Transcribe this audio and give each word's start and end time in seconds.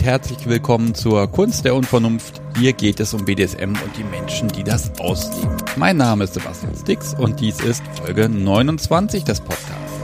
Und 0.00 0.06
herzlich 0.06 0.48
willkommen 0.48 0.94
zur 0.94 1.30
Kunst 1.30 1.66
der 1.66 1.74
Unvernunft. 1.74 2.40
Hier 2.58 2.72
geht 2.72 3.00
es 3.00 3.12
um 3.12 3.26
BDSM 3.26 3.68
und 3.68 3.98
die 3.98 4.04
Menschen, 4.04 4.48
die 4.48 4.64
das 4.64 4.98
ausleben. 4.98 5.58
Mein 5.76 5.98
Name 5.98 6.24
ist 6.24 6.32
Sebastian 6.32 6.74
Stix 6.74 7.12
und 7.12 7.38
dies 7.38 7.60
ist 7.60 7.82
Folge 8.02 8.30
29 8.30 9.24
des 9.24 9.40
Podcasts. 9.40 10.00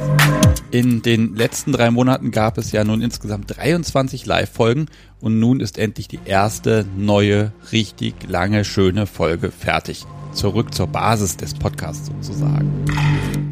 In 0.70 1.00
den 1.00 1.34
letzten 1.34 1.72
drei 1.72 1.90
Monaten 1.90 2.30
gab 2.30 2.58
es 2.58 2.72
ja 2.72 2.84
nun 2.84 3.00
insgesamt 3.00 3.56
23 3.56 4.26
Live-Folgen 4.26 4.88
und 5.22 5.40
nun 5.40 5.60
ist 5.60 5.78
endlich 5.78 6.08
die 6.08 6.20
erste 6.26 6.84
neue, 6.94 7.52
richtig 7.72 8.16
lange, 8.28 8.66
schöne 8.66 9.06
Folge 9.06 9.50
fertig. 9.50 10.04
Zurück 10.32 10.74
zur 10.74 10.88
Basis 10.88 11.38
des 11.38 11.54
Podcasts 11.54 12.08
sozusagen. 12.08 12.84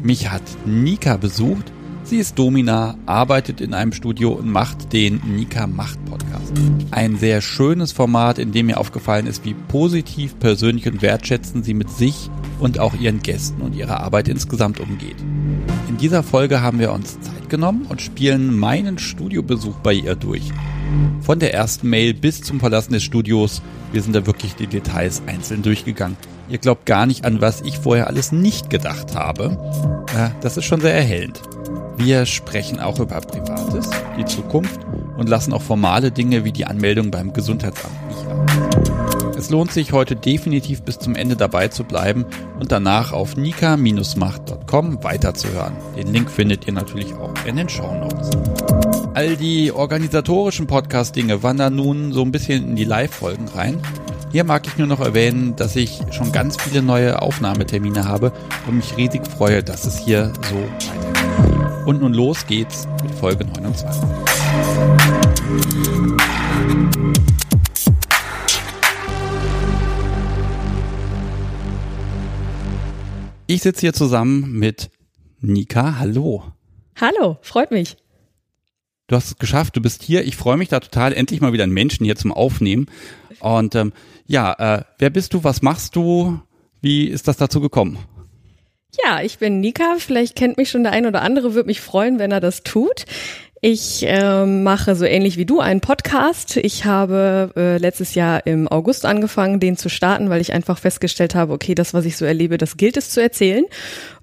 Mich 0.03 0.29
hat 0.29 0.43
Nika 0.67 1.17
besucht 1.17 1.71
Sie 2.05 2.17
ist 2.17 2.37
Domina, 2.37 2.99
arbeitet 3.07 3.61
in 3.61 3.73
einem 3.73 3.91
Studio 3.91 4.33
und 4.33 4.47
macht 4.47 4.93
den 4.93 5.21
Nika 5.25 5.65
Macht 5.65 5.97
Podcast. 6.05 6.53
Ein 6.91 7.17
sehr 7.17 7.41
schönes 7.41 7.93
Format, 7.93 8.37
in 8.37 8.51
dem 8.51 8.67
mir 8.67 8.79
aufgefallen 8.79 9.25
ist, 9.25 9.43
wie 9.43 9.55
positiv, 9.55 10.37
persönlich 10.37 10.87
und 10.87 11.01
wertschätzend 11.01 11.65
sie 11.65 11.73
mit 11.73 11.89
sich 11.89 12.29
und 12.59 12.77
auch 12.77 12.93
ihren 12.93 13.23
Gästen 13.23 13.59
und 13.63 13.75
ihrer 13.75 14.01
Arbeit 14.01 14.27
insgesamt 14.27 14.79
umgeht. 14.79 15.15
In 15.89 15.97
dieser 15.97 16.21
Folge 16.21 16.61
haben 16.61 16.77
wir 16.77 16.93
uns 16.93 17.19
Zeit 17.21 17.49
genommen 17.49 17.87
und 17.89 18.03
spielen 18.03 18.55
meinen 18.55 18.99
Studiobesuch 18.99 19.77
bei 19.77 19.93
ihr 19.93 20.15
durch. 20.15 20.51
Von 21.21 21.39
der 21.39 21.55
ersten 21.55 21.89
Mail 21.89 22.13
bis 22.13 22.43
zum 22.43 22.59
Verlassen 22.59 22.93
des 22.93 23.01
Studios, 23.01 23.63
wir 23.91 24.03
sind 24.03 24.15
da 24.15 24.27
wirklich 24.27 24.53
die 24.53 24.67
Details 24.67 25.23
einzeln 25.25 25.63
durchgegangen. 25.63 26.17
Ihr 26.49 26.59
glaubt 26.59 26.85
gar 26.85 27.07
nicht 27.07 27.25
an, 27.25 27.41
was 27.41 27.61
ich 27.61 27.79
vorher 27.79 28.05
alles 28.05 28.31
nicht 28.31 28.69
gedacht 28.69 29.15
habe. 29.15 29.57
Das 30.41 30.55
ist 30.55 30.65
schon 30.65 30.81
sehr 30.81 30.93
erhellend. 30.93 31.41
Wir 31.97 32.25
sprechen 32.25 32.79
auch 32.79 32.99
über 32.99 33.21
Privates, 33.21 33.89
die 34.17 34.25
Zukunft 34.25 34.79
und 35.17 35.29
lassen 35.29 35.53
auch 35.53 35.61
formale 35.61 36.11
Dinge 36.11 36.43
wie 36.43 36.51
die 36.51 36.65
Anmeldung 36.65 37.09
beim 37.09 37.31
Gesundheitsamt 37.33 37.95
nicht 38.07 38.27
ab. 38.27 39.35
Es 39.37 39.49
lohnt 39.49 39.71
sich 39.71 39.91
heute 39.91 40.15
definitiv 40.15 40.81
bis 40.81 40.97
zum 40.99 41.15
Ende 41.15 41.35
dabei 41.35 41.67
zu 41.67 41.83
bleiben 41.83 42.25
und 42.59 42.71
danach 42.71 43.11
auf 43.11 43.35
nika-macht.com 43.35 45.03
weiterzuhören. 45.03 45.73
Den 45.97 46.13
Link 46.13 46.29
findet 46.29 46.67
ihr 46.67 46.73
natürlich 46.73 47.13
auch 47.13 47.33
in 47.45 47.57
den 47.57 47.69
Show 47.69 47.93
Notes. 47.93 48.29
All 49.13 49.35
die 49.37 49.71
organisatorischen 49.71 50.67
Podcast-Dinge 50.67 51.43
wandern 51.43 51.75
nun 51.75 52.11
so 52.11 52.21
ein 52.21 52.31
bisschen 52.31 52.69
in 52.69 52.75
die 52.75 52.83
Live-Folgen 52.83 53.47
rein. 53.49 53.77
Hier 54.31 54.43
mag 54.43 54.67
ich 54.67 54.77
nur 54.77 54.87
noch 54.87 54.99
erwähnen, 54.99 55.55
dass 55.55 55.75
ich 55.75 56.01
schon 56.11 56.31
ganz 56.31 56.57
viele 56.57 56.81
neue 56.81 57.21
Aufnahmetermine 57.21 58.05
habe 58.05 58.33
und 58.67 58.77
mich 58.77 58.97
riesig 58.97 59.25
freue, 59.27 59.63
dass 59.63 59.85
es 59.85 59.97
hier 59.97 60.33
so 60.49 60.55
weitergeht. 60.55 61.54
Und 61.85 62.01
nun 62.01 62.13
los 62.13 62.47
geht's 62.47 62.87
mit 63.03 63.11
Folge 63.13 63.45
29. 63.45 64.01
Ich 73.47 73.61
sitze 73.61 73.81
hier 73.81 73.93
zusammen 73.93 74.53
mit 74.53 74.89
Nika. 75.41 75.99
Hallo. 75.99 76.43
Hallo, 76.99 77.37
freut 77.41 77.69
mich. 77.69 77.97
Du 79.05 79.15
hast 79.15 79.27
es 79.27 79.37
geschafft, 79.37 79.75
du 79.75 79.81
bist 79.81 80.01
hier. 80.01 80.25
Ich 80.25 80.35
freue 80.35 80.57
mich 80.57 80.69
da 80.69 80.79
total, 80.79 81.13
endlich 81.13 81.41
mal 81.41 81.53
wieder 81.53 81.63
einen 81.63 81.73
Menschen 81.73 82.05
hier 82.05 82.15
zum 82.15 82.31
Aufnehmen. 82.31 82.87
Und 83.39 83.75
ähm, 83.75 83.93
ja, 84.25 84.53
äh, 84.53 84.83
wer 84.97 85.11
bist 85.11 85.35
du, 85.35 85.43
was 85.43 85.61
machst 85.61 85.95
du, 85.95 86.39
wie 86.81 87.05
ist 87.05 87.27
das 87.27 87.37
dazu 87.37 87.61
gekommen? 87.61 87.99
Ja, 89.03 89.21
ich 89.21 89.39
bin 89.39 89.59
Nika. 89.59 89.95
Vielleicht 89.97 90.35
kennt 90.35 90.57
mich 90.57 90.69
schon 90.69 90.83
der 90.83 90.91
ein 90.91 91.05
oder 91.05 91.21
andere, 91.21 91.53
würde 91.53 91.67
mich 91.67 91.81
freuen, 91.81 92.19
wenn 92.19 92.31
er 92.31 92.39
das 92.39 92.63
tut. 92.63 93.05
Ich 93.61 94.05
äh, 94.05 94.45
mache 94.45 94.95
so 94.95 95.05
ähnlich 95.05 95.37
wie 95.37 95.45
du 95.45 95.59
einen 95.59 95.81
Podcast. 95.81 96.57
Ich 96.57 96.85
habe 96.85 97.51
äh, 97.55 97.77
letztes 97.77 98.13
Jahr 98.13 98.45
im 98.45 98.67
August 98.67 99.05
angefangen, 99.05 99.59
den 99.59 99.75
zu 99.75 99.89
starten, 99.89 100.29
weil 100.29 100.41
ich 100.41 100.53
einfach 100.53 100.77
festgestellt 100.77 101.33
habe, 101.33 101.53
okay, 101.53 101.73
das, 101.73 101.93
was 101.93 102.05
ich 102.05 102.15
so 102.15 102.25
erlebe, 102.25 102.57
das 102.57 102.77
gilt 102.77 102.95
es 102.95 103.09
zu 103.09 103.21
erzählen. 103.21 103.65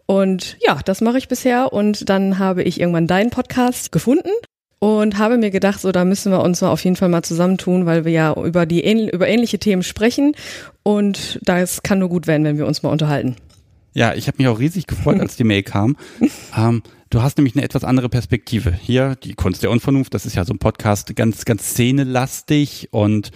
Und 0.06 0.56
ja, 0.60 0.78
das 0.84 1.00
mache 1.00 1.18
ich 1.18 1.28
bisher. 1.28 1.72
Und 1.72 2.08
dann 2.08 2.38
habe 2.38 2.62
ich 2.62 2.80
irgendwann 2.80 3.06
deinen 3.06 3.30
Podcast 3.30 3.90
gefunden 3.90 4.30
und 4.78 5.18
habe 5.18 5.38
mir 5.38 5.50
gedacht, 5.50 5.80
so 5.80 5.92
da 5.92 6.04
müssen 6.04 6.32
wir 6.32 6.40
uns 6.40 6.60
mal 6.60 6.70
auf 6.70 6.84
jeden 6.84 6.96
Fall 6.96 7.08
mal 7.08 7.22
zusammentun, 7.22 7.86
weil 7.86 8.04
wir 8.04 8.12
ja 8.12 8.34
über 8.34 8.66
die 8.66 8.82
über 9.10 9.28
ähnliche 9.28 9.60
Themen 9.60 9.84
sprechen 9.84 10.34
und 10.82 11.38
das 11.42 11.84
kann 11.84 12.00
nur 12.00 12.08
gut 12.08 12.26
werden, 12.26 12.42
wenn 12.42 12.58
wir 12.58 12.66
uns 12.66 12.82
mal 12.82 12.90
unterhalten. 12.90 13.36
Ja, 13.94 14.14
ich 14.14 14.26
habe 14.26 14.38
mich 14.38 14.48
auch 14.48 14.58
riesig 14.58 14.86
gefreut, 14.86 15.20
als 15.20 15.36
die 15.36 15.44
Mail 15.44 15.62
kam. 15.62 15.96
Ähm, 16.54 16.82
du 17.08 17.22
hast 17.22 17.38
nämlich 17.38 17.56
eine 17.56 17.64
etwas 17.64 17.82
andere 17.82 18.10
Perspektive. 18.10 18.72
Hier, 18.72 19.16
die 19.16 19.32
Kunst 19.32 19.62
der 19.62 19.70
Unvernunft, 19.70 20.12
das 20.12 20.26
ist 20.26 20.36
ja 20.36 20.44
so 20.44 20.52
ein 20.52 20.58
Podcast, 20.58 21.14
ganz, 21.16 21.46
ganz 21.46 21.70
szenelastig 21.70 22.88
und 22.90 23.30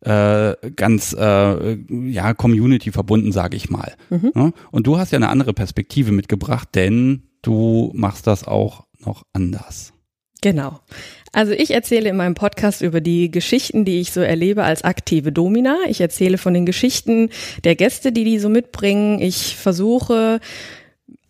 äh, 0.00 0.54
ganz 0.74 1.14
äh, 1.18 1.74
ja 1.90 2.34
Community 2.34 2.90
verbunden, 2.92 3.30
sage 3.30 3.56
ich 3.56 3.68
mal. 3.68 3.94
Mhm. 4.08 4.52
Und 4.70 4.86
du 4.86 4.98
hast 4.98 5.12
ja 5.12 5.16
eine 5.16 5.28
andere 5.28 5.52
Perspektive 5.52 6.12
mitgebracht, 6.12 6.68
denn 6.74 7.24
du 7.42 7.92
machst 7.94 8.26
das 8.26 8.44
auch 8.44 8.86
noch 9.04 9.24
anders. 9.32 9.92
Genau. 10.40 10.80
Also 11.32 11.52
ich 11.52 11.70
erzähle 11.70 12.10
in 12.10 12.16
meinem 12.16 12.34
Podcast 12.34 12.82
über 12.82 13.00
die 13.00 13.30
Geschichten, 13.30 13.86
die 13.86 14.00
ich 14.00 14.12
so 14.12 14.20
erlebe 14.20 14.64
als 14.64 14.84
aktive 14.84 15.32
Domina. 15.32 15.78
Ich 15.88 16.00
erzähle 16.00 16.36
von 16.36 16.52
den 16.52 16.66
Geschichten 16.66 17.30
der 17.64 17.74
Gäste, 17.74 18.12
die 18.12 18.24
die 18.24 18.38
so 18.38 18.50
mitbringen. 18.50 19.20
Ich 19.20 19.56
versuche 19.56 20.40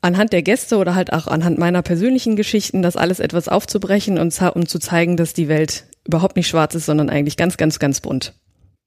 anhand 0.00 0.32
der 0.32 0.42
Gäste 0.42 0.78
oder 0.78 0.96
halt 0.96 1.12
auch 1.12 1.28
anhand 1.28 1.58
meiner 1.58 1.82
persönlichen 1.82 2.34
Geschichten 2.34 2.82
das 2.82 2.96
alles 2.96 3.20
etwas 3.20 3.48
aufzubrechen 3.48 4.18
und 4.18 4.36
um 4.54 4.66
zu 4.66 4.80
zeigen, 4.80 5.16
dass 5.16 5.34
die 5.34 5.46
Welt 5.46 5.84
überhaupt 6.04 6.34
nicht 6.34 6.48
schwarz 6.48 6.74
ist, 6.74 6.86
sondern 6.86 7.08
eigentlich 7.08 7.36
ganz, 7.36 7.56
ganz, 7.56 7.78
ganz 7.78 8.00
bunt. 8.00 8.34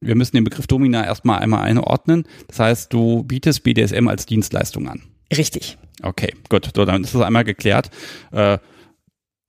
Wir 0.02 0.16
müssen 0.16 0.36
den 0.36 0.44
Begriff 0.44 0.68
Domina 0.68 1.06
erstmal 1.06 1.40
einmal 1.40 1.62
einordnen. 1.62 2.26
Das 2.48 2.60
heißt, 2.60 2.94
du 2.94 3.24
bietest 3.24 3.64
BDSM 3.64 4.10
als 4.10 4.26
Dienstleistung 4.26 4.90
an. 4.90 5.02
Richtig. 5.36 5.78
Okay, 6.04 6.34
gut. 6.50 6.70
So, 6.76 6.84
dann 6.84 7.06
ist 7.06 7.16
das 7.16 7.22
einmal 7.22 7.46
geklärt. 7.46 7.90
Äh, 8.34 8.58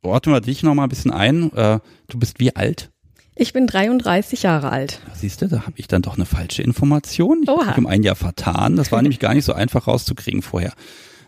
ordnen 0.07 0.35
wir 0.35 0.41
dich 0.41 0.63
noch 0.63 0.75
mal 0.75 0.85
ein 0.85 0.89
bisschen 0.89 1.11
ein. 1.11 1.53
Äh, 1.53 1.81
du 2.09 2.19
bist 2.19 2.41
wie 2.41 2.55
alt? 2.55 2.91
Ich 3.39 3.53
bin 3.53 3.67
33 3.67 4.43
Jahre 4.43 4.71
alt. 4.71 5.01
Siehst 5.13 5.43
du, 5.43 5.49
da 5.49 5.63
habe 5.63 5.75
ich 5.77 5.89
dann 5.89 6.01
doch 6.01 6.17
eine 6.17 6.25
falsche 6.25 6.63
Information. 6.63 7.41
Ich 7.43 7.49
habe 7.49 7.67
mich 7.67 7.79
um 7.79 7.87
ein 7.87 8.03
Jahr 8.03 8.17
vertan. 8.17 8.77
Das 8.77 8.91
war 8.93 9.03
nämlich 9.03 9.21
gar 9.21 9.35
nicht 9.35 9.45
so 9.45 9.53
einfach 9.53 9.87
rauszukriegen 9.87 10.41
vorher. 10.41 10.73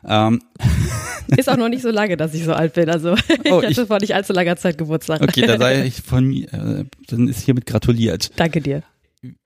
Ähm. 0.06 0.40
Ist 1.36 1.50
auch 1.50 1.58
noch 1.58 1.68
nicht 1.68 1.82
so 1.82 1.90
lange, 1.90 2.16
dass 2.16 2.32
ich 2.32 2.44
so 2.44 2.54
alt 2.54 2.72
bin. 2.72 2.88
Also 2.88 3.12
oh, 3.50 3.60
ich 3.60 3.76
hatte 3.76 3.86
vor 3.86 3.98
nicht 4.00 4.14
allzu 4.14 4.32
langer 4.32 4.56
Zeit 4.56 4.78
Geburtstag. 4.78 5.20
Okay, 5.20 5.46
dann 5.46 5.58
sei 5.58 5.84
ich 5.86 6.00
von 6.00 6.24
mir, 6.24 6.52
äh, 6.52 6.84
dann 7.08 7.28
ist 7.28 7.42
hiermit 7.42 7.66
gratuliert. 7.66 8.30
Danke 8.36 8.62
dir. 8.62 8.82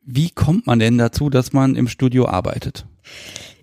Wie 0.05 0.31
kommt 0.31 0.67
man 0.67 0.79
denn 0.79 0.99
dazu, 0.99 1.31
dass 1.31 1.53
man 1.53 1.75
im 1.75 1.89
Studio 1.89 2.29
arbeitet? 2.29 2.87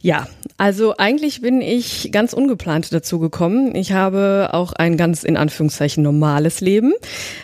Ja, 0.02 0.28
also 0.58 0.96
eigentlich 0.98 1.42
bin 1.42 1.60
ich 1.60 2.10
ganz 2.14 2.32
ungeplant 2.32 2.94
dazu 2.94 3.20
gekommen. 3.20 3.76
Ich 3.76 3.92
habe 3.92 4.50
auch 4.54 4.72
ein 4.72 4.96
ganz 4.96 5.24
in 5.24 5.36
Anführungszeichen 5.36 6.02
normales 6.02 6.62
Leben, 6.62 6.94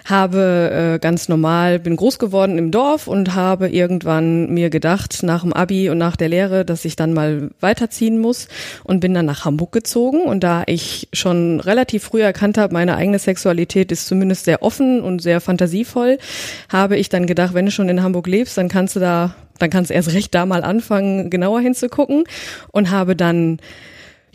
habe 0.05 0.95
äh, 0.95 0.99
ganz 0.99 1.27
normal, 1.27 1.79
bin 1.79 1.97
groß 1.97 2.17
geworden 2.17 2.57
im 2.57 2.71
Dorf 2.71 3.07
und 3.07 3.35
habe 3.35 3.67
irgendwann 3.67 4.53
mir 4.53 4.69
gedacht, 4.69 5.21
nach 5.23 5.41
dem 5.41 5.51
Abi 5.51 5.89
und 5.89 5.97
nach 5.97 6.15
der 6.15 6.29
Lehre, 6.29 6.63
dass 6.63 6.85
ich 6.85 6.95
dann 6.95 7.11
mal 7.11 7.49
weiterziehen 7.59 8.19
muss 8.19 8.47
und 8.85 9.01
bin 9.01 9.13
dann 9.13 9.25
nach 9.25 9.43
Hamburg 9.43 9.73
gezogen. 9.73 10.21
Und 10.21 10.45
da 10.45 10.63
ich 10.65 11.09
schon 11.11 11.59
relativ 11.59 12.03
früh 12.05 12.21
erkannt 12.21 12.57
habe, 12.57 12.73
meine 12.73 12.95
eigene 12.95 13.19
Sexualität 13.19 13.91
ist 13.91 14.07
zumindest 14.07 14.45
sehr 14.45 14.63
offen 14.63 15.01
und 15.01 15.21
sehr 15.21 15.41
fantasievoll, 15.41 16.19
habe 16.69 16.95
ich 16.95 17.09
dann 17.09 17.27
gedacht, 17.27 17.53
wenn 17.53 17.65
du 17.65 17.71
schon 17.71 17.89
in 17.89 18.01
Hamburg 18.01 18.27
lebst, 18.27 18.57
dann 18.57 18.69
kannst 18.69 18.95
du 18.95 19.01
da 19.01 19.35
dann 19.59 19.69
kannst 19.69 19.89
du 19.89 19.93
erst 19.93 20.13
recht 20.13 20.33
da 20.35 20.45
mal 20.45 20.63
anfangen, 20.63 21.29
genauer 21.29 21.61
hinzugucken 21.61 22.23
und 22.71 22.91
habe 22.91 23.15
dann 23.15 23.59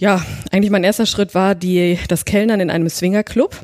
ja, 0.00 0.24
eigentlich 0.50 0.70
mein 0.70 0.82
erster 0.82 1.04
Schritt 1.04 1.34
war 1.34 1.54
die, 1.54 1.98
das 2.08 2.24
Kellnern 2.24 2.60
in 2.60 2.70
einem 2.70 2.88
Swingerclub. 2.88 3.54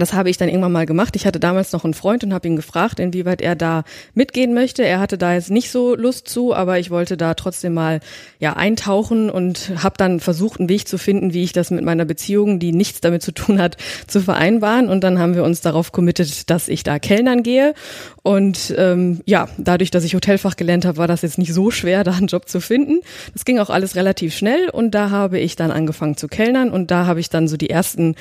Das 0.00 0.12
habe 0.12 0.30
ich 0.30 0.36
dann 0.36 0.48
irgendwann 0.48 0.72
mal 0.72 0.86
gemacht. 0.86 1.14
Ich 1.16 1.26
hatte 1.26 1.38
damals 1.38 1.72
noch 1.72 1.84
einen 1.84 1.94
Freund 1.94 2.24
und 2.24 2.34
habe 2.34 2.48
ihn 2.48 2.56
gefragt, 2.56 2.98
inwieweit 2.98 3.40
er 3.40 3.54
da 3.54 3.84
mitgehen 4.14 4.52
möchte. 4.52 4.84
Er 4.84 5.00
hatte 5.00 5.18
da 5.18 5.34
jetzt 5.34 5.50
nicht 5.50 5.70
so 5.70 5.94
Lust 5.94 6.28
zu, 6.28 6.54
aber 6.54 6.78
ich 6.78 6.90
wollte 6.90 7.16
da 7.16 7.34
trotzdem 7.34 7.74
mal 7.74 8.00
ja 8.38 8.54
eintauchen 8.54 9.30
und 9.30 9.72
habe 9.82 9.94
dann 9.96 10.20
versucht, 10.20 10.60
einen 10.60 10.68
Weg 10.68 10.88
zu 10.88 10.98
finden, 10.98 11.32
wie 11.32 11.44
ich 11.44 11.52
das 11.52 11.70
mit 11.70 11.84
meiner 11.84 12.04
Beziehung, 12.04 12.58
die 12.58 12.72
nichts 12.72 13.00
damit 13.00 13.22
zu 13.22 13.32
tun 13.32 13.60
hat, 13.60 13.76
zu 14.06 14.20
vereinbaren. 14.20 14.88
Und 14.88 15.04
dann 15.04 15.18
haben 15.18 15.34
wir 15.34 15.44
uns 15.44 15.60
darauf 15.60 15.92
committet, 15.92 16.50
dass 16.50 16.68
ich 16.68 16.82
da 16.82 16.98
Kellnern 16.98 17.42
gehe. 17.42 17.74
Und 18.22 18.74
ähm, 18.76 19.20
ja, 19.26 19.48
dadurch, 19.58 19.90
dass 19.90 20.04
ich 20.04 20.14
Hotelfach 20.14 20.56
gelernt 20.56 20.84
habe, 20.84 20.98
war 20.98 21.06
das 21.06 21.22
jetzt 21.22 21.38
nicht 21.38 21.52
so 21.52 21.70
schwer, 21.70 22.04
da 22.04 22.12
einen 22.12 22.26
Job 22.26 22.48
zu 22.48 22.60
finden. 22.60 23.00
Das 23.32 23.44
ging 23.44 23.58
auch 23.58 23.70
alles 23.70 23.96
relativ 23.96 24.34
schnell 24.34 24.70
und 24.70 24.92
da 24.92 25.10
habe 25.10 25.38
ich 25.38 25.56
dann 25.56 25.70
angefangen 25.70 26.16
zu 26.16 26.28
kellnern 26.28 26.70
und 26.70 26.90
da 26.90 27.06
habe 27.06 27.20
ich 27.20 27.30
dann 27.30 27.48
so 27.48 27.56
die 27.56 27.70
ersten 27.70 28.16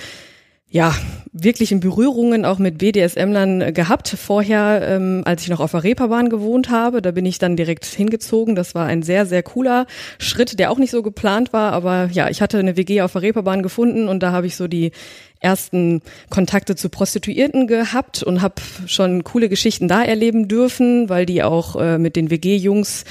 ja, 0.74 0.96
wirklichen 1.32 1.80
Berührungen 1.80 2.46
auch 2.46 2.58
mit 2.58 2.80
BDSM-Lern 2.80 3.76
gehabt. 3.76 4.10
Vorher, 4.10 4.82
ähm, 4.84 5.22
als 5.24 5.44
ich 5.44 5.50
noch 5.50 5.60
auf 5.60 5.70
der 5.70 5.84
Reeperbahn 5.84 6.30
gewohnt 6.30 6.72
habe, 6.72 7.04
da 7.04 7.12
bin 7.12 7.28
ich 7.28 7.38
dann 7.38 7.56
direkt 7.56 7.86
hingezogen. 7.86 8.56
Das 8.56 8.74
war 8.74 8.88
ein 8.88 9.04
sehr, 9.04 9.28
sehr 9.28 9.44
cooler 9.44 9.86
Schritt, 10.18 10.58
der 10.58 10.72
auch 10.72 10.80
nicht 10.80 10.90
so 10.90 11.04
geplant 11.04 11.54
war. 11.54 11.74
Aber 11.74 12.10
ja, 12.12 12.28
ich 12.28 12.42
hatte 12.42 12.58
eine 12.58 12.76
WG 12.76 13.02
auf 13.04 13.12
der 13.12 13.22
Reeperbahn 13.22 13.62
gefunden 13.62 14.08
und 14.08 14.24
da 14.24 14.32
habe 14.32 14.48
ich 14.48 14.56
so 14.56 14.68
die 14.68 14.92
ersten 15.40 16.02
Kontakte 16.32 16.76
zu 16.76 16.90
Prostituierten 16.90 17.68
gehabt 17.68 18.24
und 18.24 18.42
habe 18.42 18.56
schon 18.88 19.24
coole 19.24 19.50
Geschichten 19.50 19.88
da 19.88 20.04
erleben 20.04 20.48
dürfen, 20.48 21.08
weil 21.08 21.28
die 21.28 21.44
auch 21.44 21.76
äh, 21.76 22.00
mit 22.00 22.16
den 22.16 22.32
WG-Jungs 22.32 23.06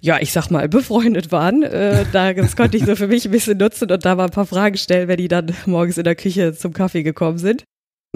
ja, 0.00 0.18
ich 0.20 0.32
sag 0.32 0.50
mal, 0.50 0.68
befreundet 0.68 1.32
waren. 1.32 1.62
Äh, 1.62 2.04
da, 2.12 2.32
das 2.32 2.56
konnte 2.56 2.76
ich 2.76 2.84
so 2.84 2.96
für 2.96 3.08
mich 3.08 3.24
ein 3.24 3.30
bisschen 3.30 3.58
nutzen 3.58 3.90
und 3.90 4.04
da 4.04 4.14
mal 4.14 4.24
ein 4.24 4.30
paar 4.30 4.46
Fragen 4.46 4.76
stellen, 4.76 5.08
wenn 5.08 5.16
die 5.16 5.28
dann 5.28 5.54
morgens 5.66 5.98
in 5.98 6.04
der 6.04 6.14
Küche 6.14 6.54
zum 6.54 6.72
Kaffee 6.72 7.02
gekommen 7.02 7.38
sind. 7.38 7.64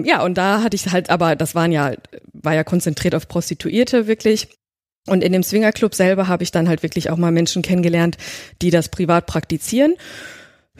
Ja, 0.01 0.23
und 0.23 0.37
da 0.37 0.63
hatte 0.63 0.75
ich 0.75 0.91
halt, 0.91 1.09
aber 1.09 1.35
das 1.35 1.55
waren 1.55 1.71
ja, 1.71 1.93
war 2.33 2.53
ja 2.53 2.63
konzentriert 2.63 3.15
auf 3.15 3.27
Prostituierte 3.27 4.07
wirklich. 4.07 4.47
Und 5.07 5.23
in 5.23 5.33
dem 5.33 5.43
Swingerclub 5.43 5.95
selber 5.95 6.27
habe 6.27 6.43
ich 6.43 6.51
dann 6.51 6.69
halt 6.69 6.83
wirklich 6.83 7.09
auch 7.09 7.17
mal 7.17 7.31
Menschen 7.31 7.63
kennengelernt, 7.63 8.17
die 8.61 8.69
das 8.69 8.89
privat 8.89 9.25
praktizieren. 9.25 9.95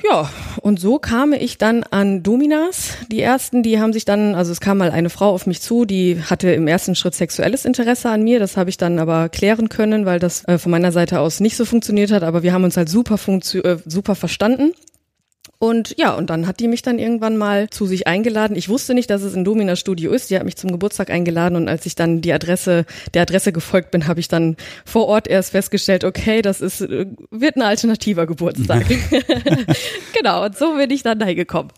Ja, 0.04 0.30
und 0.62 0.80
so 0.80 0.98
kam 0.98 1.32
ich 1.34 1.58
dann 1.58 1.84
an 1.84 2.24
Dominas. 2.24 2.98
Die 3.12 3.22
ersten, 3.22 3.62
die 3.62 3.80
haben 3.80 3.94
sich 3.94 4.06
dann, 4.06 4.34
also 4.34 4.52
es 4.52 4.60
kam 4.60 4.80
mal 4.80 4.90
eine 4.90 5.10
Frau 5.10 5.30
auf 5.30 5.46
mich 5.46 5.62
zu, 5.62 5.86
die 5.86 6.22
hatte 6.24 6.52
im 6.52 6.68
ersten 6.68 6.96
Schritt 6.96 7.14
sexuelles 7.14 7.66
Interesse 7.66 8.10
an 8.10 8.24
mir. 8.24 8.40
Das 8.40 8.58
habe 8.58 8.70
ich 8.70 8.78
dann 8.78 8.98
aber 8.98 9.30
klären 9.30 9.70
können, 9.70 10.06
weil 10.06 10.20
das 10.20 10.48
äh, 10.48 10.58
von 10.58 10.72
meiner 10.72 10.92
Seite 10.92 11.20
aus 11.20 11.40
nicht 11.40 11.56
so 11.56 11.66
funktioniert 11.66 12.12
hat. 12.12 12.24
Aber 12.24 12.42
wir 12.42 12.54
haben 12.54 12.64
uns 12.64 12.78
halt 12.78 12.90
super, 12.90 13.16
äh, 13.16 13.78
super 13.86 14.16
verstanden. 14.16 14.74
Und 15.62 15.94
ja, 16.00 16.16
und 16.16 16.32
dann 16.32 16.48
hat 16.48 16.60
die 16.60 16.68
mich 16.68 16.82
dann 16.82 16.98
irgendwann 16.98 17.38
mal 17.38 17.70
zu 17.70 17.86
sich 17.86 18.08
eingeladen. 18.08 18.58
Ich 18.58 18.68
wusste 18.68 18.96
nicht, 18.96 19.12
dass 19.12 19.22
es 19.22 19.36
ein 19.36 19.44
Domina 19.44 19.76
Studio 19.76 20.12
ist. 20.12 20.32
Die 20.32 20.36
hat 20.36 20.44
mich 20.44 20.56
zum 20.56 20.72
Geburtstag 20.72 21.12
eingeladen 21.12 21.56
und 21.56 21.70
als 21.70 21.86
ich 21.86 21.94
dann 21.94 22.20
die 22.22 22.34
Adresse, 22.34 22.84
der 23.14 23.22
Adresse 23.22 23.52
gefolgt 23.52 23.92
bin, 23.92 24.08
habe 24.08 24.20
ich 24.20 24.28
dann 24.28 24.58
vor 24.86 25.06
Ort 25.06 25.28
erst 25.28 25.52
festgestellt, 25.52 26.04
okay, 26.04 26.42
das 26.42 26.62
ist, 26.62 26.82
äh, 26.82 27.06
wird 27.30 27.58
ein 27.58 27.62
alternativer 27.62 28.26
Geburtstag. 28.26 28.88
genau, 30.18 30.46
und 30.46 30.58
so 30.58 30.78
bin 30.78 30.90
ich 30.90 31.04
dann 31.04 31.20
da 31.20 31.32
gekommen. 31.32 31.70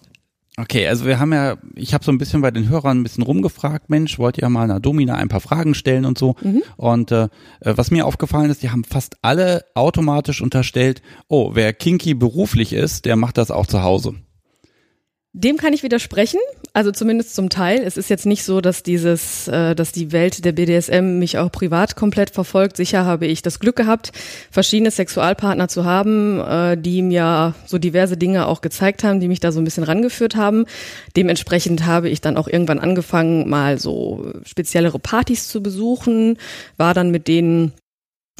Okay, 0.55 0.87
also 0.87 1.05
wir 1.05 1.19
haben 1.19 1.33
ja, 1.33 1.57
ich 1.75 1.95
habe 1.95 2.05
so 2.05 2.11
ein 2.11 2.19
bisschen 2.19 2.41
bei 2.41 2.51
den 2.51 2.69
Hörern 2.69 2.99
ein 2.99 3.03
bisschen 3.03 3.23
rumgefragt, 3.23 3.89
Mensch, 3.89 4.19
wollt 4.19 4.37
ihr 4.37 4.47
mal 4.49 4.63
einer 4.63 4.79
Domina 4.79 5.15
ein 5.15 5.27
paar 5.27 5.39
Fragen 5.39 5.73
stellen 5.73 6.05
und 6.05 6.19
so. 6.19 6.35
Mhm. 6.41 6.61
Und 6.77 7.11
äh, 7.11 7.29
was 7.61 7.89
mir 7.89 8.05
aufgefallen 8.05 8.51
ist, 8.51 8.61
die 8.61 8.69
haben 8.69 8.83
fast 8.83 9.17
alle 9.23 9.65
automatisch 9.73 10.41
unterstellt, 10.41 11.01
oh, 11.27 11.51
wer 11.55 11.73
kinky 11.73 12.13
beruflich 12.13 12.71
ist, 12.73 13.05
der 13.05 13.15
macht 13.15 13.39
das 13.39 13.49
auch 13.49 13.65
zu 13.65 13.81
Hause. 13.81 14.13
Dem 15.35 15.57
kann 15.57 15.73
ich 15.73 15.81
widersprechen, 15.81 16.39
also 16.73 16.91
zumindest 16.91 17.33
zum 17.33 17.49
Teil. 17.49 17.81
Es 17.83 17.97
ist 17.97 18.07
jetzt 18.07 18.27
nicht 18.27 18.43
so, 18.43 18.61
dass 18.61 18.83
dieses, 18.83 19.47
äh, 19.47 19.73
dass 19.73 19.91
die 19.91 20.11
Welt 20.11 20.45
der 20.45 20.51
BDSM 20.51 21.17
mich 21.17 21.39
auch 21.39 21.51
privat 21.51 21.95
komplett 21.95 22.29
verfolgt. 22.29 22.77
Sicher 22.77 23.03
habe 23.05 23.25
ich 23.25 23.41
das 23.41 23.59
Glück 23.59 23.75
gehabt, 23.75 24.11
verschiedene 24.51 24.91
Sexualpartner 24.91 25.67
zu 25.69 25.85
haben, 25.85 26.39
äh, 26.39 26.77
die 26.77 27.01
mir 27.01 27.55
so 27.65 27.79
diverse 27.79 28.15
Dinge 28.15 28.45
auch 28.45 28.61
gezeigt 28.61 29.03
haben, 29.03 29.19
die 29.19 29.27
mich 29.27 29.39
da 29.39 29.51
so 29.51 29.59
ein 29.59 29.63
bisschen 29.63 29.83
rangeführt 29.83 30.35
haben. 30.35 30.65
Dementsprechend 31.15 31.83
habe 31.87 32.09
ich 32.09 32.21
dann 32.21 32.37
auch 32.37 32.47
irgendwann 32.47 32.77
angefangen, 32.77 33.49
mal 33.49 33.79
so 33.79 34.33
speziellere 34.43 34.99
Partys 34.99 35.47
zu 35.47 35.63
besuchen, 35.63 36.37
war 36.77 36.93
dann 36.93 37.09
mit 37.09 37.27
denen 37.27 37.73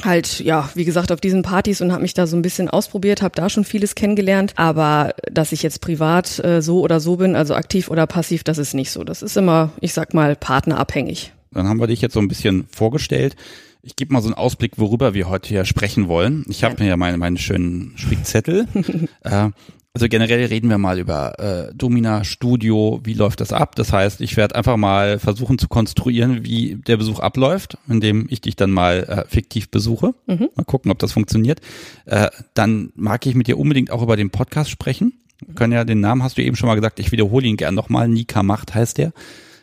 halt, 0.02 0.40
ja, 0.40 0.68
wie 0.74 0.84
gesagt, 0.84 1.12
auf 1.12 1.20
diesen 1.20 1.42
Partys 1.42 1.80
und 1.80 1.92
habe 1.92 2.02
mich 2.02 2.14
da 2.14 2.26
so 2.26 2.36
ein 2.36 2.42
bisschen 2.42 2.68
ausprobiert, 2.68 3.22
habe 3.22 3.34
da 3.34 3.48
schon 3.48 3.64
vieles 3.64 3.94
kennengelernt. 3.94 4.54
Aber 4.56 5.14
dass 5.30 5.52
ich 5.52 5.62
jetzt 5.62 5.80
privat 5.80 6.42
äh, 6.44 6.62
so 6.62 6.80
oder 6.80 7.00
so 7.00 7.16
bin, 7.16 7.36
also 7.36 7.54
aktiv 7.54 7.90
oder 7.90 8.06
passiv, 8.06 8.44
das 8.44 8.58
ist 8.58 8.74
nicht 8.74 8.90
so. 8.90 9.04
Das 9.04 9.22
ist 9.22 9.36
immer, 9.36 9.70
ich 9.80 9.92
sag 9.92 10.14
mal, 10.14 10.36
partnerabhängig. 10.36 11.32
Dann 11.52 11.68
haben 11.68 11.80
wir 11.80 11.86
dich 11.86 12.00
jetzt 12.00 12.14
so 12.14 12.20
ein 12.20 12.28
bisschen 12.28 12.66
vorgestellt. 12.70 13.36
Ich 13.82 13.96
gebe 13.96 14.12
mal 14.12 14.22
so 14.22 14.28
einen 14.28 14.34
Ausblick, 14.34 14.72
worüber 14.78 15.14
wir 15.14 15.28
heute 15.28 15.48
hier 15.48 15.64
sprechen 15.64 16.08
wollen. 16.08 16.44
Ich 16.48 16.64
habe 16.64 16.82
mir 16.82 16.88
ja 16.88 16.96
meine, 16.96 17.18
meinen 17.18 17.36
schönen 17.36 17.92
Spickzettel. 17.96 18.66
äh, 19.22 19.50
also 19.94 20.08
generell 20.08 20.44
reden 20.46 20.68
wir 20.70 20.78
mal 20.78 20.98
über 20.98 21.38
äh, 21.38 21.72
Domina 21.72 22.24
Studio, 22.24 23.00
wie 23.04 23.14
läuft 23.14 23.40
das 23.40 23.52
ab? 23.52 23.76
Das 23.76 23.92
heißt, 23.92 24.20
ich 24.20 24.36
werde 24.36 24.56
einfach 24.56 24.76
mal 24.76 25.20
versuchen 25.20 25.56
zu 25.56 25.68
konstruieren, 25.68 26.44
wie 26.44 26.74
der 26.74 26.96
Besuch 26.96 27.20
abläuft, 27.20 27.78
indem 27.88 28.26
ich 28.28 28.40
dich 28.40 28.56
dann 28.56 28.72
mal 28.72 29.04
äh, 29.04 29.28
fiktiv 29.28 29.70
besuche. 29.70 30.14
Mhm. 30.26 30.48
Mal 30.56 30.64
gucken, 30.64 30.90
ob 30.90 30.98
das 30.98 31.12
funktioniert. 31.12 31.60
Äh, 32.06 32.28
dann 32.54 32.90
mag 32.96 33.24
ich 33.24 33.36
mit 33.36 33.46
dir 33.46 33.56
unbedingt 33.56 33.92
auch 33.92 34.02
über 34.02 34.16
den 34.16 34.30
Podcast 34.30 34.68
sprechen. 34.68 35.12
Wir 35.46 35.54
können 35.54 35.72
ja, 35.72 35.84
den 35.84 36.00
Namen 36.00 36.24
hast 36.24 36.38
du 36.38 36.42
eben 36.42 36.56
schon 36.56 36.66
mal 36.66 36.74
gesagt, 36.74 36.98
ich 36.98 37.12
wiederhole 37.12 37.46
ihn 37.46 37.56
gern 37.56 37.76
nochmal. 37.76 38.08
Nika 38.08 38.42
Macht 38.42 38.74
heißt 38.74 38.98
der. 38.98 39.12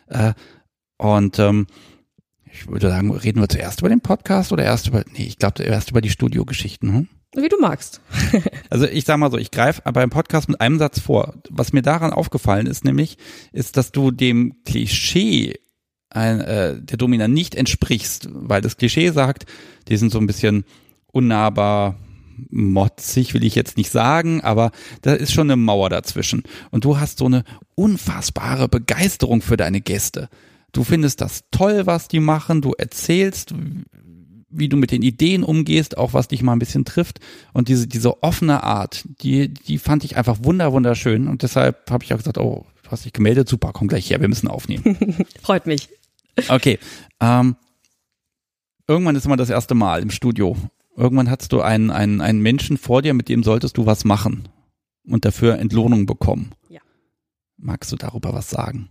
Äh, 0.08 0.32
und 0.96 1.38
ähm, 1.40 1.66
ich 2.50 2.66
würde 2.68 2.88
sagen, 2.88 3.10
reden 3.10 3.40
wir 3.40 3.50
zuerst 3.50 3.80
über 3.80 3.90
den 3.90 4.00
Podcast 4.00 4.50
oder 4.50 4.64
erst 4.64 4.88
über, 4.88 5.04
nee, 5.12 5.24
ich 5.24 5.36
glaube 5.36 5.62
erst 5.62 5.90
über 5.90 6.00
die 6.00 6.10
Studiogeschichten. 6.10 6.94
Hm? 6.94 7.08
Wie 7.34 7.48
du 7.48 7.58
magst. 7.58 8.00
also 8.70 8.86
ich 8.86 9.04
sag 9.04 9.16
mal 9.16 9.30
so, 9.30 9.38
ich 9.38 9.50
greife 9.50 9.82
beim 9.90 10.10
Podcast 10.10 10.48
mit 10.48 10.60
einem 10.60 10.78
Satz 10.78 11.00
vor. 11.00 11.34
Was 11.48 11.72
mir 11.72 11.82
daran 11.82 12.12
aufgefallen 12.12 12.66
ist, 12.66 12.84
nämlich, 12.84 13.16
ist, 13.52 13.76
dass 13.76 13.90
du 13.90 14.10
dem 14.10 14.62
Klischee 14.64 15.58
ein, 16.10 16.40
äh, 16.40 16.80
der 16.80 16.98
Domina 16.98 17.28
nicht 17.28 17.54
entsprichst, 17.54 18.28
weil 18.30 18.60
das 18.60 18.76
Klischee 18.76 19.10
sagt, 19.10 19.46
die 19.88 19.96
sind 19.96 20.12
so 20.12 20.18
ein 20.18 20.26
bisschen 20.26 20.64
unnahbar, 21.06 21.96
motzig 22.50 23.34
will 23.34 23.44
ich 23.44 23.54
jetzt 23.54 23.76
nicht 23.76 23.90
sagen, 23.90 24.42
aber 24.42 24.70
da 25.00 25.14
ist 25.14 25.32
schon 25.32 25.50
eine 25.50 25.56
Mauer 25.56 25.88
dazwischen. 25.88 26.42
Und 26.70 26.84
du 26.84 26.98
hast 26.98 27.18
so 27.18 27.26
eine 27.26 27.44
unfassbare 27.74 28.68
Begeisterung 28.68 29.40
für 29.40 29.56
deine 29.56 29.80
Gäste. 29.80 30.28
Du 30.72 30.84
findest 30.84 31.20
das 31.20 31.44
toll, 31.50 31.86
was 31.86 32.08
die 32.08 32.20
machen, 32.20 32.62
du 32.62 32.72
erzählst, 32.72 33.54
wie 34.52 34.68
du 34.68 34.76
mit 34.76 34.90
den 34.90 35.02
Ideen 35.02 35.42
umgehst, 35.42 35.96
auch 35.96 36.12
was 36.12 36.28
dich 36.28 36.42
mal 36.42 36.52
ein 36.52 36.58
bisschen 36.58 36.84
trifft. 36.84 37.20
Und 37.52 37.68
diese, 37.68 37.86
diese 37.86 38.22
offene 38.22 38.62
Art, 38.62 39.04
die, 39.22 39.52
die 39.52 39.78
fand 39.78 40.04
ich 40.04 40.16
einfach 40.16 40.38
wunder, 40.42 40.72
wunderschön. 40.72 41.28
Und 41.28 41.42
deshalb 41.42 41.90
habe 41.90 42.04
ich 42.04 42.12
auch 42.12 42.18
gesagt, 42.18 42.38
oh, 42.38 42.66
du 42.82 42.90
hast 42.90 43.04
dich 43.04 43.12
gemeldet, 43.12 43.48
super, 43.48 43.72
komm 43.72 43.88
gleich 43.88 44.10
her, 44.10 44.20
wir 44.20 44.28
müssen 44.28 44.48
aufnehmen. 44.48 45.24
Freut 45.42 45.66
mich. 45.66 45.88
Okay. 46.48 46.78
Ähm, 47.20 47.56
irgendwann 48.86 49.16
ist 49.16 49.26
immer 49.26 49.36
das 49.36 49.50
erste 49.50 49.74
Mal 49.74 50.02
im 50.02 50.10
Studio. 50.10 50.56
Irgendwann 50.96 51.30
hattest 51.30 51.52
du 51.52 51.62
einen, 51.62 51.90
einen, 51.90 52.20
einen 52.20 52.40
Menschen 52.40 52.76
vor 52.76 53.02
dir, 53.02 53.14
mit 53.14 53.28
dem 53.28 53.42
solltest 53.42 53.76
du 53.78 53.86
was 53.86 54.04
machen 54.04 54.48
und 55.04 55.24
dafür 55.24 55.58
Entlohnung 55.58 56.06
bekommen. 56.06 56.52
Ja. 56.68 56.80
Magst 57.56 57.90
du 57.92 57.96
darüber 57.96 58.32
was 58.32 58.50
sagen? 58.50 58.90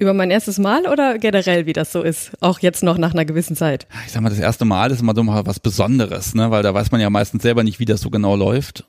Über 0.00 0.14
mein 0.14 0.30
erstes 0.30 0.56
Mal 0.58 0.86
oder 0.86 1.18
generell, 1.18 1.66
wie 1.66 1.74
das 1.74 1.92
so 1.92 2.00
ist? 2.00 2.30
Auch 2.40 2.60
jetzt 2.60 2.82
noch 2.82 2.96
nach 2.96 3.12
einer 3.12 3.26
gewissen 3.26 3.54
Zeit. 3.54 3.86
Ich 4.06 4.12
sag 4.12 4.22
mal, 4.22 4.30
das 4.30 4.38
erste 4.38 4.64
Mal 4.64 4.90
ist 4.90 5.02
immer 5.02 5.14
so 5.14 5.22
mal 5.22 5.44
was 5.44 5.60
Besonderes, 5.60 6.34
ne? 6.34 6.50
Weil 6.50 6.62
da 6.62 6.72
weiß 6.72 6.90
man 6.90 7.02
ja 7.02 7.10
meistens 7.10 7.42
selber 7.42 7.64
nicht, 7.64 7.80
wie 7.80 7.84
das 7.84 8.00
so 8.00 8.08
genau 8.08 8.34
läuft. 8.34 8.86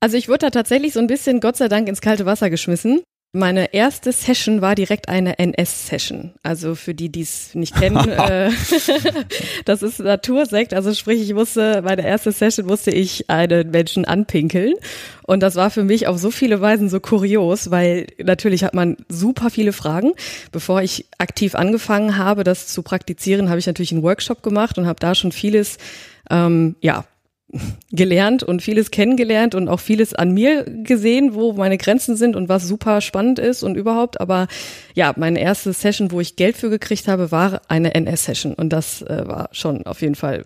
Also 0.00 0.16
ich 0.16 0.30
wurde 0.30 0.38
da 0.38 0.50
tatsächlich 0.50 0.94
so 0.94 1.00
ein 1.00 1.06
bisschen, 1.06 1.40
Gott 1.40 1.58
sei 1.58 1.68
Dank, 1.68 1.86
ins 1.86 2.00
kalte 2.00 2.24
Wasser 2.24 2.48
geschmissen. 2.48 3.02
Meine 3.34 3.72
erste 3.72 4.12
Session 4.12 4.60
war 4.60 4.74
direkt 4.74 5.08
eine 5.08 5.38
NS-Session. 5.38 6.34
Also 6.42 6.74
für 6.74 6.92
die, 6.92 7.10
die 7.10 7.22
es 7.22 7.54
nicht 7.54 7.74
kennen, 7.74 7.96
äh, 8.08 8.50
das 9.64 9.82
ist 9.82 10.00
Natursekt. 10.00 10.74
Also 10.74 10.92
sprich, 10.92 11.22
ich 11.22 11.32
musste, 11.32 11.80
meine 11.80 12.06
erste 12.06 12.30
Session 12.30 12.66
musste 12.66 12.90
ich 12.90 13.30
einen 13.30 13.70
Menschen 13.70 14.04
anpinkeln. 14.04 14.74
Und 15.22 15.40
das 15.40 15.56
war 15.56 15.70
für 15.70 15.82
mich 15.82 16.08
auf 16.08 16.18
so 16.18 16.30
viele 16.30 16.60
Weisen 16.60 16.90
so 16.90 17.00
kurios, 17.00 17.70
weil 17.70 18.08
natürlich 18.22 18.64
hat 18.64 18.74
man 18.74 18.98
super 19.08 19.48
viele 19.48 19.72
Fragen. 19.72 20.12
Bevor 20.50 20.82
ich 20.82 21.06
aktiv 21.16 21.54
angefangen 21.54 22.18
habe, 22.18 22.44
das 22.44 22.66
zu 22.66 22.82
praktizieren, 22.82 23.48
habe 23.48 23.58
ich 23.58 23.66
natürlich 23.66 23.92
einen 23.92 24.02
Workshop 24.02 24.42
gemacht 24.42 24.76
und 24.76 24.86
habe 24.86 25.00
da 25.00 25.14
schon 25.14 25.32
vieles 25.32 25.78
ähm, 26.30 26.76
ja, 26.80 27.04
gelernt 27.90 28.42
und 28.42 28.62
vieles 28.62 28.90
kennengelernt 28.90 29.54
und 29.54 29.68
auch 29.68 29.80
vieles 29.80 30.14
an 30.14 30.32
mir 30.32 30.64
gesehen, 30.64 31.34
wo 31.34 31.52
meine 31.52 31.78
Grenzen 31.78 32.16
sind 32.16 32.36
und 32.36 32.48
was 32.48 32.66
super 32.66 33.00
spannend 33.00 33.38
ist 33.38 33.62
und 33.62 33.76
überhaupt. 33.76 34.20
Aber 34.20 34.48
ja, 34.94 35.12
meine 35.16 35.40
erste 35.40 35.72
Session, 35.72 36.10
wo 36.10 36.20
ich 36.20 36.36
Geld 36.36 36.56
für 36.56 36.70
gekriegt 36.70 37.08
habe, 37.08 37.30
war 37.30 37.60
eine 37.68 37.94
NS-Session 37.94 38.54
und 38.54 38.70
das 38.70 39.02
äh, 39.02 39.22
war 39.26 39.48
schon 39.52 39.86
auf 39.86 40.00
jeden 40.00 40.14
Fall 40.14 40.44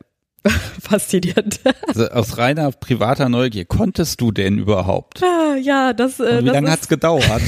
faszinierend. 0.81 1.61
Also 1.87 2.09
aus 2.09 2.39
reiner 2.39 2.71
privater 2.73 3.29
Neugier, 3.29 3.65
konntest 3.65 4.21
du 4.21 4.33
denn 4.33 4.59
überhaupt? 4.59 5.23
Ah, 5.23 5.57
ja, 5.57 5.93
das. 5.93 6.21
Äh, 6.21 6.39
Und 6.39 6.45
wie 6.47 6.51
lange 6.51 6.71
hat's 6.71 6.89
gedauert? 6.89 7.43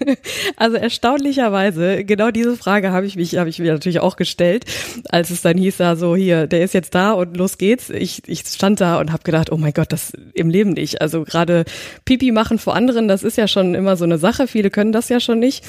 also 0.56 0.76
erstaunlicherweise, 0.76 2.04
genau 2.04 2.30
diese 2.30 2.56
Frage 2.56 2.92
habe 2.92 3.06
ich 3.06 3.16
mich, 3.16 3.36
habe 3.36 3.48
ich 3.48 3.58
mir 3.58 3.72
natürlich 3.72 4.00
auch 4.00 4.16
gestellt, 4.16 4.64
als 5.08 5.30
es 5.30 5.42
dann 5.42 5.58
hieß, 5.58 5.76
da 5.78 5.96
so 5.96 6.16
hier, 6.16 6.46
der 6.46 6.62
ist 6.62 6.74
jetzt 6.74 6.94
da 6.94 7.12
und 7.12 7.36
los 7.36 7.58
geht's. 7.58 7.90
Ich, 7.90 8.22
ich 8.26 8.40
stand 8.40 8.80
da 8.80 8.98
und 8.98 9.12
habe 9.12 9.22
gedacht, 9.22 9.50
oh 9.50 9.56
mein 9.56 9.72
Gott, 9.72 9.92
das 9.92 10.12
im 10.34 10.50
Leben 10.50 10.72
nicht. 10.72 11.00
Also 11.00 11.24
gerade 11.24 11.64
Pipi 12.04 12.32
machen 12.32 12.58
vor 12.58 12.74
anderen, 12.74 13.08
das 13.08 13.22
ist 13.22 13.36
ja 13.36 13.48
schon 13.48 13.74
immer 13.74 13.96
so 13.96 14.04
eine 14.04 14.18
Sache. 14.18 14.46
Viele 14.46 14.70
können 14.70 14.92
das 14.92 15.08
ja 15.08 15.20
schon 15.20 15.38
nicht 15.38 15.64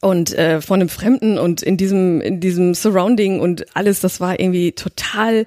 und 0.00 0.32
äh, 0.34 0.60
von 0.60 0.80
einem 0.80 0.88
Fremden 0.88 1.38
und 1.38 1.62
in 1.62 1.76
diesem 1.76 2.20
in 2.20 2.40
diesem 2.40 2.74
Surrounding 2.74 3.40
und 3.40 3.76
alles, 3.76 4.00
das 4.00 4.20
war 4.20 4.38
irgendwie 4.38 4.72
total 4.72 5.44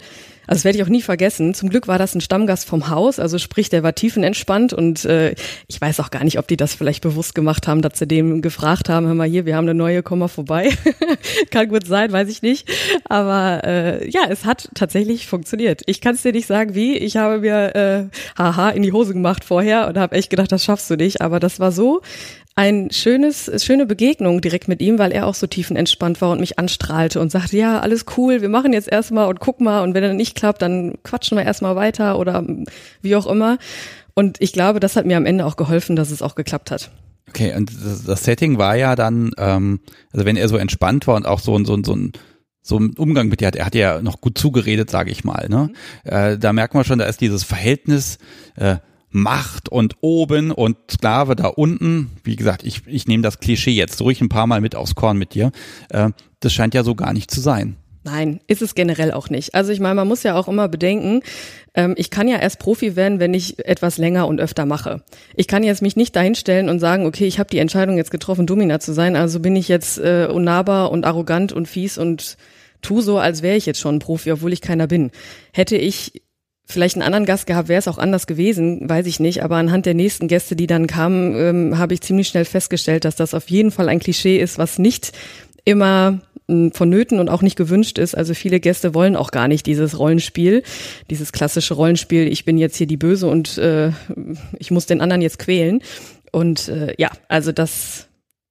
Also 0.52 0.66
werde 0.66 0.78
ich 0.78 0.84
auch 0.84 0.90
nie 0.90 1.02
vergessen. 1.02 1.54
Zum 1.54 1.70
Glück 1.70 1.88
war 1.88 1.98
das 1.98 2.14
ein 2.14 2.20
Stammgast 2.20 2.68
vom 2.68 2.90
Haus, 2.90 3.20
also 3.20 3.38
sprich, 3.38 3.70
der 3.70 3.84
war 3.84 3.96
tiefenentspannt 3.96 4.74
und 4.74 5.06
äh, 5.06 5.34
ich 5.70 5.80
weiß 5.80 6.02
auch 6.02 6.12
gar 6.12 6.26
nicht, 6.26 6.40
ob 6.40 6.48
die 6.50 6.58
das 6.58 6.74
vielleicht 6.74 7.02
bewusst 7.02 7.36
gemacht 7.36 7.70
haben, 7.70 7.82
dass 7.82 7.98
sie 7.98 8.06
dem 8.06 8.42
gefragt 8.42 8.90
haben, 8.90 9.08
hör 9.08 9.14
mal 9.14 9.30
hier, 9.30 9.46
wir 9.46 9.56
haben 9.56 9.64
eine 9.64 9.74
neue, 9.74 10.04
komm 10.04 10.20
mal 10.20 10.28
vorbei. 10.28 10.70
Kann 11.52 11.70
gut 11.70 11.88
sein, 11.88 12.12
weiß 12.12 12.28
ich 12.28 12.42
nicht. 12.42 12.70
Aber 13.06 13.62
äh, 13.64 14.10
ja, 14.10 14.24
es 14.28 14.44
hat 14.44 14.68
tatsächlich 14.76 15.26
funktioniert. 15.26 15.84
Ich 15.86 16.02
kann 16.02 16.16
es 16.16 16.22
dir 16.22 16.34
nicht 16.34 16.48
sagen, 16.48 16.76
wie. 16.76 16.98
Ich 16.98 17.16
habe 17.16 17.40
mir 17.40 17.74
äh, 17.74 18.04
haha 18.38 18.72
in 18.72 18.82
die 18.84 18.92
Hose 18.92 19.14
gemacht 19.14 19.46
vorher 19.46 19.88
und 19.88 19.98
habe 19.98 20.18
echt 20.18 20.30
gedacht, 20.30 20.52
das 20.52 20.66
schaffst 20.66 20.90
du 20.90 20.98
nicht. 20.98 21.22
Aber 21.22 21.40
das 21.40 21.62
war 21.62 21.72
so 21.72 22.02
ein 22.62 22.92
schönes, 22.92 23.52
schöne 23.64 23.88
Begegnung 23.88 24.40
direkt 24.40 24.68
mit 24.68 24.84
ihm, 24.84 25.00
weil 25.00 25.12
er 25.12 25.26
auch 25.26 25.34
so 25.34 25.48
tiefenentspannt 25.48 26.22
war 26.22 26.30
und 26.30 26.40
mich 26.40 26.60
anstrahlte 26.60 27.20
und 27.20 27.32
sagte, 27.32 27.58
ja, 27.58 27.80
alles 27.80 28.06
cool, 28.18 28.44
wir 28.44 28.50
machen 28.50 28.72
jetzt 28.72 28.88
erstmal 28.88 29.28
und 29.30 29.40
guck 29.40 29.62
mal 29.62 29.82
und 29.82 29.96
wenn 29.96 30.04
er 30.04 30.14
nicht 30.14 30.36
klappt, 30.36 30.62
dann 30.62 30.94
quatschen 31.02 31.40
wir 31.40 31.44
erstmal 31.44 31.76
weiter 31.76 32.20
oder 32.20 32.46
wie 33.02 33.16
auch 33.16 33.26
immer. 33.26 33.58
Und 34.14 34.40
ich 34.40 34.54
glaube, 34.54 34.80
das 34.80 34.96
hat 34.96 35.08
mir 35.08 35.18
am 35.18 35.26
Ende 35.26 35.48
auch 35.48 35.56
geholfen, 35.56 35.96
dass 35.96 36.12
es 36.12 36.22
auch 36.22 36.36
geklappt 36.36 36.70
hat. 36.70 36.92
Okay, 37.30 37.56
und 37.56 37.72
das, 38.06 38.24
Setting 38.26 38.60
war 38.60 38.76
ja 38.76 38.96
dann, 38.96 39.32
ähm, 39.40 39.80
also 40.14 40.28
wenn 40.28 40.38
er 40.38 40.48
so 40.48 40.58
entspannt 40.58 41.08
war 41.08 41.16
und 41.16 41.26
auch 41.26 41.40
so, 41.40 41.58
so, 41.66 41.82
so 41.84 41.96
ein 41.96 42.12
so 42.62 42.78
ein 42.78 42.94
Umgang 42.96 43.28
mit 43.28 43.42
dir 43.42 43.48
hat, 43.48 43.56
er 43.56 43.66
hat 43.66 43.74
ja 43.74 44.04
noch 44.04 44.22
gut 44.22 44.38
zugeredet, 44.38 44.92
sage 44.92 45.10
ich 45.10 45.24
mal. 45.24 45.48
Ne? 45.50 45.72
Mhm. 46.04 46.12
Äh, 46.12 46.38
da 46.38 46.54
merkt 46.54 46.76
man 46.76 46.84
schon, 46.84 47.00
da 47.00 47.06
ist 47.06 47.22
dieses 47.22 47.44
Verhältnis 47.44 48.20
äh, 48.56 48.76
Macht 49.12 49.70
und 49.70 49.96
oben 50.02 50.52
und 50.52 50.78
Sklave 50.90 51.36
da 51.36 51.48
unten. 51.48 52.12
Wie 52.24 52.36
gesagt, 52.36 52.64
ich, 52.64 52.82
ich 52.88 53.08
nehme 53.08 53.24
das 53.24 53.40
Klischee 53.40 53.72
jetzt 53.72 54.02
ruhig 54.02 54.22
ein 54.22 54.30
paar 54.30 54.48
Mal 54.48 54.62
mit 54.62 54.76
aufs 54.76 54.96
Korn 54.96 55.18
mit 55.18 55.34
dir. 55.34 55.52
Äh, 55.90 56.10
das 56.40 56.54
scheint 56.54 56.74
ja 56.74 56.84
so 56.84 56.96
gar 56.96 57.14
nicht 57.14 57.30
zu 57.30 57.42
sein. 57.42 57.76
Nein, 58.04 58.40
ist 58.48 58.64
es 58.64 58.74
generell 58.74 59.12
auch 59.12 59.30
nicht. 59.30 59.54
Also 59.54 59.72
ich 59.72 59.80
meine, 59.80 59.94
man 59.94 60.08
muss 60.08 60.24
ja 60.24 60.36
auch 60.36 60.48
immer 60.48 60.68
bedenken, 60.68 61.22
ähm, 61.76 61.94
ich 61.98 62.10
kann 62.10 62.28
ja 62.28 62.38
erst 62.38 62.58
Profi 62.58 62.96
werden, 62.96 63.20
wenn 63.20 63.36
ich 63.36 63.64
etwas 63.64 64.00
länger 64.00 64.28
und 64.28 64.42
öfter 64.42 64.66
mache. 64.66 65.04
Ich 65.36 65.48
kann 65.48 65.64
jetzt 65.64 65.84
mich 65.84 65.96
nicht 65.96 66.16
dahinstellen 66.16 66.68
und 66.68 66.80
sagen, 66.80 67.06
okay, 67.06 67.28
ich 67.28 67.38
habe 67.38 67.52
die 67.52 67.60
Entscheidung 67.60 67.98
jetzt 67.98 68.10
getroffen, 68.10 68.48
Domina 68.48 68.80
zu 68.80 68.94
sein, 68.94 69.16
also 69.16 69.40
bin 69.40 69.56
ich 69.56 69.68
jetzt 69.68 70.00
äh, 70.00 70.28
unnahbar 70.32 70.92
und 70.92 71.06
arrogant 71.06 71.54
und 71.54 71.68
fies 71.68 72.00
und 72.00 72.38
tu 72.82 73.02
so, 73.02 73.20
als 73.20 73.44
wäre 73.44 73.56
ich 73.56 73.68
jetzt 73.68 73.80
schon 73.80 73.96
ein 73.98 74.00
Profi, 74.00 74.32
obwohl 74.32 74.52
ich 74.52 74.62
keiner 74.62 74.88
bin. 74.88 75.12
Hätte 75.54 75.78
ich 75.78 76.24
vielleicht 76.72 76.96
einen 76.96 77.04
anderen 77.04 77.26
Gast 77.26 77.46
gehabt, 77.48 77.68
wäre 77.68 77.80
es 77.80 77.88
auch 77.88 77.98
anders 77.98 78.28
gewesen, 78.28 78.90
weiß 78.90 79.06
ich 79.06 79.20
nicht. 79.20 79.44
Aber 79.44 79.58
anhand 79.58 79.86
der 79.86 79.94
nächsten 79.94 80.28
Gäste, 80.28 80.56
die 80.56 80.68
dann 80.68 80.88
kamen, 80.88 81.36
ähm, 81.36 81.78
habe 81.78 81.94
ich 81.94 82.02
ziemlich 82.02 82.28
schnell 82.28 82.46
festgestellt, 82.46 83.06
dass 83.06 83.16
das 83.16 83.34
auf 83.34 83.50
jeden 83.50 83.72
Fall 83.72 83.90
ein 83.90 84.00
Klischee 84.00 84.38
ist, 84.38 84.58
was 84.58 84.80
nicht 84.80 85.12
immer 85.66 86.20
hm, 86.48 86.72
vonnöten 86.72 87.20
und 87.20 87.30
auch 87.30 87.42
nicht 87.42 87.56
gewünscht 87.56 87.98
ist. 87.98 88.16
Also 88.16 88.34
viele 88.34 88.60
Gäste 88.60 88.94
wollen 88.94 89.16
auch 89.16 89.32
gar 89.32 89.48
nicht 89.48 89.66
dieses 89.66 89.98
Rollenspiel, 89.98 90.64
dieses 91.10 91.32
klassische 91.32 91.74
Rollenspiel, 91.74 92.28
ich 92.28 92.46
bin 92.46 92.58
jetzt 92.58 92.76
hier 92.76 92.88
die 92.88 92.98
Böse 92.98 93.28
und 93.28 93.58
äh, 93.58 93.92
ich 94.60 94.72
muss 94.72 94.86
den 94.86 95.02
anderen 95.02 95.22
jetzt 95.22 95.40
quälen. 95.40 95.82
Und 96.32 96.70
äh, 96.70 96.94
ja, 96.98 97.12
also 97.28 97.52
das 97.52 98.08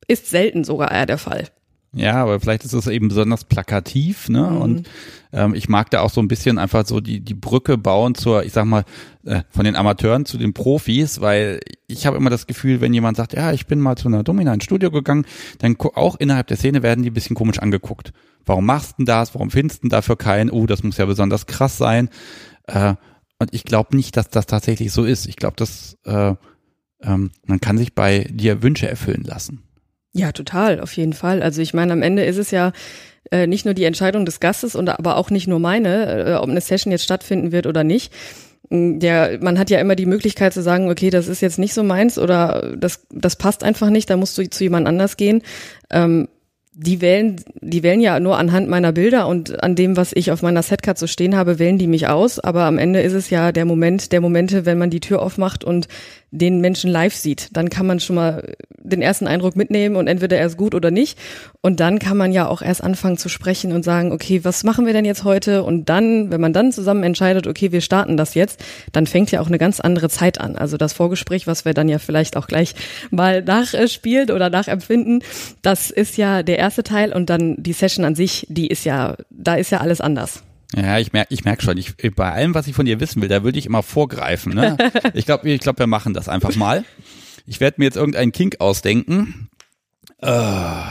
ist 0.07 0.31
selten 0.31 0.65
sogar 0.65 0.91
eher 0.91 1.07
der 1.07 1.19
Fall. 1.19 1.47
Ja, 1.93 2.15
aber 2.23 2.39
vielleicht 2.39 2.65
ist 2.65 2.73
es 2.73 2.87
eben 2.87 3.09
besonders 3.09 3.45
plakativ, 3.45 4.29
ne? 4.29 4.43
Mhm. 4.43 4.57
Und 4.59 4.89
ähm, 5.33 5.55
ich 5.55 5.69
mag 5.69 5.91
da 5.91 6.01
auch 6.01 6.11
so 6.11 6.21
ein 6.21 6.29
bisschen 6.29 6.59
einfach 6.59 6.87
so 6.87 7.01
die, 7.01 7.21
die 7.21 7.35
Brücke 7.35 7.79
bauen 7.79 8.15
zur, 8.15 8.45
ich 8.45 8.53
sag 8.53 8.65
mal, 8.65 8.85
äh, 9.25 9.43
von 9.51 9.65
den 9.65 9.75
Amateuren 9.75 10.25
zu 10.25 10.39
den 10.39 10.53
Profis, 10.53 11.21
weil 11.21 11.59
ich 11.89 12.07
habe 12.07 12.17
immer 12.17 12.31
das 12.31 12.47
Gefühl, 12.47 12.81
wenn 12.81 12.95
jemand 12.95 13.17
sagt, 13.17 13.33
ja, 13.33 13.53
ich 13.53 13.67
bin 13.67 13.81
mal 13.81 13.97
zu 13.97 14.07
einer 14.07 14.23
Domina 14.23 14.55
ins 14.55 14.65
Studio 14.65 14.93
gegangen, 14.93 15.27
dann 15.59 15.77
auch 15.95 16.15
innerhalb 16.17 16.47
der 16.47 16.57
Szene 16.57 16.85
werden 16.85 17.03
die 17.03 17.11
ein 17.11 17.15
bisschen 17.15 17.37
komisch 17.37 17.59
angeguckt. 17.59 18.13
Warum 18.47 18.67
machst 18.67 18.93
du 18.93 18.95
denn 18.99 19.07
das? 19.07 19.35
Warum 19.35 19.51
findest 19.51 19.81
du 19.81 19.83
denn 19.83 19.91
dafür 19.91 20.17
keinen? 20.17 20.51
Oh, 20.51 20.67
das 20.67 20.85
muss 20.85 20.97
ja 20.97 21.07
besonders 21.07 21.47
krass 21.47 21.77
sein. 21.77 22.09
Äh, 22.67 22.95
und 23.41 23.53
ich 23.53 23.65
glaube 23.65 23.97
nicht, 23.97 24.17
dass 24.17 24.29
das 24.29 24.47
tatsächlich 24.47 24.93
so 24.93 25.05
ist. 25.05 25.27
Ich 25.27 25.37
glaube, 25.37 25.57
dass 25.57 25.99
äh, 26.05 26.35
ähm, 27.03 27.31
man 27.47 27.61
kann 27.61 27.79
sich 27.79 27.95
bei 27.95 28.29
dir 28.31 28.63
Wünsche 28.63 28.89
erfüllen 28.89 29.25
lassen. 29.25 29.63
Ja, 30.13 30.33
total, 30.33 30.81
auf 30.81 30.97
jeden 30.97 31.13
Fall. 31.13 31.43
Also 31.43 31.63
ich 31.63 31.73
meine, 31.73 31.93
am 31.93 32.03
Ende 32.03 32.25
ist 32.25 32.37
es 32.37 32.51
ja 32.51 32.73
äh, 33.31 33.47
nicht 33.47 33.65
nur 33.65 33.75
die 33.75 33.85
Entscheidung 33.85 34.25
des 34.25 34.41
Gastes 34.41 34.75
und 34.75 34.89
aber 34.89 35.17
auch 35.17 35.31
nicht 35.31 35.47
nur 35.47 35.61
meine, 35.61 36.25
äh, 36.27 36.35
ob 36.35 36.49
eine 36.49 36.61
Session 36.61 36.91
jetzt 36.91 37.05
stattfinden 37.05 37.53
wird 37.53 37.67
oder 37.67 37.85
nicht. 37.85 38.13
Der, 38.73 39.39
man 39.41 39.59
hat 39.59 39.71
ja 39.71 39.81
immer 39.81 39.97
die 39.97 40.07
Möglichkeit 40.07 40.53
zu 40.53 40.63
sagen, 40.63 40.91
okay, 40.91 41.11
das 41.11 41.27
ist 41.27 41.41
jetzt 41.41 41.59
nicht 41.59 41.75
so 41.75 41.83
meins 41.83 42.19
oder 42.19 42.77
das, 42.77 43.07
das 43.11 43.37
passt 43.37 43.65
einfach 43.65 43.91
nicht, 43.91 44.09
da 44.11 44.17
musst 44.17 44.39
du 44.39 44.49
zu 44.49 44.63
jemand 44.65 44.87
anders 44.87 45.17
gehen. 45.17 45.43
Ähm, 45.91 46.29
die 46.73 47.01
wählen, 47.01 47.37
die 47.61 47.83
wählen 47.83 48.01
ja 48.01 48.21
nur 48.21 48.39
anhand 48.39 48.69
meiner 48.69 48.93
Bilder 48.93 49.27
und 49.27 49.63
an 49.63 49.75
dem, 49.75 49.97
was 49.97 50.13
ich 50.15 50.31
auf 50.31 50.43
meiner 50.43 50.63
Setcard 50.63 50.99
so 50.99 51.07
stehen 51.07 51.37
habe, 51.37 51.59
wählen 51.59 51.79
die 51.79 51.89
mich 51.89 52.07
aus. 52.07 52.39
Aber 52.39 52.65
am 52.65 52.79
Ende 52.79 53.01
ist 53.03 53.13
es 53.13 53.29
ja 53.29 53.51
der 53.51 53.65
Moment, 53.65 54.13
der 54.13 54.21
Momente, 54.21 54.67
wenn 54.67 54.79
man 54.79 54.89
die 54.89 55.01
Tür 55.01 55.21
aufmacht 55.21 55.65
und 55.65 55.89
den 56.31 56.61
Menschen 56.61 56.91
live 56.91 57.15
sieht. 57.15 57.49
Dann 57.53 57.71
kann 57.71 57.87
man 57.87 58.01
schon 58.01 58.17
mal 58.17 58.55
den 58.83 59.03
ersten 59.03 59.27
Eindruck 59.27 59.57
mitnehmen 59.57 59.97
und 59.97 60.07
entweder 60.07 60.39
er 60.39 60.47
ist 60.47 60.57
gut 60.57 60.75
oder 60.75 60.91
nicht. 60.91 61.19
Und 61.61 61.81
dann 61.81 61.99
kann 61.99 62.17
man 62.17 62.33
ja 62.33 62.49
auch 62.49 62.63
erst 62.63 62.83
anfangen 62.83 63.19
zu 63.19 63.29
sprechen 63.29 63.73
und 63.73 63.85
sagen, 63.85 64.13
okay, 64.13 64.45
was 64.45 64.65
machen 64.65 64.87
wir 64.87 64.93
denn 64.93 65.05
jetzt 65.05 65.25
heute? 65.25 65.63
Und 65.63 65.89
dann, 65.89 66.31
wenn 66.31 66.41
man 66.41 66.53
dann 66.53 66.73
zusammen 66.73 67.03
entscheidet, 67.03 67.47
okay, 67.47 67.73
wir 67.73 67.81
starten 67.81 68.17
das 68.17 68.35
jetzt, 68.35 68.65
dann 68.93 69.07
fängt 69.07 69.31
ja 69.31 69.41
auch 69.41 69.49
eine 69.49 69.59
ganz 69.59 69.81
andere 69.81 70.09
Zeit 70.09 70.41
an. 70.41 70.57
Also 70.57 70.77
das 70.77 70.93
Vorgespräch, 70.93 71.47
was 71.47 71.65
wir 71.65 71.75
dann 71.75 71.89
ja 71.89 71.99
vielleicht 71.99 72.37
auch 72.37 72.47
gleich 72.47 72.75
mal 73.11 73.43
nachspielen 73.43 74.31
oder 74.31 74.51
nachempfinden, 74.51 75.23
das 75.63 75.91
ist 75.91 76.17
ja 76.17 76.43
der 76.43 76.59
erste 76.59 76.83
Teil 76.83 77.13
und 77.13 77.29
dann 77.31 77.57
die 77.59 77.73
Session 77.73 78.05
an 78.05 78.15
sich, 78.15 78.47
die 78.49 78.69
ist 78.69 78.85
ja, 78.85 79.17
da 79.31 79.57
ist 79.57 79.71
ja 79.71 79.79
alles 79.79 80.01
anders. 80.01 80.43
Ja, 80.77 80.99
ich 80.99 81.13
merke 81.13 81.35
ich 81.35 81.45
merk 81.45 81.63
schon, 81.63 81.77
ich, 81.79 81.97
bei 82.15 82.31
allem, 82.31 82.55
was 82.55 82.67
ich 82.69 82.75
von 82.75 82.87
dir 82.87 83.01
wissen 83.01 83.21
will, 83.21 83.29
da 83.29 83.43
würde 83.43 83.59
ich 83.59 83.67
immer 83.67 83.83
vorgreifen. 83.83 84.55
Ne? 84.55 84.77
Ich 85.15 85.27
glaube, 85.27 85.51
ich 85.51 85.61
glaub, 85.61 85.79
wir 85.79 85.87
machen 85.87 86.15
das 86.15 86.29
einfach 86.29 86.55
mal. 86.57 86.85
Ich 87.47 87.61
werde 87.61 87.77
mir 87.79 87.87
jetzt 87.87 87.97
irgendeinen 87.97 88.33
Kink 88.33 88.61
ausdenken. 88.61 89.49
Uh, 90.23 90.85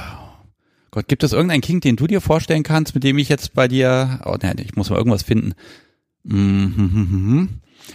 Gott, 0.92 1.08
gibt 1.08 1.24
es 1.24 1.34
irgendeinen 1.34 1.62
Kink, 1.62 1.84
den 1.84 1.96
du 1.96 2.08
dir 2.08 2.20
vorstellen 2.20 2.64
kannst, 2.64 2.96
mit 2.96 3.04
dem 3.04 3.18
ich 3.18 3.30
jetzt 3.30 3.54
bei 3.54 3.68
dir... 3.68 4.20
Oh 4.26 4.36
nein, 4.42 4.58
ich 4.60 4.76
muss 4.76 4.90
mal 4.90 4.98
irgendwas 4.98 5.24
finden. 5.24 5.54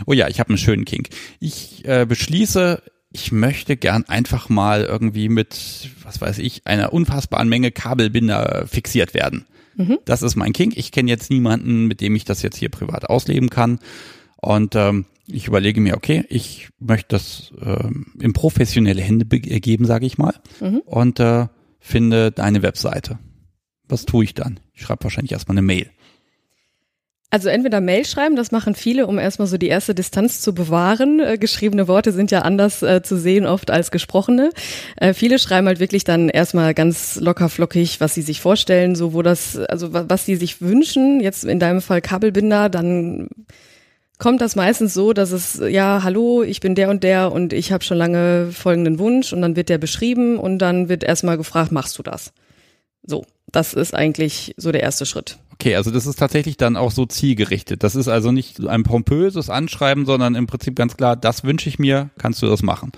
Oh 0.06 0.12
ja, 0.12 0.28
ich 0.28 0.40
habe 0.40 0.50
einen 0.50 0.58
schönen 0.58 0.84
Kink. 0.84 1.08
Ich 1.40 1.84
äh, 1.84 2.06
beschließe, 2.06 2.82
ich 3.12 3.32
möchte 3.32 3.76
gern 3.76 4.04
einfach 4.04 4.48
mal 4.48 4.84
irgendwie 4.84 5.28
mit, 5.28 5.90
was 6.02 6.20
weiß 6.20 6.38
ich, 6.38 6.66
einer 6.66 6.92
unfassbaren 6.92 7.48
Menge 7.48 7.70
Kabelbinder 7.70 8.66
fixiert 8.66 9.14
werden. 9.14 9.46
Mhm. 9.76 9.98
Das 10.04 10.22
ist 10.22 10.36
mein 10.36 10.52
King. 10.52 10.72
Ich 10.76 10.92
kenne 10.92 11.10
jetzt 11.10 11.30
niemanden, 11.30 11.86
mit 11.86 12.00
dem 12.00 12.14
ich 12.14 12.24
das 12.24 12.42
jetzt 12.42 12.56
hier 12.56 12.68
privat 12.68 13.08
ausleben 13.08 13.50
kann. 13.50 13.78
Und 14.36 14.74
ähm, 14.74 15.06
ich 15.26 15.46
überlege 15.46 15.80
mir, 15.80 15.96
okay, 15.96 16.24
ich 16.28 16.68
möchte 16.78 17.08
das 17.10 17.52
ähm, 17.60 18.06
in 18.20 18.32
professionelle 18.32 19.00
Hände 19.00 19.24
geben, 19.26 19.86
sage 19.86 20.06
ich 20.06 20.18
mal. 20.18 20.34
Mhm. 20.60 20.82
Und 20.84 21.20
äh, 21.20 21.46
finde 21.80 22.30
deine 22.32 22.62
Webseite. 22.62 23.18
Was 23.88 24.06
tue 24.06 24.24
ich 24.24 24.34
dann? 24.34 24.60
Ich 24.72 24.82
schreibe 24.82 25.04
wahrscheinlich 25.04 25.32
erstmal 25.32 25.54
eine 25.54 25.66
Mail. 25.66 25.90
Also 27.34 27.48
entweder 27.48 27.80
Mail 27.80 28.04
schreiben, 28.04 28.36
das 28.36 28.52
machen 28.52 28.76
viele, 28.76 29.08
um 29.08 29.18
erstmal 29.18 29.48
so 29.48 29.58
die 29.58 29.66
erste 29.66 29.92
Distanz 29.92 30.40
zu 30.40 30.54
bewahren. 30.54 31.18
Äh, 31.18 31.36
geschriebene 31.36 31.88
Worte 31.88 32.12
sind 32.12 32.30
ja 32.30 32.42
anders 32.42 32.80
äh, 32.84 33.02
zu 33.02 33.18
sehen 33.18 33.44
oft 33.44 33.72
als 33.72 33.90
gesprochene. 33.90 34.50
Äh, 34.94 35.14
viele 35.14 35.40
schreiben 35.40 35.66
halt 35.66 35.80
wirklich 35.80 36.04
dann 36.04 36.28
erstmal 36.28 36.74
ganz 36.74 37.16
locker 37.16 37.48
flockig, 37.48 38.00
was 38.00 38.14
sie 38.14 38.22
sich 38.22 38.40
vorstellen, 38.40 38.94
so 38.94 39.14
wo 39.14 39.22
das, 39.22 39.56
also 39.56 39.88
was 39.92 40.24
sie 40.24 40.36
sich 40.36 40.60
wünschen. 40.60 41.18
Jetzt 41.18 41.42
in 41.44 41.58
deinem 41.58 41.80
Fall 41.80 42.00
Kabelbinder, 42.00 42.68
dann 42.68 43.26
kommt 44.18 44.40
das 44.40 44.54
meistens 44.54 44.94
so, 44.94 45.12
dass 45.12 45.32
es, 45.32 45.60
ja, 45.68 46.04
hallo, 46.04 46.44
ich 46.44 46.60
bin 46.60 46.76
der 46.76 46.88
und 46.88 47.02
der 47.02 47.32
und 47.32 47.52
ich 47.52 47.72
habe 47.72 47.82
schon 47.82 47.98
lange 47.98 48.52
folgenden 48.52 49.00
Wunsch 49.00 49.32
und 49.32 49.42
dann 49.42 49.56
wird 49.56 49.70
der 49.70 49.78
beschrieben 49.78 50.38
und 50.38 50.60
dann 50.60 50.88
wird 50.88 51.02
erstmal 51.02 51.36
gefragt, 51.36 51.72
machst 51.72 51.98
du 51.98 52.04
das? 52.04 52.32
So, 53.02 53.24
das 53.54 53.74
ist 53.74 53.94
eigentlich 53.94 54.54
so 54.56 54.72
der 54.72 54.82
erste 54.82 55.06
Schritt. 55.06 55.38
Okay, 55.52 55.76
also 55.76 55.90
das 55.90 56.06
ist 56.06 56.18
tatsächlich 56.18 56.56
dann 56.56 56.76
auch 56.76 56.90
so 56.90 57.06
zielgerichtet. 57.06 57.84
Das 57.84 57.94
ist 57.94 58.08
also 58.08 58.32
nicht 58.32 58.66
ein 58.66 58.82
pompöses 58.82 59.50
Anschreiben, 59.50 60.04
sondern 60.04 60.34
im 60.34 60.46
Prinzip 60.46 60.74
ganz 60.74 60.96
klar, 60.96 61.14
das 61.14 61.44
wünsche 61.44 61.68
ich 61.68 61.78
mir, 61.78 62.10
kannst 62.18 62.42
du 62.42 62.46
das 62.46 62.62
machen. 62.62 62.90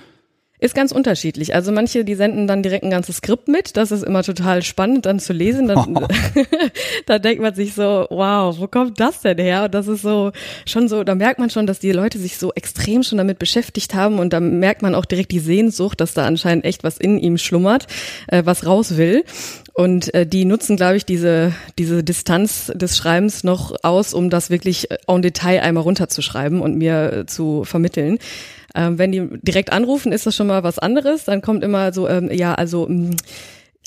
Ist 0.58 0.74
ganz 0.74 0.90
unterschiedlich. 0.90 1.54
Also 1.54 1.70
manche, 1.70 2.04
die 2.04 2.14
senden 2.14 2.46
dann 2.46 2.62
direkt 2.62 2.82
ein 2.82 2.90
ganzes 2.90 3.18
Skript 3.18 3.46
mit. 3.46 3.76
Das 3.76 3.90
ist 3.90 4.02
immer 4.02 4.22
total 4.22 4.62
spannend 4.62 5.04
dann 5.04 5.20
zu 5.20 5.34
lesen. 5.34 5.68
Dann, 5.68 5.96
oh. 5.96 6.06
da 7.06 7.18
denkt 7.18 7.42
man 7.42 7.54
sich 7.54 7.74
so, 7.74 8.06
wow, 8.08 8.56
wo 8.58 8.66
kommt 8.66 8.98
das 8.98 9.20
denn 9.20 9.38
her? 9.38 9.64
Und 9.64 9.74
das 9.74 9.86
ist 9.86 10.02
so 10.02 10.32
schon 10.66 10.88
so, 10.88 11.04
da 11.04 11.14
merkt 11.14 11.38
man 11.38 11.50
schon, 11.50 11.66
dass 11.66 11.78
die 11.78 11.92
Leute 11.92 12.18
sich 12.18 12.38
so 12.38 12.52
extrem 12.54 13.02
schon 13.02 13.18
damit 13.18 13.38
beschäftigt 13.38 13.94
haben 13.94 14.18
und 14.18 14.32
da 14.32 14.40
merkt 14.40 14.82
man 14.82 14.94
auch 14.94 15.04
direkt 15.04 15.32
die 15.32 15.40
Sehnsucht, 15.40 16.00
dass 16.00 16.14
da 16.14 16.26
anscheinend 16.26 16.64
echt 16.64 16.84
was 16.84 16.96
in 16.96 17.18
ihm 17.18 17.36
schlummert, 17.38 17.86
äh, 18.28 18.42
was 18.44 18.66
raus 18.66 18.96
will. 18.96 19.24
Und 19.74 20.14
äh, 20.14 20.26
die 20.26 20.46
nutzen, 20.46 20.76
glaube 20.76 20.96
ich, 20.96 21.04
diese, 21.04 21.52
diese 21.78 22.02
Distanz 22.02 22.72
des 22.74 22.96
Schreibens 22.96 23.44
noch 23.44 23.74
aus, 23.82 24.14
um 24.14 24.30
das 24.30 24.48
wirklich 24.48 24.88
en 25.06 25.20
Detail 25.20 25.60
einmal 25.60 25.82
runterzuschreiben 25.82 26.62
und 26.62 26.78
mir 26.78 27.12
äh, 27.12 27.26
zu 27.26 27.64
vermitteln. 27.64 28.18
Ähm, 28.76 28.98
wenn 28.98 29.10
die 29.10 29.28
direkt 29.42 29.72
anrufen, 29.72 30.12
ist 30.12 30.26
das 30.26 30.36
schon 30.36 30.46
mal 30.46 30.62
was 30.62 30.78
anderes. 30.78 31.24
Dann 31.24 31.42
kommt 31.42 31.64
immer 31.64 31.92
so, 31.92 32.08
ähm, 32.08 32.30
ja, 32.30 32.54
also 32.54 32.86
mh, 32.88 33.10
mm, 33.10 33.16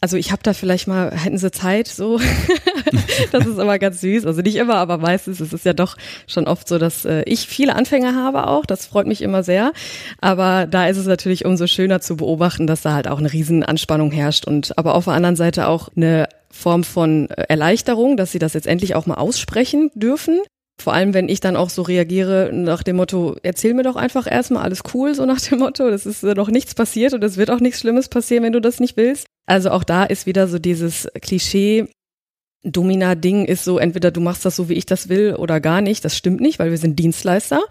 also 0.02 0.16
ich 0.16 0.32
habe 0.32 0.42
da 0.44 0.54
vielleicht 0.54 0.88
mal, 0.88 1.12
hätten 1.12 1.38
sie 1.38 1.52
Zeit, 1.52 1.88
so. 1.88 2.20
das 3.32 3.46
ist 3.46 3.60
immer 3.60 3.78
ganz 3.80 4.00
süß. 4.00 4.26
Also 4.26 4.42
nicht 4.42 4.56
immer, 4.56 4.76
aber 4.76 4.98
meistens 4.98 5.42
ist 5.42 5.52
es 5.52 5.66
ja 5.66 5.74
doch 5.74 5.98
schon 6.26 6.48
oft 6.48 6.68
so, 6.70 6.78
dass 6.78 7.04
äh, 7.04 7.24
ich 7.26 7.48
viele 7.48 7.76
Anfänger 7.76 8.16
habe 8.16 8.48
auch. 8.48 8.66
Das 8.66 8.86
freut 8.86 9.08
mich 9.08 9.22
immer 9.22 9.44
sehr. 9.44 9.74
Aber 10.22 10.68
da 10.68 10.88
ist 10.88 10.98
es 10.98 11.06
natürlich 11.06 11.44
umso 11.44 11.68
schöner 11.68 12.00
zu 12.00 12.16
beobachten, 12.16 12.66
dass 12.66 12.82
da 12.82 12.94
halt 12.94 13.10
auch 13.10 13.20
eine 13.20 13.34
riesen 13.34 13.64
Anspannung 13.64 14.12
herrscht 14.12 14.46
und 14.46 14.78
aber 14.78 14.96
auf 14.96 15.06
der 15.06 15.14
anderen 15.14 15.36
Seite 15.36 15.68
auch 15.68 15.90
eine 15.96 16.30
Form 16.50 16.86
von 16.86 17.30
äh, 17.30 17.46
Erleichterung, 17.50 18.16
dass 18.16 18.32
sie 18.32 18.40
das 18.40 18.54
jetzt 18.54 18.68
endlich 18.68 18.96
auch 18.96 19.06
mal 19.06 19.16
aussprechen 19.16 19.92
dürfen. 19.96 20.40
Vor 20.82 20.94
allem, 20.94 21.14
wenn 21.14 21.30
ich 21.30 21.40
dann 21.40 21.56
auch 21.56 21.70
so 21.70 21.82
reagiere 21.82 22.52
nach 22.54 22.84
dem 22.84 22.96
Motto, 22.96 23.36
erzähl 23.44 23.74
mir 23.74 23.84
doch 23.84 23.96
einfach 23.96 24.30
erstmal 24.30 24.64
alles 24.64 24.84
cool, 24.94 25.14
so 25.14 25.26
nach 25.26 25.42
dem 25.42 25.60
Motto, 25.60 25.90
das 25.90 26.06
ist 26.06 26.24
noch 26.24 26.50
nichts 26.50 26.74
passiert 26.74 27.14
und 27.14 27.24
es 27.24 27.38
wird 27.38 27.52
auch 27.52 27.60
nichts 27.60 27.82
Schlimmes 27.82 28.08
passieren, 28.08 28.44
wenn 28.44 28.54
du 28.54 28.62
das 28.62 28.80
nicht 28.80 28.96
willst. 28.98 29.26
Also 29.46 29.72
auch 29.72 29.84
da 29.84 30.06
ist 30.06 30.26
wieder 30.26 30.48
so 30.48 30.60
dieses 30.60 31.08
Klischee, 31.22 31.88
Domina-Ding 32.64 33.46
ist 33.46 33.64
so, 33.64 33.78
entweder 33.80 34.12
du 34.12 34.22
machst 34.22 34.46
das 34.46 34.56
so, 34.56 34.70
wie 34.70 34.74
ich 34.74 34.86
das 34.86 35.10
will 35.10 35.36
oder 35.36 35.60
gar 35.60 35.82
nicht. 35.82 36.04
Das 36.04 36.18
stimmt 36.18 36.42
nicht, 36.42 36.60
weil 36.60 36.72
wir 36.72 36.78
sind 36.78 37.00
Dienstleister. 37.00 37.62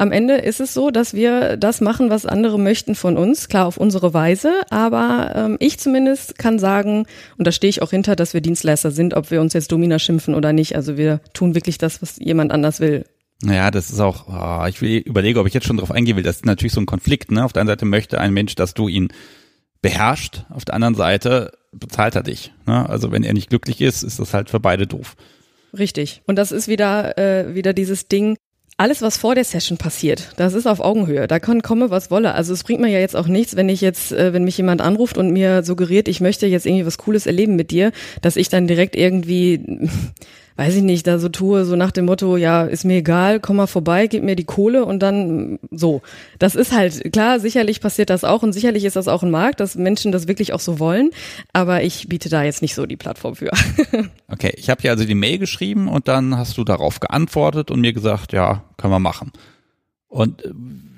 Am 0.00 0.12
Ende 0.12 0.36
ist 0.36 0.60
es 0.60 0.72
so, 0.72 0.90
dass 0.90 1.12
wir 1.12 1.58
das 1.58 1.82
machen, 1.82 2.08
was 2.08 2.24
andere 2.24 2.58
möchten 2.58 2.94
von 2.94 3.18
uns, 3.18 3.50
klar 3.50 3.66
auf 3.66 3.76
unsere 3.76 4.14
Weise, 4.14 4.62
aber 4.70 5.34
ähm, 5.36 5.56
ich 5.60 5.78
zumindest 5.78 6.38
kann 6.38 6.58
sagen, 6.58 7.04
und 7.36 7.46
da 7.46 7.52
stehe 7.52 7.68
ich 7.68 7.82
auch 7.82 7.90
hinter, 7.90 8.16
dass 8.16 8.32
wir 8.32 8.40
Dienstleister 8.40 8.92
sind, 8.92 9.12
ob 9.12 9.30
wir 9.30 9.42
uns 9.42 9.52
jetzt 9.52 9.70
Domina 9.70 9.98
schimpfen 9.98 10.34
oder 10.34 10.54
nicht. 10.54 10.74
Also 10.74 10.96
wir 10.96 11.20
tun 11.34 11.54
wirklich 11.54 11.76
das, 11.76 12.00
was 12.00 12.16
jemand 12.18 12.50
anders 12.50 12.80
will. 12.80 13.04
Naja, 13.42 13.70
das 13.70 13.90
ist 13.90 14.00
auch, 14.00 14.24
oh, 14.26 14.66
ich 14.66 14.80
will, 14.80 15.00
überlege, 15.00 15.38
ob 15.38 15.46
ich 15.46 15.52
jetzt 15.52 15.66
schon 15.66 15.76
drauf 15.76 15.90
eingehen 15.90 16.16
will. 16.16 16.24
Das 16.24 16.36
ist 16.36 16.46
natürlich 16.46 16.72
so 16.72 16.80
ein 16.80 16.86
Konflikt. 16.86 17.30
Ne? 17.30 17.44
Auf 17.44 17.52
der 17.52 17.60
einen 17.60 17.68
Seite 17.68 17.84
möchte 17.84 18.18
ein 18.18 18.32
Mensch, 18.32 18.54
dass 18.54 18.72
du 18.72 18.88
ihn 18.88 19.08
beherrscht, 19.82 20.46
auf 20.48 20.64
der 20.64 20.76
anderen 20.76 20.94
Seite 20.94 21.52
bezahlt 21.72 22.14
er 22.14 22.22
dich. 22.22 22.54
Ne? 22.66 22.88
Also 22.88 23.12
wenn 23.12 23.22
er 23.22 23.34
nicht 23.34 23.50
glücklich 23.50 23.82
ist, 23.82 24.02
ist 24.02 24.18
das 24.18 24.32
halt 24.32 24.48
für 24.48 24.60
beide 24.60 24.86
doof. 24.86 25.14
Richtig. 25.76 26.22
Und 26.26 26.36
das 26.36 26.52
ist 26.52 26.68
wieder, 26.68 27.18
äh, 27.18 27.54
wieder 27.54 27.74
dieses 27.74 28.08
Ding, 28.08 28.36
alles, 28.80 29.02
was 29.02 29.18
vor 29.18 29.34
der 29.34 29.44
Session 29.44 29.76
passiert, 29.76 30.32
das 30.36 30.54
ist 30.54 30.66
auf 30.66 30.80
Augenhöhe. 30.80 31.28
Da 31.28 31.38
kann 31.38 31.60
komme, 31.60 31.90
was 31.90 32.10
wolle. 32.10 32.34
Also 32.34 32.54
es 32.54 32.64
bringt 32.64 32.80
mir 32.80 32.88
ja 32.88 32.98
jetzt 32.98 33.14
auch 33.14 33.26
nichts, 33.26 33.54
wenn 33.54 33.68
ich 33.68 33.82
jetzt, 33.82 34.10
äh, 34.10 34.32
wenn 34.32 34.42
mich 34.42 34.56
jemand 34.56 34.80
anruft 34.80 35.18
und 35.18 35.32
mir 35.32 35.62
suggeriert, 35.62 36.08
ich 36.08 36.22
möchte 36.22 36.46
jetzt 36.46 36.64
irgendwie 36.64 36.86
was 36.86 36.96
Cooles 36.96 37.26
erleben 37.26 37.56
mit 37.56 37.72
dir, 37.72 37.92
dass 38.22 38.36
ich 38.36 38.48
dann 38.48 38.66
direkt 38.66 38.96
irgendwie 38.96 39.88
weiß 40.56 40.76
ich 40.76 40.82
nicht, 40.82 41.06
da 41.06 41.18
so 41.18 41.28
tue, 41.28 41.64
so 41.64 41.76
nach 41.76 41.90
dem 41.90 42.04
Motto, 42.04 42.36
ja, 42.36 42.64
ist 42.64 42.84
mir 42.84 42.98
egal, 42.98 43.40
komm 43.40 43.56
mal 43.56 43.66
vorbei, 43.66 44.06
gib 44.06 44.22
mir 44.22 44.36
die 44.36 44.44
Kohle 44.44 44.84
und 44.84 45.00
dann 45.00 45.58
so. 45.70 46.02
Das 46.38 46.54
ist 46.54 46.72
halt, 46.72 47.12
klar, 47.12 47.40
sicherlich 47.40 47.80
passiert 47.80 48.10
das 48.10 48.24
auch 48.24 48.42
und 48.42 48.52
sicherlich 48.52 48.84
ist 48.84 48.96
das 48.96 49.08
auch 49.08 49.22
ein 49.22 49.30
Markt, 49.30 49.60
dass 49.60 49.74
Menschen 49.74 50.12
das 50.12 50.28
wirklich 50.28 50.52
auch 50.52 50.60
so 50.60 50.78
wollen, 50.78 51.10
aber 51.52 51.82
ich 51.82 52.08
biete 52.08 52.28
da 52.28 52.42
jetzt 52.42 52.62
nicht 52.62 52.74
so 52.74 52.86
die 52.86 52.96
Plattform 52.96 53.36
für. 53.36 53.50
okay, 54.28 54.52
ich 54.56 54.70
habe 54.70 54.82
hier 54.82 54.90
also 54.90 55.04
die 55.04 55.14
Mail 55.14 55.38
geschrieben 55.38 55.88
und 55.88 56.08
dann 56.08 56.36
hast 56.36 56.58
du 56.58 56.64
darauf 56.64 57.00
geantwortet 57.00 57.70
und 57.70 57.80
mir 57.80 57.92
gesagt, 57.92 58.32
ja, 58.32 58.64
können 58.76 58.92
wir 58.92 59.00
machen. 59.00 59.32
Und 60.08 60.44
äh, 60.44 60.50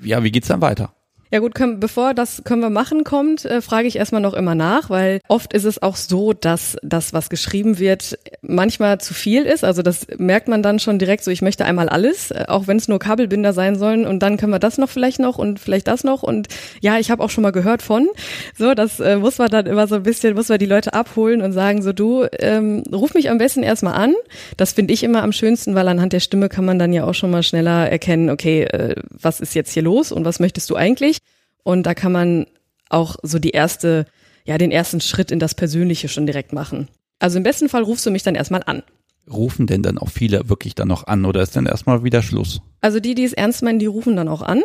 ja, 0.03 0.23
wie 0.23 0.31
geht's 0.31 0.47
dann 0.47 0.61
weiter? 0.61 0.93
Ja 1.33 1.39
gut, 1.39 1.55
können, 1.55 1.79
bevor 1.79 2.13
das 2.13 2.43
können 2.43 2.61
wir 2.61 2.69
machen 2.69 3.03
kommt, 3.03 3.43
äh, 3.43 3.59
frage 3.59 3.87
ich 3.87 3.95
erstmal 3.95 4.21
noch 4.21 4.35
immer 4.35 4.53
nach, 4.53 4.91
weil 4.91 5.19
oft 5.27 5.51
ist 5.53 5.63
es 5.63 5.81
auch 5.81 5.95
so, 5.95 6.31
dass 6.31 6.77
das, 6.83 7.11
was 7.11 7.27
geschrieben 7.27 7.79
wird, 7.79 8.19
manchmal 8.43 8.99
zu 8.99 9.15
viel 9.15 9.41
ist. 9.41 9.63
Also 9.63 9.81
das 9.81 10.05
merkt 10.19 10.47
man 10.47 10.61
dann 10.61 10.77
schon 10.77 10.99
direkt 10.99 11.23
so, 11.23 11.31
ich 11.31 11.41
möchte 11.41 11.65
einmal 11.65 11.89
alles, 11.89 12.29
äh, 12.29 12.45
auch 12.49 12.67
wenn 12.67 12.77
es 12.77 12.87
nur 12.87 12.99
Kabelbinder 12.99 13.51
sein 13.51 13.79
sollen 13.79 14.05
und 14.05 14.19
dann 14.19 14.37
können 14.37 14.51
wir 14.51 14.59
das 14.59 14.77
noch 14.77 14.91
vielleicht 14.91 15.17
noch 15.17 15.39
und 15.39 15.59
vielleicht 15.59 15.87
das 15.87 16.03
noch 16.03 16.21
und 16.21 16.49
ja, 16.81 16.99
ich 16.99 17.09
habe 17.09 17.23
auch 17.23 17.31
schon 17.31 17.41
mal 17.41 17.51
gehört 17.51 17.81
von. 17.81 18.07
So, 18.55 18.75
das 18.75 18.99
äh, 18.99 19.15
muss 19.15 19.39
man 19.39 19.49
dann 19.49 19.65
immer 19.65 19.87
so 19.87 19.95
ein 19.95 20.03
bisschen, 20.03 20.35
muss 20.35 20.49
man 20.49 20.59
die 20.59 20.67
Leute 20.67 20.93
abholen 20.93 21.41
und 21.41 21.51
sagen, 21.51 21.81
so 21.81 21.93
du, 21.93 22.27
ähm, 22.37 22.83
ruf 22.93 23.15
mich 23.15 23.31
am 23.31 23.39
besten 23.39 23.63
erstmal 23.63 23.95
an. 23.95 24.13
Das 24.55 24.73
finde 24.73 24.93
ich 24.93 25.01
immer 25.01 25.23
am 25.23 25.31
schönsten, 25.31 25.73
weil 25.73 25.87
anhand 25.87 26.13
der 26.13 26.19
Stimme 26.19 26.47
kann 26.47 26.65
man 26.65 26.77
dann 26.77 26.93
ja 26.93 27.05
auch 27.05 27.15
schon 27.15 27.31
mal 27.31 27.41
schneller 27.41 27.89
erkennen, 27.89 28.29
okay, 28.29 28.65
äh, 28.65 28.93
was 29.09 29.39
ist 29.39 29.55
jetzt 29.55 29.71
hier 29.71 29.81
los 29.81 30.11
und 30.11 30.25
was 30.25 30.39
möchtest 30.39 30.69
du 30.69 30.75
eigentlich? 30.75 31.22
Und 31.63 31.83
da 31.83 31.93
kann 31.93 32.11
man 32.11 32.47
auch 32.89 33.15
so 33.23 33.39
die 33.39 33.51
erste, 33.51 34.05
ja, 34.45 34.57
den 34.57 34.71
ersten 34.71 35.01
Schritt 35.01 35.31
in 35.31 35.39
das 35.39 35.55
Persönliche 35.55 36.07
schon 36.07 36.25
direkt 36.25 36.53
machen. 36.53 36.87
Also 37.19 37.37
im 37.37 37.43
besten 37.43 37.69
Fall 37.69 37.83
rufst 37.83 38.05
du 38.05 38.11
mich 38.11 38.23
dann 38.23 38.35
erstmal 38.35 38.63
an. 38.65 38.83
Rufen 39.31 39.67
denn 39.67 39.83
dann 39.83 39.97
auch 39.97 40.09
viele 40.09 40.49
wirklich 40.49 40.75
dann 40.75 40.89
noch 40.89 41.07
an 41.07 41.23
oder 41.25 41.41
ist 41.41 41.55
dann 41.55 41.65
erstmal 41.65 42.03
wieder 42.03 42.21
Schluss? 42.21 42.61
Also 42.81 42.99
die, 42.99 43.15
die 43.15 43.23
es 43.23 43.33
ernst 43.33 43.63
meinen, 43.63 43.79
die 43.79 43.85
rufen 43.85 44.17
dann 44.17 44.27
auch 44.27 44.41
an. 44.41 44.61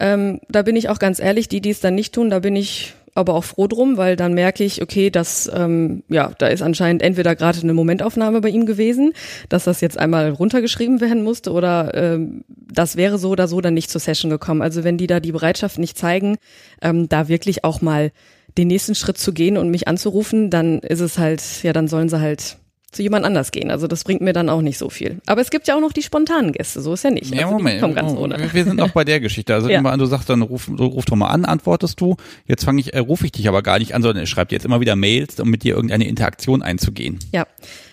Ähm, 0.00 0.40
da 0.48 0.62
bin 0.62 0.76
ich 0.76 0.88
auch 0.88 0.98
ganz 0.98 1.18
ehrlich, 1.18 1.48
die, 1.48 1.60
die 1.60 1.70
es 1.70 1.80
dann 1.80 1.94
nicht 1.94 2.14
tun, 2.14 2.30
da 2.30 2.38
bin 2.38 2.56
ich 2.56 2.94
aber 3.14 3.34
auch 3.34 3.44
froh 3.44 3.66
drum, 3.66 3.96
weil 3.96 4.16
dann 4.16 4.34
merke 4.34 4.64
ich, 4.64 4.82
okay, 4.82 5.10
dass 5.10 5.50
ähm, 5.54 6.02
ja, 6.08 6.32
da 6.38 6.48
ist 6.48 6.62
anscheinend 6.62 7.02
entweder 7.02 7.34
gerade 7.36 7.60
eine 7.60 7.74
Momentaufnahme 7.74 8.40
bei 8.40 8.48
ihm 8.48 8.66
gewesen, 8.66 9.12
dass 9.48 9.64
das 9.64 9.80
jetzt 9.80 9.98
einmal 9.98 10.30
runtergeschrieben 10.30 11.00
werden 11.00 11.22
musste 11.22 11.52
oder 11.52 11.94
ähm, 11.94 12.44
das 12.48 12.96
wäre 12.96 13.18
so 13.18 13.30
oder 13.30 13.48
so 13.48 13.60
dann 13.60 13.74
nicht 13.74 13.90
zur 13.90 14.00
Session 14.00 14.30
gekommen. 14.30 14.62
Also 14.62 14.84
wenn 14.84 14.98
die 14.98 15.06
da 15.06 15.20
die 15.20 15.32
Bereitschaft 15.32 15.78
nicht 15.78 15.98
zeigen, 15.98 16.36
ähm, 16.82 17.08
da 17.08 17.28
wirklich 17.28 17.64
auch 17.64 17.80
mal 17.80 18.12
den 18.56 18.68
nächsten 18.68 18.94
Schritt 18.94 19.18
zu 19.18 19.32
gehen 19.32 19.56
und 19.56 19.70
mich 19.70 19.88
anzurufen, 19.88 20.50
dann 20.50 20.80
ist 20.80 21.00
es 21.00 21.18
halt, 21.18 21.42
ja, 21.62 21.72
dann 21.72 21.88
sollen 21.88 22.08
sie 22.08 22.20
halt 22.20 22.58
zu 22.90 23.02
jemand 23.02 23.26
anders 23.26 23.52
gehen. 23.52 23.70
Also 23.70 23.86
das 23.86 24.04
bringt 24.04 24.22
mir 24.22 24.32
dann 24.32 24.48
auch 24.48 24.62
nicht 24.62 24.78
so 24.78 24.88
viel. 24.88 25.18
Aber 25.26 25.42
es 25.42 25.50
gibt 25.50 25.68
ja 25.68 25.76
auch 25.76 25.80
noch 25.80 25.92
die 25.92 26.02
spontanen 26.02 26.52
Gäste, 26.52 26.80
so 26.80 26.94
ist 26.94 27.04
ja 27.04 27.10
nicht. 27.10 27.34
Ja, 27.34 27.42
also 27.42 27.58
Moment, 27.58 27.94
ganz 27.94 28.12
ohne. 28.12 28.38
wir 28.52 28.64
sind 28.64 28.80
auch 28.80 28.90
bei 28.90 29.04
der 29.04 29.20
Geschichte. 29.20 29.54
Also 29.54 29.68
ja. 29.70 29.78
immer 29.78 29.92
an, 29.92 29.98
du 29.98 30.06
sagst 30.06 30.30
dann, 30.30 30.40
ruf, 30.40 30.70
ruf 30.78 31.04
doch 31.04 31.16
mal 31.16 31.28
an, 31.28 31.44
antwortest 31.44 32.00
du. 32.00 32.16
Jetzt 32.46 32.64
fange 32.64 32.80
ich, 32.80 32.94
äh, 32.94 32.98
rufe 32.98 33.26
ich 33.26 33.32
dich 33.32 33.46
aber 33.46 33.62
gar 33.62 33.78
nicht 33.78 33.94
an, 33.94 34.02
sondern 34.02 34.24
ich 34.24 34.30
schreibe 34.30 34.48
dir 34.48 34.56
jetzt 34.56 34.64
immer 34.64 34.80
wieder 34.80 34.96
Mails, 34.96 35.38
um 35.38 35.50
mit 35.50 35.64
dir 35.64 35.74
irgendeine 35.74 36.08
Interaktion 36.08 36.62
einzugehen. 36.62 37.18
Ja, 37.30 37.46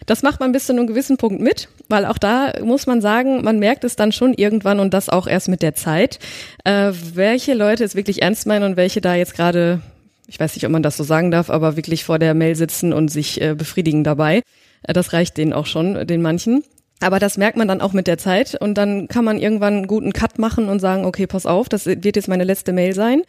das 0.05 0.23
macht 0.23 0.39
man 0.39 0.53
bis 0.53 0.65
zu 0.65 0.71
einem 0.71 0.87
gewissen 0.87 1.17
Punkt 1.17 1.41
mit, 1.41 1.67
weil 1.89 2.05
auch 2.05 2.17
da 2.17 2.53
muss 2.63 2.87
man 2.87 3.01
sagen, 3.01 3.43
man 3.43 3.59
merkt 3.59 3.83
es 3.83 3.97
dann 3.97 4.13
schon 4.13 4.33
irgendwann 4.33 4.79
und 4.79 4.93
das 4.93 5.09
auch 5.09 5.27
erst 5.27 5.49
mit 5.49 5.61
der 5.61 5.75
Zeit, 5.75 6.19
äh, 6.63 6.93
welche 7.13 7.53
Leute 7.53 7.83
es 7.83 7.95
wirklich 7.95 8.21
ernst 8.21 8.47
meinen 8.47 8.63
und 8.63 8.77
welche 8.77 9.01
da 9.01 9.15
jetzt 9.15 9.35
gerade 9.35 9.81
ich 10.27 10.39
weiß 10.39 10.55
nicht, 10.55 10.65
ob 10.65 10.71
man 10.71 10.81
das 10.81 10.97
so 10.97 11.03
sagen 11.03 11.29
darf, 11.29 11.51
aber 11.51 11.75
wirklich 11.75 12.03
vor 12.03 12.17
der 12.17 12.33
Mail 12.33 12.55
sitzen 12.55 12.93
und 12.93 13.09
sich 13.09 13.41
äh, 13.41 13.53
befriedigen 13.53 14.03
dabei. 14.03 14.41
Das 14.87 15.13
reicht 15.13 15.37
denen 15.37 15.53
auch 15.53 15.65
schon, 15.65 16.07
den 16.07 16.21
manchen. 16.21 16.63
Aber 17.01 17.19
das 17.19 17.37
merkt 17.37 17.57
man 17.57 17.67
dann 17.67 17.81
auch 17.81 17.93
mit 17.93 18.07
der 18.07 18.17
Zeit 18.17 18.55
und 18.59 18.75
dann 18.75 19.07
kann 19.07 19.25
man 19.25 19.37
irgendwann 19.37 19.73
einen 19.75 19.87
guten 19.87 20.13
Cut 20.13 20.39
machen 20.39 20.69
und 20.69 20.79
sagen, 20.79 21.05
okay, 21.05 21.27
pass 21.27 21.45
auf, 21.45 21.67
das 21.67 21.85
wird 21.85 22.15
jetzt 22.15 22.27
meine 22.27 22.45
letzte 22.45 22.71
Mail 22.71 22.93
sein. 22.93 23.23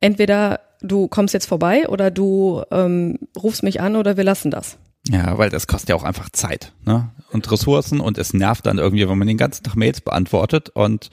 Entweder 0.00 0.60
du 0.80 1.08
kommst 1.08 1.34
jetzt 1.34 1.46
vorbei 1.46 1.88
oder 1.88 2.10
du 2.10 2.62
ähm, 2.70 3.18
rufst 3.40 3.62
mich 3.62 3.80
an 3.80 3.96
oder 3.96 4.16
wir 4.16 4.24
lassen 4.24 4.50
das. 4.50 4.78
Ja, 5.08 5.36
weil 5.38 5.50
das 5.50 5.66
kostet 5.66 5.90
ja 5.90 5.94
auch 5.96 6.02
einfach 6.02 6.30
Zeit 6.30 6.72
ne? 6.84 7.10
und 7.30 7.50
Ressourcen 7.50 8.00
und 8.00 8.18
es 8.18 8.34
nervt 8.34 8.66
dann 8.66 8.78
irgendwie, 8.78 9.08
wenn 9.08 9.18
man 9.18 9.28
den 9.28 9.38
ganzen 9.38 9.64
Tag 9.64 9.76
Mails 9.76 10.00
beantwortet 10.00 10.70
und 10.70 11.10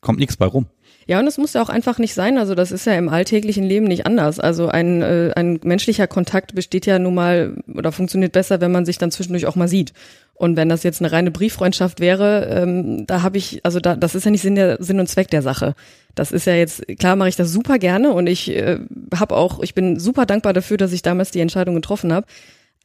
kommt 0.00 0.18
nichts 0.18 0.36
bei 0.36 0.46
rum. 0.46 0.66
Ja, 1.06 1.18
und 1.18 1.26
es 1.26 1.38
muss 1.38 1.52
ja 1.52 1.62
auch 1.62 1.68
einfach 1.68 1.98
nicht 1.98 2.14
sein. 2.14 2.38
Also 2.38 2.54
das 2.54 2.72
ist 2.72 2.86
ja 2.86 2.94
im 2.94 3.08
alltäglichen 3.08 3.64
Leben 3.64 3.86
nicht 3.86 4.06
anders. 4.06 4.38
Also 4.38 4.68
ein, 4.68 5.02
äh, 5.02 5.32
ein 5.34 5.60
menschlicher 5.64 6.06
Kontakt 6.06 6.54
besteht 6.54 6.86
ja 6.86 6.98
nun 6.98 7.14
mal 7.14 7.56
oder 7.74 7.92
funktioniert 7.92 8.32
besser, 8.32 8.60
wenn 8.60 8.72
man 8.72 8.84
sich 8.84 8.98
dann 8.98 9.10
zwischendurch 9.10 9.46
auch 9.46 9.56
mal 9.56 9.68
sieht. 9.68 9.92
Und 10.34 10.56
wenn 10.56 10.68
das 10.68 10.82
jetzt 10.82 11.00
eine 11.00 11.12
reine 11.12 11.30
Brieffreundschaft 11.30 12.00
wäre, 12.00 12.46
ähm, 12.50 13.06
da 13.06 13.22
habe 13.22 13.38
ich, 13.38 13.64
also 13.64 13.80
da, 13.80 13.96
das 13.96 14.14
ist 14.14 14.24
ja 14.24 14.30
nicht 14.30 14.42
Sinn, 14.42 14.54
der, 14.54 14.82
Sinn 14.82 14.98
und 14.98 15.08
Zweck 15.08 15.30
der 15.30 15.42
Sache. 15.42 15.74
Das 16.14 16.32
ist 16.32 16.46
ja 16.46 16.54
jetzt, 16.54 16.84
klar 16.98 17.16
mache 17.16 17.28
ich 17.28 17.36
das 17.36 17.52
super 17.52 17.78
gerne 17.78 18.12
und 18.12 18.26
ich 18.26 18.50
äh, 18.50 18.78
habe 19.14 19.36
auch, 19.36 19.62
ich 19.62 19.74
bin 19.74 20.00
super 20.00 20.26
dankbar 20.26 20.52
dafür, 20.52 20.78
dass 20.78 20.92
ich 20.92 21.02
damals 21.02 21.30
die 21.30 21.40
Entscheidung 21.40 21.74
getroffen 21.74 22.12
habe. 22.12 22.26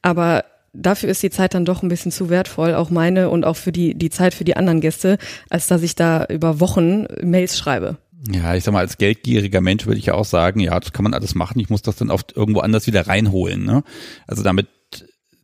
Aber 0.02 0.46
dafür 0.74 1.10
ist 1.10 1.24
die 1.24 1.30
Zeit 1.30 1.54
dann 1.54 1.66
doch 1.66 1.84
ein 1.84 1.90
bisschen 1.90 2.12
zu 2.12 2.30
wertvoll, 2.30 2.74
auch 2.74 2.90
meine 2.90 3.30
und 3.30 3.46
auch 3.46 3.56
für 3.56 3.72
die, 3.72 3.96
die 3.96 4.10
Zeit 4.10 4.34
für 4.34 4.44
die 4.44 4.56
anderen 4.56 4.82
Gäste, 4.82 5.18
als 5.50 5.68
dass 5.68 5.82
ich 5.82 5.96
da 5.96 6.26
über 6.26 6.60
Wochen 6.60 7.06
Mails 7.22 7.58
schreibe. 7.58 7.98
Ja, 8.30 8.56
ich 8.56 8.64
sag 8.64 8.74
mal, 8.74 8.80
als 8.80 8.98
geldgieriger 8.98 9.62
Mensch 9.62 9.86
würde 9.86 10.00
ich 10.00 10.08
ja 10.08 10.14
auch 10.14 10.26
sagen, 10.26 10.60
ja, 10.60 10.80
das 10.80 10.92
kann 10.92 11.04
man 11.04 11.14
alles 11.14 11.36
machen. 11.36 11.60
Ich 11.60 11.70
muss 11.70 11.82
das 11.82 11.96
dann 11.96 12.12
oft 12.12 12.36
irgendwo 12.36 12.60
anders 12.60 12.88
wieder 12.88 13.08
reinholen. 13.08 13.64
Ne? 13.64 13.84
Also 14.28 14.44
damit, 14.44 14.68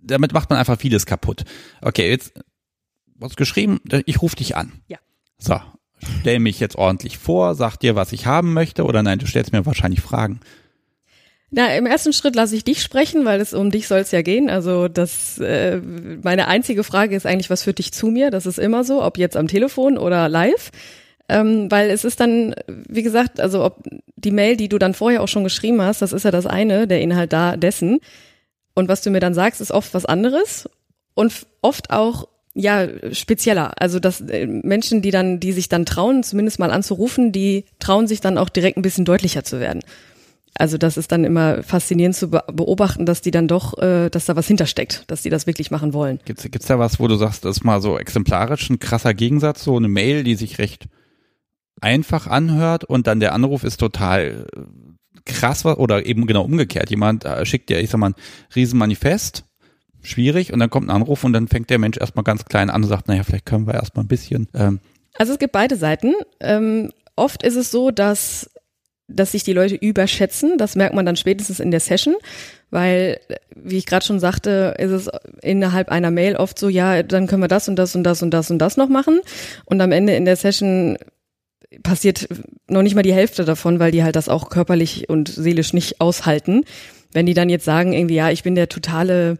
damit 0.02 0.34
macht 0.34 0.50
man 0.50 0.60
einfach 0.60 0.80
vieles 0.80 1.06
kaputt. 1.06 1.46
Okay, 1.82 2.10
jetzt 2.10 2.34
was 3.16 3.36
geschrieben, 3.36 3.80
ich 4.06 4.22
rufe 4.22 4.36
dich 4.36 4.58
an. 4.58 4.74
Ja. 4.88 4.98
So, 5.38 5.60
stell 6.20 6.40
mich 6.40 6.60
jetzt 6.60 6.76
ordentlich 6.76 7.18
vor, 7.18 7.56
sag 7.56 7.78
dir, 7.78 7.96
was 7.96 8.12
ich 8.12 8.26
haben 8.26 8.54
möchte, 8.54 8.84
oder 8.84 9.02
nein, 9.02 9.20
du 9.20 9.28
stellst 9.28 9.54
mir 9.54 9.66
wahrscheinlich 9.66 10.02
Fragen. 10.02 10.42
Na, 11.56 11.76
im 11.76 11.86
ersten 11.86 12.14
Schritt 12.14 12.36
lasse 12.36 12.56
ich 12.56 12.64
dich 12.64 12.82
sprechen, 12.82 13.26
weil 13.26 13.40
es 13.40 13.54
um 13.54 13.70
dich 13.70 13.88
soll 13.88 14.00
es 14.00 14.10
ja 14.10 14.24
gehen. 14.24 14.50
Also 14.50 14.88
das, 14.88 15.38
äh, 15.38 15.80
meine 16.24 16.48
einzige 16.48 16.84
Frage 16.84 17.16
ist 17.16 17.28
eigentlich, 17.28 17.52
was 17.52 17.64
führt 17.64 17.78
dich 17.78 17.94
zu 17.94 18.08
mir? 18.08 18.32
Das 18.32 18.48
ist 18.48 18.58
immer 18.58 18.84
so, 18.84 19.04
ob 19.04 19.20
jetzt 19.20 19.38
am 19.38 19.48
Telefon 19.48 20.00
oder 20.00 20.28
live. 20.30 20.72
Ähm, 21.30 21.72
weil 21.72 21.90
es 21.90 22.04
ist 22.04 22.20
dann, 22.20 22.54
wie 22.68 23.04
gesagt, 23.04 23.40
also 23.40 23.64
ob 23.64 23.84
die 24.16 24.32
Mail, 24.32 24.58
die 24.58 24.70
du 24.70 24.78
dann 24.78 24.94
vorher 24.94 25.22
auch 25.22 25.28
schon 25.28 25.44
geschrieben 25.44 25.82
hast, 25.82 26.02
das 26.02 26.12
ist 26.14 26.24
ja 26.24 26.32
das 26.32 26.46
eine, 26.46 26.88
der 26.88 27.02
Inhalt 27.02 27.32
da 27.32 27.56
dessen. 27.56 28.00
Und 28.76 28.90
was 28.90 29.02
du 29.02 29.10
mir 29.10 29.20
dann 29.20 29.34
sagst, 29.34 29.62
ist 29.62 29.72
oft 29.72 29.94
was 29.94 30.06
anderes 30.06 30.70
und 31.14 31.46
oft 31.62 31.92
auch 31.92 32.28
ja 32.54 32.88
spezieller. 33.12 33.74
Also 33.82 34.00
dass 34.00 34.22
äh, 34.22 34.46
Menschen, 34.46 35.02
die 35.02 35.12
dann, 35.12 35.40
die 35.40 35.54
sich 35.54 35.70
dann 35.70 35.86
trauen, 35.86 36.24
zumindest 36.24 36.60
mal 36.60 36.72
anzurufen, 36.72 37.32
die 37.32 37.66
trauen 37.80 38.08
sich 38.08 38.22
dann 38.22 38.38
auch 38.38 38.50
direkt 38.50 38.78
ein 38.78 38.84
bisschen 38.84 39.06
deutlicher 39.06 39.44
zu 39.44 39.60
werden. 39.60 39.82
Also 40.56 40.78
das 40.78 40.98
ist 40.98 41.12
dann 41.12 41.24
immer 41.24 41.64
faszinierend 41.64 42.16
zu 42.16 42.30
beobachten, 42.30 43.08
dass 43.08 43.22
die 43.22 43.32
dann 43.32 43.48
doch, 43.48 43.78
äh, 43.80 44.10
dass 44.10 44.26
da 44.26 44.36
was 44.36 44.48
hintersteckt, 44.48 45.04
dass 45.08 45.24
die 45.24 45.32
das 45.32 45.48
wirklich 45.48 45.72
machen 45.72 45.94
wollen. 45.94 46.20
Gibt's, 46.26 46.44
gibt's 46.44 46.68
da 46.68 46.78
was, 46.78 47.00
wo 47.00 47.08
du 47.08 47.16
sagst, 47.16 47.44
das 47.44 47.58
ist 47.58 47.64
mal 47.64 47.82
so 47.82 47.98
exemplarisch 47.98 48.70
ein 48.70 48.78
krasser 48.78 49.16
Gegensatz, 49.16 49.64
so 49.64 49.76
eine 49.76 49.88
Mail, 49.88 50.24
die 50.24 50.36
sich 50.36 50.60
recht 50.60 50.88
einfach 51.84 52.28
anhört 52.28 52.84
und 52.84 53.08
dann 53.08 53.20
der 53.20 53.34
Anruf 53.34 53.64
ist 53.64 53.78
total 53.78 54.48
äh, 54.56 54.60
krass 55.26 55.66
oder 55.66 56.06
eben 56.06 56.26
genau 56.26 56.44
umgekehrt. 56.44 56.90
Jemand 56.90 57.26
äh, 57.26 57.46
schickt 57.46 57.70
dir, 57.70 57.80
ich 57.80 57.90
sag 57.90 58.00
mal, 58.00 58.12
ein 58.12 58.16
Riesenmanifest, 58.56 59.46
schwierig 60.02 60.52
und 60.52 60.60
dann 60.60 60.70
kommt 60.70 60.88
ein 60.88 60.96
Anruf 60.96 61.24
und 61.24 61.34
dann 61.34 61.48
fängt 61.48 61.70
der 61.70 61.80
Mensch 61.80 61.98
erstmal 61.98 62.24
ganz 62.24 62.46
klein 62.46 62.70
an 62.70 62.84
und 62.84 62.90
sagt, 62.90 63.08
naja, 63.08 63.24
vielleicht 63.24 63.46
können 63.46 63.68
wir 63.68 63.76
erstmal 63.76 64.06
ein 64.06 64.10
bisschen. 64.10 64.48
Ähm. 64.54 64.80
Also 65.16 65.34
es 65.34 65.40
gibt 65.40 65.52
beide 65.52 65.76
Seiten. 65.76 66.14
Ähm, 66.40 66.92
oft 67.16 67.44
ist 67.44 67.56
es 67.56 67.70
so, 67.70 67.92
dass 67.92 68.50
dass 69.08 69.34
sich 69.34 69.44
die 69.44 69.54
Leute 69.54 69.76
überschätzen. 69.76 70.58
Das 70.58 70.76
merkt 70.76 70.96
man 70.96 71.06
dann 71.06 71.16
spätestens 71.16 71.60
in 71.60 71.72
der 71.72 71.80
Session, 71.80 72.16
weil, 72.70 73.20
wie 73.56 73.78
ich 73.78 73.86
gerade 73.86 74.06
schon 74.06 74.20
sagte, 74.20 74.76
ist 74.80 74.92
es 74.92 75.10
innerhalb 75.42 75.90
einer 75.90 76.12
Mail 76.12 76.38
oft 76.38 76.58
so, 76.58 76.70
ja, 76.70 77.04
dann 77.04 77.28
können 77.28 77.44
wir 77.44 77.48
das 77.48 77.68
und 77.68 77.76
das 77.76 77.96
und 77.96 78.04
das 78.04 78.24
und 78.24 78.32
das 78.32 78.50
und 78.50 78.60
das 78.60 78.78
noch 78.78 78.90
machen. 78.90 79.20
Und 79.66 79.82
am 79.82 79.92
Ende 79.92 80.16
in 80.16 80.26
der 80.26 80.36
Session 80.36 80.98
passiert 81.82 82.28
noch 82.68 82.84
nicht 82.84 82.96
mal 82.96 83.04
die 83.04 83.14
Hälfte 83.14 83.46
davon, 83.46 83.80
weil 83.80 83.92
die 83.92 84.04
halt 84.04 84.16
das 84.16 84.30
auch 84.30 84.50
körperlich 84.50 85.10
und 85.10 85.28
seelisch 85.30 85.74
nicht 85.74 86.02
aushalten. 86.02 86.64
Wenn 87.12 87.26
die 87.26 87.34
dann 87.34 87.50
jetzt 87.50 87.66
sagen, 87.66 87.94
irgendwie, 87.94 88.16
ja, 88.16 88.30
ich 88.30 88.44
bin 88.44 88.56
der 88.56 88.70
totale 88.70 89.38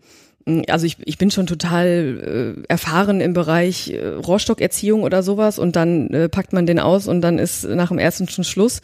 also 0.68 0.86
ich, 0.86 0.98
ich 1.06 1.18
bin 1.18 1.32
schon 1.32 1.48
total 1.48 2.58
äh, 2.60 2.64
erfahren 2.68 3.22
im 3.22 3.34
Bereich 3.34 3.92
äh, 3.92 4.08
Rohrstockerziehung 4.08 5.04
oder 5.04 5.24
sowas 5.24 5.58
und 5.58 5.76
dann 5.76 6.10
äh, 6.10 6.28
packt 6.28 6.54
man 6.54 6.66
den 6.66 6.80
aus 6.80 7.08
und 7.08 7.22
dann 7.22 7.40
ist 7.40 7.64
nach 7.64 7.90
dem 7.90 8.00
ersten 8.00 8.28
schon 8.28 8.44
Schluss. 8.44 8.82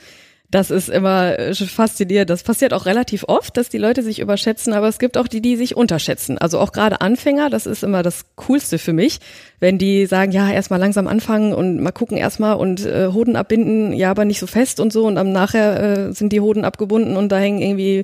Das 0.52 0.72
ist 0.72 0.90
immer 0.90 1.38
äh, 1.38 1.54
faszinierend. 1.54 2.30
Das 2.30 2.42
passiert 2.42 2.74
auch 2.74 2.88
relativ 2.88 3.24
oft, 3.28 3.56
dass 3.56 3.70
die 3.70 3.78
Leute 3.78 4.02
sich 4.02 4.20
überschätzen, 4.20 4.74
aber 4.74 4.88
es 4.88 4.98
gibt 4.98 5.16
auch 5.18 5.28
die, 5.28 5.42
die 5.42 5.56
sich 5.56 5.78
unterschätzen. 5.78 6.40
Also 6.40 6.58
auch 6.60 6.72
gerade 6.72 7.02
Anfänger, 7.02 7.52
das 7.52 7.68
ist 7.68 7.84
immer 7.84 8.02
das 8.02 8.26
Coolste 8.36 8.80
für 8.80 8.94
mich, 8.94 9.20
wenn 9.60 9.78
die 9.78 10.08
sagen, 10.08 10.32
ja, 10.32 10.50
erstmal 10.50 10.80
langsam 10.80 11.08
anfangen 11.08 11.54
und 11.54 11.80
mal 11.80 11.92
gucken 11.92 12.18
erstmal 12.18 12.56
und 12.56 12.84
äh, 12.84 13.10
Hoden 13.14 13.36
abbinden, 13.36 13.94
ja, 13.94 14.10
aber 14.10 14.26
nicht 14.26 14.40
so 14.40 14.48
fest 14.48 14.80
und 14.80 14.92
so 14.92 15.06
und 15.06 15.16
dann 15.16 15.32
nachher 15.32 16.08
äh, 16.08 16.14
sind 16.14 16.34
die 16.34 16.42
Hoden 16.42 16.66
abgebunden 16.66 17.16
und 17.16 17.32
da 17.32 17.38
hängen 17.38 17.62
irgendwie 17.62 18.04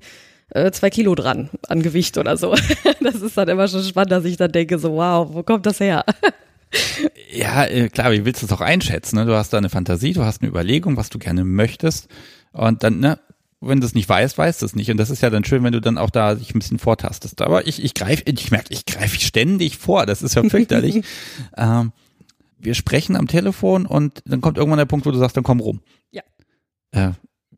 äh, 0.51 0.69
zwei 0.71 0.91
Kilo 0.91 1.15
dran 1.15 1.49
an 1.67 1.81
Gewicht 1.81 2.17
oder 2.19 2.37
so. 2.37 2.53
das 3.01 3.15
ist 3.15 3.37
dann 3.37 3.49
immer 3.49 3.67
schon 3.67 3.81
spannend, 3.81 4.11
dass 4.11 4.25
ich 4.25 4.37
dann 4.37 4.51
denke, 4.51 4.77
so, 4.77 4.93
wow, 4.93 5.27
wo 5.31 5.41
kommt 5.41 5.65
das 5.65 5.79
her? 5.79 6.05
Ja, 7.31 7.65
äh, 7.65 7.89
klar, 7.89 8.11
wie 8.11 8.25
willst 8.25 8.41
du 8.41 8.45
es 8.45 8.51
auch 8.51 8.61
einschätzen? 8.61 9.17
Ne? 9.17 9.25
Du 9.25 9.35
hast 9.35 9.51
da 9.51 9.57
eine 9.57 9.69
Fantasie, 9.69 10.13
du 10.13 10.23
hast 10.23 10.41
eine 10.41 10.49
Überlegung, 10.49 10.97
was 10.97 11.09
du 11.09 11.19
gerne 11.19 11.43
möchtest. 11.43 12.07
Und 12.51 12.83
dann, 12.83 12.99
ne, 12.99 13.19
wenn 13.61 13.81
du 13.81 13.85
es 13.85 13.93
nicht 13.93 14.07
weißt, 14.07 14.37
weißt 14.37 14.61
du 14.61 14.65
es 14.65 14.75
nicht. 14.75 14.91
Und 14.91 14.97
das 14.97 15.09
ist 15.09 15.21
ja 15.21 15.29
dann 15.29 15.43
schön, 15.43 15.63
wenn 15.63 15.73
du 15.73 15.81
dann 15.81 15.97
auch 15.97 16.09
da 16.09 16.35
dich 16.35 16.53
ein 16.53 16.59
bisschen 16.59 16.79
vortastest. 16.79 17.41
Aber 17.41 17.67
ich, 17.67 17.83
ich 17.83 17.93
greife, 17.93 18.23
ich 18.25 18.51
merke, 18.51 18.67
ich 18.69 18.85
greife 18.85 19.19
ständig 19.19 19.77
vor. 19.77 20.05
Das 20.05 20.21
ist 20.21 20.35
ja 20.35 20.43
fürchterlich. 20.43 21.03
ähm, 21.57 21.91
wir 22.57 22.73
sprechen 22.73 23.15
am 23.15 23.27
Telefon 23.27 23.85
und 23.85 24.21
dann 24.25 24.41
kommt 24.41 24.57
irgendwann 24.57 24.77
der 24.77 24.85
Punkt, 24.85 25.05
wo 25.05 25.11
du 25.11 25.17
sagst, 25.17 25.37
dann 25.37 25.43
komm 25.43 25.59
rum. 25.59 25.81
Ja. 26.11 26.23
Äh, 26.91 27.11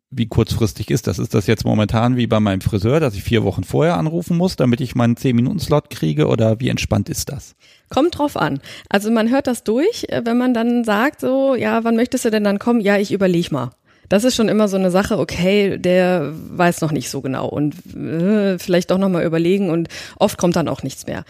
wie 0.10 0.28
kurzfristig 0.28 0.90
ist 0.90 1.08
das? 1.08 1.20
Ist 1.20 1.34
das 1.34 1.48
jetzt 1.48 1.66
momentan 1.66 2.16
wie 2.16 2.28
bei 2.28 2.40
meinem 2.40 2.62
Friseur, 2.62 3.00
dass 3.00 3.16
ich 3.16 3.24
vier 3.24 3.44
Wochen 3.44 3.64
vorher 3.64 3.98
anrufen 3.98 4.38
muss, 4.38 4.56
damit 4.56 4.80
ich 4.80 4.96
meinen 4.96 5.16
10-Minuten-Slot 5.16 5.90
kriege 5.90 6.28
oder 6.28 6.60
wie 6.60 6.70
entspannt 6.70 7.10
ist 7.10 7.30
das? 7.30 7.56
Kommt 7.90 8.18
drauf 8.18 8.38
an. 8.38 8.60
Also 8.90 9.12
man 9.12 9.30
hört 9.30 9.48
das 9.48 9.64
durch, 9.64 10.06
äh, 10.10 10.22
wenn 10.24 10.38
man 10.38 10.54
dann 10.54 10.84
sagt 10.84 11.22
so, 11.22 11.56
ja, 11.56 11.84
wann 11.84 11.96
möchtest 11.96 12.26
du 12.26 12.32
denn 12.32 12.44
dann 12.44 12.60
kommen? 12.60 12.80
Ja, 12.80 12.98
ich 12.98 13.12
überleg 13.12 13.52
mal. 13.52 13.72
Das 14.10 14.24
ist 14.24 14.36
schon 14.36 14.48
immer 14.48 14.70
so 14.70 14.78
eine 14.78 14.92
Sache, 14.92 15.20
okay, 15.20 15.78
der 15.78 16.32
weiß 16.34 16.80
noch 16.80 16.94
nicht 16.94 17.10
so 17.10 17.20
genau 17.20 17.48
und 17.48 17.76
äh, 17.94 18.58
vielleicht 18.58 18.92
doch 18.92 18.98
nochmal 18.98 19.26
überlegen 19.26 19.70
und 19.70 19.90
oft 20.16 20.38
kommt 20.38 20.56
dann 20.56 20.70
auch 20.70 20.84
nichts 20.84 21.08
mehr. 21.08 21.26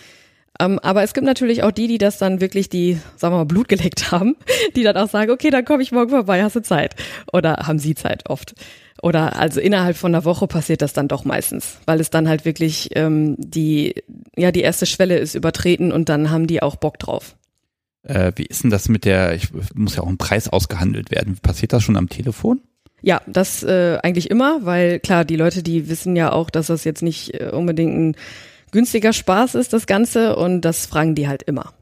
Ähm, 0.60 0.80
aber 0.80 1.04
es 1.04 1.14
gibt 1.14 1.26
natürlich 1.26 1.64
auch 1.64 1.72
die, 1.72 1.88
die 1.88 1.98
das 1.98 2.18
dann 2.18 2.42
wirklich 2.42 2.70
die, 2.70 2.98
sagen 3.16 3.34
wir 3.34 3.40
mal, 3.40 3.46
Blut 3.46 3.68
geleckt 3.68 4.12
haben, 4.12 4.36
die 4.76 4.84
dann 4.84 4.98
auch 4.98 5.10
sagen, 5.10 5.32
okay, 5.32 5.50
dann 5.50 5.66
komme 5.66 5.84
ich 5.84 5.92
morgen 5.92 6.10
vorbei, 6.10 6.44
hast 6.44 6.56
du 6.56 6.62
Zeit. 6.62 6.96
Oder 7.32 7.68
haben 7.68 7.80
sie 7.80 7.96
Zeit 7.96 8.30
oft. 8.30 8.56
Oder 9.02 9.36
also 9.36 9.60
innerhalb 9.60 9.96
von 9.96 10.14
einer 10.14 10.26
Woche 10.26 10.48
passiert 10.48 10.82
das 10.82 10.94
dann 10.94 11.08
doch 11.08 11.24
meistens, 11.24 11.78
weil 11.86 12.00
es 12.00 12.10
dann 12.10 12.28
halt 12.28 12.46
wirklich 12.46 12.90
ähm, 12.96 13.36
die, 13.38 14.04
ja, 14.36 14.52
die 14.52 14.62
erste 14.62 14.86
Schwelle 14.88 15.18
ist 15.18 15.36
übertreten 15.36 15.92
und 15.92 16.10
dann 16.10 16.32
haben 16.32 16.48
die 16.48 16.64
auch 16.64 16.76
Bock 16.78 16.98
drauf. 16.98 17.36
Äh, 18.04 18.32
wie 18.36 18.46
ist 18.46 18.64
denn 18.64 18.72
das 18.72 18.90
mit 18.90 19.06
der, 19.06 19.36
ich 19.36 19.50
muss 19.76 19.96
ja 19.96 20.04
auch 20.04 20.08
ein 20.08 20.18
Preis 20.18 20.48
ausgehandelt 20.48 21.12
werden. 21.12 21.38
Passiert 21.42 21.74
das 21.74 21.84
schon 21.84 21.98
am 21.98 22.10
Telefon? 22.10 22.62
Ja, 23.02 23.22
das 23.28 23.64
äh, 23.64 24.00
eigentlich 24.02 24.32
immer, 24.32 24.66
weil 24.66 25.00
klar, 25.00 25.26
die 25.26 25.36
Leute, 25.36 25.62
die 25.62 25.88
wissen 25.88 26.16
ja 26.16 26.32
auch, 26.32 26.50
dass 26.50 26.68
das 26.68 26.84
jetzt 26.84 27.04
nicht 27.04 27.40
äh, 27.40 27.52
unbedingt 27.54 27.96
ein 27.96 28.16
günstiger 28.72 29.14
Spaß 29.14 29.56
ist, 29.56 29.74
das 29.74 29.88
Ganze, 29.88 30.36
und 30.36 30.62
das 30.62 30.86
fragen 30.86 31.16
die 31.16 31.28
halt 31.28 31.44
immer. 31.44 31.74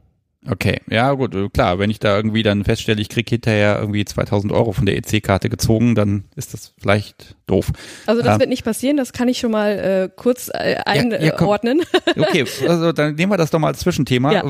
Okay, 0.47 0.79
ja 0.89 1.11
gut, 1.13 1.33
äh, 1.33 1.49
klar, 1.49 1.79
wenn 1.79 1.89
ich 1.89 1.99
da 1.99 2.15
irgendwie 2.15 2.43
dann 2.43 2.63
feststelle, 2.63 3.01
ich 3.01 3.09
kriege 3.09 3.29
hinterher 3.29 3.79
irgendwie 3.79 4.05
2000 4.05 4.53
Euro 4.53 4.73
von 4.73 4.85
der 4.85 4.95
EC-Karte 4.97 5.49
gezogen, 5.49 5.95
dann 5.95 6.25
ist 6.35 6.53
das 6.53 6.73
vielleicht 6.77 7.35
doof. 7.47 7.71
Also 8.05 8.21
das 8.21 8.35
ähm, 8.35 8.39
wird 8.41 8.49
nicht 8.49 8.63
passieren, 8.63 8.97
das 8.97 9.11
kann 9.11 9.27
ich 9.27 9.39
schon 9.39 9.51
mal 9.51 9.71
äh, 9.71 10.09
kurz 10.15 10.49
äh, 10.53 10.75
einordnen. 10.85 11.81
Ja, 11.91 12.13
ja, 12.15 12.23
okay, 12.27 12.45
also 12.67 12.91
dann 12.91 13.15
nehmen 13.15 13.31
wir 13.31 13.37
das 13.37 13.49
doch 13.49 13.59
mal 13.59 13.69
als 13.69 13.79
Zwischenthema. 13.79 14.33
Ja. 14.33 14.43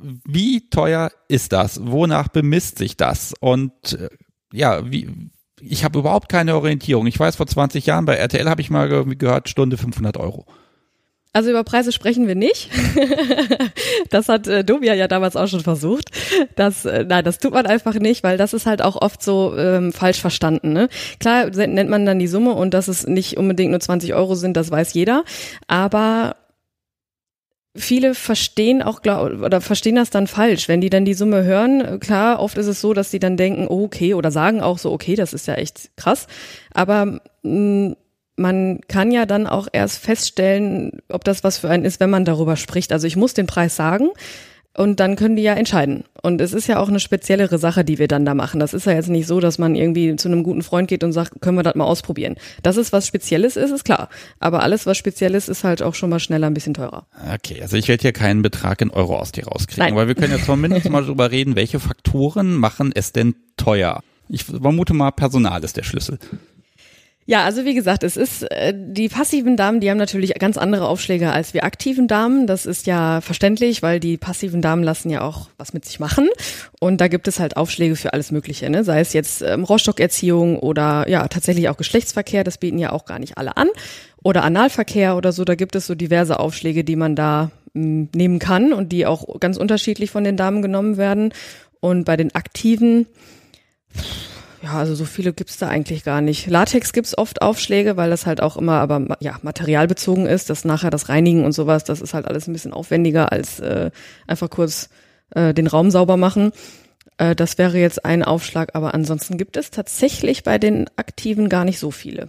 Wie 0.00 0.68
teuer 0.68 1.10
ist 1.28 1.52
das? 1.52 1.80
Wonach 1.82 2.28
bemisst 2.28 2.78
sich 2.78 2.96
das? 2.96 3.32
Und 3.40 3.94
äh, 3.94 4.10
ja, 4.52 4.90
wie, 4.90 5.08
ich 5.60 5.82
habe 5.82 5.98
überhaupt 5.98 6.28
keine 6.28 6.56
Orientierung. 6.56 7.06
Ich 7.06 7.18
weiß, 7.18 7.36
vor 7.36 7.46
20 7.46 7.86
Jahren 7.86 8.04
bei 8.04 8.16
RTL 8.16 8.48
habe 8.48 8.60
ich 8.60 8.70
mal 8.70 8.88
gehört, 8.88 9.48
Stunde 9.48 9.78
500 9.78 10.18
Euro. 10.18 10.46
Also 11.32 11.50
über 11.50 11.62
Preise 11.62 11.92
sprechen 11.92 12.26
wir 12.26 12.34
nicht. 12.34 12.70
das 14.10 14.28
hat 14.28 14.46
äh, 14.46 14.64
Domia 14.64 14.94
ja 14.94 15.08
damals 15.08 15.36
auch 15.36 15.46
schon 15.46 15.60
versucht. 15.60 16.10
Das, 16.56 16.84
äh, 16.84 17.04
nein, 17.06 17.24
das 17.24 17.38
tut 17.38 17.52
man 17.52 17.66
einfach 17.66 17.94
nicht, 17.94 18.22
weil 18.24 18.38
das 18.38 18.54
ist 18.54 18.66
halt 18.66 18.80
auch 18.82 18.96
oft 18.96 19.22
so 19.22 19.54
ähm, 19.56 19.92
falsch 19.92 20.20
verstanden. 20.20 20.72
Ne? 20.72 20.88
Klar 21.20 21.50
nennt 21.50 21.90
man 21.90 22.06
dann 22.06 22.18
die 22.18 22.26
Summe 22.26 22.52
und 22.52 22.72
dass 22.72 22.88
es 22.88 23.06
nicht 23.06 23.36
unbedingt 23.36 23.70
nur 23.70 23.80
20 23.80 24.14
Euro 24.14 24.34
sind, 24.34 24.56
das 24.56 24.70
weiß 24.70 24.94
jeder. 24.94 25.24
Aber 25.66 26.36
viele 27.76 28.14
verstehen 28.14 28.82
auch 28.82 29.02
glaub, 29.02 29.30
oder 29.42 29.60
verstehen 29.60 29.96
das 29.96 30.10
dann 30.10 30.26
falsch, 30.26 30.68
wenn 30.68 30.80
die 30.80 30.90
dann 30.90 31.04
die 31.04 31.14
Summe 31.14 31.44
hören. 31.44 32.00
Klar, 32.00 32.40
oft 32.40 32.56
ist 32.58 32.66
es 32.66 32.80
so, 32.80 32.94
dass 32.94 33.10
die 33.10 33.18
dann 33.18 33.36
denken, 33.36 33.66
oh, 33.68 33.84
okay, 33.84 34.14
oder 34.14 34.30
sagen 34.30 34.60
auch 34.60 34.78
so, 34.78 34.92
okay, 34.92 35.14
das 35.14 35.32
ist 35.32 35.46
ja 35.46 35.54
echt 35.54 35.90
krass. 35.96 36.26
Aber 36.72 37.04
mh, 37.04 37.20
mm, 37.42 37.96
man 38.38 38.80
kann 38.88 39.10
ja 39.10 39.26
dann 39.26 39.46
auch 39.46 39.68
erst 39.72 39.98
feststellen, 39.98 41.02
ob 41.08 41.24
das 41.24 41.44
was 41.44 41.58
für 41.58 41.68
einen 41.68 41.84
ist, 41.84 42.00
wenn 42.00 42.10
man 42.10 42.24
darüber 42.24 42.56
spricht. 42.56 42.92
Also 42.92 43.06
ich 43.06 43.16
muss 43.16 43.34
den 43.34 43.46
Preis 43.46 43.76
sagen 43.76 44.10
und 44.78 45.00
dann 45.00 45.16
können 45.16 45.34
die 45.34 45.42
ja 45.42 45.54
entscheiden. 45.54 46.04
Und 46.22 46.40
es 46.40 46.52
ist 46.52 46.68
ja 46.68 46.78
auch 46.78 46.88
eine 46.88 47.00
speziellere 47.00 47.58
Sache, 47.58 47.84
die 47.84 47.98
wir 47.98 48.06
dann 48.06 48.24
da 48.24 48.34
machen. 48.34 48.60
Das 48.60 48.74
ist 48.74 48.86
ja 48.86 48.92
jetzt 48.92 49.08
nicht 49.08 49.26
so, 49.26 49.40
dass 49.40 49.58
man 49.58 49.74
irgendwie 49.74 50.14
zu 50.14 50.28
einem 50.28 50.44
guten 50.44 50.62
Freund 50.62 50.88
geht 50.88 51.02
und 51.02 51.12
sagt, 51.12 51.40
können 51.40 51.58
wir 51.58 51.64
das 51.64 51.74
mal 51.74 51.84
ausprobieren. 51.84 52.36
Das 52.62 52.76
ist 52.76 52.92
was 52.92 53.04
Spezielles 53.04 53.56
ist, 53.56 53.72
ist 53.72 53.84
klar. 53.84 54.08
Aber 54.38 54.62
alles, 54.62 54.86
was 54.86 54.96
Spezielles 54.96 55.48
ist, 55.48 55.64
halt 55.64 55.82
auch 55.82 55.94
schon 55.94 56.10
mal 56.10 56.20
schneller 56.20 56.46
ein 56.46 56.54
bisschen 56.54 56.74
teurer. 56.74 57.06
Okay, 57.34 57.60
also 57.60 57.76
ich 57.76 57.88
werde 57.88 58.02
hier 58.02 58.12
keinen 58.12 58.42
Betrag 58.42 58.80
in 58.80 58.90
Euro 58.90 59.18
aus 59.18 59.32
dir 59.32 59.48
rauskriegen, 59.48 59.84
Nein. 59.84 59.96
weil 59.96 60.06
wir 60.06 60.14
können 60.14 60.32
ja 60.32 60.42
zumindest 60.42 60.88
mal 60.88 61.04
drüber 61.04 61.32
reden, 61.32 61.56
welche 61.56 61.80
Faktoren 61.80 62.54
machen 62.54 62.92
es 62.94 63.10
denn 63.10 63.34
teuer? 63.56 64.00
Ich 64.28 64.44
vermute 64.44 64.94
mal, 64.94 65.10
Personal 65.10 65.64
ist 65.64 65.76
der 65.76 65.82
Schlüssel. 65.82 66.18
Ja, 67.30 67.44
also 67.44 67.66
wie 67.66 67.74
gesagt, 67.74 68.04
es 68.04 68.16
ist 68.16 68.50
äh, 68.50 68.72
die 68.74 69.10
passiven 69.10 69.58
Damen, 69.58 69.80
die 69.80 69.90
haben 69.90 69.98
natürlich 69.98 70.32
ganz 70.38 70.56
andere 70.56 70.88
Aufschläge 70.88 71.30
als 71.30 71.52
wir 71.52 71.62
aktiven 71.62 72.08
Damen. 72.08 72.46
Das 72.46 72.64
ist 72.64 72.86
ja 72.86 73.20
verständlich, 73.20 73.82
weil 73.82 74.00
die 74.00 74.16
passiven 74.16 74.62
Damen 74.62 74.82
lassen 74.82 75.10
ja 75.10 75.20
auch 75.20 75.50
was 75.58 75.74
mit 75.74 75.84
sich 75.84 76.00
machen. 76.00 76.30
Und 76.80 77.02
da 77.02 77.08
gibt 77.08 77.28
es 77.28 77.38
halt 77.38 77.58
Aufschläge 77.58 77.96
für 77.96 78.14
alles 78.14 78.30
Mögliche, 78.30 78.70
ne? 78.70 78.82
sei 78.82 79.00
es 79.00 79.12
jetzt 79.12 79.42
ähm, 79.42 79.64
Rohrstockerziehung 79.64 80.58
oder 80.58 81.06
ja 81.06 81.28
tatsächlich 81.28 81.68
auch 81.68 81.76
Geschlechtsverkehr. 81.76 82.44
Das 82.44 82.56
bieten 82.56 82.78
ja 82.78 82.92
auch 82.92 83.04
gar 83.04 83.18
nicht 83.18 83.36
alle 83.36 83.58
an 83.58 83.68
oder 84.22 84.42
Analverkehr 84.42 85.14
oder 85.14 85.32
so. 85.32 85.44
Da 85.44 85.54
gibt 85.54 85.76
es 85.76 85.86
so 85.86 85.94
diverse 85.94 86.40
Aufschläge, 86.40 86.82
die 86.82 86.96
man 86.96 87.14
da 87.14 87.50
mh, 87.74 87.82
hm, 87.82 88.08
nehmen 88.14 88.38
kann 88.38 88.72
und 88.72 88.90
die 88.90 89.04
auch 89.04 89.38
ganz 89.38 89.58
unterschiedlich 89.58 90.10
von 90.10 90.24
den 90.24 90.38
Damen 90.38 90.62
genommen 90.62 90.96
werden. 90.96 91.34
Und 91.80 92.04
bei 92.04 92.16
den 92.16 92.34
aktiven 92.34 93.06
ja, 94.62 94.72
also 94.72 94.94
so 94.94 95.04
viele 95.04 95.32
gibt's 95.32 95.58
da 95.58 95.68
eigentlich 95.68 96.04
gar 96.04 96.20
nicht. 96.20 96.48
Latex 96.48 96.92
gibt's 96.92 97.16
oft 97.16 97.42
Aufschläge, 97.42 97.96
weil 97.96 98.10
das 98.10 98.26
halt 98.26 98.40
auch 98.42 98.56
immer 98.56 98.80
aber 98.80 99.16
ja 99.20 99.38
materialbezogen 99.42 100.26
ist. 100.26 100.50
Das 100.50 100.64
nachher 100.64 100.90
das 100.90 101.08
Reinigen 101.08 101.44
und 101.44 101.52
sowas, 101.52 101.84
das 101.84 102.00
ist 102.00 102.14
halt 102.14 102.26
alles 102.26 102.48
ein 102.48 102.52
bisschen 102.52 102.72
aufwendiger 102.72 103.30
als 103.30 103.60
äh, 103.60 103.90
einfach 104.26 104.50
kurz 104.50 104.88
äh, 105.30 105.54
den 105.54 105.66
Raum 105.68 105.90
sauber 105.90 106.16
machen. 106.16 106.52
Äh, 107.18 107.36
das 107.36 107.58
wäre 107.58 107.78
jetzt 107.78 108.04
ein 108.04 108.22
Aufschlag, 108.24 108.74
aber 108.74 108.94
ansonsten 108.94 109.38
gibt 109.38 109.56
es 109.56 109.70
tatsächlich 109.70 110.42
bei 110.42 110.58
den 110.58 110.86
Aktiven 110.96 111.48
gar 111.48 111.64
nicht 111.64 111.78
so 111.78 111.90
viele. 111.90 112.28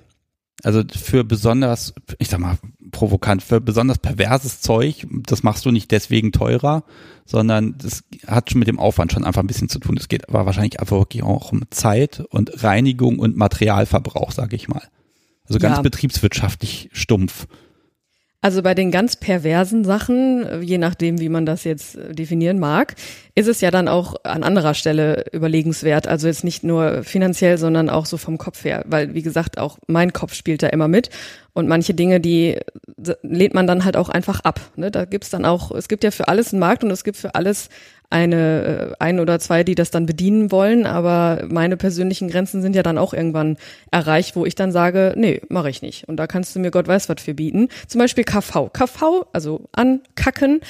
Also 0.64 0.84
für 0.94 1.24
besonders, 1.24 1.94
ich 2.18 2.28
sag 2.30 2.40
mal, 2.40 2.58
provokant, 2.92 3.42
für 3.44 3.62
besonders 3.62 3.98
perverses 4.00 4.62
Zeug, 4.62 5.08
das 5.10 5.44
machst 5.44 5.66
du 5.66 5.72
nicht 5.72 5.92
deswegen 5.92 6.32
teurer, 6.32 6.84
sondern 7.26 7.78
das 7.78 8.04
hat 8.28 8.50
schon 8.50 8.60
mit 8.60 8.68
dem 8.68 8.80
Aufwand 8.80 9.12
schon 9.14 9.24
einfach 9.24 9.42
ein 9.42 9.48
bisschen 9.48 9.70
zu 9.70 9.80
tun. 9.80 9.96
Es 9.98 10.10
geht 10.10 10.28
aber 10.28 10.46
wahrscheinlich 10.46 10.80
einfach 10.80 10.98
wirklich 10.98 11.24
auch 11.24 11.52
um 11.52 11.64
Zeit 11.70 12.22
und 12.30 12.64
Reinigung 12.64 13.20
und 13.20 13.38
Materialverbrauch, 13.38 14.32
sage 14.32 14.56
ich 14.56 14.68
mal. 14.68 14.82
Also 15.48 15.60
ganz 15.60 15.78
Ja. 15.78 15.82
betriebswirtschaftlich 15.82 16.90
stumpf. 16.92 17.48
Also 18.42 18.62
bei 18.62 18.74
den 18.74 18.90
ganz 18.90 19.18
perversen 19.18 19.84
Sachen, 19.84 20.64
je 20.64 20.78
nachdem, 20.78 21.20
wie 21.20 21.28
man 21.28 21.46
das 21.46 21.66
jetzt 21.66 21.98
definieren 22.12 22.58
mag, 22.58 22.96
ist 23.36 23.50
es 23.50 23.60
ja 23.60 23.70
dann 23.70 23.90
auch 23.90 24.16
an 24.24 24.44
anderer 24.44 24.74
Stelle 24.74 25.26
überlegenswert. 25.34 26.08
Also 26.08 26.28
jetzt 26.28 26.46
nicht 26.46 26.64
nur 26.64 27.04
finanziell, 27.04 27.58
sondern 27.58 27.90
auch 27.90 28.06
so 28.06 28.16
vom 28.16 28.38
Kopf 28.38 28.64
her. 28.64 28.86
Weil, 28.88 29.14
wie 29.14 29.24
gesagt, 29.24 29.58
auch 29.58 29.78
mein 29.88 30.14
Kopf 30.14 30.36
spielt 30.36 30.64
da 30.64 30.68
immer 30.68 30.88
mit. 30.88 31.10
Und 31.52 31.68
manche 31.68 31.94
Dinge, 31.94 32.22
die 32.22 32.58
lehnt 33.24 33.54
man 33.54 33.68
dann 33.68 33.84
halt 33.84 33.98
auch 33.98 34.08
einfach 34.08 34.40
ab. 34.40 34.62
Ne? 34.78 34.90
Da 34.90 35.04
gibt's 35.04 35.30
dann 35.30 35.44
auch, 35.44 35.72
es 35.72 35.90
gibt 35.90 36.06
ja 36.06 36.12
für 36.12 36.30
alles 36.30 36.54
einen 36.54 36.62
Markt 36.62 36.86
und 36.86 36.92
es 36.92 37.04
gibt 37.04 37.18
für 37.18 37.36
alles 37.36 37.68
eine, 38.10 38.96
äh, 39.00 39.04
ein 39.04 39.20
oder 39.20 39.40
zwei, 39.40 39.64
die 39.64 39.76
das 39.76 39.92
dann 39.92 40.06
bedienen 40.06 40.52
wollen, 40.52 40.86
aber 40.86 41.46
meine 41.50 41.78
persönlichen 41.78 42.30
Grenzen 42.30 42.62
sind 42.62 42.76
ja 42.76 42.84
dann 42.84 42.98
auch 42.98 43.14
irgendwann 43.14 43.58
erreicht, 43.92 44.36
wo 44.36 44.46
ich 44.46 44.56
dann 44.56 44.72
sage, 44.72 45.14
nee, 45.16 45.42
mache 45.50 45.70
ich 45.70 45.82
nicht. 45.82 46.08
Und 46.08 46.18
da 46.18 46.26
kannst 46.26 46.56
du 46.56 46.60
mir 46.60 46.72
Gott 46.72 46.88
weiß 46.88 47.10
was 47.10 47.22
für 47.22 47.34
bieten. 47.34 47.70
Zum 47.88 48.00
Beispiel 48.00 48.24
KV. 48.24 48.72
KV, 48.74 49.28
also 49.32 49.70
ankacken, 49.74 50.62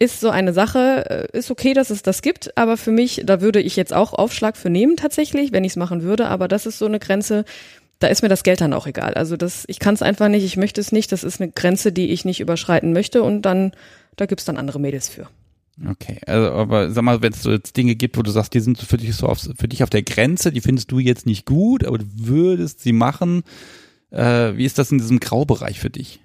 ist 0.00 0.20
so 0.20 0.30
eine 0.30 0.52
Sache, 0.52 1.28
äh, 1.32 1.38
ist 1.38 1.50
okay, 1.50 1.74
dass 1.74 1.90
es 1.90 2.02
das 2.02 2.22
gibt, 2.22 2.56
aber 2.56 2.76
für 2.76 2.90
mich, 2.90 3.22
da 3.24 3.40
würde 3.40 3.60
ich 3.60 3.76
jetzt 3.76 3.92
auch 3.92 4.14
Aufschlag 4.14 4.56
für 4.56 4.70
nehmen 4.70 4.96
tatsächlich, 4.96 5.52
wenn 5.52 5.62
ich 5.62 5.72
es 5.72 5.76
machen 5.76 6.02
würde, 6.02 6.26
aber 6.26 6.48
das 6.48 6.66
ist 6.66 6.78
so 6.78 6.86
eine 6.86 6.98
Grenze, 6.98 7.44
da 7.98 8.08
ist 8.08 8.22
mir 8.22 8.30
das 8.30 8.42
Geld 8.42 8.62
dann 8.62 8.72
auch 8.72 8.86
egal. 8.86 9.14
Also 9.14 9.36
das, 9.36 9.64
ich 9.68 9.78
kann 9.78 9.94
es 9.94 10.02
einfach 10.02 10.28
nicht, 10.28 10.44
ich 10.44 10.56
möchte 10.56 10.80
es 10.80 10.90
nicht, 10.90 11.12
das 11.12 11.22
ist 11.22 11.40
eine 11.40 11.50
Grenze, 11.52 11.92
die 11.92 12.08
ich 12.08 12.24
nicht 12.24 12.40
überschreiten 12.40 12.94
möchte 12.94 13.22
und 13.22 13.42
dann, 13.42 13.72
da 14.16 14.24
gibt's 14.24 14.46
dann 14.46 14.56
andere 14.56 14.80
Mädels 14.80 15.10
für. 15.10 15.28
Okay, 15.88 16.20
also 16.26 16.50
aber 16.52 16.90
sag 16.90 17.02
mal, 17.02 17.22
wenn 17.22 17.32
es 17.32 17.42
so 17.42 17.50
jetzt 17.50 17.76
Dinge 17.76 17.94
gibt, 17.94 18.18
wo 18.18 18.22
du 18.22 18.30
sagst, 18.30 18.52
die 18.52 18.60
sind 18.60 18.78
für 18.78 18.98
dich 18.98 19.16
so 19.16 19.26
auf, 19.26 19.40
für 19.40 19.68
dich 19.68 19.82
auf 19.82 19.90
der 19.90 20.02
Grenze, 20.02 20.52
die 20.52 20.60
findest 20.60 20.92
du 20.92 20.98
jetzt 20.98 21.24
nicht 21.24 21.46
gut, 21.46 21.84
aber 21.84 21.98
du 21.98 22.04
würdest 22.14 22.80
sie 22.80 22.92
machen. 22.92 23.42
Äh, 24.10 24.56
wie 24.56 24.66
ist 24.66 24.78
das 24.78 24.92
in 24.92 24.98
diesem 24.98 25.20
Graubereich 25.20 25.80
für 25.80 25.88
dich? 25.88 26.20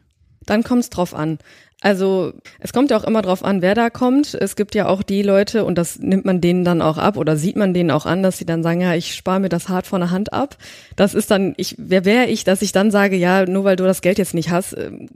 Dann 0.45 0.63
kommt's 0.63 0.89
drauf 0.89 1.13
an. 1.13 1.39
Also 1.81 2.33
es 2.59 2.73
kommt 2.73 2.91
ja 2.91 2.97
auch 2.97 3.03
immer 3.03 3.21
drauf 3.21 3.43
an, 3.43 3.61
wer 3.61 3.75
da 3.75 3.89
kommt. 3.89 4.33
Es 4.33 4.55
gibt 4.55 4.75
ja 4.75 4.87
auch 4.87 5.03
die 5.03 5.21
Leute, 5.21 5.65
und 5.65 5.77
das 5.77 5.99
nimmt 5.99 6.25
man 6.25 6.41
denen 6.41 6.65
dann 6.65 6.81
auch 6.81 6.97
ab 6.97 7.17
oder 7.17 7.37
sieht 7.37 7.55
man 7.55 7.73
denen 7.73 7.91
auch 7.91 8.05
an, 8.05 8.23
dass 8.23 8.37
sie 8.37 8.45
dann 8.45 8.63
sagen, 8.63 8.81
ja, 8.81 8.95
ich 8.95 9.15
spare 9.15 9.39
mir 9.39 9.49
das 9.49 9.69
hart 9.69 9.87
von 9.87 10.01
der 10.01 10.11
Hand 10.11 10.33
ab. 10.33 10.57
Das 10.95 11.13
ist 11.13 11.31
dann, 11.31 11.53
ich, 11.57 11.75
wer 11.77 12.05
wäre 12.05 12.27
ich, 12.27 12.43
dass 12.43 12.61
ich 12.61 12.71
dann 12.71 12.91
sage, 12.91 13.15
ja, 13.15 13.45
nur 13.45 13.63
weil 13.63 13.75
du 13.75 13.83
das 13.85 14.01
Geld 14.01 14.17
jetzt 14.17 14.33
nicht 14.33 14.49
hast, 14.49 14.77
ähm, 14.77 15.09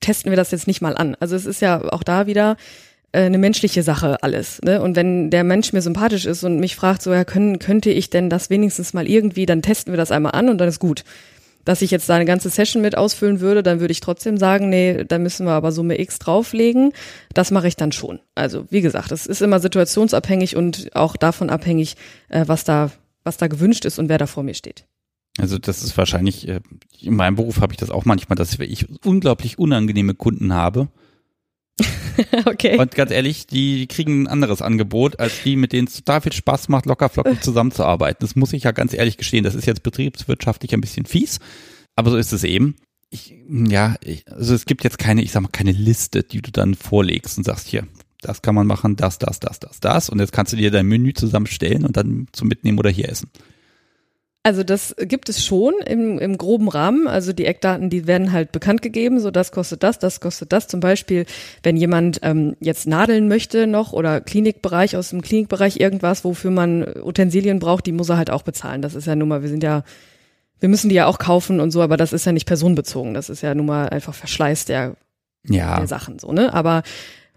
testen 0.00 0.30
wir 0.30 0.36
das 0.36 0.50
jetzt 0.50 0.66
nicht 0.66 0.82
mal 0.82 0.96
an. 0.96 1.16
Also 1.20 1.36
es 1.36 1.46
ist 1.46 1.62
ja 1.62 1.80
auch 1.92 2.02
da 2.02 2.26
wieder 2.26 2.56
eine 3.18 3.38
menschliche 3.38 3.82
Sache 3.82 4.22
alles. 4.22 4.60
Ne? 4.62 4.80
Und 4.80 4.96
wenn 4.96 5.30
der 5.30 5.44
Mensch 5.44 5.72
mir 5.72 5.82
sympathisch 5.82 6.24
ist 6.24 6.44
und 6.44 6.58
mich 6.60 6.76
fragt, 6.76 7.02
so 7.02 7.12
ja, 7.12 7.24
können, 7.24 7.58
könnte 7.58 7.90
ich 7.90 8.10
denn 8.10 8.30
das 8.30 8.48
wenigstens 8.48 8.94
mal 8.94 9.06
irgendwie, 9.06 9.46
dann 9.46 9.62
testen 9.62 9.92
wir 9.92 9.98
das 9.98 10.10
einmal 10.10 10.32
an 10.32 10.48
und 10.48 10.58
dann 10.58 10.68
ist 10.68 10.78
gut. 10.78 11.04
Dass 11.64 11.82
ich 11.82 11.92
jetzt 11.92 12.08
da 12.08 12.14
eine 12.14 12.24
ganze 12.24 12.48
Session 12.50 12.82
mit 12.82 12.96
ausfüllen 12.96 13.40
würde, 13.40 13.62
dann 13.62 13.80
würde 13.80 13.92
ich 13.92 14.00
trotzdem 14.00 14.36
sagen, 14.36 14.68
nee, 14.68 15.04
da 15.04 15.18
müssen 15.18 15.46
wir 15.46 15.52
aber 15.52 15.70
Summe 15.70 16.00
X 16.00 16.18
drauflegen. 16.18 16.92
Das 17.34 17.50
mache 17.50 17.68
ich 17.68 17.76
dann 17.76 17.92
schon. 17.92 18.18
Also 18.34 18.64
wie 18.70 18.80
gesagt, 18.80 19.12
es 19.12 19.26
ist 19.26 19.42
immer 19.42 19.60
situationsabhängig 19.60 20.56
und 20.56 20.96
auch 20.96 21.16
davon 21.16 21.50
abhängig, 21.50 21.96
äh, 22.30 22.44
was 22.46 22.64
da, 22.64 22.90
was 23.24 23.36
da 23.36 23.46
gewünscht 23.46 23.84
ist 23.84 23.98
und 23.98 24.08
wer 24.08 24.18
da 24.18 24.26
vor 24.26 24.42
mir 24.42 24.54
steht. 24.54 24.86
Also 25.38 25.58
das 25.58 25.82
ist 25.82 25.96
wahrscheinlich, 25.96 26.48
äh, 26.48 26.60
in 27.00 27.14
meinem 27.14 27.36
Beruf 27.36 27.60
habe 27.60 27.72
ich 27.72 27.78
das 27.78 27.90
auch 27.90 28.04
manchmal, 28.04 28.36
dass 28.36 28.58
ich 28.58 28.86
unglaublich 29.04 29.58
unangenehme 29.58 30.14
Kunden 30.14 30.54
habe. 30.54 30.88
okay. 32.44 32.78
Und 32.78 32.94
ganz 32.94 33.10
ehrlich, 33.10 33.46
die 33.46 33.86
kriegen 33.86 34.22
ein 34.22 34.26
anderes 34.28 34.62
Angebot, 34.62 35.18
als 35.18 35.42
die, 35.42 35.56
mit 35.56 35.72
denen 35.72 35.88
es 35.88 35.94
total 35.94 36.20
viel 36.20 36.32
Spaß 36.32 36.68
macht, 36.68 36.86
locker 36.86 37.08
flockig 37.08 37.42
zusammenzuarbeiten. 37.42 38.18
Das 38.20 38.36
muss 38.36 38.52
ich 38.52 38.64
ja 38.64 38.72
ganz 38.72 38.92
ehrlich 38.92 39.16
gestehen. 39.16 39.44
Das 39.44 39.54
ist 39.54 39.66
jetzt 39.66 39.82
betriebswirtschaftlich 39.82 40.74
ein 40.74 40.80
bisschen 40.80 41.06
fies, 41.06 41.38
aber 41.96 42.10
so 42.10 42.16
ist 42.16 42.32
es 42.32 42.44
eben. 42.44 42.76
Ich, 43.10 43.34
ja, 43.48 43.96
ich, 44.02 44.26
also 44.30 44.54
es 44.54 44.64
gibt 44.64 44.84
jetzt 44.84 44.98
keine, 44.98 45.22
ich 45.22 45.32
sag 45.32 45.42
mal, 45.42 45.50
keine 45.50 45.72
Liste, 45.72 46.22
die 46.22 46.40
du 46.40 46.50
dann 46.50 46.74
vorlegst 46.74 47.36
und 47.36 47.44
sagst, 47.44 47.68
hier, 47.68 47.86
das 48.22 48.40
kann 48.40 48.54
man 48.54 48.66
machen, 48.66 48.96
das, 48.96 49.18
das, 49.18 49.38
das, 49.40 49.60
das, 49.60 49.80
das. 49.80 50.08
Und 50.08 50.18
jetzt 50.20 50.32
kannst 50.32 50.52
du 50.52 50.56
dir 50.56 50.70
dein 50.70 50.86
Menü 50.86 51.12
zusammenstellen 51.12 51.84
und 51.84 51.96
dann 51.96 52.28
zum 52.32 52.48
Mitnehmen 52.48 52.78
oder 52.78 52.88
hier 52.88 53.08
essen. 53.08 53.28
Also 54.44 54.64
das 54.64 54.96
gibt 54.98 55.28
es 55.28 55.44
schon 55.44 55.74
im, 55.86 56.18
im 56.18 56.36
groben 56.36 56.68
Rahmen. 56.68 57.06
Also 57.06 57.32
die 57.32 57.46
Eckdaten, 57.46 57.90
die 57.90 58.08
werden 58.08 58.32
halt 58.32 58.50
bekannt 58.50 58.82
gegeben. 58.82 59.20
So 59.20 59.30
das 59.30 59.52
kostet 59.52 59.84
das, 59.84 60.00
das 60.00 60.20
kostet 60.20 60.52
das. 60.52 60.66
Zum 60.66 60.80
Beispiel, 60.80 61.26
wenn 61.62 61.76
jemand 61.76 62.18
ähm, 62.22 62.56
jetzt 62.58 62.88
nadeln 62.88 63.28
möchte 63.28 63.68
noch 63.68 63.92
oder 63.92 64.20
Klinikbereich 64.20 64.96
aus 64.96 65.10
dem 65.10 65.22
Klinikbereich 65.22 65.78
irgendwas, 65.78 66.24
wofür 66.24 66.50
man 66.50 66.84
Utensilien 67.04 67.60
braucht, 67.60 67.86
die 67.86 67.92
muss 67.92 68.08
er 68.08 68.16
halt 68.16 68.30
auch 68.30 68.42
bezahlen. 68.42 68.82
Das 68.82 68.96
ist 68.96 69.06
ja 69.06 69.14
nun 69.14 69.28
mal, 69.28 69.42
wir 69.42 69.48
sind 69.48 69.62
ja, 69.62 69.84
wir 70.58 70.68
müssen 70.68 70.88
die 70.88 70.96
ja 70.96 71.06
auch 71.06 71.20
kaufen 71.20 71.60
und 71.60 71.70
so, 71.70 71.80
aber 71.80 71.96
das 71.96 72.12
ist 72.12 72.26
ja 72.26 72.32
nicht 72.32 72.46
personenbezogen. 72.46 73.14
Das 73.14 73.30
ist 73.30 73.42
ja 73.42 73.54
nun 73.54 73.66
mal 73.66 73.90
einfach 73.90 74.14
Verschleiß 74.14 74.64
der, 74.64 74.96
Ja, 75.46 75.78
der 75.78 75.86
Sachen 75.86 76.18
so, 76.18 76.32
ne? 76.32 76.52
Aber 76.52 76.82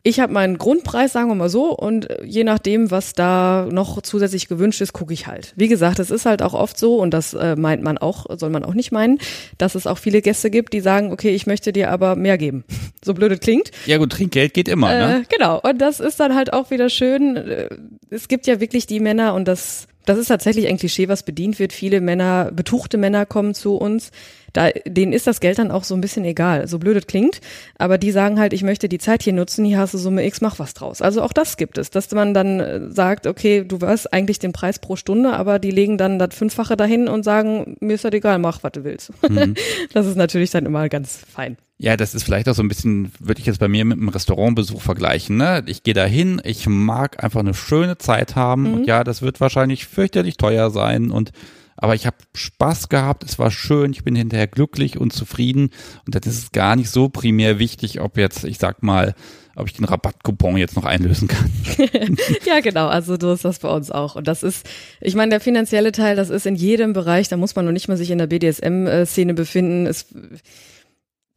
ich 0.07 0.19
habe 0.19 0.31
meinen 0.31 0.59
Grundpreis, 0.59 1.13
sagen 1.13 1.29
wir 1.29 1.35
mal 1.35 1.49
so, 1.49 1.75
und 1.75 2.07
je 2.23 2.43
nachdem, 2.43 2.91
was 2.91 3.13
da 3.13 3.67
noch 3.71 4.03
zusätzlich 4.03 4.47
gewünscht 4.47 4.79
ist, 4.79 4.93
gucke 4.93 5.11
ich 5.11 5.25
halt. 5.25 5.51
Wie 5.55 5.67
gesagt, 5.67 5.97
es 5.97 6.11
ist 6.11 6.27
halt 6.27 6.43
auch 6.43 6.53
oft 6.53 6.77
so, 6.77 6.97
und 6.97 7.11
das 7.11 7.33
äh, 7.33 7.55
meint 7.55 7.81
man 7.81 7.97
auch, 7.97 8.27
soll 8.37 8.51
man 8.51 8.63
auch 8.63 8.75
nicht 8.75 8.91
meinen, 8.91 9.17
dass 9.57 9.73
es 9.73 9.87
auch 9.87 9.97
viele 9.97 10.21
Gäste 10.21 10.51
gibt, 10.51 10.73
die 10.73 10.81
sagen, 10.81 11.11
okay, 11.11 11.31
ich 11.33 11.47
möchte 11.47 11.73
dir 11.73 11.89
aber 11.89 12.15
mehr 12.15 12.37
geben. 12.37 12.65
So 13.03 13.15
blöd 13.15 13.31
es 13.31 13.39
klingt. 13.39 13.71
ja 13.87 13.97
gut, 13.97 14.11
Trinkgeld 14.11 14.53
geht 14.53 14.67
immer, 14.67 14.89
ne? 14.89 15.17
Äh, 15.17 15.35
genau, 15.35 15.59
und 15.59 15.79
das 15.79 15.99
ist 15.99 16.19
dann 16.19 16.35
halt 16.35 16.53
auch 16.53 16.69
wieder 16.69 16.89
schön. 16.89 17.35
Äh, 17.35 17.69
Es 18.11 18.27
gibt 18.27 18.45
ja 18.45 18.59
wirklich 18.59 18.85
die 18.85 18.99
Männer, 18.99 19.33
und 19.33 19.47
das, 19.47 19.87
das 20.05 20.17
ist 20.17 20.27
tatsächlich 20.27 20.67
ein 20.67 20.77
Klischee, 20.77 21.07
was 21.07 21.23
bedient 21.23 21.59
wird. 21.59 21.73
Viele 21.73 22.01
Männer, 22.01 22.51
betuchte 22.51 22.97
Männer 22.97 23.25
kommen 23.25 23.53
zu 23.53 23.75
uns. 23.75 24.11
Da, 24.53 24.69
denen 24.85 25.11
ist 25.11 25.27
das 25.27 25.41
Geld 25.41 25.59
dann 25.59 25.69
auch 25.69 25.83
so 25.83 25.95
ein 25.95 26.01
bisschen 26.01 26.23
egal, 26.23 26.69
so 26.69 26.79
blöd 26.79 26.95
es 26.95 27.07
klingt. 27.07 27.41
Aber 27.77 27.97
die 27.97 28.11
sagen 28.11 28.39
halt, 28.39 28.53
ich 28.53 28.63
möchte 28.63 28.87
die 28.87 28.99
Zeit 28.99 29.21
hier 29.21 29.33
nutzen, 29.33 29.65
hier 29.65 29.79
hast 29.79 29.93
du 29.93 29.97
Summe 29.97 30.25
X, 30.25 30.39
mach 30.39 30.59
was 30.59 30.73
draus. 30.73 31.01
Also 31.01 31.21
auch 31.21 31.33
das 31.33 31.57
gibt 31.57 31.77
es, 31.77 31.89
dass 31.89 32.09
man 32.11 32.33
dann 32.33 32.59
äh, 32.61 32.89
sagt, 32.89 33.27
okay, 33.27 33.65
du 33.65 33.81
weißt 33.81 34.13
eigentlich 34.13 34.39
den 34.39 34.53
Preis 34.53 34.79
pro 34.79 34.95
Stunde, 34.95 35.33
aber 35.33 35.59
die 35.59 35.71
legen 35.71 35.97
dann 35.97 36.19
das 36.19 36.33
Fünffache 36.33 36.77
dahin 36.77 37.09
und 37.09 37.23
sagen, 37.23 37.75
mir 37.81 37.95
ist 37.95 38.05
das 38.05 38.13
egal, 38.13 38.39
mach, 38.39 38.63
was 38.63 38.71
du 38.71 38.83
willst. 38.83 39.11
Das 39.93 40.05
ist 40.05 40.15
natürlich 40.15 40.51
dann 40.51 40.65
immer 40.65 40.89
ganz 40.89 41.17
fein. 41.31 41.57
Ja, 41.77 41.97
das 41.97 42.15
ist 42.15 42.23
vielleicht 42.23 42.47
auch 42.47 42.55
so 42.55 42.63
ein 42.63 42.69
bisschen, 42.69 43.11
würde 43.19 43.41
ich 43.41 43.47
jetzt 43.47 43.59
bei 43.59 43.67
mir 43.67 43.83
mit 43.83 43.97
einem 43.97 44.07
Restaurantbesuch 44.07 44.81
vergleichen. 44.81 45.35
Ne? 45.35 45.63
Ich 45.65 45.83
gehe 45.83 45.93
da 45.93 46.05
hin, 46.05 46.41
ich 46.45 46.67
mag 46.67 47.21
einfach 47.21 47.41
eine 47.41 47.53
schöne 47.53 47.97
Zeit 47.97 48.35
haben 48.35 48.73
und 48.73 48.87
ja, 48.87 49.03
das 49.03 49.21
wird 49.21 49.41
wahrscheinlich 49.41 49.85
fürchterlich 49.85 50.37
teuer 50.37 50.69
sein 50.69 51.11
und 51.11 51.31
aber 51.77 51.93
ich 51.93 52.05
habe 52.05 52.15
Spaß 52.33 52.87
gehabt, 52.87 53.25
es 53.25 53.37
war 53.37 53.51
schön, 53.51 53.91
ich 53.91 54.05
bin 54.05 54.15
hinterher 54.15 54.47
glücklich 54.47 54.97
und 54.97 55.11
zufrieden 55.11 55.71
und 56.05 56.15
dann 56.15 56.21
ist 56.23 56.37
es 56.37 56.51
gar 56.53 56.77
nicht 56.77 56.89
so 56.89 57.09
primär 57.09 57.59
wichtig, 57.59 57.99
ob 57.99 58.17
jetzt, 58.17 58.45
ich 58.45 58.59
sag 58.59 58.81
mal, 58.81 59.13
ob 59.57 59.67
ich 59.67 59.73
den 59.73 59.85
Rabattcoupon 59.85 60.57
jetzt 60.57 60.75
noch 60.75 60.85
einlösen 60.85 61.27
kann. 61.27 61.51
Ja, 62.45 62.59
genau. 62.61 62.87
Also 62.87 63.17
so 63.19 63.33
ist 63.33 63.43
das 63.43 63.59
bei 63.59 63.69
uns 63.69 63.91
auch. 63.91 64.15
Und 64.15 64.27
das 64.27 64.43
ist, 64.43 64.67
ich 65.01 65.15
meine, 65.15 65.31
der 65.31 65.39
finanzielle 65.39 65.91
Teil, 65.91 66.15
das 66.15 66.29
ist 66.29 66.45
in 66.45 66.55
jedem 66.55 66.93
Bereich, 66.93 67.27
da 67.27 67.37
muss 67.37 67.55
man 67.55 67.65
noch 67.65 67.71
nicht 67.71 67.87
mal 67.87 67.97
sich 67.97 68.11
in 68.11 68.17
der 68.17 68.27
BDSM-Szene 68.27 69.33
befinden. 69.33 69.85
Es, 69.85 70.07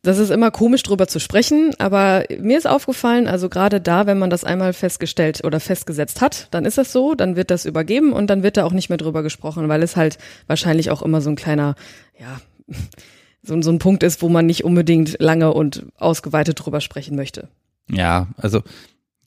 das 0.09 0.19
ist 0.19 0.31
immer 0.31 0.51
komisch 0.51 0.83
drüber 0.83 1.07
zu 1.07 1.21
sprechen, 1.21 1.75
aber 1.79 2.25
mir 2.41 2.57
ist 2.57 2.67
aufgefallen, 2.67 3.29
also 3.29 3.51
gerade 3.51 3.79
da, 3.79 4.07
wenn 4.07 4.19
man 4.19 4.31
das 4.31 4.43
einmal 4.43 4.73
festgestellt 4.73 5.45
oder 5.45 5.61
festgesetzt 5.61 6.23
hat, 6.23 6.49
dann 6.51 6.65
ist 6.65 6.79
das 6.79 6.93
so, 6.93 7.15
dann 7.15 7.37
wird 7.37 7.51
das 7.51 7.67
übergeben 7.67 8.15
und 8.15 8.29
dann 8.29 8.43
wird 8.43 8.57
da 8.57 8.65
auch 8.65 8.73
nicht 8.73 8.89
mehr 8.89 8.97
drüber 8.97 9.23
gesprochen, 9.23 9.69
weil 9.69 9.83
es 9.83 9.97
halt 9.97 10.17
wahrscheinlich 10.47 10.91
auch 10.91 11.03
immer 11.03 11.21
so 11.21 11.29
ein 11.29 11.37
kleiner, 11.37 11.75
ja, 12.19 12.41
so, 13.43 13.61
so 13.61 13.71
ein 13.71 13.79
Punkt 13.79 14.03
ist, 14.03 14.23
wo 14.23 14.31
man 14.31 14.47
nicht 14.47 14.65
unbedingt 14.65 15.17
lange 15.21 15.53
und 15.53 15.85
ausgeweitet 15.99 16.65
drüber 16.65 16.81
sprechen 16.81 17.15
möchte. 17.15 17.49
Ja, 17.91 18.29
also 18.39 18.63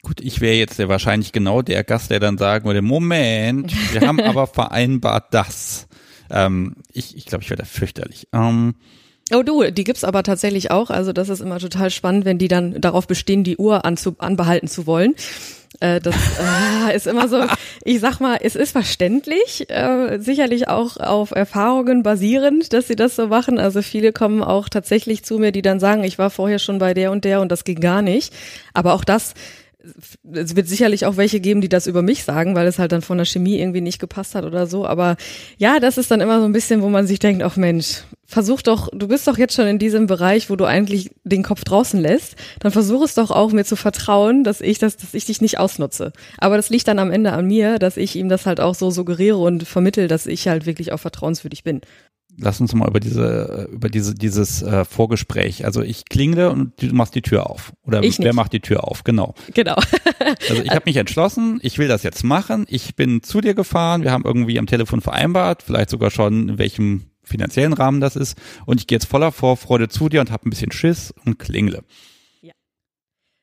gut, 0.02 0.20
ich 0.20 0.42
wäre 0.42 0.56
jetzt 0.56 0.80
ja 0.80 0.90
wahrscheinlich 0.90 1.32
genau 1.32 1.62
der 1.62 1.84
Gast, 1.84 2.10
der 2.10 2.20
dann 2.20 2.40
sagen 2.40 2.66
würde, 2.66 2.82
Moment, 2.82 3.72
wir 3.94 4.02
haben 4.02 4.20
aber 4.24 4.48
vereinbart 4.48 5.32
das. 5.32 5.88
Ähm, 6.32 6.78
ich 6.92 7.16
ich 7.16 7.28
glaube, 7.28 7.44
ich 7.44 7.52
wäre 7.52 7.60
da 7.60 7.66
fürchterlich. 7.66 8.30
Ähm, 8.34 8.74
Oh 9.34 9.44
du, 9.44 9.72
die 9.72 9.84
gibt's 9.84 10.04
aber 10.04 10.24
tatsächlich 10.24 10.72
auch. 10.72 10.90
Also 10.90 11.14
das 11.14 11.30
ist 11.30 11.40
immer 11.40 11.60
total 11.60 11.90
spannend, 11.90 12.26
wenn 12.26 12.38
die 12.38 12.48
dann 12.48 12.82
darauf 12.82 13.08
bestehen, 13.08 13.44
die 13.44 13.58
Uhr 13.58 13.86
anzu, 13.86 14.16
anbehalten 14.18 14.68
zu 14.68 14.86
wollen. 14.86 15.16
Äh, 15.80 16.02
das 16.02 16.16
äh, 16.16 16.96
ist 16.96 17.08
immer 17.08 17.28
so, 17.28 17.46
ich 17.86 18.00
sag 18.00 18.20
mal, 18.20 18.40
es 18.42 18.56
ist 18.56 18.72
verständlich, 18.72 19.70
äh, 19.70 20.20
sicherlich 20.20 20.68
auch 20.68 20.98
auf 20.98 21.32
Erfahrungen 21.32 22.04
basierend, 22.04 22.74
dass 22.74 22.88
sie 22.88 22.96
das 22.96 23.16
so 23.16 23.28
machen. 23.28 23.58
Also 23.58 23.82
viele 23.82 24.12
kommen 24.12 24.44
auch 24.44 24.68
tatsächlich 24.68 25.24
zu 25.24 25.40
mir, 25.40 25.52
die 25.52 25.62
dann 25.62 25.80
sagen, 25.80 26.04
ich 26.04 26.18
war 26.18 26.30
vorher 26.30 26.60
schon 26.60 26.80
bei 26.80 26.94
der 26.94 27.12
und 27.12 27.24
der 27.24 27.42
und 27.42 27.52
das 27.52 27.64
ging 27.64 27.80
gar 27.80 28.02
nicht. 28.02 28.34
Aber 28.74 28.94
auch 28.94 29.04
das 29.04 29.34
es 30.32 30.56
wird 30.56 30.68
sicherlich 30.68 31.08
auch 31.08 31.18
welche 31.18 31.40
geben, 31.40 31.62
die 31.62 31.70
das 31.70 31.88
über 31.88 32.04
mich 32.04 32.24
sagen, 32.24 32.56
weil 32.56 32.68
es 32.68 32.78
halt 32.78 32.92
dann 32.92 33.02
von 33.02 33.18
der 33.18 33.26
Chemie 33.26 33.60
irgendwie 33.60 33.82
nicht 33.82 34.00
gepasst 34.00 34.36
hat 34.36 34.46
oder 34.46 34.68
so. 34.68 34.86
Aber 34.86 35.18
ja, 35.58 35.80
das 35.80 35.98
ist 35.98 36.12
dann 36.12 36.22
immer 36.22 36.40
so 36.40 36.46
ein 36.46 36.52
bisschen, 36.52 36.84
wo 36.84 36.90
man 36.90 37.08
sich 37.08 37.18
denkt, 37.18 37.42
ach 37.42 37.58
Mensch, 37.58 38.04
versuch 38.32 38.62
doch, 38.62 38.90
du 38.94 39.08
bist 39.08 39.28
doch 39.28 39.38
jetzt 39.38 39.56
schon 39.56 39.68
in 39.68 39.78
diesem 39.80 40.08
Bereich, 40.08 40.50
wo 40.50 40.56
du 40.56 40.66
eigentlich 40.66 41.12
den 41.24 41.44
Kopf 41.44 41.64
draußen 41.64 42.00
lässt, 42.00 42.36
dann 42.60 42.72
versuch 42.72 43.04
es 43.04 43.14
doch 43.14 43.30
auch 43.32 43.52
mir 43.52 43.66
zu 43.66 43.76
vertrauen, 43.76 44.44
dass 44.44 44.62
ich 44.62 44.80
das, 44.80 44.98
dass 44.98 45.14
ich 45.14 45.26
dich 45.26 45.42
nicht 45.42 45.60
ausnutze. 45.60 46.14
Aber 46.38 46.58
das 46.58 46.70
liegt 46.70 46.88
dann 46.88 47.00
am 47.00 47.12
Ende 47.12 47.34
an 47.34 47.46
mir, 47.46 47.78
dass 47.78 47.98
ich 47.98 48.16
ihm 48.16 48.30
das 48.30 48.46
halt 48.46 48.60
auch 48.60 48.76
so 48.76 48.90
suggeriere 48.90 49.38
und 49.38 49.68
vermittel, 49.68 50.08
dass 50.08 50.26
ich 50.26 50.48
halt 50.48 50.66
wirklich 50.66 50.92
auch 50.94 51.00
vertrauenswürdig 51.00 51.64
bin. 51.64 51.82
lass 52.38 52.62
uns 52.62 52.74
mal 52.74 52.88
über 52.88 53.02
diese, 53.02 53.68
über 53.74 53.90
diese, 53.90 54.16
dieses 54.16 54.62
äh, 54.64 54.86
Vorgespräch. 54.86 55.66
Also 55.66 55.82
ich 55.82 56.06
klingle 56.06 56.50
und 56.50 56.82
du 56.82 56.88
machst 56.96 57.14
die 57.14 57.22
Tür 57.22 57.50
auf. 57.50 57.74
Oder 57.86 58.02
Ich 58.04 58.18
wer 58.20 58.28
nicht. 58.28 58.36
macht 58.36 58.54
die 58.54 58.62
Tür 58.62 58.86
auf? 58.86 59.04
Genau. 59.04 59.36
Genau. 59.54 59.76
Also 60.50 60.62
ich 60.64 60.70
habe 60.70 60.84
mich 60.86 60.96
entschlossen, 60.98 61.60
ich 61.62 61.78
will 61.78 61.88
das 61.88 62.04
jetzt 62.04 62.24
machen. 62.24 62.66
Ich 62.70 62.96
bin 62.96 63.22
zu 63.24 63.42
dir 63.42 63.54
gefahren, 63.54 64.04
wir 64.04 64.12
haben 64.12 64.24
irgendwie 64.24 64.58
am 64.60 64.66
Telefon 64.68 65.02
vereinbart, 65.02 65.62
vielleicht 65.64 65.90
sogar 65.90 66.10
schon, 66.12 66.48
in 66.50 66.58
welchem 66.58 67.11
finanziellen 67.32 67.74
Rahmen 67.74 68.02
das 68.02 68.16
ist. 68.16 68.38
Und 68.66 68.80
ich 68.80 68.88
gehe 68.88 68.98
jetzt 68.98 69.08
voller 69.08 69.32
Vorfreude 69.32 69.90
zu 69.90 70.10
dir 70.10 70.22
und 70.22 70.32
habe 70.32 70.48
ein 70.48 70.52
bisschen 70.52 70.72
Schiss 70.72 71.14
und 71.26 71.40
klingle. 71.40 71.84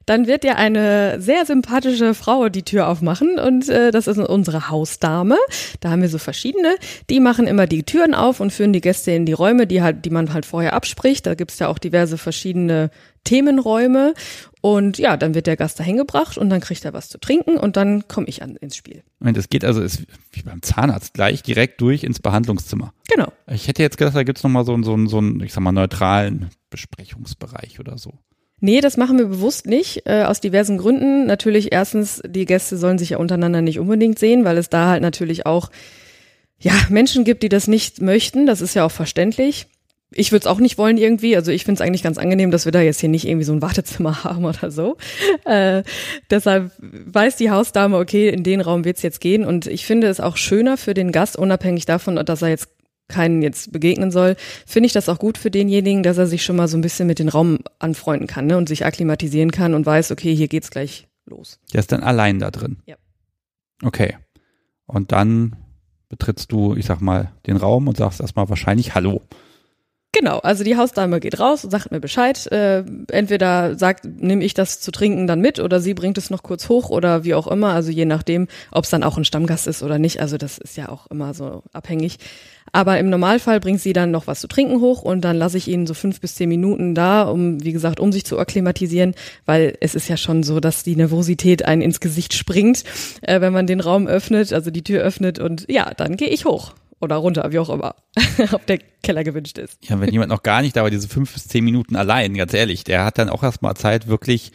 Dann 0.08 0.26
wird 0.26 0.42
dir 0.42 0.56
eine 0.56 1.20
sehr 1.20 1.44
sympathische 1.44 2.14
Frau 2.14 2.48
die 2.48 2.62
Tür 2.62 2.88
aufmachen 2.88 3.38
und 3.38 3.68
äh, 3.68 3.90
das 3.90 4.06
ist 4.06 4.16
unsere 4.16 4.70
Hausdame. 4.70 5.36
Da 5.80 5.90
haben 5.90 6.00
wir 6.00 6.08
so 6.08 6.16
verschiedene. 6.16 6.76
Die 7.10 7.20
machen 7.20 7.46
immer 7.46 7.66
die 7.66 7.82
Türen 7.82 8.14
auf 8.14 8.40
und 8.40 8.50
führen 8.50 8.72
die 8.72 8.80
Gäste 8.80 9.10
in 9.10 9.26
die 9.26 9.34
Räume, 9.34 9.66
die 9.66 9.82
halt, 9.82 10.06
die 10.06 10.10
man 10.10 10.32
halt 10.32 10.46
vorher 10.46 10.72
abspricht. 10.72 11.26
Da 11.26 11.34
gibt's 11.34 11.58
ja 11.58 11.68
auch 11.68 11.76
diverse 11.76 12.16
verschiedene 12.16 12.88
Themenräume. 13.24 14.14
Und 14.60 14.98
ja, 14.98 15.16
dann 15.16 15.34
wird 15.34 15.46
der 15.46 15.56
Gast 15.56 15.78
dahin 15.78 15.96
gebracht 15.96 16.36
und 16.36 16.50
dann 16.50 16.60
kriegt 16.60 16.84
er 16.84 16.92
was 16.92 17.08
zu 17.08 17.18
trinken 17.18 17.56
und 17.56 17.76
dann 17.76 18.08
komme 18.08 18.26
ich 18.28 18.42
an, 18.42 18.56
ins 18.56 18.74
Spiel. 18.76 19.02
Und 19.20 19.36
das 19.36 19.48
geht 19.48 19.64
also, 19.64 19.80
ist 19.80 20.02
wie 20.32 20.42
beim 20.42 20.62
Zahnarzt, 20.62 21.14
gleich 21.14 21.42
direkt 21.42 21.80
durch 21.80 22.02
ins 22.02 22.18
Behandlungszimmer. 22.20 22.92
Genau. 23.08 23.32
Ich 23.46 23.68
hätte 23.68 23.82
jetzt 23.82 23.98
gedacht, 23.98 24.16
da 24.16 24.24
gibt's 24.24 24.42
noch 24.42 24.50
mal 24.50 24.64
so, 24.64 24.74
einen- 24.74 24.82
so, 24.82 24.94
einen- 24.94 25.06
so 25.08 25.18
einen, 25.18 25.40
ich 25.42 25.52
sag 25.52 25.60
mal, 25.62 25.70
neutralen 25.72 26.50
Besprechungsbereich 26.70 27.78
oder 27.80 27.98
so. 27.98 28.14
Nee, 28.60 28.80
das 28.80 28.96
machen 28.96 29.18
wir 29.18 29.26
bewusst 29.26 29.66
nicht, 29.66 30.02
äh, 30.06 30.24
aus 30.24 30.40
diversen 30.40 30.78
Gründen. 30.78 31.26
Natürlich 31.26 31.70
erstens, 31.70 32.20
die 32.26 32.44
Gäste 32.44 32.76
sollen 32.76 32.98
sich 32.98 33.10
ja 33.10 33.18
untereinander 33.18 33.62
nicht 33.62 33.78
unbedingt 33.78 34.18
sehen, 34.18 34.44
weil 34.44 34.58
es 34.58 34.68
da 34.68 34.88
halt 34.88 35.02
natürlich 35.02 35.46
auch 35.46 35.70
ja, 36.60 36.72
Menschen 36.88 37.22
gibt, 37.22 37.44
die 37.44 37.48
das 37.48 37.68
nicht 37.68 38.00
möchten. 38.00 38.44
Das 38.46 38.60
ist 38.60 38.74
ja 38.74 38.84
auch 38.84 38.90
verständlich. 38.90 39.68
Ich 40.10 40.32
würde 40.32 40.40
es 40.40 40.46
auch 40.46 40.58
nicht 40.58 40.78
wollen 40.78 40.96
irgendwie. 40.96 41.36
Also 41.36 41.52
ich 41.52 41.64
finde 41.64 41.82
es 41.82 41.86
eigentlich 41.86 42.02
ganz 42.02 42.16
angenehm, 42.16 42.50
dass 42.50 42.64
wir 42.64 42.72
da 42.72 42.80
jetzt 42.80 43.00
hier 43.00 43.10
nicht 43.10 43.26
irgendwie 43.26 43.44
so 43.44 43.52
ein 43.52 43.60
Wartezimmer 43.62 44.24
haben 44.24 44.44
oder 44.44 44.70
so. 44.70 44.96
Äh, 45.44 45.82
deshalb 46.30 46.72
weiß 46.78 47.36
die 47.36 47.50
Hausdame, 47.50 47.98
okay, 47.98 48.28
in 48.28 48.42
den 48.42 48.60
Raum 48.60 48.84
wird's 48.84 49.02
jetzt 49.02 49.20
gehen. 49.20 49.44
Und 49.44 49.66
ich 49.66 49.84
finde 49.84 50.06
es 50.06 50.20
auch 50.20 50.36
schöner 50.36 50.76
für 50.76 50.94
den 50.94 51.12
Gast, 51.12 51.36
unabhängig 51.36 51.84
davon, 51.84 52.16
dass 52.16 52.42
er 52.42 52.48
jetzt 52.48 52.68
keinen 53.08 53.42
jetzt 53.42 53.72
begegnen 53.72 54.10
soll, 54.10 54.36
finde 54.66 54.86
ich 54.86 54.92
das 54.92 55.08
auch 55.08 55.18
gut 55.18 55.38
für 55.38 55.50
denjenigen, 55.50 56.02
dass 56.02 56.18
er 56.18 56.26
sich 56.26 56.44
schon 56.44 56.56
mal 56.56 56.68
so 56.68 56.76
ein 56.76 56.82
bisschen 56.82 57.06
mit 57.06 57.18
dem 57.18 57.28
Raum 57.28 57.58
anfreunden 57.78 58.26
kann 58.26 58.46
ne, 58.46 58.56
und 58.56 58.68
sich 58.68 58.84
akklimatisieren 58.84 59.50
kann 59.50 59.74
und 59.74 59.86
weiß, 59.86 60.12
okay, 60.12 60.34
hier 60.34 60.48
geht's 60.48 60.70
gleich 60.70 61.08
los. 61.24 61.58
Der 61.72 61.80
ist 61.80 61.90
dann 61.90 62.02
allein 62.02 62.38
da 62.38 62.50
drin. 62.50 62.78
Ja. 62.86 62.96
Okay. 63.82 64.16
Und 64.86 65.12
dann 65.12 65.56
betrittst 66.08 66.52
du, 66.52 66.74
ich 66.74 66.86
sag 66.86 67.00
mal, 67.00 67.32
den 67.46 67.56
Raum 67.56 67.88
und 67.88 67.96
sagst 67.96 68.20
erstmal 68.20 68.48
wahrscheinlich 68.48 68.94
Hallo. 68.94 69.22
Genau, 70.12 70.38
also 70.38 70.64
die 70.64 70.76
Hausdame 70.76 71.20
geht 71.20 71.38
raus 71.38 71.64
und 71.64 71.70
sagt 71.70 71.90
mir 71.92 72.00
Bescheid. 72.00 72.50
Äh, 72.50 72.82
entweder 73.10 73.78
sagt, 73.78 74.06
nehme 74.06 74.42
ich 74.42 74.54
das 74.54 74.80
zu 74.80 74.90
trinken 74.90 75.26
dann 75.26 75.40
mit 75.40 75.60
oder 75.60 75.80
sie 75.80 75.92
bringt 75.92 76.16
es 76.16 76.30
noch 76.30 76.42
kurz 76.42 76.70
hoch 76.70 76.88
oder 76.88 77.24
wie 77.24 77.34
auch 77.34 77.46
immer. 77.46 77.74
Also 77.74 77.90
je 77.90 78.06
nachdem, 78.06 78.48
ob 78.72 78.84
es 78.84 78.90
dann 78.90 79.02
auch 79.02 79.18
ein 79.18 79.26
Stammgast 79.26 79.66
ist 79.66 79.82
oder 79.82 79.98
nicht. 79.98 80.20
Also 80.20 80.38
das 80.38 80.56
ist 80.56 80.78
ja 80.78 80.88
auch 80.88 81.08
immer 81.08 81.34
so 81.34 81.62
abhängig. 81.74 82.18
Aber 82.72 82.98
im 82.98 83.10
Normalfall 83.10 83.60
bringt 83.60 83.80
sie 83.80 83.92
dann 83.92 84.10
noch 84.10 84.26
was 84.26 84.40
zu 84.40 84.48
trinken 84.48 84.80
hoch 84.80 85.02
und 85.02 85.22
dann 85.22 85.36
lasse 85.36 85.58
ich 85.58 85.68
ihn 85.68 85.86
so 85.86 85.94
fünf 85.94 86.20
bis 86.20 86.34
zehn 86.34 86.48
Minuten 86.48 86.94
da, 86.94 87.22
um, 87.22 87.62
wie 87.62 87.72
gesagt, 87.72 88.00
um 88.00 88.10
sich 88.10 88.24
zu 88.24 88.38
akklimatisieren, 88.38 89.14
weil 89.46 89.76
es 89.80 89.94
ist 89.94 90.08
ja 90.08 90.16
schon 90.16 90.42
so, 90.42 90.58
dass 90.58 90.82
die 90.82 90.96
Nervosität 90.96 91.64
einen 91.64 91.82
ins 91.82 92.00
Gesicht 92.00 92.34
springt, 92.34 92.84
äh, 93.22 93.40
wenn 93.40 93.52
man 93.52 93.66
den 93.66 93.80
Raum 93.80 94.06
öffnet, 94.06 94.52
also 94.52 94.70
die 94.70 94.82
Tür 94.82 95.02
öffnet 95.02 95.38
und 95.38 95.66
ja, 95.70 95.92
dann 95.94 96.16
gehe 96.16 96.28
ich 96.28 96.44
hoch 96.44 96.72
oder 97.00 97.16
runter, 97.16 97.50
wie 97.52 97.58
auch 97.58 97.70
immer, 97.70 97.94
ob 98.52 98.66
der 98.66 98.78
Keller 99.02 99.24
gewünscht 99.24 99.58
ist. 99.58 99.78
Ja, 99.88 100.00
wenn 100.00 100.10
jemand 100.10 100.30
noch 100.30 100.42
gar 100.42 100.62
nicht 100.62 100.76
da 100.76 100.82
war, 100.82 100.90
diese 100.90 101.08
fünf 101.08 101.32
bis 101.32 101.48
zehn 101.48 101.64
Minuten 101.64 101.96
allein, 101.96 102.34
ganz 102.34 102.54
ehrlich, 102.54 102.84
der 102.84 103.04
hat 103.04 103.18
dann 103.18 103.28
auch 103.28 103.42
erstmal 103.42 103.76
Zeit, 103.76 104.08
wirklich 104.08 104.52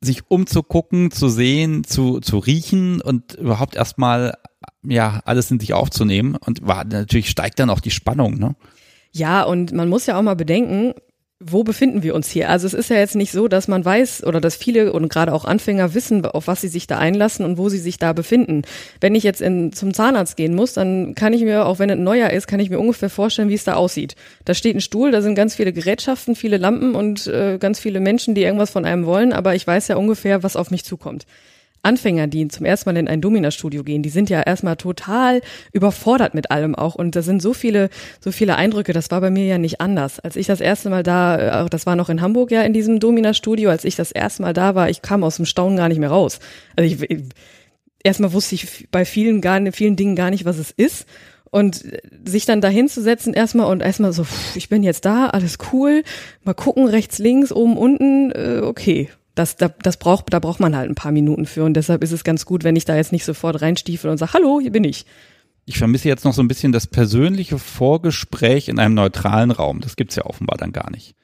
sich 0.00 0.30
umzugucken, 0.30 1.10
zu 1.10 1.28
sehen, 1.28 1.84
zu, 1.84 2.20
zu 2.20 2.38
riechen 2.38 3.00
und 3.00 3.34
überhaupt 3.34 3.76
erstmal, 3.76 4.34
ja, 4.82 5.20
alles 5.24 5.50
in 5.50 5.60
sich 5.60 5.74
aufzunehmen. 5.74 6.36
Und 6.36 6.66
war, 6.66 6.84
natürlich 6.84 7.28
steigt 7.28 7.58
dann 7.58 7.70
auch 7.70 7.80
die 7.80 7.90
Spannung, 7.90 8.38
ne? 8.38 8.56
Ja, 9.12 9.42
und 9.42 9.72
man 9.72 9.88
muss 9.88 10.06
ja 10.06 10.16
auch 10.16 10.22
mal 10.22 10.36
bedenken, 10.36 10.94
wo 11.42 11.64
befinden 11.64 12.02
wir 12.02 12.14
uns 12.14 12.28
hier? 12.28 12.50
Also 12.50 12.66
es 12.66 12.74
ist 12.74 12.90
ja 12.90 12.96
jetzt 12.96 13.16
nicht 13.16 13.32
so, 13.32 13.48
dass 13.48 13.66
man 13.66 13.82
weiß 13.82 14.24
oder 14.24 14.42
dass 14.42 14.56
viele 14.56 14.92
und 14.92 15.08
gerade 15.08 15.32
auch 15.32 15.46
Anfänger 15.46 15.94
wissen, 15.94 16.26
auf 16.26 16.46
was 16.48 16.60
sie 16.60 16.68
sich 16.68 16.86
da 16.86 16.98
einlassen 16.98 17.46
und 17.46 17.56
wo 17.56 17.70
sie 17.70 17.78
sich 17.78 17.96
da 17.96 18.12
befinden. 18.12 18.62
Wenn 19.00 19.14
ich 19.14 19.24
jetzt 19.24 19.40
in, 19.40 19.72
zum 19.72 19.94
Zahnarzt 19.94 20.36
gehen 20.36 20.54
muss, 20.54 20.74
dann 20.74 21.14
kann 21.14 21.32
ich 21.32 21.42
mir, 21.42 21.64
auch 21.64 21.78
wenn 21.78 21.88
es 21.88 21.96
ein 21.96 22.04
neuer 22.04 22.28
ist, 22.28 22.46
kann 22.46 22.60
ich 22.60 22.68
mir 22.68 22.78
ungefähr 22.78 23.08
vorstellen, 23.08 23.48
wie 23.48 23.54
es 23.54 23.64
da 23.64 23.74
aussieht. 23.74 24.16
Da 24.44 24.52
steht 24.52 24.76
ein 24.76 24.82
Stuhl, 24.82 25.12
da 25.12 25.22
sind 25.22 25.34
ganz 25.34 25.54
viele 25.54 25.72
Gerätschaften, 25.72 26.36
viele 26.36 26.58
Lampen 26.58 26.94
und 26.94 27.26
äh, 27.26 27.56
ganz 27.58 27.80
viele 27.80 28.00
Menschen, 28.00 28.34
die 28.34 28.42
irgendwas 28.42 28.70
von 28.70 28.84
einem 28.84 29.06
wollen, 29.06 29.32
aber 29.32 29.54
ich 29.54 29.66
weiß 29.66 29.88
ja 29.88 29.96
ungefähr, 29.96 30.42
was 30.42 30.56
auf 30.56 30.70
mich 30.70 30.84
zukommt. 30.84 31.24
Anfänger, 31.82 32.26
die 32.26 32.48
zum 32.48 32.66
ersten 32.66 32.90
Mal 32.90 32.96
in 32.98 33.08
ein 33.08 33.20
Domina-Studio 33.20 33.82
gehen, 33.84 34.02
die 34.02 34.10
sind 34.10 34.30
ja 34.30 34.42
erstmal 34.42 34.76
total 34.76 35.40
überfordert 35.72 36.34
mit 36.34 36.50
allem 36.50 36.74
auch. 36.74 36.94
Und 36.94 37.16
da 37.16 37.22
sind 37.22 37.40
so 37.40 37.54
viele, 37.54 37.90
so 38.20 38.32
viele 38.32 38.56
Eindrücke. 38.56 38.92
Das 38.92 39.10
war 39.10 39.20
bei 39.20 39.30
mir 39.30 39.46
ja 39.46 39.58
nicht 39.58 39.80
anders. 39.80 40.20
Als 40.20 40.36
ich 40.36 40.46
das 40.46 40.60
erste 40.60 40.90
Mal 40.90 41.02
da, 41.02 41.64
äh, 41.64 41.68
das 41.70 41.86
war 41.86 41.96
noch 41.96 42.08
in 42.08 42.20
Hamburg 42.20 42.50
ja 42.50 42.62
in 42.62 42.72
diesem 42.72 43.00
Domina-Studio, 43.00 43.70
als 43.70 43.84
ich 43.84 43.96
das 43.96 44.12
erste 44.12 44.42
Mal 44.42 44.52
da 44.52 44.74
war, 44.74 44.90
ich 44.90 45.02
kam 45.02 45.24
aus 45.24 45.36
dem 45.36 45.46
Staunen 45.46 45.76
gar 45.76 45.88
nicht 45.88 45.98
mehr 45.98 46.10
raus. 46.10 46.38
Also 46.76 46.94
ich, 46.94 47.24
erstmal 48.02 48.32
wusste 48.32 48.54
ich 48.54 48.88
bei 48.90 49.04
vielen 49.04 49.40
gar, 49.40 49.60
vielen 49.72 49.96
Dingen 49.96 50.16
gar 50.16 50.30
nicht, 50.30 50.44
was 50.44 50.58
es 50.58 50.70
ist. 50.70 51.06
Und 51.52 51.82
sich 52.24 52.46
dann 52.46 52.60
dahin 52.60 52.88
zu 52.88 53.04
erstmal 53.04 53.66
und 53.66 53.82
erstmal 53.82 54.12
so, 54.12 54.24
ich 54.54 54.68
bin 54.68 54.84
jetzt 54.84 55.04
da, 55.04 55.26
alles 55.26 55.58
cool, 55.72 56.04
mal 56.44 56.54
gucken, 56.54 56.86
rechts, 56.86 57.18
links, 57.18 57.50
oben, 57.50 57.76
unten, 57.76 58.30
äh, 58.30 58.60
okay. 58.62 59.08
Das, 59.34 59.56
da, 59.56 59.68
das 59.68 59.96
braucht, 59.96 60.32
da 60.32 60.38
braucht 60.38 60.60
man 60.60 60.76
halt 60.76 60.90
ein 60.90 60.94
paar 60.94 61.12
Minuten 61.12 61.46
für 61.46 61.64
und 61.64 61.74
deshalb 61.74 62.02
ist 62.02 62.12
es 62.12 62.24
ganz 62.24 62.44
gut, 62.44 62.64
wenn 62.64 62.76
ich 62.76 62.84
da 62.84 62.96
jetzt 62.96 63.12
nicht 63.12 63.24
sofort 63.24 63.62
reinstiefel 63.62 64.10
und 64.10 64.18
sage, 64.18 64.32
hallo, 64.34 64.60
hier 64.60 64.72
bin 64.72 64.84
ich. 64.84 65.06
Ich 65.66 65.78
vermisse 65.78 66.08
jetzt 66.08 66.24
noch 66.24 66.32
so 66.32 66.42
ein 66.42 66.48
bisschen 66.48 66.72
das 66.72 66.86
persönliche 66.86 67.58
Vorgespräch 67.58 68.68
in 68.68 68.78
einem 68.78 68.94
neutralen 68.94 69.50
Raum. 69.50 69.80
Das 69.80 69.96
gibt's 69.96 70.16
ja 70.16 70.26
offenbar 70.26 70.58
dann 70.58 70.72
gar 70.72 70.90
nicht. 70.90 71.14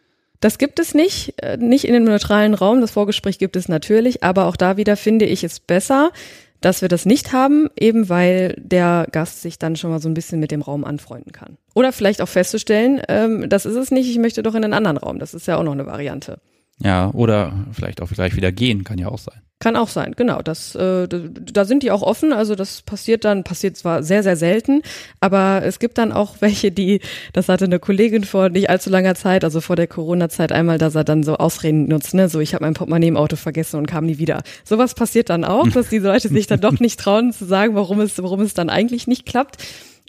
Das 0.41 0.59
gibt 0.59 0.79
es 0.79 0.95
nicht, 0.95 1.35
äh, 1.43 1.57
nicht 1.57 1.85
in 1.85 1.95
dem 1.95 2.05
neutralen 2.05 2.55
Raum. 2.55 2.81
Das 2.81 2.93
Vorgespräch 2.93 3.39
gibt 3.39 3.57
es 3.57 3.69
natürlich, 3.69 4.23
aber 4.23 4.47
auch 4.47 4.57
da 4.57 4.77
wieder 4.77 4.97
finde 4.97 5.25
ich 5.25 5.43
es 5.43 5.59
besser, 5.61 6.13
dass 6.61 6.83
wir 6.83 6.89
das 6.89 7.07
nicht 7.07 7.33
haben, 7.33 7.69
eben 7.79 8.09
weil 8.09 8.55
der 8.59 9.07
Gast 9.13 9.43
sich 9.43 9.59
dann 9.59 9.77
schon 9.77 9.91
mal 9.91 10.01
so 10.01 10.09
ein 10.09 10.15
bisschen 10.15 10.41
mit 10.41 10.51
dem 10.51 10.63
Raum 10.63 10.85
anfreunden 10.85 11.33
kann. 11.33 11.59
Oder 11.75 11.93
vielleicht 11.93 12.23
auch 12.23 12.29
festzustellen, 12.29 13.01
ähm, 13.09 13.49
das 13.49 13.67
ist 13.67 13.77
es 13.77 13.91
nicht, 13.91 14.09
ich 14.09 14.19
möchte 14.19 14.43
doch 14.43 14.55
in 14.55 14.65
einen 14.65 14.75
anderen 14.75 14.97
Raum. 14.97 15.19
Das 15.19 15.35
ist 15.35 15.47
ja 15.47 15.57
auch 15.57 15.63
noch 15.63 15.73
eine 15.73 15.87
Variante. 15.87 16.39
Ja, 16.83 17.11
oder 17.13 17.67
vielleicht 17.73 18.03
auch 18.03 18.11
gleich 18.11 18.37
wieder 18.37 18.53
gehen, 18.53 18.85
kann 18.85 18.99
ja 18.99 19.09
auch 19.09 19.19
sein. 19.19 19.41
Kann 19.59 19.77
auch 19.77 19.89
sein, 19.89 20.13
genau. 20.15 20.43
Das, 20.43 20.75
äh, 20.75 21.09
da, 21.09 21.65
sind 21.65 21.83
die 21.83 21.91
auch 21.91 22.03
offen. 22.03 22.35
Also 22.35 22.55
das 22.55 22.83
passiert 22.83 23.25
dann, 23.25 23.43
passiert 23.43 23.79
zwar 23.79 24.03
sehr, 24.03 24.23
sehr 24.23 24.37
selten, 24.37 24.83
aber 25.19 25.63
es 25.65 25.79
gibt 25.79 25.97
dann 25.97 26.13
auch 26.13 26.37
welche, 26.41 26.71
die, 26.71 27.01
das 27.33 27.49
hatte 27.49 27.65
eine 27.65 27.79
Kollegin 27.79 28.25
vor 28.25 28.51
nicht 28.51 28.69
allzu 28.69 28.91
langer 28.91 29.15
Zeit, 29.15 29.45
also 29.45 29.63
vor 29.63 29.75
der 29.75 29.87
Corona-Zeit 29.87 30.53
einmal, 30.53 30.77
dass 30.77 30.95
er 30.95 31.05
dann 31.05 31.23
so 31.23 31.39
Ausreden 31.39 31.89
nutzt, 31.89 32.13
ne, 32.13 32.29
so 32.29 32.39
ich 32.41 32.53
habe 32.53 32.67
mein 32.67 32.75
Portemonnaie 32.75 33.09
im 33.09 33.17
Auto 33.17 33.37
vergessen 33.37 33.79
und 33.79 33.87
kam 33.87 34.05
nie 34.05 34.19
wieder. 34.19 34.43
Sowas 34.63 34.93
passiert 34.93 35.31
dann 35.31 35.45
auch, 35.45 35.67
dass 35.73 35.89
die 35.89 35.99
Leute 35.99 36.29
sich 36.29 36.47
dann 36.47 36.61
doch 36.61 36.79
nicht 36.79 37.01
trauen 37.01 37.33
zu 37.33 37.47
sagen, 37.47 37.75
warum 37.75 38.01
es, 38.01 38.23
warum 38.23 38.43
es 38.43 38.53
dann 38.53 38.69
eigentlich 38.69 39.07
nicht 39.07 39.25
klappt. 39.25 39.65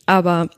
Aber 0.06 0.50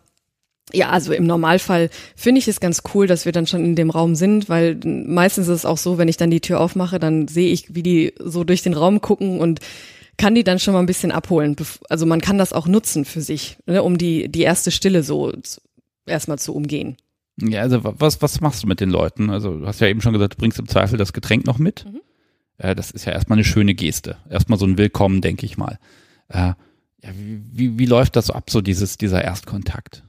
ja, 0.72 0.90
also 0.90 1.14
im 1.14 1.26
Normalfall 1.26 1.90
finde 2.16 2.40
ich 2.40 2.48
es 2.48 2.60
ganz 2.60 2.84
cool, 2.94 3.08
dass 3.08 3.26
wir 3.26 3.32
dann 3.32 3.48
schon 3.48 3.64
in 3.66 3.76
dem 3.76 3.90
Raum 3.90 4.16
sind, 4.16 4.50
weil 4.50 4.80
meistens 4.86 5.48
ist 5.48 5.56
es 5.60 5.66
auch 5.66 5.78
so, 5.78 5.98
wenn 5.98 6.08
ich 6.08 6.18
dann 6.18 6.32
die 6.32 6.42
Tür 6.42 6.60
aufmache, 6.60 7.00
dann 7.00 7.28
sehe 7.28 7.52
ich, 7.52 7.74
wie 7.76 7.84
die 7.84 8.14
so 8.20 8.44
durch 8.44 8.62
den 8.62 8.74
Raum 8.74 9.02
gucken 9.02 9.40
und 9.40 9.60
kann 10.18 10.36
die 10.36 10.44
dann 10.44 10.60
schon 10.60 10.74
mal 10.74 10.82
ein 10.82 10.86
bisschen 10.86 11.12
abholen. 11.12 11.56
Also 11.90 12.06
man 12.06 12.22
kann 12.22 12.38
das 12.38 12.54
auch 12.54 12.68
nutzen 12.68 13.06
für 13.06 13.22
sich, 13.22 13.58
ne, 13.66 13.82
um 13.84 13.98
die, 13.98 14.30
die 14.30 14.42
erste 14.42 14.70
Stille 14.72 15.02
so 15.02 15.34
erstmal 16.06 16.40
zu 16.40 16.54
umgehen. 16.54 16.98
Ja, 17.42 17.62
also 17.62 17.84
wa- 17.86 17.96
was, 17.98 18.22
was 18.22 18.42
machst 18.42 18.64
du 18.64 18.68
mit 18.68 18.82
den 18.82 18.90
Leuten? 18.90 19.30
Also 19.30 19.60
du 19.60 19.66
hast 19.66 19.80
ja 19.80 19.88
eben 19.88 20.02
schon 20.02 20.12
gesagt, 20.14 20.34
du 20.34 20.38
bringst 20.38 20.60
im 20.60 20.68
Zweifel 20.68 20.98
das 20.98 21.14
Getränk 21.14 21.46
noch 21.46 21.58
mit. 21.58 21.86
Mhm. 21.86 22.02
Äh, 22.58 22.76
das 22.76 22.92
ist 22.92 23.06
ja 23.06 23.14
erstmal 23.14 23.38
eine 23.38 23.46
schöne 23.46 23.74
Geste. 23.76 24.18
Erstmal 24.30 24.60
so 24.60 24.66
ein 24.66 24.78
Willkommen, 24.78 25.22
denke 25.22 25.46
ich 25.46 25.58
mal. 25.58 25.80
Äh, 26.28 26.54
ja, 27.02 27.10
wie, 27.18 27.42
wie, 27.54 27.80
wie 27.80 27.86
läuft 27.86 28.18
das 28.18 28.28
so 28.28 28.34
ab, 28.34 28.50
so 28.50 28.60
dieses, 28.60 28.98
dieser 28.98 29.24
Erstkontakt? 29.24 30.04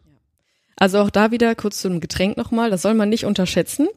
Also 0.77 0.99
auch 0.99 1.11
da 1.11 1.31
wieder 1.31 1.55
kurz 1.55 1.81
zum 1.81 2.01
Getränk 2.01 2.37
nochmal, 2.37 2.71
das 2.71 2.83
soll 2.83 2.95
man 2.95 3.09
nicht 3.09 3.25
unterschätzen. 3.25 3.89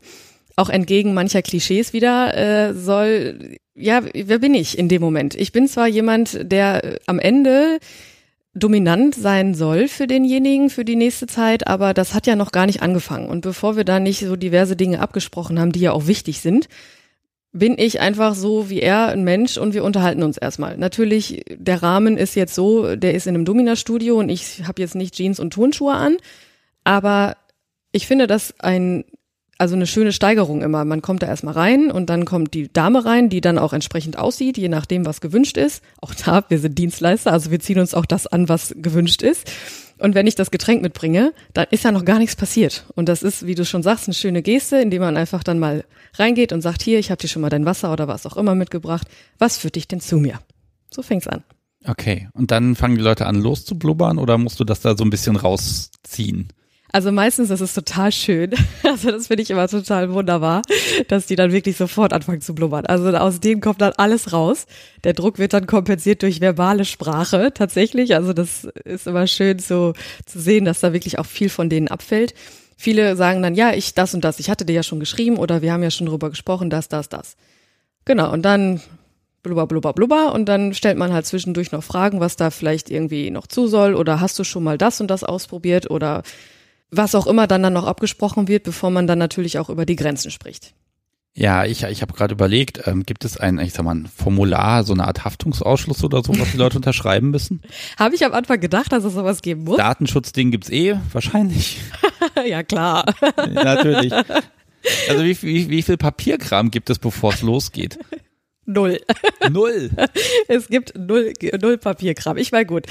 Auch 0.56 0.70
entgegen 0.70 1.14
mancher 1.14 1.41
Klischees 1.41 1.93
wieder 1.93 2.38
äh, 2.38 2.74
soll, 2.74 3.58
ja, 3.74 4.02
wer 4.14 4.39
bin 4.39 4.54
ich 4.54 4.78
in 4.78 4.88
dem 4.88 5.02
Moment? 5.02 5.34
Ich 5.34 5.52
bin 5.52 5.68
zwar 5.68 5.88
jemand, 5.88 6.52
der 6.52 6.84
äh, 6.84 7.00
am 7.08 7.20
Ende 7.20 7.80
dominant 8.54 9.16
sein 9.16 9.56
soll 9.56 9.88
für 9.88 10.06
denjenigen 10.06 10.70
für 10.70 10.86
die 10.86 10.95
nächste 10.95 11.26
Zeit, 11.26 11.68
aber 11.68 11.93
das 11.93 12.14
hat 12.14 12.28
ja 12.28 12.36
noch 12.36 12.52
gar 12.52 12.68
nicht 12.68 12.84
angefangen. 12.84 13.28
Und 13.28 13.41
bevor 13.41 13.76
wir 13.76 13.84
da 13.84 14.00
nicht 14.00 14.20
so 14.20 14.36
diverse 14.36 14.76
Dinge 14.76 15.00
abgesprochen 15.00 15.60
haben, 15.60 15.72
die 15.72 15.80
ja 15.80 15.91
auch 15.91 16.06
wichtig 16.06 16.39
sind, 16.39 16.68
bin 17.52 17.76
ich 17.78 18.00
einfach 18.00 18.36
so 18.36 18.70
wie 18.70 18.80
er 18.80 19.08
ein 19.10 19.24
Mensch 19.24 19.58
und 19.58 19.74
wir 19.74 19.84
unterhalten 19.84 20.24
uns 20.24 20.38
erstmal. 20.38 20.78
Natürlich, 20.78 21.45
der 21.50 21.82
Rahmen 21.82 22.18
ist 22.18 22.36
jetzt 22.36 22.56
so, 22.56 22.95
der 22.95 23.14
ist 23.14 23.28
in 23.28 23.36
einem 23.36 23.45
Domina-Studio 23.45 24.20
und 24.20 24.30
ich 24.30 24.64
habe 24.68 24.82
jetzt 24.82 24.95
nicht 24.95 25.16
Jeans 25.16 25.39
und 25.39 25.52
Turnschuhe 25.52 25.93
an, 25.93 26.18
Aber 26.84 27.38
ich 27.92 28.08
finde 28.08 28.28
das 28.28 28.54
ein, 28.60 29.06
also 29.58 29.76
eine 29.76 29.88
schöne 29.88 30.12
Steigerung 30.12 30.62
immer. 30.62 30.84
Man 30.84 31.02
kommt 31.02 31.24
da 31.24 31.28
erstmal 31.28 31.54
rein 31.54 31.92
und 31.92 32.10
dann 32.10 32.26
kommt 32.26 32.54
die 32.54 32.72
Dame 32.72 33.06
rein, 33.06 33.30
die 33.30 33.42
dann 33.42 33.58
auch 33.58 33.74
entsprechend 33.74 34.18
aussieht, 34.18 34.58
je 34.58 34.70
nachdem, 34.70 35.06
was 35.06 35.22
gewünscht 35.22 35.58
ist. 35.58 35.84
Auch 36.02 36.14
da, 36.14 36.44
wir 36.50 36.60
sind 36.60 36.78
Dienstleister, 36.78 37.32
also 37.32 37.52
wir 37.52 37.60
ziehen 37.60 37.80
uns 37.80 37.94
auch 37.94 38.06
das 38.06 38.28
an, 38.28 38.50
was 38.50 38.74
gewünscht 38.78 39.22
ist. 39.22 39.50
Und 40.00 40.16
wenn 40.16 40.28
ich 40.28 40.36
das 40.36 40.52
Getränk 40.52 40.82
mitbringe, 40.82 41.34
dann 41.54 41.68
ist 41.72 41.84
ja 41.84 41.92
noch 41.92 42.04
gar 42.04 42.20
nichts 42.20 42.36
passiert. 42.36 42.86
Und 42.96 43.08
das 43.08 43.24
ist, 43.24 43.46
wie 43.46 43.56
du 43.56 43.64
schon 43.64 43.84
sagst, 43.84 44.08
eine 44.08 44.16
schöne 44.16 44.42
Geste, 44.42 44.78
indem 44.78 45.02
man 45.02 45.16
einfach 45.16 45.44
dann 45.44 45.60
mal 45.60 45.86
reingeht 46.16 46.52
und 46.52 46.62
sagt, 46.62 46.82
hier, 46.82 47.00
ich 47.00 47.12
habe 47.12 47.22
dir 47.22 47.28
schon 47.28 47.42
mal 47.42 47.50
dein 47.50 47.66
Wasser 47.66 47.94
oder 47.94 48.08
was 48.08 48.26
auch 48.26 48.36
immer 48.36 48.56
mitgebracht. 48.56 49.08
Was 49.38 49.58
führt 49.58 49.76
dich 49.76 49.88
denn 49.88 50.02
zu 50.02 50.18
mir? 50.18 50.40
So 50.92 51.04
fängt's 51.04 51.28
an. 51.28 51.44
Okay, 51.86 52.28
und 52.34 52.52
dann 52.52 52.76
fangen 52.76 52.96
die 52.96 53.02
Leute 53.02 53.26
an 53.28 53.36
loszublubbern 53.36 54.18
oder 54.18 54.38
musst 54.38 54.60
du 54.60 54.64
das 54.64 54.82
da 54.82 54.98
so 54.98 55.04
ein 55.04 55.10
bisschen 55.10 55.36
rausziehen? 55.36 56.50
Also 56.94 57.12
meistens 57.12 57.50
ist 57.50 57.60
es 57.60 57.74
total 57.74 58.12
schön. 58.12 58.52
Also 58.84 59.10
das 59.10 59.28
finde 59.28 59.41
ich 59.41 59.50
immer 59.50 59.68
total 59.68 60.14
wunderbar, 60.14 60.62
dass 61.08 61.26
die 61.26 61.36
dann 61.36 61.52
wirklich 61.52 61.78
sofort 61.78 62.14
anfangen 62.14 62.41
zu 62.41 62.54
blubbern. 62.54 62.86
Also 62.86 63.10
aus 63.10 63.39
dem 63.39 63.60
kommt 63.60 63.82
dann 63.82 63.94
alles 63.98 64.34
raus. 64.34 64.68
Der 65.04 65.14
Druck 65.14 65.39
wird 65.39 65.54
dann 65.54 65.66
kompensiert 65.66 66.22
durch 66.22 66.41
verbale 66.41 66.86
Sprache 66.86 67.52
tatsächlich. 67.54 68.14
Also 68.14 68.34
das 68.34 68.66
ist 68.86 69.08
immer 69.08 69.26
schön 69.26 69.58
so 69.58 69.94
zu 70.28 70.39
sehen, 70.39 70.66
dass 70.66 70.82
da 70.82 70.94
wirklich 70.94 71.18
auch 71.18 71.26
viel 71.26 71.50
von 71.50 71.70
denen 71.70 71.88
abfällt. 71.88 72.36
Viele 72.78 73.16
sagen 73.16 73.41
dann, 73.41 73.56
ja, 73.56 73.74
ich 73.74 73.96
das 73.96 74.14
und 74.14 74.24
das, 74.24 74.39
ich 74.39 74.50
hatte 74.52 74.66
dir 74.66 74.74
ja 74.74 74.84
schon 74.84 75.00
geschrieben 75.00 75.38
oder 75.38 75.64
wir 75.64 75.74
haben 75.74 75.82
ja 75.84 75.91
schon 75.91 76.08
drüber 76.08 76.30
gesprochen, 76.30 76.70
das, 76.70 76.89
das, 76.89 77.10
das. 77.10 77.36
Genau, 78.06 78.32
und 78.32 78.44
dann 78.44 78.82
blubber, 79.41 79.66
blubber, 79.66 79.94
blubber 79.94 80.34
und 80.34 80.46
dann 80.46 80.74
stellt 80.76 80.98
man 80.98 81.14
halt 81.14 81.26
zwischendurch 81.26 81.72
noch 81.72 81.84
Fragen, 81.84 82.20
was 82.20 82.36
da 82.36 82.52
vielleicht 82.52 82.91
irgendwie 82.91 83.32
noch 83.32 83.48
zu 83.48 83.68
soll 83.68 83.96
oder 83.96 84.20
hast 84.20 84.38
du 84.38 84.44
schon 84.44 84.64
mal 84.64 84.78
das 84.78 85.02
und 85.02 85.08
das 85.08 85.24
ausprobiert 85.24 85.89
oder 85.89 86.22
was 86.96 87.16
auch 87.16 87.28
immer 87.28 87.48
dann 87.48 87.64
dann 87.64 87.74
noch 87.74 87.86
abgesprochen 87.86 88.48
wird, 88.48 88.64
bevor 88.64 88.89
man 88.89 89.08
dann 89.08 89.20
natürlich 89.20 89.60
auch 89.60 89.70
über 89.70 89.86
die 89.86 89.96
Grenzen 89.96 90.32
spricht. 90.32 90.74
Ja, 91.36 91.66
ich, 91.66 91.82
ich 91.84 92.04
habe 92.04 92.14
gerade 92.14 92.34
überlegt, 92.34 92.86
ähm, 92.86 93.04
gibt 93.04 93.26
es 93.26 93.38
ein, 93.38 93.58
ich 93.58 93.74
sag 93.74 93.84
mal, 93.84 93.96
ein 93.96 94.06
Formular, 94.06 94.84
so 94.84 94.94
eine 94.94 95.08
Art 95.08 95.26
Haftungsausschluss 95.26 96.04
oder 96.04 96.22
so, 96.24 96.38
was 96.38 96.52
die 96.52 96.58
Leute 96.58 96.78
unterschreiben 96.78 97.32
müssen? 97.32 97.62
habe 97.98 98.14
ich 98.14 98.24
am 98.24 98.34
Anfang 98.34 98.60
gedacht, 98.60 98.91
dass 98.91 99.04
es 99.04 99.14
sowas 99.14 99.41
geben 99.41 99.64
muss. 99.64 99.78
Datenschutzding 99.78 100.52
gibt's 100.52 100.70
eh, 100.70 100.96
wahrscheinlich. 101.12 101.82
ja, 102.46 102.62
klar. 102.62 103.06
Natürlich. 103.52 104.14
Also 105.10 105.24
wie, 105.24 105.41
wie, 105.41 105.70
wie 105.70 105.82
viel 105.82 105.98
Papierkram 105.98 106.70
gibt 106.70 106.91
es, 106.91 107.00
bevor 107.00 107.34
es 107.34 107.41
losgeht? 107.41 107.98
Null. 108.66 109.00
Null. 109.50 109.89
es 110.48 110.68
gibt 110.68 110.94
null, 110.98 111.34
null 111.60 111.78
Papierkram. 111.78 112.38
Ich 112.38 112.52
meine, 112.52 112.66
gut. 112.66 112.86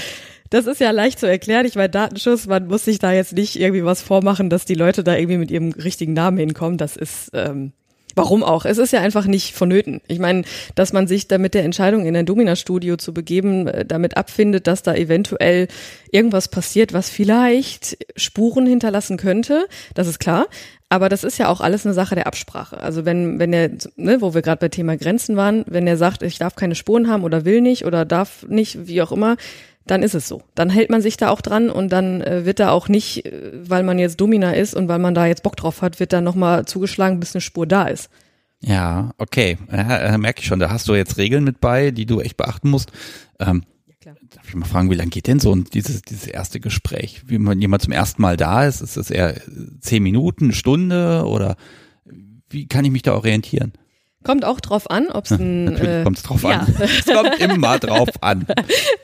Das 0.53 0.67
ist 0.67 0.83
ja 0.83 0.91
leicht 0.91 1.19
zu 1.19 1.27
erklären. 1.27 1.65
Ich 1.65 1.77
meine, 1.77 1.89
Datenschutz, 1.89 2.47
man 2.47 2.67
muss 2.67 2.85
sich 2.85 2.99
da 2.99 3.11
jetzt 3.11 3.33
nicht 3.33 3.59
irgendwie 3.59 3.87
was 3.87 4.03
vormachen, 4.03 4.51
dass 4.51 4.67
die 4.67 4.75
Leute 4.75 5.03
da 5.03 5.17
irgendwie 5.17 5.39
mit 5.39 5.51
ihrem 5.51 5.73
richtigen 5.73 6.13
Namen 6.13 6.37
hinkommen. 6.37 6.77
Das 6.77 6.95
ist, 6.95 7.31
ähm, 7.33 7.73
Warum 8.15 8.43
auch? 8.43 8.67
Es 8.67 8.77
ist 8.77 8.93
ja 8.93 9.01
einfach 9.01 9.25
nicht 9.25 9.55
vonnöten. 9.55 10.03
Ich 10.07 10.19
meine, 10.19 10.43
dass 10.75 10.93
man 10.93 11.07
sich 11.07 11.29
da 11.29 11.39
mit 11.39 11.55
der 11.55 11.65
Entscheidung 11.65 12.05
in 12.05 12.15
ein 12.15 12.27
Domina-Studio 12.27 12.99
zu 12.99 13.15
begeben, 13.15 13.67
äh, 13.67 13.87
damit 13.87 14.19
abfindet, 14.19 14.67
dass 14.67 14.83
da 14.83 14.95
eventuell 14.95 15.69
irgendwas 16.11 16.49
passiert, 16.49 16.93
was 16.93 17.09
vielleicht 17.09 17.97
Spuren 18.15 18.67
hinterlassen 18.67 19.17
könnte, 19.17 19.67
das 19.95 20.09
ist 20.09 20.19
klar. 20.19 20.49
Aber 20.91 21.09
das 21.09 21.25
ist 21.25 21.39
ja 21.39 21.49
auch 21.49 21.63
alles 21.63 21.87
eine 21.87 21.95
Sache 21.95 22.15
der 22.15 22.27
Absprache. 22.27 22.77
Also 22.77 23.07
wenn, 23.07 23.39
wenn 23.39 23.55
er, 23.55 23.71
ne, 23.97 24.21
wo 24.21 24.35
wir 24.35 24.43
gerade 24.43 24.61
bei 24.61 24.69
Thema 24.69 24.99
Grenzen 24.99 25.37
waren, 25.37 25.65
wenn 25.67 25.87
er 25.87 25.97
sagt, 25.97 26.23
ich 26.23 26.37
darf 26.37 26.55
keine 26.55 26.75
Spuren 26.75 27.09
haben 27.09 27.25
oder 27.25 27.47
will 27.47 27.63
nicht 27.63 27.87
oder 27.87 28.05
darf 28.05 28.45
nicht, 28.47 28.87
wie 28.89 29.01
auch 29.01 29.11
immer, 29.11 29.39
dann 29.87 30.03
ist 30.03 30.15
es 30.15 30.29
so. 30.29 30.43
Dann 30.55 30.71
hält 30.71 30.91
man 30.91 31.03
sich 31.03 31.17
da 31.17 31.31
auch 31.31 31.41
dran 31.41 31.71
und 31.71 31.91
dann 31.91 32.21
äh, 32.21 32.45
wird 32.45 32.61
da 32.61 32.71
auch 32.71 32.89
nicht, 32.89 33.27
äh, 33.27 33.53
weil 33.55 33.83
man 33.83 33.99
jetzt 33.99 34.21
Domina 34.21 34.53
ist 34.53 34.75
und 34.75 34.89
weil 34.89 34.99
man 34.99 35.15
da 35.15 35.27
jetzt 35.27 35.43
Bock 35.43 35.57
drauf 35.57 35.83
hat, 35.83 36.01
wird 36.01 36.13
da 36.13 36.21
nochmal 36.21 36.65
zugeschlagen, 36.67 37.21
bis 37.21 37.35
eine 37.35 37.41
Spur 37.41 37.67
da 37.67 37.85
ist. 37.85 38.11
Ja, 38.61 39.13
okay. 39.19 39.59
Ja, 39.71 39.99
äh, 39.99 40.19
merke 40.19 40.41
ich 40.41 40.47
schon. 40.47 40.61
Da 40.61 40.71
hast 40.71 40.89
du 40.89 40.95
jetzt 40.95 41.19
Regeln 41.19 41.45
mit 41.45 41.61
bei, 41.61 41.91
die 41.91 42.07
du 42.07 42.21
echt 42.21 42.37
beachten 42.37 42.71
musst. 42.71 42.93
Ähm, 43.41 43.65
ja, 43.87 43.95
klar. 44.01 44.15
Darf 44.31 44.49
ich 44.49 44.55
mal 44.55 44.67
fragen, 44.67 44.91
wie 44.91 44.95
lange 44.95 45.11
geht 45.11 45.27
denn 45.27 45.41
so 45.41 45.55
dieses, 45.57 46.03
dieses 46.03 46.29
erste 46.29 46.61
Gespräch? 46.61 47.23
Wie 47.27 47.39
man 47.39 47.61
jemand 47.61 47.83
zum 47.83 47.93
ersten 47.93 48.23
Mal 48.23 48.37
da 48.37 48.65
ist, 48.65 48.81
ist 48.81 48.97
es 48.97 49.11
eher 49.11 49.35
zehn 49.81 50.03
Minuten, 50.03 50.45
eine 50.45 50.53
Stunde 50.53 51.25
oder 51.27 51.57
wie 52.49 52.69
kann 52.69 52.85
ich 52.85 52.93
mich 52.93 53.03
da 53.03 53.15
orientieren? 53.15 53.73
Kommt 54.25 54.45
auch 54.45 54.61
drauf 54.61 54.91
an, 54.91 55.09
ob 55.09 55.25
es 55.25 55.33
ein. 55.33 55.65
Natürlich 55.65 55.89
äh, 55.89 56.03
kommt 56.05 56.17
es 56.19 56.23
drauf 56.23 56.43
ja. 56.43 56.61
an. 56.61 56.75
es 56.79 57.07
kommt 57.07 57.41
immer 57.41 57.79
drauf 57.79 58.09
an. 58.21 58.47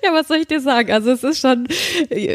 Ja, 0.03 0.15
was 0.15 0.29
soll 0.29 0.39
ich 0.39 0.47
dir 0.47 0.61
sagen? 0.61 0.93
Also 0.93 1.11
es 1.11 1.23
ist 1.23 1.41
schon, 1.41 1.67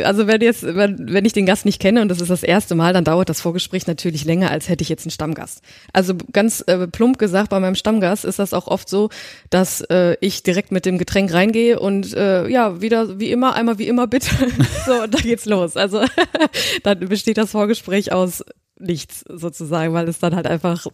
also 0.03 0.27
wenn 0.27 0.41
jetzt, 0.41 0.63
wenn, 0.63 1.11
wenn 1.11 1.25
ich 1.25 1.33
den 1.33 1.45
Gast 1.45 1.65
nicht 1.65 1.81
kenne 1.81 2.01
und 2.01 2.09
das 2.09 2.21
ist 2.21 2.29
das 2.29 2.43
erste 2.43 2.75
Mal, 2.75 2.93
dann 2.93 3.03
dauert 3.03 3.29
das 3.29 3.41
Vorgespräch 3.41 3.87
natürlich 3.87 4.25
länger, 4.25 4.51
als 4.51 4.69
hätte 4.69 4.83
ich 4.83 4.89
jetzt 4.89 5.05
einen 5.05 5.11
Stammgast. 5.11 5.61
Also 5.91 6.13
ganz 6.33 6.63
äh, 6.67 6.87
plump 6.87 7.17
gesagt, 7.17 7.49
bei 7.49 7.59
meinem 7.59 7.75
Stammgast 7.75 8.25
ist 8.25 8.37
das 8.37 8.53
auch 8.53 8.67
oft 8.67 8.89
so, 8.89 9.09
dass 9.49 9.81
äh, 9.89 10.17
ich 10.19 10.43
direkt 10.43 10.71
mit 10.71 10.85
dem 10.85 10.97
Getränk 10.97 11.33
reingehe 11.33 11.79
und 11.79 12.13
äh, 12.13 12.47
ja, 12.47 12.81
wieder 12.81 13.19
wie 13.19 13.31
immer, 13.31 13.55
einmal 13.55 13.79
wie 13.79 13.87
immer 13.87 14.07
bitte. 14.07 14.29
so, 14.85 15.03
und 15.03 15.13
da 15.13 15.19
geht's 15.19 15.45
los. 15.45 15.75
Also 15.75 16.03
dann 16.83 16.99
besteht 16.99 17.37
das 17.37 17.51
Vorgespräch 17.51 18.11
aus 18.11 18.43
nichts 18.83 19.23
sozusagen, 19.27 19.93
weil 19.93 20.07
es 20.07 20.19
dann 20.19 20.35
halt 20.35 20.47
einfach, 20.47 20.85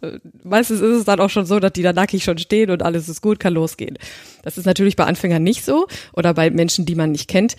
meistens 0.44 0.82
ist 0.82 0.98
es 0.98 1.06
dann 1.06 1.20
auch 1.20 1.30
schon 1.30 1.46
so, 1.46 1.60
dass 1.60 1.74
die 1.74 1.82
da 1.82 1.94
nackig 1.94 2.24
schon 2.24 2.38
stehen 2.38 2.70
und 2.70 2.84
alles 2.84 3.10
ist 3.10 3.22
gut, 3.22 3.40
kann 3.40 3.54
losgehen. 3.54 3.98
Das 4.44 4.58
ist 4.58 4.66
natürlich 4.66 4.96
bei 4.96 5.06
Anfängern 5.06 5.44
nicht 5.44 5.66
so 5.66 5.88
oder 6.14 6.34
bei 6.34 6.50
Menschen, 6.50 6.86
die 6.86 6.96
man 6.96 7.12
nicht 7.12 7.28
kennt. 7.28 7.56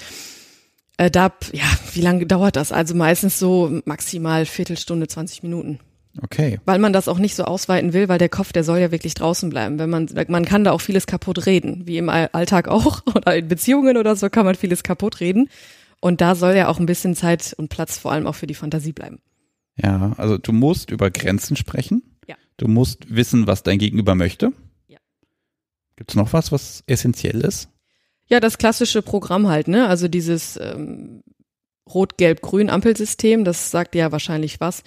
Äh, 0.96 1.10
da, 1.10 1.32
ja, 1.52 1.64
wie 1.94 2.00
lange 2.02 2.26
dauert 2.26 2.56
das? 2.56 2.72
Also 2.72 2.94
meistens 2.94 3.38
so 3.38 3.80
maximal 3.84 4.46
Viertelstunde, 4.46 5.08
20 5.08 5.42
Minuten. 5.42 5.80
Okay. 6.22 6.58
Weil 6.64 6.78
man 6.78 6.92
das 6.92 7.08
auch 7.08 7.18
nicht 7.18 7.36
so 7.36 7.44
ausweiten 7.44 7.92
will, 7.92 8.08
weil 8.08 8.18
der 8.18 8.28
Kopf, 8.28 8.52
der 8.52 8.64
soll 8.64 8.78
ja 8.78 8.90
wirklich 8.90 9.14
draußen 9.14 9.48
bleiben. 9.48 9.78
Wenn 9.78 9.90
man, 9.90 10.08
man 10.28 10.44
kann 10.44 10.64
da 10.64 10.72
auch 10.72 10.80
vieles 10.80 11.06
kaputt 11.06 11.46
reden, 11.46 11.86
wie 11.86 11.98
im 11.98 12.08
Alltag 12.08 12.68
auch 12.68 13.02
oder 13.14 13.36
in 13.36 13.48
Beziehungen 13.48 13.96
oder 13.96 14.16
so 14.16 14.28
kann 14.28 14.44
man 14.44 14.56
vieles 14.56 14.82
kaputt 14.82 15.20
reden. 15.20 15.48
Und 16.00 16.20
da 16.20 16.34
soll 16.34 16.54
ja 16.54 16.68
auch 16.68 16.80
ein 16.80 16.86
bisschen 16.86 17.14
Zeit 17.14 17.54
und 17.56 17.68
Platz 17.68 17.98
vor 17.98 18.12
allem 18.12 18.26
auch 18.26 18.34
für 18.34 18.46
die 18.46 18.54
Fantasie 18.54 18.92
bleiben. 18.92 19.20
Ja, 19.82 20.12
also 20.16 20.38
du 20.38 20.52
musst 20.52 20.90
über 20.90 21.10
Grenzen 21.10 21.56
sprechen. 21.56 22.02
Ja. 22.26 22.36
Du 22.56 22.68
musst 22.68 23.14
wissen, 23.14 23.46
was 23.46 23.62
dein 23.62 23.78
Gegenüber 23.78 24.14
möchte. 24.14 24.52
Ja. 24.88 24.98
Gibt 25.96 26.10
es 26.10 26.16
noch 26.16 26.32
was, 26.32 26.52
was 26.52 26.84
essentiell 26.86 27.40
ist? 27.40 27.68
Ja, 28.26 28.40
das 28.40 28.58
klassische 28.58 29.02
Programm 29.02 29.48
halt, 29.48 29.68
ne? 29.68 29.88
Also 29.88 30.06
dieses 30.06 30.56
ähm, 30.56 31.22
Rot-Gelb-Grün-Ampelsystem, 31.92 33.44
das 33.44 33.70
sagt 33.70 33.94
ja 33.94 34.12
wahrscheinlich 34.12 34.60
was. 34.60 34.82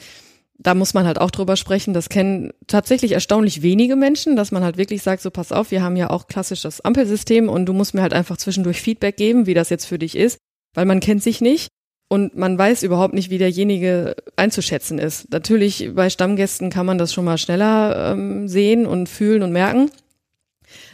Da 0.57 0.75
muss 0.75 0.93
man 0.93 1.05
halt 1.05 1.19
auch 1.19 1.31
drüber 1.31 1.57
sprechen. 1.57 1.93
Das 1.93 2.09
kennen 2.09 2.51
tatsächlich 2.67 3.13
erstaunlich 3.13 3.63
wenige 3.63 3.95
Menschen, 3.95 4.35
dass 4.35 4.51
man 4.51 4.63
halt 4.63 4.77
wirklich 4.77 5.01
sagt, 5.01 5.21
so 5.21 5.31
pass 5.31 5.51
auf, 5.51 5.71
wir 5.71 5.81
haben 5.81 5.97
ja 5.97 6.09
auch 6.09 6.27
klassisch 6.27 6.61
das 6.61 6.79
Ampelsystem 6.81 7.49
und 7.49 7.65
du 7.65 7.73
musst 7.73 7.93
mir 7.95 8.01
halt 8.01 8.13
einfach 8.13 8.37
zwischendurch 8.37 8.81
Feedback 8.81 9.17
geben, 9.17 9.45
wie 9.45 9.55
das 9.55 9.69
jetzt 9.69 9.85
für 9.85 9.99
dich 9.99 10.15
ist, 10.15 10.37
weil 10.73 10.85
man 10.85 10.99
kennt 10.99 11.23
sich 11.23 11.41
nicht 11.41 11.69
und 12.13 12.37
man 12.37 12.59
weiß 12.59 12.83
überhaupt 12.83 13.15
nicht, 13.15 13.31
wie 13.31 13.39
derjenige 13.39 14.15
einzuschätzen 14.35 14.99
ist. 14.99 15.31
Natürlich 15.31 15.93
bei 15.95 16.11
Stammgästen 16.11 16.69
kann 16.69 16.85
man 16.85 16.99
das 16.99 17.11
schon 17.11 17.25
mal 17.25 17.39
schneller 17.39 18.11
ähm, 18.11 18.47
sehen 18.47 18.85
und 18.85 19.09
fühlen 19.09 19.41
und 19.41 19.51
merken. 19.51 19.89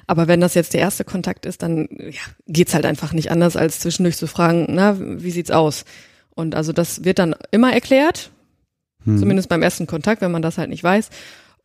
Aber 0.07 0.29
wenn 0.29 0.39
das 0.39 0.53
jetzt 0.53 0.73
der 0.73 0.79
erste 0.79 1.03
Kontakt 1.03 1.45
ist, 1.45 1.61
dann 1.61 1.89
ja, 1.91 2.21
geht's 2.47 2.73
halt 2.73 2.85
einfach 2.85 3.11
nicht 3.11 3.31
anders, 3.31 3.57
als 3.57 3.81
zwischendurch 3.81 4.15
zu 4.15 4.27
fragen, 4.27 4.67
na, 4.69 4.95
wie 4.97 5.31
sieht's 5.31 5.51
aus? 5.51 5.83
Und 6.35 6.55
also 6.55 6.71
das 6.71 7.03
wird 7.03 7.19
dann 7.19 7.35
immer 7.51 7.73
erklärt, 7.73 8.31
hm. 9.03 9.17
zumindest 9.17 9.49
beim 9.49 9.61
ersten 9.61 9.87
Kontakt, 9.87 10.21
wenn 10.21 10.31
man 10.31 10.41
das 10.41 10.57
halt 10.57 10.69
nicht 10.69 10.85
weiß. 10.85 11.09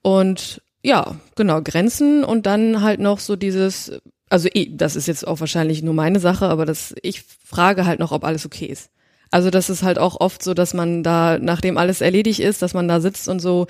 Und 0.03 0.63
ja, 0.83 1.15
genau, 1.37 1.63
Grenzen 1.63 2.25
und 2.25 2.47
dann 2.47 2.83
halt 2.83 2.99
noch 2.99 3.21
so 3.21 3.37
dieses, 3.37 4.01
also 4.29 4.49
das 4.71 4.97
ist 4.97 5.07
jetzt 5.07 5.25
auch 5.25 5.39
wahrscheinlich 5.39 5.85
nur 5.85 5.95
meine 5.95 6.19
Sache, 6.19 6.49
aber 6.49 6.67
das, 6.67 6.93
ich 7.03 7.23
frage 7.23 7.87
halt 7.87 8.01
noch, 8.01 8.11
ob 8.11 8.25
alles 8.25 8.47
okay 8.47 8.67
ist. 8.67 8.91
Also 9.35 9.51
das 9.51 9.68
ist 9.68 9.82
halt 9.82 9.99
auch 9.99 10.20
oft 10.20 10.45
so, 10.45 10.55
dass 10.55 10.74
man 10.74 11.03
da, 11.03 11.41
nachdem 11.41 11.76
alles 11.76 12.01
erledigt 12.01 12.39
ist, 12.39 12.62
dass 12.62 12.72
man 12.72 12.87
da 12.87 13.01
sitzt 13.01 13.26
und 13.28 13.41
so, 13.41 13.66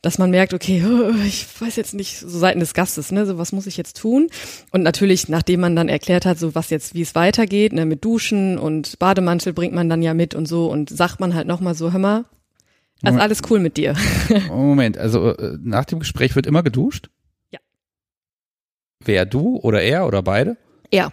dass 0.00 0.18
man 0.18 0.30
merkt, 0.30 0.54
okay, 0.54 0.80
ich 1.26 1.44
weiß 1.60 1.74
jetzt 1.74 1.92
nicht, 1.92 2.20
so 2.20 2.38
Seiten 2.38 2.60
des 2.60 2.72
Gastes, 2.72 3.10
ne, 3.10 3.26
so 3.26 3.36
was 3.36 3.50
muss 3.50 3.66
ich 3.66 3.76
jetzt 3.76 3.96
tun? 3.96 4.28
Und 4.70 4.84
natürlich, 4.84 5.28
nachdem 5.28 5.58
man 5.58 5.74
dann 5.74 5.88
erklärt 5.88 6.24
hat, 6.24 6.38
so 6.38 6.54
was 6.54 6.70
jetzt, 6.70 6.94
wie 6.94 7.02
es 7.02 7.16
weitergeht, 7.16 7.72
ne, 7.72 7.84
mit 7.84 8.04
Duschen 8.04 8.58
und 8.58 9.00
Bademantel 9.00 9.52
bringt 9.52 9.74
man 9.74 9.88
dann 9.88 10.02
ja 10.02 10.14
mit 10.14 10.36
und 10.36 10.46
so 10.46 10.70
und 10.70 10.88
sagt 10.88 11.18
man 11.18 11.34
halt 11.34 11.48
nochmal 11.48 11.74
so, 11.74 11.92
hör 11.92 11.98
mal, 11.98 12.24
also 13.02 13.18
alles 13.18 13.42
cool 13.50 13.58
mit 13.58 13.78
dir. 13.78 13.96
Moment, 14.48 14.98
also 14.98 15.34
äh, 15.34 15.58
nach 15.64 15.86
dem 15.86 15.98
Gespräch 15.98 16.36
wird 16.36 16.46
immer 16.46 16.62
geduscht? 16.62 17.10
Ja. 17.50 17.58
Wer, 19.04 19.26
du 19.26 19.56
oder 19.56 19.82
er 19.82 20.06
oder 20.06 20.22
beide? 20.22 20.56
Ja. 20.92 21.10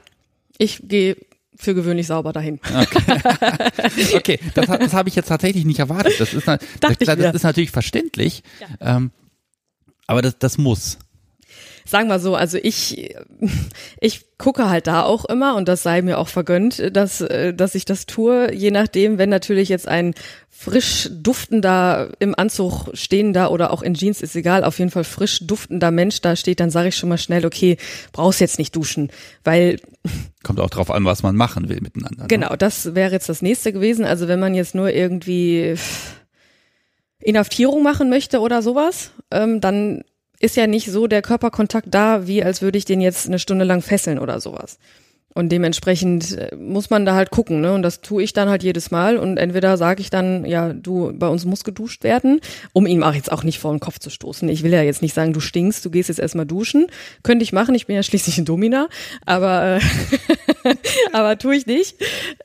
Ich 0.60 0.88
gehe 0.88 1.18
für 1.64 1.74
gewöhnlich 1.74 2.08
sauber 2.08 2.34
dahin. 2.34 2.60
Okay, 2.64 4.16
okay. 4.16 4.40
das, 4.54 4.68
das 4.68 4.94
habe 4.94 5.10
ich 5.10 5.16
jetzt 5.16 5.28
tatsächlich 5.28 5.66
nicht 5.66 5.80
erwartet. 5.80 6.14
Das 6.20 6.34
ist, 6.34 6.48
das, 6.48 6.60
das 6.80 7.36
ist 7.36 7.44
natürlich 7.44 7.72
verständlich, 7.72 8.44
ja. 8.60 8.98
ähm, 8.98 9.12
aber 10.08 10.22
das, 10.22 10.38
das 10.38 10.58
muss. 10.58 11.00
Sagen 11.86 12.08
wir 12.08 12.20
so, 12.20 12.36
also 12.36 12.58
ich, 12.62 13.16
ich 14.00 14.26
gucke 14.38 14.70
halt 14.70 14.88
da 14.88 15.04
auch 15.04 15.26
immer 15.26 15.56
und 15.56 15.68
das 15.68 15.84
sei 15.84 16.02
mir 16.02 16.18
auch 16.18 16.28
vergönnt, 16.28 16.96
dass, 16.96 17.22
äh, 17.22 17.54
dass 17.54 17.76
ich 17.76 17.86
das 17.86 18.06
tue, 18.06 18.54
je 18.54 18.72
nachdem, 18.72 19.18
wenn 19.18 19.30
natürlich 19.30 19.70
jetzt 19.70 19.88
ein 19.88 20.14
frisch 20.50 21.10
duftender 21.12 22.12
im 22.20 22.36
Anzug 22.38 22.90
stehender 22.94 23.52
oder 23.52 23.72
auch 23.72 23.82
in 23.82 23.96
Jeans 23.96 24.22
ist 24.22 24.36
egal, 24.36 24.64
auf 24.64 24.80
jeden 24.80 24.92
Fall 24.92 25.04
frisch 25.04 25.40
duftender 25.46 25.92
Mensch 25.92 26.22
da 26.22 26.36
steht, 26.36 26.60
dann 26.60 26.70
sage 26.70 26.90
ich 26.90 26.96
schon 26.96 27.10
mal 27.10 27.18
schnell, 27.18 27.46
okay, 27.46 27.78
brauchst 28.12 28.40
jetzt 28.40 28.60
nicht 28.60 28.76
duschen, 28.76 29.12
weil 29.44 29.80
kommt 30.44 30.60
auch 30.60 30.70
drauf 30.70 30.92
an, 30.92 31.06
was 31.06 31.24
man 31.24 31.36
machen 31.36 31.70
will 31.70 31.82
miteinander. 31.82 32.24
Ne? 32.24 32.28
Genau, 32.28 32.56
das 32.56 32.96
wäre 32.96 33.14
jetzt 33.14 33.30
das 33.30 33.42
nächste 33.42 33.74
gewesen. 33.74 34.06
Also 34.06 34.28
wenn 34.28 34.40
man 34.40 34.54
jetzt 34.54 34.76
nur 34.76 34.90
irgendwie 34.90 35.76
Inhaftierung 37.20 37.84
machen 37.84 38.10
möchte 38.10 38.40
oder 38.40 38.62
sowas, 38.62 39.12
ähm, 39.32 39.62
dann 39.62 40.04
ist 40.44 40.58
ja 40.58 40.68
nicht 40.68 40.92
so 40.92 41.08
der 41.08 41.22
Körperkontakt 41.22 41.88
da, 41.90 42.28
wie 42.28 42.44
als 42.44 42.62
würde 42.62 42.78
ich 42.78 42.84
den 42.84 43.00
jetzt 43.00 43.28
eine 43.28 43.40
Stunde 43.40 43.64
lang 43.64 43.82
fesseln 43.82 44.20
oder 44.20 44.42
sowas. 44.42 44.78
Und 45.34 45.52
dementsprechend 45.52 46.38
äh, 46.38 46.56
muss 46.56 46.92
man 46.92 47.06
da 47.06 47.16
halt 47.16 47.32
gucken, 47.32 47.62
ne? 47.62 47.74
Und 47.74 47.82
das 47.82 48.02
tue 48.02 48.22
ich 48.22 48.34
dann 48.34 48.50
halt 48.50 48.62
jedes 48.62 48.92
Mal. 48.92 49.18
Und 49.18 49.38
entweder 49.38 49.78
sage 49.78 50.02
ich 50.02 50.10
dann, 50.12 50.46
ja, 50.46 50.74
du, 50.74 51.12
bei 51.18 51.28
uns 51.28 51.46
muss 51.46 51.64
geduscht 51.64 52.04
werden, 52.04 52.40
um 52.72 52.86
ihm 52.86 53.02
auch 53.02 53.14
jetzt 53.14 53.32
auch 53.32 53.44
nicht 53.44 53.58
vor 53.58 53.74
den 53.74 53.80
Kopf 53.80 53.98
zu 53.98 54.12
stoßen. 54.12 54.48
Ich 54.50 54.62
will 54.62 54.72
ja 54.72 54.84
jetzt 54.84 55.02
nicht 55.02 55.16
sagen, 55.16 55.34
du 55.34 55.40
stinkst, 55.40 55.84
du 55.86 55.90
gehst 55.90 56.10
jetzt 56.10 56.20
erstmal 56.20 56.46
duschen. 56.46 56.88
Könnte 57.24 57.44
ich 57.44 57.54
machen, 57.54 57.74
ich 57.74 57.88
bin 57.88 57.96
ja 57.96 58.04
schließlich 58.04 58.38
ein 58.38 58.46
Domina, 58.46 58.90
aber, 59.26 59.80
äh, 60.66 60.76
aber 61.14 61.38
tue 61.40 61.56
ich 61.56 61.66
nicht. 61.66 61.96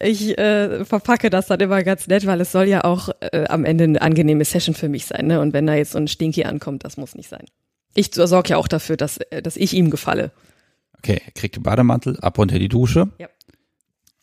Ich 0.01 0.39
äh, 0.39 0.87
verpacke 0.87 1.29
das 1.29 1.49
dann 1.49 1.61
immer 1.61 1.83
ganz 1.83 2.07
nett, 2.07 2.27
weil 2.27 2.41
es 2.41 2.53
soll 2.53 2.69
ja 2.69 2.85
auch 2.85 3.11
äh, 3.21 3.45
am 3.49 3.67
Ende 3.67 3.85
eine 3.85 4.01
angenehme 4.01 4.45
Session 4.47 4.75
für 4.75 4.89
mich 4.89 5.05
sein, 5.05 5.27
ne? 5.27 5.41
Und 5.41 5.53
wenn 5.53 5.67
da 5.67 5.75
jetzt 5.75 5.93
so 5.93 5.99
ein 5.99 6.09
Stinky 6.09 6.45
ankommt, 6.45 6.85
das 6.85 6.97
muss 6.97 7.15
nicht 7.15 7.29
sein. 7.29 7.45
Ich 7.99 8.15
sorge 8.15 8.51
ja 8.51 8.59
auch 8.59 8.69
dafür, 8.69 8.97
dass, 8.97 9.17
äh, 9.17 9.43
dass 9.43 9.57
ich 9.57 9.73
ihm 9.73 9.91
gefalle. 9.91 10.31
Okay, 10.99 11.21
er 11.25 11.33
kriegt 11.33 11.57
den 11.57 11.65
Bademantel, 11.65 12.17
ab 12.21 12.39
unter 12.39 12.57
die 12.61 12.69
Dusche. 12.69 13.09
Ja. 13.19 13.29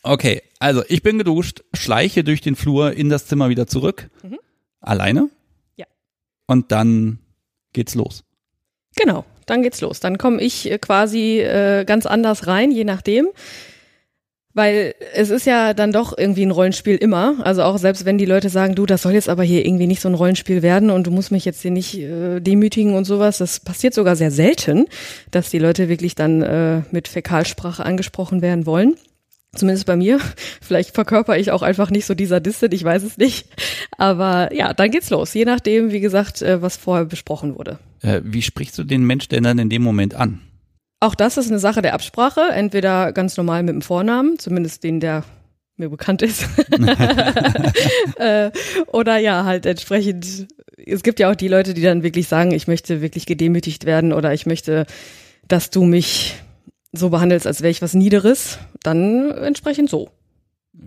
Okay, 0.02 0.40
also 0.58 0.82
ich 0.88 1.02
bin 1.02 1.18
geduscht, 1.18 1.62
schleiche 1.74 2.24
durch 2.24 2.40
den 2.40 2.56
Flur 2.56 2.92
in 2.92 3.10
das 3.10 3.26
Zimmer 3.26 3.50
wieder 3.50 3.66
zurück. 3.66 4.08
Mhm. 4.22 4.38
Alleine? 4.80 5.28
Ja. 5.76 5.84
Und 6.46 6.72
dann 6.72 7.18
geht's 7.74 7.94
los. 7.94 8.24
Genau, 8.96 9.26
dann 9.44 9.62
geht's 9.62 9.82
los. 9.82 10.00
Dann 10.00 10.16
komme 10.16 10.40
ich 10.40 10.70
äh, 10.70 10.78
quasi 10.78 11.40
äh, 11.40 11.84
ganz 11.84 12.06
anders 12.06 12.46
rein, 12.46 12.70
je 12.70 12.84
nachdem. 12.84 13.28
Weil 14.56 14.94
es 15.12 15.28
ist 15.28 15.44
ja 15.44 15.74
dann 15.74 15.92
doch 15.92 16.16
irgendwie 16.16 16.42
ein 16.42 16.50
Rollenspiel 16.50 16.96
immer. 16.96 17.34
Also 17.44 17.62
auch 17.62 17.76
selbst 17.76 18.06
wenn 18.06 18.16
die 18.16 18.24
Leute 18.24 18.48
sagen, 18.48 18.74
du, 18.74 18.86
das 18.86 19.02
soll 19.02 19.12
jetzt 19.12 19.28
aber 19.28 19.42
hier 19.42 19.66
irgendwie 19.66 19.86
nicht 19.86 20.00
so 20.00 20.08
ein 20.08 20.14
Rollenspiel 20.14 20.62
werden 20.62 20.88
und 20.88 21.06
du 21.06 21.10
musst 21.10 21.30
mich 21.30 21.44
jetzt 21.44 21.60
hier 21.60 21.70
nicht 21.70 21.98
äh, 21.98 22.40
demütigen 22.40 22.94
und 22.94 23.04
sowas. 23.04 23.36
Das 23.36 23.60
passiert 23.60 23.92
sogar 23.92 24.16
sehr 24.16 24.30
selten, 24.30 24.86
dass 25.30 25.50
die 25.50 25.58
Leute 25.58 25.90
wirklich 25.90 26.14
dann 26.14 26.40
äh, 26.40 26.80
mit 26.90 27.06
Fäkalsprache 27.06 27.84
angesprochen 27.84 28.40
werden 28.40 28.64
wollen. 28.64 28.94
Zumindest 29.54 29.84
bei 29.84 29.96
mir. 29.96 30.20
Vielleicht 30.62 30.94
verkörper 30.94 31.36
ich 31.36 31.50
auch 31.50 31.60
einfach 31.60 31.90
nicht 31.90 32.06
so 32.06 32.14
dieser 32.14 32.40
Distant, 32.40 32.72
ich 32.72 32.82
weiß 32.82 33.02
es 33.02 33.18
nicht. 33.18 33.48
Aber 33.98 34.54
ja, 34.54 34.72
dann 34.72 34.90
geht's 34.90 35.10
los. 35.10 35.34
Je 35.34 35.44
nachdem, 35.44 35.92
wie 35.92 36.00
gesagt, 36.00 36.40
äh, 36.40 36.62
was 36.62 36.78
vorher 36.78 37.04
besprochen 37.04 37.58
wurde. 37.58 37.78
Äh, 38.00 38.22
wie 38.24 38.40
sprichst 38.40 38.78
du 38.78 38.84
den 38.84 39.04
Mensch 39.04 39.28
denn 39.28 39.42
dann 39.44 39.58
in 39.58 39.68
dem 39.68 39.82
Moment 39.82 40.14
an? 40.14 40.40
Auch 41.00 41.14
das 41.14 41.36
ist 41.36 41.50
eine 41.50 41.58
Sache 41.58 41.82
der 41.82 41.94
Absprache, 41.94 42.40
entweder 42.52 43.12
ganz 43.12 43.36
normal 43.36 43.62
mit 43.62 43.74
dem 43.74 43.82
Vornamen, 43.82 44.38
zumindest 44.38 44.82
den, 44.82 45.00
der 45.00 45.24
mir 45.76 45.90
bekannt 45.90 46.22
ist. 46.22 46.46
äh, 48.16 48.50
oder 48.86 49.18
ja, 49.18 49.44
halt 49.44 49.66
entsprechend, 49.66 50.48
es 50.78 51.02
gibt 51.02 51.20
ja 51.20 51.30
auch 51.30 51.34
die 51.34 51.48
Leute, 51.48 51.74
die 51.74 51.82
dann 51.82 52.02
wirklich 52.02 52.28
sagen, 52.28 52.52
ich 52.52 52.66
möchte 52.66 53.02
wirklich 53.02 53.26
gedemütigt 53.26 53.84
werden 53.84 54.14
oder 54.14 54.32
ich 54.32 54.46
möchte, 54.46 54.86
dass 55.48 55.70
du 55.70 55.84
mich 55.84 56.36
so 56.92 57.10
behandelst, 57.10 57.46
als 57.46 57.60
wäre 57.60 57.70
ich 57.70 57.82
was 57.82 57.92
Niederes, 57.92 58.58
dann 58.82 59.30
entsprechend 59.30 59.90
so. 59.90 60.08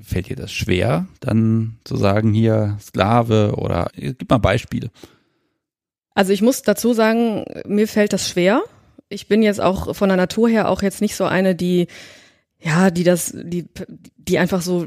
Fällt 0.01 0.30
dir 0.30 0.36
das 0.36 0.51
schwer, 0.51 1.07
dann 1.20 1.78
zu 1.84 1.97
sagen, 1.97 2.34
hier 2.34 2.78
Sklave 2.82 3.53
oder 3.57 3.91
gib 3.95 4.30
mal 4.30 4.38
Beispiele. 4.38 4.89
Also 6.16 6.34
ich 6.34 6.41
muss 6.41 6.64
dazu 6.64 6.93
sagen, 6.93 7.45
mir 7.66 7.88
fällt 7.88 8.14
das 8.14 8.28
schwer 8.28 8.64
ich 9.10 9.28
bin 9.28 9.41
jetzt 9.41 9.60
auch 9.60 9.95
von 9.95 10.10
der 10.10 10.18
Natur 10.18 10.47
her 10.49 10.70
auch 10.70 10.84
jetzt 10.84 11.01
nicht 11.01 11.16
so 11.16 11.26
eine, 11.26 11.55
die 11.55 11.88
ja, 12.62 12.91
die 12.91 13.05
das, 13.05 13.34
die, 13.34 13.68
die 14.18 14.38
einfach 14.38 14.62
so, 14.62 14.86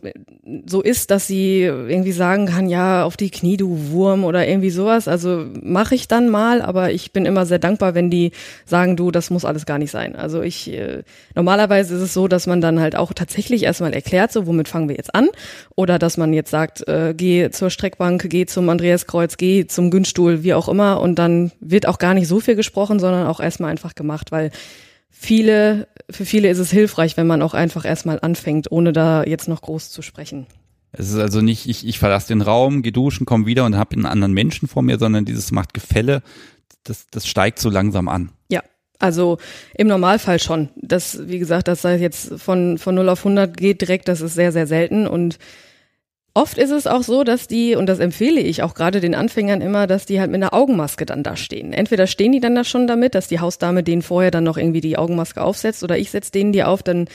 so 0.66 0.82
ist, 0.82 1.10
dass 1.10 1.26
sie 1.26 1.62
irgendwie 1.62 2.12
sagen 2.12 2.44
kann, 2.44 2.68
ja, 2.68 3.02
auf 3.04 3.16
die 3.16 3.30
Knie, 3.30 3.56
du 3.56 3.90
Wurm 3.90 4.24
oder 4.24 4.46
irgendwie 4.46 4.68
sowas. 4.68 5.08
Also 5.08 5.46
mache 5.62 5.94
ich 5.94 6.06
dann 6.06 6.28
mal, 6.28 6.60
aber 6.60 6.92
ich 6.92 7.12
bin 7.12 7.24
immer 7.24 7.46
sehr 7.46 7.58
dankbar, 7.58 7.94
wenn 7.94 8.10
die 8.10 8.32
sagen, 8.66 8.96
du, 8.96 9.10
das 9.10 9.30
muss 9.30 9.46
alles 9.46 9.64
gar 9.64 9.78
nicht 9.78 9.90
sein. 9.90 10.16
Also 10.16 10.42
ich, 10.42 10.70
äh, 10.70 11.02
normalerweise 11.34 11.94
ist 11.94 12.02
es 12.02 12.12
so, 12.12 12.28
dass 12.28 12.46
man 12.46 12.60
dann 12.60 12.78
halt 12.78 12.94
auch 12.94 13.14
tatsächlich 13.14 13.62
erstmal 13.62 13.94
erklärt, 13.94 14.32
so, 14.32 14.46
womit 14.46 14.68
fangen 14.68 14.90
wir 14.90 14.96
jetzt 14.96 15.14
an? 15.14 15.28
Oder 15.74 15.98
dass 15.98 16.18
man 16.18 16.34
jetzt 16.34 16.50
sagt, 16.50 16.86
äh, 16.88 17.14
geh 17.16 17.48
zur 17.50 17.70
Streckbank, 17.70 18.28
geh 18.28 18.44
zum 18.44 18.68
Andreaskreuz, 18.68 19.38
geh 19.38 19.66
zum 19.66 19.90
Günststuhl, 19.90 20.42
wie 20.42 20.52
auch 20.52 20.68
immer. 20.68 21.00
Und 21.00 21.18
dann 21.18 21.52
wird 21.58 21.88
auch 21.88 21.98
gar 21.98 22.12
nicht 22.12 22.28
so 22.28 22.38
viel 22.38 22.54
gesprochen, 22.54 23.00
sondern 23.00 23.26
auch 23.26 23.40
erstmal 23.40 23.70
einfach 23.70 23.94
gemacht, 23.94 24.30
weil 24.30 24.50
viele, 25.12 25.86
für 26.10 26.24
viele 26.24 26.48
ist 26.48 26.58
es 26.58 26.70
hilfreich, 26.70 27.16
wenn 27.16 27.28
man 27.28 27.42
auch 27.42 27.54
einfach 27.54 27.84
erstmal 27.84 28.18
anfängt, 28.20 28.72
ohne 28.72 28.92
da 28.92 29.22
jetzt 29.22 29.48
noch 29.48 29.62
groß 29.62 29.90
zu 29.90 30.02
sprechen. 30.02 30.46
Es 30.90 31.10
ist 31.10 31.18
also 31.18 31.40
nicht, 31.40 31.68
ich, 31.68 31.86
ich 31.86 31.98
verlasse 31.98 32.28
den 32.28 32.42
Raum, 32.42 32.82
gehe 32.82 32.92
duschen, 32.92 33.24
komme 33.24 33.46
wieder 33.46 33.64
und 33.64 33.76
habe 33.76 33.94
einen 33.94 34.06
anderen 34.06 34.32
Menschen 34.32 34.68
vor 34.68 34.82
mir, 34.82 34.98
sondern 34.98 35.24
dieses 35.24 35.52
macht 35.52 35.72
Gefälle, 35.72 36.22
das, 36.84 37.06
das 37.10 37.26
steigt 37.26 37.60
so 37.60 37.70
langsam 37.70 38.08
an. 38.08 38.30
Ja, 38.50 38.62
also 38.98 39.38
im 39.74 39.86
Normalfall 39.86 40.38
schon. 40.38 40.68
Das, 40.76 41.28
wie 41.28 41.38
gesagt, 41.38 41.68
das 41.68 41.82
sei 41.82 41.96
jetzt 41.96 42.34
von, 42.38 42.76
von 42.78 42.94
0 42.94 43.08
auf 43.08 43.20
100 43.20 43.56
geht 43.56 43.80
direkt, 43.80 44.08
das 44.08 44.20
ist 44.20 44.34
sehr, 44.34 44.52
sehr 44.52 44.66
selten 44.66 45.06
und 45.06 45.38
Oft 46.34 46.56
ist 46.56 46.70
es 46.70 46.86
auch 46.86 47.02
so, 47.02 47.24
dass 47.24 47.46
die, 47.46 47.76
und 47.76 47.86
das 47.86 47.98
empfehle 47.98 48.40
ich 48.40 48.62
auch 48.62 48.74
gerade 48.74 49.00
den 49.00 49.14
Anfängern 49.14 49.60
immer, 49.60 49.86
dass 49.86 50.06
die 50.06 50.18
halt 50.18 50.30
mit 50.30 50.42
einer 50.42 50.54
Augenmaske 50.54 51.04
dann 51.04 51.22
da 51.22 51.36
stehen. 51.36 51.74
Entweder 51.74 52.06
stehen 52.06 52.32
die 52.32 52.40
dann 52.40 52.54
da 52.54 52.64
schon 52.64 52.86
damit, 52.86 53.14
dass 53.14 53.28
die 53.28 53.40
Hausdame 53.40 53.82
denen 53.82 54.00
vorher 54.00 54.30
dann 54.30 54.44
noch 54.44 54.56
irgendwie 54.56 54.80
die 54.80 54.96
Augenmaske 54.96 55.42
aufsetzt, 55.42 55.84
oder 55.84 55.98
ich 55.98 56.10
setze 56.10 56.32
denen 56.32 56.52
die 56.52 56.64
auf, 56.64 56.82
dann, 56.82 57.06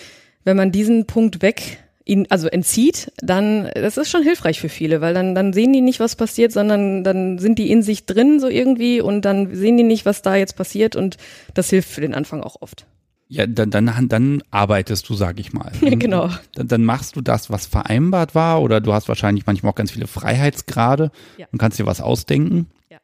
wenn 0.43 0.55
man 0.55 0.72
diesen 0.72 1.07
Punkt 1.07 1.41
weg, 1.41 1.80
ihn, 2.05 2.28
also 2.30 2.47
entzieht, 2.47 3.11
dann, 3.18 3.72
das 3.74 3.97
ist 3.97 4.11
schon 4.11 4.22
hilfreich 4.22 4.59
für 4.59 4.70
viele, 4.70 5.01
weil 5.01 5.15
dann, 5.15 5.34
dann 5.34 5.51
sehen 5.51 5.74
die 5.74 5.82
nicht, 5.82 5.99
was 5.99 6.15
passiert, 6.15 6.51
sondern 6.51 7.03
dann 7.03 7.39
sind 7.39 7.57
die 7.57 7.72
in 7.72 7.82
sich 7.82 8.05
drin 8.05 8.39
so 8.39 8.47
irgendwie 8.47 9.01
und 9.01 9.24
dann 9.24 9.55
sehen 9.55 9.78
die 9.78 9.84
nicht, 9.84 10.05
was 10.05 10.22
da 10.22 10.36
jetzt 10.36 10.55
passiert 10.55 10.95
und 10.95 11.18
das 11.55 11.72
hilft 11.72 11.89
für 11.89 12.01
den 12.01 12.13
Anfang 12.13 12.43
auch 12.43 12.61
oft. 12.61 12.86
Ja, 13.30 13.45
dann, 13.45 13.71
dann, 13.71 14.07
dann 14.07 14.43
arbeitest 14.51 15.09
du, 15.09 15.13
sag 15.13 15.39
ich 15.39 15.51
mal. 15.51 15.71
genau. 15.82 16.30
Dann, 16.53 16.67
dann 16.67 16.86
machst 16.86 17.15
du 17.15 17.21
das, 17.21 17.49
was 17.49 17.65
vereinbart 17.65 18.36
war, 18.36 18.61
oder 18.61 18.80
du 18.80 18.93
hast 18.93 19.09
wahrscheinlich 19.09 19.45
manchmal 19.45 19.71
auch 19.71 19.75
ganz 19.75 19.91
viele 19.91 20.07
Freiheitsgrade 20.07 21.11
ja. 21.38 21.47
und 21.51 21.59
kannst 21.59 21.78
dir 21.78 21.86
was 21.86 21.99
ausdenken. 21.99 22.67
Ja. 22.89 22.99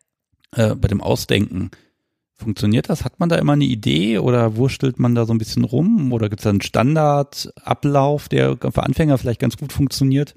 Äh, 0.71 0.75
bei 0.75 0.87
dem 0.87 1.01
Ausdenken, 1.01 1.71
funktioniert 2.43 2.89
das? 2.89 3.03
Hat 3.03 3.19
man 3.19 3.29
da 3.29 3.37
immer 3.37 3.53
eine 3.53 3.65
Idee 3.65 4.19
oder 4.19 4.55
wurstelt 4.55 4.99
man 4.99 5.15
da 5.15 5.25
so 5.25 5.33
ein 5.33 5.37
bisschen 5.37 5.63
rum? 5.63 6.11
Oder 6.13 6.29
gibt 6.29 6.41
es 6.41 6.43
da 6.43 6.49
einen 6.51 6.61
Standardablauf, 6.61 8.29
der 8.29 8.57
für 8.57 8.83
Anfänger 8.83 9.17
vielleicht 9.17 9.39
ganz 9.39 9.57
gut 9.57 9.73
funktioniert? 9.73 10.35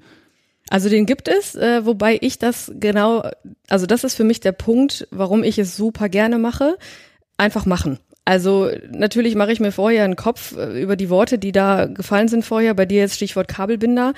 Also 0.69 0.89
den 0.89 1.05
gibt 1.05 1.27
es, 1.29 1.55
äh, 1.55 1.85
wobei 1.85 2.17
ich 2.19 2.39
das 2.39 2.71
genau, 2.75 3.29
also 3.69 3.85
das 3.85 4.03
ist 4.03 4.15
für 4.15 4.25
mich 4.25 4.41
der 4.41 4.51
Punkt, 4.51 5.07
warum 5.11 5.43
ich 5.43 5.59
es 5.59 5.77
super 5.77 6.09
gerne 6.09 6.39
mache. 6.39 6.77
Einfach 7.37 7.65
machen. 7.65 7.99
Also 8.27 8.69
natürlich 8.91 9.35
mache 9.35 9.53
ich 9.53 9.61
mir 9.61 9.71
vorher 9.71 10.03
einen 10.03 10.17
Kopf 10.17 10.53
äh, 10.57 10.81
über 10.81 10.97
die 10.97 11.09
Worte, 11.09 11.39
die 11.39 11.53
da 11.53 11.85
gefallen 11.85 12.27
sind 12.27 12.43
vorher. 12.43 12.73
Bei 12.73 12.85
dir 12.85 12.97
jetzt 12.99 13.15
Stichwort 13.15 13.47
Kabelbinder. 13.47 14.13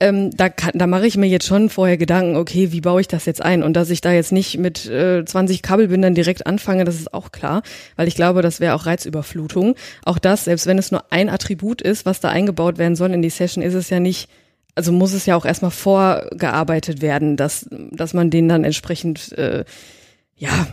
Ähm, 0.00 0.30
da 0.36 0.50
kann, 0.50 0.72
da 0.74 0.86
mache 0.86 1.06
ich 1.06 1.16
mir 1.16 1.28
jetzt 1.28 1.46
schon 1.46 1.70
vorher 1.70 1.96
Gedanken, 1.96 2.36
okay, 2.36 2.72
wie 2.72 2.82
baue 2.82 3.00
ich 3.00 3.08
das 3.08 3.24
jetzt 3.24 3.42
ein? 3.42 3.62
Und 3.62 3.72
dass 3.72 3.88
ich 3.88 4.02
da 4.02 4.12
jetzt 4.12 4.32
nicht 4.32 4.58
mit 4.58 4.84
äh, 4.84 5.24
20 5.24 5.62
Kabelbindern 5.62 6.14
direkt 6.14 6.46
anfange, 6.46 6.84
das 6.84 6.96
ist 6.96 7.14
auch 7.14 7.32
klar, 7.32 7.62
weil 7.96 8.06
ich 8.06 8.16
glaube, 8.16 8.42
das 8.42 8.60
wäre 8.60 8.74
auch 8.74 8.84
Reizüberflutung. 8.84 9.76
Auch 10.04 10.18
das, 10.18 10.44
selbst 10.44 10.66
wenn 10.66 10.76
es 10.76 10.92
nur 10.92 11.10
ein 11.10 11.30
Attribut 11.30 11.80
ist, 11.80 12.04
was 12.04 12.20
da 12.20 12.28
eingebaut 12.28 12.76
werden 12.76 12.96
soll 12.96 13.12
in 13.12 13.22
die 13.22 13.30
Session, 13.30 13.64
ist 13.64 13.72
es 13.72 13.88
ja 13.88 13.98
nicht, 13.98 14.28
also 14.74 14.92
muss 14.92 15.14
es 15.14 15.24
ja 15.24 15.36
auch 15.36 15.46
erstmal 15.46 15.70
vorgearbeitet 15.70 17.00
werden, 17.00 17.38
dass, 17.38 17.66
dass 17.70 18.12
man 18.12 18.28
den 18.28 18.46
dann 18.46 18.64
entsprechend 18.64 19.32
äh, 19.38 19.64
ja, 20.38 20.68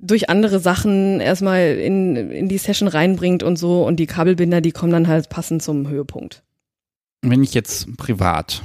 durch 0.00 0.30
andere 0.30 0.60
Sachen 0.60 1.20
erstmal 1.20 1.76
in, 1.76 2.16
in 2.16 2.48
die 2.48 2.58
Session 2.58 2.88
reinbringt 2.88 3.42
und 3.42 3.56
so 3.56 3.84
und 3.86 3.96
die 3.96 4.06
Kabelbinder, 4.06 4.60
die 4.60 4.72
kommen 4.72 4.92
dann 4.92 5.08
halt 5.08 5.28
passend 5.28 5.62
zum 5.62 5.88
Höhepunkt. 5.88 6.42
Wenn 7.22 7.42
ich 7.42 7.54
jetzt 7.54 7.96
privat 7.96 8.62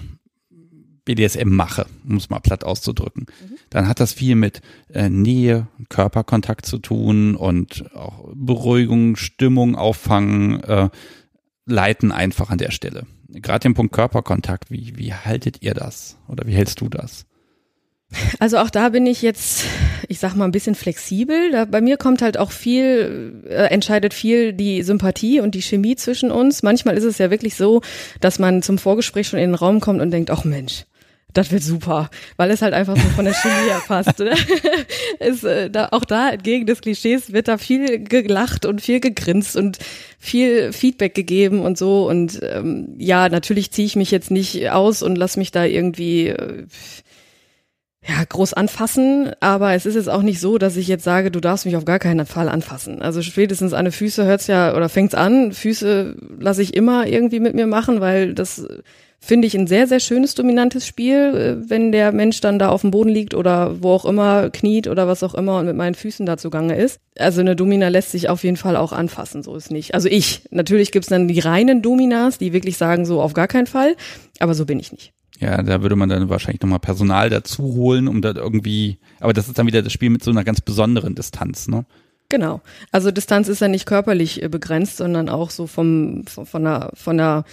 BDSM 1.06 1.50
mache, 1.50 1.86
um 2.08 2.18
es 2.18 2.30
mal 2.30 2.40
platt 2.40 2.64
auszudrücken, 2.64 3.26
mhm. 3.26 3.56
dann 3.70 3.88
hat 3.88 4.00
das 4.00 4.14
viel 4.14 4.36
mit 4.36 4.62
äh, 4.94 5.10
Nähe, 5.10 5.68
Körperkontakt 5.90 6.66
zu 6.66 6.78
tun 6.78 7.36
und 7.36 7.94
auch 7.96 8.30
Beruhigung, 8.34 9.16
Stimmung 9.16 9.76
auffangen, 9.76 10.64
äh, 10.64 10.90
leiten 11.66 12.12
einfach 12.12 12.50
an 12.50 12.58
der 12.58 12.72
Stelle. 12.72 13.06
Gerade 13.30 13.64
den 13.64 13.74
Punkt 13.74 13.94
Körperkontakt, 13.94 14.70
wie, 14.70 14.98
wie 14.98 15.14
haltet 15.14 15.62
ihr 15.62 15.74
das 15.74 16.18
oder 16.28 16.46
wie 16.46 16.54
hältst 16.54 16.82
du 16.82 16.90
das? 16.90 17.26
Also 18.40 18.58
auch 18.58 18.70
da 18.70 18.90
bin 18.90 19.08
ich 19.08 19.22
jetzt, 19.22 19.66
ich 20.14 20.20
sag 20.20 20.36
mal, 20.36 20.46
ein 20.46 20.52
bisschen 20.52 20.76
flexibel. 20.76 21.52
Da, 21.52 21.66
bei 21.66 21.82
mir 21.82 21.98
kommt 21.98 22.22
halt 22.22 22.38
auch 22.38 22.52
viel, 22.52 23.42
äh, 23.50 23.66
entscheidet 23.66 24.14
viel 24.14 24.54
die 24.54 24.84
Sympathie 24.84 25.40
und 25.40 25.56
die 25.56 25.62
Chemie 25.62 25.96
zwischen 25.96 26.30
uns. 26.30 26.62
Manchmal 26.62 26.96
ist 26.96 27.04
es 27.04 27.18
ja 27.18 27.32
wirklich 27.32 27.56
so, 27.56 27.82
dass 28.22 28.38
man 28.38 28.62
zum 28.62 28.78
Vorgespräch 28.78 29.28
schon 29.28 29.40
in 29.40 29.50
den 29.50 29.56
Raum 29.56 29.80
kommt 29.80 30.02
und 30.02 30.12
denkt, 30.12 30.30
ach 30.30 30.44
Mensch, 30.44 30.86
das 31.34 31.52
wird 31.52 31.64
super, 31.64 32.12
weil 32.38 32.52
es 32.52 32.62
halt 32.62 32.76
einfach 32.76 32.96
so 32.96 33.08
von 33.16 33.26
der 33.26 33.34
Chemie 33.34 33.70
her 33.70 33.82
passt. 33.88 34.20
Ist, 35.20 35.44
äh, 35.44 35.72
da, 35.72 35.90
auch 35.90 36.06
da 36.06 36.30
entgegen 36.30 36.68
des 36.68 36.82
Klischees 36.82 37.34
wird 37.34 37.48
da 37.48 37.58
viel 37.58 38.04
gelacht 38.04 38.68
und 38.68 38.82
viel 38.82 39.00
gegrinst 39.00 39.56
und 39.58 39.80
viel 40.20 40.72
Feedback 40.74 41.16
gegeben 41.16 41.62
und 41.62 41.76
so. 41.76 42.08
Und 42.08 42.40
ähm, 42.44 42.94
ja, 43.00 43.30
natürlich 43.30 43.72
ziehe 43.72 43.88
ich 43.88 43.96
mich 43.96 44.12
jetzt 44.12 44.30
nicht 44.30 44.70
aus 44.70 45.02
und 45.02 45.18
lass 45.18 45.36
mich 45.36 45.50
da 45.50 45.66
irgendwie 45.66 46.28
äh, 46.28 46.66
ja, 48.06 48.24
groß 48.28 48.54
anfassen, 48.54 49.32
aber 49.40 49.74
es 49.74 49.86
ist 49.86 49.96
jetzt 49.96 50.10
auch 50.10 50.24
nicht 50.24 50.42
so, 50.42 50.58
dass 50.58 50.76
ich 50.76 50.88
jetzt 50.88 51.06
sage, 51.06 51.32
du 51.32 51.40
darfst 51.40 51.66
mich 51.66 51.78
auf 51.78 51.86
gar 51.86 52.00
keinen 52.00 52.26
Fall 52.26 52.50
anfassen. 52.50 53.02
Also 53.02 53.22
spätestens 53.22 53.74
an 53.74 53.86
die 53.86 53.92
Füße 53.92 54.26
hört's 54.26 54.48
ja 54.48 54.76
oder 54.76 54.90
fängt's 54.90 55.16
an. 55.16 55.54
Füße 55.54 56.16
lasse 56.38 56.62
ich 56.62 56.76
immer 56.76 57.08
irgendwie 57.08 57.40
mit 57.40 57.56
mir 57.56 57.68
machen, 57.68 58.02
weil 58.02 58.34
das 58.34 58.68
finde 59.22 59.48
ich 59.48 59.56
ein 59.56 59.68
sehr, 59.68 59.88
sehr 59.88 60.02
schönes, 60.02 60.36
dominantes 60.36 60.86
Spiel, 60.86 61.16
äh, 61.16 61.70
wenn 61.70 61.94
der 61.94 62.12
Mensch 62.12 62.42
dann 62.42 62.60
da 62.60 62.70
auf 62.70 62.82
dem 62.82 62.92
Boden 62.92 63.10
liegt 63.10 63.34
oder 63.34 63.82
wo 63.82 63.92
auch 63.92 64.04
immer 64.04 64.50
kniet 64.50 64.90
oder 64.90 65.08
was 65.08 65.24
auch 65.24 65.34
immer 65.34 65.60
und 65.60 65.66
mit 65.66 65.78
meinen 65.78 65.96
Füßen 65.96 66.26
da 66.26 66.36
zugange 66.36 66.76
ist. 66.76 67.00
Also 67.18 67.40
eine 67.40 67.56
Domina 67.56 67.88
lässt 67.88 68.12
sich 68.12 68.28
auf 68.28 68.44
jeden 68.44 68.58
Fall 68.58 68.76
auch 68.76 68.92
anfassen, 68.92 69.42
so 69.44 69.56
ist 69.56 69.72
nicht. 69.72 69.94
Also 69.94 70.10
ich, 70.10 70.42
natürlich 70.52 70.92
gibt's 70.92 71.08
dann 71.08 71.30
die 71.30 71.40
reinen 71.40 71.82
Dominas, 71.82 72.38
die 72.38 72.52
wirklich 72.52 72.76
sagen, 72.76 73.06
so 73.06 73.22
auf 73.22 73.34
gar 73.34 73.48
keinen 73.48 73.68
Fall, 73.68 73.96
aber 74.40 74.56
so 74.56 74.66
bin 74.66 74.80
ich 74.80 74.92
nicht. 74.92 75.14
Ja, 75.44 75.62
da 75.62 75.82
würde 75.82 75.98
man 75.98 76.08
dann 76.08 76.30
wahrscheinlich 76.30 76.62
nochmal 76.62 76.80
Personal 76.80 77.30
dazu 77.30 77.64
holen, 77.76 78.08
um 78.08 78.22
da 78.22 78.34
irgendwie, 78.34 78.98
aber 79.20 79.34
das 79.34 79.50
ist 79.50 79.60
dann 79.60 79.68
wieder 79.68 79.82
das 79.82 79.92
Spiel 79.92 80.10
mit 80.10 80.24
so 80.24 80.32
einer 80.32 80.46
ganz 80.46 80.62
besonderen 80.62 81.16
Distanz, 81.16 81.68
ne? 81.68 81.84
Genau. 82.30 82.62
Also 82.94 83.12
Distanz 83.12 83.50
ist 83.50 83.60
ja 83.60 83.68
nicht 83.68 83.86
körperlich 83.86 84.42
äh, 84.42 84.48
begrenzt, 84.48 84.96
sondern 84.96 85.28
auch 85.28 85.50
so 85.50 85.68
vom, 85.68 86.24
von 86.28 86.64
der, 86.64 86.92
von 86.94 87.18
der, 87.18 87.44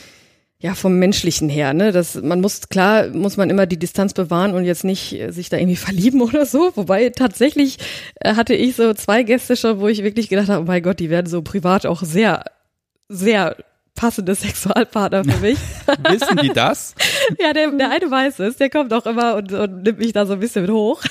ja, 0.61 0.75
vom 0.77 1.01
menschlichen 1.01 1.49
her, 1.49 1.75
ne? 1.75 1.91
Das, 1.91 2.15
man 2.15 2.41
muss, 2.41 2.69
klar, 2.69 3.09
muss 3.09 3.37
man 3.37 3.51
immer 3.51 3.67
die 3.67 3.79
Distanz 3.79 4.15
bewahren 4.15 4.55
und 4.55 4.65
jetzt 4.65 4.85
nicht 4.85 5.13
äh, 5.15 5.33
sich 5.33 5.49
da 5.49 5.57
irgendwie 5.57 5.75
verlieben 5.89 6.23
oder 6.23 6.47
so. 6.47 6.71
Wobei 6.77 7.11
tatsächlich 7.11 7.79
äh, 8.21 8.37
hatte 8.37 8.55
ich 8.55 8.77
so 8.77 8.95
zwei 8.95 9.25
Gäste 9.25 9.57
schon, 9.57 9.81
wo 9.81 9.89
ich 9.89 10.05
wirklich 10.05 10.29
gedacht 10.29 10.49
habe, 10.49 10.63
oh 10.63 10.67
mein 10.67 10.83
Gott, 10.85 11.01
die 11.01 11.11
werden 11.11 11.27
so 11.27 11.43
privat 11.43 11.87
auch 11.87 12.05
sehr, 12.05 12.45
sehr 13.09 13.57
passende 13.95 14.35
Sexualpartner 14.35 15.25
für 15.25 15.39
mich. 15.39 15.59
Wissen 16.09 16.37
die 16.39 16.51
das? 16.51 16.95
ja, 17.39 17.53
der, 17.53 17.71
der 17.71 17.91
eine 17.91 18.11
weiß 18.11 18.39
es, 18.41 18.57
der 18.57 18.71
kommt 18.71 18.93
auch 18.93 19.07
immer 19.07 19.37
und, 19.37 19.53
und 19.53 19.83
nimmt 19.83 19.99
mich 19.99 20.13
da 20.13 20.27
so 20.27 20.35
ein 20.35 20.41
bisschen 20.41 20.63
mit 20.63 20.71
hoch. 20.71 21.03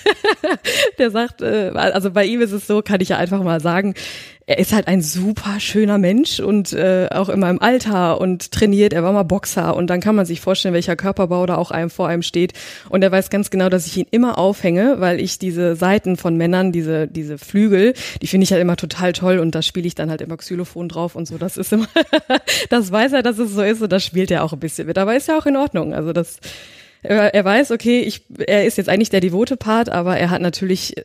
der 0.97 1.11
sagt, 1.11 1.41
äh, 1.41 1.71
also 1.75 2.11
bei 2.11 2.25
ihm 2.25 2.41
ist 2.41 2.51
es 2.51 2.67
so, 2.67 2.82
kann 2.82 3.01
ich 3.01 3.09
ja 3.09 3.17
einfach 3.17 3.43
mal 3.43 3.61
sagen, 3.61 3.93
er 4.49 4.57
ist 4.57 4.73
halt 4.73 4.87
ein 4.87 5.03
super 5.03 5.59
schöner 5.59 5.99
Mensch 5.99 6.39
und 6.39 6.73
äh, 6.73 7.07
auch 7.11 7.29
immer 7.29 7.51
im 7.51 7.61
Alter 7.61 8.19
und 8.19 8.51
trainiert. 8.51 8.93
Er 8.93 9.03
war 9.03 9.13
mal 9.13 9.21
Boxer 9.21 9.75
und 9.75 9.91
dann 9.91 10.01
kann 10.01 10.15
man 10.15 10.25
sich 10.25 10.41
vorstellen, 10.41 10.73
welcher 10.73 10.95
Körperbau 10.95 11.45
da 11.45 11.55
auch 11.55 11.69
einem 11.69 11.91
vor 11.91 12.07
einem 12.07 12.23
steht. 12.23 12.53
Und 12.89 13.03
er 13.03 13.11
weiß 13.11 13.29
ganz 13.29 13.51
genau, 13.51 13.69
dass 13.69 13.85
ich 13.85 13.95
ihn 13.95 14.07
immer 14.09 14.39
aufhänge, 14.39 14.95
weil 14.97 15.19
ich 15.19 15.37
diese 15.37 15.75
Seiten 15.75 16.17
von 16.17 16.35
Männern, 16.35 16.71
diese 16.71 17.07
diese 17.07 17.37
Flügel, 17.37 17.93
die 18.23 18.25
finde 18.25 18.45
ich 18.45 18.51
halt 18.51 18.63
immer 18.63 18.75
total 18.75 19.13
toll 19.13 19.37
und 19.37 19.53
da 19.53 19.61
spiele 19.61 19.85
ich 19.85 19.93
dann 19.93 20.09
halt 20.09 20.21
immer 20.21 20.37
Xylophon 20.37 20.89
drauf 20.89 21.13
und 21.13 21.27
so. 21.27 21.37
Das 21.37 21.55
ist 21.55 21.71
immer, 21.71 21.87
das 22.71 22.91
weiß 22.91 23.13
er, 23.13 23.21
dass 23.21 23.37
es 23.37 23.51
so 23.51 23.61
ist 23.61 23.83
und 23.83 23.91
das 23.91 24.03
spielt 24.03 24.31
er 24.31 24.43
auch 24.43 24.53
ein 24.53 24.59
bisschen 24.59 24.87
mit. 24.87 24.97
Aber 24.97 25.15
ist 25.15 25.27
ja 25.27 25.37
auch 25.37 25.45
in 25.45 25.57
Ordnung. 25.57 25.93
Also 25.93 26.11
das 26.11 26.39
er 27.01 27.45
weiß, 27.45 27.71
okay, 27.71 28.01
ich, 28.01 28.25
er 28.39 28.65
ist 28.65 28.77
jetzt 28.77 28.89
eigentlich 28.89 29.09
der 29.09 29.21
devote 29.21 29.55
Part, 29.55 29.87
aber 29.87 30.17
er 30.17 30.31
hat 30.31 30.41
natürlich 30.41 30.95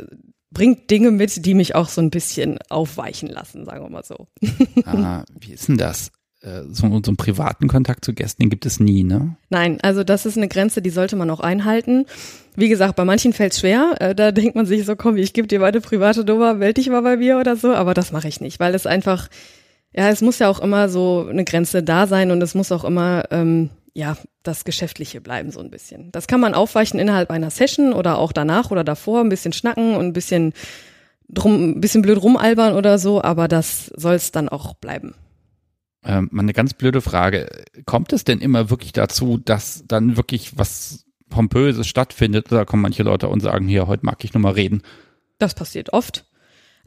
bringt 0.54 0.90
Dinge 0.90 1.10
mit, 1.10 1.44
die 1.44 1.54
mich 1.54 1.74
auch 1.74 1.88
so 1.88 2.00
ein 2.00 2.10
bisschen 2.10 2.58
aufweichen 2.70 3.28
lassen, 3.28 3.64
sagen 3.66 3.84
wir 3.84 3.90
mal 3.90 4.04
so. 4.04 4.28
ah, 4.86 5.24
wie 5.38 5.52
ist 5.52 5.68
denn 5.68 5.76
das? 5.76 6.10
Äh, 6.40 6.62
so, 6.70 6.88
so 6.88 7.10
einen 7.10 7.16
privaten 7.16 7.68
Kontakt 7.68 8.04
zu 8.04 8.12
Gästen, 8.12 8.42
den 8.42 8.50
gibt 8.50 8.66
es 8.66 8.78
nie, 8.78 9.02
ne? 9.02 9.36
Nein, 9.48 9.78
also 9.82 10.04
das 10.04 10.26
ist 10.26 10.36
eine 10.36 10.48
Grenze, 10.48 10.82
die 10.82 10.90
sollte 10.90 11.16
man 11.16 11.30
auch 11.30 11.40
einhalten. 11.40 12.04
Wie 12.54 12.68
gesagt, 12.68 12.96
bei 12.96 13.04
manchen 13.04 13.32
fällt 13.32 13.52
es 13.52 13.60
schwer. 13.60 13.94
Äh, 13.98 14.14
da 14.14 14.30
denkt 14.30 14.54
man 14.54 14.66
sich 14.66 14.84
so, 14.84 14.94
komm, 14.94 15.16
ich 15.16 15.32
gebe 15.32 15.48
dir 15.48 15.60
meine 15.60 15.80
private 15.80 16.24
Nummer, 16.24 16.54
melde 16.54 16.74
dich 16.74 16.90
mal 16.90 17.00
bei 17.00 17.16
mir 17.16 17.38
oder 17.38 17.56
so. 17.56 17.74
Aber 17.74 17.94
das 17.94 18.12
mache 18.12 18.28
ich 18.28 18.40
nicht, 18.40 18.60
weil 18.60 18.74
es 18.74 18.86
einfach, 18.86 19.28
ja, 19.92 20.08
es 20.08 20.20
muss 20.20 20.38
ja 20.38 20.48
auch 20.48 20.60
immer 20.60 20.88
so 20.88 21.26
eine 21.28 21.44
Grenze 21.44 21.82
da 21.82 22.06
sein 22.06 22.30
und 22.30 22.42
es 22.42 22.54
muss 22.54 22.72
auch 22.72 22.84
immer, 22.84 23.24
ähm, 23.30 23.70
ja, 23.94 24.16
das 24.42 24.64
Geschäftliche 24.64 25.20
bleiben 25.20 25.52
so 25.52 25.60
ein 25.60 25.70
bisschen. 25.70 26.10
Das 26.12 26.26
kann 26.26 26.40
man 26.40 26.52
aufweichen 26.52 26.98
innerhalb 26.98 27.30
einer 27.30 27.50
Session 27.50 27.92
oder 27.92 28.18
auch 28.18 28.32
danach 28.32 28.70
oder 28.70 28.84
davor, 28.84 29.20
ein 29.20 29.28
bisschen 29.28 29.52
schnacken 29.52 29.96
und 29.96 30.06
ein 30.06 30.12
bisschen 30.12 30.52
drum, 31.28 31.70
ein 31.70 31.80
bisschen 31.80 32.02
blöd 32.02 32.20
rumalbern 32.20 32.74
oder 32.74 32.98
so, 32.98 33.22
aber 33.22 33.48
das 33.48 33.86
soll 33.96 34.14
es 34.14 34.32
dann 34.32 34.48
auch 34.48 34.74
bleiben. 34.74 35.14
Ähm, 36.04 36.28
eine 36.36 36.52
ganz 36.52 36.74
blöde 36.74 37.00
Frage. 37.00 37.48
Kommt 37.86 38.12
es 38.12 38.24
denn 38.24 38.40
immer 38.40 38.68
wirklich 38.68 38.92
dazu, 38.92 39.38
dass 39.38 39.84
dann 39.86 40.16
wirklich 40.16 40.58
was 40.58 41.06
Pompöses 41.30 41.86
stattfindet? 41.86 42.52
Oder 42.52 42.66
kommen 42.66 42.82
manche 42.82 43.04
Leute 43.04 43.28
und 43.28 43.40
sagen, 43.40 43.66
hier, 43.66 43.86
heute 43.86 44.04
mag 44.04 44.22
ich 44.24 44.34
nur 44.34 44.42
mal 44.42 44.52
reden? 44.52 44.82
Das 45.38 45.54
passiert 45.54 45.92
oft. 45.92 46.26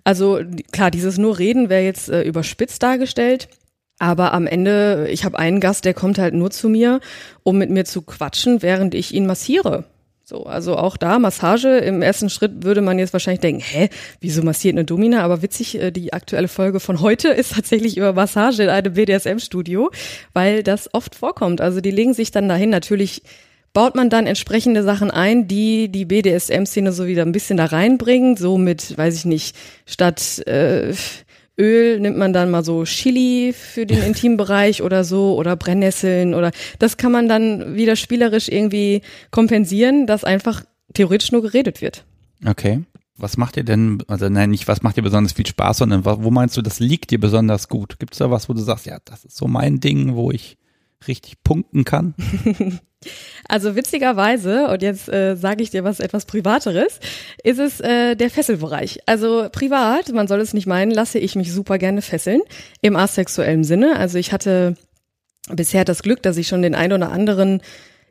Also 0.03 0.39
klar, 0.71 0.91
dieses 0.91 1.17
nur 1.17 1.39
Reden 1.39 1.69
wäre 1.69 1.83
jetzt 1.83 2.09
äh, 2.09 2.21
überspitzt 2.21 2.81
dargestellt. 2.83 3.49
Aber 3.99 4.33
am 4.33 4.45
Ende, 4.45 5.07
ich 5.09 5.25
habe 5.25 5.39
einen 5.39 5.59
Gast, 5.59 5.85
der 5.85 5.93
kommt 5.93 6.19
halt 6.19 6.33
nur 6.33 6.51
zu 6.51 6.69
mir, 6.69 6.99
um 7.43 7.57
mit 7.57 7.69
mir 7.69 7.85
zu 7.85 8.01
quatschen, 8.01 8.61
während 8.61 8.93
ich 8.93 9.13
ihn 9.13 9.25
massiere. 9.25 9.85
So, 10.29 10.43
also 10.43 10.75
auch 10.75 10.97
da 10.97 11.19
Massage. 11.19 11.77
Im 11.77 12.01
ersten 12.01 12.29
Schritt 12.29 12.65
würde 12.65 12.81
man 12.81 12.99
jetzt 12.99 13.13
wahrscheinlich 13.13 13.39
denken, 13.39 13.61
hä, 13.61 13.87
wieso 14.19 14.43
massiert 14.43 14.75
eine 14.75 14.83
Domina? 14.83 15.23
Aber 15.23 15.41
witzig, 15.41 15.81
äh, 15.81 15.89
die 15.89 16.11
aktuelle 16.11 16.49
Folge 16.49 16.81
von 16.81 16.99
heute 16.99 17.29
ist 17.29 17.53
tatsächlich 17.53 17.95
über 17.95 18.11
Massage 18.11 18.63
in 18.63 18.69
einem 18.69 18.93
BDSM-Studio, 18.93 19.89
weil 20.33 20.63
das 20.63 20.93
oft 20.93 21.15
vorkommt. 21.15 21.61
Also 21.61 21.79
die 21.79 21.91
legen 21.91 22.13
sich 22.13 22.31
dann 22.31 22.49
dahin. 22.49 22.69
Natürlich 22.69 23.21
baut 23.71 23.95
man 23.95 24.09
dann 24.09 24.27
entsprechende 24.27 24.83
Sachen 24.83 25.11
ein, 25.11 25.47
die 25.47 25.87
die 25.87 26.03
BDSM-Szene 26.03 26.91
so 26.91 27.07
wieder 27.07 27.21
ein 27.21 27.31
bisschen 27.31 27.55
da 27.55 27.63
reinbringen. 27.63 28.35
So 28.35 28.57
mit, 28.57 28.97
weiß 28.97 29.15
ich 29.15 29.23
nicht, 29.23 29.55
statt 29.85 30.45
äh, 30.45 30.93
Öl 31.59 31.99
nimmt 31.99 32.17
man 32.17 32.33
dann 32.33 32.51
mal 32.51 32.63
so 32.63 32.83
Chili 32.83 33.53
für 33.53 33.85
den 33.85 34.01
Intimbereich 34.03 34.81
oder 34.81 35.03
so 35.03 35.35
oder 35.35 35.55
Brennnesseln 35.55 36.33
oder 36.33 36.51
das 36.79 36.97
kann 36.97 37.11
man 37.11 37.27
dann 37.27 37.75
wieder 37.75 37.95
spielerisch 37.95 38.49
irgendwie 38.49 39.01
kompensieren, 39.31 40.07
dass 40.07 40.23
einfach 40.23 40.63
theoretisch 40.93 41.31
nur 41.31 41.41
geredet 41.41 41.81
wird. 41.81 42.05
Okay. 42.45 42.83
Was 43.19 43.35
macht 43.35 43.57
ihr 43.57 43.63
denn, 43.63 44.03
also 44.07 44.29
nein, 44.29 44.51
nicht 44.51 44.67
was 44.67 44.83
macht 44.83 44.97
dir 44.97 45.01
besonders 45.01 45.33
viel 45.33 45.47
Spaß, 45.47 45.79
sondern 45.79 46.05
wo 46.05 46.29
meinst 46.29 46.55
du, 46.55 46.61
das 46.61 46.79
liegt 46.79 47.09
dir 47.09 47.19
besonders 47.19 47.67
gut? 47.67 47.97
Gibt 47.97 48.13
es 48.13 48.19
da 48.19 48.29
was, 48.29 48.47
wo 48.47 48.53
du 48.53 48.61
sagst, 48.61 48.85
ja, 48.85 48.99
das 49.05 49.25
ist 49.25 49.37
so 49.37 49.47
mein 49.47 49.79
Ding, 49.79 50.15
wo 50.15 50.29
ich 50.29 50.57
richtig 51.07 51.43
punkten 51.43 51.83
kann? 51.83 52.13
Also 53.47 53.75
witzigerweise, 53.75 54.67
und 54.67 54.81
jetzt 54.81 55.07
äh, 55.07 55.35
sage 55.35 55.61
ich 55.61 55.69
dir 55.69 55.83
was 55.83 55.99
etwas 55.99 56.25
Privateres, 56.25 56.99
ist 57.43 57.59
es 57.59 57.79
äh, 57.79 58.15
der 58.15 58.29
Fesselbereich. 58.29 58.99
Also 59.05 59.47
privat, 59.51 60.11
man 60.11 60.27
soll 60.27 60.41
es 60.41 60.53
nicht 60.53 60.65
meinen, 60.65 60.91
lasse 60.91 61.19
ich 61.19 61.35
mich 61.35 61.53
super 61.53 61.77
gerne 61.77 62.01
fesseln, 62.01 62.41
im 62.81 62.95
asexuellen 62.95 63.63
Sinne. 63.63 63.97
Also 63.97 64.17
ich 64.17 64.33
hatte 64.33 64.75
bisher 65.49 65.85
das 65.85 66.01
Glück, 66.01 66.23
dass 66.23 66.37
ich 66.37 66.47
schon 66.47 66.61
den 66.63 66.75
ein 66.75 66.91
oder 66.91 67.11
anderen 67.11 67.61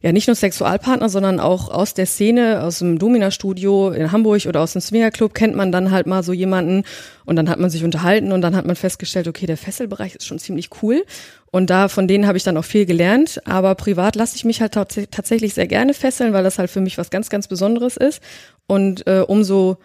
ja 0.02 0.12
nicht 0.12 0.26
nur 0.26 0.36
Sexualpartner, 0.36 1.08
sondern 1.08 1.40
auch 1.40 1.68
aus 1.68 1.94
der 1.94 2.06
Szene, 2.06 2.62
aus 2.62 2.80
dem 2.80 2.98
Domina-Studio 2.98 3.90
in 3.90 4.12
Hamburg 4.12 4.46
oder 4.46 4.60
aus 4.60 4.72
dem 4.72 4.82
Swingerclub 4.82 5.34
kennt 5.34 5.54
man 5.54 5.72
dann 5.72 5.90
halt 5.90 6.06
mal 6.06 6.22
so 6.22 6.32
jemanden 6.32 6.84
und 7.24 7.36
dann 7.36 7.48
hat 7.48 7.58
man 7.58 7.70
sich 7.70 7.82
unterhalten 7.82 8.32
und 8.32 8.42
dann 8.42 8.54
hat 8.54 8.66
man 8.66 8.76
festgestellt, 8.76 9.26
okay, 9.26 9.46
der 9.46 9.56
Fesselbereich 9.56 10.14
ist 10.14 10.26
schon 10.26 10.38
ziemlich 10.38 10.70
cool 10.82 11.04
und 11.50 11.70
da 11.70 11.88
von 11.88 12.06
denen 12.06 12.26
habe 12.26 12.36
ich 12.36 12.44
dann 12.44 12.56
auch 12.56 12.64
viel 12.64 12.86
gelernt, 12.86 13.40
aber 13.46 13.74
privat 13.74 14.16
lasse 14.16 14.36
ich 14.36 14.44
mich 14.44 14.60
halt 14.60 14.72
tatsächlich 14.74 15.54
sehr 15.54 15.66
gerne 15.66 15.94
fesseln, 15.94 16.32
weil 16.32 16.44
das 16.44 16.58
halt 16.58 16.70
für 16.70 16.80
mich 16.80 16.98
was 16.98 17.10
ganz, 17.10 17.30
ganz 17.30 17.48
Besonderes 17.48 17.96
ist 17.96 18.22
und 18.66 19.06
äh, 19.06 19.24
umso 19.26 19.78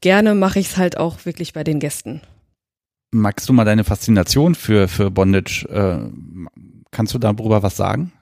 gerne 0.00 0.34
mache 0.34 0.60
ich 0.60 0.68
es 0.68 0.76
halt 0.76 0.96
auch 0.96 1.24
wirklich 1.24 1.52
bei 1.52 1.64
den 1.64 1.80
Gästen. 1.80 2.20
Magst 3.10 3.48
du 3.48 3.52
mal 3.52 3.64
deine 3.64 3.84
Faszination 3.84 4.54
für, 4.54 4.88
für 4.88 5.10
Bondage, 5.10 5.66
äh, 5.68 6.60
kannst 6.90 7.14
du 7.14 7.18
darüber 7.18 7.62
was 7.62 7.76
sagen? 7.76 8.12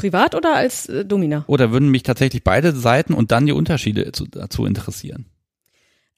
Privat 0.00 0.34
oder 0.34 0.54
als 0.54 0.86
äh, 0.88 1.04
Domina? 1.04 1.44
Oder 1.46 1.72
würden 1.72 1.90
mich 1.90 2.02
tatsächlich 2.02 2.42
beide 2.42 2.72
Seiten 2.72 3.12
und 3.12 3.32
dann 3.32 3.44
die 3.44 3.52
Unterschiede 3.52 4.12
zu, 4.12 4.26
dazu 4.26 4.64
interessieren? 4.64 5.26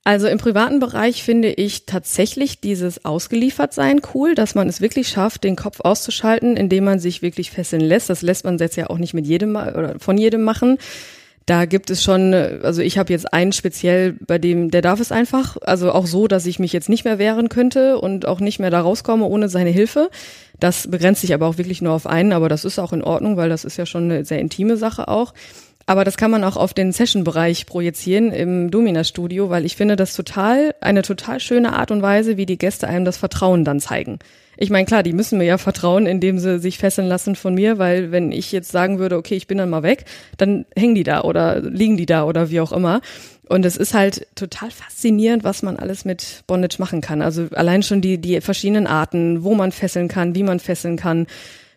Also 0.05 0.29
im 0.29 0.39
privaten 0.39 0.79
Bereich 0.79 1.23
finde 1.23 1.49
ich 1.49 1.87
tatsächlich 1.87 2.61
dieses 2.61 3.05
Ausgeliefertsein 3.05 4.01
cool, 4.15 4.35
dass 4.35 4.55
man 4.55 4.69
es 4.69 4.81
wirklich 4.81 5.09
schafft, 5.09 5.43
den 5.43 5.57
Kopf 5.57 5.81
auszuschalten, 5.81 6.57
indem 6.57 6.85
man 6.85 7.01
sich 7.01 7.23
wirklich 7.23 7.51
fesseln 7.51 7.83
lässt. 7.83 8.09
Das 8.09 8.23
lässt 8.23 8.45
man 8.45 8.59
jetzt 8.59 8.77
ja 8.77 8.89
auch 8.89 8.99
nicht 8.99 9.15
mit 9.15 9.27
jedem 9.27 9.57
oder 9.57 9.97
von 9.99 10.17
jedem 10.17 10.43
machen. 10.43 10.79
Da 11.47 11.65
gibt 11.65 11.91
es 11.91 12.03
schon, 12.05 12.35
also 12.35 12.83
ich 12.83 12.99
habe 12.99 13.13
jetzt 13.13 13.33
einen 13.33 13.53
speziell, 13.53 14.13
bei 14.13 14.39
dem, 14.39 14.71
der 14.71 14.81
darf 14.81 15.01
es 15.01 15.11
einfach, 15.11 15.57
also 15.61 15.91
auch 15.91 16.07
so, 16.07 16.29
dass 16.29 16.47
ich 16.47 16.61
mich 16.61 16.73
jetzt 16.73 16.89
nicht 16.89 17.05
mehr 17.05 17.19
wehren 17.19 17.49
könnte 17.49 17.99
und 17.99 18.27
auch 18.27 18.39
nicht 18.39 18.61
mehr 18.61 18.71
da 18.71 18.81
rauskomme 18.81 19.25
ohne 19.25 19.49
seine 19.49 19.71
Hilfe. 19.71 20.09
Das 20.63 20.87
begrenzt 20.89 21.23
sich 21.23 21.35
aber 21.35 21.49
auch 21.49 21.59
wirklich 21.59 21.83
nur 21.83 21.93
auf 21.93 22.07
einen, 22.07 22.33
aber 22.33 22.49
das 22.49 22.65
ist 22.65 22.79
auch 22.79 22.93
in 22.93 23.03
Ordnung, 23.03 23.37
weil 23.37 23.49
das 23.49 23.65
ist 23.65 23.79
ja 23.79 23.85
schon 23.85 24.05
eine 24.05 24.25
sehr 24.25 24.39
intime 24.39 24.77
Sache 24.77 25.09
auch. 25.09 25.35
Aber 25.87 26.05
das 26.05 26.17
kann 26.17 26.31
man 26.31 26.45
auch 26.45 26.57
auf 26.57 26.73
den 26.73 26.93
Session-Bereich 26.93 27.67
projizieren 27.67 28.31
im 28.31 28.71
Domina-Studio, 28.71 29.51
weil 29.51 29.65
ich 29.65 29.75
finde 29.75 29.97
das 29.97 30.15
total, 30.15 30.73
eine 30.81 31.03
total 31.03 31.41
schöne 31.41 31.73
Art 31.73 31.91
und 31.91 32.01
Weise, 32.01 32.37
wie 32.37 32.47
die 32.47 32.59
Gäste 32.59 32.87
einem 32.87 33.05
das 33.05 33.17
Vertrauen 33.17 33.65
dann 33.65 33.81
zeigen. 33.81 34.21
Ich 34.57 34.71
meine, 34.71 34.85
klar, 34.85 35.03
die 35.03 35.13
müssen 35.13 35.39
mir 35.39 35.47
ja 35.47 35.59
vertrauen, 35.59 36.07
indem 36.07 36.39
sie 36.39 36.61
sich 36.61 36.79
fesseln 36.79 37.09
lassen 37.09 37.35
von 37.35 37.55
mir, 37.55 37.79
weil 37.79 38.13
wenn 38.13 38.31
ich 38.31 38.53
jetzt 38.53 38.71
sagen 38.71 39.01
würde, 39.01 39.17
okay, 39.17 39.35
ich 39.35 39.49
bin 39.49 39.59
dann 39.59 39.71
mal 39.71 39.83
weg, 39.83 40.05
dann 40.37 40.65
hängen 40.77 40.95
die 40.95 41.03
da 41.03 41.23
oder 41.23 41.61
liegen 41.61 41.97
die 41.97 42.07
da 42.07 42.25
oder 42.25 42.51
wie 42.51 42.61
auch 42.61 42.71
immer. 42.71 43.01
Und 43.53 43.67
es 43.67 43.77
ist 43.77 43.93
halt 43.93 44.27
total 44.35 44.71
faszinierend, 44.71 45.45
was 45.45 45.63
man 45.63 45.77
alles 45.77 46.07
mit 46.07 46.43
Bondage 46.47 46.77
machen 46.79 47.03
kann. 47.03 47.21
Also 47.21 47.49
allein 47.53 47.83
schon 47.83 48.01
die, 48.01 48.17
die 48.17 48.41
verschiedenen 48.41 48.87
Arten, 48.87 49.45
wo 49.45 49.55
man 49.55 49.73
fesseln 49.73 50.09
kann, 50.09 50.35
wie 50.35 50.43
man 50.43 50.59
fesseln 50.59 50.97
kann 50.97 51.27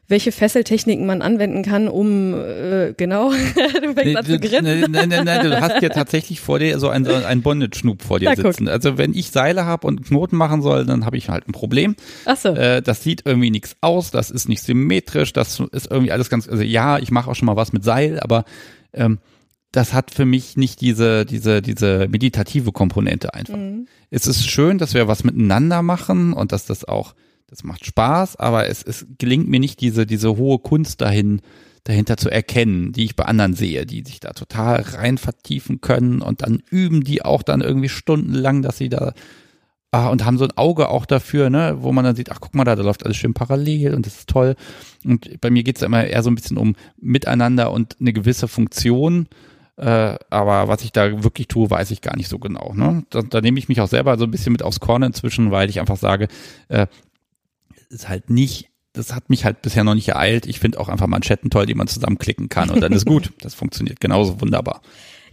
welche 0.08 0.32
Fesseltechniken 0.32 1.08
man 1.08 1.24
anwenden 1.24 1.64
kann, 1.64 1.88
um 1.88 2.36
äh, 2.36 2.94
genau, 2.96 3.32
du 3.82 3.94
fängst 3.94 4.06
nee, 4.06 4.16
an 4.16 4.24
zu 4.26 4.40
grinsen. 4.40 4.92
Nein, 4.92 5.10
nein, 5.10 5.26
nein, 5.26 5.50
du 5.50 5.60
hast 5.60 5.82
ja 5.82 5.90
tatsächlich 5.90 6.42
vor 6.42 6.60
dir 6.60 6.78
so 6.78 6.90
ein, 6.90 7.08
ein 7.08 7.42
Bondage-Schnup 7.42 8.04
vor 8.04 8.20
dir 8.20 8.30
ja, 8.30 8.36
sitzen. 8.36 8.66
Guck. 8.66 8.74
Also 8.74 9.00
wenn 9.00 9.16
ich 9.16 9.32
Seile 9.32 9.66
habe 9.66 9.88
und 9.88 10.06
Knoten 10.06 10.38
machen 10.38 10.62
soll, 10.62 10.86
dann 10.86 11.08
habe 11.08 11.18
ich 11.18 11.30
halt 11.30 11.48
ein 11.48 11.54
Problem. 11.54 11.96
Ach 12.26 12.38
so. 12.38 12.50
Äh, 12.50 12.84
das 12.84 13.02
sieht 13.02 13.24
irgendwie 13.26 13.50
nichts 13.50 13.78
aus, 13.82 14.12
das 14.12 14.30
ist 14.30 14.48
nicht 14.48 14.62
symmetrisch, 14.62 15.34
das 15.34 15.60
ist 15.72 15.90
irgendwie 15.90 16.12
alles 16.12 16.30
ganz, 16.30 16.48
also 16.48 16.62
ja, 16.62 17.00
ich 17.00 17.10
mache 17.10 17.32
auch 17.32 17.36
schon 17.36 17.48
mal 17.48 17.56
was 17.56 17.74
mit 17.74 17.84
Seil, 17.84 18.20
aber 18.20 18.46
ähm, 18.94 19.18
das 19.76 19.94
hat 19.94 20.12
für 20.12 20.26
mich 20.26 20.56
nicht 20.56 20.80
diese, 20.82 21.26
diese, 21.26 21.62
diese 21.62 22.08
meditative 22.10 22.72
Komponente 22.72 23.34
einfach. 23.34 23.58
Mhm. 23.58 23.88
Es 24.10 24.28
ist 24.28 24.50
schön, 24.50 24.78
dass 24.78 24.94
wir 24.94 25.08
was 25.08 25.24
miteinander 25.24 25.82
machen 25.82 26.34
und 26.34 26.52
dass 26.52 26.66
das 26.66 26.86
auch 26.86 27.14
das 27.48 27.64
macht 27.64 27.86
Spaß, 27.86 28.38
aber 28.38 28.68
es, 28.68 28.82
es 28.84 29.06
gelingt 29.18 29.48
mir 29.48 29.60
nicht, 29.60 29.80
diese, 29.80 30.06
diese 30.06 30.38
hohe 30.38 30.60
Kunst 30.60 31.02
dahin, 31.02 31.42
dahinter 31.84 32.18
zu 32.18 32.30
erkennen, 32.30 32.92
die 32.92 33.04
ich 33.04 33.16
bei 33.16 33.26
anderen 33.26 33.54
sehe, 33.54 33.86
die 33.86 34.04
sich 34.04 34.20
da 34.20 34.32
total 34.32 34.82
rein 34.82 35.18
vertiefen 35.18 35.82
können 35.82 36.22
und 36.22 36.42
dann 36.42 36.64
üben 36.72 37.04
die 37.04 37.24
auch 37.24 37.44
dann 37.44 37.62
irgendwie 37.62 37.90
stundenlang, 37.90 38.62
dass 38.62 38.78
sie 38.78 38.90
da 38.90 39.14
ah, 39.92 40.08
und 40.10 40.26
haben 40.26 40.38
so 40.38 40.46
ein 40.46 40.58
Auge 40.58 40.90
auch 40.90 41.06
dafür, 41.06 41.50
ne, 41.50 41.78
wo 41.80 41.92
man 41.92 42.04
dann 42.04 42.16
sieht, 42.16 42.32
ach 42.32 42.40
guck 42.42 42.56
mal 42.56 42.64
da, 42.64 42.76
da 42.76 42.84
läuft 42.84 43.06
alles 43.06 43.18
schön 43.18 43.34
parallel 43.34 43.94
und 43.94 44.06
das 44.06 44.18
ist 44.20 44.30
toll. 44.30 44.56
Und 45.04 45.40
bei 45.40 45.52
mir 45.52 45.64
geht's 45.64 45.84
immer 45.84 46.06
eher 46.06 46.24
so 46.24 46.32
ein 46.32 46.36
bisschen 46.36 46.58
um 46.58 46.76
Miteinander 46.98 47.72
und 47.72 47.98
eine 48.00 48.14
gewisse 48.14 48.48
Funktion. 48.48 49.28
Äh, 49.78 50.16
aber 50.30 50.68
was 50.68 50.84
ich 50.84 50.92
da 50.92 51.24
wirklich 51.24 51.48
tue, 51.48 51.70
weiß 51.70 51.92
ich 51.92 52.02
gar 52.02 52.16
nicht 52.16 52.30
so 52.30 52.40
genau. 52.40 52.74
Ne? 52.74 53.06
Da, 53.10 53.22
da 53.22 53.42
nehme 53.42 53.60
ich 53.60 53.68
mich 53.68 53.82
auch 53.82 53.90
selber 53.90 54.18
so 54.18 54.24
ein 54.24 54.32
bisschen 54.32 54.54
mit 54.54 54.64
aufs 54.64 54.80
Korn 54.80 55.04
inzwischen, 55.04 55.52
weil 55.52 55.70
ich 55.70 55.80
einfach 55.80 55.98
sage, 55.98 56.28
äh, 56.70 56.88
ist 57.90 58.08
halt 58.08 58.30
nicht, 58.30 58.70
das 58.94 59.14
hat 59.14 59.30
mich 59.30 59.44
halt 59.44 59.62
bisher 59.62 59.84
noch 59.84 59.96
nicht 59.96 60.08
ereilt. 60.08 60.46
Ich 60.46 60.60
finde 60.60 60.80
auch 60.80 60.88
einfach 60.88 61.08
Manschetten 61.08 61.50
toll, 61.50 61.66
die 61.66 61.76
man 61.76 61.88
zusammenklicken 61.88 62.48
kann 62.48 62.70
und 62.70 62.82
dann 62.82 62.94
ist 62.94 63.06
gut. 63.06 63.34
Das 63.42 63.54
funktioniert 63.54 64.00
genauso 64.00 64.40
wunderbar. 64.40 64.82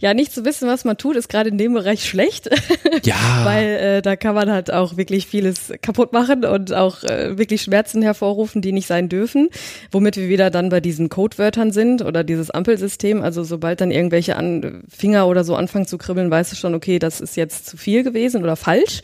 Ja, 0.03 0.13
nicht 0.13 0.33
zu 0.33 0.43
wissen, 0.43 0.67
was 0.67 0.83
man 0.83 0.97
tut, 0.97 1.15
ist 1.15 1.29
gerade 1.29 1.47
in 1.47 1.57
dem 1.57 1.75
Bereich 1.75 2.03
schlecht. 2.05 2.49
Ja. 3.03 3.41
Weil 3.43 3.65
äh, 3.65 4.01
da 4.01 4.15
kann 4.15 4.35
man 4.35 4.51
halt 4.51 4.71
auch 4.71 4.97
wirklich 4.97 5.27
vieles 5.27 5.73
kaputt 5.81 6.13
machen 6.13 6.45
und 6.45 6.73
auch 6.73 7.03
äh, 7.03 7.37
wirklich 7.37 7.63
Schmerzen 7.63 8.01
hervorrufen, 8.01 8.61
die 8.61 8.71
nicht 8.71 8.87
sein 8.87 9.09
dürfen. 9.09 9.49
Womit 9.91 10.15
wir 10.15 10.29
wieder 10.29 10.49
dann 10.49 10.69
bei 10.69 10.79
diesen 10.79 11.09
Codewörtern 11.09 11.71
sind 11.71 12.01
oder 12.01 12.23
dieses 12.23 12.51
Ampelsystem. 12.51 13.21
Also 13.21 13.43
sobald 13.43 13.81
dann 13.81 13.91
irgendwelche 13.91 14.37
an 14.37 14.83
Finger 14.87 15.27
oder 15.27 15.43
so 15.43 15.55
anfangen 15.55 15.87
zu 15.87 15.97
kribbeln, 15.97 16.29
weißt 16.29 16.51
du 16.51 16.55
schon, 16.55 16.75
okay, 16.75 16.99
das 16.99 17.19
ist 17.19 17.35
jetzt 17.35 17.65
zu 17.65 17.77
viel 17.77 18.03
gewesen 18.03 18.43
oder 18.43 18.55
falsch. 18.55 19.01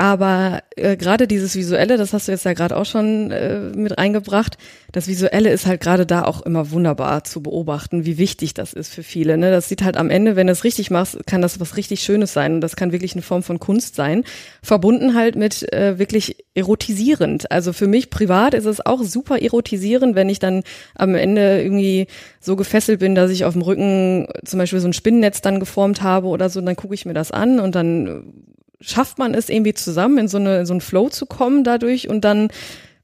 Aber 0.00 0.62
äh, 0.76 0.96
gerade 0.96 1.26
dieses 1.26 1.56
Visuelle, 1.56 1.96
das 1.96 2.12
hast 2.12 2.28
du 2.28 2.32
jetzt 2.32 2.44
ja 2.44 2.52
gerade 2.52 2.76
auch 2.76 2.86
schon 2.86 3.32
äh, 3.32 3.58
mit 3.74 3.98
eingebracht, 3.98 4.56
das 4.92 5.08
Visuelle 5.08 5.50
ist 5.50 5.66
halt 5.66 5.80
gerade 5.80 6.06
da 6.06 6.22
auch 6.22 6.40
immer 6.42 6.70
wunderbar 6.70 7.24
zu 7.24 7.42
beobachten, 7.42 8.06
wie 8.06 8.16
wichtig 8.16 8.54
das 8.54 8.72
ist 8.72 8.94
für 8.94 9.02
viele. 9.02 9.36
Ne? 9.36 9.50
Das 9.50 9.68
sieht 9.68 9.82
halt 9.82 9.96
am 9.96 10.08
Ende, 10.08 10.36
wenn 10.36 10.46
du 10.46 10.52
es 10.52 10.62
richtig 10.62 10.92
machst, 10.92 11.26
kann 11.26 11.42
das 11.42 11.58
was 11.58 11.76
richtig 11.76 12.02
Schönes 12.02 12.32
sein. 12.32 12.54
Und 12.54 12.60
das 12.60 12.76
kann 12.76 12.92
wirklich 12.92 13.14
eine 13.14 13.22
Form 13.22 13.42
von 13.42 13.58
Kunst 13.58 13.96
sein. 13.96 14.22
Verbunden 14.62 15.14
halt 15.14 15.34
mit 15.34 15.70
äh, 15.72 15.98
wirklich 15.98 16.44
erotisierend. 16.54 17.50
Also 17.50 17.72
für 17.72 17.88
mich 17.88 18.08
privat 18.08 18.54
ist 18.54 18.66
es 18.66 18.86
auch 18.86 19.02
super 19.02 19.42
erotisierend, 19.42 20.14
wenn 20.14 20.28
ich 20.28 20.38
dann 20.38 20.62
am 20.94 21.16
Ende 21.16 21.60
irgendwie 21.60 22.06
so 22.38 22.54
gefesselt 22.54 23.00
bin, 23.00 23.16
dass 23.16 23.32
ich 23.32 23.44
auf 23.44 23.54
dem 23.54 23.62
Rücken 23.62 24.28
zum 24.44 24.60
Beispiel 24.60 24.78
so 24.78 24.86
ein 24.86 24.92
Spinnennetz 24.92 25.40
dann 25.40 25.58
geformt 25.58 26.02
habe 26.02 26.28
oder 26.28 26.48
so, 26.48 26.60
und 26.60 26.66
dann 26.66 26.76
gucke 26.76 26.94
ich 26.94 27.04
mir 27.04 27.14
das 27.14 27.32
an 27.32 27.58
und 27.58 27.74
dann 27.74 28.46
schafft 28.80 29.18
man 29.18 29.34
es 29.34 29.48
irgendwie 29.48 29.74
zusammen, 29.74 30.18
in 30.18 30.28
so, 30.28 30.38
eine, 30.38 30.60
in 30.60 30.66
so 30.66 30.72
einen 30.72 30.80
Flow 30.80 31.08
zu 31.08 31.26
kommen 31.26 31.64
dadurch 31.64 32.08
und 32.08 32.22
dann 32.22 32.48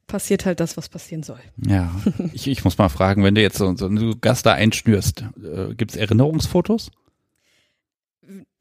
passiert 0.06 0.44
halt 0.46 0.60
das, 0.60 0.76
was 0.76 0.88
passieren 0.88 1.22
soll. 1.22 1.40
Ja, 1.66 1.94
ich, 2.32 2.46
ich 2.46 2.64
muss 2.64 2.78
mal 2.78 2.88
fragen, 2.88 3.24
wenn 3.24 3.34
du 3.34 3.42
jetzt 3.42 3.58
so, 3.58 3.74
so 3.76 3.86
einen 3.86 4.20
Gast 4.20 4.46
da 4.46 4.52
einschnürst, 4.52 5.24
äh, 5.42 5.74
gibt 5.74 5.92
es 5.92 5.96
Erinnerungsfotos? 5.96 6.90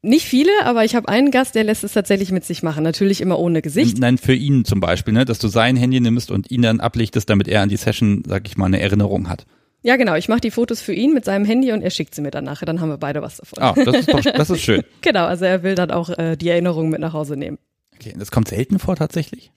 Nicht 0.02 0.26
viele, 0.26 0.50
aber 0.64 0.84
ich 0.84 0.94
habe 0.94 1.08
einen 1.08 1.30
Gast, 1.30 1.54
der 1.54 1.64
lässt 1.64 1.82
es 1.82 1.94
tatsächlich 1.94 2.30
mit 2.30 2.44
sich 2.44 2.62
machen. 2.62 2.84
Natürlich 2.84 3.22
immer 3.22 3.38
ohne 3.38 3.62
Gesicht. 3.62 3.96
Nein, 3.98 4.18
für 4.18 4.34
ihn 4.34 4.66
zum 4.66 4.78
Beispiel, 4.78 5.14
ne? 5.14 5.24
dass 5.24 5.38
du 5.38 5.48
sein 5.48 5.76
Handy 5.76 5.98
nimmst 5.98 6.30
und 6.30 6.50
ihn 6.50 6.60
dann 6.60 6.80
ablichtest, 6.80 7.30
damit 7.30 7.48
er 7.48 7.62
an 7.62 7.70
die 7.70 7.78
Session, 7.78 8.22
sag 8.26 8.46
ich 8.46 8.58
mal, 8.58 8.66
eine 8.66 8.80
Erinnerung 8.80 9.30
hat. 9.30 9.46
Ja, 9.84 9.96
genau. 9.96 10.14
Ich 10.14 10.28
mache 10.28 10.40
die 10.40 10.50
Fotos 10.50 10.80
für 10.80 10.94
ihn 10.94 11.12
mit 11.12 11.26
seinem 11.26 11.44
Handy 11.44 11.70
und 11.70 11.82
er 11.82 11.90
schickt 11.90 12.14
sie 12.14 12.22
mir 12.22 12.30
dann 12.30 12.44
nachher. 12.44 12.64
Dann 12.64 12.80
haben 12.80 12.88
wir 12.88 12.96
beide 12.96 13.20
was 13.20 13.36
davon. 13.36 13.62
Ah, 13.62 13.74
das 13.74 13.94
ist, 13.94 14.12
doch, 14.12 14.20
das 14.34 14.48
ist 14.48 14.62
schön. 14.62 14.82
genau, 15.02 15.26
also 15.26 15.44
er 15.44 15.62
will 15.62 15.74
dann 15.74 15.90
auch 15.90 16.08
äh, 16.08 16.36
die 16.36 16.48
Erinnerung 16.48 16.88
mit 16.88 17.00
nach 17.00 17.12
Hause 17.12 17.36
nehmen. 17.36 17.58
Okay, 17.94 18.14
das 18.18 18.30
kommt 18.30 18.48
selten 18.48 18.78
vor 18.78 18.96
tatsächlich? 18.96 19.52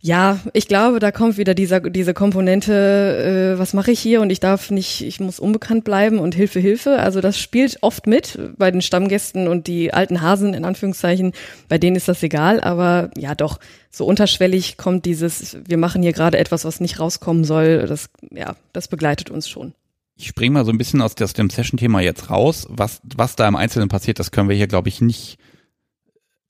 Ja, 0.00 0.38
ich 0.52 0.68
glaube, 0.68 1.00
da 1.00 1.10
kommt 1.10 1.38
wieder 1.38 1.54
dieser, 1.54 1.80
diese 1.80 2.14
Komponente, 2.14 3.54
äh, 3.54 3.58
was 3.58 3.74
mache 3.74 3.90
ich 3.90 3.98
hier 3.98 4.20
und 4.20 4.30
ich 4.30 4.38
darf 4.38 4.70
nicht, 4.70 5.00
ich 5.00 5.18
muss 5.18 5.40
unbekannt 5.40 5.82
bleiben 5.82 6.20
und 6.20 6.36
Hilfe, 6.36 6.60
Hilfe. 6.60 7.00
Also 7.00 7.20
das 7.20 7.36
spielt 7.36 7.78
oft 7.80 8.06
mit 8.06 8.38
bei 8.56 8.70
den 8.70 8.80
Stammgästen 8.80 9.48
und 9.48 9.66
die 9.66 9.92
alten 9.92 10.20
Hasen 10.20 10.54
in 10.54 10.64
Anführungszeichen, 10.64 11.32
bei 11.68 11.78
denen 11.78 11.96
ist 11.96 12.06
das 12.06 12.22
egal, 12.22 12.60
aber 12.60 13.10
ja 13.16 13.34
doch, 13.34 13.58
so 13.90 14.06
unterschwellig 14.06 14.76
kommt 14.76 15.04
dieses, 15.04 15.56
wir 15.66 15.78
machen 15.78 16.02
hier 16.02 16.12
gerade 16.12 16.38
etwas, 16.38 16.64
was 16.64 16.78
nicht 16.78 17.00
rauskommen 17.00 17.42
soll, 17.42 17.86
das, 17.88 18.08
ja, 18.30 18.54
das 18.72 18.86
begleitet 18.86 19.30
uns 19.30 19.48
schon. 19.48 19.74
Ich 20.14 20.28
springe 20.28 20.52
mal 20.52 20.64
so 20.64 20.70
ein 20.70 20.78
bisschen 20.78 21.02
aus, 21.02 21.16
dem 21.16 21.50
Session-Thema 21.50 22.00
jetzt 22.00 22.30
raus. 22.30 22.66
Was, 22.70 23.00
was 23.16 23.36
da 23.36 23.46
im 23.48 23.56
Einzelnen 23.56 23.88
passiert, 23.88 24.18
das 24.18 24.30
können 24.30 24.48
wir 24.48 24.56
hier, 24.56 24.66
glaube 24.66 24.88
ich, 24.88 25.00
nicht 25.00 25.38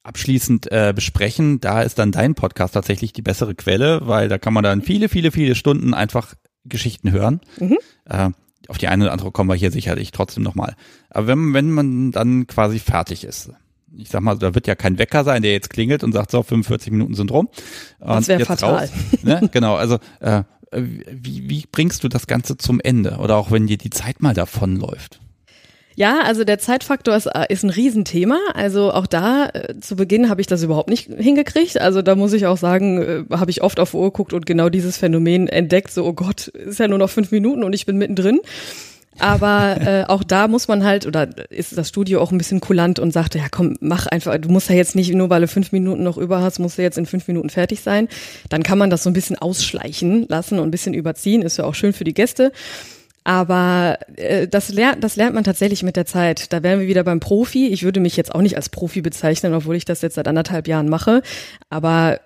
abschließend 0.09 0.73
äh, 0.73 0.93
besprechen. 0.95 1.61
Da 1.61 1.83
ist 1.83 1.99
dann 1.99 2.13
dein 2.13 2.35
Podcast 2.35 2.75
tatsächlich 2.75 3.13
die 3.13 3.23
bessere 3.23 3.55
Quelle, 3.55 4.01
weil 4.05 4.29
da 4.29 4.39
kann 4.39 4.55
man 4.55 4.65
dann 4.65 4.83
viele, 4.83 5.09
viele, 5.09 5.31
viele 5.31 5.55
Stunden 5.55 5.93
einfach 5.95 6.35
Geschichten 6.65 7.13
hören. 7.13 7.41
Mhm. 7.61 7.79
Äh, 8.07 8.31
auf 8.69 8.79
die 8.79 8.89
eine 8.89 9.05
oder 9.05 9.13
andere 9.13 9.31
kommen 9.31 9.49
wir 9.49 9.55
hier 9.55 9.71
sicherlich 9.71 10.11
trotzdem 10.11 10.43
nochmal. 10.43 10.75
Aber 11.11 11.27
wenn, 11.27 11.55
wenn 11.55 11.71
man 11.71 12.11
dann 12.11 12.47
quasi 12.47 12.79
fertig 12.79 13.25
ist, 13.25 13.51
ich 13.97 14.09
sag 14.09 14.23
mal, 14.23 14.37
da 14.37 14.55
wird 14.55 14.67
ja 14.67 14.75
kein 14.75 14.99
Wecker 14.99 15.25
sein, 15.25 15.43
der 15.43 15.53
jetzt 15.53 15.71
klingelt 15.71 16.05
und 16.05 16.13
sagt, 16.13 16.31
so, 16.31 16.43
45 16.43 16.91
Minuten 16.91 17.15
sind 17.15 17.31
rum. 17.31 17.49
Das 18.01 18.29
wäre 18.29 18.45
fatal. 18.45 18.85
Raus, 18.85 18.91
ne? 19.23 19.49
Genau, 19.53 19.77
also 19.77 19.99
äh, 20.21 20.43
wie, 20.73 21.49
wie 21.49 21.65
bringst 21.71 22.05
du 22.05 22.09
das 22.09 22.27
Ganze 22.27 22.57
zum 22.57 22.81
Ende? 22.81 23.17
Oder 23.19 23.37
auch 23.37 23.51
wenn 23.51 23.67
dir 23.67 23.79
die 23.79 23.91
Zeit 23.91 24.21
mal 24.21 24.35
davonläuft? 24.35 25.21
Ja, 25.99 26.21
also 26.21 26.45
der 26.45 26.61
Zeitfaktor 26.61 27.17
ist, 27.17 27.27
äh, 27.27 27.47
ist 27.49 27.65
ein 27.65 27.71
Riesenthema. 27.71 28.39
Also 28.55 28.93
auch 28.93 29.09
da 29.09 29.49
äh, 29.53 29.81
zu 29.81 29.97
Beginn 29.97 30.29
habe 30.29 30.41
ich 30.41 30.47
das 30.47 30.63
überhaupt 30.63 30.89
nicht 30.89 31.11
hingekriegt. 31.13 31.81
Also 31.81 32.03
da 32.03 32.15
muss 32.15 32.33
ich 32.35 32.47
auch 32.47 32.57
sagen, 32.57 33.03
äh, 33.03 33.37
habe 33.37 33.51
ich 33.51 33.63
oft 33.63 33.81
auf 33.81 33.95
Uhr 33.95 34.05
geguckt 34.05 34.33
und 34.33 34.47
genau 34.47 34.69
dieses 34.69 34.97
Phänomen 34.97 35.49
entdeckt. 35.49 35.91
So, 35.91 36.05
oh 36.05 36.13
Gott, 36.13 36.47
ist 36.47 36.79
ja 36.79 36.87
nur 36.87 36.99
noch 36.99 37.11
fünf 37.11 37.33
Minuten 37.33 37.65
und 37.65 37.73
ich 37.73 37.85
bin 37.85 37.99
mittendrin. 37.99 38.39
Aber 39.19 39.81
äh, 39.81 40.05
auch 40.07 40.23
da 40.23 40.47
muss 40.47 40.69
man 40.69 40.85
halt, 40.85 41.05
oder 41.05 41.31
ist 41.51 41.77
das 41.77 41.89
Studio 41.89 42.21
auch 42.21 42.31
ein 42.31 42.39
bisschen 42.39 42.61
kulant 42.61 43.01
und 43.01 43.13
sagte, 43.13 43.39
ja 43.39 43.47
komm, 43.51 43.75
mach 43.81 44.07
einfach, 44.07 44.39
du 44.39 44.51
musst 44.51 44.71
ja 44.71 44.77
jetzt 44.77 44.95
nicht, 44.95 45.13
nur 45.13 45.31
weil 45.31 45.41
du 45.41 45.49
fünf 45.49 45.73
Minuten 45.73 46.05
noch 46.05 46.17
über 46.17 46.41
hast, 46.41 46.61
musst 46.61 46.79
du 46.79 46.83
jetzt 46.83 46.99
in 46.99 47.07
fünf 47.07 47.27
Minuten 47.27 47.51
fertig 47.51 47.81
sein. 47.81 48.07
Dann 48.51 48.63
kann 48.63 48.79
man 48.79 48.91
das 48.91 49.03
so 49.03 49.11
ein 49.11 49.15
bisschen 49.15 49.37
ausschleichen 49.37 50.27
lassen 50.29 50.61
und 50.61 50.69
ein 50.69 50.71
bisschen 50.71 50.95
überziehen, 50.95 51.43
ist 51.43 51.57
ja 51.57 51.65
auch 51.65 51.75
schön 51.75 51.93
für 51.93 52.05
die 52.05 52.15
Gäste. 52.15 52.53
Aber 53.29 53.99
äh, 54.17 54.49
das, 54.49 54.71
lernt, 54.71 55.05
das 55.05 55.17
lernt 55.17 55.35
man 55.35 55.45
tatsächlich 55.45 55.83
mit 55.83 55.97
der 55.97 56.07
Zeit. 56.07 56.51
Da 56.51 56.63
wären 56.63 56.81
wir 56.81 56.87
wieder 56.87 57.05
beim 57.05 57.21
Profi. 57.21 57.67
Ich 57.67 57.83
würde 57.83 58.01
mich 58.01 58.17
jetzt 58.17 58.35
auch 58.35 58.41
nicht 58.41 58.57
als 58.57 58.71
Profi 58.71 59.03
bezeichnen, 59.03 59.53
obwohl 59.53 59.77
ich 59.77 59.85
das 59.85 60.01
jetzt 60.01 60.15
seit 60.15 60.27
anderthalb 60.27 60.67
Jahren 60.67 60.89
mache. 60.89 61.21
Aber 61.69 62.21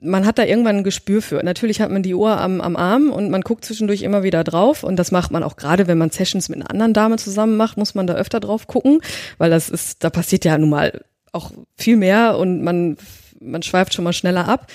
man 0.00 0.24
hat 0.24 0.38
da 0.38 0.44
irgendwann 0.44 0.78
ein 0.78 0.84
Gespür 0.84 1.20
für. 1.20 1.44
Natürlich 1.44 1.82
hat 1.82 1.90
man 1.90 2.02
die 2.02 2.14
Uhr 2.14 2.40
am, 2.40 2.62
am 2.62 2.76
Arm 2.76 3.10
und 3.10 3.28
man 3.28 3.42
guckt 3.42 3.66
zwischendurch 3.66 4.00
immer 4.00 4.22
wieder 4.22 4.42
drauf. 4.42 4.84
Und 4.84 4.96
das 4.96 5.10
macht 5.10 5.32
man 5.32 5.42
auch 5.42 5.56
gerade, 5.56 5.86
wenn 5.86 5.98
man 5.98 6.08
Sessions 6.08 6.48
mit 6.48 6.60
einer 6.60 6.70
anderen 6.70 6.94
Dame 6.94 7.16
zusammen 7.16 7.58
macht, 7.58 7.76
muss 7.76 7.94
man 7.94 8.06
da 8.06 8.14
öfter 8.14 8.40
drauf 8.40 8.66
gucken, 8.68 9.02
weil 9.36 9.50
das 9.50 9.68
ist, 9.68 10.02
da 10.02 10.08
passiert 10.08 10.46
ja 10.46 10.56
nun 10.56 10.70
mal 10.70 11.04
auch 11.32 11.50
viel 11.76 11.98
mehr 11.98 12.38
und 12.38 12.62
man, 12.62 12.96
man 13.38 13.62
schweift 13.62 13.92
schon 13.92 14.04
mal 14.04 14.14
schneller 14.14 14.48
ab. 14.48 14.66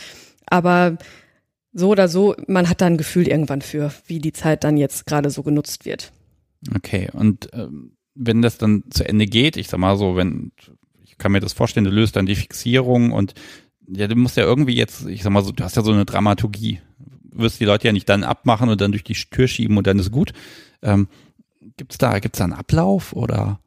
Aber 0.46 1.00
so 1.76 1.90
oder 1.90 2.08
so, 2.08 2.36
man 2.48 2.70
hat 2.70 2.82
da 2.82 2.86
ein 2.86 2.98
Gefühl 2.98 3.28
irgendwann 3.28 3.62
für, 3.62 3.92
wie 4.08 4.20
die 4.20 4.34
Zeit 4.34 4.64
dann 4.64 4.78
jetzt 4.78 5.06
gerade 5.06 5.30
so 5.30 5.44
genutzt 5.44 5.86
wird. 5.86 6.12
Okay, 6.76 7.10
und 7.14 7.50
ähm, 7.54 7.92
wenn 8.16 8.42
das 8.42 8.58
dann 8.58 8.86
zu 8.90 9.08
Ende 9.08 9.28
geht, 9.28 9.58
ich 9.58 9.68
sag 9.68 9.80
mal 9.80 9.98
so, 9.98 10.16
wenn, 10.16 10.54
ich 11.04 11.18
kann 11.18 11.34
mir 11.34 11.42
das 11.42 11.54
vorstellen, 11.54 11.84
du 11.84 11.92
löst 11.92 12.16
dann 12.16 12.26
die 12.26 12.36
Fixierung 12.36 13.12
und 13.12 13.34
ja, 13.88 14.08
du 14.08 14.16
musst 14.16 14.38
ja 14.38 14.44
irgendwie 14.44 14.76
jetzt, 14.76 15.06
ich 15.06 15.22
sag 15.22 15.32
mal 15.32 15.44
so, 15.44 15.52
du 15.52 15.64
hast 15.64 15.76
ja 15.76 15.84
so 15.84 15.92
eine 15.92 16.06
Dramaturgie. 16.06 16.80
Du 17.24 17.40
wirst 17.40 17.60
die 17.60 17.66
Leute 17.66 17.88
ja 17.88 17.94
nicht 17.94 18.08
dann 18.08 18.24
abmachen 18.24 18.70
und 18.70 18.80
dann 18.80 18.94
durch 18.94 19.04
die 19.04 19.14
Tür 19.14 19.48
schieben 19.48 19.78
und 19.78 19.86
dann 19.86 20.00
ist 20.00 20.12
gut. 20.12 20.32
Ähm, 20.82 21.08
Gibt's 21.78 21.98
da, 21.98 22.20
gibt's 22.20 22.38
da 22.40 22.46
einen 22.46 22.54
Ablauf 22.54 23.14
oder? 23.14 23.60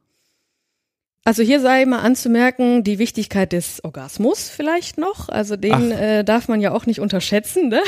Also 1.29 1.43
hier 1.43 1.61
sei 1.61 1.85
mal 1.85 1.99
anzumerken, 1.99 2.85
die 2.85 2.99
Wichtigkeit 2.99 3.53
des 3.53 3.85
Orgasmus 3.85 4.49
vielleicht 4.49 4.97
noch. 4.97 5.29
Also 5.29 5.57
den 5.57 5.93
äh, 5.93 6.25
darf 6.25 6.49
man 6.49 6.63
ja 6.63 6.73
auch 6.73 6.87
nicht 6.87 7.01
unterschätzen. 7.01 7.69
Ne? 7.69 7.83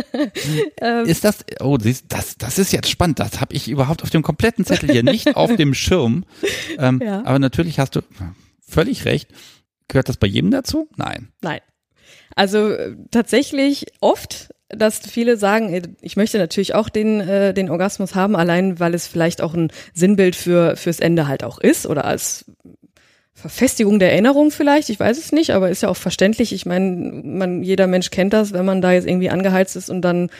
ähm, 0.80 1.04
ist 1.04 1.22
das, 1.22 1.44
oh, 1.60 1.76
das, 1.76 2.38
das 2.38 2.58
ist 2.58 2.72
jetzt 2.72 2.88
spannend. 2.88 3.18
Das 3.18 3.42
habe 3.42 3.54
ich 3.54 3.68
überhaupt 3.68 4.02
auf 4.02 4.08
dem 4.08 4.22
kompletten 4.22 4.64
Zettel 4.64 4.90
hier 4.90 5.02
nicht 5.02 5.36
auf 5.36 5.54
dem 5.54 5.74
Schirm. 5.74 6.24
Ähm, 6.78 7.02
ja. 7.04 7.22
Aber 7.26 7.38
natürlich 7.38 7.78
hast 7.78 7.94
du 7.94 8.00
völlig 8.66 9.04
recht. 9.04 9.28
Gehört 9.88 10.08
das 10.08 10.16
bei 10.16 10.26
jedem 10.26 10.50
dazu? 10.50 10.88
Nein. 10.96 11.28
Nein. 11.42 11.60
Also 12.36 12.70
äh, 12.70 12.96
tatsächlich 13.10 13.84
oft 14.00 14.51
dass 14.76 14.98
viele 14.98 15.36
sagen, 15.36 15.72
äh, 15.72 15.82
ich 16.00 16.16
möchte 16.16 16.38
natürlich 16.38 16.74
auch 16.74 16.88
den, 16.88 17.20
äh, 17.20 17.54
den 17.54 17.70
Orgasmus 17.70 18.14
haben, 18.14 18.36
allein 18.36 18.80
weil 18.80 18.94
es 18.94 19.06
vielleicht 19.06 19.42
auch 19.42 19.54
ein 19.54 19.70
Sinnbild 19.94 20.36
für, 20.36 20.76
fürs 20.76 21.00
Ende 21.00 21.28
halt 21.28 21.44
auch 21.44 21.58
ist 21.58 21.86
oder 21.86 22.04
als 22.04 22.46
Verfestigung 23.34 23.98
der 23.98 24.12
Erinnerung 24.12 24.50
vielleicht, 24.50 24.88
ich 24.88 25.00
weiß 25.00 25.18
es 25.18 25.32
nicht, 25.32 25.50
aber 25.50 25.70
ist 25.70 25.82
ja 25.82 25.88
auch 25.88 25.96
verständlich. 25.96 26.52
Ich 26.52 26.66
meine, 26.66 27.22
man, 27.24 27.62
jeder 27.62 27.86
Mensch 27.86 28.10
kennt 28.10 28.32
das, 28.32 28.52
wenn 28.52 28.64
man 28.64 28.80
da 28.80 28.92
jetzt 28.92 29.06
irgendwie 29.06 29.30
angeheizt 29.30 29.74
ist 29.74 29.90
und 29.90 30.02
dann 30.02 30.30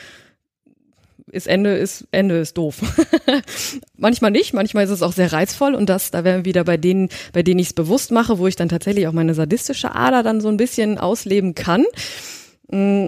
ist 1.31 1.47
Ende, 1.47 1.75
ist 1.75 2.07
Ende 2.11 2.37
ist 2.37 2.57
doof. 2.57 2.77
manchmal 3.97 4.31
nicht, 4.31 4.53
manchmal 4.53 4.85
ist 4.85 4.91
es 4.91 5.01
auch 5.01 5.13
sehr 5.13 5.33
reizvoll 5.33 5.73
und 5.73 5.89
das, 5.89 6.11
da 6.11 6.23
wären 6.23 6.41
wir 6.41 6.45
wieder 6.45 6.63
bei 6.63 6.77
denen, 6.77 7.09
bei 7.33 7.43
denen 7.43 7.59
ich 7.59 7.67
es 7.67 7.73
bewusst 7.73 8.11
mache, 8.11 8.37
wo 8.37 8.47
ich 8.47 8.55
dann 8.55 8.69
tatsächlich 8.69 9.07
auch 9.07 9.13
meine 9.13 9.33
sadistische 9.33 9.95
Ader 9.95 10.21
dann 10.21 10.41
so 10.41 10.47
ein 10.47 10.57
bisschen 10.57 10.97
ausleben 10.97 11.55
kann. 11.55 11.85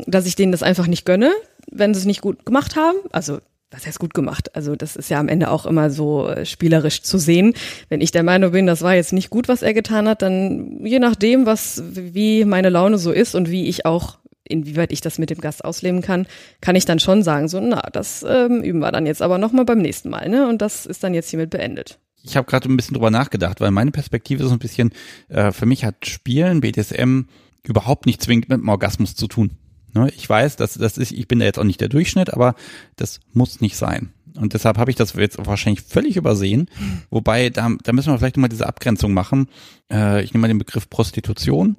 Dass 0.07 0.25
ich 0.25 0.35
denen 0.35 0.51
das 0.51 0.63
einfach 0.63 0.87
nicht 0.87 1.05
gönne, 1.05 1.31
wenn 1.71 1.93
sie 1.93 1.99
es 1.99 2.05
nicht 2.05 2.21
gut 2.21 2.45
gemacht 2.45 2.75
haben. 2.75 2.97
Also 3.11 3.39
was 3.71 3.85
heißt 3.85 3.99
gut 3.99 4.13
gemacht? 4.13 4.55
Also 4.55 4.75
das 4.75 4.95
ist 4.95 5.09
ja 5.09 5.19
am 5.19 5.27
Ende 5.27 5.49
auch 5.49 5.65
immer 5.65 5.89
so 5.89 6.29
äh, 6.29 6.45
spielerisch 6.45 7.01
zu 7.01 7.17
sehen. 7.17 7.53
Wenn 7.89 8.01
ich 8.01 8.11
der 8.11 8.23
Meinung 8.23 8.51
bin, 8.51 8.67
das 8.67 8.81
war 8.81 8.95
jetzt 8.95 9.11
nicht 9.11 9.29
gut, 9.29 9.47
was 9.47 9.61
er 9.61 9.73
getan 9.73 10.07
hat, 10.07 10.21
dann 10.21 10.85
je 10.85 10.99
nachdem, 10.99 11.45
was 11.45 11.83
wie 11.93 12.45
meine 12.45 12.69
Laune 12.69 12.97
so 12.97 13.11
ist 13.11 13.35
und 13.35 13.49
wie 13.49 13.67
ich 13.67 13.85
auch 13.85 14.17
inwieweit 14.47 14.91
ich 14.91 15.01
das 15.01 15.17
mit 15.17 15.31
dem 15.31 15.41
Gast 15.41 15.65
ausleben 15.65 16.01
kann, 16.01 16.27
kann 16.61 16.75
ich 16.75 16.85
dann 16.85 16.99
schon 16.99 17.23
sagen, 17.23 17.47
so, 17.47 17.59
na, 17.59 17.81
das 17.91 18.23
ähm, 18.27 18.61
üben 18.61 18.79
wir 18.79 18.91
dann 18.91 19.07
jetzt 19.07 19.23
aber 19.23 19.39
nochmal 19.39 19.65
beim 19.65 19.79
nächsten 19.79 20.09
Mal, 20.09 20.29
ne? 20.29 20.47
Und 20.47 20.61
das 20.61 20.85
ist 20.85 21.03
dann 21.03 21.15
jetzt 21.15 21.31
hiermit 21.31 21.49
beendet. 21.49 21.97
Ich 22.23 22.37
habe 22.37 22.47
gerade 22.47 22.69
ein 22.69 22.77
bisschen 22.77 22.93
drüber 22.93 23.11
nachgedacht, 23.11 23.59
weil 23.59 23.71
meine 23.71 23.91
Perspektive 23.91 24.43
ist 24.43 24.49
so 24.49 24.55
ein 24.55 24.59
bisschen, 24.59 24.91
äh, 25.29 25.51
für 25.51 25.65
mich 25.65 25.83
hat 25.83 26.05
Spielen, 26.05 26.61
BDSM 26.61 27.21
überhaupt 27.67 28.05
nicht 28.05 28.21
zwingend 28.21 28.49
mit 28.49 28.59
dem 28.59 28.69
Orgasmus 28.69 29.15
zu 29.15 29.27
tun. 29.27 29.51
Ne, 29.93 30.11
ich 30.15 30.29
weiß, 30.29 30.57
dass 30.57 30.73
das 30.73 30.97
ist, 30.97 31.11
ich 31.11 31.27
bin 31.27 31.39
da 31.39 31.45
jetzt 31.45 31.57
auch 31.57 31.63
nicht 31.63 31.79
der 31.79 31.89
Durchschnitt, 31.89 32.33
aber 32.33 32.55
das 32.97 33.21
muss 33.33 33.61
nicht 33.61 33.77
sein. 33.77 34.11
Und 34.35 34.53
deshalb 34.53 34.77
habe 34.77 34.91
ich 34.91 34.97
das 34.97 35.13
jetzt 35.13 35.37
wahrscheinlich 35.45 35.81
völlig 35.81 36.17
übersehen. 36.17 36.69
Wobei, 37.09 37.49
da, 37.49 37.71
da 37.81 37.93
müssen 37.93 38.11
wir 38.11 38.19
vielleicht 38.19 38.35
mal 38.35 38.49
diese 38.49 38.67
Abgrenzung 38.67 39.13
machen. 39.13 39.47
Äh, 39.89 40.23
ich 40.23 40.33
nehme 40.33 40.41
mal 40.41 40.47
den 40.49 40.57
Begriff 40.57 40.89
Prostitution. 40.89 41.77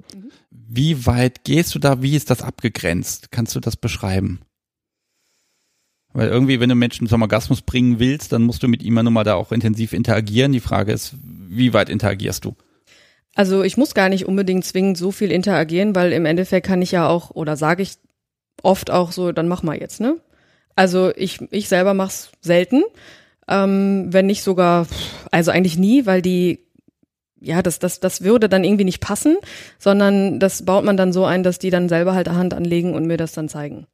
Wie 0.49 1.05
weit 1.05 1.43
gehst 1.43 1.75
du 1.75 1.79
da? 1.79 2.01
Wie 2.01 2.15
ist 2.15 2.31
das 2.31 2.41
abgegrenzt? 2.41 3.31
Kannst 3.31 3.55
du 3.55 3.59
das 3.59 3.75
beschreiben? 3.75 4.39
Weil 6.13 6.29
irgendwie, 6.29 6.59
wenn 6.59 6.69
du 6.69 6.75
Menschen 6.75 7.07
zum 7.07 7.21
Orgasmus 7.21 7.61
bringen 7.61 7.99
willst, 7.99 8.31
dann 8.31 8.41
musst 8.41 8.63
du 8.63 8.67
mit 8.67 8.81
ihm 8.81 8.97
ja 8.97 9.03
nun 9.03 9.13
mal 9.13 9.23
da 9.23 9.35
auch 9.35 9.51
intensiv 9.51 9.93
interagieren. 9.93 10.51
Die 10.51 10.59
Frage 10.59 10.91
ist, 10.91 11.15
wie 11.21 11.73
weit 11.73 11.89
interagierst 11.89 12.43
du? 12.43 12.55
Also 13.37 13.61
ich 13.61 13.77
muss 13.77 13.93
gar 13.93 14.09
nicht 14.09 14.25
unbedingt 14.25 14.65
zwingend 14.65 14.97
so 14.97 15.11
viel 15.11 15.31
interagieren, 15.31 15.93
weil 15.93 16.11
im 16.11 16.25
Endeffekt 16.25 16.65
kann 16.65 16.81
ich 16.81 16.91
ja 16.91 17.07
auch 17.07 17.29
oder 17.29 17.55
sage 17.55 17.83
ich 17.83 17.99
oft 18.63 18.89
auch 18.89 19.11
so, 19.11 19.31
dann 19.31 19.47
mach 19.47 19.61
mal 19.61 19.77
jetzt, 19.79 20.01
ne? 20.01 20.17
Also 20.75 21.11
ich, 21.15 21.39
ich 21.51 21.69
selber 21.69 21.93
mach's 21.93 22.31
selten, 22.41 22.81
ähm, 23.47 24.07
wenn 24.09 24.25
nicht 24.25 24.41
sogar, 24.41 24.87
also 25.29 25.51
eigentlich 25.51 25.77
nie, 25.77 26.07
weil 26.07 26.23
die, 26.23 26.65
ja, 27.39 27.61
das, 27.61 27.77
das, 27.77 27.99
das 27.99 28.23
würde 28.23 28.49
dann 28.49 28.63
irgendwie 28.63 28.85
nicht 28.85 29.01
passen, 29.01 29.37
sondern 29.77 30.39
das 30.39 30.65
baut 30.65 30.83
man 30.83 30.97
dann 30.97 31.13
so 31.13 31.23
ein, 31.23 31.43
dass 31.43 31.59
die 31.59 31.69
dann 31.69 31.89
selber 31.89 32.15
halt 32.15 32.29
Hand 32.29 32.55
anlegen 32.55 32.95
und 32.95 33.05
mir 33.05 33.17
das 33.17 33.33
dann 33.33 33.49
zeigen. 33.49 33.85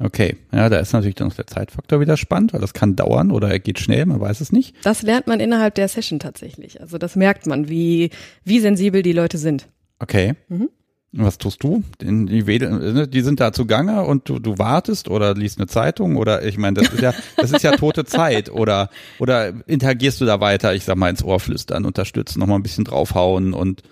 Okay, 0.00 0.36
ja, 0.52 0.68
da 0.68 0.78
ist 0.78 0.92
natürlich 0.92 1.16
dann 1.16 1.28
noch 1.28 1.34
der 1.34 1.46
Zeitfaktor 1.46 2.00
wieder 2.00 2.16
spannend, 2.16 2.54
weil 2.54 2.60
das 2.60 2.72
kann 2.72 2.96
dauern 2.96 3.30
oder 3.30 3.50
er 3.50 3.58
geht 3.58 3.78
schnell, 3.78 4.06
man 4.06 4.20
weiß 4.20 4.40
es 4.40 4.50
nicht. 4.50 4.74
Das 4.84 5.02
lernt 5.02 5.26
man 5.26 5.38
innerhalb 5.38 5.74
der 5.74 5.86
Session 5.88 6.18
tatsächlich. 6.18 6.80
Also 6.80 6.96
das 6.96 7.14
merkt 7.14 7.46
man, 7.46 7.68
wie, 7.68 8.10
wie 8.44 8.60
sensibel 8.60 9.02
die 9.02 9.12
Leute 9.12 9.36
sind. 9.36 9.68
Okay. 9.98 10.34
Mhm. 10.48 10.70
Was 11.14 11.36
tust 11.36 11.62
du? 11.62 11.82
Die, 12.00 12.10
ne, 12.10 13.06
die 13.06 13.20
sind 13.20 13.38
da 13.38 13.52
zugange 13.52 14.02
und 14.04 14.30
du, 14.30 14.38
du 14.38 14.56
wartest 14.56 15.08
oder 15.08 15.34
liest 15.34 15.58
eine 15.58 15.66
Zeitung 15.66 16.16
oder 16.16 16.42
ich 16.42 16.56
meine, 16.56 16.80
das 16.80 16.90
ist 16.90 17.02
ja, 17.02 17.12
das 17.36 17.52
ist 17.52 17.62
ja 17.62 17.72
tote 17.72 18.06
Zeit 18.06 18.50
oder 18.50 18.88
oder 19.18 19.52
interagierst 19.66 20.22
du 20.22 20.24
da 20.24 20.40
weiter, 20.40 20.74
ich 20.74 20.84
sag 20.84 20.96
mal, 20.96 21.10
ins 21.10 21.22
Ohr 21.22 21.38
flüstern, 21.38 21.84
unterstützen, 21.84 22.40
nochmal 22.40 22.58
ein 22.58 22.62
bisschen 22.62 22.84
draufhauen 22.84 23.52
und 23.52 23.82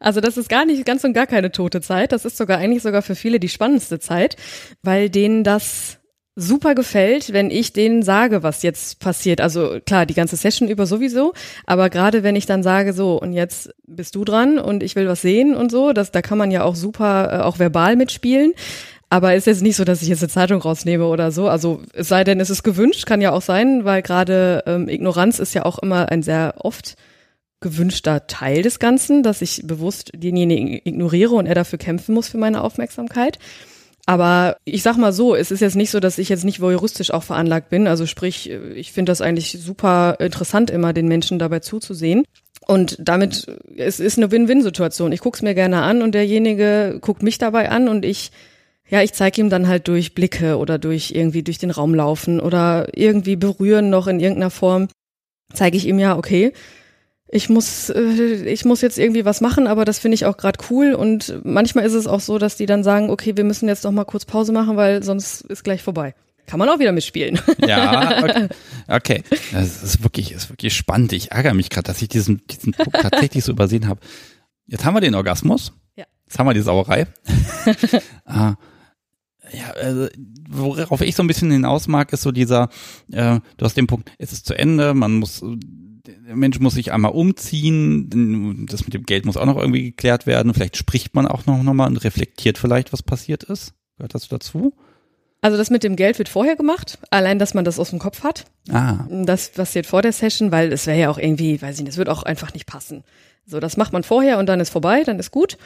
also 0.00 0.20
das 0.20 0.36
ist 0.36 0.48
gar 0.48 0.64
nicht 0.64 0.84
ganz 0.84 1.04
und 1.04 1.12
gar 1.12 1.26
keine 1.26 1.52
tote 1.52 1.80
Zeit. 1.80 2.12
Das 2.12 2.24
ist 2.24 2.36
sogar 2.36 2.58
eigentlich 2.58 2.82
sogar 2.82 3.02
für 3.02 3.14
viele 3.14 3.40
die 3.40 3.48
spannendste 3.48 3.98
Zeit, 3.98 4.36
weil 4.82 5.10
denen 5.10 5.44
das 5.44 5.98
super 6.36 6.74
gefällt, 6.74 7.32
wenn 7.32 7.50
ich 7.50 7.72
denen 7.72 8.02
sage, 8.02 8.42
was 8.42 8.62
jetzt 8.62 8.98
passiert. 8.98 9.40
Also 9.40 9.78
klar, 9.86 10.04
die 10.04 10.14
ganze 10.14 10.36
Session 10.36 10.68
über 10.68 10.86
sowieso, 10.86 11.32
aber 11.64 11.90
gerade 11.90 12.22
wenn 12.22 12.34
ich 12.34 12.46
dann 12.46 12.62
sage, 12.62 12.92
so 12.92 13.20
und 13.20 13.32
jetzt 13.32 13.70
bist 13.86 14.16
du 14.16 14.24
dran 14.24 14.58
und 14.58 14.82
ich 14.82 14.96
will 14.96 15.06
was 15.06 15.22
sehen 15.22 15.54
und 15.54 15.70
so, 15.70 15.92
das, 15.92 16.10
da 16.10 16.22
kann 16.22 16.38
man 16.38 16.50
ja 16.50 16.64
auch 16.64 16.74
super 16.74 17.30
äh, 17.32 17.42
auch 17.42 17.58
verbal 17.58 17.96
mitspielen. 17.96 18.52
Aber 19.10 19.36
ist 19.36 19.46
jetzt 19.46 19.62
nicht 19.62 19.76
so, 19.76 19.84
dass 19.84 20.02
ich 20.02 20.08
jetzt 20.08 20.22
eine 20.22 20.28
Zeitung 20.28 20.60
rausnehme 20.60 21.06
oder 21.06 21.30
so. 21.30 21.48
Also 21.48 21.82
es 21.92 22.08
sei 22.08 22.24
denn, 22.24 22.40
es 22.40 22.50
ist 22.50 22.64
gewünscht, 22.64 23.06
kann 23.06 23.20
ja 23.20 23.30
auch 23.30 23.42
sein, 23.42 23.84
weil 23.84 24.02
gerade 24.02 24.64
ähm, 24.66 24.88
Ignoranz 24.88 25.38
ist 25.38 25.54
ja 25.54 25.64
auch 25.64 25.78
immer 25.78 26.10
ein 26.10 26.24
sehr 26.24 26.54
oft 26.58 26.96
gewünschter 27.64 28.26
Teil 28.26 28.62
des 28.62 28.78
Ganzen, 28.78 29.22
dass 29.22 29.40
ich 29.40 29.62
bewusst 29.64 30.12
denjenigen 30.14 30.80
ignoriere 30.84 31.34
und 31.34 31.46
er 31.46 31.54
dafür 31.54 31.78
kämpfen 31.78 32.14
muss 32.14 32.28
für 32.28 32.36
meine 32.36 32.62
Aufmerksamkeit. 32.62 33.38
Aber 34.06 34.58
ich 34.64 34.82
sag 34.82 34.98
mal 34.98 35.14
so, 35.14 35.34
es 35.34 35.50
ist 35.50 35.60
jetzt 35.60 35.76
nicht 35.76 35.90
so, 35.90 35.98
dass 35.98 36.18
ich 36.18 36.28
jetzt 36.28 36.44
nicht 36.44 36.60
voyeuristisch 36.60 37.10
auch 37.10 37.22
veranlagt 37.22 37.70
bin. 37.70 37.86
Also 37.86 38.04
sprich, 38.04 38.50
ich 38.50 38.92
finde 38.92 39.10
das 39.10 39.22
eigentlich 39.22 39.58
super 39.58 40.16
interessant, 40.20 40.70
immer 40.70 40.92
den 40.92 41.08
Menschen 41.08 41.38
dabei 41.38 41.60
zuzusehen. 41.60 42.24
Und 42.66 42.96
damit, 42.98 43.46
es 43.76 44.00
ist 44.00 44.18
eine 44.18 44.30
Win-Win-Situation. 44.30 45.12
Ich 45.12 45.20
guck's 45.20 45.40
mir 45.40 45.54
gerne 45.54 45.80
an 45.80 46.02
und 46.02 46.14
derjenige 46.14 46.98
guckt 47.00 47.22
mich 47.22 47.38
dabei 47.38 47.70
an 47.70 47.88
und 47.88 48.04
ich, 48.04 48.30
ja, 48.90 49.02
ich 49.02 49.14
zeige 49.14 49.40
ihm 49.40 49.48
dann 49.48 49.68
halt 49.68 49.88
durch 49.88 50.14
Blicke 50.14 50.58
oder 50.58 50.78
durch 50.78 51.12
irgendwie 51.12 51.42
durch 51.42 51.56
den 51.56 51.70
Raum 51.70 51.94
laufen 51.94 52.40
oder 52.40 52.88
irgendwie 52.94 53.36
berühren 53.36 53.88
noch 53.88 54.06
in 54.06 54.20
irgendeiner 54.20 54.50
Form, 54.50 54.88
zeige 55.54 55.78
ich 55.78 55.86
ihm 55.86 55.98
ja, 55.98 56.18
okay, 56.18 56.52
ich 57.34 57.48
muss, 57.48 57.90
äh, 57.90 58.44
ich 58.46 58.64
muss 58.64 58.80
jetzt 58.80 58.96
irgendwie 58.96 59.24
was 59.24 59.40
machen, 59.40 59.66
aber 59.66 59.84
das 59.84 59.98
finde 59.98 60.14
ich 60.14 60.24
auch 60.24 60.36
gerade 60.36 60.58
cool. 60.70 60.94
Und 60.94 61.40
manchmal 61.42 61.84
ist 61.84 61.94
es 61.94 62.06
auch 62.06 62.20
so, 62.20 62.38
dass 62.38 62.56
die 62.56 62.66
dann 62.66 62.84
sagen, 62.84 63.10
okay, 63.10 63.36
wir 63.36 63.42
müssen 63.42 63.68
jetzt 63.68 63.82
noch 63.82 63.90
mal 63.90 64.04
kurz 64.04 64.24
Pause 64.24 64.52
machen, 64.52 64.76
weil 64.76 65.02
sonst 65.02 65.40
ist 65.42 65.64
gleich 65.64 65.82
vorbei. 65.82 66.14
Kann 66.46 66.60
man 66.60 66.68
auch 66.68 66.78
wieder 66.78 66.92
mitspielen. 66.92 67.40
Ja, 67.66 68.22
okay. 68.22 68.48
okay. 68.86 69.22
Das 69.52 69.82
ist 69.82 70.04
wirklich, 70.04 70.30
ist 70.30 70.48
wirklich 70.48 70.76
spannend. 70.76 71.12
Ich 71.12 71.32
ärgere 71.32 71.54
mich 71.54 71.70
gerade, 71.70 71.86
dass 71.86 72.00
ich 72.02 72.08
diesen, 72.08 72.46
diesen 72.46 72.72
Punkt 72.72 72.92
tatsächlich 73.00 73.42
so 73.42 73.50
übersehen 73.50 73.88
habe. 73.88 74.00
Jetzt 74.66 74.84
haben 74.84 74.94
wir 74.94 75.00
den 75.00 75.16
Orgasmus. 75.16 75.72
Ja. 75.96 76.04
Jetzt 76.26 76.38
haben 76.38 76.46
wir 76.46 76.54
die 76.54 76.60
Sauerei. 76.60 77.06
ah. 78.26 78.54
Ja, 79.52 79.70
also, 79.72 80.08
worauf 80.48 81.00
ich 81.00 81.16
so 81.16 81.22
ein 81.22 81.26
bisschen 81.26 81.50
hinaus 81.50 81.88
mag, 81.88 82.12
ist 82.12 82.22
so 82.22 82.30
dieser, 82.30 82.68
äh, 83.10 83.40
du 83.56 83.64
hast 83.64 83.76
den 83.76 83.86
Punkt, 83.86 84.10
es 84.18 84.32
ist 84.32 84.46
zu 84.46 84.54
Ende, 84.54 84.94
man 84.94 85.14
muss 85.14 85.42
der 86.06 86.36
Mensch 86.36 86.60
muss 86.60 86.74
sich 86.74 86.92
einmal 86.92 87.12
umziehen, 87.12 88.66
das 88.68 88.84
mit 88.84 88.94
dem 88.94 89.04
Geld 89.04 89.24
muss 89.24 89.36
auch 89.36 89.46
noch 89.46 89.56
irgendwie 89.56 89.84
geklärt 89.84 90.26
werden. 90.26 90.52
Vielleicht 90.52 90.76
spricht 90.76 91.14
man 91.14 91.26
auch 91.26 91.46
noch, 91.46 91.62
noch 91.62 91.74
mal 91.74 91.86
und 91.86 91.96
reflektiert 91.98 92.58
vielleicht, 92.58 92.92
was 92.92 93.02
passiert 93.02 93.44
ist. 93.44 93.74
Gehört 93.96 94.14
das 94.14 94.28
dazu? 94.28 94.74
Also 95.40 95.58
das 95.58 95.70
mit 95.70 95.84
dem 95.84 95.96
Geld 95.96 96.18
wird 96.18 96.28
vorher 96.30 96.56
gemacht, 96.56 96.98
allein, 97.10 97.38
dass 97.38 97.52
man 97.52 97.66
das 97.66 97.78
aus 97.78 97.90
dem 97.90 97.98
Kopf 97.98 98.22
hat. 98.22 98.46
Ah. 98.70 99.06
Das 99.10 99.50
passiert 99.50 99.86
vor 99.86 100.00
der 100.00 100.12
Session, 100.12 100.50
weil 100.52 100.72
es 100.72 100.86
wäre 100.86 100.98
ja 100.98 101.10
auch 101.10 101.18
irgendwie, 101.18 101.60
weiß 101.60 101.76
ich 101.76 101.82
nicht, 101.82 101.92
es 101.92 101.98
wird 101.98 102.08
auch 102.08 102.22
einfach 102.22 102.54
nicht 102.54 102.66
passen. 102.66 103.04
So, 103.46 103.60
das 103.60 103.76
macht 103.76 103.92
man 103.92 104.04
vorher 104.04 104.38
und 104.38 104.46
dann 104.46 104.60
ist 104.60 104.70
vorbei, 104.70 105.04
dann 105.04 105.18
ist 105.18 105.30
gut. 105.30 105.58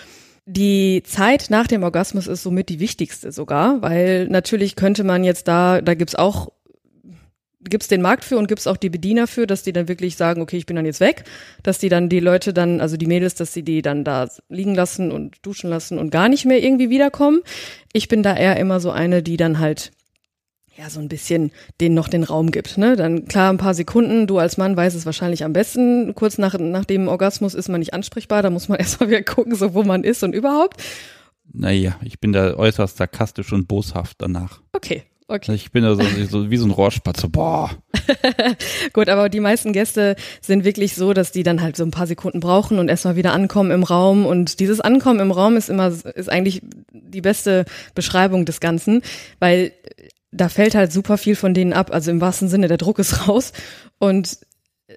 Die 0.47 1.03
Zeit 1.05 1.47
nach 1.51 1.67
dem 1.67 1.83
Orgasmus 1.83 2.27
ist 2.27 2.43
somit 2.43 2.71
die 2.71 2.81
wichtigste 2.81 3.31
sogar, 3.31 3.83
weil 3.83 4.27
natürlich 4.29 4.77
könnte 4.77 5.05
man 5.05 5.23
jetzt 5.23 5.47
da, 5.47 5.81
da 5.81 5.95
gibt's 5.95 6.15
auch 6.15 6.49
gibt's 7.69 7.89
den 7.89 8.03
Markt 8.03 8.25
für 8.25 8.39
und 8.39 8.49
gibt's 8.49 8.67
auch 8.67 8.77
die 8.77 8.91
Bediener 8.91 9.27
für, 9.27 9.47
dass 9.47 9.63
die 9.63 9.73
dann 9.73 9.89
wirklich 9.89 10.17
sagen, 10.17 10.43
okay, 10.43 10.57
ich 10.57 10.67
bin 10.67 10.77
dann 10.77 10.87
jetzt 10.87 11.01
weg, 11.01 11.25
dass 11.63 11.79
die 11.79 11.89
dann 11.89 12.09
die 12.09 12.21
Leute 12.21 12.53
dann, 12.53 12.81
also 12.81 12.97
die 12.97 13.07
Mädels, 13.07 13.35
dass 13.35 13.53
sie 13.53 13.63
die 13.63 13.83
dann 13.83 14.05
da 14.05 14.29
liegen 14.49 14.75
lassen 14.75 15.13
und 15.13 15.37
duschen 15.43 15.71
lassen 15.71 15.99
und 15.99 16.11
gar 16.11 16.29
nicht 16.29 16.45
mehr 16.45 16.63
irgendwie 16.63 16.91
wiederkommen. 16.91 17.41
Ich 17.93 18.09
bin 18.09 18.23
da 18.23 18.37
eher 18.37 18.57
immer 18.57 18.81
so 18.81 18.91
eine, 18.91 19.23
die 19.23 19.37
dann 19.37 19.59
halt 19.59 19.93
ja 20.79 20.89
so 20.89 21.01
ein 21.01 21.09
bisschen 21.09 21.51
denen 21.81 21.95
noch 21.95 22.09
den 22.09 22.23
Raum 22.23 22.51
gibt. 22.51 22.79
Ne? 22.79 22.97
Dann 22.97 23.27
klar 23.27 23.53
ein 23.53 23.59
paar 23.59 23.75
Sekunden, 23.75 24.27
du 24.27 24.39
als 24.39 24.57
Mann 24.57 24.77
weißt 24.77 24.97
es 24.97 25.07
wahrscheinlich 25.07 25.45
am 25.45 25.53
besten. 25.53 26.15
Kurz 26.15 26.39
nach, 26.39 26.57
nach 26.59 26.85
dem 26.85 27.09
Orgasmus 27.09 27.55
ist 27.55 27.69
man 27.69 27.81
nicht 27.81 27.95
ansprechbar, 27.95 28.43
da 28.43 28.51
muss 28.51 28.69
man 28.69 28.79
erstmal 28.79 29.11
wieder 29.11 29.23
gucken, 29.23 29.55
so 29.55 29.75
wo 29.75 29.83
man 29.83 30.05
ist 30.05 30.23
und 30.23 30.35
überhaupt. 30.35 30.81
Naja, 31.53 31.97
ich 32.05 32.21
bin 32.21 32.33
da 32.33 32.55
äußerst 32.55 32.99
sarkastisch 32.99 33.53
und 33.53 33.69
boshaft 33.69 34.17
danach. 34.21 34.61
Okay, 34.73 35.03
Okay. 35.31 35.53
Ich 35.55 35.73
bin 35.73 35.85
da 35.85 35.95
so, 35.95 36.03
so 36.31 36.51
wie 36.51 36.57
so 36.57 36.65
ein 36.65 36.71
Rohrspatz, 36.71 37.21
so, 37.21 37.29
boah. 37.29 37.71
Gut, 38.95 39.11
aber 39.11 39.29
die 39.29 39.41
meisten 39.41 39.75
Gäste 39.75 40.17
sind 40.41 40.65
wirklich 40.65 40.95
so, 40.95 41.13
dass 41.13 41.33
die 41.33 41.43
dann 41.43 41.61
halt 41.61 41.77
so 41.77 41.85
ein 41.85 41.91
paar 41.91 42.07
Sekunden 42.07 42.41
brauchen 42.41 42.79
und 42.79 42.89
erstmal 42.89 43.17
wieder 43.17 43.35
ankommen 43.35 43.71
im 43.71 43.83
Raum. 43.83 44.25
Und 44.25 44.59
dieses 44.59 44.81
Ankommen 44.81 45.21
im 45.21 45.31
Raum 45.31 45.59
ist 45.59 45.69
immer, 45.69 45.89
ist 45.89 46.31
eigentlich 46.31 46.63
die 46.93 47.21
beste 47.21 47.67
Beschreibung 47.95 48.47
des 48.47 48.61
Ganzen, 48.61 49.03
weil 49.39 49.73
da 50.33 50.49
fällt 50.49 50.75
halt 50.75 50.93
super 50.93 51.19
viel 51.19 51.37
von 51.37 51.53
denen 51.53 51.75
ab. 51.75 51.91
Also 51.93 52.11
im 52.11 52.23
wahrsten 52.23 52.49
Sinne, 52.49 52.67
der 52.67 52.79
Druck 52.79 52.99
ist 52.99 53.29
raus. 53.29 53.53
Und 53.99 54.39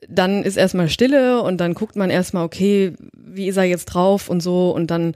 dann 0.08 0.44
ist 0.44 0.56
erstmal 0.56 0.88
Stille 0.88 1.42
und 1.42 1.58
dann 1.58 1.74
guckt 1.74 1.98
man 1.98 2.10
erstmal, 2.10 2.46
okay, 2.46 2.94
wie 3.14 3.48
ist 3.48 3.58
er 3.58 3.66
jetzt 3.66 3.86
drauf 3.86 4.30
und 4.30 4.42
so 4.42 4.72
und 4.72 4.88
dann 4.88 5.14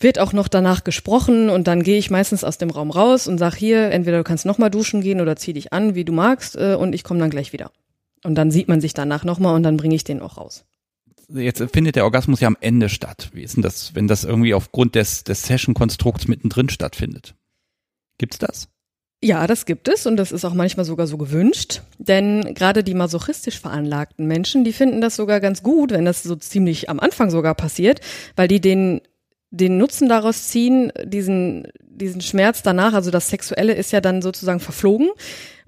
wird 0.00 0.18
auch 0.18 0.32
noch 0.32 0.48
danach 0.48 0.84
gesprochen 0.84 1.50
und 1.50 1.66
dann 1.66 1.82
gehe 1.82 1.98
ich 1.98 2.10
meistens 2.10 2.44
aus 2.44 2.58
dem 2.58 2.70
Raum 2.70 2.90
raus 2.90 3.26
und 3.26 3.38
sag 3.38 3.54
hier, 3.54 3.90
entweder 3.90 4.18
du 4.18 4.24
kannst 4.24 4.46
nochmal 4.46 4.70
duschen 4.70 5.00
gehen 5.00 5.20
oder 5.20 5.36
zieh 5.36 5.52
dich 5.52 5.72
an, 5.72 5.94
wie 5.94 6.04
du 6.04 6.12
magst, 6.12 6.56
äh, 6.56 6.74
und 6.74 6.94
ich 6.94 7.04
komme 7.04 7.20
dann 7.20 7.30
gleich 7.30 7.52
wieder. 7.52 7.70
Und 8.24 8.34
dann 8.34 8.50
sieht 8.50 8.68
man 8.68 8.80
sich 8.80 8.94
danach 8.94 9.24
nochmal 9.24 9.54
und 9.54 9.62
dann 9.62 9.76
bringe 9.76 9.94
ich 9.94 10.04
den 10.04 10.20
auch 10.20 10.36
raus. 10.36 10.64
Jetzt 11.30 11.62
findet 11.72 11.96
der 11.96 12.04
Orgasmus 12.04 12.40
ja 12.40 12.48
am 12.48 12.56
Ende 12.60 12.88
statt. 12.88 13.30
Wie 13.32 13.42
ist 13.42 13.56
denn 13.56 13.62
das, 13.62 13.94
wenn 13.94 14.08
das 14.08 14.24
irgendwie 14.24 14.54
aufgrund 14.54 14.94
des, 14.94 15.24
des 15.24 15.42
Session-Konstrukts 15.42 16.26
mittendrin 16.26 16.70
stattfindet? 16.70 17.34
Gibt's 18.16 18.38
das? 18.38 18.68
Ja, 19.20 19.48
das 19.48 19.66
gibt 19.66 19.88
es 19.88 20.06
und 20.06 20.16
das 20.16 20.30
ist 20.30 20.44
auch 20.44 20.54
manchmal 20.54 20.86
sogar 20.86 21.08
so 21.08 21.18
gewünscht, 21.18 21.82
denn 21.98 22.54
gerade 22.54 22.84
die 22.84 22.94
masochistisch 22.94 23.58
veranlagten 23.58 24.28
Menschen, 24.28 24.62
die 24.62 24.72
finden 24.72 25.00
das 25.00 25.16
sogar 25.16 25.40
ganz 25.40 25.64
gut, 25.64 25.90
wenn 25.90 26.04
das 26.04 26.22
so 26.22 26.36
ziemlich 26.36 26.88
am 26.88 27.00
Anfang 27.00 27.28
sogar 27.28 27.56
passiert, 27.56 28.00
weil 28.36 28.46
die 28.46 28.60
den 28.60 29.00
den 29.50 29.78
Nutzen 29.78 30.08
daraus 30.08 30.48
ziehen, 30.48 30.92
diesen, 31.04 31.68
diesen 31.80 32.20
Schmerz 32.20 32.62
danach, 32.62 32.92
also 32.92 33.10
das 33.10 33.28
Sexuelle 33.28 33.74
ist 33.74 33.92
ja 33.92 34.00
dann 34.00 34.22
sozusagen 34.22 34.60
verflogen. 34.60 35.08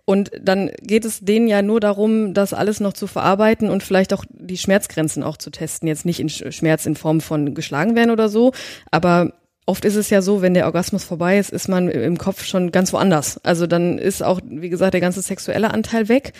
Und 0.04 0.32
dann 0.42 0.70
geht 0.82 1.04
es 1.04 1.20
denen 1.20 1.46
ja 1.46 1.62
nur 1.62 1.78
darum, 1.78 2.34
das 2.34 2.52
alles 2.52 2.80
noch 2.80 2.94
zu 2.94 3.06
verarbeiten 3.06 3.70
und 3.70 3.82
vielleicht 3.82 4.12
auch 4.12 4.24
die 4.28 4.58
Schmerzgrenzen 4.58 5.22
auch 5.22 5.36
zu 5.36 5.50
testen. 5.50 5.86
Jetzt 5.86 6.04
nicht 6.04 6.18
in 6.18 6.28
Schmerz 6.28 6.84
in 6.86 6.96
Form 6.96 7.20
von 7.20 7.54
geschlagen 7.54 7.94
werden 7.94 8.10
oder 8.10 8.28
so, 8.28 8.52
aber 8.90 9.34
oft 9.66 9.84
ist 9.84 9.94
es 9.94 10.10
ja 10.10 10.20
so, 10.20 10.42
wenn 10.42 10.54
der 10.54 10.66
Orgasmus 10.66 11.04
vorbei 11.04 11.38
ist, 11.38 11.50
ist 11.50 11.68
man 11.68 11.88
im 11.88 12.18
Kopf 12.18 12.44
schon 12.44 12.72
ganz 12.72 12.92
woanders. 12.92 13.38
Also 13.44 13.68
dann 13.68 13.98
ist 13.98 14.20
auch, 14.20 14.40
wie 14.44 14.68
gesagt, 14.68 14.94
der 14.94 15.00
ganze 15.00 15.22
sexuelle 15.22 15.72
Anteil 15.72 16.08
weg. 16.08 16.32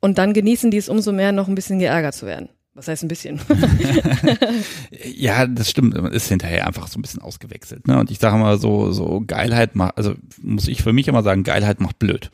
Und 0.00 0.16
dann 0.16 0.32
genießen 0.32 0.70
die 0.70 0.78
es 0.78 0.88
umso 0.88 1.12
mehr, 1.12 1.32
noch 1.32 1.48
ein 1.48 1.54
bisschen 1.54 1.78
geärgert 1.78 2.14
zu 2.14 2.26
werden. 2.26 2.48
Was 2.74 2.88
heißt 2.88 3.04
ein 3.04 3.08
bisschen? 3.08 3.40
ja, 5.14 5.46
das 5.46 5.70
stimmt. 5.70 5.94
Man 5.94 6.12
ist 6.12 6.28
hinterher 6.28 6.66
einfach 6.66 6.88
so 6.88 6.98
ein 6.98 7.02
bisschen 7.02 7.22
ausgewechselt. 7.22 7.86
Ne? 7.86 8.00
Und 8.00 8.10
ich 8.10 8.18
sage 8.18 8.36
mal 8.36 8.58
so, 8.58 8.90
so 8.90 9.22
Geilheit 9.24 9.76
macht, 9.76 9.96
also 9.96 10.14
muss 10.42 10.66
ich 10.66 10.82
für 10.82 10.92
mich 10.92 11.06
immer 11.06 11.22
sagen, 11.22 11.44
Geilheit 11.44 11.80
macht 11.80 12.00
blöd. 12.00 12.32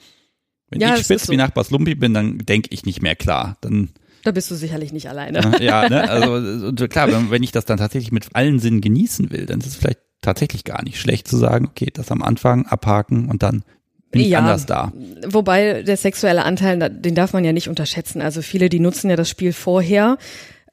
Wenn 0.70 0.80
ja, 0.80 0.96
ich 0.96 1.04
spitz 1.04 1.26
so. 1.26 1.32
wie 1.32 1.36
Nachbars 1.36 1.70
Lumpi 1.70 1.94
bin, 1.94 2.14
dann 2.14 2.38
denke 2.38 2.68
ich 2.72 2.86
nicht 2.86 3.02
mehr 3.02 3.16
klar. 3.16 3.58
Dann 3.60 3.90
da 4.22 4.32
bist 4.32 4.50
du 4.50 4.54
sicherlich 4.54 4.92
nicht 4.92 5.08
alleine. 5.08 5.58
Ja, 5.60 5.88
ne? 5.88 6.08
also 6.10 6.88
klar, 6.88 7.08
wenn, 7.08 7.30
wenn 7.30 7.42
ich 7.42 7.52
das 7.52 7.64
dann 7.64 7.78
tatsächlich 7.78 8.12
mit 8.12 8.28
allen 8.34 8.58
Sinnen 8.58 8.80
genießen 8.80 9.30
will, 9.30 9.46
dann 9.46 9.60
ist 9.60 9.66
es 9.66 9.76
vielleicht 9.76 10.00
tatsächlich 10.20 10.64
gar 10.64 10.82
nicht 10.82 11.00
schlecht 11.00 11.28
zu 11.28 11.36
sagen, 11.36 11.66
okay, 11.66 11.88
das 11.92 12.10
am 12.10 12.22
Anfang 12.22 12.66
abhaken 12.66 13.28
und 13.28 13.42
dann 13.42 13.62
bin 14.10 14.22
ich 14.22 14.28
ja, 14.28 14.40
anders 14.40 14.66
da. 14.66 14.92
Wobei 15.26 15.82
der 15.82 15.96
sexuelle 15.96 16.44
Anteil, 16.44 16.78
den 16.90 17.14
darf 17.14 17.32
man 17.32 17.44
ja 17.44 17.52
nicht 17.52 17.68
unterschätzen. 17.68 18.20
Also 18.20 18.42
viele, 18.42 18.68
die 18.68 18.80
nutzen 18.80 19.08
ja 19.08 19.16
das 19.16 19.28
Spiel 19.28 19.52
vorher, 19.52 20.18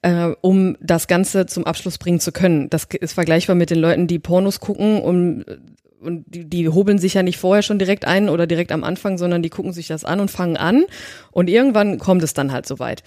äh, 0.02 0.30
um 0.40 0.76
das 0.80 1.06
Ganze 1.06 1.46
zum 1.46 1.64
Abschluss 1.64 1.98
bringen 1.98 2.20
zu 2.20 2.32
können. 2.32 2.68
Das 2.70 2.84
ist 3.00 3.12
vergleichbar 3.12 3.56
mit 3.56 3.70
den 3.70 3.78
Leuten, 3.78 4.06
die 4.06 4.18
Pornos 4.18 4.60
gucken 4.60 5.00
um, 5.00 5.44
und 6.00 6.24
die, 6.26 6.44
die 6.44 6.68
hobeln 6.68 6.98
sich 6.98 7.14
ja 7.14 7.22
nicht 7.22 7.38
vorher 7.38 7.62
schon 7.62 7.78
direkt 7.78 8.04
ein 8.04 8.28
oder 8.28 8.46
direkt 8.46 8.72
am 8.72 8.84
Anfang, 8.84 9.18
sondern 9.18 9.42
die 9.42 9.50
gucken 9.50 9.72
sich 9.72 9.88
das 9.88 10.04
an 10.04 10.20
und 10.20 10.30
fangen 10.30 10.56
an 10.56 10.84
und 11.32 11.48
irgendwann 11.48 11.98
kommt 11.98 12.22
es 12.22 12.34
dann 12.34 12.52
halt 12.52 12.66
soweit. 12.66 13.02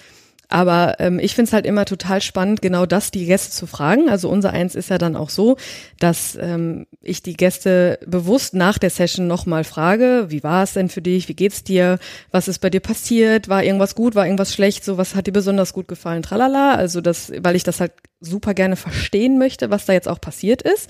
Aber 0.52 0.97
ähm, 0.99 1.18
ich 1.18 1.34
finde 1.34 1.47
es 1.47 1.54
halt 1.54 1.66
immer 1.66 1.86
total 1.86 2.22
spannend, 2.22 2.62
genau 2.62 2.86
das 2.86 3.10
die 3.10 3.26
Gäste 3.26 3.52
zu 3.52 3.68
fragen. 3.68 4.10
Also 4.10 4.28
unser 4.28 4.52
eins 4.52 4.76
ist 4.76 4.89
ja 4.89 4.97
dann 4.97 5.16
auch 5.16 5.30
so, 5.30 5.56
dass 5.97 6.38
ähm, 6.39 6.88
ich 7.02 7.24
die 7.24 7.36
Gäste 7.36 7.99
bewusst 8.06 8.54
nach 8.54 8.78
der 8.78 8.89
Session 8.89 9.28
nochmal 9.28 9.64
frage, 9.64 10.26
wie 10.28 10.43
war 10.43 10.64
es 10.64 10.74
denn 10.74 10.89
für 10.89 11.02
dich, 11.02 11.30
wie 11.30 11.36
geht's 11.36 11.64
dir, 11.64 11.99
was 12.32 12.49
ist 12.49 12.60
bei 12.60 12.70
dir 12.70 12.82
passiert, 12.82 13.47
war 13.47 13.64
irgendwas 13.64 13.95
gut, 13.95 14.14
war 14.14 14.26
irgendwas 14.26 14.54
schlecht, 14.54 14.84
so 14.84 14.97
was 14.97 15.16
hat 15.16 15.26
dir 15.26 15.32
besonders 15.32 15.72
gut 15.72 15.88
gefallen, 15.88 16.22
tralala. 16.22 16.76
Also 16.76 16.99
das, 16.99 17.32
weil 17.39 17.56
ich 17.56 17.64
das 17.64 17.80
halt 17.80 17.93
super 18.20 18.54
gerne 18.54 18.76
verstehen 18.76 19.38
möchte, 19.38 19.70
was 19.70 19.86
da 19.86 19.93
jetzt 19.93 20.10
auch 20.10 20.20
passiert 20.20 20.62
ist. 20.62 20.89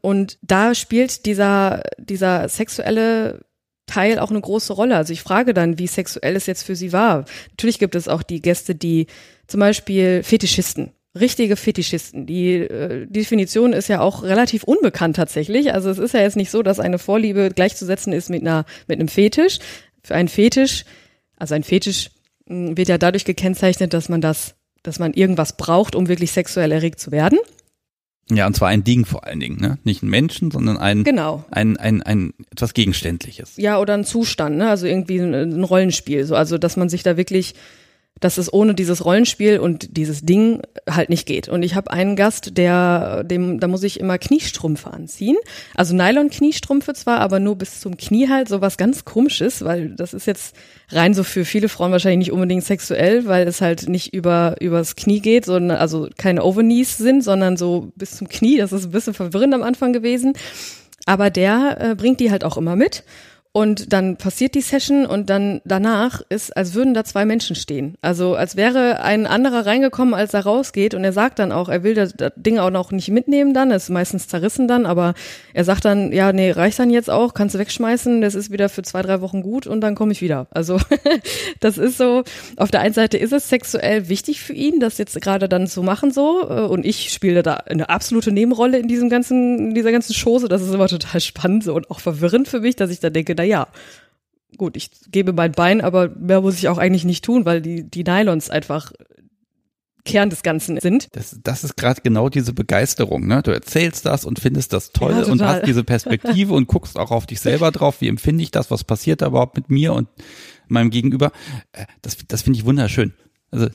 Und 0.00 0.38
da 0.42 0.74
spielt 0.74 1.24
dieser, 1.24 1.82
dieser 1.98 2.48
sexuelle 2.48 3.42
Teil 3.88 4.20
auch 4.20 4.30
eine 4.30 4.40
große 4.40 4.72
Rolle. 4.72 4.96
Also 4.96 5.12
ich 5.12 5.22
frage 5.22 5.52
dann, 5.54 5.78
wie 5.78 5.88
sexuell 5.88 6.36
es 6.36 6.46
jetzt 6.46 6.62
für 6.62 6.76
sie 6.76 6.92
war. 6.92 7.24
Natürlich 7.50 7.80
gibt 7.80 7.96
es 7.96 8.06
auch 8.06 8.22
die 8.22 8.40
Gäste, 8.40 8.76
die 8.76 9.06
zum 9.48 9.58
Beispiel 9.58 10.22
Fetischisten, 10.22 10.92
richtige 11.18 11.56
Fetischisten. 11.56 12.26
Die 12.26 12.54
äh, 12.54 13.06
Definition 13.06 13.72
ist 13.72 13.88
ja 13.88 14.00
auch 14.00 14.22
relativ 14.22 14.62
unbekannt 14.62 15.16
tatsächlich. 15.16 15.72
Also 15.74 15.90
es 15.90 15.98
ist 15.98 16.14
ja 16.14 16.20
jetzt 16.20 16.36
nicht 16.36 16.50
so, 16.50 16.62
dass 16.62 16.78
eine 16.78 16.98
Vorliebe 16.98 17.50
gleichzusetzen 17.54 18.12
ist 18.12 18.30
mit 18.30 18.42
einer 18.42 18.64
mit 18.86 19.00
einem 19.00 19.08
Fetisch. 19.08 19.58
Für 20.04 20.14
einen 20.14 20.28
Fetisch, 20.28 20.84
also 21.36 21.54
ein 21.54 21.64
Fetisch 21.64 22.10
hm, 22.46 22.76
wird 22.76 22.88
ja 22.88 22.98
dadurch 22.98 23.24
gekennzeichnet, 23.24 23.92
dass 23.92 24.08
man 24.08 24.20
das, 24.20 24.54
dass 24.82 24.98
man 24.98 25.14
irgendwas 25.14 25.56
braucht, 25.56 25.96
um 25.96 26.08
wirklich 26.08 26.32
sexuell 26.32 26.70
erregt 26.72 27.00
zu 27.00 27.10
werden. 27.10 27.38
Ja, 28.30 28.46
und 28.46 28.54
zwar 28.54 28.68
ein 28.68 28.84
Ding 28.84 29.06
vor 29.06 29.24
allen 29.24 29.40
Dingen, 29.40 29.58
ne? 29.60 29.78
Nicht 29.84 30.02
ein 30.02 30.10
Menschen, 30.10 30.50
sondern 30.50 30.76
ein, 30.76 31.04
genau. 31.04 31.44
ein, 31.50 31.76
ein, 31.78 32.02
ein 32.02 32.34
etwas 32.52 32.74
Gegenständliches. 32.74 33.56
Ja, 33.56 33.78
oder 33.78 33.94
ein 33.94 34.04
Zustand, 34.04 34.58
ne? 34.58 34.68
Also 34.68 34.86
irgendwie 34.86 35.18
ein, 35.18 35.34
ein 35.34 35.64
Rollenspiel. 35.64 36.24
So, 36.24 36.34
also 36.34 36.58
dass 36.58 36.76
man 36.76 36.88
sich 36.88 37.02
da 37.02 37.16
wirklich 37.16 37.54
dass 38.20 38.38
es 38.38 38.52
ohne 38.52 38.74
dieses 38.74 39.04
Rollenspiel 39.04 39.58
und 39.58 39.96
dieses 39.96 40.22
Ding 40.22 40.62
halt 40.88 41.08
nicht 41.10 41.26
geht. 41.26 41.48
Und 41.48 41.62
ich 41.62 41.74
habe 41.74 41.90
einen 41.90 42.16
Gast, 42.16 42.56
der, 42.56 43.24
dem, 43.24 43.60
da 43.60 43.68
muss 43.68 43.82
ich 43.82 44.00
immer 44.00 44.18
Kniestrümpfe 44.18 44.92
anziehen. 44.92 45.36
Also 45.74 45.94
Nylon-Kniestrümpfe 45.94 46.94
zwar, 46.94 47.20
aber 47.20 47.40
nur 47.40 47.56
bis 47.56 47.80
zum 47.80 47.96
Knie 47.96 48.28
halt, 48.28 48.48
so 48.48 48.60
was 48.60 48.76
ganz 48.76 49.04
komisches, 49.04 49.64
weil 49.64 49.90
das 49.90 50.14
ist 50.14 50.26
jetzt 50.26 50.56
rein 50.90 51.14
so 51.14 51.22
für 51.22 51.44
viele 51.44 51.68
Frauen 51.68 51.92
wahrscheinlich 51.92 52.28
nicht 52.28 52.32
unbedingt 52.32 52.64
sexuell, 52.64 53.26
weil 53.26 53.46
es 53.46 53.60
halt 53.60 53.88
nicht 53.88 54.14
über, 54.14 54.56
übers 54.60 54.96
Knie 54.96 55.20
geht, 55.20 55.44
sondern 55.44 55.76
also 55.76 56.08
keine 56.16 56.44
Overknees 56.44 56.96
sind, 56.96 57.22
sondern 57.22 57.56
so 57.56 57.92
bis 57.96 58.16
zum 58.16 58.28
Knie. 58.28 58.58
Das 58.58 58.72
ist 58.72 58.86
ein 58.86 58.90
bisschen 58.90 59.14
verwirrend 59.14 59.54
am 59.54 59.62
Anfang 59.62 59.92
gewesen. 59.92 60.32
Aber 61.06 61.30
der 61.30 61.78
äh, 61.80 61.94
bringt 61.94 62.20
die 62.20 62.30
halt 62.30 62.44
auch 62.44 62.56
immer 62.56 62.76
mit. 62.76 63.02
Und 63.52 63.92
dann 63.92 64.16
passiert 64.16 64.54
die 64.54 64.60
Session 64.60 65.06
und 65.06 65.30
dann 65.30 65.62
danach 65.64 66.20
ist, 66.28 66.54
als 66.56 66.74
würden 66.74 66.92
da 66.92 67.02
zwei 67.04 67.24
Menschen 67.24 67.56
stehen. 67.56 67.96
Also 68.02 68.34
als 68.34 68.56
wäre 68.56 69.02
ein 69.02 69.26
anderer 69.26 69.64
reingekommen, 69.64 70.12
als 70.12 70.34
er 70.34 70.40
rausgeht. 70.40 70.94
Und 70.94 71.02
er 71.02 71.14
sagt 71.14 71.38
dann 71.38 71.50
auch, 71.50 71.68
er 71.68 71.82
will 71.82 71.94
das, 71.94 72.12
das 72.14 72.32
Ding 72.36 72.58
auch 72.58 72.70
noch 72.70 72.92
nicht 72.92 73.08
mitnehmen 73.08 73.54
dann, 73.54 73.70
ist 73.70 73.88
meistens 73.88 74.28
zerrissen 74.28 74.68
dann, 74.68 74.84
aber 74.84 75.14
er 75.54 75.64
sagt 75.64 75.86
dann, 75.86 76.12
ja, 76.12 76.32
nee, 76.32 76.50
reicht 76.50 76.78
dann 76.78 76.90
jetzt 76.90 77.08
auch, 77.08 77.32
kannst 77.32 77.54
du 77.54 77.58
wegschmeißen, 77.58 78.20
das 78.20 78.34
ist 78.34 78.52
wieder 78.52 78.68
für 78.68 78.82
zwei, 78.82 79.00
drei 79.00 79.22
Wochen 79.22 79.42
gut 79.42 79.66
und 79.66 79.80
dann 79.80 79.94
komme 79.94 80.12
ich 80.12 80.20
wieder. 80.20 80.46
Also 80.50 80.78
das 81.60 81.78
ist 81.78 81.96
so, 81.96 82.24
auf 82.56 82.70
der 82.70 82.80
einen 82.80 82.94
Seite 82.94 83.16
ist 83.16 83.32
es 83.32 83.48
sexuell 83.48 84.08
wichtig 84.10 84.40
für 84.42 84.52
ihn, 84.52 84.78
das 84.78 84.98
jetzt 84.98 85.20
gerade 85.22 85.48
dann 85.48 85.66
zu 85.66 85.82
machen 85.82 86.12
so. 86.12 86.42
Äh, 86.48 86.60
und 86.66 86.84
ich 86.84 87.10
spiele 87.10 87.42
da 87.42 87.54
eine 87.54 87.88
absolute 87.88 88.30
Nebenrolle 88.30 88.78
in 88.78 88.88
diesem 88.88 89.08
ganzen, 89.08 89.70
in 89.70 89.74
dieser 89.74 89.90
ganzen 89.90 90.14
Chose. 90.14 90.48
Das 90.48 90.60
ist 90.60 90.74
immer 90.74 90.88
total 90.88 91.20
spannend 91.20 91.64
so 91.64 91.74
und 91.74 91.90
auch 91.90 92.00
verwirrend 92.00 92.46
für 92.46 92.60
mich, 92.60 92.76
dass 92.76 92.90
ich 92.90 93.00
da 93.00 93.08
denke, 93.08 93.37
na 93.38 93.44
ja, 93.44 93.68
gut, 94.56 94.76
ich 94.76 94.90
gebe 95.10 95.32
mein 95.32 95.52
Bein, 95.52 95.80
aber 95.80 96.08
mehr 96.08 96.40
muss 96.40 96.58
ich 96.58 96.68
auch 96.68 96.78
eigentlich 96.78 97.04
nicht 97.04 97.24
tun, 97.24 97.44
weil 97.44 97.62
die, 97.62 97.88
die 97.88 98.04
Nylons 98.04 98.50
einfach 98.50 98.92
Kern 100.04 100.30
des 100.30 100.42
Ganzen 100.42 100.80
sind. 100.80 101.08
Das, 101.12 101.38
das 101.42 101.64
ist 101.64 101.76
gerade 101.76 102.00
genau 102.00 102.28
diese 102.28 102.52
Begeisterung, 102.52 103.26
ne? 103.26 103.42
Du 103.42 103.50
erzählst 103.50 104.06
das 104.06 104.24
und 104.24 104.38
findest 104.38 104.72
das 104.72 104.92
toll 104.92 105.12
ja, 105.12 105.30
und 105.30 105.42
hast 105.42 105.66
diese 105.66 105.84
Perspektive 105.84 106.54
und 106.54 106.66
guckst 106.66 106.98
auch 106.98 107.10
auf 107.10 107.26
dich 107.26 107.40
selber 107.40 107.70
drauf. 107.70 108.00
Wie 108.00 108.08
empfinde 108.08 108.42
ich 108.42 108.50
das? 108.50 108.70
Was 108.70 108.84
passiert 108.84 109.22
da 109.22 109.26
überhaupt 109.26 109.56
mit 109.56 109.70
mir 109.70 109.92
und 109.92 110.08
meinem 110.66 110.90
Gegenüber? 110.90 111.30
Äh, 111.72 111.84
das, 112.00 112.16
das 112.26 112.42
finde 112.42 112.58
ich 112.58 112.64
wunderschön. 112.64 113.12
Also 113.50 113.68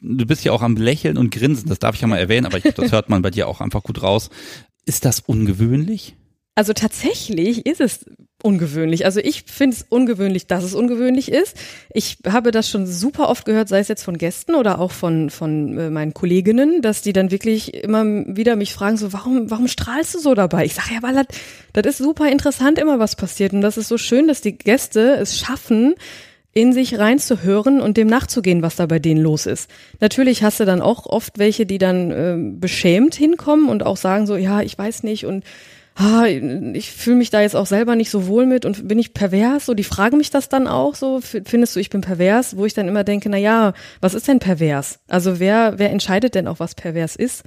du 0.00 0.26
bist 0.26 0.44
ja 0.44 0.52
auch 0.52 0.62
am 0.62 0.76
Lächeln 0.76 1.16
und 1.16 1.30
Grinsen, 1.30 1.68
das 1.68 1.78
darf 1.78 1.94
ich 1.94 2.02
ja 2.02 2.06
mal 2.06 2.18
erwähnen, 2.18 2.46
aber 2.46 2.58
ich, 2.58 2.74
das 2.74 2.92
hört 2.92 3.08
man 3.08 3.22
bei 3.22 3.30
dir 3.30 3.48
auch 3.48 3.60
einfach 3.60 3.82
gut 3.82 4.02
raus. 4.02 4.30
Ist 4.84 5.04
das 5.04 5.20
ungewöhnlich? 5.20 6.16
Also 6.54 6.72
tatsächlich 6.72 7.66
ist 7.66 7.80
es 7.80 8.04
ungewöhnlich. 8.42 9.04
Also 9.04 9.18
ich 9.20 9.44
finde 9.46 9.76
es 9.76 9.86
ungewöhnlich, 9.88 10.46
dass 10.46 10.62
es 10.62 10.74
ungewöhnlich 10.74 11.30
ist. 11.30 11.56
Ich 11.92 12.18
habe 12.28 12.52
das 12.52 12.68
schon 12.68 12.86
super 12.86 13.28
oft 13.28 13.44
gehört, 13.44 13.68
sei 13.68 13.80
es 13.80 13.88
jetzt 13.88 14.04
von 14.04 14.16
Gästen 14.16 14.54
oder 14.54 14.80
auch 14.80 14.92
von, 14.92 15.28
von 15.30 15.76
äh, 15.76 15.90
meinen 15.90 16.14
Kolleginnen, 16.14 16.80
dass 16.80 17.02
die 17.02 17.12
dann 17.12 17.32
wirklich 17.32 17.74
immer 17.74 18.04
wieder 18.04 18.54
mich 18.54 18.74
fragen, 18.74 18.96
so, 18.96 19.12
warum, 19.12 19.50
warum 19.50 19.66
strahlst 19.66 20.14
du 20.14 20.20
so 20.20 20.34
dabei? 20.34 20.64
Ich 20.64 20.74
sage, 20.74 20.94
ja, 20.94 21.02
weil 21.02 21.14
das, 21.14 21.26
das 21.72 21.86
ist 21.86 21.98
super 21.98 22.30
interessant 22.30 22.78
immer, 22.78 23.00
was 23.00 23.16
passiert. 23.16 23.52
Und 23.52 23.60
das 23.60 23.76
ist 23.76 23.88
so 23.88 23.98
schön, 23.98 24.28
dass 24.28 24.40
die 24.40 24.56
Gäste 24.56 25.16
es 25.16 25.36
schaffen, 25.36 25.96
in 26.52 26.72
sich 26.72 26.98
reinzuhören 26.98 27.80
und 27.80 27.96
dem 27.96 28.06
nachzugehen, 28.08 28.62
was 28.62 28.76
da 28.76 28.86
bei 28.86 28.98
denen 28.98 29.20
los 29.20 29.46
ist. 29.46 29.70
Natürlich 30.00 30.42
hast 30.42 30.60
du 30.60 30.64
dann 30.64 30.80
auch 30.80 31.06
oft 31.06 31.38
welche, 31.38 31.66
die 31.66 31.78
dann 31.78 32.10
äh, 32.10 32.36
beschämt 32.58 33.14
hinkommen 33.14 33.68
und 33.68 33.84
auch 33.84 33.96
sagen 33.96 34.26
so, 34.26 34.36
ja, 34.36 34.60
ich 34.60 34.78
weiß 34.78 35.02
nicht 35.02 35.26
und 35.26 35.44
ich 36.00 36.92
fühle 36.92 37.16
mich 37.16 37.30
da 37.30 37.40
jetzt 37.40 37.56
auch 37.56 37.66
selber 37.66 37.96
nicht 37.96 38.10
so 38.10 38.28
wohl 38.28 38.46
mit 38.46 38.64
und 38.64 38.86
bin 38.86 38.98
ich 38.98 39.14
pervers? 39.14 39.66
So, 39.66 39.74
die 39.74 39.84
fragen 39.84 40.18
mich 40.18 40.30
das 40.30 40.48
dann 40.48 40.68
auch 40.68 40.94
so, 40.94 41.20
findest 41.20 41.74
du, 41.74 41.80
ich 41.80 41.90
bin 41.90 42.02
pervers? 42.02 42.56
Wo 42.56 42.64
ich 42.66 42.74
dann 42.74 42.86
immer 42.86 43.02
denke, 43.02 43.28
na 43.28 43.36
ja, 43.36 43.72
was 44.00 44.14
ist 44.14 44.28
denn 44.28 44.38
pervers? 44.38 45.00
Also 45.08 45.40
wer, 45.40 45.74
wer 45.78 45.90
entscheidet 45.90 46.34
denn 46.34 46.46
auch, 46.46 46.60
was 46.60 46.74
pervers 46.74 47.16
ist? 47.16 47.42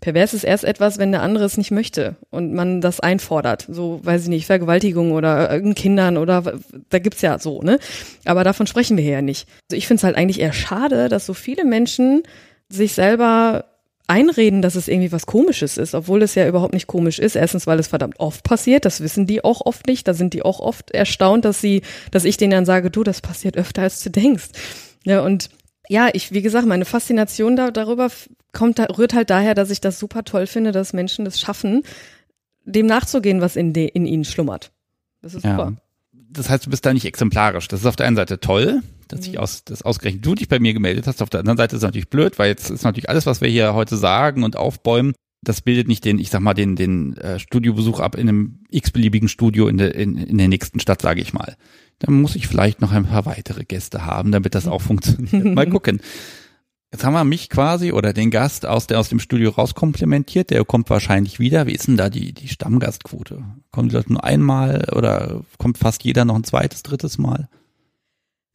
Pervers 0.00 0.34
ist 0.34 0.44
erst 0.44 0.64
etwas, 0.64 0.98
wenn 0.98 1.12
der 1.12 1.22
andere 1.22 1.44
es 1.44 1.56
nicht 1.56 1.70
möchte 1.70 2.16
und 2.28 2.52
man 2.52 2.82
das 2.82 3.00
einfordert. 3.00 3.66
So, 3.70 4.00
weiß 4.02 4.24
ich 4.24 4.28
nicht, 4.28 4.44
Vergewaltigung 4.44 5.12
oder 5.12 5.50
irgendeinen 5.50 5.74
Kindern 5.74 6.16
oder 6.18 6.42
da 6.90 6.98
gibt's 6.98 7.22
ja 7.22 7.38
so, 7.38 7.62
ne? 7.62 7.78
Aber 8.26 8.44
davon 8.44 8.66
sprechen 8.66 8.98
wir 8.98 9.04
hier 9.04 9.14
ja 9.14 9.22
nicht. 9.22 9.48
Also 9.70 9.78
ich 9.78 9.86
finde 9.86 10.00
es 10.00 10.04
halt 10.04 10.16
eigentlich 10.16 10.40
eher 10.40 10.52
schade, 10.52 11.08
dass 11.08 11.24
so 11.24 11.32
viele 11.32 11.64
Menschen 11.64 12.22
sich 12.68 12.92
selber 12.92 13.64
einreden, 14.06 14.60
dass 14.60 14.74
es 14.74 14.88
irgendwie 14.88 15.12
was 15.12 15.26
Komisches 15.26 15.78
ist, 15.78 15.94
obwohl 15.94 16.22
es 16.22 16.34
ja 16.34 16.46
überhaupt 16.46 16.74
nicht 16.74 16.86
komisch 16.86 17.18
ist. 17.18 17.36
Erstens, 17.36 17.66
weil 17.66 17.78
es 17.78 17.88
verdammt 17.88 18.20
oft 18.20 18.44
passiert, 18.44 18.84
das 18.84 19.00
wissen 19.00 19.26
die 19.26 19.42
auch 19.42 19.62
oft 19.64 19.86
nicht. 19.86 20.06
Da 20.06 20.14
sind 20.14 20.34
die 20.34 20.42
auch 20.42 20.60
oft 20.60 20.90
erstaunt, 20.90 21.44
dass 21.44 21.60
sie, 21.60 21.82
dass 22.10 22.24
ich 22.24 22.36
denen 22.36 22.50
dann 22.50 22.66
sage, 22.66 22.90
du, 22.90 23.02
das 23.02 23.20
passiert 23.20 23.56
öfter 23.56 23.82
als 23.82 24.02
du 24.02 24.10
denkst. 24.10 24.48
Ja, 25.04 25.22
und 25.22 25.50
ja, 25.88 26.08
ich, 26.12 26.32
wie 26.32 26.42
gesagt, 26.42 26.66
meine 26.66 26.84
Faszination 26.84 27.56
da, 27.56 27.70
darüber 27.70 28.10
kommt, 28.52 28.78
da, 28.78 28.84
rührt 28.84 29.14
halt 29.14 29.30
daher, 29.30 29.54
dass 29.54 29.70
ich 29.70 29.80
das 29.80 29.98
super 29.98 30.24
toll 30.24 30.46
finde, 30.46 30.72
dass 30.72 30.92
Menschen 30.92 31.24
das 31.24 31.40
schaffen, 31.40 31.82
dem 32.64 32.86
nachzugehen, 32.86 33.40
was 33.40 33.56
in, 33.56 33.72
de, 33.72 33.86
in 33.86 34.06
ihnen 34.06 34.24
schlummert. 34.24 34.70
Das 35.22 35.34
ist 35.34 35.44
ja. 35.44 35.52
super. 35.52 35.76
Das 36.12 36.50
heißt, 36.50 36.66
du 36.66 36.70
bist 36.70 36.84
da 36.84 36.92
nicht 36.92 37.04
exemplarisch. 37.04 37.68
Das 37.68 37.80
ist 37.80 37.86
auf 37.86 37.96
der 37.96 38.06
einen 38.06 38.16
Seite 38.16 38.40
toll, 38.40 38.82
dass 39.08 39.20
mhm. 39.20 39.32
ich 39.32 39.38
aus, 39.38 39.64
das 39.64 39.82
ausgerechnet 39.82 40.24
du 40.24 40.34
dich 40.34 40.48
bei 40.48 40.58
mir 40.58 40.72
gemeldet 40.72 41.06
hast. 41.06 41.22
Auf 41.22 41.30
der 41.30 41.40
anderen 41.40 41.58
Seite 41.58 41.76
ist 41.76 41.82
es 41.82 41.86
natürlich 41.86 42.10
blöd, 42.10 42.38
weil 42.38 42.48
jetzt 42.48 42.70
ist 42.70 42.84
natürlich 42.84 43.08
alles, 43.08 43.26
was 43.26 43.40
wir 43.40 43.48
hier 43.48 43.74
heute 43.74 43.96
sagen 43.96 44.44
und 44.44 44.56
aufbäumen, 44.56 45.14
das 45.44 45.60
bildet 45.60 45.88
nicht 45.88 46.04
den, 46.04 46.18
ich 46.18 46.30
sag 46.30 46.40
mal, 46.40 46.54
den, 46.54 46.74
den 46.76 47.16
äh, 47.18 47.38
Studiobesuch 47.38 48.00
ab 48.00 48.16
in 48.16 48.28
einem 48.28 48.58
x-beliebigen 48.70 49.28
Studio 49.28 49.68
in 49.68 49.78
der, 49.78 49.94
in, 49.94 50.16
in 50.16 50.38
der 50.38 50.48
nächsten 50.48 50.80
Stadt, 50.80 51.02
sage 51.02 51.20
ich 51.20 51.32
mal. 51.32 51.56
Dann 51.98 52.20
muss 52.20 52.34
ich 52.34 52.48
vielleicht 52.48 52.80
noch 52.80 52.92
ein 52.92 53.06
paar 53.06 53.26
weitere 53.26 53.64
Gäste 53.64 54.06
haben, 54.06 54.32
damit 54.32 54.54
das 54.54 54.66
auch 54.66 54.82
funktioniert. 54.82 55.44
Mal 55.54 55.68
gucken. 55.68 56.00
Jetzt 56.92 57.04
haben 57.04 57.14
wir 57.14 57.24
mich 57.24 57.50
quasi 57.50 57.90
oder 57.90 58.12
den 58.12 58.30
Gast 58.30 58.66
aus, 58.66 58.86
der 58.86 59.00
aus 59.00 59.08
dem 59.08 59.18
Studio 59.18 59.50
rauskomplementiert, 59.50 60.50
der 60.50 60.64
kommt 60.64 60.90
wahrscheinlich 60.90 61.40
wieder. 61.40 61.66
Wie 61.66 61.72
ist 61.72 61.88
denn 61.88 61.96
da 61.96 62.08
die, 62.08 62.32
die 62.32 62.46
Stammgastquote? 62.46 63.42
Kommen 63.72 63.88
die 63.88 63.96
Leute 63.96 64.12
nur 64.12 64.22
einmal 64.22 64.86
oder 64.94 65.42
kommt 65.58 65.76
fast 65.76 66.04
jeder 66.04 66.24
noch 66.24 66.36
ein 66.36 66.44
zweites, 66.44 66.84
drittes 66.84 67.18
Mal? 67.18 67.48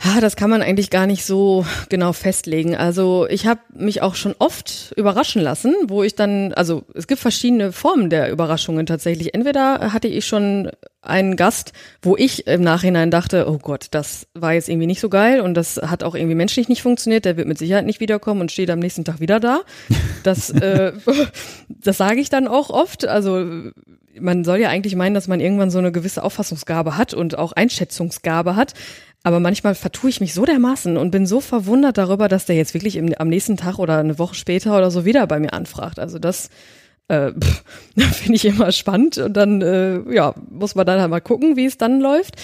Ja, 0.01 0.21
das 0.21 0.37
kann 0.37 0.49
man 0.49 0.61
eigentlich 0.61 0.89
gar 0.89 1.07
nicht 1.07 1.25
so 1.25 1.65
genau 1.89 2.13
festlegen. 2.13 2.73
Also 2.73 3.27
ich 3.29 3.45
habe 3.47 3.59
mich 3.73 4.01
auch 4.01 4.15
schon 4.15 4.33
oft 4.39 4.93
überraschen 4.95 5.41
lassen, 5.41 5.75
wo 5.87 6.03
ich 6.03 6.15
dann, 6.15 6.53
also 6.53 6.83
es 6.93 7.05
gibt 7.05 7.19
verschiedene 7.19 7.73
Formen 7.73 8.09
der 8.09 8.31
Überraschungen 8.31 8.85
tatsächlich. 8.85 9.33
Entweder 9.33 9.91
hatte 9.91 10.07
ich 10.07 10.25
schon 10.25 10.71
einen 11.01 11.35
Gast, 11.35 11.73
wo 12.01 12.15
ich 12.15 12.47
im 12.47 12.61
Nachhinein 12.61 13.11
dachte, 13.11 13.49
oh 13.49 13.57
Gott, 13.57 13.87
das 13.91 14.27
war 14.33 14.53
jetzt 14.53 14.69
irgendwie 14.69 14.87
nicht 14.87 15.01
so 15.01 15.09
geil 15.09 15.41
und 15.41 15.53
das 15.53 15.75
hat 15.77 16.03
auch 16.03 16.15
irgendwie 16.15 16.35
menschlich 16.35 16.69
nicht 16.69 16.81
funktioniert, 16.81 17.25
der 17.25 17.35
wird 17.35 17.49
mit 17.49 17.57
Sicherheit 17.57 17.85
nicht 17.85 17.99
wiederkommen 17.99 18.39
und 18.39 18.53
steht 18.53 18.69
am 18.69 18.79
nächsten 18.79 19.03
Tag 19.03 19.19
wieder 19.19 19.41
da. 19.41 19.61
Das, 20.23 20.49
äh, 20.49 20.93
das 21.67 21.97
sage 21.97 22.21
ich 22.21 22.29
dann 22.29 22.47
auch 22.47 22.69
oft. 22.69 23.05
Also 23.05 23.71
man 24.19 24.43
soll 24.43 24.59
ja 24.59 24.69
eigentlich 24.69 24.95
meinen, 24.95 25.13
dass 25.13 25.27
man 25.27 25.39
irgendwann 25.39 25.71
so 25.71 25.79
eine 25.79 25.91
gewisse 25.91 26.23
Auffassungsgabe 26.23 26.97
hat 26.97 27.13
und 27.13 27.37
auch 27.37 27.53
Einschätzungsgabe 27.53 28.55
hat. 28.55 28.73
Aber 29.23 29.39
manchmal 29.39 29.75
vertue 29.75 30.09
ich 30.09 30.21
mich 30.21 30.33
so 30.33 30.45
dermaßen 30.45 30.97
und 30.97 31.11
bin 31.11 31.25
so 31.25 31.41
verwundert 31.41 31.97
darüber, 31.97 32.29
dass 32.29 32.45
der 32.45 32.55
jetzt 32.55 32.73
wirklich 32.73 32.95
im, 32.95 33.13
am 33.17 33.27
nächsten 33.27 33.57
Tag 33.57 33.77
oder 33.77 33.97
eine 33.97 34.17
Woche 34.17 34.35
später 34.35 34.77
oder 34.77 34.91
so 34.91 35.03
wieder 35.03 35.27
bei 35.27 35.39
mir 35.39 35.51
anfragt. 35.53 35.99
Also 35.99 36.19
das 36.19 36.49
äh, 37.09 37.31
finde 37.97 38.35
ich 38.35 38.45
immer 38.45 38.71
spannend 38.71 39.17
und 39.17 39.33
dann 39.33 39.61
äh, 39.61 39.99
ja 40.13 40.33
muss 40.49 40.75
man 40.75 40.85
dann 40.85 41.01
halt 41.01 41.09
mal 41.09 41.19
gucken, 41.19 41.57
wie 41.57 41.65
es 41.65 41.77
dann 41.77 41.99
läuft. 41.99 42.35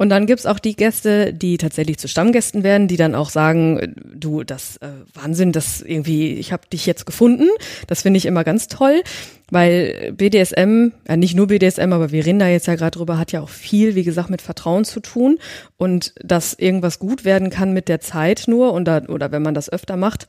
Und 0.00 0.08
dann 0.08 0.24
gibt's 0.24 0.46
auch 0.46 0.58
die 0.58 0.76
Gäste, 0.76 1.34
die 1.34 1.58
tatsächlich 1.58 1.98
zu 1.98 2.08
Stammgästen 2.08 2.62
werden, 2.62 2.88
die 2.88 2.96
dann 2.96 3.14
auch 3.14 3.28
sagen, 3.28 3.94
du, 4.14 4.44
das 4.44 4.78
äh, 4.78 4.88
Wahnsinn, 5.12 5.52
das 5.52 5.82
irgendwie, 5.82 6.32
ich 6.36 6.54
habe 6.54 6.62
dich 6.72 6.86
jetzt 6.86 7.04
gefunden. 7.04 7.46
Das 7.86 8.00
finde 8.00 8.16
ich 8.16 8.24
immer 8.24 8.42
ganz 8.42 8.66
toll, 8.68 9.02
weil 9.50 10.14
BDSM, 10.16 10.92
ja 11.06 11.16
nicht 11.18 11.36
nur 11.36 11.48
BDSM, 11.48 11.92
aber 11.92 12.12
wir 12.12 12.24
reden 12.24 12.38
da 12.38 12.48
jetzt 12.48 12.66
ja 12.66 12.76
gerade 12.76 12.96
drüber, 12.96 13.18
hat 13.18 13.32
ja 13.32 13.42
auch 13.42 13.50
viel, 13.50 13.94
wie 13.94 14.02
gesagt, 14.02 14.30
mit 14.30 14.40
Vertrauen 14.40 14.86
zu 14.86 15.00
tun. 15.00 15.36
Und 15.76 16.14
dass 16.24 16.54
irgendwas 16.54 16.98
gut 16.98 17.26
werden 17.26 17.50
kann 17.50 17.74
mit 17.74 17.88
der 17.88 18.00
Zeit 18.00 18.44
nur 18.46 18.72
und 18.72 18.86
da, 18.86 19.02
oder 19.06 19.32
wenn 19.32 19.42
man 19.42 19.52
das 19.52 19.70
öfter 19.70 19.98
macht, 19.98 20.28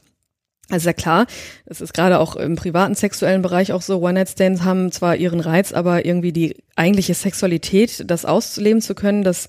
also 0.71 0.89
ja 0.89 0.93
klar, 0.93 1.27
es 1.65 1.81
ist 1.81 1.93
gerade 1.93 2.19
auch 2.19 2.35
im 2.35 2.55
privaten 2.55 2.95
sexuellen 2.95 3.41
Bereich 3.41 3.73
auch 3.73 3.81
so, 3.81 4.01
One-Night-Stands 4.01 4.63
haben 4.63 4.91
zwar 4.91 5.15
ihren 5.15 5.39
Reiz, 5.39 5.73
aber 5.73 6.05
irgendwie 6.05 6.31
die 6.31 6.55
eigentliche 6.75 7.13
Sexualität, 7.13 8.09
das 8.09 8.25
ausleben 8.25 8.81
zu 8.81 8.95
können, 8.95 9.23
das 9.23 9.47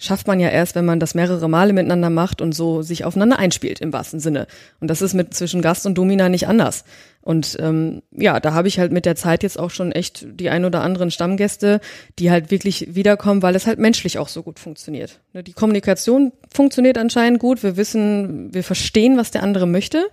schafft 0.00 0.26
man 0.26 0.40
ja 0.40 0.48
erst, 0.48 0.74
wenn 0.74 0.86
man 0.86 0.98
das 0.98 1.14
mehrere 1.14 1.46
Male 1.48 1.74
miteinander 1.74 2.08
macht 2.08 2.40
und 2.40 2.54
so 2.54 2.80
sich 2.80 3.04
aufeinander 3.04 3.38
einspielt 3.38 3.80
im 3.80 3.92
wahrsten 3.92 4.18
Sinne. 4.18 4.46
Und 4.80 4.88
das 4.88 5.02
ist 5.02 5.12
mit 5.12 5.34
zwischen 5.34 5.60
Gast 5.60 5.84
und 5.84 5.96
Domina 5.96 6.30
nicht 6.30 6.48
anders. 6.48 6.84
Und 7.20 7.58
ähm, 7.60 8.00
ja, 8.10 8.40
da 8.40 8.54
habe 8.54 8.66
ich 8.66 8.78
halt 8.78 8.92
mit 8.92 9.04
der 9.04 9.14
Zeit 9.14 9.42
jetzt 9.42 9.58
auch 9.58 9.68
schon 9.68 9.92
echt 9.92 10.26
die 10.26 10.48
ein 10.48 10.64
oder 10.64 10.80
anderen 10.80 11.10
Stammgäste, 11.10 11.80
die 12.18 12.30
halt 12.30 12.50
wirklich 12.50 12.94
wiederkommen, 12.94 13.42
weil 13.42 13.54
es 13.54 13.66
halt 13.66 13.78
menschlich 13.78 14.18
auch 14.18 14.28
so 14.28 14.42
gut 14.42 14.58
funktioniert. 14.58 15.20
Ne, 15.34 15.42
die 15.42 15.52
Kommunikation 15.52 16.32
funktioniert 16.50 16.96
anscheinend 16.96 17.38
gut. 17.38 17.62
Wir 17.62 17.76
wissen, 17.76 18.54
wir 18.54 18.64
verstehen, 18.64 19.18
was 19.18 19.30
der 19.30 19.42
andere 19.42 19.66
möchte. 19.66 20.06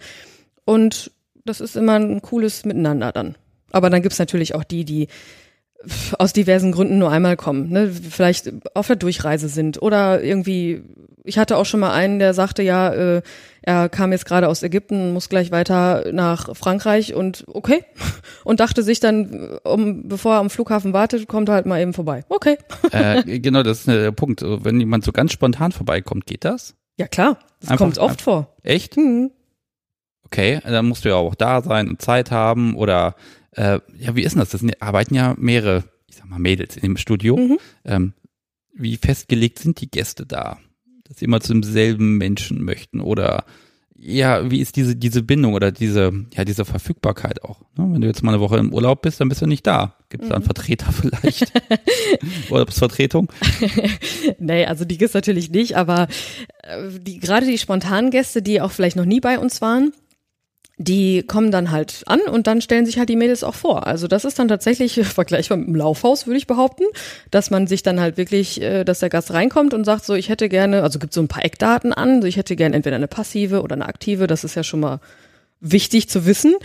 Und 0.67 1.11
das 1.45 1.61
ist 1.61 1.77
immer 1.77 1.93
ein 1.93 2.21
cooles 2.21 2.65
Miteinander 2.65 3.13
dann. 3.13 3.35
Aber 3.71 3.89
dann 3.89 4.01
gibt's 4.01 4.19
natürlich 4.19 4.53
auch 4.53 4.65
die, 4.65 4.83
die 4.83 5.07
aus 6.19 6.33
diversen 6.33 6.73
Gründen 6.73 6.97
nur 6.97 7.09
einmal 7.09 7.37
kommen, 7.37 7.69
ne? 7.69 7.89
vielleicht 7.89 8.51
auf 8.73 8.87
der 8.87 8.97
Durchreise 8.97 9.47
sind 9.47 9.81
oder 9.81 10.21
irgendwie, 10.21 10.81
ich 11.23 11.37
hatte 11.37 11.55
auch 11.55 11.65
schon 11.65 11.79
mal 11.79 11.93
einen, 11.93 12.19
der 12.19 12.33
sagte, 12.33 12.63
ja, 12.63 12.91
äh, 12.93 13.21
er 13.61 13.87
kam 13.87 14.11
jetzt 14.11 14.25
gerade 14.25 14.49
aus 14.49 14.61
Ägypten, 14.63 15.13
muss 15.13 15.29
gleich 15.29 15.51
weiter 15.51 16.11
nach 16.11 16.53
Frankreich 16.57 17.13
und 17.13 17.45
okay 17.47 17.85
und 18.43 18.59
dachte 18.59 18.83
sich 18.83 18.99
dann, 18.99 19.59
um, 19.63 20.09
bevor 20.09 20.33
er 20.33 20.39
am 20.39 20.49
Flughafen 20.49 20.91
wartet, 20.91 21.29
kommt 21.29 21.47
er 21.47 21.55
halt 21.55 21.65
mal 21.65 21.79
eben 21.79 21.93
vorbei. 21.93 22.25
Okay. 22.27 22.57
Äh, 22.91 23.39
genau, 23.39 23.63
das 23.63 23.79
ist 23.79 23.87
der 23.87 24.11
Punkt. 24.11 24.41
Wenn 24.43 24.79
jemand 24.79 25.03
so 25.03 25.11
ganz 25.11 25.31
spontan 25.31 25.71
vorbeikommt, 25.71 26.25
geht 26.25 26.45
das? 26.45 26.75
Ja 26.97 27.07
klar, 27.07 27.37
das 27.61 27.77
kommt 27.77 27.99
oft 27.99 28.21
vor. 28.21 28.55
Echt? 28.63 28.97
Mhm 28.97 29.31
okay, 30.27 30.59
dann 30.63 30.87
musst 30.87 31.05
du 31.05 31.09
ja 31.09 31.15
auch 31.15 31.35
da 31.35 31.61
sein 31.61 31.87
und 31.87 32.01
Zeit 32.01 32.31
haben 32.31 32.75
oder 32.75 33.15
äh, 33.51 33.79
ja, 33.97 34.15
wie 34.15 34.23
ist 34.23 34.33
denn 34.33 34.39
das? 34.39 34.49
Das 34.49 34.61
sind, 34.61 34.81
arbeiten 34.81 35.15
ja 35.15 35.35
mehrere, 35.37 35.85
ich 36.07 36.17
sag 36.17 36.29
mal, 36.29 36.39
Mädels 36.39 36.77
im 36.77 36.97
Studio. 36.97 37.37
Mhm. 37.37 37.57
Ähm, 37.85 38.13
wie 38.73 38.97
festgelegt 38.97 39.59
sind 39.59 39.81
die 39.81 39.89
Gäste 39.89 40.25
da? 40.25 40.59
Dass 41.05 41.19
sie 41.19 41.25
immer 41.25 41.39
zum 41.39 41.63
selben 41.63 42.17
Menschen 42.17 42.63
möchten 42.63 42.99
oder 42.99 43.45
ja, 43.99 44.51
wie 44.51 44.61
ist 44.61 44.75
diese, 44.75 44.95
diese 44.95 45.23
Bindung 45.23 45.55
oder 45.55 45.71
diese, 45.71 46.11
ja, 46.35 46.45
diese 46.45 46.65
Verfügbarkeit 46.65 47.43
auch? 47.43 47.61
Ne? 47.75 47.87
Wenn 47.91 48.01
du 48.01 48.07
jetzt 48.07 48.21
mal 48.21 48.31
eine 48.31 48.41
Woche 48.41 48.57
im 48.57 48.71
Urlaub 48.71 49.01
bist, 49.01 49.19
dann 49.19 49.27
bist 49.27 49.41
du 49.41 49.47
nicht 49.47 49.65
da. 49.65 49.95
Gibt 50.09 50.23
es 50.23 50.29
da 50.29 50.35
einen 50.35 50.43
mhm. 50.43 50.45
Vertreter 50.45 50.91
vielleicht? 50.91 51.51
Urlaubsvertretung? 52.51 53.31
nee, 54.39 54.65
also 54.65 54.85
die 54.85 54.99
gibt's 54.99 55.15
natürlich 55.15 55.49
nicht, 55.49 55.77
aber 55.77 56.07
äh, 56.61 56.89
die, 56.99 57.19
gerade 57.19 57.47
die 57.47 57.57
spontanen 57.57 58.11
Gäste, 58.11 58.43
die 58.43 58.61
auch 58.61 58.71
vielleicht 58.71 58.97
noch 58.97 59.05
nie 59.05 59.19
bei 59.19 59.39
uns 59.39 59.61
waren, 59.61 59.91
die 60.77 61.23
kommen 61.23 61.49
dann 61.49 61.71
halt 61.71 62.03
an 62.05 62.21
und 62.21 62.45
dann 62.45 62.61
stellen 62.61 62.85
sich 62.85 62.99
halt 62.99 63.09
die 63.09 63.15
Mädels 63.15 63.43
auch 63.43 63.55
vor. 63.55 63.87
Also 63.87 64.07
das 64.07 64.25
ist 64.25 64.37
dann 64.37 64.47
tatsächlich 64.47 64.93
vergleichbar 65.07 65.57
mit 65.57 65.67
dem 65.67 65.75
Laufhaus, 65.75 66.27
würde 66.27 66.37
ich 66.37 66.45
behaupten, 66.45 66.83
dass 67.31 67.49
man 67.49 67.65
sich 67.65 67.81
dann 67.81 67.99
halt 67.99 68.17
wirklich, 68.17 68.61
äh, 68.61 68.83
dass 68.83 68.99
der 68.99 69.09
Gast 69.09 69.33
reinkommt 69.33 69.73
und 69.73 69.85
sagt 69.85 70.05
so, 70.05 70.13
ich 70.13 70.29
hätte 70.29 70.49
gerne, 70.49 70.83
also 70.83 70.99
gibt 70.99 71.13
so 71.13 71.21
ein 71.21 71.27
paar 71.27 71.43
Eckdaten 71.43 71.93
an, 71.93 72.21
so 72.21 72.27
ich 72.27 72.37
hätte 72.37 72.55
gerne 72.55 72.75
entweder 72.75 72.95
eine 72.95 73.07
passive 73.07 73.63
oder 73.63 73.73
eine 73.73 73.87
aktive, 73.87 74.27
das 74.27 74.43
ist 74.43 74.55
ja 74.55 74.63
schon 74.63 74.79
mal 74.79 74.99
wichtig 75.59 76.09
zu 76.09 76.27
wissen. 76.27 76.55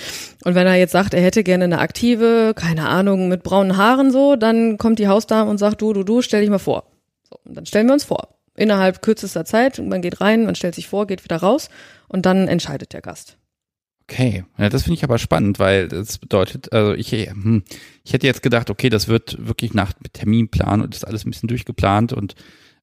Und 0.45 0.55
wenn 0.55 0.67
er 0.67 0.75
jetzt 0.75 0.93
sagt, 0.93 1.15
er 1.15 1.23
hätte 1.23 1.43
gerne 1.43 1.65
eine 1.65 1.79
aktive, 1.79 2.53
keine 2.55 2.89
Ahnung, 2.91 3.29
mit 3.29 3.43
braunen 3.43 3.79
Haaren 3.79 4.11
so, 4.11 4.37
dann 4.37 4.77
kommt 4.77 4.99
die 4.99 5.09
Hausdame 5.09 5.51
und 5.51 5.57
sagt, 5.57 5.81
du, 5.81 5.95
du, 5.95 6.03
du, 6.03 6.21
stell 6.21 6.43
dich 6.43 6.51
mal 6.51 6.59
vor. 6.59 6.85
So, 7.23 7.37
und 7.45 7.57
dann 7.57 7.65
stellen 7.65 7.87
wir 7.87 7.95
uns 7.95 8.05
vor. 8.05 8.29
Innerhalb 8.55 9.01
kürzester 9.01 9.47
Zeit, 9.47 9.79
man 9.79 10.03
geht 10.03 10.21
rein, 10.21 10.45
man 10.45 10.55
stellt 10.55 10.75
sich 10.75 10.87
vor, 10.87 11.07
geht 11.07 11.25
wieder 11.25 11.39
raus 11.39 11.71
und 12.09 12.27
dann 12.27 12.49
entscheidet 12.49 12.93
der 12.93 13.01
Gast. 13.01 13.39
Okay, 14.13 14.45
ja, 14.59 14.69
das 14.69 14.83
finde 14.83 14.99
ich 14.99 15.05
aber 15.05 15.17
spannend, 15.17 15.59
weil 15.59 15.89
das 15.89 16.19
bedeutet, 16.19 16.71
also 16.71 16.93
ich, 16.93 17.13
hm, 17.13 17.63
ich 18.05 18.13
hätte 18.13 18.27
jetzt 18.27 18.43
gedacht, 18.43 18.69
okay, 18.69 18.91
das 18.91 19.09
wird 19.09 19.39
wirklich 19.47 19.73
nach 19.73 19.95
Terminplan 20.13 20.83
und 20.83 20.95
ist 20.95 21.07
alles 21.07 21.25
ein 21.25 21.31
bisschen 21.31 21.49
durchgeplant 21.49 22.13
und 22.13 22.35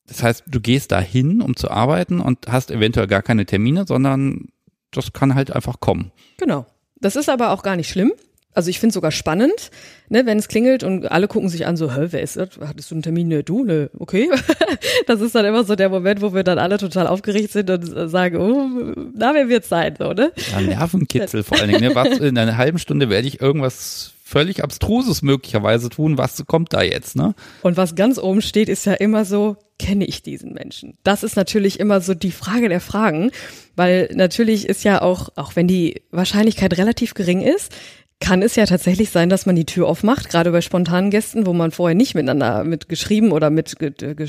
das 0.07 0.23
heißt, 0.23 0.45
du 0.47 0.59
gehst 0.59 0.91
da 0.91 0.99
hin, 0.99 1.43
um 1.43 1.55
zu 1.55 1.69
arbeiten 1.69 2.19
und 2.19 2.47
hast 2.47 2.71
eventuell 2.71 3.05
gar 3.05 3.21
keine 3.21 3.45
Termine, 3.45 3.85
sondern 3.87 4.47
das 4.89 5.13
kann 5.13 5.35
halt 5.35 5.55
einfach 5.55 5.79
kommen. 5.79 6.11
Genau. 6.37 6.65
Das 6.99 7.15
ist 7.15 7.29
aber 7.29 7.51
auch 7.51 7.61
gar 7.61 7.75
nicht 7.75 7.89
schlimm. 7.89 8.11
Also 8.53 8.69
ich 8.69 8.79
finde 8.79 8.93
sogar 8.93 9.11
spannend, 9.11 9.69
ne, 10.09 10.25
wenn 10.25 10.39
es 10.39 10.47
klingelt 10.47 10.83
und 10.83 11.11
alle 11.11 11.27
gucken 11.27 11.49
sich 11.49 11.67
an, 11.67 11.77
so, 11.77 11.95
hä, 11.95 12.07
wer 12.09 12.21
ist 12.21 12.35
das? 12.35 12.49
Hattest 12.59 12.89
du 12.89 12.95
einen 12.95 13.03
Termin? 13.03 13.27
Ne, 13.27 13.43
du, 13.43 13.63
ne, 13.63 13.91
okay. 13.99 14.29
das 15.07 15.21
ist 15.21 15.35
dann 15.35 15.45
immer 15.45 15.63
so 15.63 15.75
der 15.75 15.89
Moment, 15.89 16.21
wo 16.21 16.33
wir 16.33 16.43
dann 16.43 16.57
alle 16.57 16.77
total 16.77 17.07
aufgeregt 17.07 17.51
sind 17.51 17.69
und 17.69 18.09
sagen, 18.09 18.37
oh, 18.37 19.09
na, 19.13 19.33
wer 19.33 19.49
wird's 19.49 19.69
sein, 19.69 19.95
so, 19.97 20.13
ne? 20.13 20.31
Ja, 20.51 20.61
Nervenkitzel 20.61 21.43
vor 21.43 21.59
allen 21.59 21.69
Dingen, 21.69 21.81
ne? 21.81 21.95
Was, 21.95 22.17
in 22.17 22.37
einer 22.37 22.57
halben 22.57 22.79
Stunde 22.79 23.09
werde 23.09 23.27
ich 23.27 23.39
irgendwas 23.39 24.13
völlig 24.29 24.63
Abstruses 24.63 25.21
möglicherweise 25.21 25.89
tun. 25.89 26.17
Was 26.17 26.43
kommt 26.45 26.73
da 26.73 26.81
jetzt, 26.81 27.15
ne? 27.15 27.33
Und 27.63 27.77
was 27.77 27.95
ganz 27.95 28.19
oben 28.19 28.41
steht, 28.41 28.69
ist 28.69 28.85
ja 28.85 28.93
immer 28.93 29.25
so, 29.25 29.57
kenne 29.79 30.05
ich 30.05 30.21
diesen 30.21 30.53
Menschen? 30.53 30.97
Das 31.03 31.23
ist 31.23 31.35
natürlich 31.35 31.79
immer 31.79 31.99
so 31.99 32.13
die 32.13 32.31
Frage 32.31 32.69
der 32.69 32.79
Fragen, 32.79 33.31
weil 33.75 34.09
natürlich 34.13 34.67
ist 34.69 34.83
ja 34.83 35.01
auch, 35.01 35.29
auch 35.35 35.55
wenn 35.55 35.67
die 35.67 36.03
Wahrscheinlichkeit 36.11 36.77
relativ 36.77 37.15
gering 37.15 37.41
ist, 37.41 37.73
kann 38.19 38.41
es 38.41 38.55
ja 38.55 38.65
tatsächlich 38.65 39.11
sein, 39.11 39.29
dass 39.29 39.45
man 39.45 39.55
die 39.55 39.65
Tür 39.65 39.87
aufmacht, 39.87 40.29
gerade 40.29 40.51
bei 40.51 40.61
spontanen 40.61 41.09
Gästen, 41.09 41.45
wo 41.45 41.53
man 41.53 41.71
vorher 41.71 41.95
nicht 41.95 42.15
miteinander 42.15 42.63
mit 42.63 42.89
geschrieben 42.89 43.31
oder 43.31 43.49
mit 43.49 43.77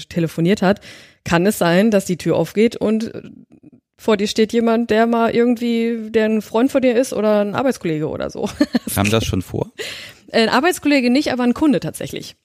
telefoniert 0.08 0.62
hat, 0.62 0.80
kann 1.24 1.44
es 1.46 1.58
sein, 1.58 1.90
dass 1.90 2.04
die 2.04 2.16
Tür 2.16 2.36
aufgeht 2.36 2.76
und 2.76 3.12
vor 4.00 4.16
dir 4.16 4.28
steht 4.28 4.54
jemand, 4.54 4.88
der 4.90 5.06
mal 5.06 5.30
irgendwie, 5.30 6.10
der 6.10 6.24
ein 6.24 6.40
Freund 6.40 6.72
von 6.72 6.80
dir 6.80 6.96
ist 6.96 7.12
oder 7.12 7.42
ein 7.42 7.54
Arbeitskollege 7.54 8.08
oder 8.08 8.30
so. 8.30 8.48
Kam 8.94 9.10
das 9.10 9.26
schon 9.26 9.42
vor? 9.42 9.70
Ein 10.32 10.48
Arbeitskollege 10.48 11.10
nicht, 11.10 11.32
aber 11.32 11.42
ein 11.42 11.52
Kunde 11.52 11.80
tatsächlich. 11.80 12.36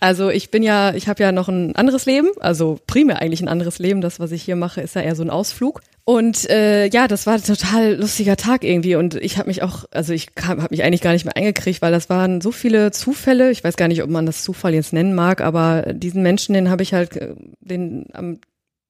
Also 0.00 0.30
ich 0.30 0.50
bin 0.50 0.64
ja, 0.64 0.94
ich 0.94 1.08
habe 1.08 1.22
ja 1.22 1.30
noch 1.30 1.48
ein 1.48 1.76
anderes 1.76 2.06
Leben, 2.06 2.28
also 2.40 2.80
primär 2.86 3.20
eigentlich 3.20 3.40
ein 3.40 3.48
anderes 3.48 3.78
Leben. 3.78 4.00
Das, 4.00 4.18
was 4.18 4.32
ich 4.32 4.42
hier 4.42 4.56
mache, 4.56 4.80
ist 4.80 4.96
ja 4.96 5.02
eher 5.02 5.14
so 5.14 5.22
ein 5.22 5.30
Ausflug. 5.30 5.80
Und 6.08 6.48
äh, 6.48 6.86
ja, 6.86 7.08
das 7.08 7.26
war 7.26 7.34
ein 7.34 7.42
total 7.42 7.96
lustiger 7.96 8.36
Tag 8.36 8.62
irgendwie. 8.62 8.94
Und 8.94 9.16
ich 9.16 9.38
habe 9.38 9.48
mich 9.48 9.64
auch, 9.64 9.86
also 9.90 10.12
ich 10.12 10.28
habe 10.40 10.68
mich 10.70 10.84
eigentlich 10.84 11.00
gar 11.00 11.12
nicht 11.12 11.24
mehr 11.24 11.36
eingekriegt, 11.36 11.82
weil 11.82 11.90
das 11.90 12.08
waren 12.08 12.40
so 12.40 12.52
viele 12.52 12.92
Zufälle. 12.92 13.50
Ich 13.50 13.64
weiß 13.64 13.76
gar 13.76 13.88
nicht, 13.88 14.04
ob 14.04 14.08
man 14.08 14.24
das 14.24 14.44
Zufall 14.44 14.72
jetzt 14.72 14.92
nennen 14.92 15.16
mag, 15.16 15.40
aber 15.40 15.82
diesen 15.92 16.22
Menschen, 16.22 16.52
den 16.52 16.70
habe 16.70 16.84
ich 16.84 16.94
halt 16.94 17.16
äh, 17.16 17.34
den 17.58 18.06
am 18.12 18.38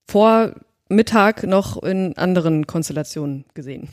Vormittag 0.06 1.44
noch 1.44 1.82
in 1.82 2.18
anderen 2.18 2.66
Konstellationen 2.66 3.47
gesehen. 3.55 3.88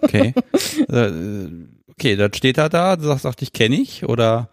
Okay. 0.00 0.32
Äh, 0.88 1.48
okay, 1.88 2.16
dann 2.16 2.32
steht 2.32 2.56
er 2.56 2.68
da, 2.68 2.96
du 2.96 3.04
sagst, 3.04 3.22
sagt, 3.22 3.42
ich 3.42 3.52
kenne 3.52 3.76
ich 3.76 4.04
oder 4.04 4.48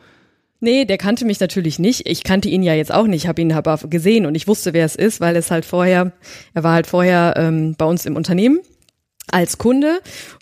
Nee, 0.61 0.83
der 0.85 0.97
kannte 0.97 1.25
mich 1.25 1.39
natürlich 1.39 1.79
nicht. 1.79 2.07
Ich 2.07 2.23
kannte 2.23 2.49
ihn 2.49 2.63
ja 2.63 2.73
jetzt 2.73 2.93
auch 2.93 3.07
nicht, 3.07 3.27
habe 3.27 3.41
ihn 3.41 3.53
aber 3.53 3.77
gesehen 3.89 4.25
und 4.25 4.35
ich 4.35 4.47
wusste, 4.47 4.73
wer 4.73 4.85
es 4.85 4.95
ist, 4.95 5.21
weil 5.21 5.35
es 5.37 5.51
halt 5.51 5.63
vorher, 5.63 6.11
er 6.53 6.63
war 6.63 6.73
halt 6.73 6.87
vorher 6.87 7.35
ähm, 7.37 7.75
bei 7.77 7.85
uns 7.85 8.05
im 8.05 8.17
Unternehmen 8.17 8.59
als 9.31 9.57
Kunde 9.57 9.99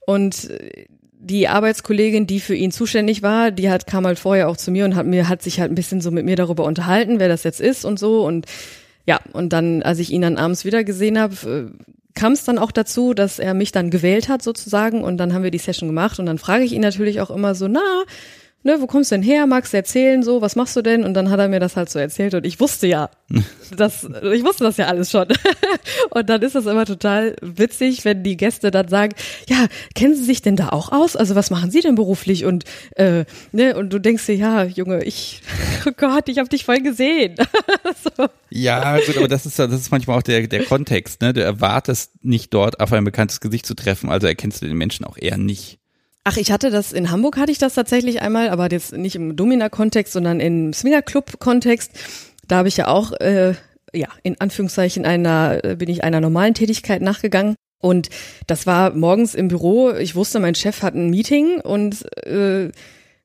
und 0.08 0.50
äh, 0.50 0.86
die 1.20 1.48
Arbeitskollegin, 1.48 2.26
die 2.26 2.40
für 2.40 2.56
ihn 2.56 2.72
zuständig 2.72 3.22
war, 3.22 3.52
die 3.52 3.70
hat 3.70 3.86
kam 3.86 4.06
halt 4.08 4.18
vorher 4.18 4.50
auch 4.50 4.58
zu 4.58 4.72
mir 4.72 4.86
und 4.86 4.96
hat 4.96 5.06
mir 5.06 5.30
hat 5.30 5.42
sich 5.42 5.60
halt 5.60 5.72
ein 5.72 5.76
bisschen 5.76 6.02
so 6.02 6.10
mit 6.10 6.26
mir 6.26 6.36
darüber 6.36 6.64
unterhalten, 6.64 7.20
wer 7.20 7.28
das 7.28 7.44
jetzt 7.44 7.60
ist 7.60 7.86
und 7.86 8.00
so 8.00 8.26
und 8.26 8.46
ja 9.06 9.20
und 9.34 9.54
dann, 9.54 9.84
als 9.84 10.00
ich 10.00 10.12
ihn 10.12 10.22
dann 10.22 10.38
abends 10.38 10.66
wieder 10.66 10.84
gesehen 10.84 11.20
habe, 11.20 11.72
äh, 11.76 11.84
kam 12.16 12.34
es 12.34 12.44
dann 12.44 12.58
auch 12.58 12.72
dazu, 12.72 13.14
dass 13.14 13.38
er 13.38 13.54
mich 13.54 13.72
dann 13.72 13.92
gewählt 13.92 14.30
hat 14.30 14.42
sozusagen 14.42 15.04
und 15.04 15.18
dann 15.18 15.34
haben 15.34 15.44
wir 15.44 15.52
die 15.52 15.60
Session 15.60 15.90
gemacht 15.90 16.18
und 16.18 16.26
dann 16.26 16.40
frage 16.40 16.64
ich 16.64 16.74
ihn 16.74 16.82
natürlich 16.82 17.22
auch 17.22 17.30
immer 17.30 17.54
so, 17.54 17.68
na 17.68 18.04
ne, 18.64 18.82
wo 18.82 18.88
kommst 18.88 19.12
du 19.12 19.16
denn 19.16 19.24
her? 19.24 19.48
Magst 19.48 19.74
du 19.74 19.78
erzählen 19.78 20.24
so? 20.24 20.42
Was 20.42 20.56
machst 20.56 20.76
du 20.76 20.82
denn? 20.82 21.04
Und 21.04 21.14
dann 21.14 21.30
hat 21.30 21.40
er 21.40 21.48
mir 21.48 21.60
das 21.60 21.76
halt 21.76 21.90
so 21.90 22.00
erzählt 22.00 22.34
und 22.34 22.46
ich 22.46 22.60
wusste 22.60 22.88
ja, 22.88 23.10
das, 23.76 24.04
ich 24.04 24.44
wusste 24.44 24.64
das 24.64 24.78
ja 24.78 24.88
alles 24.88 25.12
schon. 25.12 25.28
und 26.10 26.30
dann 26.30 26.42
ist 26.42 26.56
das 26.56 26.66
immer 26.66 26.86
total 26.86 27.36
witzig, 27.42 28.06
wenn 28.06 28.24
die 28.24 28.38
Gäste 28.38 28.72
dann 28.72 28.88
sagen, 28.88 29.14
ja, 29.48 29.68
kennen 29.96 30.16
Sie 30.16 30.24
sich 30.24 30.42
denn 30.42 30.56
da 30.56 30.70
auch 30.70 30.92
aus? 30.92 31.16
Also 31.16 31.36
was 31.36 31.50
machen 31.50 31.72
Sie 31.72 31.82
denn 31.82 31.96
beruflich? 31.96 32.46
Und 32.46 32.66
äh, 32.96 33.26
ne, 33.52 33.76
und 33.76 33.92
du 33.92 34.00
denkst 34.00 34.26
dir, 34.26 34.36
ja, 34.36 34.64
Junge, 34.64 35.04
ich, 35.04 35.42
oh 35.86 35.92
Gott, 35.96 36.30
ich 36.30 36.38
habe 36.38 36.50
dich 36.50 36.66
voll 36.66 36.82
gesehen. 36.82 37.36
so. 38.04 38.28
Ja, 38.50 39.00
gut, 39.00 39.18
aber 39.18 39.28
das 39.28 39.46
ist 39.46 39.60
das 39.60 39.72
ist 39.74 39.92
manchmal 39.92 40.18
auch 40.18 40.24
der 40.24 40.48
der 40.48 40.64
Kontext, 40.64 41.22
ne? 41.22 41.34
Du 41.34 41.44
erwartest 41.44 42.24
nicht 42.24 42.54
dort 42.54 42.80
auf 42.80 42.94
ein 42.94 43.04
bekanntes 43.04 43.42
Gesicht 43.42 43.66
zu 43.66 43.76
treffen, 43.76 44.10
also 44.10 44.28
erkennst 44.28 44.62
du 44.62 44.68
den 44.68 44.78
Menschen 44.78 45.06
auch 45.06 45.18
eher 45.18 45.38
nicht. 45.38 45.80
Ach, 46.30 46.36
ich 46.36 46.52
hatte 46.52 46.72
das, 46.72 46.92
in 46.92 47.10
Hamburg 47.10 47.38
hatte 47.38 47.54
ich 47.54 47.58
das 47.58 47.76
tatsächlich 47.76 48.22
einmal, 48.22 48.50
aber 48.50 48.70
jetzt 48.70 48.92
nicht 48.92 49.16
im 49.16 49.38
Domina-Kontext, 49.38 50.12
sondern 50.12 50.42
im 50.42 50.74
Swingerclub-Kontext. 50.74 51.92
Da 52.50 52.58
habe 52.58 52.68
ich 52.68 52.76
ja 52.76 52.90
auch, 52.90 53.14
äh, 53.14 53.54
ja, 53.94 54.10
in 54.24 54.36
Anführungszeichen 54.42 55.06
einer, 55.06 55.64
äh, 55.64 55.78
bin 55.78 55.88
ich 55.88 56.04
einer 56.04 56.20
normalen 56.20 56.54
Tätigkeit 56.54 57.02
nachgegangen. 57.02 57.56
Und 57.82 58.10
das 58.46 58.68
war 58.68 58.94
morgens 58.94 59.36
im 59.36 59.48
Büro. 59.48 59.92
Ich 59.92 60.16
wusste, 60.16 60.42
mein 60.42 60.54
Chef 60.54 60.82
hat 60.82 60.96
ein 60.96 61.10
Meeting 61.10 61.62
und 61.62 62.04
äh, 62.26 62.72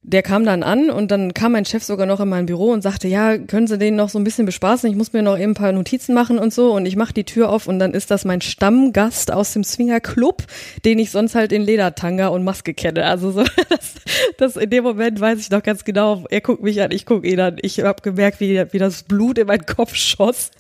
der 0.04 0.22
kam 0.22 0.44
dann 0.44 0.64
an 0.64 0.90
und 0.90 1.12
dann 1.12 1.32
kam 1.32 1.52
mein 1.52 1.64
Chef 1.64 1.84
sogar 1.84 2.06
noch 2.06 2.18
in 2.18 2.28
mein 2.28 2.46
Büro 2.46 2.72
und 2.72 2.82
sagte, 2.82 3.06
ja, 3.06 3.38
können 3.38 3.68
Sie 3.68 3.78
den 3.78 3.94
noch 3.94 4.08
so 4.08 4.18
ein 4.18 4.24
bisschen 4.24 4.46
bespaßen? 4.46 4.90
Ich 4.90 4.96
muss 4.96 5.12
mir 5.12 5.22
noch 5.22 5.38
eben 5.38 5.52
ein 5.52 5.54
paar 5.54 5.70
Notizen 5.70 6.12
machen 6.12 6.40
und 6.40 6.52
so. 6.52 6.72
Und 6.72 6.86
ich 6.86 6.96
mache 6.96 7.12
die 7.12 7.22
Tür 7.22 7.50
auf 7.50 7.68
und 7.68 7.78
dann 7.78 7.94
ist 7.94 8.10
das 8.10 8.24
mein 8.24 8.40
Stammgast 8.40 9.30
aus 9.30 9.52
dem 9.52 9.62
Swinger 9.62 10.00
Club, 10.00 10.42
den 10.84 10.98
ich 10.98 11.12
sonst 11.12 11.36
halt 11.36 11.52
in 11.52 11.62
Ledertanga 11.62 12.28
und 12.28 12.42
Maske 12.42 12.74
kenne. 12.74 13.04
Also 13.04 13.30
so, 13.30 13.44
das, 13.68 13.94
das 14.38 14.56
in 14.56 14.70
dem 14.70 14.82
Moment 14.82 15.20
weiß 15.20 15.38
ich 15.38 15.50
noch 15.50 15.62
ganz 15.62 15.84
genau. 15.84 16.24
Er 16.30 16.40
guckt 16.40 16.64
mich 16.64 16.82
an, 16.82 16.90
ich 16.90 17.06
gucke 17.06 17.28
ihn 17.28 17.38
an. 17.38 17.58
Ich 17.62 17.78
habe 17.78 18.02
gemerkt, 18.02 18.40
wie, 18.40 18.60
wie 18.72 18.78
das 18.78 19.04
Blut 19.04 19.38
in 19.38 19.46
meinen 19.46 19.66
Kopf 19.66 19.94
schoss. 19.94 20.50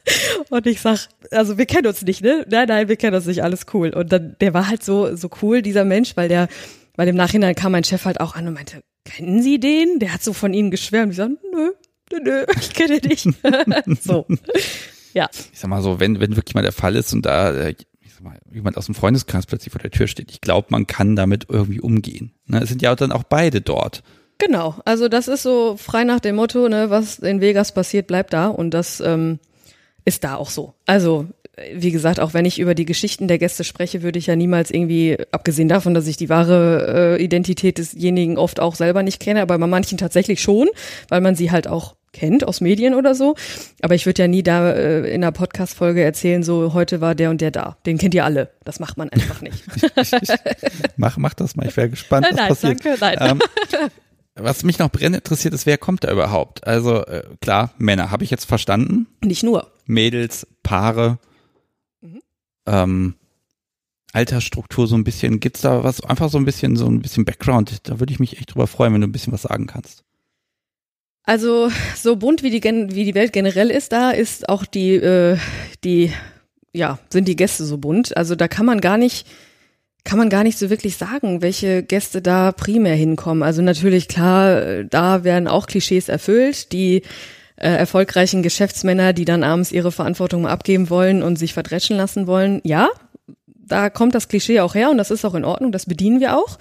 Und 0.50 0.68
ich 0.68 0.80
sag, 0.80 1.08
also 1.32 1.58
wir 1.58 1.66
kennen 1.66 1.88
uns 1.88 2.02
nicht, 2.02 2.22
ne? 2.22 2.46
Nein, 2.48 2.68
nein, 2.68 2.88
wir 2.88 2.96
kennen 2.96 3.16
uns 3.16 3.26
nicht, 3.26 3.42
alles 3.42 3.66
cool. 3.74 3.90
Und 3.90 4.12
dann, 4.12 4.36
der 4.40 4.54
war 4.54 4.68
halt 4.68 4.84
so, 4.84 5.16
so 5.16 5.28
cool, 5.42 5.62
dieser 5.62 5.84
Mensch, 5.84 6.16
weil 6.16 6.28
der, 6.28 6.46
weil 6.94 7.08
im 7.08 7.16
Nachhinein 7.16 7.56
kam 7.56 7.72
mein 7.72 7.82
Chef 7.82 8.04
halt 8.04 8.20
auch 8.20 8.36
an 8.36 8.46
und 8.46 8.54
meinte, 8.54 8.82
kennen 9.04 9.42
Sie 9.42 9.58
den? 9.58 9.98
Der 9.98 10.12
hat 10.12 10.22
so 10.22 10.32
von 10.32 10.54
Ihnen 10.54 10.70
geschwärmt. 10.70 11.12
Ich 11.12 11.16
sage, 11.16 11.36
nö, 11.52 11.72
nö, 12.12 12.18
nö, 12.22 12.44
ich 12.60 12.74
kenne 12.74 13.00
dich. 13.00 13.22
so. 14.00 14.26
Ja. 15.14 15.28
Ich 15.52 15.58
sag 15.58 15.68
mal 15.68 15.82
so, 15.82 16.00
wenn, 16.00 16.20
wenn 16.20 16.36
wirklich 16.36 16.54
mal 16.54 16.62
der 16.62 16.72
Fall 16.72 16.96
ist 16.96 17.12
und 17.12 17.26
da 17.26 17.52
äh, 17.52 17.74
ich 18.00 18.14
sag 18.14 18.22
mal, 18.22 18.38
jemand 18.52 18.76
aus 18.76 18.86
dem 18.86 18.94
Freundeskreis 18.94 19.46
plötzlich 19.46 19.72
vor 19.72 19.80
der 19.80 19.90
Tür 19.90 20.06
steht, 20.06 20.30
ich 20.30 20.40
glaube, 20.40 20.68
man 20.70 20.86
kann 20.86 21.16
damit 21.16 21.46
irgendwie 21.48 21.80
umgehen. 21.80 22.32
Ne? 22.46 22.60
Es 22.62 22.68
sind 22.68 22.82
ja 22.82 22.94
dann 22.94 23.12
auch 23.12 23.24
beide 23.24 23.60
dort. 23.60 24.02
Genau, 24.38 24.80
also 24.84 25.08
das 25.08 25.28
ist 25.28 25.42
so 25.42 25.76
frei 25.76 26.04
nach 26.04 26.18
dem 26.18 26.36
Motto, 26.36 26.68
ne, 26.68 26.90
was 26.90 27.20
in 27.20 27.40
Vegas 27.40 27.72
passiert, 27.72 28.08
bleibt 28.08 28.32
da 28.32 28.48
und 28.48 28.72
das 28.72 29.00
ähm, 29.00 29.38
ist 30.04 30.24
da 30.24 30.34
auch 30.34 30.50
so. 30.50 30.74
Also 30.84 31.28
wie 31.74 31.90
gesagt, 31.90 32.18
auch 32.18 32.32
wenn 32.32 32.46
ich 32.46 32.58
über 32.58 32.74
die 32.74 32.86
Geschichten 32.86 33.28
der 33.28 33.38
Gäste 33.38 33.62
spreche, 33.64 34.02
würde 34.02 34.18
ich 34.18 34.26
ja 34.26 34.36
niemals 34.36 34.70
irgendwie, 34.70 35.18
abgesehen 35.32 35.68
davon, 35.68 35.92
dass 35.92 36.06
ich 36.06 36.16
die 36.16 36.30
wahre 36.30 37.18
äh, 37.18 37.22
Identität 37.22 37.76
desjenigen 37.76 38.38
oft 38.38 38.58
auch 38.58 38.74
selber 38.74 39.02
nicht 39.02 39.20
kenne, 39.20 39.42
aber 39.42 39.58
bei 39.58 39.66
manchen 39.66 39.98
tatsächlich 39.98 40.40
schon, 40.40 40.68
weil 41.08 41.20
man 41.20 41.34
sie 41.34 41.50
halt 41.50 41.68
auch 41.68 41.94
kennt 42.12 42.44
aus 42.44 42.60
Medien 42.60 42.94
oder 42.94 43.14
so. 43.14 43.34
Aber 43.82 43.94
ich 43.94 44.06
würde 44.06 44.22
ja 44.22 44.28
nie 44.28 44.42
da 44.42 44.70
äh, 44.72 45.14
in 45.14 45.22
einer 45.22 45.32
Podcast-Folge 45.32 46.02
erzählen, 46.02 46.42
so 46.42 46.72
heute 46.72 47.00
war 47.00 47.14
der 47.14 47.28
und 47.30 47.40
der 47.40 47.50
da. 47.50 47.76
Den 47.84 47.98
kennt 47.98 48.14
ihr 48.14 48.24
alle. 48.24 48.50
Das 48.64 48.80
macht 48.80 48.96
man 48.96 49.10
einfach 49.10 49.42
nicht. 49.42 49.64
mach, 50.96 51.16
mach 51.18 51.34
das 51.34 51.56
mal. 51.56 51.66
Ich 51.66 51.76
wäre 51.76 51.90
gespannt, 51.90 52.26
was 52.30 52.36
nein, 52.36 52.48
passiert. 52.48 52.84
Danke, 52.84 52.98
nein. 53.00 53.16
Ähm, 53.30 53.40
was 54.34 54.62
mich 54.62 54.78
noch 54.78 54.90
brennend 54.90 55.16
interessiert 55.16 55.52
ist, 55.52 55.66
wer 55.66 55.76
kommt 55.76 56.04
da 56.04 56.12
überhaupt? 56.12 56.66
Also 56.66 57.04
äh, 57.04 57.24
klar, 57.40 57.72
Männer, 57.76 58.10
habe 58.10 58.24
ich 58.24 58.30
jetzt 58.30 58.46
verstanden. 58.46 59.06
Nicht 59.22 59.42
nur. 59.42 59.70
Mädels, 59.86 60.46
Paare 60.62 61.18
ähm, 62.66 63.14
Altersstruktur 64.12 64.86
so 64.86 64.94
ein 64.94 65.04
bisschen, 65.04 65.40
gibt's 65.40 65.62
da 65.62 65.82
was, 65.84 66.02
einfach 66.04 66.28
so 66.28 66.38
ein 66.38 66.44
bisschen, 66.44 66.76
so 66.76 66.86
ein 66.86 67.00
bisschen 67.00 67.24
Background? 67.24 67.88
Da 67.88 67.98
würde 67.98 68.12
ich 68.12 68.20
mich 68.20 68.38
echt 68.38 68.54
drüber 68.54 68.66
freuen, 68.66 68.92
wenn 68.94 69.00
du 69.00 69.06
ein 69.06 69.12
bisschen 69.12 69.32
was 69.32 69.42
sagen 69.42 69.66
kannst. 69.66 70.04
Also 71.24 71.70
so 71.96 72.16
bunt 72.16 72.42
wie 72.42 72.50
die, 72.50 72.62
wie 72.62 73.04
die 73.04 73.14
Welt 73.14 73.32
generell 73.32 73.70
ist, 73.70 73.92
da 73.92 74.10
ist 74.10 74.48
auch 74.48 74.66
die, 74.66 74.94
äh, 74.94 75.38
die, 75.84 76.12
ja, 76.72 76.98
sind 77.10 77.28
die 77.28 77.36
Gäste 77.36 77.64
so 77.64 77.78
bunt. 77.78 78.16
Also 78.16 78.34
da 78.34 78.48
kann 78.48 78.66
man 78.66 78.80
gar 78.80 78.98
nicht, 78.98 79.26
kann 80.04 80.18
man 80.18 80.28
gar 80.28 80.42
nicht 80.42 80.58
so 80.58 80.68
wirklich 80.68 80.96
sagen, 80.96 81.40
welche 81.40 81.84
Gäste 81.84 82.22
da 82.22 82.50
primär 82.52 82.96
hinkommen. 82.96 83.42
Also 83.44 83.62
natürlich 83.62 84.08
klar, 84.08 84.82
da 84.84 85.22
werden 85.22 85.46
auch 85.46 85.66
Klischees 85.68 86.08
erfüllt, 86.08 86.72
die 86.72 87.02
äh, 87.56 87.68
erfolgreichen 87.68 88.42
Geschäftsmänner, 88.42 89.12
die 89.12 89.24
dann 89.24 89.44
abends 89.44 89.72
ihre 89.72 89.92
Verantwortung 89.92 90.46
abgeben 90.46 90.90
wollen 90.90 91.22
und 91.22 91.36
sich 91.36 91.54
verdreschen 91.54 91.96
lassen 91.96 92.26
wollen. 92.26 92.60
Ja, 92.64 92.88
da 93.46 93.90
kommt 93.90 94.14
das 94.14 94.28
Klischee 94.28 94.60
auch 94.60 94.74
her 94.74 94.90
und 94.90 94.98
das 94.98 95.10
ist 95.10 95.24
auch 95.24 95.34
in 95.34 95.44
Ordnung, 95.44 95.72
das 95.72 95.86
bedienen 95.86 96.20
wir 96.20 96.36
auch. 96.36 96.58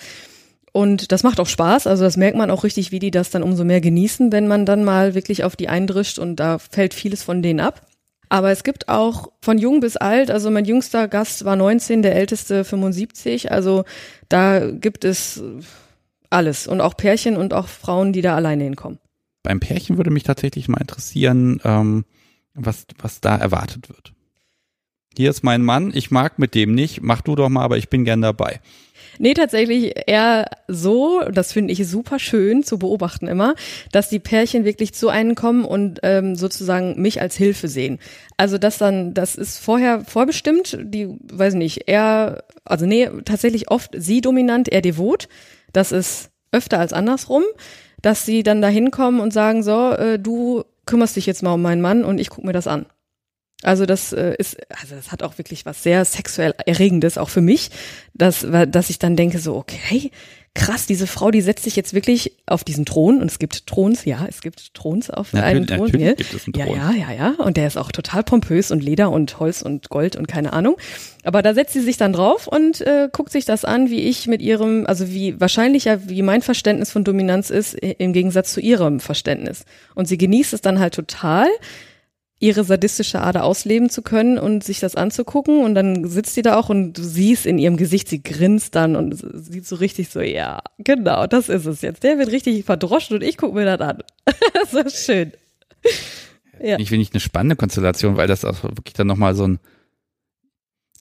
Und 0.74 1.12
das 1.12 1.24
macht 1.24 1.40
auch 1.42 1.48
Spaß, 1.48 1.86
also 1.86 2.04
das 2.06 2.16
merkt 2.16 2.38
man 2.38 2.50
auch 2.50 2.64
richtig, 2.64 2.94
wie 2.94 3.00
die 3.00 3.12
das 3.12 3.30
dann 3.30 3.44
umso 3.44 3.66
mehr 3.66 3.82
genießen, 3.82 4.32
wenn 4.32 4.48
man 4.48 4.66
dann 4.66 4.86
mal 4.86 5.16
wirklich 5.16 5.44
auf 5.44 5.58
die 5.58 5.68
eindrischt 5.68 6.18
und 6.18 6.38
da 6.38 6.60
fällt 6.60 6.94
vieles 6.94 7.24
von 7.24 7.42
denen 7.42 7.60
ab. 7.60 7.82
Aber 8.30 8.52
es 8.52 8.64
gibt 8.64 8.88
auch 8.88 9.34
von 9.42 9.58
jung 9.58 9.82
bis 9.82 9.98
alt, 9.98 10.32
also 10.32 10.50
mein 10.50 10.64
jüngster 10.64 11.10
Gast 11.10 11.44
war 11.44 11.58
19, 11.58 12.02
der 12.02 12.16
älteste 12.16 12.64
75, 12.64 13.52
also 13.52 13.84
da 14.30 14.72
gibt 14.72 15.04
es 15.04 15.44
alles 16.30 16.68
und 16.68 16.80
auch 16.80 16.96
Pärchen 16.96 17.36
und 17.36 17.54
auch 17.54 17.68
Frauen, 17.68 18.14
die 18.14 18.22
da 18.22 18.36
alleine 18.36 18.64
hinkommen 18.64 19.00
beim 19.44 19.60
Pärchen 19.60 19.98
würde 19.98 20.12
mich 20.12 20.24
tatsächlich 20.24 20.68
mal 20.68 20.82
interessieren, 20.82 21.60
ähm, 21.64 22.06
was, 22.54 22.86
was 23.00 23.22
da 23.22 23.36
erwartet 23.36 23.90
wird. 23.90 24.14
Hier 25.18 25.30
ist 25.30 25.44
mein 25.44 25.62
Mann, 25.62 25.92
ich 25.94 26.10
mag 26.10 26.40
mit 26.40 26.56
dem 26.56 26.74
nicht, 26.74 27.02
mach 27.02 27.22
du 27.22 27.36
doch 27.36 27.50
mal, 27.50 27.64
aber 27.64 27.78
ich 27.78 27.90
bin 27.90 28.06
gern 28.06 28.22
dabei. 28.22 28.62
Nee, 29.20 29.34
tatsächlich 29.34 29.94
eher 30.08 30.50
so, 30.68 31.22
das 31.32 31.52
finde 31.52 31.74
ich 31.74 31.86
super 31.88 32.18
schön 32.18 32.64
zu 32.64 32.80
beobachten 32.80 33.28
immer, 33.28 33.56
dass 33.92 34.10
die 34.10 34.20
Pärchen 34.20 34.64
wirklich 34.64 34.94
zu 34.94 35.10
einem 35.10 35.36
kommen 35.36 35.66
und 35.66 36.00
ähm, 36.04 36.36
sozusagen 36.36 37.00
mich 37.02 37.22
als 37.22 37.36
Hilfe 37.36 37.68
sehen. 37.68 38.00
Also 38.38 38.58
das 38.58 38.78
dann, 38.78 39.14
das 39.14 39.36
ist 39.36 39.60
vorher 39.60 40.06
vorbestimmt, 40.06 40.78
die, 40.82 41.10
weiß 41.32 41.56
nicht, 41.56 41.90
eher, 41.90 42.46
also 42.64 42.86
nee, 42.86 43.10
tatsächlich 43.26 43.70
oft 43.70 43.92
sie 43.98 44.22
dominant, 44.22 44.70
er 44.70 44.82
devot. 44.82 45.28
Das 45.74 45.92
ist 45.92 46.32
öfter 46.54 46.80
als 46.80 46.94
andersrum 46.94 47.44
dass 48.02 48.26
sie 48.26 48.44
dann 48.44 48.62
da 48.62 48.68
hinkommen 48.68 49.20
und 49.20 49.32
sagen, 49.34 49.64
so, 49.64 49.92
äh, 49.92 50.20
du 50.20 50.64
kümmerst 50.86 51.16
dich 51.16 51.26
jetzt 51.26 51.44
mal 51.44 51.54
um 51.54 51.62
meinen 51.62 51.82
Mann 51.82 52.04
und 52.04 52.20
ich 52.20 52.30
gucke 52.30 52.48
mir 52.48 52.54
das 52.54 52.68
an. 52.68 52.86
Also 53.64 53.86
das 53.86 54.12
äh, 54.12 54.36
ist, 54.38 54.58
also 54.70 54.96
das 54.96 55.12
hat 55.12 55.22
auch 55.22 55.38
wirklich 55.38 55.66
was 55.66 55.84
sehr 55.84 56.04
sexuell 56.04 56.56
erregendes, 56.66 57.18
auch 57.18 57.30
für 57.30 57.42
mich, 57.42 57.70
dass, 58.14 58.46
dass 58.68 58.90
ich 58.90 58.98
dann 58.98 59.16
denke 59.16 59.40
so, 59.40 59.56
okay, 59.56 60.12
krass, 60.54 60.86
diese 60.86 61.08
Frau, 61.08 61.32
die 61.32 61.42
setzt 61.42 61.64
sich 61.64 61.76
jetzt 61.78 61.94
wirklich 61.94 62.36
auf 62.46 62.64
diesen 62.64 62.86
Thron 62.86 63.22
und 63.22 63.32
es 63.32 63.40
gibt 63.40 63.68
Throns, 63.68 64.04
ja, 64.04 64.26
es 64.28 64.42
gibt 64.42 64.74
Throns 64.74 65.10
auf 65.10 65.32
natürlich, 65.32 65.50
einem 65.50 65.68
Thron. 65.68 65.80
Natürlich 65.80 66.08
ja. 66.08 66.14
gibt 66.14 66.34
es 66.34 66.46
einen 66.46 66.54
ja, 66.56 66.66
Thron. 66.66 66.78
ja, 66.78 66.92
ja, 66.92 67.12
ja. 67.14 67.44
Und 67.44 67.56
der 67.56 67.68
ist 67.68 67.78
auch 67.78 67.92
total 67.92 68.24
pompös 68.24 68.70
und 68.70 68.84
Leder 68.84 69.12
und 69.12 69.40
Holz 69.40 69.62
und 69.62 69.90
Gold 69.90 70.18
und 70.18 70.28
keine 70.28 70.52
Ahnung. 70.52 70.76
Aber 71.24 71.42
da 71.42 71.54
setzt 71.54 71.74
sie 71.74 71.82
sich 71.82 71.98
dann 71.98 72.12
drauf 72.12 72.48
und 72.48 72.82
äh, 72.82 73.08
guckt 73.12 73.32
sich 73.32 73.46
das 73.46 73.64
an, 73.64 73.90
wie 73.90 74.02
ich 74.02 74.28
mit 74.28 74.42
ihrem, 74.42 74.86
also 74.88 75.10
wie 75.10 75.40
wahrscheinlich 75.40 75.86
ja, 75.86 76.10
wie 76.10 76.22
mein 76.22 76.42
Verständnis 76.42 76.92
von 76.92 77.06
Dominanz 77.06 77.50
ist, 77.50 77.74
im 77.76 78.12
Gegensatz 78.12 78.52
zu 78.52 78.60
ihrem 78.60 79.00
Verständnis. 79.00 79.64
Und 79.96 80.08
sie 80.08 80.18
genießt 80.18 80.54
es 80.54 80.62
dann 80.62 80.80
halt 80.80 80.94
total 80.94 81.48
ihre 82.42 82.64
sadistische 82.64 83.22
Ader 83.22 83.44
ausleben 83.44 83.90
zu 83.90 84.02
können 84.02 84.40
und 84.40 84.64
sich 84.64 84.80
das 84.80 84.96
anzugucken 84.96 85.64
und 85.64 85.76
dann 85.76 86.08
sitzt 86.08 86.34
sie 86.34 86.42
da 86.42 86.58
auch 86.58 86.70
und 86.70 86.94
du 86.94 87.04
siehst 87.04 87.46
in 87.46 87.60
ihrem 87.60 87.78
Gesicht, 87.78 88.10
sie 88.10 88.22
grinst 88.22 88.74
dann 88.74 88.96
und 88.96 89.14
sieht 89.14 89.68
so 89.68 89.76
richtig 89.76 90.10
so, 90.10 90.22
ja, 90.22 90.62
genau, 90.80 91.28
das 91.28 91.50
ist 91.50 91.68
es 91.68 91.82
jetzt. 91.82 92.04
Der 92.04 92.18
wird 92.18 92.32
richtig 92.32 92.66
verdroschen 92.66 93.16
und 93.16 93.24
ich 93.24 93.38
gucke 93.38 93.54
mir 93.54 93.66
das 93.66 93.80
an. 93.80 94.00
so 94.72 94.82
schön. 94.90 95.34
Ja. 96.60 96.80
Ich 96.80 96.90
finde 96.90 97.04
ich 97.04 97.14
eine 97.14 97.20
spannende 97.20 97.56
Konstellation, 97.56 98.18
weil 98.18 98.28
das 98.28 98.44
auch 98.44 98.64
wirklich 98.64 98.94
dann 98.94 99.08
nochmal 99.08 99.36
so 99.36 99.48
ein 99.48 99.60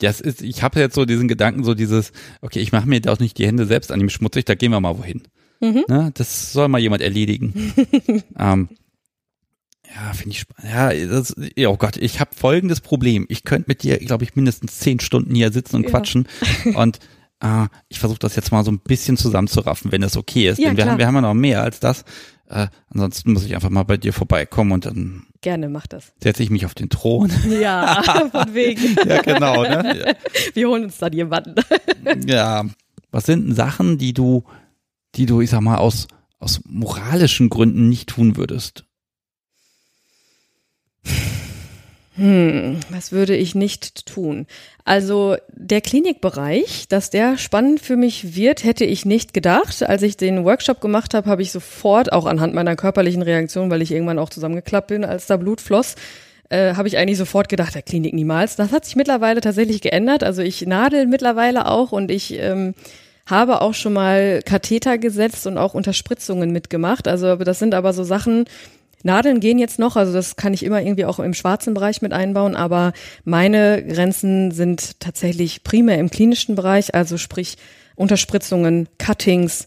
ja, 0.03 0.09
es 0.09 0.21
ist, 0.21 0.41
ich 0.41 0.63
habe 0.63 0.81
jetzt 0.81 0.95
so 0.95 1.05
diesen 1.05 1.29
Gedanken, 1.29 1.63
so 1.63 1.75
dieses, 1.75 2.13
okay, 2.41 2.61
ich 2.61 2.73
mache 2.73 2.89
mir 2.89 3.01
da 3.01 3.13
auch 3.13 3.19
nicht 3.19 3.37
die 3.37 3.47
Hände 3.47 3.67
selbst 3.67 3.93
an 3.93 4.01
ihm 4.01 4.09
schmutzig, 4.09 4.47
da 4.47 4.55
gehen 4.55 4.73
wir 4.73 4.81
mal 4.81 4.97
wohin. 4.97 5.23
Mhm. 5.61 5.85
Ne? 5.89 6.11
Das 6.15 6.53
soll 6.53 6.69
mal 6.69 6.81
jemand 6.81 7.03
erledigen. 7.03 7.75
ähm, 8.39 8.71
ja, 9.95 10.13
finde 10.13 10.31
ich 10.31 10.41
spannend. 10.41 10.73
Ja, 10.73 11.07
das, 11.07 11.35
oh 11.67 11.77
Gott, 11.77 11.97
ich 11.97 12.21
habe 12.21 12.35
folgendes 12.35 12.81
Problem. 12.81 13.27
Ich 13.29 13.45
könnte 13.45 13.69
mit 13.69 13.83
dir, 13.83 13.99
glaube 13.99 14.25
ich, 14.25 14.37
mindestens 14.37 14.79
zehn 14.79 15.01
Stunden 15.01 15.35
hier 15.35 15.53
sitzen 15.53 15.77
und 15.77 15.85
ja. 15.85 15.91
quatschen. 15.91 16.29
Und 16.75 16.99
äh, 17.41 17.67
ich 17.89 17.99
versuche 17.99 18.19
das 18.19 18.37
jetzt 18.37 18.53
mal 18.53 18.65
so 18.65 18.71
ein 18.71 18.81
bisschen 18.81 19.17
zusammenzuraffen, 19.17 19.91
wenn 19.93 20.03
das 20.03 20.17
okay 20.17 20.49
ist. 20.49 20.59
Ja, 20.59 20.69
Denn 20.69 20.77
wir 20.77 20.85
klar. 20.85 20.93
haben, 20.93 20.99
wir 20.99 21.07
haben 21.07 21.15
ja 21.17 21.21
noch 21.23 21.35
mehr 21.35 21.63
als 21.63 21.81
das. 21.81 22.05
Äh, 22.49 22.69
ansonsten 22.91 23.33
muss 23.33 23.45
ich 23.45 23.55
einfach 23.55 23.71
mal 23.71 23.85
bei 23.85 23.97
dir 23.97 24.13
vorbeikommen 24.13 24.73
und 24.73 24.85
dann 24.87 25.27
Gerne, 25.41 25.69
mach 25.69 25.87
das. 25.87 26.13
setze 26.23 26.43
ich 26.43 26.51
mich 26.51 26.67
auf 26.67 26.75
den 26.75 26.91
Thron. 26.91 27.31
Ja, 27.49 28.03
von 28.31 28.55
wegen. 28.55 28.97
ja, 29.07 29.23
genau. 29.23 29.63
Ne? 29.63 30.17
Wir 30.55 30.69
holen 30.69 30.85
uns 30.85 30.99
dann 30.99 31.13
jemanden. 31.13 31.55
ja. 32.27 32.65
Was 33.11 33.27
sind 33.27 33.47
denn 33.47 33.55
Sachen, 33.55 33.99
die 33.99 34.13
du, 34.13 34.45
die 35.17 35.27
du, 35.27 35.41
ich 35.41 35.51
sag 35.51 35.63
mal, 35.63 35.79
aus, 35.79 36.07
aus 36.39 36.61
moralischen 36.69 37.49
Gründen 37.49 37.89
nicht 37.89 38.09
tun 38.09 38.37
würdest? 38.37 38.85
Hm, 42.17 42.81
was 42.91 43.13
würde 43.13 43.35
ich 43.35 43.55
nicht 43.55 44.05
tun? 44.05 44.47
Also 44.85 45.37
der 45.53 45.81
Klinikbereich, 45.81 46.87
dass 46.89 47.09
der 47.09 47.39
spannend 47.39 47.81
für 47.81 47.97
mich 47.97 48.35
wird, 48.35 48.63
hätte 48.63 48.85
ich 48.85 49.07
nicht 49.07 49.33
gedacht. 49.33 49.83
Als 49.83 50.03
ich 50.03 50.19
den 50.19 50.45
Workshop 50.45 50.81
gemacht 50.81 51.15
habe, 51.15 51.31
habe 51.31 51.41
ich 51.41 51.51
sofort, 51.51 52.13
auch 52.13 52.27
anhand 52.27 52.53
meiner 52.53 52.77
körperlichen 52.77 53.23
Reaktion, 53.23 53.71
weil 53.71 53.81
ich 53.81 53.91
irgendwann 53.91 54.19
auch 54.19 54.29
zusammengeklappt 54.29 54.89
bin, 54.89 55.05
als 55.05 55.29
da 55.29 55.39
Blut 55.39 55.63
floss, 55.63 55.95
äh, 56.51 56.75
habe 56.75 56.89
ich 56.89 56.99
eigentlich 56.99 57.17
sofort 57.17 57.49
gedacht, 57.49 57.75
der 57.75 57.83
Klinik 57.83 58.13
niemals. 58.13 58.57
Das 58.57 58.73
hat 58.73 58.85
sich 58.85 58.97
mittlerweile 58.97 59.41
tatsächlich 59.41 59.81
geändert. 59.81 60.23
Also 60.23 60.43
ich 60.43 60.67
nadel 60.67 61.07
mittlerweile 61.07 61.67
auch 61.67 61.93
und 61.93 62.11
ich 62.11 62.35
ähm, 62.39 62.75
habe 63.27 63.63
auch 63.63 63.75
schon 63.75 63.93
mal 63.93 64.43
Katheter 64.45 64.99
gesetzt 64.99 65.47
und 65.47 65.57
auch 65.57 65.73
Unterspritzungen 65.75 66.51
mitgemacht. 66.51 67.09
Also 67.09 67.37
das 67.37 67.61
sind 67.61 67.75
aber 67.75 67.93
so 67.93 68.03
Sachen, 68.03 68.45
Nadeln 69.03 69.41
gehen 69.41 69.59
jetzt 69.59 69.79
noch, 69.79 69.97
also 69.97 70.13
das 70.13 70.37
kann 70.37 70.53
ich 70.55 70.63
immer 70.63 70.83
irgendwie 70.83 71.05
auch 71.07 71.19
im 71.19 71.35
schwarzen 71.35 71.75
Bereich 71.75 72.03
mit 72.03 72.13
einbauen, 72.13 72.55
aber 72.57 72.93
meine 73.25 73.83
Grenzen 73.85 74.51
sind 74.51 75.01
tatsächlich 75.01 75.65
primär 75.65 75.99
im 75.99 76.11
klinischen 76.11 76.55
Bereich, 76.55 76.95
also 76.95 77.17
sprich 77.17 77.57
Unterspritzungen, 77.97 78.89
Cuttings, 78.99 79.67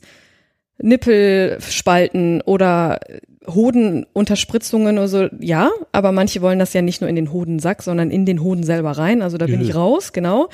Nippelspalten 0.79 2.41
oder 2.41 2.99
Hodenunterspritzungen 3.47 4.97
oder 4.97 5.07
so, 5.07 5.27
ja, 5.39 5.69
aber 5.91 6.11
manche 6.11 6.41
wollen 6.41 6.59
das 6.59 6.73
ja 6.73 6.81
nicht 6.81 7.01
nur 7.01 7.09
in 7.09 7.15
den 7.15 7.31
Hodensack, 7.33 7.83
sondern 7.83 8.09
in 8.11 8.25
den 8.25 8.41
Hoden 8.41 8.63
selber 8.63 8.91
rein, 8.91 9.21
also 9.21 9.37
da 9.37 9.45
bin 9.45 9.59
Mhm. 9.59 9.65
ich 9.65 9.75
raus, 9.75 10.13
genau. 10.13 10.49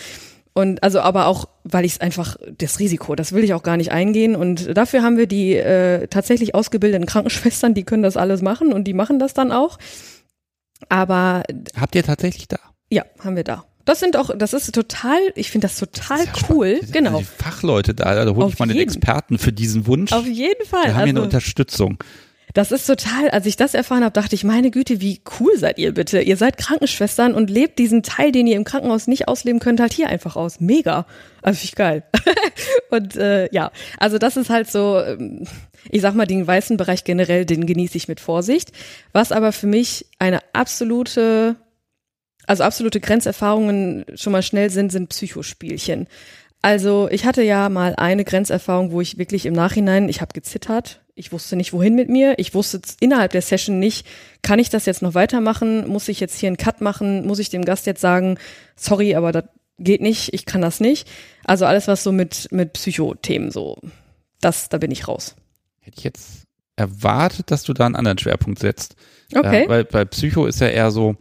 Und 0.53 0.84
also 0.84 0.99
aber 1.01 1.27
auch, 1.27 1.47
weil 1.72 1.86
ich 1.86 1.94
es 1.94 2.02
einfach, 2.02 2.36
das 2.58 2.80
Risiko, 2.80 3.16
das 3.16 3.32
will 3.34 3.44
ich 3.44 3.54
auch 3.54 3.64
gar 3.64 3.78
nicht 3.78 3.91
eingehen. 3.91 4.36
Und 4.36 4.76
dafür 4.78 5.02
haben 5.04 5.18
wir 5.18 5.28
die 5.28 5.56
äh, 5.56 6.08
tatsächlich 6.08 6.56
ausgebildeten 6.56 7.06
Krankenschwestern, 7.06 7.74
die 7.74 7.84
können 7.84 8.04
das 8.04 8.18
alles 8.18 8.41
machen 8.41 8.74
und 8.74 8.84
die 8.86 8.94
machen 8.94 9.20
das 9.20 9.34
dann 9.34 9.52
auch. 9.52 9.78
Aber 10.88 11.44
Habt 11.80 11.96
ihr 11.96 12.04
tatsächlich 12.04 12.48
da? 12.48 12.58
ja, 12.90 13.04
haben 13.24 13.36
wir 13.36 13.44
da. 13.44 13.66
Das 13.86 14.00
sind 14.00 14.18
auch, 14.18 14.30
das 14.38 14.54
ist 14.54 14.72
total, 14.74 15.18
ich 15.36 15.50
finde 15.50 15.68
das 15.68 15.78
total 15.78 16.20
Das 16.20 16.28
ja 16.41 16.48
cool. 16.50 16.76
spannend. 16.78 16.94
Genau. 16.94 17.18
Die 17.20 17.24
Fachleute 17.24 17.96
da, 17.96 18.24
da 18.24 18.32
hole 18.36 18.50
ich 18.50 18.60
mal 18.60 18.68
den. 18.68 18.78
Experten 18.78 19.40
für 19.40 19.52
diesen 19.52 19.88
Wunsch. 19.88 20.12
Auf 20.12 20.28
jeden 20.28 20.64
Fall. 20.68 20.84
Wir 20.86 20.94
haben 20.96 21.04
hier 21.06 21.10
eine 21.10 21.20
Also, 21.20 21.24
Unterstützung. 21.24 21.98
Das 22.53 22.71
ist 22.71 22.88
total, 22.88 23.30
als 23.30 23.45
ich 23.45 23.57
das 23.57 23.73
erfahren 23.73 24.03
habe, 24.03 24.13
dachte 24.13 24.35
ich, 24.35 24.43
meine 24.43 24.71
Güte, 24.71 25.01
wie 25.01 25.21
cool 25.39 25.57
seid 25.57 25.77
ihr 25.77 25.93
bitte? 25.93 26.21
Ihr 26.21 26.38
seid 26.38 26.57
Krankenschwestern 26.57 27.34
und 27.34 27.49
lebt 27.49 27.77
diesen 27.77 28.01
Teil, 28.01 28.31
den 28.31 28.47
ihr 28.47 28.55
im 28.55 28.63
Krankenhaus 28.63 29.07
nicht 29.07 29.27
ausleben 29.27 29.59
könnt, 29.59 29.80
halt 29.80 29.93
hier 29.93 30.09
einfach 30.09 30.35
aus. 30.35 30.59
Mega. 30.59 31.05
Also 31.41 31.61
ich 31.63 31.76
geil. 31.76 32.03
und 32.89 33.15
äh, 33.15 33.49
ja, 33.53 33.71
also 33.97 34.17
das 34.17 34.35
ist 34.35 34.49
halt 34.49 34.69
so, 34.69 34.99
ähm, 34.99 35.45
ich 35.89 36.01
sag 36.01 36.15
mal, 36.15 36.26
den 36.26 36.45
weißen 36.45 36.77
Bereich 36.77 37.03
generell, 37.03 37.45
den 37.45 37.65
genieße 37.65 37.97
ich 37.97 38.07
mit 38.07 38.19
Vorsicht. 38.19 38.71
Was 39.13 39.31
aber 39.31 39.51
für 39.51 39.67
mich 39.67 40.07
eine 40.17 40.39
absolute, 40.53 41.55
also 42.47 42.63
absolute 42.63 42.99
Grenzerfahrungen 42.99 44.05
schon 44.15 44.34
mal 44.34 44.43
schnell 44.43 44.71
sind, 44.71 44.91
sind 44.91 45.09
Psychospielchen. 45.09 46.07
Also 46.61 47.07
ich 47.09 47.26
hatte 47.26 47.41
ja 47.41 47.69
mal 47.69 47.95
eine 47.95 48.26
Grenzerfahrung, 48.26 48.91
wo 48.91 48.99
ich 49.01 49.17
wirklich 49.17 49.45
im 49.45 49.53
Nachhinein, 49.53 50.09
ich 50.09 50.19
habe 50.19 50.34
gezittert, 50.34 51.01
ich 51.20 51.34
wusste 51.34 51.58
nicht, 51.58 51.74
wohin 51.74 51.96
mit 51.96 52.10
mir, 52.10 52.36
ich 52.38 52.54
wusste 52.54 52.82
innerhalb 53.02 53.34
der 53.34 53.41
Session 53.41 53.78
nicht, 53.78 54.08
kann 54.41 54.58
ich 54.58 54.70
das 54.70 54.86
jetzt 54.86 55.02
noch 55.02 55.14
weitermachen, 55.14 55.86
muss 55.86 56.08
ich 56.08 56.22
jetzt 56.22 56.40
hier 56.40 56.48
einen 56.48 56.58
Cut 56.58 56.80
machen, 56.80 57.28
muss 57.28 57.40
ich 57.40 57.50
dem 57.50 57.66
Gast 57.66 57.86
jetzt 57.86 58.00
sagen, 58.00 58.38
sorry, 58.78 59.16
aber 59.16 59.34
das 59.34 59.44
geht 59.78 60.02
nicht, 60.02 60.34
ich 60.34 60.46
kann 60.46 60.62
das 60.62 60.80
nicht. 60.80 61.10
Also 61.44 61.66
alles, 61.66 61.88
was 61.88 62.04
so 62.04 62.14
mit, 62.14 62.48
mit 62.52 62.74
Psychothemen 62.74 63.52
so, 63.52 63.78
das, 64.40 64.70
da 64.70 64.78
bin 64.78 64.91
ich 64.91 65.10
raus. 65.10 65.36
Hätte 65.82 65.98
ich 65.98 66.04
jetzt 66.06 66.44
erwartet, 66.78 67.52
dass 67.52 67.64
du 67.64 67.74
da 67.74 67.86
einen 67.86 67.96
anderen 67.96 68.18
Schwerpunkt 68.18 68.60
setzt. 68.60 68.96
Okay. 69.36 69.66
Äh, 69.66 69.70
weil 69.70 69.84
bei 69.84 70.06
Psycho 70.06 70.46
ist 70.46 70.62
ja 70.62 70.68
eher 70.68 70.90
so, 70.91 71.18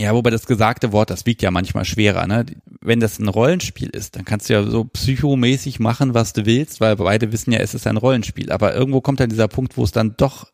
ja, 0.00 0.14
wobei 0.14 0.30
das 0.30 0.46
gesagte 0.46 0.92
Wort, 0.92 1.10
das 1.10 1.26
wiegt 1.26 1.42
ja 1.42 1.50
manchmal 1.50 1.84
schwerer, 1.84 2.26
ne? 2.26 2.46
Wenn 2.80 3.00
das 3.00 3.18
ein 3.18 3.28
Rollenspiel 3.28 3.90
ist, 3.90 4.16
dann 4.16 4.24
kannst 4.24 4.48
du 4.48 4.54
ja 4.54 4.62
so 4.62 4.84
psychomäßig 4.84 5.78
machen, 5.78 6.14
was 6.14 6.32
du 6.32 6.46
willst, 6.46 6.80
weil 6.80 6.96
beide 6.96 7.32
wissen 7.32 7.52
ja, 7.52 7.58
es 7.58 7.74
ist 7.74 7.86
ein 7.86 7.98
Rollenspiel. 7.98 8.50
Aber 8.50 8.74
irgendwo 8.74 9.02
kommt 9.02 9.20
dann 9.20 9.28
dieser 9.28 9.48
Punkt, 9.48 9.76
wo 9.76 9.84
es 9.84 9.92
dann 9.92 10.14
doch 10.16 10.50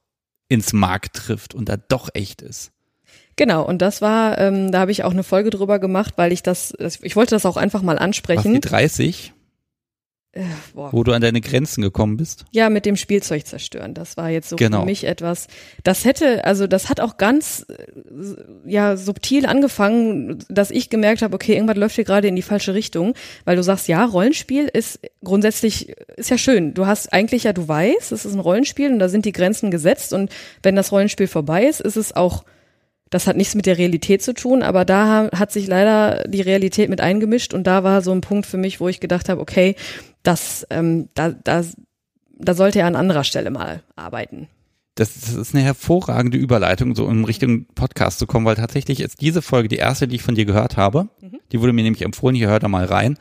ins 0.48 0.72
Mark 0.72 1.12
trifft 1.12 1.54
und 1.54 1.68
da 1.68 1.76
doch 1.76 2.08
echt 2.14 2.42
ist. 2.42 2.72
Genau, 3.36 3.64
und 3.64 3.82
das 3.82 4.02
war, 4.02 4.38
ähm, 4.38 4.72
da 4.72 4.80
habe 4.80 4.90
ich 4.90 5.04
auch 5.04 5.12
eine 5.12 5.22
Folge 5.22 5.50
drüber 5.50 5.78
gemacht, 5.78 6.14
weil 6.16 6.32
ich 6.32 6.42
das, 6.42 6.74
ich 7.02 7.14
wollte 7.14 7.34
das 7.34 7.46
auch 7.46 7.56
einfach 7.56 7.82
mal 7.82 7.96
Was 7.96 8.02
ansprechen. 8.02 8.54
die 8.54 8.60
30, 8.60 9.32
Äh, 10.36 10.42
wo 10.74 11.02
du 11.02 11.12
an 11.12 11.22
deine 11.22 11.40
Grenzen 11.40 11.80
gekommen 11.80 12.18
bist. 12.18 12.44
Ja, 12.50 12.68
mit 12.68 12.84
dem 12.84 12.96
Spielzeug 12.96 13.46
zerstören. 13.46 13.94
Das 13.94 14.18
war 14.18 14.28
jetzt 14.28 14.50
so 14.50 14.56
Genau. 14.56 14.80
für 14.80 14.84
mich 14.84 15.04
etwas. 15.04 15.46
Das 15.82 16.04
hätte, 16.04 16.44
also 16.44 16.66
das 16.66 16.90
hat 16.90 17.00
auch 17.00 17.16
ganz 17.16 17.64
äh, 17.70 18.70
ja 18.70 18.98
subtil 18.98 19.46
angefangen, 19.46 20.44
dass 20.50 20.70
ich 20.70 20.90
gemerkt 20.90 21.22
habe, 21.22 21.34
okay, 21.34 21.54
irgendwas 21.54 21.76
läuft 21.78 21.94
hier 21.94 22.04
gerade 22.04 22.28
in 22.28 22.36
die 22.36 22.42
falsche 22.42 22.74
Richtung, 22.74 23.14
weil 23.46 23.56
du 23.56 23.62
sagst, 23.62 23.88
ja, 23.88 24.04
Rollenspiel 24.04 24.68
ist 24.70 25.00
grundsätzlich 25.24 25.94
ist 26.16 26.28
ja 26.28 26.36
schön. 26.36 26.74
Du 26.74 26.84
hast 26.86 27.14
eigentlich 27.14 27.44
ja, 27.44 27.54
du 27.54 27.66
weißt, 27.66 28.12
es 28.12 28.26
ist 28.26 28.34
ein 28.34 28.40
Rollenspiel 28.40 28.92
und 28.92 28.98
da 28.98 29.08
sind 29.08 29.24
die 29.24 29.32
Grenzen 29.32 29.70
gesetzt 29.70 30.12
und 30.12 30.30
wenn 30.62 30.76
das 30.76 30.92
Rollenspiel 30.92 31.28
vorbei 31.28 31.64
ist, 31.64 31.80
ist 31.80 31.96
es 31.96 32.14
auch 32.14 32.44
das 33.10 33.28
hat 33.28 33.36
nichts 33.36 33.54
mit 33.54 33.66
der 33.66 33.78
Realität 33.78 34.20
zu 34.20 34.34
tun, 34.34 34.62
aber 34.64 34.84
da 34.84 35.30
hat 35.30 35.52
sich 35.52 35.68
leider 35.68 36.24
die 36.26 36.40
Realität 36.40 36.90
mit 36.90 37.00
eingemischt 37.00 37.54
und 37.54 37.64
da 37.66 37.84
war 37.84 38.02
so 38.02 38.10
ein 38.10 38.20
Punkt 38.20 38.46
für 38.46 38.56
mich, 38.56 38.80
wo 38.80 38.88
ich 38.88 38.98
gedacht 38.98 39.28
habe, 39.28 39.40
okay, 39.40 39.76
das, 40.26 40.66
ähm, 40.70 41.08
da, 41.14 41.30
da, 41.30 41.64
da 42.38 42.54
sollte 42.54 42.80
er 42.80 42.86
an 42.86 42.96
anderer 42.96 43.24
Stelle 43.24 43.50
mal 43.50 43.82
arbeiten. 43.94 44.48
Das, 44.96 45.14
das 45.20 45.34
ist 45.34 45.54
eine 45.54 45.62
hervorragende 45.62 46.38
Überleitung, 46.38 46.94
so 46.94 47.06
in 47.08 47.24
Richtung 47.24 47.66
Podcast 47.74 48.18
zu 48.18 48.26
kommen, 48.26 48.46
weil 48.46 48.56
tatsächlich 48.56 49.00
ist 49.00 49.20
diese 49.20 49.42
Folge 49.42 49.68
die 49.68 49.76
erste, 49.76 50.08
die 50.08 50.16
ich 50.16 50.22
von 50.22 50.34
dir 50.34 50.46
gehört 50.46 50.76
habe. 50.76 51.08
Die 51.52 51.60
wurde 51.60 51.72
mir 51.72 51.82
nämlich 51.82 52.02
empfohlen, 52.02 52.34
hier 52.34 52.48
hört 52.48 52.62
da 52.62 52.68
mal 52.68 52.86
rein. 52.86 53.18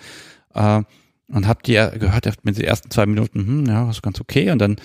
Äh, 0.54 0.84
und 1.28 1.48
habt 1.48 1.68
ihr 1.68 1.90
gehört, 1.90 2.26
mit 2.44 2.58
den 2.58 2.66
ersten 2.66 2.92
zwei 2.92 3.06
Minuten, 3.06 3.40
hm, 3.40 3.66
ja, 3.66 3.90
ist 3.90 4.02
ganz 4.02 4.22
okay. 4.22 4.52
Und 4.52 4.60
dann 4.60 4.78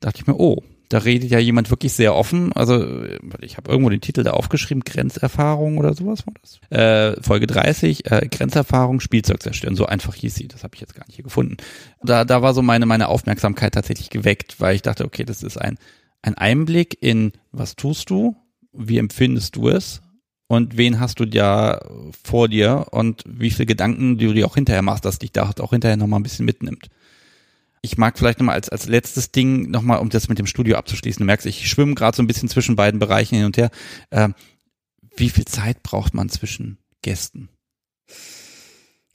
dachte 0.00 0.20
ich 0.20 0.26
mir, 0.26 0.38
oh, 0.38 0.62
da 0.92 0.98
redet 0.98 1.30
ja 1.30 1.38
jemand 1.38 1.70
wirklich 1.70 1.94
sehr 1.94 2.14
offen. 2.14 2.52
Also 2.52 3.04
ich 3.40 3.56
habe 3.56 3.70
irgendwo 3.70 3.88
den 3.88 4.02
Titel 4.02 4.22
da 4.24 4.32
aufgeschrieben, 4.32 4.84
Grenzerfahrung 4.84 5.78
oder 5.78 5.94
sowas 5.94 6.26
war 6.26 6.34
das. 6.42 6.60
Äh, 6.70 7.20
Folge 7.22 7.46
30, 7.46 8.10
äh, 8.10 8.28
Grenzerfahrung, 8.30 9.00
Spielzeug 9.00 9.42
zerstören. 9.42 9.74
So 9.74 9.86
einfach 9.86 10.14
hieß 10.14 10.34
sie. 10.34 10.48
Das 10.48 10.64
habe 10.64 10.74
ich 10.74 10.82
jetzt 10.82 10.94
gar 10.94 11.06
nicht 11.06 11.16
hier 11.16 11.24
gefunden. 11.24 11.56
Da, 12.02 12.26
da 12.26 12.42
war 12.42 12.52
so 12.52 12.60
meine, 12.60 12.84
meine 12.84 13.08
Aufmerksamkeit 13.08 13.72
tatsächlich 13.72 14.10
geweckt, 14.10 14.60
weil 14.60 14.74
ich 14.74 14.82
dachte, 14.82 15.06
okay, 15.06 15.24
das 15.24 15.42
ist 15.42 15.56
ein, 15.56 15.78
ein 16.20 16.34
Einblick 16.34 16.98
in, 17.00 17.32
was 17.52 17.74
tust 17.74 18.10
du, 18.10 18.36
wie 18.74 18.98
empfindest 18.98 19.56
du 19.56 19.70
es 19.70 20.02
und 20.46 20.76
wen 20.76 21.00
hast 21.00 21.20
du 21.20 21.24
ja 21.24 21.80
vor 22.22 22.48
dir 22.48 22.88
und 22.90 23.24
wie 23.26 23.50
viele 23.50 23.64
Gedanken 23.64 24.18
du 24.18 24.34
dir 24.34 24.44
auch 24.44 24.56
hinterher 24.56 24.82
machst, 24.82 25.06
dass 25.06 25.18
dich 25.18 25.32
da 25.32 25.50
auch 25.58 25.70
hinterher 25.70 25.96
nochmal 25.96 26.20
ein 26.20 26.24
bisschen 26.24 26.44
mitnimmt. 26.44 26.90
Ich 27.84 27.98
mag 27.98 28.16
vielleicht 28.16 28.38
nochmal 28.38 28.54
als, 28.54 28.68
als 28.68 28.86
letztes 28.86 29.32
Ding 29.32 29.68
nochmal, 29.70 29.98
um 29.98 30.08
das 30.08 30.28
mit 30.28 30.38
dem 30.38 30.46
Studio 30.46 30.76
abzuschließen. 30.76 31.18
Du 31.18 31.26
merkst, 31.26 31.46
ich 31.46 31.68
schwimme 31.68 31.94
gerade 31.94 32.16
so 32.16 32.22
ein 32.22 32.28
bisschen 32.28 32.48
zwischen 32.48 32.76
beiden 32.76 33.00
Bereichen 33.00 33.34
hin 33.34 33.44
und 33.44 33.56
her. 33.56 33.70
Äh, 34.10 34.28
wie 35.16 35.30
viel 35.30 35.44
Zeit 35.44 35.82
braucht 35.82 36.14
man 36.14 36.28
zwischen 36.28 36.78
Gästen? 37.02 37.48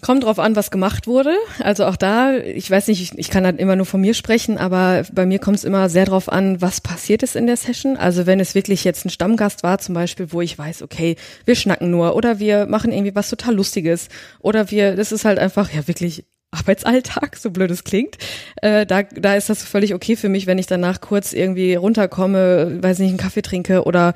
Kommt 0.02 0.26
drauf 0.26 0.38
an, 0.38 0.56
was 0.56 0.69
gemacht 0.69 1.07
wurde. 1.07 1.35
Also 1.60 1.85
auch 1.85 1.95
da, 1.95 2.38
ich 2.38 2.69
weiß 2.69 2.88
nicht, 2.88 3.02
ich, 3.02 3.18
ich 3.18 3.31
kann 3.31 3.45
halt 3.45 3.60
immer 3.60 3.76
nur 3.76 3.88
von 3.88 3.99
mir 3.99 4.14
sprechen, 4.14 4.60
aber 4.60 5.06
bei 5.11 5.26
mir 5.26 5.39
kommt 5.39 5.57
es 5.57 5.64
immer 5.64 5.89
sehr 5.89 6.06
drauf 6.06 6.31
an, 6.31 6.61
was 6.61 6.81
passiert 6.81 7.23
ist 7.23 7.35
in 7.35 7.48
der 7.48 7.57
Session. 7.57 7.98
Also 7.98 8.27
wenn 8.27 8.39
es 8.39 8.53
wirklich 8.53 8.84
jetzt 8.84 9.06
ein 9.06 9.10
Stammgast 9.10 9.64
war, 9.64 9.80
zum 9.80 9.95
Beispiel, 9.95 10.31
wo 10.31 10.41
ich 10.41 10.56
weiß, 10.56 10.84
okay, 10.84 11.15
wir 11.45 11.56
schnacken 11.56 11.89
nur 11.89 12.15
oder 12.15 12.38
wir 12.38 12.68
machen 12.68 12.91
irgendwie 12.91 13.15
was 13.15 13.30
total 13.30 13.56
Lustiges 13.56 14.10
oder 14.39 14.69
wir, 14.69 14.95
das 14.95 15.11
ist 15.11 15.26
halt 15.26 15.39
einfach 15.39 15.73
ja 15.73 15.88
wirklich 15.88 16.26
Arbeitsalltag, 16.51 17.35
so 17.35 17.51
blöd 17.51 17.71
es 17.71 17.83
klingt. 17.83 18.17
Äh, 18.61 18.85
da, 18.85 19.03
da 19.03 19.35
ist 19.35 19.49
das 19.49 19.63
völlig 19.63 19.93
okay 19.93 20.15
für 20.15 20.29
mich, 20.29 20.47
wenn 20.47 20.57
ich 20.57 20.67
danach 20.67 21.01
kurz 21.01 21.33
irgendwie 21.33 21.75
runterkomme, 21.75 22.81
weiß 22.81 22.99
nicht, 22.99 23.09
einen 23.09 23.17
Kaffee 23.17 23.41
trinke 23.41 23.83
oder 23.83 24.13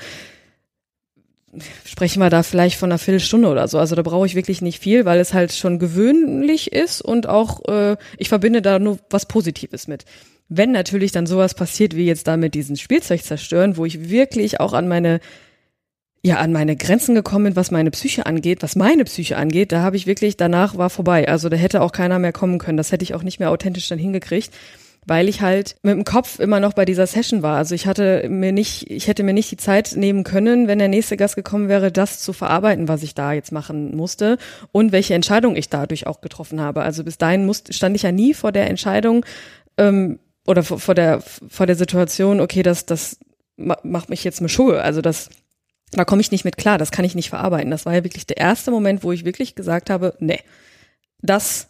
sprechen 1.85 2.21
wir 2.21 2.29
da 2.29 2.43
vielleicht 2.43 2.77
von 2.77 2.91
einer 2.91 2.99
Viertelstunde 2.99 3.49
oder 3.49 3.67
so. 3.67 3.77
Also 3.77 3.95
da 3.95 4.01
brauche 4.01 4.25
ich 4.25 4.35
wirklich 4.35 4.61
nicht 4.61 4.81
viel, 4.81 5.05
weil 5.05 5.19
es 5.19 5.33
halt 5.33 5.51
schon 5.51 5.79
gewöhnlich 5.79 6.71
ist 6.71 7.01
und 7.01 7.27
auch 7.27 7.67
äh, 7.67 7.97
ich 8.17 8.29
verbinde 8.29 8.61
da 8.61 8.79
nur 8.79 8.99
was 9.09 9.25
Positives 9.25 9.87
mit. 9.87 10.05
Wenn 10.47 10.71
natürlich 10.71 11.11
dann 11.11 11.27
sowas 11.27 11.53
passiert 11.53 11.95
wie 11.95 12.05
jetzt 12.05 12.27
da 12.27 12.37
mit 12.37 12.55
diesem 12.55 12.75
Spielzeug 12.75 13.23
zerstören, 13.23 13.77
wo 13.77 13.85
ich 13.85 14.09
wirklich 14.09 14.59
auch 14.59 14.73
an 14.73 14.87
meine 14.87 15.19
ja 16.23 16.37
an 16.37 16.51
meine 16.51 16.75
Grenzen 16.75 17.15
gekommen 17.15 17.45
bin, 17.45 17.55
was 17.55 17.71
meine 17.71 17.91
Psyche 17.91 18.25
angeht, 18.25 18.61
was 18.61 18.75
meine 18.75 19.05
Psyche 19.05 19.37
angeht, 19.37 19.71
da 19.71 19.81
habe 19.81 19.95
ich 19.95 20.05
wirklich 20.07 20.37
danach 20.37 20.77
war 20.77 20.89
vorbei. 20.89 21.27
Also 21.27 21.49
da 21.49 21.57
hätte 21.57 21.81
auch 21.81 21.91
keiner 21.91 22.19
mehr 22.19 22.31
kommen 22.31 22.59
können. 22.59 22.77
Das 22.77 22.91
hätte 22.91 23.03
ich 23.03 23.15
auch 23.15 23.23
nicht 23.23 23.39
mehr 23.39 23.51
authentisch 23.51 23.87
dann 23.89 23.99
hingekriegt 23.99 24.51
weil 25.05 25.29
ich 25.29 25.41
halt 25.41 25.75
mit 25.81 25.95
dem 25.95 26.05
Kopf 26.05 26.39
immer 26.39 26.59
noch 26.59 26.73
bei 26.73 26.85
dieser 26.85 27.07
Session 27.07 27.41
war. 27.41 27.57
Also 27.57 27.73
ich 27.73 27.87
hatte 27.87 28.27
mir 28.29 28.51
nicht, 28.51 28.89
ich 28.89 29.07
hätte 29.07 29.23
mir 29.23 29.33
nicht 29.33 29.49
die 29.51 29.57
Zeit 29.57 29.93
nehmen 29.95 30.23
können, 30.23 30.67
wenn 30.67 30.79
der 30.79 30.87
nächste 30.87 31.17
Gast 31.17 31.35
gekommen 31.35 31.69
wäre, 31.69 31.91
das 31.91 32.19
zu 32.19 32.33
verarbeiten, 32.33 32.87
was 32.87 33.03
ich 33.03 33.15
da 33.15 33.33
jetzt 33.33 33.51
machen 33.51 33.95
musste 33.95 34.37
und 34.71 34.91
welche 34.91 35.15
Entscheidung 35.15 35.55
ich 35.55 35.69
dadurch 35.69 36.05
auch 36.05 36.21
getroffen 36.21 36.61
habe. 36.61 36.83
Also 36.83 37.03
bis 37.03 37.17
dahin 37.17 37.45
musste, 37.45 37.73
stand 37.73 37.95
ich 37.95 38.03
ja 38.03 38.11
nie 38.11 38.33
vor 38.33 38.51
der 38.51 38.69
Entscheidung 38.69 39.25
ähm, 39.77 40.19
oder 40.45 40.63
vor, 40.63 40.79
vor 40.79 40.95
der 40.95 41.21
vor 41.21 41.65
der 41.65 41.75
Situation, 41.75 42.39
okay, 42.39 42.61
das 42.61 42.85
das 42.85 43.17
macht 43.57 44.09
mich 44.09 44.23
jetzt 44.23 44.41
mit 44.41 44.51
Schuhe. 44.51 44.81
Also 44.81 45.01
das 45.01 45.29
da 45.91 46.05
komme 46.05 46.21
ich 46.21 46.31
nicht 46.31 46.45
mit 46.45 46.57
klar, 46.57 46.77
das 46.77 46.91
kann 46.91 47.05
ich 47.05 47.15
nicht 47.15 47.29
verarbeiten. 47.29 47.71
Das 47.71 47.85
war 47.85 47.93
ja 47.93 48.03
wirklich 48.03 48.25
der 48.25 48.37
erste 48.37 48.71
Moment, 48.71 49.03
wo 49.03 49.11
ich 49.11 49.25
wirklich 49.25 49.55
gesagt 49.55 49.89
habe, 49.89 50.15
nee, 50.19 50.39
das 51.21 51.67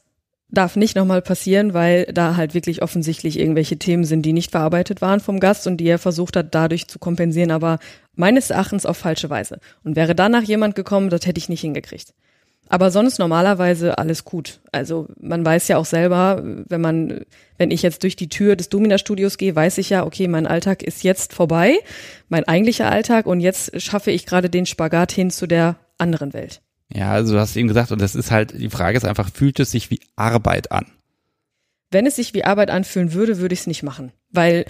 darf 0.51 0.75
nicht 0.75 0.95
nochmal 0.95 1.21
passieren, 1.21 1.73
weil 1.73 2.05
da 2.05 2.35
halt 2.35 2.53
wirklich 2.53 2.81
offensichtlich 2.81 3.39
irgendwelche 3.39 3.77
Themen 3.77 4.03
sind, 4.03 4.23
die 4.23 4.33
nicht 4.33 4.51
verarbeitet 4.51 5.01
waren 5.01 5.21
vom 5.21 5.39
Gast 5.39 5.65
und 5.65 5.77
die 5.77 5.87
er 5.87 5.97
versucht 5.97 6.35
hat, 6.35 6.53
dadurch 6.53 6.87
zu 6.87 6.99
kompensieren, 6.99 7.51
aber 7.51 7.79
meines 8.15 8.49
Erachtens 8.49 8.85
auf 8.85 8.97
falsche 8.97 9.29
Weise. 9.29 9.59
Und 9.83 9.95
wäre 9.95 10.13
danach 10.13 10.43
jemand 10.43 10.75
gekommen, 10.75 11.09
das 11.09 11.25
hätte 11.25 11.39
ich 11.39 11.49
nicht 11.49 11.61
hingekriegt. 11.61 12.13
Aber 12.71 12.89
sonst 12.89 13.19
normalerweise 13.19 13.97
alles 13.97 14.23
gut. 14.23 14.61
Also 14.71 15.09
man 15.19 15.45
weiß 15.45 15.67
ja 15.67 15.75
auch 15.75 15.83
selber, 15.83 16.41
wenn 16.41 16.79
man, 16.79 17.25
wenn 17.57 17.69
ich 17.69 17.81
jetzt 17.81 18.01
durch 18.03 18.15
die 18.15 18.29
Tür 18.29 18.55
des 18.55 18.69
Domina-Studios 18.69 19.37
gehe, 19.37 19.53
weiß 19.53 19.77
ich 19.77 19.89
ja, 19.89 20.05
okay, 20.05 20.29
mein 20.29 20.47
Alltag 20.47 20.81
ist 20.81 21.03
jetzt 21.03 21.33
vorbei, 21.33 21.79
mein 22.29 22.47
eigentlicher 22.47 22.89
Alltag, 22.89 23.25
und 23.25 23.41
jetzt 23.41 23.81
schaffe 23.81 24.11
ich 24.11 24.25
gerade 24.25 24.49
den 24.49 24.65
Spagat 24.65 25.11
hin 25.11 25.31
zu 25.31 25.47
der 25.47 25.75
anderen 25.97 26.31
Welt. 26.31 26.61
Ja, 26.93 27.11
also 27.11 27.33
du 27.33 27.39
hast 27.41 27.57
eben 27.57 27.67
gesagt, 27.67 27.91
und 27.91 27.99
das 27.99 28.15
ist 28.15 28.31
halt, 28.31 28.57
die 28.57 28.69
Frage 28.69 28.95
ist 28.97 29.03
einfach, 29.03 29.29
fühlt 29.33 29.59
es 29.59 29.71
sich 29.71 29.91
wie 29.91 29.99
Arbeit 30.15 30.71
an? 30.71 30.85
Wenn 31.89 32.05
es 32.05 32.15
sich 32.15 32.33
wie 32.33 32.45
Arbeit 32.45 32.69
anfühlen 32.69 33.11
würde, 33.11 33.39
würde 33.39 33.51
ich 33.51 33.59
es 33.59 33.67
nicht 33.67 33.83
machen. 33.83 34.13
Weil 34.29 34.63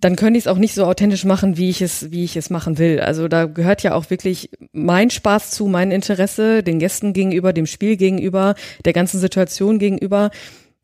dann 0.00 0.16
könnte 0.16 0.38
ich 0.38 0.44
es 0.44 0.48
auch 0.48 0.56
nicht 0.56 0.74
so 0.74 0.84
authentisch 0.84 1.24
machen, 1.24 1.56
wie 1.56 1.68
ich 1.68 1.82
es, 1.82 2.10
wie 2.10 2.24
ich 2.24 2.36
es 2.36 2.48
machen 2.48 2.78
will. 2.78 3.00
Also 3.00 3.28
da 3.28 3.44
gehört 3.44 3.82
ja 3.82 3.94
auch 3.94 4.08
wirklich 4.08 4.50
mein 4.72 5.10
Spaß 5.10 5.50
zu, 5.50 5.66
mein 5.66 5.90
Interesse, 5.90 6.62
den 6.62 6.78
Gästen 6.78 7.12
gegenüber, 7.12 7.52
dem 7.52 7.66
Spiel 7.66 7.96
gegenüber, 7.96 8.54
der 8.84 8.94
ganzen 8.94 9.20
Situation 9.20 9.78
gegenüber. 9.78 10.30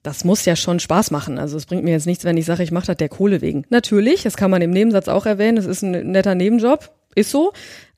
Das 0.03 0.25
muss 0.25 0.45
ja 0.45 0.55
schon 0.55 0.81
Spaß 0.81 1.11
machen. 1.11 1.39
Also 1.39 1.57
es 1.57 1.67
bringt 1.67 1.83
mir 1.83 1.93
jetzt 1.93 2.07
nichts, 2.07 2.25
wenn 2.25 2.37
ich 2.37 2.45
sage, 2.45 2.63
ich 2.63 2.73
mache 2.73 2.87
das 2.87 2.97
der 2.99 3.09
Kohle 3.09 3.41
wegen. 3.41 3.65
Natürlich, 3.71 4.23
das 4.23 4.37
kann 4.37 4.51
man 4.51 4.61
im 4.61 4.71
Nebensatz 4.71 5.09
auch 5.09 5.25
erwähnen, 5.25 5.57
es 5.57 5.67
ist 5.67 5.83
ein 5.83 6.13
netter 6.13 6.35
Nebenjob, 6.35 6.93
ist 7.15 7.31
so. 7.31 7.53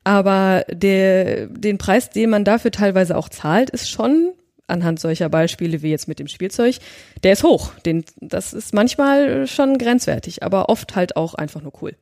Aber 0.04 0.64
der, 0.70 1.48
den 1.48 1.78
Preis, 1.78 2.10
den 2.10 2.30
man 2.30 2.44
dafür 2.44 2.70
teilweise 2.70 3.16
auch 3.16 3.28
zahlt, 3.28 3.70
ist 3.70 3.90
schon 3.90 4.32
anhand 4.68 5.00
solcher 5.00 5.28
Beispiele 5.28 5.82
wie 5.82 5.90
jetzt 5.90 6.08
mit 6.08 6.18
dem 6.18 6.28
Spielzeug, 6.28 6.76
der 7.22 7.32
ist 7.32 7.42
hoch. 7.42 7.72
Den, 7.84 8.04
das 8.20 8.52
ist 8.52 8.74
manchmal 8.74 9.46
schon 9.46 9.78
grenzwertig, 9.78 10.42
aber 10.42 10.68
oft 10.68 10.94
halt 10.96 11.16
auch 11.16 11.34
einfach 11.34 11.62
nur 11.62 11.72
cool. 11.82 11.96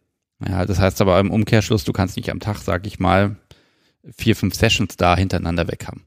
Ja, 0.47 0.67
das 0.67 0.79
heißt 0.79 1.01
aber 1.01 1.19
im 1.19 1.31
Umkehrschluss, 1.31 1.85
du 1.85 1.93
kannst 1.93 2.17
nicht 2.17 2.31
am 2.31 2.41
Tag, 2.41 2.59
sag 2.59 2.87
ich 2.87 2.99
mal, 2.99 3.37
vier, 4.17 4.37
fünf 4.37 4.55
Sessions 4.55 4.97
da 4.97 5.17
hintereinander 5.17 5.69
weg 5.69 5.87
haben. 5.87 6.07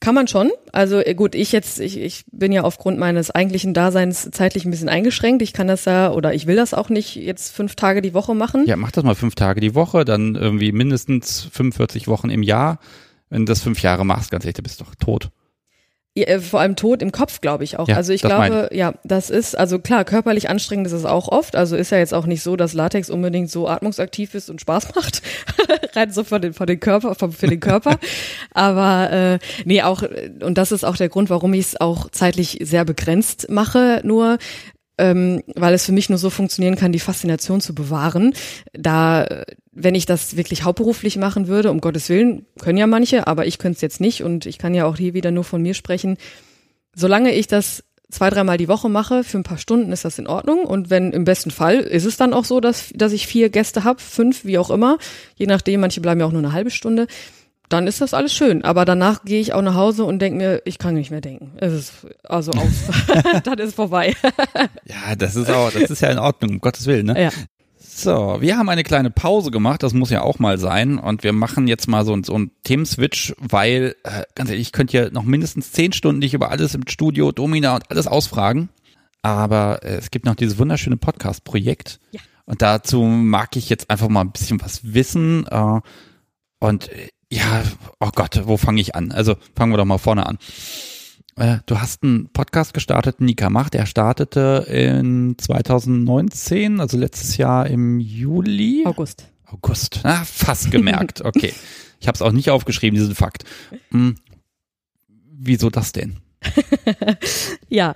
Kann 0.00 0.14
man 0.14 0.28
schon. 0.28 0.50
Also 0.72 0.98
äh, 0.98 1.14
gut, 1.14 1.34
ich 1.34 1.52
jetzt, 1.52 1.78
ich, 1.78 1.98
ich 1.98 2.24
bin 2.32 2.52
ja 2.52 2.62
aufgrund 2.62 2.98
meines 2.98 3.30
eigentlichen 3.30 3.74
Daseins 3.74 4.30
zeitlich 4.32 4.64
ein 4.64 4.70
bisschen 4.70 4.88
eingeschränkt. 4.88 5.42
Ich 5.42 5.52
kann 5.52 5.68
das 5.68 5.84
ja 5.84 6.10
oder 6.10 6.32
ich 6.32 6.46
will 6.46 6.56
das 6.56 6.72
auch 6.72 6.88
nicht 6.88 7.16
jetzt 7.16 7.54
fünf 7.54 7.74
Tage 7.76 8.00
die 8.00 8.14
Woche 8.14 8.34
machen. 8.34 8.64
Ja, 8.66 8.76
mach 8.76 8.92
das 8.92 9.04
mal 9.04 9.14
fünf 9.14 9.34
Tage 9.34 9.60
die 9.60 9.74
Woche, 9.74 10.06
dann 10.06 10.36
irgendwie 10.36 10.72
mindestens 10.72 11.42
45 11.52 12.08
Wochen 12.08 12.30
im 12.30 12.42
Jahr. 12.42 12.78
Wenn 13.28 13.44
du 13.44 13.50
das 13.50 13.62
fünf 13.62 13.82
Jahre 13.82 14.06
machst, 14.06 14.30
ganz 14.30 14.44
ehrlich, 14.44 14.56
du 14.56 14.62
bist 14.62 14.80
doch 14.80 14.94
tot. 14.94 15.30
Äh, 16.24 16.40
vor 16.40 16.60
allem 16.60 16.76
tot 16.76 17.02
im 17.02 17.12
Kopf, 17.12 17.40
glaube 17.40 17.64
ich 17.64 17.78
auch. 17.78 17.88
Ja, 17.88 17.96
also 17.96 18.12
ich 18.12 18.22
glaube, 18.22 18.68
ich. 18.70 18.76
ja, 18.78 18.94
das 19.04 19.30
ist, 19.30 19.56
also 19.56 19.78
klar, 19.78 20.04
körperlich 20.04 20.48
anstrengend 20.48 20.86
ist 20.86 20.92
es 20.92 21.04
auch 21.04 21.28
oft. 21.28 21.56
Also 21.56 21.76
ist 21.76 21.90
ja 21.90 21.98
jetzt 21.98 22.14
auch 22.14 22.26
nicht 22.26 22.42
so, 22.42 22.56
dass 22.56 22.72
Latex 22.72 23.10
unbedingt 23.10 23.50
so 23.50 23.68
atmungsaktiv 23.68 24.34
ist 24.34 24.50
und 24.50 24.60
Spaß 24.60 24.94
macht. 24.94 25.22
Rein 25.94 26.12
so 26.12 26.24
von 26.24 26.42
den, 26.42 26.52
von 26.52 26.66
den 26.66 26.80
Körper, 26.80 27.14
für 27.14 27.46
den 27.46 27.60
Körper. 27.60 27.98
Aber 28.52 29.10
äh, 29.12 29.38
nee, 29.64 29.82
auch, 29.82 30.02
und 30.42 30.58
das 30.58 30.72
ist 30.72 30.84
auch 30.84 30.96
der 30.96 31.08
Grund, 31.08 31.30
warum 31.30 31.54
ich 31.54 31.66
es 31.66 31.80
auch 31.80 32.10
zeitlich 32.10 32.58
sehr 32.62 32.84
begrenzt 32.84 33.50
mache, 33.50 34.00
nur 34.04 34.38
ähm, 35.00 35.42
weil 35.54 35.72
es 35.74 35.86
für 35.86 35.92
mich 35.92 36.10
nur 36.10 36.18
so 36.18 36.28
funktionieren 36.30 36.76
kann, 36.76 36.92
die 36.92 37.00
Faszination 37.00 37.60
zu 37.60 37.74
bewahren. 37.74 38.34
Da, 38.72 39.44
wenn 39.72 39.94
ich 39.94 40.04
das 40.04 40.36
wirklich 40.36 40.62
hauptberuflich 40.62 41.16
machen 41.16 41.48
würde, 41.48 41.70
um 41.70 41.80
Gottes 41.80 42.08
Willen, 42.10 42.44
können 42.60 42.78
ja 42.78 42.86
manche, 42.86 43.26
aber 43.26 43.46
ich 43.46 43.58
könnte 43.58 43.76
es 43.76 43.80
jetzt 43.80 44.00
nicht 44.00 44.22
und 44.22 44.46
ich 44.46 44.58
kann 44.58 44.74
ja 44.74 44.84
auch 44.84 44.96
hier 44.96 45.14
wieder 45.14 45.30
nur 45.30 45.44
von 45.44 45.62
mir 45.62 45.74
sprechen. 45.74 46.18
Solange 46.94 47.32
ich 47.32 47.46
das 47.46 47.82
zwei, 48.10 48.28
dreimal 48.28 48.58
die 48.58 48.68
Woche 48.68 48.88
mache, 48.88 49.24
für 49.24 49.38
ein 49.38 49.44
paar 49.44 49.58
Stunden 49.58 49.92
ist 49.92 50.04
das 50.04 50.18
in 50.18 50.26
Ordnung. 50.26 50.64
Und 50.64 50.90
wenn 50.90 51.12
im 51.12 51.24
besten 51.24 51.50
Fall 51.50 51.76
ist 51.76 52.04
es 52.04 52.16
dann 52.16 52.34
auch 52.34 52.44
so, 52.44 52.60
dass, 52.60 52.92
dass 52.94 53.12
ich 53.12 53.26
vier 53.26 53.48
Gäste 53.48 53.84
habe, 53.84 54.00
fünf, 54.00 54.44
wie 54.44 54.58
auch 54.58 54.70
immer, 54.70 54.98
je 55.36 55.46
nachdem, 55.46 55.80
manche 55.80 56.00
bleiben 56.00 56.20
ja 56.20 56.26
auch 56.26 56.32
nur 56.32 56.42
eine 56.42 56.52
halbe 56.52 56.70
Stunde 56.70 57.06
dann 57.70 57.86
ist 57.86 58.00
das 58.00 58.12
alles 58.12 58.34
schön. 58.34 58.62
Aber 58.64 58.84
danach 58.84 59.24
gehe 59.24 59.40
ich 59.40 59.54
auch 59.54 59.62
nach 59.62 59.74
Hause 59.74 60.04
und 60.04 60.18
denke 60.18 60.38
mir, 60.38 60.62
ich 60.64 60.78
kann 60.78 60.94
nicht 60.94 61.10
mehr 61.10 61.20
denken. 61.20 61.52
Es 61.56 61.72
ist 61.72 61.92
also 62.24 62.52
aus. 62.52 62.66
dann 63.44 63.58
ist 63.58 63.76
vorbei. 63.76 64.14
ja, 64.84 65.16
das 65.16 65.36
ist 65.36 65.50
auch, 65.50 65.70
das 65.70 65.90
ist 65.90 66.02
ja 66.02 66.10
in 66.10 66.18
Ordnung, 66.18 66.50
um 66.50 66.60
Gottes 66.60 66.86
Willen, 66.86 67.06
ne? 67.06 67.22
Ja. 67.22 67.30
So, 67.78 68.38
wir 68.40 68.56
haben 68.56 68.68
eine 68.68 68.82
kleine 68.82 69.10
Pause 69.10 69.50
gemacht, 69.50 69.82
das 69.82 69.92
muss 69.92 70.10
ja 70.10 70.22
auch 70.22 70.38
mal 70.38 70.58
sein. 70.58 70.98
Und 70.98 71.22
wir 71.22 71.32
machen 71.32 71.68
jetzt 71.68 71.86
mal 71.86 72.04
so, 72.04 72.16
so 72.22 72.34
einen 72.34 72.50
Themenswitch, 72.62 73.34
weil, 73.38 73.94
äh, 74.04 74.22
ganz 74.34 74.50
ehrlich, 74.50 74.68
ich 74.68 74.72
könnte 74.72 74.96
ja 74.96 75.10
noch 75.10 75.24
mindestens 75.24 75.72
zehn 75.72 75.92
Stunden 75.92 76.20
dich 76.20 76.34
über 76.34 76.50
alles 76.50 76.74
im 76.74 76.86
Studio, 76.88 77.30
Domina 77.30 77.74
und 77.74 77.90
alles 77.90 78.06
ausfragen. 78.06 78.70
Aber 79.22 79.82
äh, 79.82 79.96
es 79.96 80.10
gibt 80.10 80.24
noch 80.24 80.34
dieses 80.34 80.58
wunderschöne 80.58 80.96
Podcast-Projekt. 80.96 82.00
Ja. 82.12 82.20
Und 82.46 82.62
dazu 82.62 83.02
mag 83.02 83.54
ich 83.56 83.68
jetzt 83.68 83.90
einfach 83.90 84.08
mal 84.08 84.22
ein 84.22 84.32
bisschen 84.32 84.60
was 84.62 84.94
wissen. 84.94 85.46
Äh, 85.46 85.80
und 86.58 86.90
ja, 87.30 87.62
oh 88.00 88.10
Gott, 88.14 88.42
wo 88.44 88.56
fange 88.56 88.80
ich 88.80 88.94
an? 88.94 89.12
Also 89.12 89.36
fangen 89.54 89.72
wir 89.72 89.76
doch 89.76 89.84
mal 89.84 89.98
vorne 89.98 90.26
an. 90.26 90.38
Äh, 91.36 91.58
du 91.66 91.80
hast 91.80 92.02
einen 92.02 92.28
Podcast 92.32 92.74
gestartet, 92.74 93.20
Nika 93.20 93.50
Macht. 93.50 93.74
Der 93.74 93.86
startete 93.86 94.66
in 94.68 95.36
2019, 95.38 96.80
also 96.80 96.98
letztes 96.98 97.36
Jahr 97.36 97.66
im 97.66 98.00
Juli. 98.00 98.82
August. 98.84 99.28
August. 99.46 100.00
Ah, 100.02 100.24
fast 100.24 100.70
gemerkt. 100.70 101.22
Okay. 101.24 101.54
Ich 102.02 102.08
habe 102.08 102.16
es 102.16 102.22
auch 102.22 102.32
nicht 102.32 102.48
aufgeschrieben, 102.48 102.98
diesen 102.98 103.14
Fakt. 103.14 103.44
Hm. 103.90 104.16
Wieso 105.32 105.68
das 105.68 105.92
denn? 105.92 106.16
ja. 107.68 107.94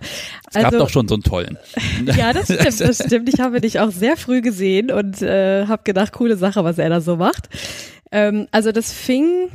Es 0.48 0.54
gab 0.54 0.66
also 0.66 0.78
doch 0.78 0.90
schon 0.90 1.08
so 1.08 1.14
einen 1.14 1.22
tollen. 1.22 1.56
ja, 2.16 2.34
das 2.34 2.44
stimmt, 2.44 2.80
das 2.80 3.02
stimmt. 3.02 3.28
Ich 3.32 3.40
habe 3.40 3.62
dich 3.62 3.80
auch 3.80 3.90
sehr 3.90 4.18
früh 4.18 4.42
gesehen 4.42 4.90
und 4.90 5.22
äh, 5.22 5.66
habe 5.66 5.84
gedacht, 5.84 6.12
coole 6.12 6.36
Sache, 6.36 6.64
was 6.64 6.76
er 6.76 6.90
da 6.90 7.00
so 7.00 7.16
macht. 7.16 7.48
Ähm, 8.14 8.46
also 8.52 8.72
das 8.72 8.92
fing 8.92 9.50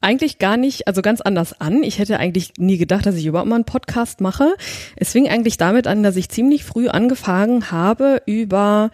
eigentlich 0.00 0.38
gar 0.38 0.56
nicht, 0.56 0.86
also 0.86 1.02
ganz 1.02 1.20
anders 1.20 1.60
an. 1.60 1.82
Ich 1.82 1.98
hätte 1.98 2.18
eigentlich 2.18 2.52
nie 2.56 2.78
gedacht, 2.78 3.04
dass 3.04 3.16
ich 3.16 3.26
überhaupt 3.26 3.48
mal 3.48 3.56
einen 3.56 3.64
Podcast 3.64 4.20
mache. 4.20 4.54
Es 4.96 5.12
fing 5.12 5.28
eigentlich 5.28 5.56
damit 5.56 5.88
an, 5.88 6.04
dass 6.04 6.16
ich 6.16 6.28
ziemlich 6.28 6.64
früh 6.64 6.88
angefangen 6.88 7.72
habe, 7.72 8.22
über 8.24 8.90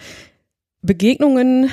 Begegnungen 0.80 1.70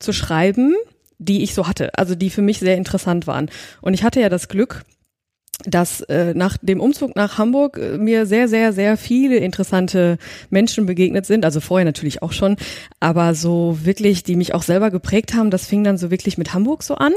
zu 0.00 0.12
schreiben, 0.12 0.74
die 1.18 1.44
ich 1.44 1.54
so 1.54 1.68
hatte, 1.68 1.96
also 1.96 2.16
die 2.16 2.30
für 2.30 2.42
mich 2.42 2.58
sehr 2.58 2.76
interessant 2.76 3.28
waren. 3.28 3.48
Und 3.80 3.94
ich 3.94 4.02
hatte 4.02 4.20
ja 4.20 4.28
das 4.28 4.48
Glück, 4.48 4.82
dass 5.64 6.00
äh, 6.02 6.34
nach 6.34 6.56
dem 6.60 6.80
Umzug 6.80 7.16
nach 7.16 7.38
Hamburg 7.38 7.78
äh, 7.78 7.98
mir 7.98 8.26
sehr, 8.26 8.48
sehr, 8.48 8.72
sehr 8.72 8.96
viele 8.96 9.36
interessante 9.36 10.18
Menschen 10.50 10.86
begegnet 10.86 11.26
sind. 11.26 11.44
Also 11.44 11.60
vorher 11.60 11.84
natürlich 11.84 12.22
auch 12.22 12.32
schon, 12.32 12.56
aber 13.00 13.34
so 13.34 13.78
wirklich, 13.82 14.22
die 14.22 14.36
mich 14.36 14.54
auch 14.54 14.62
selber 14.62 14.90
geprägt 14.90 15.34
haben, 15.34 15.50
das 15.50 15.66
fing 15.66 15.84
dann 15.84 15.98
so 15.98 16.10
wirklich 16.10 16.38
mit 16.38 16.54
Hamburg 16.54 16.82
so 16.82 16.96
an. 16.96 17.12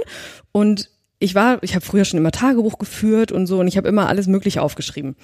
Und 0.52 0.90
ich 1.20 1.36
war, 1.36 1.62
ich 1.64 1.76
habe 1.76 1.86
früher 1.86 2.06
schon 2.06 2.20
immer 2.20 2.32
Tagebuch 2.32 2.78
geführt 2.78 3.32
und 3.32 3.48
so 3.48 3.60
und 3.60 3.68
ich 3.68 3.78
habe 3.78 3.88
immer 3.88 4.08
alles 4.08 4.28
Mögliche 4.28 4.62
aufgeschrieben. 4.62 5.16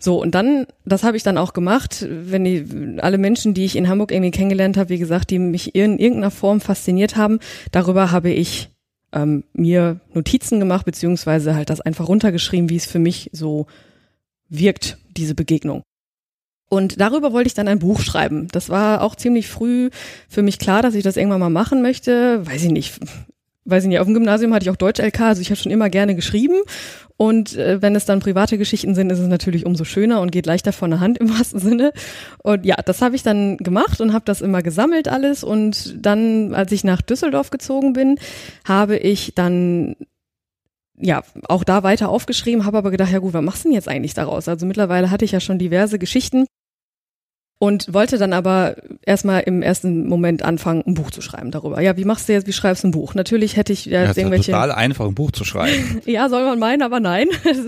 So, 0.00 0.20
und 0.20 0.34
dann, 0.34 0.66
das 0.84 1.02
habe 1.02 1.16
ich 1.16 1.24
dann 1.24 1.38
auch 1.38 1.52
gemacht, 1.52 2.06
wenn 2.08 2.44
die, 2.44 3.00
alle 3.00 3.18
Menschen, 3.18 3.52
die 3.52 3.64
ich 3.64 3.74
in 3.74 3.88
Hamburg 3.88 4.12
irgendwie 4.12 4.30
kennengelernt 4.30 4.76
habe, 4.76 4.90
wie 4.90 4.98
gesagt, 4.98 5.30
die 5.30 5.40
mich 5.40 5.74
in 5.74 5.98
irgendeiner 5.98 6.30
Form 6.30 6.60
fasziniert 6.60 7.16
haben, 7.16 7.40
darüber 7.72 8.12
habe 8.12 8.30
ich 8.30 8.70
ähm, 9.12 9.44
mir 9.52 10.00
Notizen 10.12 10.58
gemacht, 10.60 10.84
beziehungsweise 10.84 11.54
halt 11.54 11.70
das 11.70 11.80
einfach 11.80 12.08
runtergeschrieben, 12.08 12.70
wie 12.70 12.76
es 12.76 12.86
für 12.86 12.98
mich 12.98 13.30
so 13.32 13.66
wirkt, 14.48 14.98
diese 15.16 15.34
Begegnung. 15.34 15.82
Und 16.70 17.00
darüber 17.00 17.32
wollte 17.32 17.46
ich 17.46 17.54
dann 17.54 17.68
ein 17.68 17.78
Buch 17.78 18.00
schreiben. 18.00 18.48
Das 18.48 18.68
war 18.68 19.02
auch 19.02 19.16
ziemlich 19.16 19.48
früh 19.48 19.90
für 20.28 20.42
mich 20.42 20.58
klar, 20.58 20.82
dass 20.82 20.94
ich 20.94 21.02
das 21.02 21.16
irgendwann 21.16 21.40
mal 21.40 21.48
machen 21.48 21.80
möchte. 21.80 22.46
Weiß 22.46 22.62
ich 22.62 22.70
nicht, 22.70 23.00
weiß 23.68 23.84
ich 23.84 23.88
nicht, 23.88 24.00
auf 24.00 24.06
dem 24.06 24.14
Gymnasium 24.14 24.54
hatte 24.54 24.64
ich 24.64 24.70
auch 24.70 24.76
Deutsch-LK, 24.76 25.20
also 25.20 25.42
ich 25.42 25.50
habe 25.50 25.60
schon 25.60 25.72
immer 25.72 25.90
gerne 25.90 26.14
geschrieben. 26.14 26.56
Und 27.16 27.56
äh, 27.56 27.82
wenn 27.82 27.96
es 27.96 28.04
dann 28.04 28.20
private 28.20 28.58
Geschichten 28.58 28.94
sind, 28.94 29.10
ist 29.10 29.18
es 29.18 29.26
natürlich 29.26 29.66
umso 29.66 29.84
schöner 29.84 30.20
und 30.20 30.30
geht 30.30 30.46
leichter 30.46 30.72
von 30.72 30.90
der 30.90 31.00
Hand 31.00 31.18
im 31.18 31.28
wahrsten 31.36 31.60
Sinne. 31.60 31.92
Und 32.42 32.64
ja, 32.64 32.76
das 32.76 33.02
habe 33.02 33.16
ich 33.16 33.22
dann 33.22 33.56
gemacht 33.58 34.00
und 34.00 34.12
habe 34.12 34.24
das 34.24 34.40
immer 34.40 34.62
gesammelt 34.62 35.08
alles. 35.08 35.44
Und 35.44 35.96
dann, 36.04 36.54
als 36.54 36.72
ich 36.72 36.84
nach 36.84 37.02
Düsseldorf 37.02 37.50
gezogen 37.50 37.92
bin, 37.92 38.18
habe 38.64 38.96
ich 38.96 39.32
dann 39.34 39.96
ja, 41.00 41.22
auch 41.48 41.62
da 41.62 41.82
weiter 41.82 42.08
aufgeschrieben, 42.08 42.64
habe 42.64 42.78
aber 42.78 42.90
gedacht, 42.90 43.12
ja 43.12 43.20
gut, 43.20 43.32
was 43.32 43.42
machst 43.42 43.64
du 43.64 43.68
denn 43.68 43.74
jetzt 43.74 43.88
eigentlich 43.88 44.14
daraus? 44.14 44.48
Also 44.48 44.66
mittlerweile 44.66 45.10
hatte 45.10 45.24
ich 45.24 45.32
ja 45.32 45.40
schon 45.40 45.58
diverse 45.58 45.98
Geschichten 45.98 46.46
und 47.58 47.92
wollte 47.92 48.18
dann 48.18 48.32
aber 48.32 48.76
erstmal 49.02 49.40
im 49.42 49.62
ersten 49.62 50.06
Moment 50.06 50.42
anfangen, 50.42 50.82
ein 50.86 50.94
Buch 50.94 51.10
zu 51.10 51.20
schreiben 51.20 51.50
darüber. 51.50 51.80
Ja, 51.80 51.96
wie 51.96 52.04
machst 52.04 52.28
du 52.28 52.32
jetzt, 52.32 52.46
wie 52.46 52.52
schreibst 52.52 52.84
du 52.84 52.88
ein 52.88 52.92
Buch? 52.92 53.14
Natürlich 53.14 53.56
hätte 53.56 53.72
ich 53.72 53.86
ja, 53.86 54.04
jetzt 54.04 54.16
irgendwelche. 54.16 54.52
Ja 54.52 54.62
total 54.62 54.72
einfach, 54.72 55.06
ein 55.06 55.14
Buch 55.14 55.32
zu 55.32 55.44
schreiben. 55.44 56.00
ja, 56.06 56.28
soll 56.28 56.44
man 56.44 56.58
meinen, 56.58 56.82
aber 56.82 57.00
nein. 57.00 57.28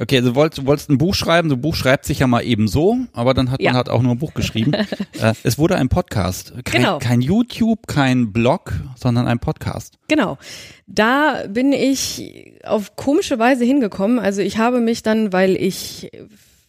Okay, 0.00 0.18
also 0.18 0.30
du 0.30 0.36
wolltest, 0.36 0.62
du 0.62 0.66
wolltest 0.66 0.90
ein 0.90 0.98
Buch 0.98 1.12
schreiben, 1.12 1.48
so 1.48 1.56
ein 1.56 1.60
Buch 1.60 1.74
schreibt 1.74 2.04
sich 2.04 2.20
ja 2.20 2.28
mal 2.28 2.42
eben 2.42 2.68
so, 2.68 2.98
aber 3.14 3.34
dann 3.34 3.50
hat 3.50 3.60
ja. 3.60 3.70
man 3.70 3.78
halt 3.78 3.88
auch 3.88 4.00
nur 4.00 4.12
ein 4.12 4.18
Buch 4.18 4.32
geschrieben. 4.32 4.72
äh, 5.20 5.34
es 5.42 5.58
wurde 5.58 5.74
ein 5.74 5.88
Podcast. 5.88 6.52
Kein, 6.64 6.82
genau. 6.82 6.98
kein 7.00 7.20
YouTube, 7.20 7.88
kein 7.88 8.32
Blog, 8.32 8.74
sondern 8.94 9.26
ein 9.26 9.40
Podcast. 9.40 9.98
Genau. 10.06 10.38
Da 10.86 11.46
bin 11.48 11.72
ich 11.72 12.54
auf 12.62 12.94
komische 12.94 13.40
Weise 13.40 13.64
hingekommen. 13.64 14.20
Also 14.20 14.40
ich 14.40 14.58
habe 14.58 14.80
mich 14.80 15.02
dann, 15.02 15.32
weil 15.32 15.56
ich, 15.56 16.12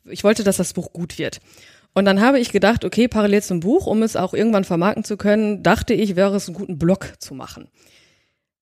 ich 0.05 0.23
wollte, 0.23 0.43
dass 0.43 0.57
das 0.57 0.73
Buch 0.73 0.91
gut 0.91 1.19
wird. 1.19 1.39
Und 1.99 2.05
dann 2.05 2.21
habe 2.21 2.39
ich 2.39 2.53
gedacht, 2.53 2.85
okay, 2.85 3.09
parallel 3.09 3.43
zum 3.43 3.59
Buch, 3.59 3.85
um 3.85 4.03
es 4.03 4.15
auch 4.15 4.33
irgendwann 4.33 4.63
vermarkten 4.63 5.03
zu 5.03 5.17
können, 5.17 5.63
dachte 5.63 5.93
ich, 5.93 6.15
wäre 6.15 6.33
es 6.33 6.47
einen 6.47 6.55
guten 6.55 6.77
Blog 6.77 7.15
zu 7.19 7.33
machen. 7.33 7.67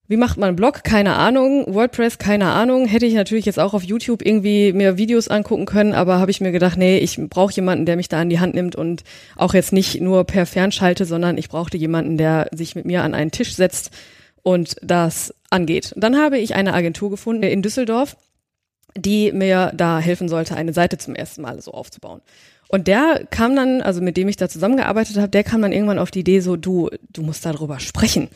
Wie 0.07 0.18
macht 0.18 0.39
man 0.39 0.47
einen 0.47 0.55
Blog? 0.55 0.84
Keine 0.84 1.14
Ahnung. 1.14 1.72
WordPress? 1.72 2.18
Keine 2.18 2.47
Ahnung. 2.47 2.88
Hätte 2.88 3.05
ich 3.05 3.14
natürlich 3.14 3.45
jetzt 3.45 3.59
auch 3.59 3.76
auf 3.76 3.84
YouTube 3.84 4.26
irgendwie 4.26 4.73
mir 4.73 4.97
Videos 4.97 5.27
angucken 5.27 5.68
können, 5.68 5.93
aber 5.93 6.18
habe 6.18 6.31
ich 6.31 6.41
mir 6.41 6.51
gedacht, 6.51 6.80
nee, 6.80 6.97
ich 6.97 7.19
brauche 7.30 7.53
jemanden, 7.53 7.85
der 7.85 7.95
mich 7.95 8.09
da 8.09 8.19
an 8.19 8.31
die 8.31 8.39
Hand 8.39 8.55
nimmt 8.55 8.76
und 8.76 9.03
auch 9.35 9.53
jetzt 9.53 9.72
nicht 9.72 10.01
nur 10.01 10.23
per 10.23 10.47
Fernschalte, 10.47 11.05
sondern 11.05 11.38
ich 11.38 11.47
brauchte 11.47 11.77
jemanden, 11.77 12.18
der 12.18 12.47
sich 12.51 12.73
mit 12.73 12.85
mir 12.85 13.03
an 13.03 13.14
einen 13.14 13.30
Tisch 13.30 13.53
setzt 13.53 13.91
und 14.41 14.77
das 14.81 15.31
angeht. 15.51 15.93
Dann 15.95 16.18
habe 16.18 16.39
ich 16.39 16.55
eine 16.55 16.73
Agentur 16.73 17.11
gefunden 17.11 17.43
in 17.43 17.61
Düsseldorf, 17.61 18.18
die 18.97 19.31
mir 19.31 19.72
da 19.76 19.99
helfen 19.99 20.27
sollte, 20.27 20.55
eine 20.55 20.73
Seite 20.73 20.97
zum 20.97 21.14
ersten 21.14 21.43
Mal 21.43 21.61
so 21.61 21.69
aufzubauen. 21.69 22.22
Und 22.69 22.88
der 22.88 23.26
kam 23.30 23.56
dann, 23.56 23.81
also 23.81 24.02
mit 24.02 24.18
dem 24.18 24.27
ich 24.27 24.35
da 24.35 24.49
zusammengearbeitet 24.49 25.18
habe, 25.18 25.30
der 25.30 25.44
kam 25.44 25.61
dann 25.61 25.72
irgendwann 25.72 25.99
auf 25.99 26.11
die 26.11 26.19
Idee 26.19 26.41
so, 26.41 26.56
du, 26.56 26.89
du 27.14 27.22
musst 27.22 27.45
darüber 27.45 27.80
sprechen. 27.80 28.30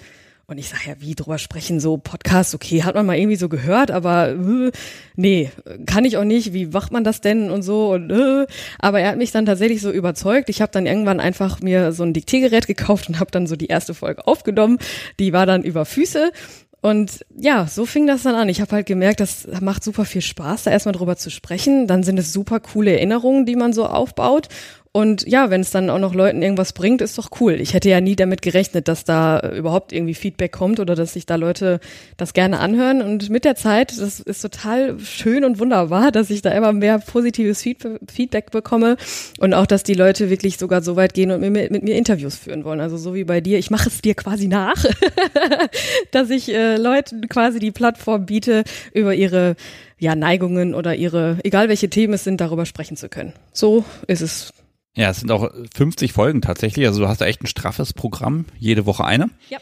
Und 0.51 0.57
ich 0.57 0.67
sage 0.67 0.81
ja, 0.87 0.95
wie 0.99 1.15
drüber 1.15 1.37
sprechen, 1.37 1.79
so 1.79 1.95
Podcast, 1.95 2.53
okay, 2.53 2.83
hat 2.83 2.95
man 2.95 3.05
mal 3.05 3.17
irgendwie 3.17 3.37
so 3.37 3.47
gehört, 3.47 3.89
aber 3.89 4.31
äh, 4.31 4.71
nee, 5.15 5.49
kann 5.85 6.03
ich 6.03 6.17
auch 6.17 6.25
nicht, 6.25 6.51
wie 6.51 6.65
macht 6.65 6.91
man 6.91 7.05
das 7.05 7.21
denn 7.21 7.49
und 7.49 7.61
so. 7.61 7.93
Und, 7.93 8.11
äh, 8.11 8.45
aber 8.77 8.99
er 8.99 9.11
hat 9.11 9.17
mich 9.17 9.31
dann 9.31 9.45
tatsächlich 9.45 9.81
so 9.81 9.89
überzeugt. 9.91 10.49
Ich 10.49 10.61
habe 10.61 10.71
dann 10.73 10.87
irgendwann 10.87 11.21
einfach 11.21 11.61
mir 11.61 11.93
so 11.93 12.03
ein 12.03 12.11
Diktiergerät 12.11 12.67
gekauft 12.67 13.07
und 13.07 13.21
habe 13.21 13.31
dann 13.31 13.47
so 13.47 13.55
die 13.55 13.67
erste 13.67 13.93
Folge 13.93 14.27
aufgenommen. 14.27 14.77
Die 15.19 15.31
war 15.31 15.45
dann 15.45 15.63
über 15.63 15.85
Füße 15.85 16.33
und 16.81 17.23
ja, 17.37 17.67
so 17.67 17.85
fing 17.85 18.07
das 18.07 18.23
dann 18.23 18.33
an. 18.33 18.49
Ich 18.49 18.59
habe 18.59 18.71
halt 18.71 18.87
gemerkt, 18.87 19.19
das 19.19 19.47
macht 19.61 19.83
super 19.83 20.03
viel 20.03 20.21
Spaß, 20.21 20.63
da 20.63 20.71
erstmal 20.71 20.93
drüber 20.93 21.15
zu 21.15 21.29
sprechen. 21.29 21.85
Dann 21.85 22.01
sind 22.01 22.17
es 22.17 22.33
super 22.33 22.59
coole 22.59 22.93
Erinnerungen, 22.93 23.45
die 23.45 23.55
man 23.55 23.71
so 23.71 23.85
aufbaut. 23.85 24.47
Und 24.93 25.25
ja, 25.25 25.49
wenn 25.49 25.61
es 25.61 25.71
dann 25.71 25.89
auch 25.89 25.99
noch 25.99 26.13
Leuten 26.13 26.41
irgendwas 26.41 26.73
bringt, 26.73 26.99
ist 26.99 27.17
doch 27.17 27.29
cool. 27.39 27.53
Ich 27.61 27.73
hätte 27.73 27.89
ja 27.89 28.01
nie 28.01 28.17
damit 28.17 28.41
gerechnet, 28.41 28.89
dass 28.89 29.05
da 29.05 29.39
überhaupt 29.39 29.93
irgendwie 29.93 30.13
Feedback 30.13 30.51
kommt 30.51 30.81
oder 30.81 30.95
dass 30.95 31.13
sich 31.13 31.25
da 31.25 31.35
Leute 31.35 31.79
das 32.17 32.33
gerne 32.33 32.59
anhören. 32.59 33.01
Und 33.01 33.29
mit 33.29 33.45
der 33.45 33.55
Zeit, 33.55 33.97
das 33.97 34.19
ist 34.19 34.41
total 34.41 34.99
schön 34.99 35.45
und 35.45 35.59
wunderbar, 35.59 36.11
dass 36.11 36.29
ich 36.29 36.41
da 36.41 36.51
immer 36.51 36.73
mehr 36.73 36.99
positives 36.99 37.61
Feedback 37.61 38.51
bekomme 38.51 38.97
und 39.39 39.53
auch, 39.53 39.65
dass 39.65 39.83
die 39.83 39.93
Leute 39.93 40.29
wirklich 40.29 40.57
sogar 40.57 40.81
so 40.81 40.97
weit 40.97 41.13
gehen 41.13 41.31
und 41.31 41.39
mit, 41.39 41.71
mit 41.71 41.83
mir 41.83 41.95
Interviews 41.95 42.35
führen 42.35 42.65
wollen. 42.65 42.81
Also 42.81 42.97
so 42.97 43.15
wie 43.15 43.23
bei 43.23 43.39
dir. 43.39 43.59
Ich 43.59 43.71
mache 43.71 43.87
es 43.87 44.01
dir 44.01 44.13
quasi 44.13 44.49
nach, 44.49 44.83
dass 46.11 46.29
ich 46.29 46.53
äh, 46.53 46.75
Leuten 46.75 47.29
quasi 47.29 47.59
die 47.59 47.71
Plattform 47.71 48.25
biete, 48.25 48.65
über 48.93 49.15
ihre 49.15 49.55
ja, 49.99 50.15
Neigungen 50.15 50.73
oder 50.73 50.95
ihre, 50.95 51.37
egal 51.43 51.69
welche 51.69 51.89
Themen 51.89 52.15
es 52.15 52.25
sind, 52.25 52.41
darüber 52.41 52.65
sprechen 52.65 52.97
zu 52.97 53.07
können. 53.07 53.31
So 53.53 53.85
ist 54.07 54.21
es 54.21 54.51
ja, 54.95 55.09
es 55.09 55.21
sind 55.21 55.31
auch 55.31 55.51
50 55.73 56.13
Folgen 56.13 56.41
tatsächlich. 56.41 56.85
Also 56.85 57.01
du 57.01 57.07
hast 57.07 57.21
da 57.21 57.25
echt 57.25 57.41
ein 57.41 57.47
straffes 57.47 57.93
Programm, 57.93 58.45
jede 58.57 58.85
Woche 58.85 59.05
eine. 59.05 59.29
Ja. 59.49 59.59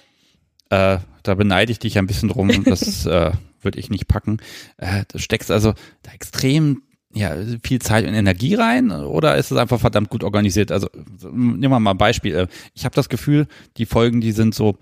Äh, 0.70 1.00
da 1.24 1.36
beneide 1.36 1.72
ich 1.72 1.80
dich 1.80 1.98
ein 1.98 2.08
bisschen 2.08 2.30
drum. 2.30 2.64
Das 2.64 3.06
äh, 3.06 3.32
würde 3.62 3.80
ich 3.80 3.90
nicht 3.90 4.08
packen. 4.08 4.38
Äh, 4.78 5.06
du 5.12 5.20
steckst 5.20 5.52
also 5.52 5.74
da 6.04 6.12
extrem 6.12 6.84
ja, 7.14 7.36
viel 7.64 7.80
Zeit 7.80 8.08
und 8.08 8.14
Energie 8.14 8.54
rein 8.54 8.92
oder 8.92 9.36
ist 9.36 9.52
es 9.52 9.58
einfach 9.58 9.80
verdammt 9.80 10.10
gut 10.10 10.24
organisiert? 10.24 10.72
Also 10.72 10.90
nehmen 11.24 11.72
wir 11.72 11.80
mal 11.80 11.92
ein 11.92 11.98
Beispiel. 11.98 12.36
Äh, 12.36 12.48
ich 12.74 12.86
habe 12.86 12.96
das 12.96 13.10
Gefühl, 13.10 13.48
die 13.78 13.86
Folgen, 13.86 14.22
die 14.22 14.32
sind 14.32 14.54
so, 14.54 14.78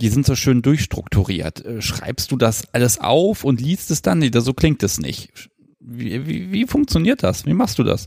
die 0.00 0.08
sind 0.08 0.26
so 0.26 0.34
schön 0.34 0.62
durchstrukturiert. 0.62 1.64
Äh, 1.64 1.82
schreibst 1.82 2.32
du 2.32 2.36
das 2.36 2.72
alles 2.72 3.00
auf 3.00 3.44
und 3.44 3.60
liest 3.60 3.90
es 3.90 4.02
dann? 4.02 4.18
Nee, 4.18 4.30
so 4.34 4.52
klingt 4.52 4.82
es 4.82 4.98
nicht. 4.98 5.50
Wie, 5.80 6.26
wie, 6.26 6.52
wie 6.52 6.66
funktioniert 6.66 7.22
das? 7.22 7.46
Wie 7.46 7.54
machst 7.54 7.78
du 7.78 7.82
das? 7.82 8.06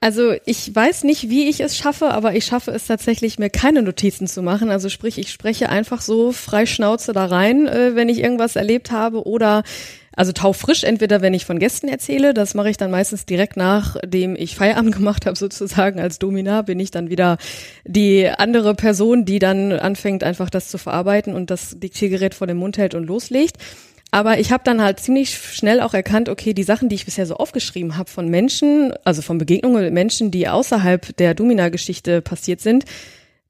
Also 0.00 0.34
ich 0.44 0.74
weiß 0.74 1.02
nicht, 1.04 1.28
wie 1.28 1.48
ich 1.48 1.58
es 1.58 1.76
schaffe, 1.76 2.10
aber 2.10 2.34
ich 2.34 2.44
schaffe 2.44 2.70
es 2.70 2.86
tatsächlich, 2.86 3.40
mir 3.40 3.50
keine 3.50 3.82
Notizen 3.82 4.28
zu 4.28 4.42
machen. 4.42 4.70
Also 4.70 4.88
sprich, 4.88 5.18
ich 5.18 5.32
spreche 5.32 5.70
einfach 5.70 6.02
so 6.02 6.30
frei 6.30 6.66
Schnauze 6.66 7.12
da 7.12 7.26
rein, 7.26 7.66
äh, 7.66 7.96
wenn 7.96 8.08
ich 8.08 8.20
irgendwas 8.20 8.54
erlebt 8.54 8.92
habe 8.92 9.26
oder 9.26 9.64
also 10.18 10.32
taufrisch, 10.32 10.82
entweder 10.82 11.20
wenn 11.20 11.32
ich 11.32 11.46
von 11.46 11.60
Gästen 11.60 11.86
erzähle, 11.86 12.34
das 12.34 12.54
mache 12.54 12.70
ich 12.70 12.76
dann 12.76 12.90
meistens 12.90 13.24
direkt 13.24 13.56
nachdem 13.56 14.34
ich 14.34 14.56
Feierabend 14.56 14.94
gemacht 14.96 15.26
habe, 15.26 15.36
sozusagen 15.36 16.00
als 16.00 16.18
Domina, 16.18 16.62
bin 16.62 16.80
ich 16.80 16.90
dann 16.90 17.08
wieder 17.08 17.36
die 17.84 18.28
andere 18.28 18.74
Person, 18.74 19.24
die 19.24 19.38
dann 19.38 19.72
anfängt, 19.72 20.24
einfach 20.24 20.50
das 20.50 20.70
zu 20.70 20.78
verarbeiten 20.78 21.34
und 21.34 21.50
das 21.50 21.78
Diktiergerät 21.78 22.34
vor 22.34 22.48
dem 22.48 22.56
Mund 22.56 22.78
hält 22.78 22.94
und 22.94 23.04
loslegt. 23.04 23.58
Aber 24.10 24.38
ich 24.38 24.52
habe 24.52 24.64
dann 24.64 24.82
halt 24.82 25.00
ziemlich 25.00 25.36
schnell 25.36 25.80
auch 25.80 25.92
erkannt, 25.92 26.28
okay, 26.28 26.54
die 26.54 26.62
Sachen, 26.62 26.88
die 26.88 26.94
ich 26.94 27.04
bisher 27.04 27.26
so 27.26 27.34
aufgeschrieben 27.36 27.96
habe 27.98 28.08
von 28.08 28.28
Menschen, 28.28 28.94
also 29.04 29.20
von 29.20 29.36
Begegnungen 29.36 29.84
mit 29.84 29.92
Menschen, 29.92 30.30
die 30.30 30.48
außerhalb 30.48 31.16
der 31.18 31.34
Domina-Geschichte 31.34 32.22
passiert 32.22 32.60
sind, 32.60 32.84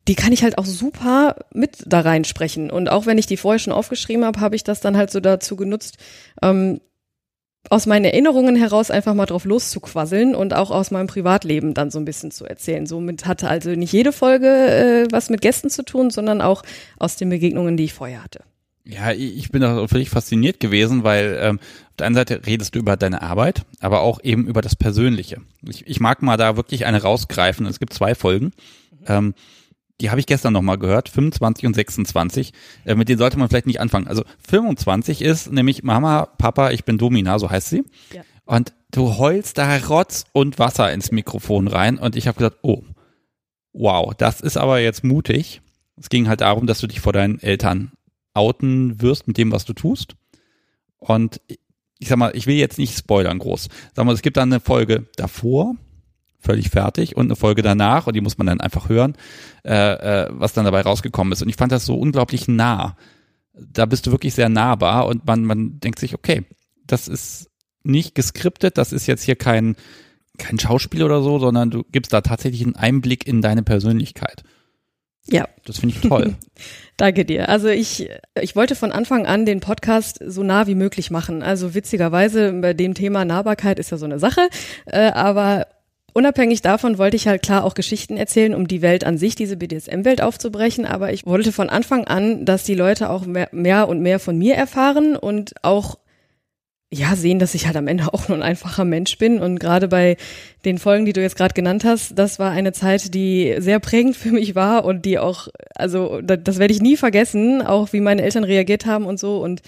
die 0.09 0.15
kann 0.15 0.33
ich 0.33 0.43
halt 0.43 0.59
auch 0.59 0.65
super 0.65 1.37
mit 1.53 1.85
da 1.87 2.01
reinsprechen. 2.01 2.71
Und 2.71 2.89
auch 2.89 3.07
wenn 3.07 3.19
ich 3.19 3.27
die 3.27 3.37
vorher 3.37 3.59
schon 3.59 3.73
aufgeschrieben 3.73 4.25
habe, 4.25 4.41
habe 4.41 4.57
ich 4.57 4.65
das 4.65 4.81
dann 4.81 4.97
halt 4.97 5.11
so 5.11 5.21
dazu 5.21 5.55
genutzt, 5.55 5.99
ähm, 6.43 6.81
aus 7.71 7.87
meinen 7.87 8.07
Erinnerungen 8.07 8.57
heraus 8.57 8.91
einfach 8.91 9.15
mal 9.15 9.27
drauf 9.27 9.45
loszuquasseln 9.45 10.35
und 10.35 10.55
auch 10.55 10.71
aus 10.71 10.91
meinem 10.91 11.07
Privatleben 11.07 11.75
dann 11.75 11.91
so 11.91 11.99
ein 11.99 12.05
bisschen 12.05 12.31
zu 12.31 12.47
erzählen. 12.47 12.87
Somit 12.87 13.27
hatte 13.27 13.49
also 13.49 13.71
nicht 13.71 13.93
jede 13.93 14.13
Folge 14.13 14.49
äh, 14.49 15.07
was 15.11 15.29
mit 15.29 15.43
Gästen 15.43 15.69
zu 15.69 15.85
tun, 15.85 16.11
sondern 16.11 16.41
auch 16.41 16.63
aus 16.99 17.17
den 17.17 17.29
Begegnungen, 17.29 17.77
die 17.77 17.85
ich 17.85 17.95
vorher 17.95 18.25
hatte. 18.25 18.41
Ja, 18.85 19.13
ich 19.13 19.51
bin 19.51 19.61
da 19.61 19.87
völlig 19.87 20.09
fasziniert 20.09 20.61
gewesen, 20.61 21.05
weil 21.05 21.39
ähm, 21.43 21.61
der 21.99 22.07
einen 22.07 22.15
Seite 22.15 22.41
redest 22.47 22.75
du 22.75 22.79
über 22.79 22.97
deine 22.97 23.23
Arbeit, 23.23 23.63
aber 23.81 24.01
auch 24.01 24.21
eben 24.23 24.47
über 24.47 24.63
das 24.63 24.77
Persönliche. 24.77 25.43
Ich, 25.69 25.87
ich 25.87 26.01
mag 26.01 26.23
mal 26.23 26.37
da 26.37 26.57
wirklich 26.57 26.87
eine 26.87 27.03
rausgreifen. 27.03 27.67
Es 27.67 27.81
gibt 27.81 27.93
zwei 27.93 28.15
Folgen. 28.15 28.47
Mhm. 28.47 29.07
Ähm, 29.07 29.35
die 30.01 30.11
habe 30.11 30.21
ich 30.21 30.27
gestern 30.27 30.53
nochmal 30.53 30.79
gehört, 30.79 31.09
25 31.09 31.67
und 31.67 31.75
26. 31.75 32.53
Äh, 32.85 32.95
mit 32.95 33.09
denen 33.09 33.19
sollte 33.19 33.39
man 33.39 33.49
vielleicht 33.49 33.67
nicht 33.67 33.81
anfangen. 33.81 34.07
Also 34.07 34.23
25 34.49 35.23
ist 35.23 35.53
nämlich 35.53 35.83
Mama, 35.83 36.27
Papa, 36.39 36.71
ich 36.71 36.85
bin 36.85 36.99
Domina, 36.99 37.39
so 37.39 37.51
heißt 37.51 37.69
sie. 37.69 37.85
Ja. 38.15 38.23
Und 38.45 38.73
du 38.93 39.19
heulst 39.19 39.59
da 39.59 39.77
Rotz 39.77 40.25
und 40.33 40.59
Wasser 40.59 40.93
ins 40.93 41.11
Mikrofon 41.11 41.69
rein. 41.69 41.99
Und 41.99 42.17
ich 42.17 42.29
habe 42.29 42.39
gesagt, 42.39 42.59
oh, 42.63 42.85
wow, 43.73 44.15
das 44.15 44.41
ist 44.41 44.57
aber 44.57 44.79
jetzt 44.79 45.05
mutig. 45.05 45.61
Es 45.97 46.09
ging 46.09 46.29
halt 46.29 46.41
darum, 46.43 46.67
dass 46.67 46.79
du 46.79 46.87
dich 46.87 47.01
vor 47.01 47.13
deinen 47.13 47.41
Eltern 47.41 47.93
outen 48.39 49.03
wirst 49.03 49.27
mit 49.29 49.37
dem, 49.37 49.53
was 49.53 49.65
du 49.65 49.73
tust. 49.73 50.17
Und 50.99 51.41
ich 51.99 52.09
sag 52.09 52.19
mal, 52.19 52.33
ich 52.35 52.47
will 52.47 52.57
jetzt 52.57 52.79
nicht 52.79 52.97
spoilern 52.97 53.39
groß. 53.39 53.69
Sag 53.95 54.05
mal, 54.05 54.15
es 54.15 54.23
gibt 54.23 54.37
dann 54.37 54.53
eine 54.53 54.61
Folge 54.61 55.07
davor, 55.17 55.75
völlig 56.39 56.71
fertig, 56.71 57.17
und 57.17 57.27
eine 57.27 57.37
Folge 57.37 57.63
danach, 57.63 58.07
und 58.07 58.15
die 58.15 58.21
muss 58.21 58.39
man 58.39 58.47
dann 58.47 58.61
einfach 58.61 58.89
hören, 58.89 59.17
äh, 59.65 60.25
äh, 60.25 60.29
was 60.31 60.53
dann 60.53 60.65
dabei 60.65 60.83
rausgekommen 60.83 61.33
ist. 61.33 61.43
Und 61.43 61.49
ich 61.49 61.57
fand 61.57 61.73
das 61.73 61.85
so 61.85 61.97
unglaublich 61.97 62.49
nah. 62.49 62.97
Da 63.53 63.87
bist 63.87 64.07
du 64.07 64.13
wirklich 64.13 64.35
sehr 64.35 64.49
nahbar 64.49 65.07
und 65.07 65.27
man, 65.27 65.45
man 65.45 65.81
denkt 65.81 65.99
sich, 65.99 66.15
okay, 66.15 66.45
das 66.87 67.09
ist 67.09 67.51
nicht 67.83 68.15
geskriptet, 68.15 68.79
das 68.79 68.93
ist 68.93 69.07
jetzt 69.07 69.25
hier 69.25 69.37
kein, 69.37 69.75
kein 70.39 70.59
Schauspiel 70.59 71.03
oder 71.03 71.23
so, 71.23 71.41
sondern 71.41 71.71
du 71.71 71.85
gibst 71.91 72.13
da 72.13 72.21
tatsächlich 72.21 72.63
einen 72.65 72.77
Einblick 72.77 73.27
in 73.27 73.43
deine 73.43 73.65
Persönlichkeit. 73.65 74.45
Ja. 75.31 75.49
Das 75.65 75.79
finde 75.79 75.95
ich 75.95 76.09
toll. 76.09 76.35
Danke 76.97 77.25
dir. 77.25 77.49
Also 77.49 77.69
ich, 77.69 78.09
ich 78.41 78.57
wollte 78.57 78.75
von 78.75 78.91
Anfang 78.91 79.27
an 79.27 79.47
den 79.47 79.61
Podcast 79.61 80.19
so 80.25 80.43
nah 80.43 80.67
wie 80.67 80.75
möglich 80.75 81.11
machen. 81.11 81.43
Also 81.43 81.75
witzigerweise 81.75 82.53
bei 82.55 82.75
dem 82.75 82.95
Thema 82.95 83.25
Nahbarkeit 83.25 83.79
ist 83.79 83.91
ja 83.91 83.99
so 83.99 84.07
eine 84.07 84.19
Sache, 84.19 84.49
äh, 84.87 85.11
aber 85.13 85.67
Unabhängig 86.15 86.63
davon 86.63 86.99
wollte 86.99 87.17
ich 87.17 87.29
halt 87.29 87.43
klar 87.43 87.63
auch 87.63 87.75
Geschichten 87.75 88.17
erzählen, 88.17 88.53
um 88.53 88.67
die 88.67 88.83
Welt 88.83 89.05
an 89.05 89.19
sich, 89.19 89.37
diese 89.37 89.57
BDSM-Welt 89.57 90.21
aufzubrechen. 90.21 90.85
Aber 90.85 91.13
ich 91.13 91.27
wollte 91.27 91.53
von 91.53 91.71
Anfang 91.71 92.09
an, 92.09 92.45
dass 92.45 92.65
die 92.65 92.75
Leute 92.75 93.11
auch 93.11 93.25
mehr, 93.25 93.49
mehr 93.53 93.89
und 93.89 94.01
mehr 94.01 94.19
von 94.19 94.37
mir 94.37 94.57
erfahren 94.57 95.15
und 95.15 95.53
auch 95.63 95.99
ja, 96.91 97.17
sehen, 97.17 97.39
dass 97.39 97.55
ich 97.55 97.67
halt 97.67 97.77
am 97.77 97.87
Ende 97.87 98.15
auch 98.15 98.29
nur 98.29 98.39
ein 98.39 98.43
einfacher 98.43 98.85
Mensch 98.85 99.19
bin. 99.19 99.41
Und 99.41 99.61
gerade 99.61 99.89
bei 99.89 100.17
den 100.65 100.79
Folgen, 100.79 101.05
die 101.05 101.13
du 101.13 101.21
jetzt 101.21 101.37
gerade 101.37 101.55
genannt 101.55 101.85
hast, 101.85 102.19
das 102.19 102.39
war 102.39 102.51
eine 102.51 102.73
Zeit, 102.73 103.15
die 103.15 103.57
sehr 103.59 103.79
prägend 103.79 104.17
für 104.17 104.31
mich 104.31 104.55
war 104.55 104.85
und 104.85 105.05
die 105.05 105.19
auch, 105.19 105.49
also 105.75 106.21
das, 106.23 106.59
werde 106.59 106.73
ich 106.73 106.81
nie 106.81 106.97
vergessen, 106.97 107.63
auch 107.63 107.93
wie 107.93 108.01
meine 108.01 108.23
Eltern 108.23 108.45
reagiert 108.45 108.87
haben 108.87 109.05
und 109.05 109.21
so. 109.21 109.43
Und 109.43 109.61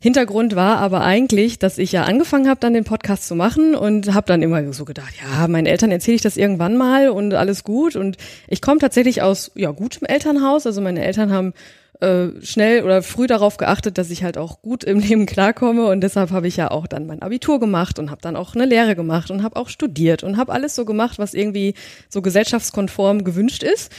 Hintergrund 0.00 0.54
war 0.54 0.78
aber 0.78 1.02
eigentlich, 1.02 1.58
dass 1.58 1.76
ich 1.76 1.92
ja 1.92 2.04
angefangen 2.04 2.48
habe, 2.48 2.60
dann 2.60 2.72
den 2.72 2.84
Podcast 2.84 3.26
zu 3.26 3.34
machen 3.34 3.74
und 3.74 4.14
habe 4.14 4.26
dann 4.26 4.42
immer 4.42 4.72
so 4.72 4.84
gedacht, 4.84 5.14
ja, 5.20 5.48
meinen 5.48 5.66
Eltern 5.66 5.90
erzähle 5.90 6.14
ich 6.14 6.22
das 6.22 6.36
irgendwann 6.36 6.76
mal 6.76 7.10
und 7.10 7.34
alles 7.34 7.62
gut. 7.62 7.94
Und 7.94 8.16
ich 8.46 8.62
komme 8.62 8.78
tatsächlich 8.78 9.20
aus 9.20 9.50
ja 9.54 9.70
gutem 9.72 10.06
Elternhaus. 10.06 10.66
Also 10.66 10.80
meine 10.80 11.04
Eltern 11.04 11.32
haben 11.32 11.52
äh, 12.00 12.28
schnell 12.42 12.84
oder 12.84 13.02
früh 13.02 13.26
darauf 13.26 13.56
geachtet, 13.56 13.98
dass 13.98 14.10
ich 14.10 14.22
halt 14.22 14.38
auch 14.38 14.62
gut 14.62 14.84
im 14.84 14.98
Leben 15.00 15.26
klarkomme 15.26 15.86
und 15.86 16.00
deshalb 16.00 16.30
habe 16.30 16.48
ich 16.48 16.56
ja 16.56 16.70
auch 16.70 16.86
dann 16.86 17.06
mein 17.06 17.22
Abitur 17.22 17.60
gemacht 17.60 17.98
und 17.98 18.10
habe 18.10 18.22
dann 18.22 18.36
auch 18.36 18.54
eine 18.54 18.66
Lehre 18.66 18.96
gemacht 18.96 19.30
und 19.30 19.42
habe 19.42 19.56
auch 19.56 19.68
studiert 19.68 20.22
und 20.22 20.36
habe 20.36 20.52
alles 20.52 20.74
so 20.74 20.84
gemacht, 20.84 21.18
was 21.18 21.34
irgendwie 21.34 21.74
so 22.08 22.22
gesellschaftskonform 22.22 23.24
gewünscht 23.24 23.62
ist 23.62 23.92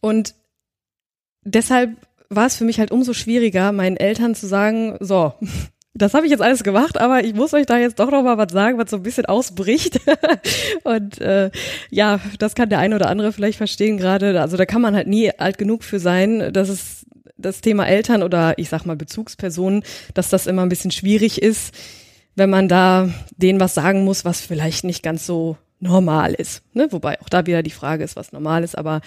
und 0.00 0.34
deshalb 1.44 1.96
war 2.28 2.46
es 2.46 2.56
für 2.56 2.64
mich 2.64 2.78
halt 2.78 2.90
umso 2.90 3.12
schwieriger, 3.12 3.72
meinen 3.72 3.96
Eltern 3.96 4.34
zu 4.34 4.46
sagen, 4.46 4.96
so, 5.00 5.34
das 5.94 6.14
habe 6.14 6.24
ich 6.24 6.30
jetzt 6.30 6.42
alles 6.42 6.62
gemacht, 6.62 6.98
aber 6.98 7.22
ich 7.22 7.34
muss 7.34 7.52
euch 7.52 7.66
da 7.66 7.76
jetzt 7.76 7.98
doch 7.98 8.10
noch 8.10 8.22
mal 8.22 8.38
was 8.38 8.50
sagen, 8.52 8.78
was 8.78 8.90
so 8.90 8.96
ein 8.96 9.02
bisschen 9.02 9.26
ausbricht. 9.26 10.00
und 10.84 11.20
äh, 11.20 11.50
ja, 11.90 12.20
das 12.38 12.54
kann 12.54 12.70
der 12.70 12.78
eine 12.78 12.96
oder 12.96 13.10
andere 13.10 13.32
vielleicht 13.32 13.58
verstehen 13.58 13.98
gerade. 13.98 14.40
Also 14.40 14.56
da 14.56 14.64
kann 14.64 14.80
man 14.80 14.96
halt 14.96 15.06
nie 15.06 15.30
alt 15.38 15.58
genug 15.58 15.84
für 15.84 15.98
sein, 15.98 16.52
dass 16.54 16.70
es 16.70 17.01
das 17.42 17.60
Thema 17.60 17.86
Eltern 17.86 18.22
oder 18.22 18.58
ich 18.58 18.68
sag 18.68 18.86
mal 18.86 18.96
Bezugspersonen, 18.96 19.82
dass 20.14 20.30
das 20.30 20.46
immer 20.46 20.62
ein 20.62 20.68
bisschen 20.68 20.90
schwierig 20.90 21.42
ist, 21.42 21.74
wenn 22.34 22.50
man 22.50 22.68
da 22.68 23.10
denen 23.36 23.60
was 23.60 23.74
sagen 23.74 24.04
muss, 24.04 24.24
was 24.24 24.40
vielleicht 24.40 24.84
nicht 24.84 25.02
ganz 25.02 25.26
so 25.26 25.56
normal 25.80 26.34
ist. 26.34 26.62
Ne? 26.72 26.88
Wobei 26.90 27.20
auch 27.20 27.28
da 27.28 27.46
wieder 27.46 27.62
die 27.62 27.70
Frage 27.70 28.04
ist, 28.04 28.16
was 28.16 28.32
normal 28.32 28.64
ist, 28.64 28.78
aber 28.78 29.00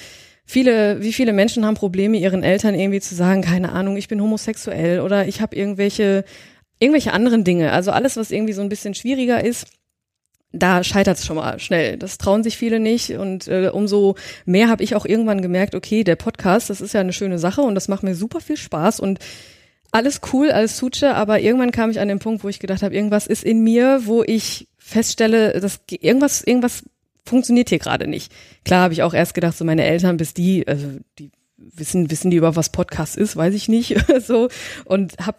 viele, 0.45 1.01
wie 1.01 1.13
viele 1.13 1.33
Menschen 1.33 1.65
haben 1.65 1.75
Probleme, 1.75 2.17
ihren 2.17 2.43
Eltern 2.43 2.75
irgendwie 2.75 3.01
zu 3.01 3.15
sagen, 3.15 3.41
keine 3.41 3.71
Ahnung, 3.71 3.97
ich 3.97 4.07
bin 4.07 4.21
homosexuell 4.21 4.99
oder 4.99 5.27
ich 5.27 5.41
habe 5.41 5.55
irgendwelche, 5.55 6.25
irgendwelche 6.79 7.13
anderen 7.13 7.43
Dinge. 7.43 7.71
Also 7.71 7.91
alles, 7.91 8.17
was 8.17 8.31
irgendwie 8.31 8.53
so 8.53 8.61
ein 8.61 8.69
bisschen 8.69 8.93
schwieriger 8.93 9.43
ist, 9.43 9.67
da 10.55 10.83
scheitert 10.83 11.17
es 11.17 11.25
schon 11.25 11.35
mal 11.35 11.59
schnell. 11.59 11.97
Das 11.97 12.17
trauen 12.17 12.43
sich 12.43 12.57
viele 12.57 12.79
nicht. 12.79 13.11
Und 13.11 13.47
äh, 13.47 13.69
umso 13.71 14.15
mehr 14.45 14.69
habe 14.69 14.83
ich 14.83 14.95
auch 14.95 15.05
irgendwann 15.05 15.41
gemerkt, 15.41 15.75
okay, 15.75 16.03
der 16.03 16.15
Podcast, 16.15 16.69
das 16.69 16.81
ist 16.81 16.93
ja 16.93 17.01
eine 17.01 17.13
schöne 17.13 17.39
Sache 17.39 17.61
und 17.61 17.75
das 17.75 17.87
macht 17.87 18.03
mir 18.03 18.15
super 18.15 18.41
viel 18.41 18.57
Spaß 18.57 18.99
und 18.99 19.19
alles 19.91 20.19
cool, 20.33 20.51
alles 20.51 20.77
Suche, 20.77 21.15
aber 21.15 21.39
irgendwann 21.39 21.71
kam 21.71 21.89
ich 21.89 22.01
an 22.01 22.09
den 22.09 22.19
Punkt, 22.19 22.43
wo 22.43 22.49
ich 22.49 22.59
gedacht 22.59 22.83
habe, 22.83 22.93
irgendwas 22.93 23.27
ist 23.27 23.45
in 23.45 23.63
mir, 23.63 24.01
wo 24.03 24.23
ich 24.23 24.67
feststelle, 24.77 25.59
dass 25.61 25.79
irgendwas, 25.89 26.41
irgendwas 26.41 26.83
funktioniert 27.23 27.69
hier 27.69 27.79
gerade 27.79 28.05
nicht. 28.05 28.31
Klar 28.65 28.83
habe 28.83 28.93
ich 28.93 29.03
auch 29.03 29.13
erst 29.13 29.33
gedacht, 29.33 29.57
so 29.57 29.63
meine 29.63 29.85
Eltern, 29.85 30.17
bis 30.17 30.33
die, 30.33 30.67
also 30.67 30.87
die 31.17 31.31
wissen, 31.57 32.11
wissen 32.11 32.29
die 32.29 32.37
über 32.37 32.57
was 32.57 32.71
Podcast 32.71 33.15
ist, 33.15 33.37
weiß 33.37 33.53
ich 33.53 33.69
nicht, 33.69 33.95
so 34.21 34.49
und 34.83 35.17
habe 35.25 35.37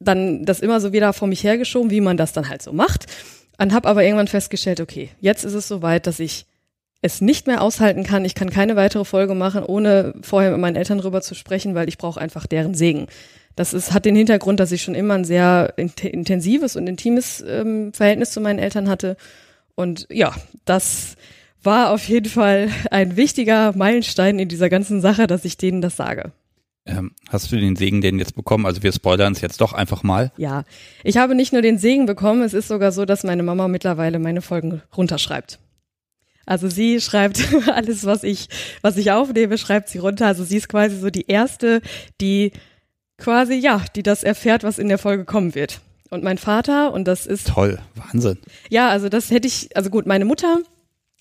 dann 0.00 0.44
das 0.44 0.60
immer 0.60 0.80
so 0.80 0.92
wieder 0.92 1.12
vor 1.12 1.26
mich 1.26 1.42
hergeschoben, 1.42 1.90
wie 1.90 2.02
man 2.02 2.16
das 2.16 2.32
dann 2.32 2.48
halt 2.48 2.62
so 2.62 2.72
macht 2.72 3.06
und 3.58 3.74
habe 3.74 3.88
aber 3.88 4.04
irgendwann 4.04 4.28
festgestellt, 4.28 4.80
okay, 4.80 5.10
jetzt 5.20 5.44
ist 5.44 5.54
es 5.54 5.68
soweit, 5.68 6.06
dass 6.06 6.20
ich 6.20 6.46
es 7.00 7.20
nicht 7.20 7.46
mehr 7.46 7.62
aushalten 7.62 8.04
kann. 8.04 8.24
Ich 8.24 8.34
kann 8.34 8.50
keine 8.50 8.76
weitere 8.76 9.04
Folge 9.04 9.34
machen, 9.34 9.62
ohne 9.62 10.14
vorher 10.22 10.50
mit 10.50 10.60
meinen 10.60 10.76
Eltern 10.76 10.98
drüber 10.98 11.20
zu 11.20 11.34
sprechen, 11.34 11.74
weil 11.74 11.88
ich 11.88 11.98
brauche 11.98 12.20
einfach 12.20 12.46
deren 12.46 12.74
Segen. 12.74 13.06
Das 13.54 13.74
ist, 13.74 13.92
hat 13.92 14.04
den 14.04 14.16
Hintergrund, 14.16 14.60
dass 14.60 14.72
ich 14.72 14.82
schon 14.82 14.94
immer 14.94 15.14
ein 15.14 15.24
sehr 15.24 15.74
intensives 15.76 16.76
und 16.76 16.86
intimes 16.88 17.44
ähm, 17.46 17.92
Verhältnis 17.92 18.30
zu 18.30 18.40
meinen 18.40 18.58
Eltern 18.58 18.88
hatte. 18.88 19.16
Und 19.74 20.06
ja, 20.10 20.34
das 20.64 21.16
war 21.62 21.90
auf 21.90 22.08
jeden 22.08 22.28
Fall 22.28 22.70
ein 22.90 23.16
wichtiger 23.16 23.72
Meilenstein 23.76 24.38
in 24.38 24.48
dieser 24.48 24.68
ganzen 24.68 25.00
Sache, 25.00 25.26
dass 25.26 25.44
ich 25.44 25.56
denen 25.56 25.80
das 25.80 25.96
sage. 25.96 26.32
Ähm, 26.88 27.12
hast 27.28 27.52
du 27.52 27.56
den 27.56 27.76
Segen 27.76 28.00
denn 28.00 28.18
jetzt 28.18 28.34
bekommen? 28.34 28.64
Also 28.64 28.82
wir 28.82 28.92
spoilern 28.92 29.34
es 29.34 29.42
jetzt 29.42 29.60
doch 29.60 29.74
einfach 29.74 30.02
mal. 30.02 30.32
Ja, 30.38 30.64
ich 31.04 31.18
habe 31.18 31.34
nicht 31.34 31.52
nur 31.52 31.60
den 31.60 31.78
Segen 31.78 32.06
bekommen, 32.06 32.42
es 32.42 32.54
ist 32.54 32.68
sogar 32.68 32.92
so, 32.92 33.04
dass 33.04 33.24
meine 33.24 33.42
Mama 33.42 33.68
mittlerweile 33.68 34.18
meine 34.18 34.40
Folgen 34.40 34.82
runterschreibt. 34.96 35.58
Also 36.46 36.68
sie 36.68 37.00
schreibt 37.02 37.46
alles, 37.68 38.06
was 38.06 38.24
ich, 38.24 38.48
was 38.80 38.96
ich 38.96 39.12
aufnehme, 39.12 39.58
schreibt 39.58 39.90
sie 39.90 39.98
runter. 39.98 40.26
Also 40.26 40.44
sie 40.44 40.56
ist 40.56 40.68
quasi 40.68 40.96
so 40.96 41.10
die 41.10 41.26
erste, 41.28 41.82
die 42.22 42.52
quasi, 43.18 43.54
ja, 43.54 43.84
die 43.94 44.02
das 44.02 44.22
erfährt, 44.22 44.64
was 44.64 44.78
in 44.78 44.88
der 44.88 44.98
Folge 44.98 45.26
kommen 45.26 45.54
wird. 45.54 45.80
Und 46.10 46.24
mein 46.24 46.38
Vater, 46.38 46.94
und 46.94 47.06
das 47.06 47.26
ist. 47.26 47.48
Toll, 47.48 47.78
Wahnsinn. 47.94 48.38
Ja, 48.70 48.88
also 48.88 49.10
das 49.10 49.30
hätte 49.30 49.46
ich, 49.46 49.76
also 49.76 49.90
gut, 49.90 50.06
meine 50.06 50.24
Mutter 50.24 50.62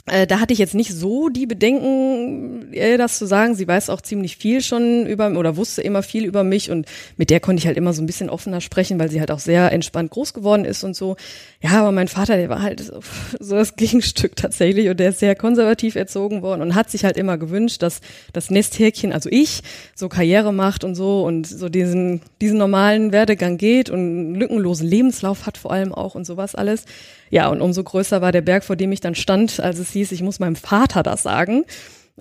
da 0.07 0.39
hatte 0.39 0.53
ich 0.53 0.59
jetzt 0.59 0.73
nicht 0.73 0.93
so 0.93 1.27
die 1.27 1.45
Bedenken, 1.45 2.71
äh, 2.71 2.97
das 2.97 3.17
zu 3.17 3.25
sagen. 3.25 3.55
Sie 3.55 3.67
weiß 3.67 3.89
auch 3.89 3.99
ziemlich 3.99 4.37
viel 4.37 4.61
schon 4.61 5.05
über 5.05 5.29
oder 5.37 5.57
wusste 5.57 5.81
immer 5.81 6.01
viel 6.01 6.25
über 6.25 6.45
mich 6.45 6.71
und 6.71 6.87
mit 7.17 7.29
der 7.29 7.41
konnte 7.41 7.59
ich 7.59 7.67
halt 7.67 7.75
immer 7.75 7.91
so 7.91 8.01
ein 8.01 8.05
bisschen 8.05 8.29
offener 8.29 8.61
sprechen, 8.61 8.99
weil 8.99 9.11
sie 9.11 9.19
halt 9.19 9.31
auch 9.31 9.39
sehr 9.39 9.71
entspannt 9.73 10.11
groß 10.11 10.33
geworden 10.33 10.63
ist 10.63 10.85
und 10.85 10.95
so. 10.95 11.17
Ja, 11.61 11.71
aber 11.71 11.91
mein 11.91 12.07
Vater, 12.07 12.37
der 12.37 12.47
war 12.47 12.61
halt 12.61 12.79
so, 12.79 13.01
so 13.39 13.55
das 13.55 13.75
Gegenstück 13.75 14.37
tatsächlich 14.37 14.87
und 14.89 14.99
der 14.99 15.09
ist 15.09 15.19
sehr 15.19 15.35
konservativ 15.35 15.95
erzogen 15.95 16.41
worden 16.41 16.61
und 16.61 16.75
hat 16.75 16.89
sich 16.89 17.03
halt 17.03 17.17
immer 17.17 17.37
gewünscht, 17.37 17.81
dass 17.81 17.99
das 18.31 18.49
Nesthäkchen, 18.49 19.11
also 19.11 19.29
ich, 19.29 19.61
so 19.93 20.07
Karriere 20.07 20.53
macht 20.53 20.85
und 20.85 20.95
so 20.95 21.23
und 21.23 21.47
so 21.47 21.67
diesen, 21.67 22.21
diesen 22.39 22.57
normalen 22.57 23.11
Werdegang 23.11 23.57
geht 23.57 23.89
und 23.89 23.99
einen 23.99 24.35
lückenlosen 24.35 24.87
Lebenslauf 24.87 25.45
hat 25.45 25.57
vor 25.57 25.71
allem 25.71 25.93
auch 25.93 26.15
und 26.15 26.25
sowas 26.25 26.55
alles. 26.55 26.85
Ja, 27.29 27.49
und 27.49 27.61
umso 27.61 27.83
größer 27.83 28.21
war 28.21 28.31
der 28.31 28.41
Berg, 28.41 28.63
vor 28.63 28.75
dem 28.75 28.91
ich 28.91 29.01
dann 29.01 29.15
stand, 29.15 29.59
als 29.59 29.79
es 29.79 29.91
hieß, 29.91 30.11
ich 30.11 30.21
muss 30.21 30.39
meinem 30.39 30.55
Vater 30.55 31.03
das 31.03 31.23
sagen. 31.23 31.65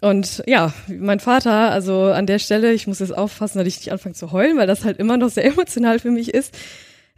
Und 0.01 0.43
ja, 0.47 0.75
mein 0.89 1.21
Vater, 1.21 1.71
also 1.71 2.05
an 2.05 2.27
der 2.27 2.39
Stelle, 2.39 2.73
ich 2.73 2.87
muss 2.87 2.99
jetzt 2.99 3.17
aufpassen, 3.17 3.59
dass 3.59 3.67
ich 3.67 3.79
nicht 3.79 3.93
anfange 3.93 4.15
zu 4.15 4.33
heulen, 4.33 4.59
weil 4.59 4.67
das 4.67 4.85
halt 4.85 4.99
immer 4.99 5.17
noch 5.17 5.31
sehr 5.31 5.45
emotional 5.53 5.99
für 5.99 6.11
mich 6.11 6.35
ist. 6.35 6.55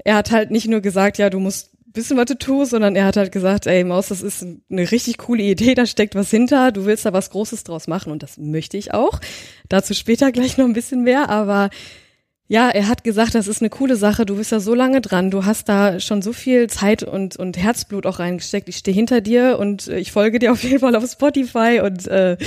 Er 0.04 0.16
hat 0.16 0.30
halt 0.30 0.50
nicht 0.50 0.68
nur 0.68 0.80
gesagt, 0.80 1.18
ja, 1.18 1.28
du 1.28 1.40
musst 1.40 1.70
wissen, 1.94 2.16
was 2.16 2.26
du 2.26 2.38
tust, 2.38 2.70
sondern 2.70 2.94
er 2.94 3.06
hat 3.06 3.16
halt 3.16 3.32
gesagt, 3.32 3.66
ey 3.66 3.82
Maus, 3.82 4.08
das 4.08 4.22
ist 4.22 4.44
eine 4.70 4.90
richtig 4.90 5.18
coole 5.18 5.42
Idee, 5.42 5.74
da 5.74 5.86
steckt 5.86 6.14
was 6.14 6.30
hinter, 6.30 6.70
du 6.70 6.84
willst 6.84 7.06
da 7.06 7.12
was 7.12 7.30
Großes 7.30 7.64
draus 7.64 7.88
machen 7.88 8.12
und 8.12 8.22
das 8.22 8.38
möchte 8.38 8.76
ich 8.76 8.94
auch. 8.94 9.20
Dazu 9.68 9.94
später 9.94 10.30
gleich 10.30 10.58
noch 10.58 10.66
ein 10.66 10.74
bisschen 10.74 11.02
mehr, 11.02 11.28
aber 11.30 11.70
ja, 12.50 12.70
er 12.70 12.88
hat 12.88 13.04
gesagt, 13.04 13.34
das 13.34 13.46
ist 13.46 13.60
eine 13.60 13.68
coole 13.68 13.96
Sache, 13.96 14.24
du 14.24 14.36
bist 14.36 14.52
da 14.52 14.58
so 14.58 14.74
lange 14.74 15.02
dran, 15.02 15.30
du 15.30 15.44
hast 15.44 15.68
da 15.68 16.00
schon 16.00 16.22
so 16.22 16.32
viel 16.32 16.66
Zeit 16.68 17.02
und, 17.02 17.36
und 17.36 17.58
Herzblut 17.58 18.06
auch 18.06 18.18
reingesteckt. 18.18 18.70
Ich 18.70 18.78
stehe 18.78 18.94
hinter 18.94 19.20
dir 19.20 19.58
und 19.58 19.86
äh, 19.86 19.98
ich 19.98 20.12
folge 20.12 20.38
dir 20.38 20.52
auf 20.52 20.62
jeden 20.62 20.80
Fall 20.80 20.96
auf 20.96 21.04
Spotify 21.06 21.80
und 21.84 22.08
äh, 22.08 22.38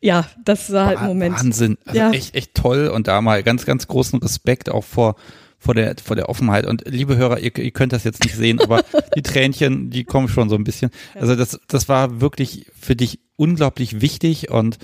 ja, 0.00 0.26
das 0.44 0.72
war 0.72 0.86
halt 0.86 0.98
ein 0.98 1.06
Moment. 1.06 1.38
Wahnsinn, 1.38 1.78
also 1.86 1.98
ja. 1.98 2.10
echt, 2.10 2.34
echt 2.34 2.54
toll 2.54 2.88
und 2.88 3.06
da 3.06 3.20
mal 3.20 3.44
ganz, 3.44 3.64
ganz 3.64 3.86
großen 3.86 4.18
Respekt 4.20 4.70
auch 4.70 4.84
vor 4.84 5.14
vor 5.56 5.74
der, 5.74 5.94
vor 6.04 6.14
der 6.14 6.28
Offenheit. 6.28 6.66
Und 6.66 6.84
liebe 6.86 7.16
Hörer, 7.16 7.38
ihr, 7.38 7.56
ihr 7.56 7.70
könnt 7.70 7.94
das 7.94 8.04
jetzt 8.04 8.22
nicht 8.22 8.36
sehen, 8.36 8.60
aber 8.60 8.84
die 9.16 9.22
Tränchen, 9.22 9.88
die 9.88 10.04
kommen 10.04 10.28
schon 10.28 10.50
so 10.50 10.56
ein 10.56 10.64
bisschen. 10.64 10.90
Also 11.14 11.36
das, 11.36 11.58
das 11.68 11.88
war 11.88 12.20
wirklich 12.20 12.66
für 12.78 12.94
dich 12.94 13.18
unglaublich 13.36 14.02
wichtig 14.02 14.50
und 14.50 14.76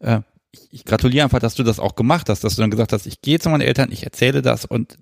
äh, 0.00 0.20
ich, 0.52 0.68
ich 0.70 0.84
gratuliere 0.84 1.24
einfach, 1.24 1.40
dass 1.40 1.54
du 1.54 1.62
das 1.62 1.80
auch 1.80 1.96
gemacht 1.96 2.28
hast, 2.28 2.44
dass 2.44 2.54
du 2.56 2.60
dann 2.60 2.70
gesagt 2.70 2.92
hast, 2.92 3.06
ich 3.06 3.20
gehe 3.20 3.38
zu 3.38 3.48
meinen 3.48 3.62
Eltern, 3.62 3.90
ich 3.90 4.04
erzähle 4.04 4.42
das 4.42 4.64
und 4.64 4.98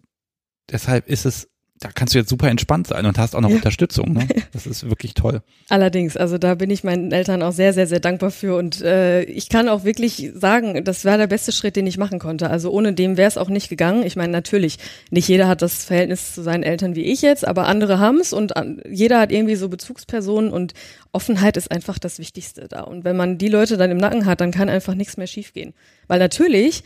deshalb 0.71 1.09
ist 1.09 1.27
es 1.27 1.49
da 1.81 1.89
kannst 1.95 2.15
du 2.15 2.19
jetzt 2.19 2.29
super 2.29 2.49
entspannt 2.49 2.89
sein 2.89 3.07
und 3.07 3.17
hast 3.17 3.35
auch 3.35 3.41
noch 3.41 3.49
ja. 3.49 3.57
Unterstützung. 3.57 4.13
Ne? 4.13 4.29
Das 4.53 4.67
ist 4.67 4.89
wirklich 4.89 5.15
toll. 5.15 5.41
Allerdings, 5.69 6.17
also 6.17 6.37
da 6.37 6.55
bin 6.55 6.71
ich 6.71 6.85
meinen 6.85 7.13
Eltern 7.13 7.43
auch 7.43 7.53
sehr, 7.53 7.73
sehr, 7.73 7.87
sehr 7.87 8.01
dankbar 8.01 8.31
für. 8.31 8.57
Und 8.57 8.83
äh, 8.83 9.23
ich 9.23 9.49
kann 9.49 9.69
auch 9.69 9.85
wirklich 9.85 10.31
sagen, 10.35 10.85
das 10.85 11.05
war 11.05 11.17
der 11.17 11.29
beste 11.29 11.53
Schritt, 11.53 11.77
den 11.77 11.87
ich 11.87 11.97
machen 11.97 12.19
konnte. 12.19 12.51
Also 12.51 12.71
ohne 12.71 12.93
dem 12.93 13.17
wäre 13.17 13.29
es 13.29 13.39
auch 13.39 13.49
nicht 13.49 13.71
gegangen. 13.71 14.05
Ich 14.05 14.17
meine, 14.17 14.33
natürlich, 14.33 14.79
nicht 15.11 15.29
jeder 15.29 15.49
hat 15.49 15.63
das 15.63 15.85
Verhältnis 15.85 16.35
zu 16.35 16.43
seinen 16.43 16.65
Eltern 16.65 16.97
wie 16.97 17.05
ich 17.05 17.23
jetzt, 17.23 17.47
aber 17.47 17.67
andere 17.67 17.99
haben 17.99 18.19
es 18.19 18.33
und 18.33 18.53
jeder 18.91 19.21
hat 19.21 19.33
irgendwie 19.33 19.57
so 19.57 19.69
Bezugspersonen 19.69 20.53
und 20.53 20.75
Offenheit 21.13 21.57
ist 21.57 21.71
einfach 21.71 21.99
das 21.99 22.19
Wichtigste 22.19 22.69
da. 22.69 22.83
Und 22.83 23.05
wenn 23.05 23.17
man 23.17 23.39
die 23.39 23.49
Leute 23.49 23.77
dann 23.77 23.91
im 23.91 23.99
Nacken 23.99 24.27
hat, 24.27 24.41
dann 24.41 24.51
kann 24.51 24.69
einfach 24.69 24.95
nichts 24.95 25.17
mehr 25.17 25.27
schiefgehen. 25.27 25.73
Weil 26.09 26.19
natürlich 26.19 26.83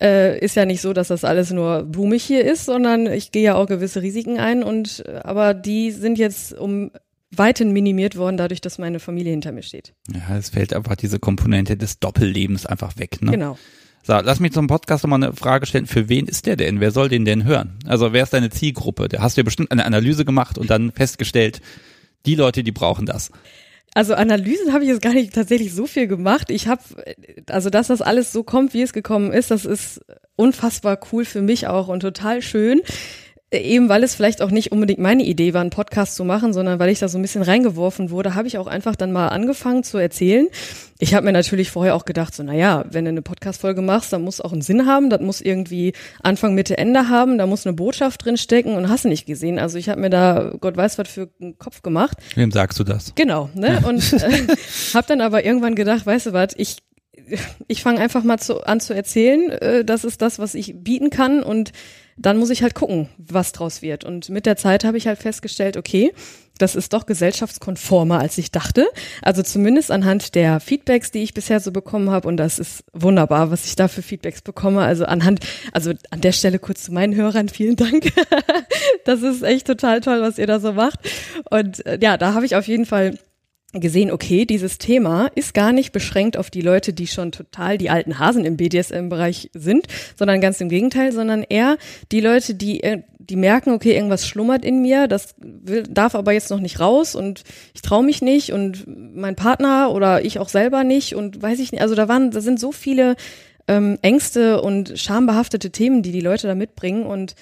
äh, 0.00 0.38
ist 0.38 0.56
ja 0.56 0.64
nicht 0.64 0.80
so, 0.80 0.92
dass 0.92 1.08
das 1.08 1.24
alles 1.24 1.50
nur 1.50 1.84
blumig 1.84 2.22
hier 2.22 2.44
ist, 2.44 2.66
sondern 2.66 3.06
ich 3.06 3.32
gehe 3.32 3.42
ja 3.42 3.54
auch 3.54 3.66
gewisse 3.66 4.02
Risiken 4.02 4.38
ein 4.38 4.62
und 4.62 5.04
äh, 5.06 5.20
aber 5.22 5.54
die 5.54 5.90
sind 5.90 6.18
jetzt 6.18 6.52
um 6.52 6.90
weiten 7.30 7.72
minimiert 7.72 8.16
worden, 8.16 8.36
dadurch, 8.36 8.60
dass 8.60 8.78
meine 8.78 9.00
Familie 9.00 9.32
hinter 9.32 9.52
mir 9.52 9.62
steht. 9.62 9.94
Ja, 10.12 10.36
es 10.36 10.50
fällt 10.50 10.72
einfach 10.72 10.96
diese 10.96 11.18
Komponente 11.18 11.76
des 11.76 11.98
Doppellebens 11.98 12.66
einfach 12.66 12.98
weg. 12.98 13.20
Ne? 13.20 13.32
Genau. 13.32 13.58
So, 14.06 14.14
lass 14.14 14.38
mich 14.38 14.52
zum 14.52 14.68
Podcast 14.68 15.02
nochmal 15.02 15.22
eine 15.22 15.32
Frage 15.32 15.66
stellen. 15.66 15.86
Für 15.86 16.08
wen 16.08 16.26
ist 16.26 16.46
der 16.46 16.54
denn? 16.54 16.78
Wer 16.78 16.92
soll 16.92 17.08
den 17.08 17.24
denn 17.24 17.44
hören? 17.44 17.78
Also 17.86 18.12
wer 18.12 18.22
ist 18.22 18.32
deine 18.32 18.50
Zielgruppe? 18.50 19.08
Da 19.08 19.20
hast 19.20 19.36
du 19.36 19.40
ja 19.40 19.44
bestimmt 19.44 19.72
eine 19.72 19.84
Analyse 19.84 20.24
gemacht 20.24 20.58
und 20.58 20.70
dann 20.70 20.92
festgestellt, 20.92 21.60
die 22.24 22.36
Leute, 22.36 22.62
die 22.62 22.72
brauchen 22.72 23.06
das. 23.06 23.30
Also 23.96 24.14
Analysen 24.14 24.74
habe 24.74 24.84
ich 24.84 24.90
jetzt 24.90 25.00
gar 25.00 25.14
nicht 25.14 25.32
tatsächlich 25.32 25.72
so 25.72 25.86
viel 25.86 26.06
gemacht. 26.06 26.50
Ich 26.50 26.68
habe, 26.68 26.82
also 27.48 27.70
dass 27.70 27.86
das 27.86 28.02
alles 28.02 28.30
so 28.30 28.42
kommt, 28.42 28.74
wie 28.74 28.82
es 28.82 28.92
gekommen 28.92 29.32
ist, 29.32 29.50
das 29.50 29.64
ist 29.64 30.02
unfassbar 30.36 31.00
cool 31.10 31.24
für 31.24 31.40
mich 31.40 31.66
auch 31.66 31.88
und 31.88 32.00
total 32.00 32.42
schön. 32.42 32.82
Eben 33.62 33.88
weil 33.88 34.02
es 34.04 34.14
vielleicht 34.14 34.42
auch 34.42 34.50
nicht 34.50 34.72
unbedingt 34.72 34.98
meine 34.98 35.24
Idee 35.24 35.54
war, 35.54 35.60
einen 35.60 35.70
Podcast 35.70 36.16
zu 36.16 36.24
machen, 36.24 36.52
sondern 36.52 36.78
weil 36.78 36.90
ich 36.90 36.98
da 36.98 37.08
so 37.08 37.18
ein 37.18 37.22
bisschen 37.22 37.42
reingeworfen 37.42 38.10
wurde, 38.10 38.34
habe 38.34 38.48
ich 38.48 38.58
auch 38.58 38.66
einfach 38.66 38.96
dann 38.96 39.12
mal 39.12 39.28
angefangen 39.28 39.82
zu 39.82 39.98
erzählen. 39.98 40.48
Ich 40.98 41.14
habe 41.14 41.26
mir 41.26 41.32
natürlich 41.32 41.70
vorher 41.70 41.94
auch 41.94 42.04
gedacht, 42.04 42.34
so, 42.34 42.42
naja, 42.42 42.84
wenn 42.90 43.04
du 43.04 43.10
eine 43.10 43.22
Podcast-Folge 43.22 43.82
machst, 43.82 44.12
dann 44.12 44.22
muss 44.22 44.40
auch 44.40 44.52
einen 44.52 44.62
Sinn 44.62 44.86
haben, 44.86 45.10
das 45.10 45.20
muss 45.20 45.40
irgendwie 45.40 45.92
Anfang, 46.22 46.54
Mitte, 46.54 46.78
Ende 46.78 47.08
haben, 47.08 47.38
da 47.38 47.46
muss 47.46 47.66
eine 47.66 47.74
Botschaft 47.74 48.24
drin 48.24 48.36
stecken 48.36 48.74
und 48.74 48.88
hast 48.88 49.04
du 49.04 49.08
nicht 49.08 49.26
gesehen. 49.26 49.58
Also 49.58 49.76
ich 49.78 49.88
habe 49.88 50.00
mir 50.00 50.10
da, 50.10 50.52
Gott 50.60 50.76
weiß 50.76 50.98
was 50.98 51.08
für 51.08 51.28
einen 51.40 51.58
Kopf 51.58 51.82
gemacht. 51.82 52.16
Wem 52.34 52.50
sagst 52.50 52.78
du 52.78 52.84
das? 52.84 53.14
Genau, 53.14 53.50
ne? 53.54 53.82
Und 53.86 54.12
äh, 54.14 54.46
habe 54.94 55.06
dann 55.06 55.20
aber 55.20 55.44
irgendwann 55.44 55.74
gedacht, 55.74 56.06
weißt 56.06 56.26
du 56.26 56.32
was, 56.32 56.54
ich 56.56 56.78
ich 57.66 57.82
fange 57.82 58.00
einfach 58.00 58.22
mal 58.24 58.38
zu, 58.38 58.62
an 58.64 58.80
zu 58.80 58.94
erzählen, 58.94 59.50
äh, 59.50 59.84
das 59.84 60.04
ist 60.04 60.22
das, 60.22 60.38
was 60.38 60.54
ich 60.54 60.74
bieten 60.76 61.10
kann 61.10 61.42
und 61.42 61.72
dann 62.16 62.38
muss 62.38 62.50
ich 62.50 62.62
halt 62.62 62.74
gucken, 62.74 63.08
was 63.18 63.52
draus 63.52 63.82
wird. 63.82 64.04
Und 64.04 64.28
mit 64.30 64.46
der 64.46 64.56
Zeit 64.56 64.84
habe 64.84 64.96
ich 64.96 65.06
halt 65.06 65.18
festgestellt, 65.18 65.76
okay, 65.76 66.12
das 66.58 66.74
ist 66.74 66.92
doch 66.92 67.06
gesellschaftskonformer, 67.06 68.18
als 68.18 68.38
ich 68.38 68.50
dachte. 68.50 68.86
Also 69.22 69.42
zumindest 69.42 69.90
anhand 69.90 70.34
der 70.34 70.60
Feedbacks, 70.60 71.10
die 71.10 71.22
ich 71.22 71.34
bisher 71.34 71.60
so 71.60 71.70
bekommen 71.70 72.10
habe. 72.10 72.26
Und 72.28 72.38
das 72.38 72.58
ist 72.58 72.84
wunderbar, 72.92 73.50
was 73.50 73.66
ich 73.66 73.76
da 73.76 73.88
für 73.88 74.02
Feedbacks 74.02 74.40
bekomme. 74.40 74.82
Also 74.82 75.04
anhand, 75.04 75.40
also 75.72 75.92
an 76.10 76.20
der 76.22 76.32
Stelle 76.32 76.58
kurz 76.58 76.84
zu 76.84 76.92
meinen 76.92 77.14
Hörern, 77.14 77.48
vielen 77.48 77.76
Dank. 77.76 78.12
das 79.04 79.22
ist 79.22 79.42
echt 79.42 79.66
total 79.66 80.00
toll, 80.00 80.22
was 80.22 80.38
ihr 80.38 80.46
da 80.46 80.60
so 80.60 80.72
macht. 80.72 81.00
Und 81.50 81.84
äh, 81.84 81.98
ja, 82.00 82.16
da 82.16 82.32
habe 82.32 82.46
ich 82.46 82.56
auf 82.56 82.66
jeden 82.66 82.86
Fall 82.86 83.18
gesehen, 83.80 84.10
okay, 84.10 84.44
dieses 84.44 84.78
Thema 84.78 85.28
ist 85.34 85.54
gar 85.54 85.72
nicht 85.72 85.92
beschränkt 85.92 86.36
auf 86.36 86.50
die 86.50 86.60
Leute, 86.60 86.92
die 86.92 87.06
schon 87.06 87.32
total 87.32 87.78
die 87.78 87.90
alten 87.90 88.18
Hasen 88.18 88.44
im 88.44 88.56
BDSM-Bereich 88.56 89.50
sind, 89.54 89.86
sondern 90.16 90.40
ganz 90.40 90.60
im 90.60 90.68
Gegenteil, 90.68 91.12
sondern 91.12 91.42
eher 91.42 91.76
die 92.12 92.20
Leute, 92.20 92.54
die, 92.54 92.82
äh, 92.82 93.02
die 93.18 93.36
merken, 93.36 93.70
okay, 93.70 93.94
irgendwas 93.94 94.26
schlummert 94.26 94.64
in 94.64 94.82
mir, 94.82 95.08
das 95.08 95.34
will, 95.38 95.82
darf 95.82 96.14
aber 96.14 96.32
jetzt 96.32 96.50
noch 96.50 96.60
nicht 96.60 96.80
raus 96.80 97.14
und 97.14 97.42
ich 97.74 97.82
traue 97.82 98.04
mich 98.04 98.22
nicht 98.22 98.52
und 98.52 98.84
mein 98.86 99.36
Partner 99.36 99.90
oder 99.92 100.24
ich 100.24 100.38
auch 100.38 100.48
selber 100.48 100.84
nicht 100.84 101.14
und 101.14 101.42
weiß 101.42 101.58
ich 101.58 101.72
nicht, 101.72 101.82
also 101.82 101.94
da 101.94 102.08
waren, 102.08 102.30
da 102.30 102.40
sind 102.40 102.60
so 102.60 102.72
viele 102.72 103.16
ähm, 103.68 103.98
Ängste 104.02 104.60
und 104.62 104.98
schambehaftete 104.98 105.70
Themen, 105.70 106.02
die 106.02 106.12
die 106.12 106.20
Leute 106.20 106.46
da 106.46 106.54
mitbringen 106.54 107.04
und 107.04 107.34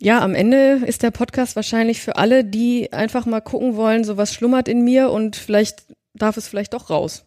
ja, 0.00 0.20
am 0.22 0.34
Ende 0.34 0.80
ist 0.86 1.02
der 1.02 1.10
Podcast 1.10 1.56
wahrscheinlich 1.56 2.00
für 2.00 2.16
alle, 2.16 2.44
die 2.44 2.92
einfach 2.92 3.26
mal 3.26 3.40
gucken 3.40 3.76
wollen, 3.76 4.04
so 4.04 4.16
was 4.16 4.32
schlummert 4.32 4.68
in 4.68 4.82
mir 4.82 5.10
und 5.10 5.36
vielleicht 5.36 5.86
darf 6.14 6.36
es 6.36 6.48
vielleicht 6.48 6.74
doch 6.74 6.90
raus. 6.90 7.24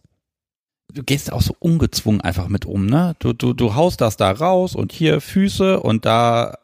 Du 0.93 1.03
gehst 1.03 1.31
auch 1.31 1.41
so 1.41 1.55
ungezwungen 1.59 2.21
einfach 2.21 2.47
mit 2.47 2.65
um, 2.65 2.85
ne? 2.85 3.15
Du, 3.19 3.33
du, 3.33 3.53
du 3.53 3.75
haust 3.75 4.01
das 4.01 4.17
da 4.17 4.31
raus 4.31 4.75
und 4.75 4.91
hier 4.91 5.21
Füße 5.21 5.79
und 5.79 6.05
da 6.05 6.57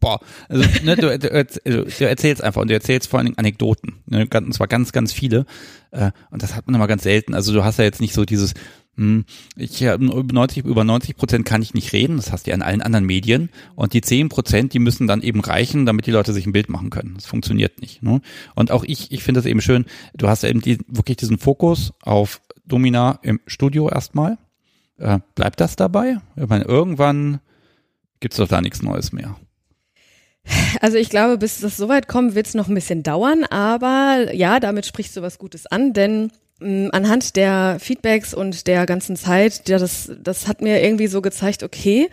boah, 0.00 0.20
also, 0.48 0.64
ne, 0.84 0.96
du, 0.96 1.18
du, 1.18 2.04
erzählst 2.06 2.42
einfach 2.42 2.60
und 2.60 2.68
du 2.68 2.74
erzählst 2.74 3.08
vor 3.08 3.18
allen 3.18 3.26
Dingen 3.26 3.38
Anekdoten, 3.38 4.02
ne, 4.06 4.28
und 4.32 4.52
zwar 4.52 4.66
ganz, 4.66 4.92
ganz 4.92 5.12
viele 5.12 5.46
äh, 5.92 6.10
und 6.30 6.42
das 6.42 6.54
hat 6.54 6.66
man 6.66 6.74
immer 6.74 6.86
ganz 6.86 7.04
selten. 7.04 7.34
Also 7.34 7.52
du 7.52 7.64
hast 7.64 7.78
ja 7.78 7.84
jetzt 7.84 8.00
nicht 8.00 8.14
so 8.14 8.24
dieses, 8.24 8.54
ich 9.56 9.82
über 9.82 9.98
90, 9.98 10.64
über 10.64 10.84
90 10.84 11.16
Prozent 11.16 11.44
kann 11.44 11.62
ich 11.62 11.74
nicht 11.74 11.92
reden, 11.92 12.16
das 12.16 12.30
hast 12.30 12.46
du 12.46 12.50
ja 12.50 12.54
in 12.54 12.62
allen 12.62 12.82
anderen 12.82 13.04
Medien. 13.04 13.50
Und 13.74 13.92
die 13.92 14.00
10 14.00 14.28
Prozent, 14.28 14.72
die 14.72 14.78
müssen 14.78 15.06
dann 15.06 15.22
eben 15.22 15.40
reichen, 15.40 15.86
damit 15.86 16.06
die 16.06 16.12
Leute 16.12 16.32
sich 16.32 16.46
ein 16.46 16.52
Bild 16.52 16.68
machen 16.68 16.90
können. 16.90 17.14
Das 17.14 17.26
funktioniert 17.26 17.80
nicht. 17.80 18.02
Ne? 18.02 18.20
Und 18.54 18.70
auch 18.70 18.84
ich, 18.84 19.10
ich 19.10 19.22
finde 19.24 19.40
das 19.40 19.46
eben 19.46 19.60
schön, 19.60 19.86
du 20.14 20.28
hast 20.28 20.44
eben 20.44 20.60
die, 20.60 20.78
wirklich 20.86 21.16
diesen 21.16 21.38
Fokus 21.38 21.92
auf 22.02 22.40
Domina 22.64 23.18
im 23.22 23.40
Studio 23.46 23.88
erstmal. 23.88 24.38
Äh, 24.98 25.18
bleibt 25.34 25.60
das 25.60 25.74
dabei? 25.74 26.18
Ich 26.36 26.48
meine, 26.48 26.64
irgendwann 26.64 27.40
gibt's 28.20 28.36
doch 28.36 28.48
da 28.48 28.60
nichts 28.60 28.82
Neues 28.82 29.12
mehr. 29.12 29.36
Also 30.80 30.98
ich 30.98 31.08
glaube, 31.08 31.38
bis 31.38 31.60
das 31.60 31.76
soweit 31.76 32.06
kommt, 32.06 32.34
wird 32.34 32.46
es 32.46 32.54
noch 32.54 32.68
ein 32.68 32.74
bisschen 32.74 33.02
dauern, 33.02 33.44
aber 33.44 34.34
ja, 34.34 34.60
damit 34.60 34.86
sprichst 34.86 35.16
du 35.16 35.22
was 35.22 35.38
Gutes 35.38 35.66
an, 35.66 35.94
denn 35.94 36.30
anhand 36.64 37.36
der 37.36 37.78
Feedbacks 37.80 38.34
und 38.34 38.66
der 38.66 38.86
ganzen 38.86 39.16
Zeit, 39.16 39.68
ja, 39.68 39.78
das, 39.78 40.10
das 40.18 40.48
hat 40.48 40.60
mir 40.62 40.82
irgendwie 40.82 41.06
so 41.06 41.22
gezeigt, 41.22 41.62
okay, 41.62 42.08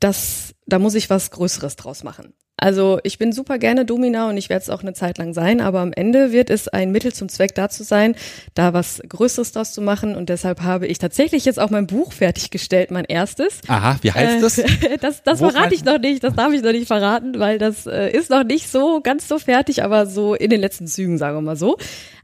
das, 0.00 0.54
da 0.66 0.78
muss 0.78 0.94
ich 0.94 1.10
was 1.10 1.30
Größeres 1.30 1.76
draus 1.76 2.02
machen. 2.02 2.34
Also 2.62 3.00
ich 3.02 3.18
bin 3.18 3.32
super 3.32 3.58
gerne 3.58 3.84
Domina 3.84 4.28
und 4.28 4.36
ich 4.36 4.48
werde 4.48 4.62
es 4.62 4.70
auch 4.70 4.82
eine 4.82 4.92
Zeit 4.92 5.18
lang 5.18 5.34
sein, 5.34 5.60
aber 5.60 5.80
am 5.80 5.92
Ende 5.92 6.30
wird 6.30 6.48
es 6.48 6.68
ein 6.68 6.92
Mittel 6.92 7.12
zum 7.12 7.28
Zweck 7.28 7.56
dazu 7.56 7.82
sein, 7.82 8.14
da 8.54 8.72
was 8.72 9.02
Größeres 9.08 9.50
draus 9.50 9.72
zu 9.72 9.82
machen 9.82 10.14
und 10.14 10.28
deshalb 10.28 10.62
habe 10.62 10.86
ich 10.86 10.98
tatsächlich 10.98 11.44
jetzt 11.44 11.58
auch 11.58 11.70
mein 11.70 11.88
Buch 11.88 12.12
fertiggestellt, 12.12 12.92
mein 12.92 13.04
erstes. 13.04 13.62
Aha, 13.66 13.96
wie 14.02 14.12
heißt 14.12 14.44
das? 14.44 14.58
Äh, 14.58 14.96
das 15.00 15.24
das 15.24 15.40
verrate 15.40 15.74
ich 15.74 15.84
noch 15.84 15.98
nicht, 15.98 16.22
das 16.22 16.34
darf 16.34 16.52
ich 16.52 16.62
noch 16.62 16.70
nicht 16.70 16.86
verraten, 16.86 17.40
weil 17.40 17.58
das 17.58 17.88
äh, 17.88 18.12
ist 18.12 18.30
noch 18.30 18.44
nicht 18.44 18.70
so 18.70 19.00
ganz 19.02 19.26
so 19.26 19.40
fertig, 19.40 19.82
aber 19.82 20.06
so 20.06 20.36
in 20.36 20.48
den 20.48 20.60
letzten 20.60 20.86
Zügen, 20.86 21.18
sagen 21.18 21.36
wir 21.36 21.42
mal 21.42 21.56
so. 21.56 21.78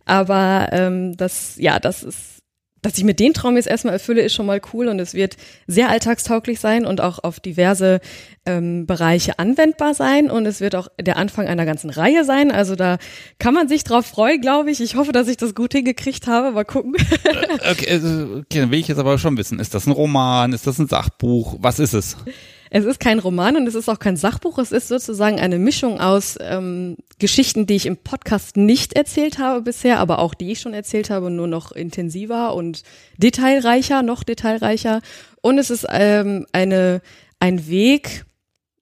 Aber 0.05 0.69
ähm, 0.70 1.16
das, 1.16 1.56
ja, 1.56 1.81
das 1.81 2.05
ist, 2.05 2.38
dass 2.83 2.99
ich 2.99 3.05
mit 3.05 3.21
den 3.21 3.35
Traum 3.35 3.57
jetzt 3.57 3.69
erstmal 3.69 3.95
erfülle, 3.95 4.23
ist 4.23 4.35
schon 4.35 4.47
mal 4.47 4.61
cool 4.73 4.89
und 4.89 4.99
es 4.99 5.15
wird 5.15 5.37
sehr 5.67 5.91
alltagstauglich 5.91 6.61
sein 6.61 6.87
und 6.87 7.01
auch 7.01 7.19
auf 7.23 7.41
diverse 7.41 8.01
ähm, 8.47 8.87
Bereiche 8.87 9.39
anwendbar 9.39 9.95
sein 9.95 10.31
und 10.31 10.47
es 10.47 10.61
wird 10.61 10.75
auch 10.75 10.89
der 11.01 11.17
Anfang 11.17 11.47
einer 11.47 11.67
ganzen 11.67 11.91
Reihe 11.91 12.25
sein. 12.25 12.51
Also 12.53 12.77
da 12.77 12.99
kann 13.39 13.55
man 13.55 13.69
sich 13.69 13.85
drauf 13.85 14.07
freuen, 14.07 14.41
glaube 14.41 14.71
ich. 14.71 14.81
Ich 14.81 14.97
hoffe, 14.97 15.13
dass 15.13 15.29
ich 15.29 15.37
das 15.37 15.55
gut 15.55 15.73
hingekriegt 15.73 16.27
habe. 16.27 16.53
Mal 16.53 16.65
gucken. 16.65 16.95
okay, 17.71 17.91
also, 17.91 18.09
okay, 18.39 18.61
dann 18.61 18.71
will 18.71 18.79
ich 18.79 18.89
jetzt 18.89 18.99
aber 18.99 19.19
schon 19.19 19.37
wissen, 19.37 19.59
ist 19.59 19.75
das 19.75 19.87
ein 19.87 19.93
Roman, 19.93 20.53
ist 20.53 20.67
das 20.67 20.79
ein 20.79 20.89
Sachbuch, 20.89 21.57
was 21.61 21.79
ist 21.79 21.95
es? 21.95 22.17
Es 22.70 22.85
ist 22.85 23.01
kein 23.01 23.19
Roman 23.19 23.57
und 23.57 23.66
es 23.66 23.74
ist 23.74 23.89
auch 23.89 23.99
kein 23.99 24.16
Sachbuch. 24.16 24.59
Es 24.59 24.73
ist 24.73 24.89
sozusagen 24.89 25.40
eine 25.40 25.59
Mischung 25.59 26.01
aus 26.01 26.36
ähm, 26.40 26.97
Geschichten, 27.19 27.66
die 27.66 27.77
ich 27.77 27.86
im 27.86 27.97
Podcast 27.97 28.57
nicht 28.57 28.95
erzählt 28.95 29.39
habe 29.39 29.62
bisher, 29.62 29.99
aber 29.99 30.19
auch 30.19 30.35
die 30.35 30.53
ich 30.53 30.61
schon 30.61 30.74
erzählt 30.74 31.11
habe, 31.11 31.31
nur 31.31 31.47
noch 31.47 31.73
intensiver 31.73 32.55
und 32.55 32.82
detailreicher, 33.16 34.03
noch 34.03 34.23
detailreicher. 34.23 35.01
Und 35.40 35.59
es 35.59 35.70
ist 35.70 35.86
ähm, 35.90 36.47
eine 36.53 37.01
ein 37.40 37.69
Weg, 37.69 38.24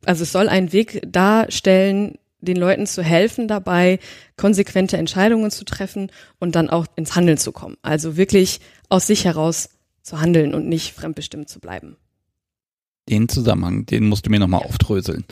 also 0.04 0.22
es 0.22 0.32
soll 0.32 0.48
einen 0.48 0.72
Weg 0.72 1.02
darstellen, 1.06 2.18
den 2.40 2.56
Leuten 2.56 2.86
zu 2.86 3.02
helfen 3.02 3.48
dabei, 3.48 3.98
konsequente 4.36 4.96
Entscheidungen 4.96 5.50
zu 5.50 5.64
treffen 5.64 6.10
und 6.38 6.54
dann 6.54 6.70
auch 6.70 6.86
ins 6.96 7.16
Handeln 7.16 7.38
zu 7.38 7.52
kommen. 7.52 7.76
Also 7.82 8.16
wirklich 8.16 8.60
aus 8.88 9.06
sich 9.06 9.24
heraus 9.24 9.70
zu 10.02 10.20
handeln 10.20 10.54
und 10.54 10.68
nicht 10.68 10.94
fremdbestimmt 10.94 11.48
zu 11.48 11.60
bleiben 11.60 11.96
den 13.08 13.28
Zusammenhang, 13.28 13.86
den 13.86 14.08
musst 14.08 14.26
du 14.26 14.30
mir 14.30 14.40
nochmal 14.40 14.62
aufdröseln. 14.62 15.24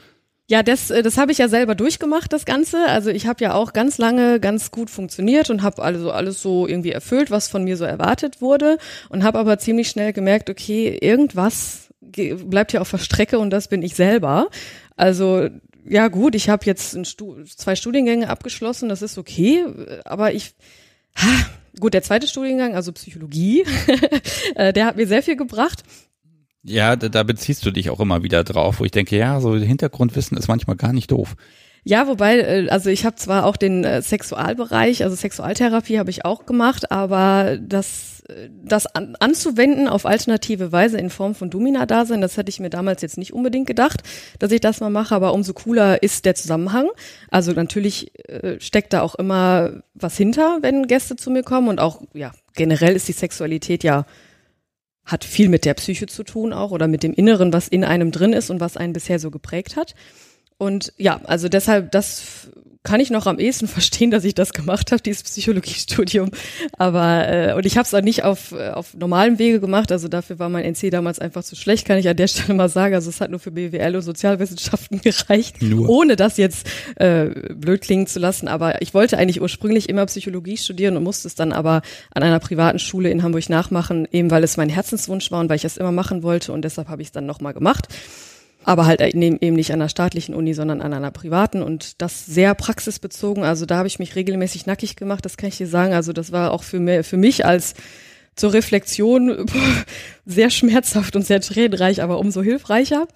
Ja, 0.46 0.62
das, 0.62 0.90
äh, 0.90 1.02
das 1.02 1.16
habe 1.16 1.32
ich 1.32 1.38
ja 1.38 1.48
selber 1.48 1.74
durchgemacht, 1.74 2.32
das 2.32 2.44
Ganze. 2.44 2.86
Also 2.86 3.10
ich 3.10 3.26
habe 3.26 3.42
ja 3.42 3.54
auch 3.54 3.72
ganz 3.72 3.96
lange 3.96 4.40
ganz 4.40 4.70
gut 4.70 4.90
funktioniert 4.90 5.48
und 5.48 5.62
habe 5.62 5.82
also 5.82 6.10
alles 6.10 6.42
so 6.42 6.66
irgendwie 6.66 6.90
erfüllt, 6.90 7.30
was 7.30 7.48
von 7.48 7.64
mir 7.64 7.76
so 7.76 7.84
erwartet 7.84 8.42
wurde 8.42 8.78
und 9.08 9.24
habe 9.24 9.38
aber 9.38 9.58
ziemlich 9.58 9.88
schnell 9.88 10.12
gemerkt, 10.12 10.50
okay, 10.50 10.98
irgendwas 11.00 11.88
bleibt 12.00 12.72
ja 12.72 12.80
auf 12.80 12.90
der 12.90 12.98
Strecke 12.98 13.38
und 13.38 13.50
das 13.50 13.68
bin 13.68 13.82
ich 13.82 13.94
selber. 13.94 14.48
Also 14.96 15.48
ja 15.86 16.08
gut, 16.08 16.34
ich 16.34 16.48
habe 16.50 16.66
jetzt 16.66 17.06
Stu 17.06 17.42
zwei 17.44 17.74
Studiengänge 17.74 18.28
abgeschlossen, 18.28 18.88
das 18.88 19.02
ist 19.02 19.18
okay, 19.18 19.64
aber 20.04 20.34
ich 20.34 20.54
ha, 21.16 21.46
gut, 21.80 21.94
der 21.94 22.02
zweite 22.02 22.26
Studiengang, 22.26 22.74
also 22.74 22.92
Psychologie, 22.92 23.64
äh, 24.54 24.72
der 24.72 24.86
hat 24.86 24.96
mir 24.96 25.06
sehr 25.06 25.22
viel 25.22 25.36
gebracht. 25.36 25.82
Ja, 26.64 26.96
da, 26.96 27.08
da 27.08 27.22
beziehst 27.22 27.64
du 27.66 27.70
dich 27.70 27.90
auch 27.90 28.00
immer 28.00 28.22
wieder 28.22 28.42
drauf, 28.42 28.80
wo 28.80 28.84
ich 28.84 28.90
denke, 28.90 29.16
ja, 29.16 29.40
so 29.40 29.54
Hintergrundwissen 29.54 30.36
ist 30.38 30.48
manchmal 30.48 30.76
gar 30.76 30.92
nicht 30.92 31.10
doof. 31.10 31.36
Ja, 31.86 32.08
wobei, 32.08 32.38
äh, 32.38 32.68
also 32.70 32.88
ich 32.88 33.04
habe 33.04 33.16
zwar 33.16 33.44
auch 33.44 33.58
den 33.58 33.84
äh, 33.84 34.00
Sexualbereich, 34.00 35.04
also 35.04 35.14
Sexualtherapie 35.14 35.98
habe 35.98 36.08
ich 36.08 36.24
auch 36.24 36.46
gemacht, 36.46 36.90
aber 36.90 37.58
das, 37.60 38.22
äh, 38.30 38.48
das 38.64 38.86
an, 38.86 39.16
anzuwenden 39.20 39.86
auf 39.86 40.06
alternative 40.06 40.72
Weise 40.72 40.96
in 40.96 41.10
Form 41.10 41.34
von 41.34 41.50
Domina-Dasein, 41.50 42.22
das 42.22 42.38
hätte 42.38 42.48
ich 42.48 42.58
mir 42.58 42.70
damals 42.70 43.02
jetzt 43.02 43.18
nicht 43.18 43.34
unbedingt 43.34 43.66
gedacht, 43.66 44.02
dass 44.38 44.50
ich 44.50 44.62
das 44.62 44.80
mal 44.80 44.88
mache, 44.88 45.14
aber 45.14 45.34
umso 45.34 45.52
cooler 45.52 46.02
ist 46.02 46.24
der 46.24 46.34
Zusammenhang. 46.34 46.88
Also 47.30 47.52
natürlich 47.52 48.18
äh, 48.30 48.58
steckt 48.60 48.94
da 48.94 49.02
auch 49.02 49.16
immer 49.16 49.82
was 49.92 50.16
hinter, 50.16 50.60
wenn 50.62 50.86
Gäste 50.86 51.16
zu 51.16 51.30
mir 51.30 51.42
kommen 51.42 51.68
und 51.68 51.80
auch, 51.80 52.00
ja, 52.14 52.32
generell 52.54 52.96
ist 52.96 53.08
die 53.08 53.12
Sexualität 53.12 53.84
ja 53.84 54.06
hat 55.04 55.24
viel 55.24 55.48
mit 55.48 55.64
der 55.64 55.74
Psyche 55.74 56.06
zu 56.06 56.22
tun 56.22 56.52
auch 56.52 56.70
oder 56.70 56.88
mit 56.88 57.02
dem 57.02 57.12
Inneren, 57.12 57.52
was 57.52 57.68
in 57.68 57.84
einem 57.84 58.10
drin 58.10 58.32
ist 58.32 58.50
und 58.50 58.60
was 58.60 58.76
einen 58.76 58.92
bisher 58.92 59.18
so 59.18 59.30
geprägt 59.30 59.76
hat. 59.76 59.94
Und 60.58 60.92
ja, 60.96 61.20
also 61.24 61.48
deshalb, 61.48 61.90
das 61.92 62.48
kann 62.84 63.00
ich 63.00 63.10
noch 63.10 63.26
am 63.26 63.38
ehesten 63.38 63.66
verstehen, 63.68 64.10
dass 64.10 64.24
ich 64.24 64.34
das 64.34 64.52
gemacht 64.52 64.92
habe, 64.92 65.02
dieses 65.02 65.22
Psychologiestudium. 65.24 66.30
Aber 66.78 67.28
äh, 67.28 67.54
und 67.54 67.66
ich 67.66 67.76
habe 67.76 67.86
es 67.86 67.94
auch 67.94 68.02
nicht 68.02 68.24
auf, 68.24 68.52
äh, 68.52 68.70
auf 68.70 68.94
normalem 68.94 69.38
Wege 69.38 69.58
gemacht. 69.58 69.90
Also 69.90 70.06
dafür 70.06 70.38
war 70.38 70.50
mein 70.50 70.64
NC 70.64 70.90
damals 70.90 71.18
einfach 71.18 71.42
zu 71.42 71.56
schlecht, 71.56 71.86
kann 71.86 71.98
ich 71.98 72.08
an 72.08 72.16
der 72.16 72.26
Stelle 72.28 72.54
mal 72.54 72.68
sagen. 72.68 72.94
Also 72.94 73.08
es 73.08 73.20
hat 73.20 73.30
nur 73.30 73.40
für 73.40 73.50
BWL 73.50 73.96
und 73.96 74.02
Sozialwissenschaften 74.02 75.00
gereicht, 75.02 75.62
nur. 75.62 75.88
ohne 75.88 76.14
das 76.14 76.36
jetzt 76.36 76.68
äh, 76.96 77.26
blöd 77.54 77.80
klingen 77.80 78.06
zu 78.06 78.18
lassen. 78.18 78.46
Aber 78.46 78.82
ich 78.82 78.92
wollte 78.92 79.16
eigentlich 79.18 79.40
ursprünglich 79.40 79.88
immer 79.88 80.04
Psychologie 80.06 80.58
studieren 80.58 80.96
und 80.96 81.02
musste 81.02 81.26
es 81.26 81.34
dann 81.34 81.52
aber 81.52 81.80
an 82.12 82.22
einer 82.22 82.38
privaten 82.38 82.78
Schule 82.78 83.10
in 83.10 83.22
Hamburg 83.22 83.48
nachmachen, 83.48 84.06
eben 84.12 84.30
weil 84.30 84.44
es 84.44 84.56
mein 84.56 84.68
Herzenswunsch 84.68 85.30
war 85.30 85.40
und 85.40 85.48
weil 85.48 85.56
ich 85.56 85.64
es 85.64 85.78
immer 85.78 85.92
machen 85.92 86.22
wollte. 86.22 86.52
Und 86.52 86.62
deshalb 86.62 86.88
habe 86.88 87.00
ich 87.00 87.08
es 87.08 87.12
dann 87.12 87.26
nochmal 87.26 87.54
gemacht 87.54 87.88
aber 88.64 88.86
halt 88.86 89.00
eben 89.00 89.54
nicht 89.54 89.72
an 89.72 89.80
einer 89.80 89.88
staatlichen 89.88 90.34
Uni, 90.34 90.54
sondern 90.54 90.80
an 90.80 90.92
einer 90.92 91.10
privaten 91.10 91.62
und 91.62 92.00
das 92.00 92.26
sehr 92.26 92.54
praxisbezogen. 92.54 93.44
Also 93.44 93.66
da 93.66 93.76
habe 93.76 93.88
ich 93.88 93.98
mich 93.98 94.16
regelmäßig 94.16 94.66
nackig 94.66 94.96
gemacht, 94.96 95.24
das 95.24 95.36
kann 95.36 95.48
ich 95.48 95.58
dir 95.58 95.66
sagen. 95.66 95.92
Also 95.92 96.12
das 96.12 96.32
war 96.32 96.50
auch 96.50 96.62
für, 96.62 96.80
mehr, 96.80 97.04
für 97.04 97.18
mich 97.18 97.44
als 97.44 97.74
zur 98.36 98.52
Reflexion 98.52 99.46
sehr 100.26 100.50
schmerzhaft 100.50 101.14
und 101.14 101.26
sehr 101.26 101.40
tränenreich, 101.40 102.02
aber 102.02 102.18
umso 102.18 102.42
hilfreicher. 102.42 103.06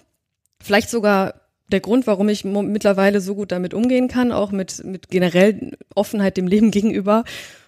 Vielleicht 0.63 0.91
sogar 0.91 1.35
der 1.71 1.81
Grund, 1.81 2.07
warum 2.07 2.29
ich 2.29 2.45
mittlerweile 2.45 3.21
so 3.21 3.35
gut 3.35 3.53
damit 3.53 3.75
umgehen 3.75 4.09
kann, 4.09 4.33
auch 4.33 4.53
mit, 4.53 4.85
mit 4.85 5.09
generell 5.09 5.77
Offenheit 5.95 6.37
dem 6.37 6.47
Leben 6.47 6.71
gegenüber. 6.71 7.25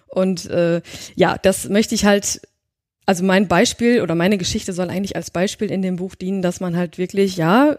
Und 0.07 0.49
äh, 0.49 0.81
ja, 1.15 1.37
das 1.37 1.69
möchte 1.69 1.95
ich 1.95 2.05
halt 2.05 2.41
also 3.05 3.23
mein 3.23 3.47
Beispiel 3.47 4.01
oder 4.01 4.15
meine 4.15 4.37
Geschichte 4.37 4.73
soll 4.73 4.89
eigentlich 4.89 5.15
als 5.15 5.31
Beispiel 5.31 5.71
in 5.71 5.81
dem 5.81 5.95
Buch 5.95 6.15
dienen, 6.15 6.41
dass 6.41 6.59
man 6.59 6.75
halt 6.75 6.97
wirklich, 6.97 7.35
ja, 7.35 7.77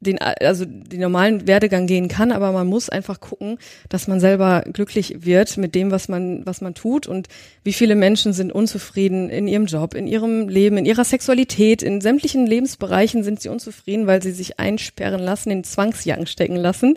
den, 0.00 0.18
also 0.18 0.64
den 0.64 1.00
normalen 1.00 1.46
Werdegang 1.46 1.86
gehen 1.86 2.08
kann, 2.08 2.32
aber 2.32 2.52
man 2.52 2.66
muss 2.66 2.88
einfach 2.88 3.20
gucken, 3.20 3.58
dass 3.90 4.08
man 4.08 4.18
selber 4.18 4.64
glücklich 4.72 5.16
wird 5.26 5.58
mit 5.58 5.74
dem, 5.74 5.90
was 5.90 6.08
man, 6.08 6.44
was 6.46 6.62
man 6.62 6.74
tut 6.74 7.06
und 7.06 7.28
wie 7.64 7.74
viele 7.74 7.94
Menschen 7.94 8.32
sind 8.32 8.50
unzufrieden 8.50 9.28
in 9.28 9.46
ihrem 9.46 9.66
Job, 9.66 9.94
in 9.94 10.06
ihrem 10.06 10.48
Leben, 10.48 10.78
in 10.78 10.86
ihrer 10.86 11.04
Sexualität, 11.04 11.82
in 11.82 12.00
sämtlichen 12.00 12.46
Lebensbereichen 12.46 13.22
sind 13.22 13.40
sie 13.40 13.50
unzufrieden, 13.50 14.06
weil 14.06 14.22
sie 14.22 14.32
sich 14.32 14.58
einsperren 14.58 15.20
lassen, 15.20 15.50
in 15.50 15.64
Zwangsjacken 15.64 16.26
stecken 16.26 16.56
lassen. 16.56 16.94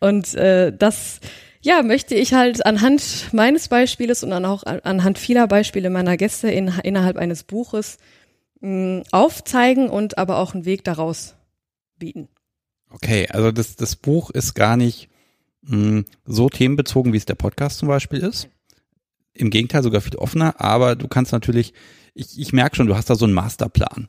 Und 0.00 0.34
äh, 0.34 0.72
das 0.72 1.20
ja, 1.60 1.82
möchte 1.82 2.14
ich 2.14 2.34
halt 2.34 2.64
anhand 2.64 3.28
meines 3.32 3.68
Beispieles 3.68 4.22
und 4.22 4.30
dann 4.30 4.44
auch 4.44 4.62
anhand 4.64 5.18
vieler 5.18 5.46
Beispiele 5.46 5.90
meiner 5.90 6.16
Gäste 6.16 6.50
in, 6.50 6.68
innerhalb 6.82 7.16
eines 7.16 7.42
Buches 7.42 7.98
mh, 8.60 9.04
aufzeigen 9.12 9.88
und 9.88 10.18
aber 10.18 10.38
auch 10.38 10.54
einen 10.54 10.64
Weg 10.64 10.84
daraus 10.84 11.34
bieten. 11.98 12.28
Okay, 12.90 13.28
also 13.30 13.52
das, 13.52 13.76
das 13.76 13.96
Buch 13.96 14.30
ist 14.30 14.54
gar 14.54 14.76
nicht 14.76 15.08
mh, 15.62 16.04
so 16.24 16.48
themenbezogen, 16.48 17.12
wie 17.12 17.18
es 17.18 17.26
der 17.26 17.34
Podcast 17.34 17.78
zum 17.78 17.88
Beispiel 17.88 18.20
ist. 18.20 18.48
Im 19.34 19.50
Gegenteil, 19.50 19.82
sogar 19.82 20.00
viel 20.00 20.16
offener, 20.16 20.60
aber 20.60 20.96
du 20.96 21.06
kannst 21.06 21.32
natürlich, 21.32 21.72
ich, 22.14 22.40
ich 22.40 22.52
merke 22.52 22.76
schon, 22.76 22.86
du 22.86 22.96
hast 22.96 23.10
da 23.10 23.14
so 23.14 23.24
einen 23.24 23.34
Masterplan. 23.34 24.08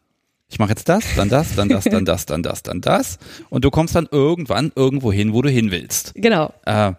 Ich 0.52 0.58
mache 0.58 0.72
jetzt 0.72 0.90
das, 0.90 1.04
dann 1.16 1.30
das, 1.30 1.56
dann 1.56 1.70
das, 1.70 1.84
dann 1.84 2.06
das, 2.06 2.26
dann 2.26 2.42
das, 2.42 2.64
dann 2.64 2.82
das. 2.82 3.20
Und 3.50 3.66
du 3.66 3.70
kommst 3.70 3.96
dann 3.96 4.08
irgendwann 4.12 4.72
irgendwo 4.76 5.12
hin, 5.12 5.34
wo 5.34 5.42
du 5.44 5.50
hin 5.50 5.70
willst. 5.70 6.14
Genau. 6.16 6.54
Äh, 6.66 6.94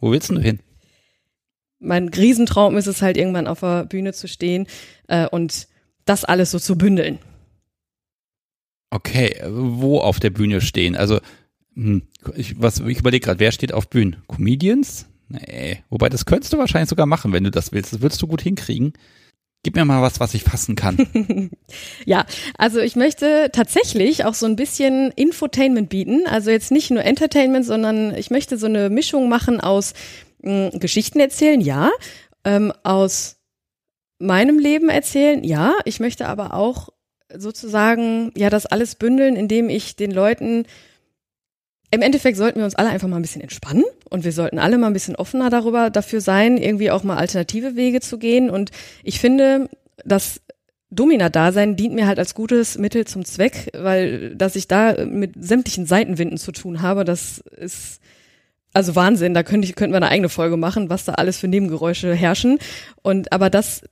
wo 0.00 0.10
willst 0.10 0.30
du 0.30 0.38
hin? 0.38 0.60
Mein 1.78 2.08
Riesentraum 2.08 2.76
ist 2.76 2.86
es 2.86 3.00
halt 3.00 3.16
irgendwann 3.16 3.46
auf 3.46 3.60
der 3.60 3.84
Bühne 3.84 4.12
zu 4.12 4.28
stehen 4.28 4.66
äh, 5.08 5.26
und 5.26 5.68
das 6.04 6.24
alles 6.24 6.50
so 6.50 6.58
zu 6.58 6.76
bündeln. 6.76 7.18
Okay, 8.90 9.40
wo 9.48 9.98
auf 10.00 10.20
der 10.20 10.30
Bühne 10.30 10.60
stehen? 10.60 10.96
Also, 10.96 11.20
hm, 11.74 12.02
ich, 12.34 12.60
was, 12.60 12.80
ich 12.80 12.98
überlege 12.98 13.24
gerade, 13.24 13.40
wer 13.40 13.52
steht 13.52 13.72
auf 13.72 13.88
Bühnen? 13.88 14.16
Comedians? 14.26 15.06
Nee, 15.28 15.84
wobei 15.88 16.08
das 16.08 16.26
könntest 16.26 16.52
du 16.52 16.58
wahrscheinlich 16.58 16.90
sogar 16.90 17.06
machen, 17.06 17.32
wenn 17.32 17.44
du 17.44 17.52
das 17.52 17.70
willst. 17.70 17.92
Das 17.92 18.02
würdest 18.02 18.20
du 18.20 18.26
gut 18.26 18.42
hinkriegen. 18.42 18.92
Gib 19.62 19.76
mir 19.76 19.84
mal 19.84 20.00
was, 20.00 20.20
was 20.20 20.32
ich 20.32 20.42
fassen 20.42 20.74
kann. 20.74 21.50
ja, 22.06 22.24
also 22.56 22.80
ich 22.80 22.96
möchte 22.96 23.50
tatsächlich 23.52 24.24
auch 24.24 24.32
so 24.32 24.46
ein 24.46 24.56
bisschen 24.56 25.10
Infotainment 25.16 25.90
bieten. 25.90 26.26
Also 26.26 26.50
jetzt 26.50 26.70
nicht 26.70 26.90
nur 26.90 27.04
Entertainment, 27.04 27.66
sondern 27.66 28.14
ich 28.14 28.30
möchte 28.30 28.56
so 28.56 28.66
eine 28.66 28.88
Mischung 28.88 29.28
machen 29.28 29.60
aus 29.60 29.92
mh, 30.42 30.70
hm, 30.70 30.80
Geschichten 30.80 31.20
erzählen, 31.20 31.60
ja, 31.60 31.90
ähm, 32.44 32.72
aus 32.84 33.36
meinem 34.18 34.58
Leben 34.58 34.88
erzählen, 34.88 35.44
ja. 35.44 35.74
Ich 35.84 36.00
möchte 36.00 36.26
aber 36.26 36.54
auch 36.54 36.88
sozusagen 37.36 38.32
ja 38.36 38.48
das 38.48 38.64
alles 38.64 38.94
bündeln, 38.94 39.36
indem 39.36 39.68
ich 39.68 39.94
den 39.94 40.10
Leuten 40.10 40.64
im 41.90 42.02
Endeffekt 42.02 42.36
sollten 42.36 42.58
wir 42.58 42.64
uns 42.64 42.76
alle 42.76 42.90
einfach 42.90 43.08
mal 43.08 43.16
ein 43.16 43.22
bisschen 43.22 43.42
entspannen 43.42 43.84
und 44.08 44.24
wir 44.24 44.32
sollten 44.32 44.58
alle 44.58 44.78
mal 44.78 44.86
ein 44.86 44.92
bisschen 44.92 45.16
offener 45.16 45.50
darüber 45.50 45.90
dafür 45.90 46.20
sein, 46.20 46.56
irgendwie 46.56 46.90
auch 46.90 47.02
mal 47.02 47.16
alternative 47.16 47.74
Wege 47.74 48.00
zu 48.00 48.18
gehen. 48.18 48.48
Und 48.48 48.70
ich 49.02 49.18
finde, 49.18 49.68
das 50.04 50.40
Domina-Dasein 50.90 51.76
dient 51.76 51.94
mir 51.94 52.06
halt 52.06 52.18
als 52.18 52.34
gutes 52.34 52.78
Mittel 52.78 53.06
zum 53.06 53.24
Zweck, 53.24 53.70
weil 53.76 54.34
dass 54.36 54.56
ich 54.56 54.68
da 54.68 55.04
mit 55.04 55.34
sämtlichen 55.38 55.86
Seitenwinden 55.86 56.38
zu 56.38 56.52
tun 56.52 56.82
habe, 56.82 57.04
das 57.04 57.38
ist 57.38 58.00
also 58.72 58.94
Wahnsinn. 58.94 59.34
Da 59.34 59.42
könnte 59.42 59.66
ich 59.66 59.74
könnten 59.74 59.92
wir 59.92 59.98
eine 59.98 60.08
eigene 60.08 60.28
Folge 60.28 60.56
machen, 60.56 60.90
was 60.90 61.04
da 61.04 61.14
alles 61.14 61.38
für 61.38 61.48
Nebengeräusche 61.48 62.14
herrschen. 62.14 62.58
Und 63.02 63.32
aber 63.32 63.50
das 63.50 63.82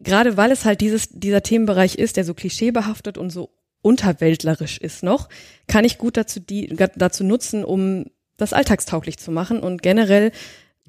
gerade 0.00 0.36
weil 0.36 0.50
es 0.50 0.66
halt 0.66 0.82
dieses 0.82 1.08
dieser 1.08 1.42
Themenbereich 1.42 1.96
ist, 1.96 2.16
der 2.18 2.24
so 2.24 2.34
klischeebehaftet 2.34 3.16
und 3.16 3.30
so 3.30 3.50
unterweltlerisch 3.86 4.78
ist 4.78 5.04
noch, 5.04 5.28
kann 5.68 5.84
ich 5.84 5.96
gut 5.96 6.16
dazu, 6.16 6.40
die, 6.40 6.74
dazu 6.96 7.22
nutzen, 7.22 7.64
um 7.64 8.06
das 8.36 8.52
alltagstauglich 8.52 9.18
zu 9.18 9.30
machen 9.30 9.60
und 9.60 9.80
generell. 9.80 10.32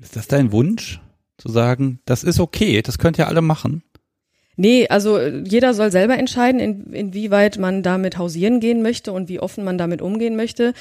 Ist 0.02 0.15
das 0.15 0.28
dein 0.28 0.52
Wunsch, 0.52 0.99
zu 1.38 1.49
sagen, 1.49 1.99
das 2.06 2.24
ist 2.24 2.40
okay, 2.40 2.82
das 2.82 2.98
könnt 2.98 3.19
ihr 3.19 3.28
alle 3.28 3.41
machen? 3.41 3.84
Nee, 4.56 4.88
also 4.88 5.22
jeder 5.22 5.76
soll 5.76 5.91
selber 5.91 6.18
entscheiden, 6.18 6.60
in, 6.60 6.91
inwieweit 6.91 7.60
man 7.60 7.84
damit 7.84 8.18
hausieren 8.18 8.60
gehen 8.60 8.82
möchte 8.82 9.11
und 9.11 9.30
wie 9.30 9.40
offen 9.40 9.64
man 9.64 9.78
damit 9.78 10.02
umgehen 10.02 10.36
möchte. 10.36 10.74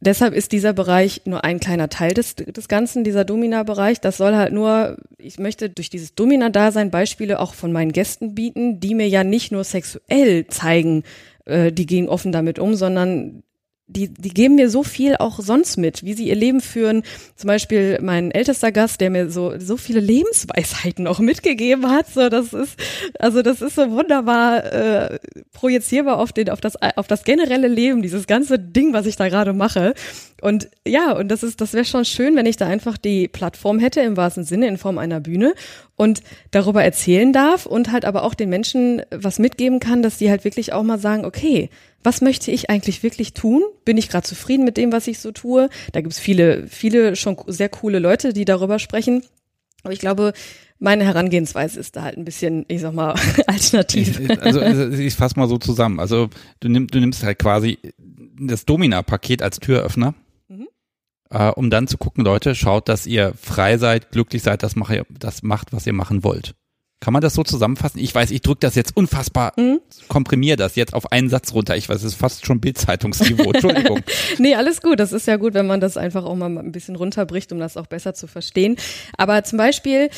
Deshalb 0.00 0.32
ist 0.32 0.52
dieser 0.52 0.72
Bereich 0.72 1.22
nur 1.24 1.42
ein 1.42 1.58
kleiner 1.58 1.88
Teil 1.88 2.14
des, 2.14 2.36
des 2.36 2.68
Ganzen, 2.68 3.02
dieser 3.02 3.24
Domina-Bereich. 3.24 4.00
Das 4.00 4.16
soll 4.16 4.36
halt 4.36 4.52
nur, 4.52 4.96
ich 5.18 5.38
möchte 5.40 5.70
durch 5.70 5.90
dieses 5.90 6.14
Domina-Dasein 6.14 6.92
Beispiele 6.92 7.40
auch 7.40 7.54
von 7.54 7.72
meinen 7.72 7.90
Gästen 7.90 8.34
bieten, 8.34 8.78
die 8.78 8.94
mir 8.94 9.08
ja 9.08 9.24
nicht 9.24 9.50
nur 9.50 9.64
sexuell 9.64 10.46
zeigen, 10.46 11.02
äh, 11.46 11.72
die 11.72 11.86
gehen 11.86 12.08
offen 12.08 12.30
damit 12.30 12.60
um, 12.60 12.76
sondern 12.76 13.42
die, 13.88 14.08
die 14.08 14.28
geben 14.28 14.56
mir 14.56 14.68
so 14.68 14.82
viel 14.82 15.16
auch 15.16 15.40
sonst 15.40 15.78
mit, 15.78 16.04
wie 16.04 16.12
sie 16.12 16.28
ihr 16.28 16.36
Leben 16.36 16.60
führen. 16.60 17.02
Zum 17.36 17.48
Beispiel 17.48 17.98
mein 18.02 18.30
ältester 18.30 18.70
Gast, 18.70 19.00
der 19.00 19.08
mir 19.08 19.30
so, 19.30 19.58
so 19.58 19.78
viele 19.78 20.00
Lebensweisheiten 20.00 21.06
auch 21.06 21.18
mitgegeben 21.20 21.90
hat. 21.90 22.08
So, 22.08 22.28
das 22.28 22.52
ist, 22.52 22.78
also 23.18 23.40
das 23.40 23.62
ist 23.62 23.76
so 23.76 23.90
wunderbar 23.90 24.72
äh, 24.72 25.18
projizierbar 25.52 26.18
auf 26.18 26.32
den, 26.32 26.50
auf 26.50 26.60
das, 26.60 26.76
auf 26.96 27.06
das 27.06 27.24
generelle 27.24 27.68
Leben, 27.68 28.02
dieses 28.02 28.26
ganze 28.26 28.58
Ding, 28.58 28.92
was 28.92 29.06
ich 29.06 29.16
da 29.16 29.28
gerade 29.28 29.54
mache. 29.54 29.94
Und 30.42 30.68
ja, 30.86 31.12
und 31.12 31.28
das 31.28 31.42
ist, 31.42 31.60
das 31.60 31.72
wäre 31.72 31.86
schon 31.86 32.04
schön, 32.04 32.36
wenn 32.36 32.46
ich 32.46 32.56
da 32.56 32.66
einfach 32.66 32.98
die 32.98 33.26
Plattform 33.26 33.78
hätte, 33.78 34.00
im 34.00 34.16
wahrsten 34.16 34.44
Sinne, 34.44 34.68
in 34.68 34.76
Form 34.76 34.98
einer 34.98 35.20
Bühne 35.20 35.54
und 35.96 36.22
darüber 36.50 36.84
erzählen 36.84 37.32
darf 37.32 37.66
und 37.66 37.90
halt 37.90 38.04
aber 38.04 38.22
auch 38.22 38.34
den 38.34 38.50
Menschen 38.50 39.02
was 39.10 39.38
mitgeben 39.38 39.80
kann, 39.80 40.02
dass 40.02 40.18
die 40.18 40.30
halt 40.30 40.44
wirklich 40.44 40.72
auch 40.72 40.82
mal 40.82 40.98
sagen, 40.98 41.24
okay, 41.24 41.70
was 42.02 42.20
möchte 42.20 42.50
ich 42.50 42.70
eigentlich 42.70 43.02
wirklich 43.02 43.34
tun? 43.34 43.62
Bin 43.84 43.96
ich 43.96 44.08
gerade 44.08 44.26
zufrieden 44.26 44.64
mit 44.64 44.76
dem, 44.76 44.92
was 44.92 45.06
ich 45.06 45.18
so 45.18 45.32
tue? 45.32 45.68
Da 45.92 46.00
gibt's 46.00 46.18
viele, 46.18 46.66
viele 46.68 47.16
schon 47.16 47.36
sehr 47.46 47.68
coole 47.68 47.98
Leute, 47.98 48.32
die 48.32 48.44
darüber 48.44 48.78
sprechen. 48.78 49.24
Aber 49.82 49.92
ich 49.92 49.98
glaube, 49.98 50.32
meine 50.78 51.04
Herangehensweise 51.04 51.80
ist 51.80 51.96
da 51.96 52.02
halt 52.02 52.16
ein 52.16 52.24
bisschen, 52.24 52.64
ich 52.68 52.80
sag 52.80 52.94
mal, 52.94 53.14
alternativ. 53.46 54.20
Also, 54.40 54.60
also 54.60 54.90
ich 54.90 55.14
fasse 55.14 55.38
mal 55.38 55.48
so 55.48 55.58
zusammen. 55.58 55.98
Also 55.98 56.30
du, 56.60 56.68
nimm, 56.68 56.86
du 56.86 57.00
nimmst 57.00 57.22
halt 57.24 57.38
quasi 57.38 57.78
das 58.40 58.64
Domina-Paket 58.64 59.42
als 59.42 59.58
Türöffner, 59.58 60.14
mhm. 60.48 60.68
äh, 61.30 61.50
um 61.50 61.70
dann 61.70 61.88
zu 61.88 61.98
gucken, 61.98 62.24
Leute, 62.24 62.54
schaut, 62.54 62.88
dass 62.88 63.06
ihr 63.06 63.34
frei 63.40 63.78
seid, 63.78 64.12
glücklich 64.12 64.42
seid, 64.42 64.62
das, 64.62 64.76
macht, 64.76 65.02
das 65.10 65.42
macht, 65.42 65.72
was 65.72 65.86
ihr 65.86 65.92
machen 65.92 66.22
wollt. 66.22 66.54
Kann 67.00 67.12
man 67.12 67.22
das 67.22 67.34
so 67.34 67.44
zusammenfassen? 67.44 68.00
Ich 68.00 68.12
weiß, 68.12 68.32
ich 68.32 68.40
drücke 68.40 68.60
das 68.60 68.74
jetzt 68.74 68.96
unfassbar, 68.96 69.52
mhm. 69.56 69.80
komprimiere 70.08 70.56
das 70.56 70.74
jetzt 70.74 70.94
auf 70.94 71.12
einen 71.12 71.30
Satz 71.30 71.52
runter. 71.52 71.76
Ich 71.76 71.88
weiß, 71.88 71.98
es 71.98 72.12
ist 72.12 72.14
fast 72.14 72.44
schon 72.44 72.60
Bildzeitungsniveau. 72.60 73.52
Entschuldigung. 73.52 74.00
nee, 74.38 74.56
alles 74.56 74.82
gut. 74.82 74.98
Das 74.98 75.12
ist 75.12 75.26
ja 75.28 75.36
gut, 75.36 75.54
wenn 75.54 75.66
man 75.66 75.80
das 75.80 75.96
einfach 75.96 76.24
auch 76.24 76.34
mal 76.34 76.46
ein 76.58 76.72
bisschen 76.72 76.96
runterbricht, 76.96 77.52
um 77.52 77.60
das 77.60 77.76
auch 77.76 77.86
besser 77.86 78.14
zu 78.14 78.26
verstehen. 78.26 78.76
Aber 79.16 79.44
zum 79.44 79.58
Beispiel, 79.58 80.10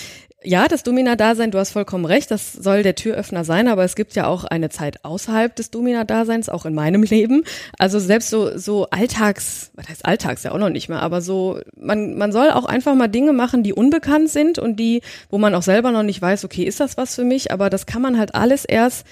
ja, 0.42 0.68
das 0.68 0.82
Domina-Dasein, 0.82 1.50
du 1.50 1.58
hast 1.58 1.72
vollkommen 1.72 2.06
recht, 2.06 2.30
das 2.30 2.52
soll 2.52 2.82
der 2.82 2.94
Türöffner 2.94 3.44
sein, 3.44 3.68
aber 3.68 3.84
es 3.84 3.94
gibt 3.94 4.14
ja 4.14 4.26
auch 4.26 4.44
eine 4.44 4.70
Zeit 4.70 5.04
außerhalb 5.04 5.54
des 5.54 5.70
Domina-Daseins, 5.70 6.48
auch 6.48 6.64
in 6.64 6.74
meinem 6.74 7.02
Leben. 7.02 7.44
Also 7.78 7.98
selbst 7.98 8.30
so, 8.30 8.56
so 8.56 8.88
Alltags, 8.88 9.70
was 9.74 9.88
heißt 9.88 10.06
Alltags 10.06 10.42
ja 10.42 10.52
auch 10.52 10.58
noch 10.58 10.70
nicht 10.70 10.88
mehr, 10.88 11.02
aber 11.02 11.20
so, 11.20 11.60
man, 11.76 12.16
man 12.16 12.32
soll 12.32 12.50
auch 12.50 12.64
einfach 12.64 12.94
mal 12.94 13.08
Dinge 13.08 13.34
machen, 13.34 13.62
die 13.62 13.74
unbekannt 13.74 14.30
sind 14.30 14.58
und 14.58 14.76
die, 14.76 15.02
wo 15.28 15.36
man 15.36 15.54
auch 15.54 15.62
selber 15.62 15.90
noch 15.90 16.02
nicht 16.02 16.22
weiß, 16.22 16.44
okay, 16.46 16.64
ist 16.64 16.80
das 16.80 16.96
was 16.96 17.14
für 17.14 17.24
mich, 17.24 17.52
aber 17.52 17.68
das 17.68 17.84
kann 17.84 18.00
man 18.00 18.18
halt 18.18 18.34
alles 18.34 18.64
erst 18.64 19.06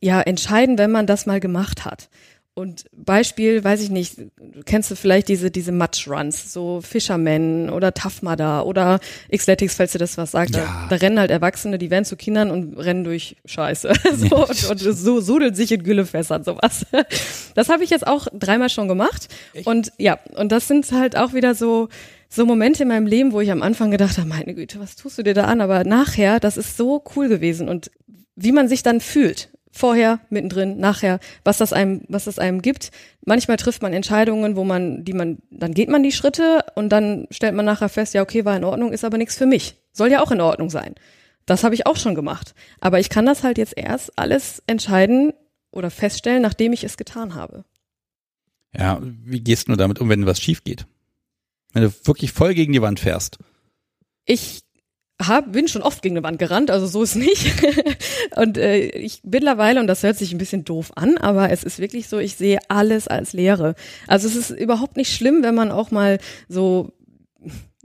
ja 0.00 0.20
entscheiden, 0.20 0.78
wenn 0.78 0.92
man 0.92 1.06
das 1.06 1.26
mal 1.26 1.40
gemacht 1.40 1.84
hat. 1.84 2.08
Und 2.54 2.84
Beispiel, 2.92 3.64
weiß 3.64 3.80
ich 3.80 3.88
nicht, 3.88 4.16
kennst 4.66 4.90
du 4.90 4.94
vielleicht 4.94 5.28
diese, 5.28 5.50
diese 5.50 5.72
Match-Runs, 5.72 6.52
so 6.52 6.82
Fisherman 6.82 7.70
oder 7.70 7.94
Tough 7.94 8.20
Mudder 8.20 8.66
oder 8.66 9.00
Xletics, 9.34 9.76
falls 9.76 9.92
dir 9.92 9.98
das 9.98 10.18
was 10.18 10.32
sagt. 10.32 10.54
Ja. 10.54 10.64
Da, 10.64 10.86
da, 10.90 10.96
rennen 10.96 11.18
halt 11.18 11.30
Erwachsene, 11.30 11.78
die 11.78 11.90
werden 11.90 12.04
zu 12.04 12.14
Kindern 12.14 12.50
und 12.50 12.76
rennen 12.76 13.04
durch 13.04 13.36
Scheiße. 13.46 13.94
so, 14.16 14.46
und, 14.46 14.70
und 14.70 14.78
so 14.78 15.20
sudeln 15.22 15.54
sich 15.54 15.72
in 15.72 15.82
Güllefässern, 15.82 16.44
sowas. 16.44 16.86
Das 17.54 17.68
habe 17.68 17.84
ich 17.84 17.90
jetzt 17.90 18.06
auch 18.06 18.28
dreimal 18.32 18.70
schon 18.70 18.88
gemacht. 18.88 19.28
Echt? 19.52 19.66
Und 19.66 19.92
ja, 19.98 20.18
und 20.36 20.52
das 20.52 20.68
sind 20.68 20.90
halt 20.92 21.16
auch 21.18 21.34
wieder 21.34 21.54
so, 21.54 21.90
so 22.30 22.46
Momente 22.46 22.84
in 22.84 22.88
meinem 22.88 23.06
Leben, 23.06 23.32
wo 23.32 23.40
ich 23.40 23.50
am 23.50 23.60
Anfang 23.60 23.90
gedacht 23.90 24.16
habe, 24.16 24.26
meine 24.26 24.54
Güte, 24.54 24.80
was 24.80 24.96
tust 24.96 25.18
du 25.18 25.22
dir 25.22 25.34
da 25.34 25.44
an? 25.44 25.60
Aber 25.60 25.84
nachher, 25.84 26.40
das 26.40 26.56
ist 26.56 26.78
so 26.78 27.04
cool 27.14 27.28
gewesen 27.28 27.68
und 27.68 27.90
wie 28.36 28.52
man 28.52 28.68
sich 28.68 28.82
dann 28.82 29.00
fühlt 29.00 29.50
vorher, 29.72 30.20
mittendrin, 30.28 30.78
nachher, 30.78 31.18
was 31.44 31.58
das 31.58 31.72
einem, 31.72 32.02
was 32.08 32.24
das 32.26 32.38
einem 32.38 32.62
gibt. 32.62 32.90
Manchmal 33.24 33.56
trifft 33.56 33.82
man 33.82 33.92
Entscheidungen, 33.92 34.54
wo 34.54 34.64
man, 34.64 35.04
die 35.04 35.14
man, 35.14 35.38
dann 35.50 35.74
geht 35.74 35.88
man 35.88 36.02
die 36.02 36.12
Schritte 36.12 36.64
und 36.74 36.90
dann 36.90 37.26
stellt 37.30 37.54
man 37.54 37.64
nachher 37.64 37.88
fest, 37.88 38.14
ja, 38.14 38.22
okay, 38.22 38.44
war 38.44 38.56
in 38.56 38.64
Ordnung, 38.64 38.92
ist 38.92 39.04
aber 39.04 39.18
nichts 39.18 39.36
für 39.36 39.46
mich. 39.46 39.76
Soll 39.92 40.10
ja 40.10 40.22
auch 40.22 40.30
in 40.30 40.40
Ordnung 40.40 40.70
sein. 40.70 40.94
Das 41.46 41.64
habe 41.64 41.74
ich 41.74 41.86
auch 41.86 41.96
schon 41.96 42.14
gemacht. 42.14 42.54
Aber 42.80 43.00
ich 43.00 43.08
kann 43.08 43.26
das 43.26 43.42
halt 43.42 43.58
jetzt 43.58 43.76
erst 43.76 44.16
alles 44.18 44.62
entscheiden 44.66 45.32
oder 45.72 45.90
feststellen, 45.90 46.42
nachdem 46.42 46.72
ich 46.72 46.84
es 46.84 46.96
getan 46.96 47.34
habe. 47.34 47.64
Ja, 48.76 49.00
wie 49.02 49.40
gehst 49.40 49.68
du 49.68 49.76
damit 49.76 50.00
um, 50.00 50.08
wenn 50.08 50.26
was 50.26 50.40
schief 50.40 50.64
geht? 50.64 50.86
Wenn 51.72 51.82
du 51.82 51.92
wirklich 52.04 52.32
voll 52.32 52.54
gegen 52.54 52.72
die 52.72 52.82
Wand 52.82 53.00
fährst? 53.00 53.38
Ich 54.24 54.62
hab, 55.26 55.52
bin 55.52 55.68
schon 55.68 55.82
oft 55.82 56.02
gegen 56.02 56.16
eine 56.16 56.24
Wand 56.24 56.38
gerannt, 56.38 56.70
also 56.70 56.86
so 56.86 57.02
ist 57.02 57.16
nicht. 57.16 57.52
und 58.36 58.58
äh, 58.58 58.88
ich 58.88 59.20
mittlerweile, 59.24 59.80
und 59.80 59.86
das 59.86 60.02
hört 60.02 60.16
sich 60.16 60.32
ein 60.32 60.38
bisschen 60.38 60.64
doof 60.64 60.92
an, 60.96 61.18
aber 61.18 61.50
es 61.50 61.64
ist 61.64 61.78
wirklich 61.78 62.08
so, 62.08 62.18
ich 62.18 62.36
sehe 62.36 62.58
alles 62.68 63.08
als 63.08 63.32
Leere. 63.32 63.74
Also 64.06 64.28
es 64.28 64.36
ist 64.36 64.50
überhaupt 64.50 64.96
nicht 64.96 65.14
schlimm, 65.14 65.42
wenn 65.42 65.54
man 65.54 65.70
auch 65.70 65.90
mal 65.90 66.18
so 66.48 66.92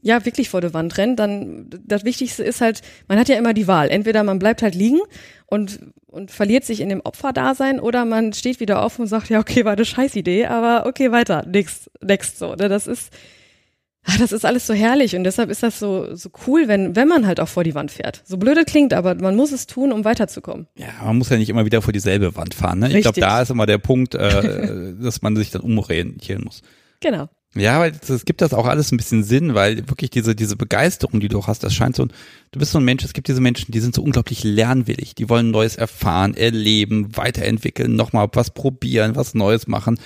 ja 0.01 0.23
wirklich 0.25 0.49
vor 0.49 0.61
der 0.61 0.73
Wand 0.73 0.97
rennt, 0.97 1.19
dann 1.19 1.69
das 1.85 2.05
Wichtigste 2.05 2.43
ist 2.43 2.61
halt, 2.61 2.81
man 3.07 3.19
hat 3.19 3.29
ja 3.29 3.37
immer 3.37 3.53
die 3.53 3.67
Wahl. 3.67 3.89
Entweder 3.89 4.23
man 4.23 4.39
bleibt 4.39 4.61
halt 4.61 4.75
liegen 4.75 4.99
und 5.47 5.79
und 6.17 6.31
verliert 6.31 6.63
sich 6.63 6.79
in 6.79 6.89
dem 6.89 7.01
Opferdasein 7.01 7.79
oder 7.79 8.03
man 8.03 8.33
steht 8.33 8.59
wieder 8.59 8.81
auf 8.81 8.97
und 8.97 9.07
sagt, 9.07 9.29
ja, 9.29 9.39
okay, 9.39 9.65
war 9.65 9.73
eine 9.73 9.85
Scheißidee, 9.85 10.47
aber 10.47 10.87
okay, 10.87 11.11
weiter, 11.11 11.45
next, 11.45 11.91
next 12.01 12.39
so. 12.39 12.55
Ne? 12.55 12.69
Das 12.69 12.87
ist 12.87 13.11
das 14.19 14.31
ist 14.31 14.45
alles 14.45 14.65
so 14.65 14.73
herrlich 14.73 15.15
und 15.15 15.23
deshalb 15.23 15.49
ist 15.49 15.63
das 15.63 15.79
so, 15.79 16.15
so 16.15 16.29
cool, 16.47 16.67
wenn, 16.67 16.95
wenn 16.95 17.07
man 17.07 17.27
halt 17.27 17.39
auch 17.39 17.47
vor 17.47 17.63
die 17.63 17.75
Wand 17.75 17.91
fährt. 17.91 18.21
So 18.25 18.37
blöde 18.37 18.63
klingt, 18.63 18.93
aber 18.93 19.15
man 19.15 19.35
muss 19.35 19.51
es 19.51 19.67
tun, 19.67 19.91
um 19.91 20.05
weiterzukommen. 20.05 20.67
Ja, 20.75 20.87
man 21.03 21.17
muss 21.17 21.29
ja 21.29 21.37
nicht 21.37 21.49
immer 21.49 21.65
wieder 21.65 21.81
vor 21.81 21.93
dieselbe 21.93 22.35
Wand 22.35 22.53
fahren. 22.53 22.79
Ne? 22.79 22.95
Ich 22.95 23.01
glaube, 23.01 23.19
da 23.19 23.41
ist 23.41 23.51
immer 23.51 23.65
der 23.65 23.79
Punkt, 23.79 24.15
äh, 24.15 24.93
dass 25.01 25.21
man 25.21 25.35
sich 25.35 25.51
dann 25.51 25.61
umorientieren 25.61 26.43
muss. 26.43 26.61
Genau. 27.01 27.29
Ja, 27.55 27.79
weil 27.79 27.93
es 28.07 28.25
gibt 28.25 28.41
das 28.41 28.53
auch 28.53 28.65
alles 28.65 28.91
ein 28.91 28.97
bisschen 28.97 29.23
Sinn, 29.23 29.55
weil 29.55 29.77
wirklich 29.89 30.09
diese, 30.09 30.35
diese 30.35 30.55
Begeisterung, 30.55 31.19
die 31.19 31.27
du 31.27 31.45
hast, 31.45 31.63
das 31.63 31.73
scheint 31.73 31.95
so, 31.95 32.05
du 32.05 32.59
bist 32.59 32.71
so 32.71 32.79
ein 32.79 32.85
Mensch, 32.85 33.03
es 33.03 33.13
gibt 33.13 33.27
diese 33.27 33.41
Menschen, 33.41 33.71
die 33.71 33.79
sind 33.79 33.95
so 33.95 34.03
unglaublich 34.03 34.43
lernwillig, 34.43 35.15
die 35.15 35.29
wollen 35.29 35.51
Neues 35.51 35.75
erfahren, 35.75 36.35
erleben, 36.35 37.15
weiterentwickeln, 37.17 37.95
nochmal 37.95 38.27
was 38.33 38.51
probieren, 38.51 39.15
was 39.15 39.33
Neues 39.33 39.67
machen. 39.67 39.99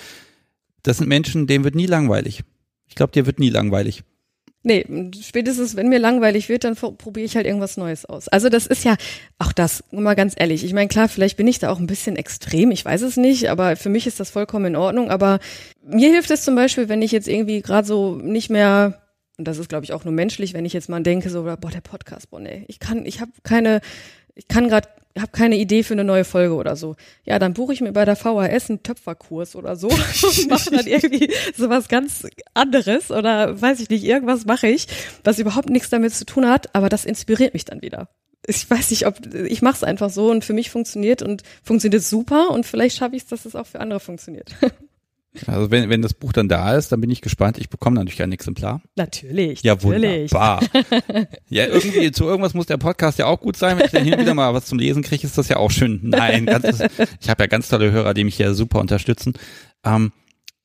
Das 0.83 0.97
sind 0.97 1.07
Menschen, 1.07 1.45
denen 1.47 1.63
wird 1.63 1.75
nie 1.75 1.87
langweilig. 1.87 2.43
Ich 2.91 2.95
glaube, 2.95 3.13
dir 3.13 3.25
wird 3.25 3.39
nie 3.39 3.49
langweilig. 3.49 4.03
Nee, 4.63 4.85
spätestens 5.21 5.77
wenn 5.77 5.87
mir 5.87 5.97
langweilig 5.97 6.49
wird, 6.49 6.65
dann 6.65 6.75
probiere 6.75 7.25
ich 7.25 7.37
halt 7.37 7.47
irgendwas 7.47 7.77
Neues 7.77 8.05
aus. 8.05 8.27
Also 8.27 8.49
das 8.49 8.67
ist 8.67 8.83
ja 8.83 8.95
auch 9.39 9.53
das, 9.53 9.83
mal 9.91 10.13
ganz 10.13 10.35
ehrlich. 10.37 10.65
Ich 10.65 10.73
meine, 10.73 10.89
klar, 10.89 11.07
vielleicht 11.07 11.37
bin 11.37 11.47
ich 11.47 11.57
da 11.57 11.71
auch 11.71 11.79
ein 11.79 11.87
bisschen 11.87 12.17
extrem, 12.17 12.69
ich 12.69 12.83
weiß 12.83 13.01
es 13.01 13.15
nicht, 13.15 13.49
aber 13.49 13.77
für 13.77 13.87
mich 13.87 14.07
ist 14.07 14.19
das 14.19 14.29
vollkommen 14.29 14.65
in 14.65 14.75
Ordnung. 14.75 15.09
Aber 15.09 15.39
mir 15.83 16.09
hilft 16.11 16.29
es 16.31 16.43
zum 16.43 16.55
Beispiel, 16.55 16.89
wenn 16.89 17.01
ich 17.01 17.13
jetzt 17.13 17.29
irgendwie 17.29 17.61
gerade 17.61 17.87
so 17.87 18.17
nicht 18.17 18.49
mehr, 18.49 19.01
und 19.37 19.47
das 19.47 19.57
ist, 19.57 19.69
glaube 19.69 19.85
ich, 19.85 19.93
auch 19.93 20.03
nur 20.03 20.13
menschlich, 20.13 20.53
wenn 20.53 20.65
ich 20.65 20.73
jetzt 20.73 20.89
mal 20.89 21.01
denke, 21.01 21.29
so, 21.29 21.43
boah, 21.43 21.71
der 21.71 21.81
Podcast, 21.81 22.29
boah, 22.29 22.41
nee, 22.41 22.65
ich 22.67 22.79
kann, 22.79 23.05
ich 23.05 23.21
habe 23.21 23.31
keine, 23.43 23.79
ich 24.35 24.47
kann 24.47 24.69
gerade 24.69 24.87
habe 25.19 25.31
keine 25.31 25.57
Idee 25.57 25.83
für 25.83 25.93
eine 25.93 26.03
neue 26.03 26.23
Folge 26.23 26.55
oder 26.55 26.75
so. 26.75 26.95
Ja, 27.25 27.39
dann 27.39 27.53
buche 27.53 27.73
ich 27.73 27.81
mir 27.81 27.91
bei 27.91 28.05
der 28.05 28.15
VHS 28.15 28.69
einen 28.69 28.83
Töpferkurs 28.83 29.55
oder 29.55 29.75
so 29.75 29.87
und 29.89 30.49
mache 30.49 30.71
dann 30.71 30.87
irgendwie 30.87 31.31
sowas 31.55 31.89
ganz 31.89 32.25
anderes 32.53 33.11
oder 33.11 33.59
weiß 33.61 33.79
ich 33.81 33.89
nicht, 33.89 34.03
irgendwas 34.03 34.45
mache 34.45 34.67
ich, 34.67 34.87
was 35.23 35.39
überhaupt 35.39 35.69
nichts 35.69 35.89
damit 35.89 36.13
zu 36.13 36.25
tun 36.25 36.47
hat, 36.47 36.73
aber 36.75 36.89
das 36.89 37.05
inspiriert 37.05 37.53
mich 37.53 37.65
dann 37.65 37.81
wieder. 37.81 38.09
Ich 38.47 38.67
weiß 38.69 38.89
nicht, 38.89 39.05
ob 39.05 39.33
ich 39.35 39.61
mache 39.61 39.75
es 39.75 39.83
einfach 39.83 40.09
so 40.09 40.31
und 40.31 40.43
für 40.43 40.53
mich 40.53 40.71
funktioniert 40.71 41.21
und 41.21 41.43
funktioniert 41.63 42.03
super 42.03 42.49
und 42.51 42.65
vielleicht 42.65 42.97
schaffe 42.97 43.15
ich 43.15 43.23
es, 43.23 43.29
dass 43.29 43.45
es 43.45 43.55
auch 43.55 43.67
für 43.67 43.79
andere 43.79 43.99
funktioniert. 43.99 44.55
Also 45.47 45.71
wenn, 45.71 45.89
wenn 45.89 46.01
das 46.01 46.13
Buch 46.13 46.33
dann 46.33 46.49
da 46.49 46.75
ist, 46.75 46.91
dann 46.91 46.99
bin 46.99 47.09
ich 47.09 47.21
gespannt. 47.21 47.57
Ich 47.57 47.69
bekomme 47.69 47.95
natürlich 47.95 48.21
ein 48.21 48.33
Exemplar. 48.33 48.81
Natürlich. 48.95 49.63
Ja, 49.63 49.75
natürlich. 49.75 50.31
wunderbar. 50.31 50.61
ja, 51.49 51.67
irgendwie 51.67 52.11
zu 52.11 52.25
irgendwas 52.25 52.53
muss 52.53 52.65
der 52.65 52.77
Podcast 52.77 53.17
ja 53.17 53.27
auch 53.27 53.39
gut 53.39 53.55
sein. 53.55 53.77
Wenn 53.77 53.85
ich 53.85 53.91
dann 53.91 54.03
hin 54.03 54.13
und 54.13 54.19
wieder 54.19 54.33
mal 54.33 54.53
was 54.53 54.65
zum 54.65 54.77
Lesen 54.77 55.03
kriege, 55.03 55.25
ist 55.25 55.37
das 55.37 55.47
ja 55.47 55.57
auch 55.57 55.71
schön. 55.71 56.01
Nein, 56.03 56.45
ganz, 56.45 56.81
ich 57.21 57.29
habe 57.29 57.43
ja 57.43 57.47
ganz 57.47 57.69
tolle 57.69 57.91
Hörer, 57.91 58.13
die 58.13 58.25
mich 58.25 58.35
hier 58.35 58.53
super 58.53 58.79
unterstützen. 58.81 59.33
Ähm, 59.85 60.11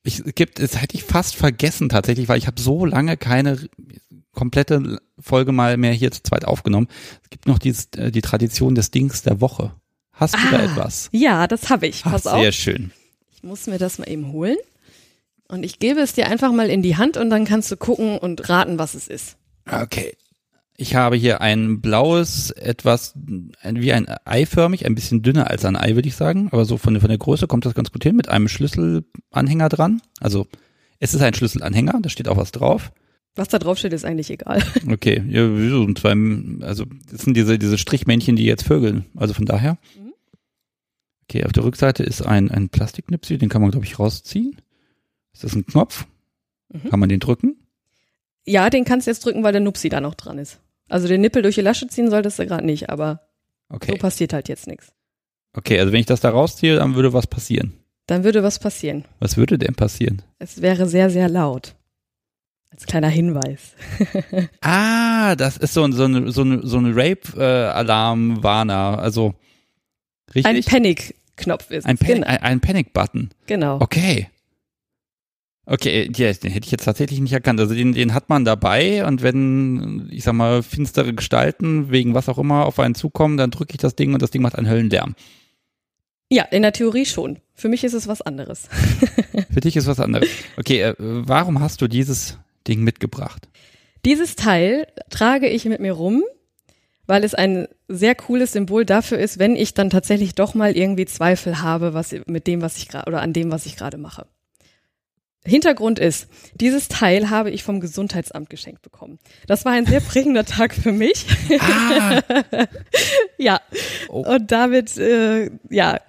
ich 0.03 0.23
gibt, 0.35 0.59
es 0.59 0.81
hätte 0.81 0.95
ich 0.95 1.03
fast 1.03 1.35
vergessen 1.35 1.89
tatsächlich, 1.89 2.27
weil 2.27 2.37
ich 2.37 2.47
habe 2.47 2.59
so 2.61 2.85
lange 2.85 3.15
keine 3.15 3.57
komplette 4.33 4.99
Folge 5.19 5.51
mal 5.51 5.77
mehr 5.77 5.93
hier 5.93 6.11
zu 6.11 6.23
zweit 6.23 6.45
aufgenommen. 6.45 6.87
Es 7.23 7.29
gibt 7.29 7.47
noch 7.47 7.57
dieses, 7.57 7.87
äh, 7.95 8.11
die 8.11 8.21
Tradition 8.21 8.75
des 8.75 8.91
Dings 8.91 9.21
der 9.23 9.41
Woche. 9.41 9.73
Hast 10.11 10.33
du 10.33 10.39
ah, 10.39 10.51
da 10.51 10.63
etwas? 10.63 11.09
Ja, 11.11 11.47
das 11.47 11.69
habe 11.69 11.87
ich. 11.87 12.03
Pass 12.03 12.25
Ach, 12.25 12.31
sehr 12.31 12.33
auf. 12.33 12.41
Sehr 12.41 12.51
schön. 12.51 12.91
Muss 13.47 13.65
mir 13.67 13.77
das 13.77 13.97
mal 13.97 14.09
eben 14.09 14.33
holen. 14.33 14.57
Und 15.47 15.63
ich 15.63 15.79
gebe 15.79 16.01
es 16.01 16.13
dir 16.13 16.27
einfach 16.27 16.51
mal 16.51 16.69
in 16.69 16.81
die 16.81 16.97
Hand 16.97 17.15
und 17.15 17.29
dann 17.29 17.45
kannst 17.45 17.71
du 17.71 17.77
gucken 17.77 18.17
und 18.17 18.49
raten, 18.49 18.77
was 18.77 18.93
es 18.93 19.07
ist. 19.07 19.37
Okay. 19.71 20.13
Ich 20.75 20.95
habe 20.95 21.15
hier 21.15 21.39
ein 21.39 21.79
blaues, 21.79 22.51
etwas 22.51 23.13
wie 23.15 23.93
ein 23.93 24.05
eiförmig, 24.25 24.85
ein 24.85 24.95
bisschen 24.95 25.23
dünner 25.23 25.49
als 25.49 25.63
ein 25.63 25.77
Ei, 25.77 25.95
würde 25.95 26.09
ich 26.09 26.15
sagen. 26.15 26.49
Aber 26.51 26.65
so 26.65 26.77
von, 26.77 26.93
der, 26.93 27.01
von 27.01 27.09
der 27.09 27.17
Größe 27.17 27.47
kommt 27.47 27.65
das 27.65 27.73
ganz 27.73 27.91
gut 27.91 28.03
hin 28.03 28.17
mit 28.17 28.27
einem 28.27 28.49
Schlüsselanhänger 28.49 29.69
dran. 29.69 30.01
Also 30.19 30.45
es 30.99 31.13
ist 31.13 31.21
ein 31.21 31.33
Schlüsselanhänger, 31.33 31.99
da 32.01 32.09
steht 32.09 32.27
auch 32.27 32.37
was 32.37 32.51
drauf. 32.51 32.91
Was 33.35 33.47
da 33.47 33.59
drauf 33.59 33.77
steht, 33.77 33.93
ist 33.93 34.03
eigentlich 34.03 34.29
egal. 34.29 34.61
Okay, 34.91 35.23
ja, 35.29 35.47
so 35.69 35.93
zwei, 35.93 36.15
also 36.65 36.85
das 37.09 37.21
sind 37.21 37.37
diese, 37.37 37.57
diese 37.57 37.77
Strichmännchen, 37.77 38.35
die 38.35 38.45
jetzt 38.45 38.63
vögeln. 38.63 39.05
Also 39.15 39.33
von 39.33 39.45
daher. 39.45 39.77
Mhm. 39.95 40.06
Okay, 41.29 41.43
auf 41.43 41.51
der 41.51 41.65
Rückseite 41.65 42.03
ist 42.03 42.21
ein, 42.21 42.49
ein 42.51 42.69
Plastiknipsel, 42.69 43.37
den 43.37 43.49
kann 43.49 43.61
man, 43.61 43.71
glaube 43.71 43.85
ich, 43.85 43.99
rausziehen. 43.99 44.61
Ist 45.33 45.43
das 45.43 45.55
ein 45.55 45.65
Knopf? 45.65 46.05
Mhm. 46.69 46.89
Kann 46.89 47.01
man 47.01 47.09
den 47.09 47.19
drücken? 47.19 47.57
Ja, 48.45 48.69
den 48.69 48.85
kannst 48.85 49.07
du 49.07 49.11
jetzt 49.11 49.25
drücken, 49.25 49.43
weil 49.43 49.51
der 49.51 49.59
Nupsi 49.59 49.89
da 49.89 49.99
noch 49.99 50.15
dran 50.15 50.37
ist. 50.37 50.61
Also 50.87 51.09
den 51.09 51.19
Nippel 51.19 51.41
durch 51.41 51.55
die 51.55 51.61
Lasche 51.61 51.87
ziehen 51.87 52.09
solltest 52.09 52.39
du 52.39 52.45
gerade 52.45 52.65
nicht, 52.65 52.89
aber 52.89 53.27
okay. 53.67 53.91
so 53.91 53.97
passiert 53.97 54.31
halt 54.31 54.47
jetzt 54.47 54.67
nichts. 54.67 54.93
Okay, 55.51 55.77
also 55.79 55.91
wenn 55.91 55.99
ich 55.99 56.05
das 56.05 56.21
da 56.21 56.29
rausziehe, 56.29 56.77
dann 56.77 56.95
würde 56.95 57.11
was 57.11 57.27
passieren. 57.27 57.73
Dann 58.05 58.23
würde 58.23 58.41
was 58.41 58.57
passieren. 58.57 59.03
Was 59.19 59.35
würde 59.35 59.57
denn 59.57 59.75
passieren? 59.75 60.21
Es 60.39 60.61
wäre 60.61 60.87
sehr, 60.87 61.09
sehr 61.09 61.27
laut. 61.27 61.75
Als 62.69 62.85
kleiner 62.85 63.09
Hinweis. 63.09 63.73
ah, 64.61 65.35
das 65.35 65.57
ist 65.57 65.73
so 65.73 65.83
ein, 65.83 65.91
so 65.91 66.05
ein, 66.05 66.31
so 66.31 66.43
ein, 66.43 66.65
so 66.65 66.77
ein 66.77 66.93
Rape-Alarm-Warner. 66.93 68.99
also 68.99 69.35
Richtig? 70.33 70.45
Ein 70.45 70.63
Panic-Knopf 71.37 71.71
ist 71.71 71.85
ein, 71.85 71.97
Pan 71.97 72.15
genau. 72.15 72.27
ein, 72.27 72.37
ein 72.37 72.59
Panic-Button. 72.59 73.29
Genau. 73.45 73.79
Okay. 73.79 74.27
Okay, 75.69 76.09
ja, 76.15 76.31
den 76.31 76.51
hätte 76.51 76.65
ich 76.65 76.71
jetzt 76.71 76.85
tatsächlich 76.85 77.19
nicht 77.19 77.33
erkannt. 77.33 77.59
Also 77.59 77.75
den, 77.75 77.93
den 77.93 78.13
hat 78.13 78.29
man 78.29 78.45
dabei 78.45 79.05
und 79.05 79.21
wenn, 79.21 80.07
ich 80.11 80.23
sag 80.23 80.33
mal, 80.33 80.63
finstere 80.63 81.13
Gestalten 81.13 81.91
wegen 81.91 82.13
was 82.13 82.29
auch 82.29 82.37
immer 82.37 82.65
auf 82.65 82.79
einen 82.79 82.95
zukommen, 82.95 83.35
dann 83.37 83.51
drücke 83.51 83.73
ich 83.73 83.77
das 83.77 83.95
Ding 83.95 84.13
und 84.13 84.21
das 84.21 84.31
Ding 84.31 84.41
macht 84.41 84.55
einen 84.55 84.69
Höllenlärm. 84.69 85.15
Ja, 86.29 86.43
in 86.43 86.61
der 86.61 86.71
Theorie 86.71 87.05
schon. 87.05 87.39
Für 87.53 87.67
mich 87.67 87.83
ist 87.83 87.93
es 87.93 88.07
was 88.07 88.21
anderes. 88.21 88.69
Für 89.53 89.59
dich 89.59 89.75
ist 89.75 89.87
was 89.87 89.99
anderes. 89.99 90.29
Okay, 90.57 90.81
äh, 90.81 90.95
warum 90.97 91.59
hast 91.59 91.81
du 91.81 91.87
dieses 91.87 92.37
Ding 92.67 92.83
mitgebracht? 92.83 93.49
Dieses 94.05 94.35
Teil 94.35 94.87
trage 95.09 95.47
ich 95.47 95.65
mit 95.65 95.81
mir 95.81 95.93
rum, 95.93 96.23
weil 97.07 97.23
es 97.23 97.33
ein 97.33 97.67
sehr 97.87 98.15
cooles 98.15 98.51
Symbol 98.51 98.85
dafür 98.85 99.17
ist, 99.17 99.39
wenn 99.39 99.55
ich 99.55 99.73
dann 99.73 99.89
tatsächlich 99.89 100.35
doch 100.35 100.53
mal 100.53 100.75
irgendwie 100.75 101.05
Zweifel 101.05 101.61
habe, 101.61 101.93
was 101.93 102.13
mit 102.27 102.47
dem, 102.47 102.61
was 102.61 102.77
ich 102.77 102.87
gerade 102.87 103.07
oder 103.07 103.21
an 103.21 103.33
dem, 103.33 103.51
was 103.51 103.65
ich 103.65 103.77
gerade 103.77 103.97
mache. 103.97 104.27
Hintergrund 105.45 105.97
ist, 105.97 106.27
dieses 106.55 106.89
Teil 106.89 107.29
habe 107.29 107.51
ich 107.51 107.63
vom 107.63 107.79
Gesundheitsamt 107.79 108.49
geschenkt 108.49 108.81
bekommen. 108.81 109.17
Das 109.47 109.63
war 109.63 109.71
ein 109.71 109.85
sehr 109.85 110.01
prägender 110.01 110.43
Tag 110.43 110.75
für 110.75 110.91
mich. 110.91 111.25
Ah. 111.59 112.21
ja. 113.37 113.61
Oh. 114.09 114.25
Und 114.27 114.51
damit, 114.51 114.97
äh, 114.97 115.49
ja. 115.69 116.01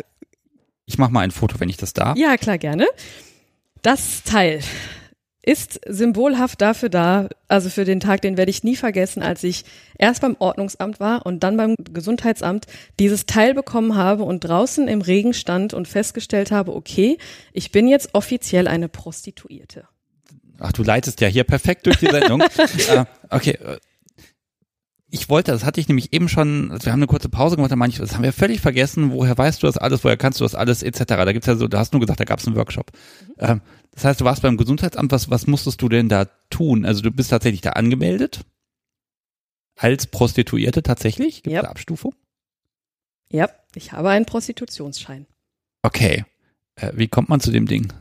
Ich 0.86 0.98
mache 0.98 1.12
mal 1.12 1.20
ein 1.20 1.30
Foto, 1.30 1.60
wenn 1.60 1.68
ich 1.68 1.76
das 1.76 1.92
darf. 1.92 2.18
Ja, 2.18 2.36
klar, 2.36 2.58
gerne. 2.58 2.88
Das 3.82 4.24
Teil 4.24 4.60
ist 5.43 5.81
symbolhaft 5.86 6.60
dafür 6.60 6.89
da, 6.89 7.28
also 7.47 7.70
für 7.70 7.85
den 7.85 8.01
Tag, 8.01 8.20
den 8.23 8.36
werde 8.36 8.51
ich 8.51 8.65
nie 8.65 8.77
vergessen, 8.77 9.23
als 9.23 9.44
ich 9.44 9.65
erst 9.98 10.20
beim 10.20 10.36
Ordnungsamt 10.39 11.01
war 11.01 11.24
und 11.24 11.43
dann 11.43 11.56
beim 11.56 11.74
Gesundheitsamt 11.93 12.66
dieses 12.98 13.27
Teil 13.27 13.55
bekommen 13.55 13.94
habe 13.94 14.24
und 14.24 14.40
draußen 14.40 14.89
im 14.89 15.01
Regen 15.01 15.32
stand 15.32 15.74
und 15.74 15.89
festgestellt 15.89 16.51
habe, 16.51 16.74
okay, 16.74 17.19
ich 17.52 17.73
bin 17.73 17.89
jetzt 17.89 18.10
offiziell 18.15 18.69
eine 18.69 18.89
Prostituierte. 18.89 19.89
Ach, 20.59 20.73
du 20.73 20.82
leitest 20.82 21.20
ja 21.20 21.28
hier 21.28 21.44
perfekt 21.44 21.86
durch 21.86 21.98
die 21.98 22.09
Sendung. 22.09 22.43
uh, 22.43 23.05
okay, 23.31 23.52
äh, 23.52 23.78
ich 25.10 25.31
wollte, 25.31 25.52
das 25.52 25.65
hatte 25.65 25.81
ich 25.81 25.89
nämlich 25.89 26.12
eben 26.12 26.28
schon, 26.28 26.70
also 26.70 26.85
wir 26.85 26.93
haben 26.93 26.98
eine 26.98 27.06
kurze 27.06 27.31
Pause 27.31 27.56
gemacht, 27.56 27.73
da 27.73 27.77
meine 27.77 27.93
ich, 27.93 27.98
das 27.98 28.15
haben 28.15 28.23
wir 28.23 28.32
völlig 28.32 28.60
vergessen, 28.60 29.10
woher 29.10 29.39
weißt 29.39 29.62
du 29.62 29.66
das 29.66 29.78
alles, 29.78 30.05
woher 30.05 30.19
kannst 30.19 30.40
du 30.40 30.44
das 30.44 30.55
alles, 30.55 30.82
etc. 30.82 31.05
Da 31.06 31.32
gibt's 31.32 31.47
ja 31.47 31.56
so, 31.56 31.66
da 31.66 31.78
hast 31.78 31.93
du 31.93 31.97
nur 31.97 32.02
gesagt, 32.02 32.20
da 32.20 32.24
gab's 32.24 32.47
einen 32.47 32.56
Workshop. 32.56 32.90
Mhm. 33.27 33.35
Ähm, 33.39 33.60
das 33.98 34.04
heißt, 34.04 34.20
du 34.20 34.24
warst 34.24 34.42
beim 34.42 34.56
Gesundheitsamt, 34.56 35.10
was, 35.10 35.28
was 35.28 35.48
musstest 35.48 35.82
du 35.82 35.88
denn 35.88 36.08
da 36.08 36.26
tun? 36.50 36.84
Also 36.84 37.02
du 37.02 37.10
bist 37.10 37.30
tatsächlich 37.30 37.62
da 37.62 37.70
angemeldet? 37.70 38.42
Als 39.74 40.06
Prostituierte 40.06 40.84
tatsächlich? 40.84 41.42
Gibt 41.42 41.56
es 41.56 41.62
yep. 41.62 41.68
Abstufung? 41.68 42.14
Ja, 43.32 43.50
ich 43.74 43.90
habe 43.90 44.10
einen 44.10 44.24
Prostitutionsschein. 44.24 45.26
Okay. 45.82 46.24
Äh, 46.76 46.92
wie 46.94 47.08
kommt 47.08 47.28
man 47.28 47.40
zu 47.40 47.50
dem 47.50 47.66
Ding? 47.66 47.92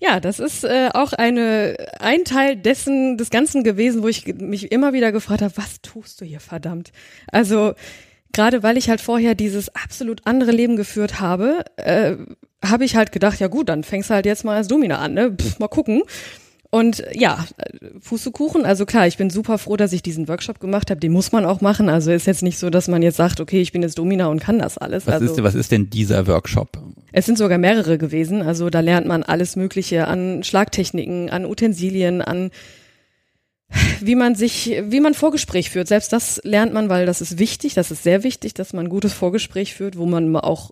Ja, 0.00 0.18
das 0.18 0.40
ist 0.40 0.64
äh, 0.64 0.90
auch 0.92 1.12
eine 1.12 1.76
ein 2.00 2.24
Teil 2.24 2.56
dessen 2.56 3.16
des 3.16 3.30
Ganzen 3.30 3.62
gewesen, 3.62 4.02
wo 4.02 4.08
ich 4.08 4.26
mich 4.26 4.72
immer 4.72 4.92
wieder 4.92 5.12
gefragt 5.12 5.42
habe, 5.42 5.56
was 5.56 5.80
tust 5.82 6.20
du 6.20 6.24
hier 6.24 6.40
verdammt? 6.40 6.90
Also 7.28 7.74
gerade 8.32 8.62
weil 8.62 8.76
ich 8.76 8.88
halt 8.88 9.00
vorher 9.00 9.34
dieses 9.34 9.74
absolut 9.74 10.22
andere 10.24 10.52
Leben 10.52 10.76
geführt 10.76 11.20
habe, 11.20 11.64
äh, 11.76 12.16
habe 12.64 12.84
ich 12.84 12.96
halt 12.96 13.12
gedacht, 13.12 13.40
ja 13.40 13.46
gut, 13.46 13.68
dann 13.68 13.84
fängst 13.84 14.10
du 14.10 14.14
halt 14.14 14.26
jetzt 14.26 14.44
mal 14.44 14.56
als 14.56 14.68
Domina 14.68 14.98
an, 14.98 15.14
ne? 15.14 15.32
Pff, 15.32 15.58
mal 15.58 15.68
gucken. 15.68 16.02
Und 16.70 17.02
ja, 17.14 17.46
Pustekuchen, 18.06 18.66
also 18.66 18.84
klar, 18.84 19.06
ich 19.06 19.16
bin 19.16 19.30
super 19.30 19.56
froh, 19.56 19.76
dass 19.76 19.94
ich 19.94 20.02
diesen 20.02 20.28
Workshop 20.28 20.60
gemacht 20.60 20.90
habe. 20.90 21.00
Den 21.00 21.12
muss 21.12 21.32
man 21.32 21.46
auch 21.46 21.62
machen. 21.62 21.88
Also 21.88 22.12
ist 22.12 22.26
jetzt 22.26 22.42
nicht 22.42 22.58
so, 22.58 22.68
dass 22.68 22.88
man 22.88 23.00
jetzt 23.00 23.16
sagt, 23.16 23.40
okay, 23.40 23.62
ich 23.62 23.72
bin 23.72 23.80
jetzt 23.80 23.96
Domina 23.98 24.26
und 24.26 24.40
kann 24.40 24.58
das 24.58 24.76
alles. 24.76 25.06
Was, 25.06 25.14
also, 25.14 25.32
ist, 25.32 25.42
was 25.42 25.54
ist 25.54 25.72
denn 25.72 25.88
dieser 25.88 26.26
Workshop? 26.26 26.78
Es 27.12 27.24
sind 27.24 27.38
sogar 27.38 27.56
mehrere 27.56 27.96
gewesen. 27.96 28.42
Also 28.42 28.68
da 28.68 28.80
lernt 28.80 29.06
man 29.06 29.22
alles 29.22 29.56
Mögliche 29.56 30.08
an 30.08 30.42
Schlagtechniken, 30.42 31.30
an 31.30 31.46
Utensilien, 31.46 32.20
an 32.20 32.50
wie 34.00 34.14
man 34.14 34.34
sich, 34.34 34.80
wie 34.84 35.00
man 35.00 35.14
Vorgespräch 35.14 35.70
führt. 35.70 35.88
Selbst 35.88 36.12
das 36.12 36.40
lernt 36.44 36.72
man, 36.72 36.88
weil 36.88 37.06
das 37.06 37.20
ist 37.20 37.38
wichtig, 37.38 37.74
das 37.74 37.90
ist 37.90 38.02
sehr 38.02 38.22
wichtig, 38.22 38.54
dass 38.54 38.72
man 38.72 38.86
ein 38.86 38.90
gutes 38.90 39.12
Vorgespräch 39.12 39.74
führt, 39.74 39.98
wo 39.98 40.06
man 40.06 40.34
auch 40.36 40.70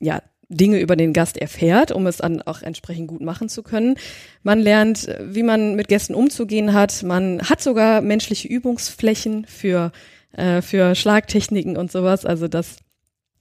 ja 0.00 0.22
Dinge 0.48 0.80
über 0.80 0.96
den 0.96 1.12
Gast 1.12 1.36
erfährt, 1.36 1.90
um 1.90 2.06
es 2.06 2.18
dann 2.18 2.42
auch 2.42 2.62
entsprechend 2.62 3.08
gut 3.08 3.22
machen 3.22 3.48
zu 3.48 3.62
können. 3.62 3.96
Man 4.42 4.60
lernt, 4.60 5.08
wie 5.20 5.42
man 5.42 5.74
mit 5.74 5.88
Gästen 5.88 6.14
umzugehen 6.14 6.74
hat. 6.74 7.02
Man 7.02 7.42
hat 7.42 7.62
sogar 7.62 8.00
menschliche 8.02 8.48
Übungsflächen 8.48 9.46
für, 9.46 9.92
äh, 10.32 10.60
für 10.60 10.94
Schlagtechniken 10.94 11.76
und 11.76 11.90
sowas. 11.90 12.26
Also 12.26 12.46
das, 12.46 12.76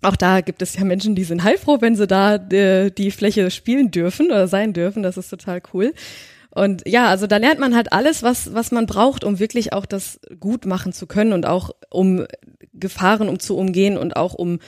auch 0.01 0.15
da 0.15 0.41
gibt 0.41 0.61
es 0.61 0.75
ja 0.75 0.85
Menschen, 0.85 1.15
die 1.15 1.25
sind 1.25 1.43
heilfroh, 1.43 1.81
wenn 1.81 1.95
sie 1.95 2.07
da 2.07 2.35
äh, 2.35 2.89
die 2.89 3.11
Fläche 3.11 3.51
spielen 3.51 3.91
dürfen 3.91 4.27
oder 4.27 4.47
sein 4.47 4.73
dürfen. 4.73 5.03
Das 5.03 5.17
ist 5.17 5.29
total 5.29 5.61
cool. 5.73 5.93
Und 6.53 6.83
ja, 6.87 7.07
also 7.07 7.25
da 7.25 7.37
lernt 7.37 7.59
man 7.59 7.75
halt 7.75 7.91
alles, 7.91 8.21
was, 8.21 8.53
was 8.53 8.71
man 8.71 8.85
braucht, 8.85 9.23
um 9.23 9.39
wirklich 9.39 9.73
auch 9.73 9.87
das 9.87 10.19
gut 10.39 10.65
machen 10.67 10.93
zu 10.93 11.07
können 11.07 11.33
und 11.33 11.47
auch 11.47 11.71
um 11.89 12.25
Gefahren 12.73 13.27
um 13.27 13.39
zu 13.39 13.57
umgehen 13.57 13.97
und 13.97 14.15
auch 14.15 14.35
um 14.35 14.59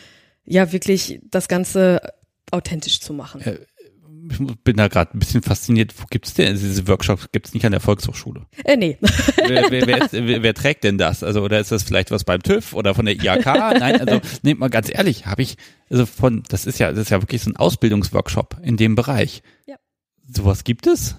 ja 0.45 0.71
wirklich 0.71 1.19
das 1.29 1.47
Ganze 1.47 2.01
authentisch 2.49 3.01
zu 3.01 3.13
machen. 3.13 3.41
Äh, 3.41 3.59
ich 4.31 4.39
bin 4.63 4.77
da 4.77 4.87
gerade 4.87 5.15
ein 5.15 5.19
bisschen 5.19 5.43
fasziniert. 5.43 5.93
Wo 5.97 6.05
gibt's 6.09 6.33
denn 6.33 6.47
also 6.47 6.65
diese 6.65 6.87
Workshops? 6.87 7.29
Gibt's 7.31 7.53
nicht 7.53 7.65
an 7.67 7.71
der 7.71 7.81
Volkshochschule? 7.81 8.47
Äh, 8.63 8.77
nee. 8.77 8.97
wer, 9.47 9.69
wer, 9.69 9.85
wer, 9.85 10.09
wer, 10.11 10.43
wer 10.43 10.53
trägt 10.55 10.83
denn 10.83 10.97
das? 10.97 11.21
Also 11.21 11.43
oder 11.43 11.59
ist 11.59 11.71
das 11.71 11.83
vielleicht 11.83 12.09
was 12.09 12.23
beim 12.23 12.41
TÜV 12.41 12.73
oder 12.73 12.95
von 12.95 13.05
der 13.05 13.15
IAK? 13.15 13.45
Nein, 13.45 14.01
also 14.01 14.21
nehmt 14.41 14.59
mal 14.59 14.71
ganz 14.71 14.89
ehrlich, 14.91 15.27
habe 15.27 15.43
ich 15.43 15.57
also 15.91 16.07
von 16.07 16.41
das 16.49 16.65
ist 16.65 16.79
ja 16.79 16.89
das 16.89 17.01
ist 17.01 17.09
ja 17.11 17.21
wirklich 17.21 17.43
so 17.43 17.51
ein 17.51 17.55
Ausbildungsworkshop 17.55 18.57
in 18.63 18.77
dem 18.77 18.95
Bereich. 18.95 19.43
Ja. 19.67 19.75
Sowas 20.27 20.63
gibt 20.63 20.87
es? 20.87 21.15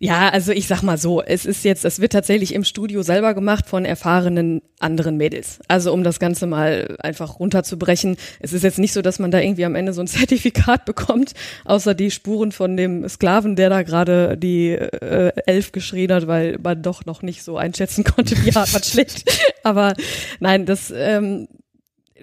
Ja, 0.00 0.28
also 0.28 0.52
ich 0.52 0.68
sag 0.68 0.82
mal 0.82 0.96
so, 0.96 1.22
es 1.22 1.44
ist 1.44 1.64
jetzt, 1.64 1.84
es 1.84 2.00
wird 2.00 2.12
tatsächlich 2.12 2.54
im 2.54 2.62
Studio 2.62 3.02
selber 3.02 3.34
gemacht 3.34 3.66
von 3.66 3.84
erfahrenen 3.84 4.62
anderen 4.78 5.16
Mädels. 5.16 5.58
Also 5.66 5.92
um 5.92 6.04
das 6.04 6.20
Ganze 6.20 6.46
mal 6.46 6.96
einfach 7.00 7.40
runterzubrechen. 7.40 8.16
Es 8.38 8.52
ist 8.52 8.62
jetzt 8.62 8.78
nicht 8.78 8.92
so, 8.92 9.02
dass 9.02 9.18
man 9.18 9.32
da 9.32 9.40
irgendwie 9.40 9.64
am 9.64 9.74
Ende 9.74 9.92
so 9.92 10.00
ein 10.00 10.06
Zertifikat 10.06 10.84
bekommt, 10.84 11.32
außer 11.64 11.94
die 11.94 12.12
Spuren 12.12 12.52
von 12.52 12.76
dem 12.76 13.08
Sklaven, 13.08 13.56
der 13.56 13.70
da 13.70 13.82
gerade 13.82 14.36
die 14.36 14.70
äh, 14.70 15.32
Elf 15.46 15.72
geschrien 15.72 16.12
hat, 16.12 16.28
weil 16.28 16.58
man 16.62 16.80
doch 16.80 17.04
noch 17.04 17.22
nicht 17.22 17.42
so 17.42 17.56
einschätzen 17.56 18.04
konnte, 18.04 18.36
wie 18.44 18.52
hart 18.52 18.72
man 18.72 18.84
schlägt. 18.84 19.24
Aber 19.64 19.94
nein, 20.38 20.64
das 20.64 20.92
ähm, 20.94 21.48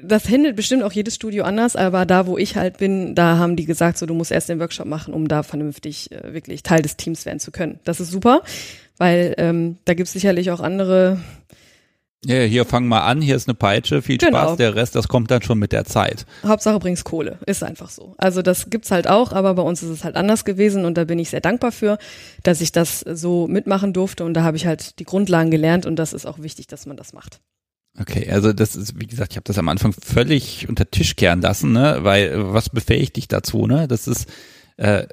das 0.01 0.29
handelt 0.29 0.55
bestimmt 0.55 0.83
auch 0.83 0.91
jedes 0.91 1.15
Studio 1.15 1.43
anders, 1.43 1.75
aber 1.75 2.05
da, 2.05 2.27
wo 2.27 2.37
ich 2.37 2.55
halt 2.55 2.77
bin, 2.77 3.15
da 3.15 3.37
haben 3.37 3.55
die 3.55 3.65
gesagt, 3.65 3.97
so 3.97 4.05
du 4.05 4.13
musst 4.13 4.31
erst 4.31 4.49
den 4.49 4.59
Workshop 4.59 4.87
machen, 4.87 5.13
um 5.13 5.27
da 5.27 5.43
vernünftig 5.43 6.11
äh, 6.11 6.33
wirklich 6.33 6.63
Teil 6.63 6.81
des 6.81 6.97
Teams 6.97 7.25
werden 7.25 7.39
zu 7.39 7.51
können. 7.51 7.79
Das 7.83 7.99
ist 7.99 8.11
super, 8.11 8.41
weil 8.97 9.35
ähm, 9.37 9.77
da 9.85 9.93
gibt's 9.93 10.13
sicherlich 10.13 10.51
auch 10.51 10.59
andere. 10.59 11.19
Ja, 12.25 12.39
hier 12.39 12.65
fang 12.65 12.87
mal 12.87 13.01
an, 13.01 13.21
hier 13.21 13.35
ist 13.35 13.47
eine 13.47 13.53
Peitsche, 13.53 14.01
viel 14.01 14.17
genau. 14.17 14.39
Spaß, 14.39 14.57
der 14.57 14.73
Rest, 14.73 14.95
das 14.95 15.07
kommt 15.07 15.29
dann 15.29 15.43
schon 15.43 15.59
mit 15.59 15.71
der 15.71 15.85
Zeit. 15.85 16.25
Hauptsache 16.43 16.79
bringst 16.79 17.05
Kohle, 17.05 17.37
ist 17.45 17.63
einfach 17.63 17.89
so. 17.89 18.15
Also 18.17 18.41
das 18.41 18.71
gibt's 18.71 18.89
halt 18.89 19.07
auch, 19.07 19.31
aber 19.31 19.53
bei 19.53 19.61
uns 19.61 19.83
ist 19.83 19.89
es 19.89 20.03
halt 20.03 20.15
anders 20.15 20.43
gewesen 20.43 20.85
und 20.85 20.97
da 20.97 21.03
bin 21.03 21.19
ich 21.19 21.29
sehr 21.29 21.41
dankbar 21.41 21.71
für, 21.71 21.99
dass 22.41 22.61
ich 22.61 22.71
das 22.71 23.01
so 23.01 23.47
mitmachen 23.47 23.93
durfte 23.93 24.25
und 24.25 24.33
da 24.33 24.41
habe 24.41 24.57
ich 24.57 24.65
halt 24.65 24.97
die 24.99 25.03
Grundlagen 25.03 25.51
gelernt 25.51 25.85
und 25.85 25.97
das 25.97 26.13
ist 26.13 26.25
auch 26.25 26.39
wichtig, 26.39 26.65
dass 26.65 26.87
man 26.87 26.97
das 26.97 27.13
macht. 27.13 27.41
Okay, 27.97 28.29
also 28.29 28.51
das 28.51 28.75
ist, 28.75 28.99
wie 28.99 29.07
gesagt, 29.07 29.33
ich 29.33 29.37
habe 29.37 29.45
das 29.45 29.57
am 29.57 29.69
Anfang 29.69 29.93
völlig 29.93 30.67
unter 30.67 30.89
Tisch 30.89 31.15
kehren 31.15 31.41
lassen, 31.41 31.71
ne? 31.71 31.99
Weil 32.01 32.53
was 32.53 32.69
befähigt 32.69 33.15
dich 33.15 33.27
dazu, 33.29 33.67
ne? 33.67 33.87
Das 33.87 34.07
ist, 34.07 34.29
äh, 34.75 35.07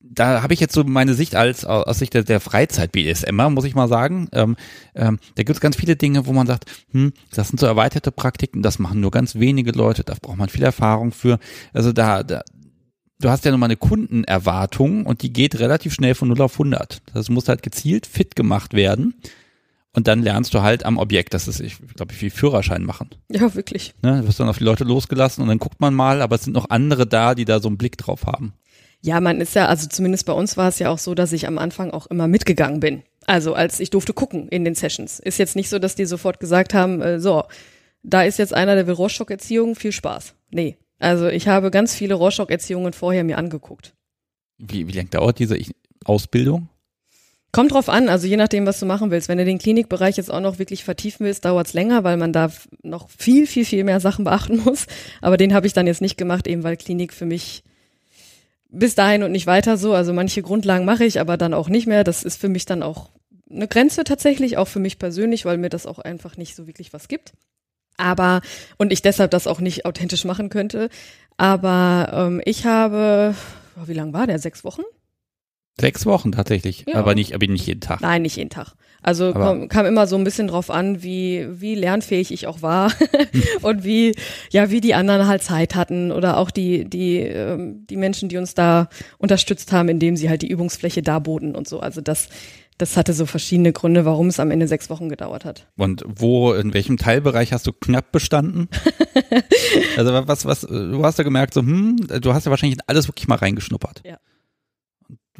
da 0.00 0.42
habe 0.42 0.52
ich 0.52 0.60
jetzt 0.60 0.74
so 0.74 0.84
meine 0.84 1.14
Sicht 1.14 1.36
als 1.36 1.64
aus 1.64 1.98
Sicht 1.98 2.12
der, 2.12 2.24
der 2.24 2.40
Freizeit-BDSMer, 2.40 3.48
muss 3.48 3.64
ich 3.64 3.74
mal 3.74 3.88
sagen. 3.88 4.28
Ähm, 4.32 4.56
ähm, 4.94 5.18
da 5.36 5.42
gibt 5.42 5.56
es 5.56 5.60
ganz 5.60 5.76
viele 5.76 5.96
Dinge, 5.96 6.26
wo 6.26 6.32
man 6.32 6.46
sagt, 6.46 6.64
hm, 6.90 7.12
das 7.32 7.48
sind 7.48 7.60
so 7.60 7.66
erweiterte 7.66 8.12
Praktiken, 8.12 8.60
das 8.62 8.78
machen 8.78 9.00
nur 9.00 9.10
ganz 9.10 9.36
wenige 9.36 9.70
Leute, 9.70 10.04
da 10.04 10.14
braucht 10.20 10.36
man 10.36 10.48
viel 10.48 10.64
Erfahrung 10.64 11.12
für. 11.12 11.38
Also 11.72 11.92
da, 11.92 12.22
da 12.22 12.42
du 13.20 13.30
hast 13.30 13.44
ja 13.44 13.52
nun 13.52 13.60
mal 13.60 13.66
eine 13.66 13.76
Kundenerwartung 13.76 15.06
und 15.06 15.22
die 15.22 15.32
geht 15.32 15.58
relativ 15.58 15.94
schnell 15.94 16.14
von 16.14 16.28
0 16.28 16.42
auf 16.42 16.54
100. 16.54 17.02
Das 17.14 17.28
muss 17.30 17.48
halt 17.48 17.62
gezielt 17.62 18.06
fit 18.06 18.34
gemacht 18.34 18.74
werden. 18.74 19.14
Und 19.92 20.06
dann 20.06 20.22
lernst 20.22 20.54
du 20.54 20.62
halt 20.62 20.84
am 20.84 20.98
Objekt. 20.98 21.34
Das 21.34 21.48
ist, 21.48 21.60
ich 21.60 21.76
glaube, 21.96 22.12
ich 22.12 22.22
wie 22.22 22.30
Führerschein 22.30 22.84
machen. 22.84 23.10
Ja, 23.28 23.54
wirklich. 23.54 23.92
Ne? 24.02 24.20
Du 24.20 24.28
wirst 24.28 24.38
dann 24.38 24.48
auf 24.48 24.58
die 24.58 24.64
Leute 24.64 24.84
losgelassen 24.84 25.42
und 25.42 25.48
dann 25.48 25.58
guckt 25.58 25.80
man 25.80 25.94
mal, 25.94 26.22
aber 26.22 26.36
es 26.36 26.44
sind 26.44 26.52
noch 26.52 26.70
andere 26.70 27.06
da, 27.06 27.34
die 27.34 27.44
da 27.44 27.60
so 27.60 27.68
einen 27.68 27.78
Blick 27.78 27.98
drauf 27.98 28.26
haben. 28.26 28.54
Ja, 29.02 29.20
man 29.20 29.40
ist 29.40 29.54
ja, 29.54 29.66
also 29.66 29.88
zumindest 29.88 30.26
bei 30.26 30.32
uns 30.32 30.56
war 30.56 30.68
es 30.68 30.78
ja 30.78 30.90
auch 30.90 30.98
so, 30.98 31.14
dass 31.14 31.32
ich 31.32 31.46
am 31.46 31.58
Anfang 31.58 31.90
auch 31.90 32.06
immer 32.06 32.28
mitgegangen 32.28 32.80
bin. 32.80 33.02
Also 33.26 33.54
als 33.54 33.80
ich 33.80 33.90
durfte 33.90 34.12
gucken 34.12 34.48
in 34.48 34.64
den 34.64 34.74
Sessions. 34.74 35.18
Ist 35.18 35.38
jetzt 35.38 35.56
nicht 35.56 35.70
so, 35.70 35.78
dass 35.78 35.94
die 35.94 36.04
sofort 36.04 36.38
gesagt 36.38 36.74
haben, 36.74 37.00
äh, 37.00 37.18
so, 37.18 37.44
da 38.02 38.22
ist 38.22 38.38
jetzt 38.38 38.54
einer, 38.54 38.74
der 38.74 38.86
will 38.86 38.94
Rorschach-Erziehung, 38.94 39.74
viel 39.74 39.92
Spaß. 39.92 40.34
Nee. 40.50 40.76
Also 40.98 41.28
ich 41.28 41.48
habe 41.48 41.70
ganz 41.70 41.94
viele 41.94 42.14
Rorschach-Erziehungen 42.14 42.92
vorher 42.92 43.24
mir 43.24 43.38
angeguckt. 43.38 43.94
Wie, 44.58 44.86
wie 44.86 44.92
lange 44.92 45.08
dauert 45.08 45.38
diese 45.38 45.58
Ausbildung? 46.04 46.68
Kommt 47.52 47.72
drauf 47.72 47.88
an, 47.88 48.08
also 48.08 48.28
je 48.28 48.36
nachdem, 48.36 48.64
was 48.66 48.78
du 48.78 48.86
machen 48.86 49.10
willst. 49.10 49.28
Wenn 49.28 49.38
du 49.38 49.44
den 49.44 49.58
Klinikbereich 49.58 50.16
jetzt 50.16 50.30
auch 50.30 50.40
noch 50.40 50.60
wirklich 50.60 50.84
vertiefen 50.84 51.26
willst, 51.26 51.44
dauert's 51.44 51.72
länger, 51.72 52.04
weil 52.04 52.16
man 52.16 52.32
da 52.32 52.52
noch 52.82 53.08
viel, 53.10 53.46
viel, 53.46 53.64
viel 53.64 53.82
mehr 53.82 53.98
Sachen 53.98 54.24
beachten 54.24 54.62
muss. 54.64 54.86
Aber 55.20 55.36
den 55.36 55.52
habe 55.52 55.66
ich 55.66 55.72
dann 55.72 55.88
jetzt 55.88 56.00
nicht 56.00 56.16
gemacht, 56.16 56.46
eben 56.46 56.62
weil 56.62 56.76
Klinik 56.76 57.12
für 57.12 57.26
mich 57.26 57.64
bis 58.68 58.94
dahin 58.94 59.24
und 59.24 59.32
nicht 59.32 59.48
weiter 59.48 59.76
so. 59.76 59.94
Also 59.94 60.12
manche 60.12 60.42
Grundlagen 60.42 60.84
mache 60.84 61.04
ich, 61.04 61.18
aber 61.20 61.36
dann 61.36 61.54
auch 61.54 61.68
nicht 61.68 61.88
mehr. 61.88 62.04
Das 62.04 62.22
ist 62.22 62.40
für 62.40 62.48
mich 62.48 62.66
dann 62.66 62.84
auch 62.84 63.10
eine 63.50 63.66
Grenze 63.66 64.04
tatsächlich, 64.04 64.56
auch 64.56 64.68
für 64.68 64.78
mich 64.78 64.98
persönlich, 64.98 65.44
weil 65.44 65.58
mir 65.58 65.70
das 65.70 65.86
auch 65.86 65.98
einfach 65.98 66.36
nicht 66.36 66.54
so 66.54 66.68
wirklich 66.68 66.92
was 66.92 67.08
gibt. 67.08 67.32
Aber, 67.96 68.40
und 68.78 68.92
ich 68.92 69.02
deshalb 69.02 69.32
das 69.32 69.48
auch 69.48 69.60
nicht 69.60 69.84
authentisch 69.86 70.24
machen 70.24 70.50
könnte. 70.50 70.88
Aber 71.36 72.10
ähm, 72.12 72.40
ich 72.44 72.64
habe, 72.64 73.34
oh, 73.76 73.88
wie 73.88 73.92
lang 73.92 74.12
war 74.12 74.26
der? 74.26 74.38
Sechs 74.38 74.62
Wochen? 74.64 74.82
Sechs 75.80 76.06
Wochen 76.06 76.32
tatsächlich, 76.32 76.84
ja. 76.86 76.94
aber 76.96 77.14
nicht, 77.14 77.34
aber 77.34 77.46
nicht 77.46 77.66
jeden 77.66 77.80
Tag. 77.80 78.00
Nein, 78.00 78.22
nicht 78.22 78.36
jeden 78.36 78.50
Tag. 78.50 78.74
Also 79.02 79.32
kam, 79.32 79.68
kam, 79.68 79.86
immer 79.86 80.06
so 80.06 80.16
ein 80.16 80.24
bisschen 80.24 80.46
drauf 80.46 80.70
an, 80.70 81.02
wie 81.02 81.46
wie 81.50 81.74
lernfähig 81.74 82.32
ich 82.32 82.46
auch 82.46 82.60
war 82.60 82.92
und 83.62 83.82
wie 83.82 84.14
ja 84.50 84.70
wie 84.70 84.80
die 84.80 84.94
anderen 84.94 85.26
halt 85.26 85.42
Zeit 85.42 85.74
hatten 85.74 86.12
oder 86.12 86.36
auch 86.36 86.50
die 86.50 86.84
die 86.84 87.18
ähm, 87.18 87.86
die 87.88 87.96
Menschen, 87.96 88.28
die 88.28 88.36
uns 88.36 88.54
da 88.54 88.88
unterstützt 89.18 89.72
haben, 89.72 89.88
indem 89.88 90.16
sie 90.16 90.28
halt 90.28 90.42
die 90.42 90.48
Übungsfläche 90.48 91.02
darboten 91.02 91.54
und 91.54 91.66
so. 91.66 91.80
Also 91.80 92.00
das 92.00 92.28
das 92.80 92.96
hatte 92.96 93.12
so 93.12 93.26
verschiedene 93.26 93.72
Gründe, 93.72 94.04
warum 94.06 94.28
es 94.28 94.40
am 94.40 94.50
Ende 94.50 94.66
sechs 94.66 94.88
Wochen 94.88 95.10
gedauert 95.10 95.44
hat. 95.44 95.66
Und 95.76 96.02
wo, 96.06 96.54
in 96.54 96.72
welchem 96.72 96.96
Teilbereich 96.96 97.52
hast 97.52 97.66
du 97.66 97.72
knapp 97.72 98.10
bestanden? 98.10 98.68
also 99.98 100.12
was, 100.26 100.46
was, 100.46 100.60
du 100.62 101.04
hast 101.04 101.18
ja 101.18 101.24
gemerkt, 101.24 101.52
so, 101.52 101.60
hm, 101.60 101.96
du 102.22 102.32
hast 102.32 102.46
ja 102.46 102.50
wahrscheinlich 102.50 102.78
alles 102.86 103.06
wirklich 103.06 103.28
mal 103.28 103.36
reingeschnuppert. 103.36 104.02
Ja. 104.06 104.16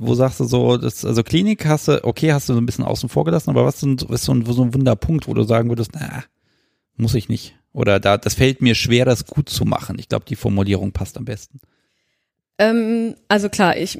Wo 0.03 0.15
sagst 0.15 0.41
du 0.41 0.45
so, 0.45 0.79
das, 0.79 1.05
also 1.05 1.23
Klinik 1.23 1.67
hast 1.67 1.89
du, 1.89 2.03
okay, 2.05 2.33
hast 2.33 2.49
du 2.49 2.55
so 2.55 2.59
ein 2.59 2.65
bisschen 2.65 2.87
außen 2.87 3.11
vor 3.11 3.27
gelassen, 3.27 3.51
aber 3.51 3.67
was 3.67 3.83
ist 3.83 3.99
so 4.25 4.33
ein, 4.33 4.47
so 4.47 4.63
ein 4.63 4.75
Wunderpunkt, 4.75 5.29
wo 5.29 5.35
du 5.35 5.43
sagen 5.43 5.69
würdest, 5.69 5.91
na, 5.93 6.25
muss 6.97 7.15
ich 7.15 7.29
nicht. 7.29 7.55
Oder 7.75 8.01
da, 8.01 8.17
das 8.17 8.33
fällt 8.33 8.63
mir 8.63 8.75
schwer, 8.75 9.05
das 9.05 9.27
gut 9.27 9.51
zu 9.51 9.67
machen. 9.67 9.99
Ich 9.99 10.09
glaube, 10.09 10.25
die 10.27 10.37
Formulierung 10.37 10.93
passt 10.93 11.19
am 11.19 11.27
besten. 11.27 11.61
Ähm, 12.57 13.15
also 13.29 13.51
klar, 13.51 13.77
ich 13.77 13.99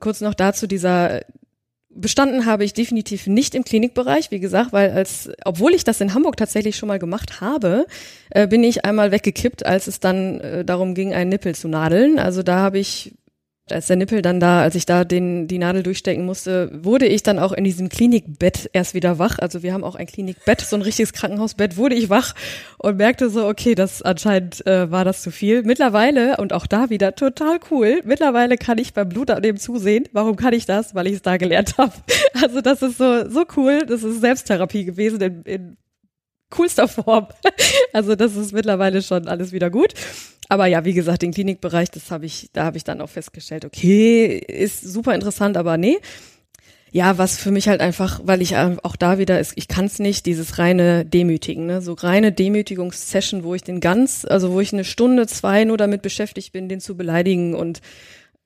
kurz 0.00 0.22
noch 0.22 0.32
dazu 0.32 0.66
dieser 0.66 1.20
Bestanden 1.90 2.46
habe 2.46 2.64
ich 2.64 2.72
definitiv 2.72 3.26
nicht 3.26 3.54
im 3.54 3.64
Klinikbereich, 3.64 4.30
wie 4.30 4.40
gesagt, 4.40 4.72
weil 4.72 4.92
als, 4.92 5.30
obwohl 5.44 5.74
ich 5.74 5.84
das 5.84 6.00
in 6.00 6.14
Hamburg 6.14 6.38
tatsächlich 6.38 6.76
schon 6.76 6.88
mal 6.88 6.98
gemacht 6.98 7.42
habe, 7.42 7.86
äh, 8.30 8.48
bin 8.48 8.64
ich 8.64 8.86
einmal 8.86 9.12
weggekippt, 9.12 9.64
als 9.66 9.88
es 9.88 10.00
dann 10.00 10.40
äh, 10.40 10.64
darum 10.64 10.94
ging, 10.94 11.12
einen 11.12 11.28
Nippel 11.28 11.54
zu 11.54 11.68
nadeln. 11.68 12.18
Also 12.18 12.42
da 12.42 12.60
habe 12.60 12.78
ich 12.78 13.12
als 13.70 13.86
der 13.86 13.96
Nippel 13.96 14.20
dann 14.20 14.40
da, 14.40 14.60
als 14.60 14.74
ich 14.74 14.84
da 14.84 15.04
den, 15.04 15.48
die 15.48 15.56
Nadel 15.58 15.82
durchstecken 15.82 16.26
musste, 16.26 16.70
wurde 16.74 17.06
ich 17.06 17.22
dann 17.22 17.38
auch 17.38 17.52
in 17.52 17.64
diesem 17.64 17.88
Klinikbett 17.88 18.68
erst 18.74 18.92
wieder 18.92 19.18
wach. 19.18 19.38
Also 19.38 19.62
wir 19.62 19.72
haben 19.72 19.84
auch 19.84 19.94
ein 19.94 20.06
Klinikbett, 20.06 20.60
so 20.60 20.76
ein 20.76 20.82
richtiges 20.82 21.14
Krankenhausbett, 21.14 21.78
wurde 21.78 21.94
ich 21.94 22.10
wach 22.10 22.34
und 22.76 22.98
merkte 22.98 23.30
so, 23.30 23.46
okay, 23.46 23.74
das 23.74 24.02
anscheinend 24.02 24.66
äh, 24.66 24.90
war 24.90 25.06
das 25.06 25.22
zu 25.22 25.30
viel. 25.30 25.62
Mittlerweile, 25.62 26.36
und 26.36 26.52
auch 26.52 26.66
da 26.66 26.90
wieder 26.90 27.14
total 27.14 27.58
cool, 27.70 28.02
mittlerweile 28.04 28.58
kann 28.58 28.76
ich 28.76 28.92
beim 28.92 29.08
Blutabnehmen 29.08 29.58
zusehen. 29.58 30.08
Warum 30.12 30.36
kann 30.36 30.52
ich 30.52 30.66
das? 30.66 30.94
Weil 30.94 31.06
ich 31.06 31.14
es 31.14 31.22
da 31.22 31.38
gelernt 31.38 31.74
habe. 31.78 31.92
Also 32.34 32.60
das 32.60 32.82
ist 32.82 32.98
so, 32.98 33.28
so 33.30 33.44
cool. 33.56 33.86
Das 33.86 34.02
ist 34.02 34.20
Selbsttherapie 34.20 34.84
gewesen 34.84 35.20
in, 35.22 35.42
in 35.44 35.76
coolster 36.50 36.88
Form. 36.88 37.28
Also 37.92 38.16
das 38.16 38.34
ist 38.34 38.52
mittlerweile 38.52 39.02
schon 39.02 39.28
alles 39.28 39.52
wieder 39.52 39.70
gut. 39.70 39.94
Aber 40.48 40.66
ja, 40.66 40.84
wie 40.84 40.94
gesagt, 40.94 41.22
den 41.22 41.32
Klinikbereich, 41.32 41.90
das 41.90 42.10
habe 42.10 42.26
ich, 42.26 42.50
da 42.52 42.64
habe 42.64 42.76
ich 42.76 42.84
dann 42.84 43.00
auch 43.00 43.08
festgestellt, 43.08 43.64
okay, 43.64 44.36
ist 44.36 44.82
super 44.82 45.14
interessant, 45.14 45.56
aber 45.56 45.76
nee. 45.76 45.98
Ja, 46.92 47.18
was 47.18 47.36
für 47.36 47.50
mich 47.50 47.66
halt 47.66 47.80
einfach, 47.80 48.20
weil 48.22 48.40
ich 48.40 48.56
auch 48.56 48.94
da 48.94 49.18
wieder 49.18 49.40
ist, 49.40 49.54
ich 49.56 49.66
kann 49.66 49.86
es 49.86 49.98
nicht, 49.98 50.26
dieses 50.26 50.58
reine 50.58 51.04
Demütigen, 51.04 51.66
ne? 51.66 51.82
so 51.82 51.94
reine 51.94 52.30
Demütigungssession, 52.30 53.42
wo 53.42 53.52
ich 53.56 53.64
den 53.64 53.80
ganz, 53.80 54.24
also 54.24 54.52
wo 54.52 54.60
ich 54.60 54.72
eine 54.72 54.84
Stunde, 54.84 55.26
zwei 55.26 55.64
nur 55.64 55.76
damit 55.76 56.02
beschäftigt 56.02 56.52
bin, 56.52 56.68
den 56.68 56.80
zu 56.80 56.96
beleidigen 56.96 57.54
und 57.54 57.80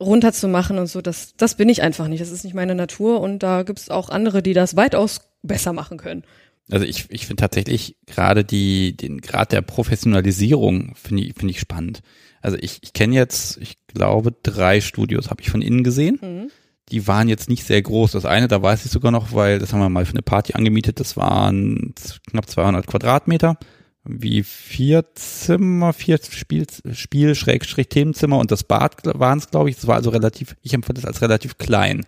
runterzumachen 0.00 0.78
und 0.78 0.86
so, 0.86 1.02
das, 1.02 1.34
das 1.36 1.56
bin 1.56 1.68
ich 1.68 1.82
einfach 1.82 2.08
nicht. 2.08 2.20
Das 2.20 2.30
ist 2.30 2.44
nicht 2.44 2.54
meine 2.54 2.74
Natur 2.74 3.20
und 3.20 3.42
da 3.42 3.64
gibt 3.64 3.80
es 3.80 3.90
auch 3.90 4.08
andere, 4.08 4.42
die 4.42 4.54
das 4.54 4.76
weitaus 4.76 5.20
besser 5.42 5.72
machen 5.72 5.98
können. 5.98 6.24
Also 6.70 6.84
ich, 6.84 7.06
ich 7.08 7.26
finde 7.26 7.40
tatsächlich 7.40 7.96
gerade 8.06 8.44
die, 8.44 8.96
den 8.96 9.20
Grad 9.20 9.52
der 9.52 9.62
Professionalisierung 9.62 10.94
finde 10.94 11.24
ich, 11.24 11.34
finde 11.34 11.52
ich 11.52 11.60
spannend. 11.60 12.00
Also 12.40 12.56
ich, 12.60 12.78
ich 12.82 12.92
kenne 12.92 13.14
jetzt, 13.14 13.56
ich 13.58 13.76
glaube, 13.86 14.32
drei 14.42 14.80
Studios 14.80 15.30
habe 15.30 15.40
ich 15.40 15.50
von 15.50 15.62
innen 15.62 15.82
gesehen. 15.82 16.18
Mhm. 16.20 16.50
Die 16.90 17.06
waren 17.06 17.28
jetzt 17.28 17.48
nicht 17.48 17.64
sehr 17.64 17.82
groß. 17.82 18.12
Das 18.12 18.24
eine, 18.24 18.48
da 18.48 18.62
weiß 18.62 18.84
ich 18.84 18.90
sogar 18.90 19.12
noch, 19.12 19.32
weil 19.32 19.58
das 19.58 19.72
haben 19.72 19.80
wir 19.80 19.88
mal 19.88 20.06
für 20.06 20.12
eine 20.12 20.22
Party 20.22 20.54
angemietet. 20.54 21.00
Das 21.00 21.16
waren 21.16 21.94
knapp 22.30 22.48
200 22.48 22.86
Quadratmeter, 22.86 23.58
wie 24.04 24.42
vier 24.42 25.04
Zimmer, 25.14 25.92
vier 25.92 26.18
Spiel, 26.30 26.66
Spiel 26.92 27.34
Schrägstrich 27.34 27.88
Themenzimmer 27.88 28.38
und 28.38 28.50
das 28.50 28.64
Bad 28.64 29.02
waren 29.04 29.38
es, 29.38 29.50
glaube 29.50 29.70
ich. 29.70 29.76
Das 29.76 29.86
war 29.86 29.96
also 29.96 30.10
relativ, 30.10 30.56
ich 30.62 30.72
empfand 30.72 30.98
das 30.98 31.04
als 31.04 31.20
relativ 31.22 31.58
klein 31.58 32.06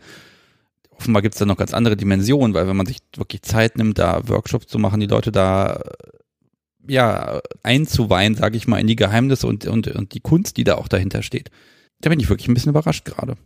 offenbar 1.00 1.22
gibt 1.22 1.34
es 1.34 1.38
da 1.38 1.46
noch 1.46 1.56
ganz 1.56 1.72
andere 1.72 1.96
Dimensionen, 1.96 2.52
weil 2.52 2.68
wenn 2.68 2.76
man 2.76 2.86
sich 2.86 2.98
wirklich 3.16 3.40
Zeit 3.42 3.78
nimmt, 3.78 3.98
da 3.98 4.28
Workshops 4.28 4.66
zu 4.66 4.78
machen, 4.78 5.00
die 5.00 5.06
Leute 5.06 5.32
da 5.32 5.80
ja 6.86 7.40
einzuweihen, 7.62 8.34
sage 8.34 8.58
ich 8.58 8.68
mal, 8.68 8.78
in 8.78 8.86
die 8.86 8.96
Geheimnisse 8.96 9.46
und, 9.46 9.66
und, 9.66 9.88
und 9.88 10.12
die 10.12 10.20
Kunst, 10.20 10.58
die 10.58 10.64
da 10.64 10.74
auch 10.74 10.88
dahinter 10.88 11.22
steht. 11.22 11.50
Da 12.02 12.10
bin 12.10 12.20
ich 12.20 12.28
wirklich 12.28 12.48
ein 12.48 12.54
bisschen 12.54 12.70
überrascht 12.70 13.06
gerade. 13.06 13.36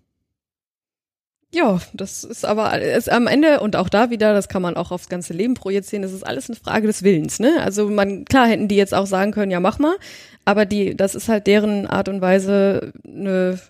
Ja, 1.52 1.80
das 1.92 2.24
ist 2.24 2.44
aber 2.44 2.80
ist 2.80 3.10
am 3.10 3.28
Ende 3.28 3.60
und 3.60 3.76
auch 3.76 3.88
da 3.88 4.10
wieder, 4.10 4.34
das 4.34 4.48
kann 4.48 4.62
man 4.62 4.76
auch 4.76 4.90
aufs 4.90 5.08
ganze 5.08 5.32
Leben 5.32 5.54
projizieren, 5.54 6.02
das 6.02 6.12
ist 6.12 6.26
alles 6.26 6.50
eine 6.50 6.58
Frage 6.58 6.88
des 6.88 7.04
Willens, 7.04 7.38
ne? 7.38 7.60
Also 7.60 7.88
man, 7.88 8.24
klar 8.24 8.48
hätten 8.48 8.66
die 8.66 8.74
jetzt 8.74 8.92
auch 8.92 9.06
sagen 9.06 9.30
können, 9.30 9.52
ja 9.52 9.60
mach 9.60 9.78
mal, 9.78 9.94
aber 10.44 10.66
die, 10.66 10.96
das 10.96 11.14
ist 11.14 11.28
halt 11.28 11.46
deren 11.46 11.86
Art 11.86 12.08
und 12.08 12.20
Weise, 12.20 12.92
eine, 13.06 13.60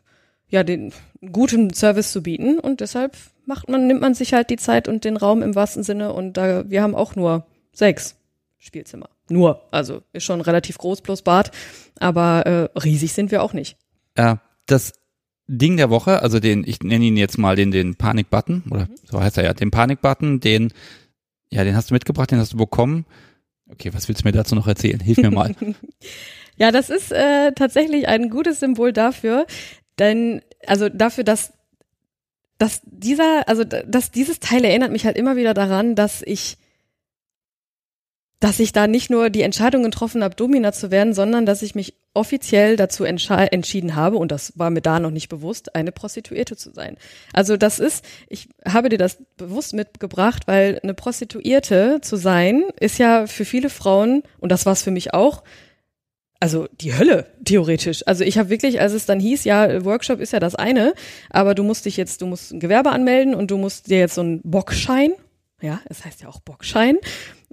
ja, 0.48 0.64
den 0.64 0.94
guten 1.30 1.74
Service 1.74 2.12
zu 2.12 2.22
bieten 2.22 2.58
und 2.58 2.80
deshalb 2.80 3.18
macht 3.46 3.68
man, 3.68 3.86
nimmt 3.86 4.00
man 4.00 4.14
sich 4.14 4.32
halt 4.32 4.50
die 4.50 4.56
Zeit 4.56 4.88
und 4.88 5.04
den 5.04 5.16
Raum 5.16 5.42
im 5.42 5.54
wahrsten 5.54 5.82
Sinne 5.82 6.12
und 6.12 6.36
da, 6.36 6.68
wir 6.68 6.82
haben 6.82 6.94
auch 6.94 7.16
nur 7.16 7.46
sechs 7.72 8.16
Spielzimmer. 8.58 9.08
Nur, 9.28 9.62
also 9.70 10.02
ist 10.12 10.24
schon 10.24 10.40
relativ 10.40 10.78
groß 10.78 11.00
plus 11.00 11.22
Bad, 11.22 11.50
aber 11.98 12.46
äh, 12.74 12.78
riesig 12.78 13.12
sind 13.12 13.30
wir 13.30 13.42
auch 13.42 13.52
nicht. 13.52 13.76
Ja, 14.16 14.40
das 14.66 14.92
Ding 15.46 15.76
der 15.76 15.90
Woche, 15.90 16.22
also 16.22 16.40
den, 16.40 16.64
ich 16.66 16.80
nenne 16.80 17.04
ihn 17.04 17.16
jetzt 17.16 17.38
mal 17.38 17.56
den, 17.56 17.70
den 17.70 17.96
Panik-Button, 17.96 18.64
oder 18.70 18.86
mhm. 18.86 18.94
so 19.04 19.20
heißt 19.20 19.38
er 19.38 19.44
ja, 19.44 19.54
den 19.54 19.70
Panik-Button, 19.70 20.40
den, 20.40 20.72
ja, 21.50 21.64
den 21.64 21.76
hast 21.76 21.90
du 21.90 21.94
mitgebracht, 21.94 22.30
den 22.30 22.38
hast 22.38 22.52
du 22.52 22.56
bekommen. 22.56 23.06
Okay, 23.70 23.92
was 23.92 24.08
willst 24.08 24.22
du 24.22 24.28
mir 24.28 24.32
dazu 24.32 24.54
noch 24.54 24.66
erzählen? 24.66 25.00
Hilf 25.00 25.18
mir 25.18 25.30
mal. 25.30 25.54
ja, 26.56 26.70
das 26.70 26.90
ist 26.90 27.12
äh, 27.12 27.52
tatsächlich 27.52 28.08
ein 28.08 28.30
gutes 28.30 28.60
Symbol 28.60 28.92
dafür, 28.92 29.46
denn, 29.98 30.42
also 30.66 30.88
dafür, 30.88 31.24
dass 31.24 31.52
dass 32.58 32.80
dieser, 32.84 33.48
also 33.48 33.64
dass 33.64 34.10
dieses 34.10 34.40
Teil 34.40 34.64
erinnert 34.64 34.92
mich 34.92 35.06
halt 35.06 35.16
immer 35.16 35.36
wieder 35.36 35.54
daran, 35.54 35.94
dass 35.94 36.22
ich, 36.22 36.56
dass 38.40 38.60
ich 38.60 38.72
da 38.72 38.86
nicht 38.86 39.10
nur 39.10 39.30
die 39.30 39.42
Entscheidung 39.42 39.82
getroffen 39.82 40.22
habe, 40.22 40.34
Domina 40.34 40.72
zu 40.72 40.90
werden, 40.90 41.14
sondern 41.14 41.46
dass 41.46 41.62
ich 41.62 41.74
mich 41.74 41.94
offiziell 42.12 42.76
dazu 42.76 43.04
entschieden 43.04 43.96
habe, 43.96 44.18
und 44.18 44.30
das 44.30 44.56
war 44.56 44.70
mir 44.70 44.82
da 44.82 45.00
noch 45.00 45.10
nicht 45.10 45.28
bewusst, 45.28 45.74
eine 45.74 45.90
Prostituierte 45.90 46.56
zu 46.56 46.72
sein. 46.72 46.96
Also 47.32 47.56
das 47.56 47.80
ist, 47.80 48.04
ich 48.28 48.48
habe 48.66 48.88
dir 48.88 48.98
das 48.98 49.18
bewusst 49.36 49.74
mitgebracht, 49.74 50.46
weil 50.46 50.78
eine 50.82 50.94
Prostituierte 50.94 51.98
zu 52.02 52.14
sein, 52.16 52.62
ist 52.78 52.98
ja 52.98 53.26
für 53.26 53.44
viele 53.44 53.68
Frauen, 53.68 54.22
und 54.38 54.52
das 54.52 54.64
war 54.64 54.74
es 54.74 54.82
für 54.82 54.92
mich 54.92 55.12
auch, 55.12 55.42
also 56.44 56.68
die 56.78 56.92
Hölle, 56.94 57.26
theoretisch. 57.42 58.06
Also 58.06 58.22
ich 58.22 58.36
habe 58.36 58.50
wirklich, 58.50 58.78
als 58.78 58.92
es 58.92 59.06
dann 59.06 59.18
hieß, 59.18 59.44
ja, 59.44 59.82
Workshop 59.82 60.20
ist 60.20 60.34
ja 60.34 60.40
das 60.40 60.54
eine, 60.54 60.92
aber 61.30 61.54
du 61.54 61.62
musst 61.62 61.86
dich 61.86 61.96
jetzt, 61.96 62.20
du 62.20 62.26
musst 62.26 62.52
ein 62.52 62.60
Gewerbe 62.60 62.90
anmelden 62.90 63.34
und 63.34 63.50
du 63.50 63.56
musst 63.56 63.88
dir 63.88 63.96
jetzt 63.96 64.14
so 64.14 64.20
einen 64.20 64.42
Bockschein, 64.42 65.12
ja, 65.62 65.80
es 65.88 66.04
heißt 66.04 66.20
ja 66.20 66.28
auch 66.28 66.40
Bockschein, 66.40 66.98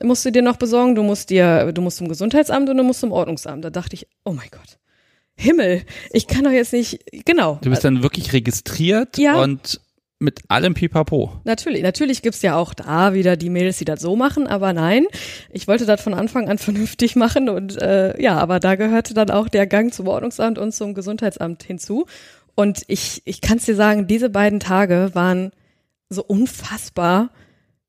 musst 0.03 0.25
du 0.25 0.31
dir 0.33 0.41
noch 0.41 0.57
besorgen, 0.57 0.95
du 0.95 1.03
musst 1.03 1.29
dir, 1.29 1.71
du 1.71 1.81
musst 1.81 1.99
zum 1.99 2.09
Gesundheitsamt 2.09 2.69
und 2.69 2.75
du 2.75 2.83
musst 2.83 2.99
zum 2.99 3.13
Ordnungsamt. 3.13 3.63
Da 3.63 3.69
dachte 3.69 3.93
ich, 3.95 4.07
oh 4.25 4.33
mein 4.33 4.49
Gott. 4.51 4.77
Himmel, 5.37 5.83
ich 6.11 6.27
kann 6.27 6.43
doch 6.43 6.51
jetzt 6.51 6.73
nicht, 6.73 6.99
genau. 7.25 7.59
Du 7.61 7.69
bist 7.69 7.85
dann 7.85 8.03
wirklich 8.03 8.33
registriert 8.33 9.17
ja. 9.17 9.41
und 9.41 9.79
mit 10.21 10.41
allem 10.49 10.75
Pipapo. 10.75 11.33
Natürlich, 11.43 11.81
natürlich 11.81 12.21
gibt's 12.21 12.43
ja 12.43 12.55
auch 12.55 12.73
da 12.73 13.13
wieder 13.13 13.35
die 13.35 13.49
Mädels, 13.49 13.79
die 13.79 13.85
das 13.85 14.01
so 14.01 14.15
machen, 14.15 14.47
aber 14.47 14.71
nein, 14.71 15.05
ich 15.49 15.67
wollte 15.67 15.85
das 15.85 16.01
von 16.01 16.13
Anfang 16.13 16.47
an 16.47 16.57
vernünftig 16.59 17.15
machen 17.15 17.49
und 17.49 17.81
äh, 17.81 18.21
ja, 18.21 18.37
aber 18.37 18.59
da 18.59 18.75
gehörte 18.75 19.13
dann 19.13 19.31
auch 19.31 19.49
der 19.49 19.65
Gang 19.65 19.93
zum 19.93 20.07
Ordnungsamt 20.07 20.59
und 20.59 20.73
zum 20.73 20.93
Gesundheitsamt 20.93 21.63
hinzu. 21.63 22.05
Und 22.53 22.83
ich, 22.87 23.23
ich 23.25 23.41
kann 23.41 23.57
dir 23.57 23.75
sagen, 23.75 24.07
diese 24.07 24.29
beiden 24.29 24.59
Tage 24.59 25.11
waren 25.13 25.51
so 26.09 26.23
unfassbar 26.23 27.29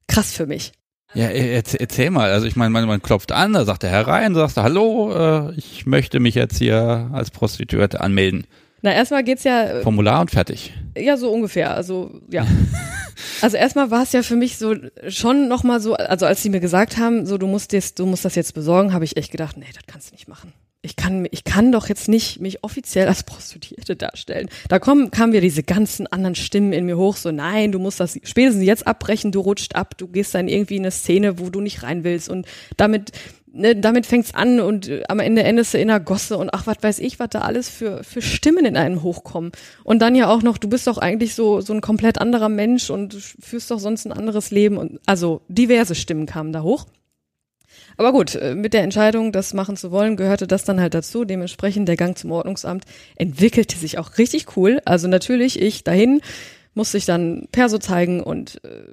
krass 0.07 0.33
für 0.33 0.47
mich. 0.47 0.73
Ja, 1.15 1.27
erzähl 1.27 2.11
mal. 2.11 2.31
Also 2.31 2.47
ich 2.47 2.57
meine, 2.57 2.71
man, 2.71 2.87
man 2.87 3.03
klopft 3.03 3.33
an, 3.33 3.53
da 3.53 3.67
sagt 3.67 3.83
der 3.83 3.91
Herr 3.91 4.07
rein, 4.07 4.35
sagt 4.35 4.57
er, 4.57 4.63
hallo, 4.63 5.13
äh, 5.51 5.55
ich 5.57 5.85
möchte 5.85 6.21
mich 6.21 6.35
jetzt 6.35 6.57
hier 6.57 7.11
als 7.13 7.31
Prostituierte 7.31 8.01
anmelden. 8.01 8.47
Na, 8.83 8.93
erstmal 8.93 9.23
geht's 9.23 9.45
ja. 9.45 9.65
Äh, 9.65 9.83
Formular 9.83 10.21
und 10.21 10.31
fertig. 10.31 10.73
Ja, 10.97 11.17
so 11.17 11.31
ungefähr. 11.31 11.75
Also, 11.75 12.21
ja. 12.31 12.47
also 13.41 13.57
erstmal 13.57 13.91
war 13.91 14.03
es 14.03 14.13
ja 14.13 14.23
für 14.23 14.37
mich 14.37 14.59
so 14.59 14.75
schon 15.09 15.49
nochmal 15.49 15.81
so, 15.81 15.95
also 15.95 16.27
als 16.27 16.43
sie 16.43 16.51
mir 16.51 16.61
gesagt 16.61 16.99
haben, 16.99 17.25
so 17.25 17.39
du 17.39 17.47
musst 17.47 17.73
jetzt, 17.73 18.01
du 18.01 18.07
musst 18.07 18.25
das 18.25 18.35
jetzt 18.35 18.55
besorgen, 18.55 18.93
habe 18.93 19.05
ich 19.05 19.17
echt 19.17 19.31
gedacht, 19.31 19.57
nee, 19.57 19.67
das 19.73 19.85
kannst 19.87 20.11
du 20.11 20.15
nicht 20.15 20.29
machen. 20.29 20.53
ich 20.85 20.97
kann, 20.97 21.29
ich 21.31 21.45
kann 21.45 21.71
doch 21.71 21.89
jetzt 21.89 22.09
nicht 22.09 22.41
mich 22.41 22.65
offiziell 22.65 23.07
als 23.07 23.23
Prostituierte 23.23 23.95
darstellen. 23.95 24.49
Da 24.69 24.81
kommen, 24.81 25.13
kamen 25.13 25.33
wir 25.33 25.41
diese 25.41 25.63
ganzen 25.63 26.09
anderen 26.09 26.35
Stimmen 26.35 26.73
in 26.73 26.85
mir 26.85 26.97
hoch, 26.97 27.17
so 27.17 27.31
nein, 27.31 27.71
du 27.71 27.79
musst 27.79 28.01
das 28.01 28.19
spätestens 28.25 28.65
jetzt 28.65 28.87
abbrechen, 28.89 29.31
du 29.31 29.41
rutscht 29.41 29.77
ab, 29.77 29.97
du 29.97 30.09
gehst 30.09 30.35
dann 30.35 30.49
irgendwie 30.49 30.77
in 30.77 30.83
eine 30.83 30.91
Szene, 30.91 31.39
wo 31.39 31.51
du 31.51 31.61
nicht 31.61 31.85
rein 31.85 32.03
willst 32.03 32.29
und 32.29 32.47
damit, 32.77 33.13
ne, 33.53 33.77
damit 33.77 34.07
fängt's 34.07 34.35
an 34.35 34.61
und 34.61 34.89
äh, 34.89 35.03
am 35.09 35.21
Ende 35.21 35.43
endest 35.43 35.75
du 35.75 35.79
in 35.79 35.91
einer 35.91 36.01
Gosse 36.01 36.37
und 36.39 36.53
ach, 36.53 36.67
was 36.67 36.79
weiß 36.81 36.99
ich, 36.99 37.19
was 37.19 37.31
da 37.31 37.41
alles 37.41 37.69
für, 37.69 38.03
für 38.05 38.23
Stimmen 38.23 38.65
in 38.65 38.77
einem 38.77 39.03
hochkommen. 39.03 39.53
Und 39.85 40.01
dann 40.01 40.15
ja 40.15 40.29
auch 40.29 40.43
noch, 40.43 40.59
du 40.59 40.69
bist 40.69 40.87
doch 40.87 40.99
eigentlich 40.99 41.35
so, 41.35 41.61
so 41.61 41.73
ein 41.73 41.81
komplett 41.81 42.19
anderer 42.19 42.49
Mensch 42.49 42.91
und 42.91 43.15
führst 43.15 43.71
doch 43.71 43.79
sonst 43.79 44.07
ein 44.07 44.13
anderes 44.13 44.51
Leben 44.51 44.79
und, 44.79 45.01
also 45.07 45.43
diverse 45.49 45.95
Stimmen 45.95 46.27
kamen 46.27 46.53
da 46.53 46.63
hoch. 46.63 46.87
Aber 47.97 48.13
gut, 48.13 48.35
äh, 48.35 48.55
mit 48.55 48.75
der 48.75 48.83
Entscheidung, 48.83 49.33
das 49.33 49.55
machen 49.55 49.77
zu 49.77 49.91
wollen, 49.91 50.17
gehörte 50.17 50.47
das 50.47 50.65
dann 50.65 50.81
halt 50.81 50.95
dazu. 50.95 51.25
Dementsprechend 51.25 51.89
der 51.89 51.97
Gang 51.97 52.17
zum 52.17 52.33
Ordnungsamt 52.33 52.85
entwickelte 53.17 53.77
sich 53.77 53.99
auch 53.99 54.19
richtig 54.19 54.57
cool. 54.57 54.81
Also 54.85 55.09
natürlich, 55.09 55.61
ich 55.61 55.85
dahin 55.85 56.21
musste 56.75 56.97
ich 56.97 57.05
dann 57.05 57.49
Perso 57.53 57.79
zeigen 57.79 58.23
und 58.23 58.65
äh, 58.65 58.85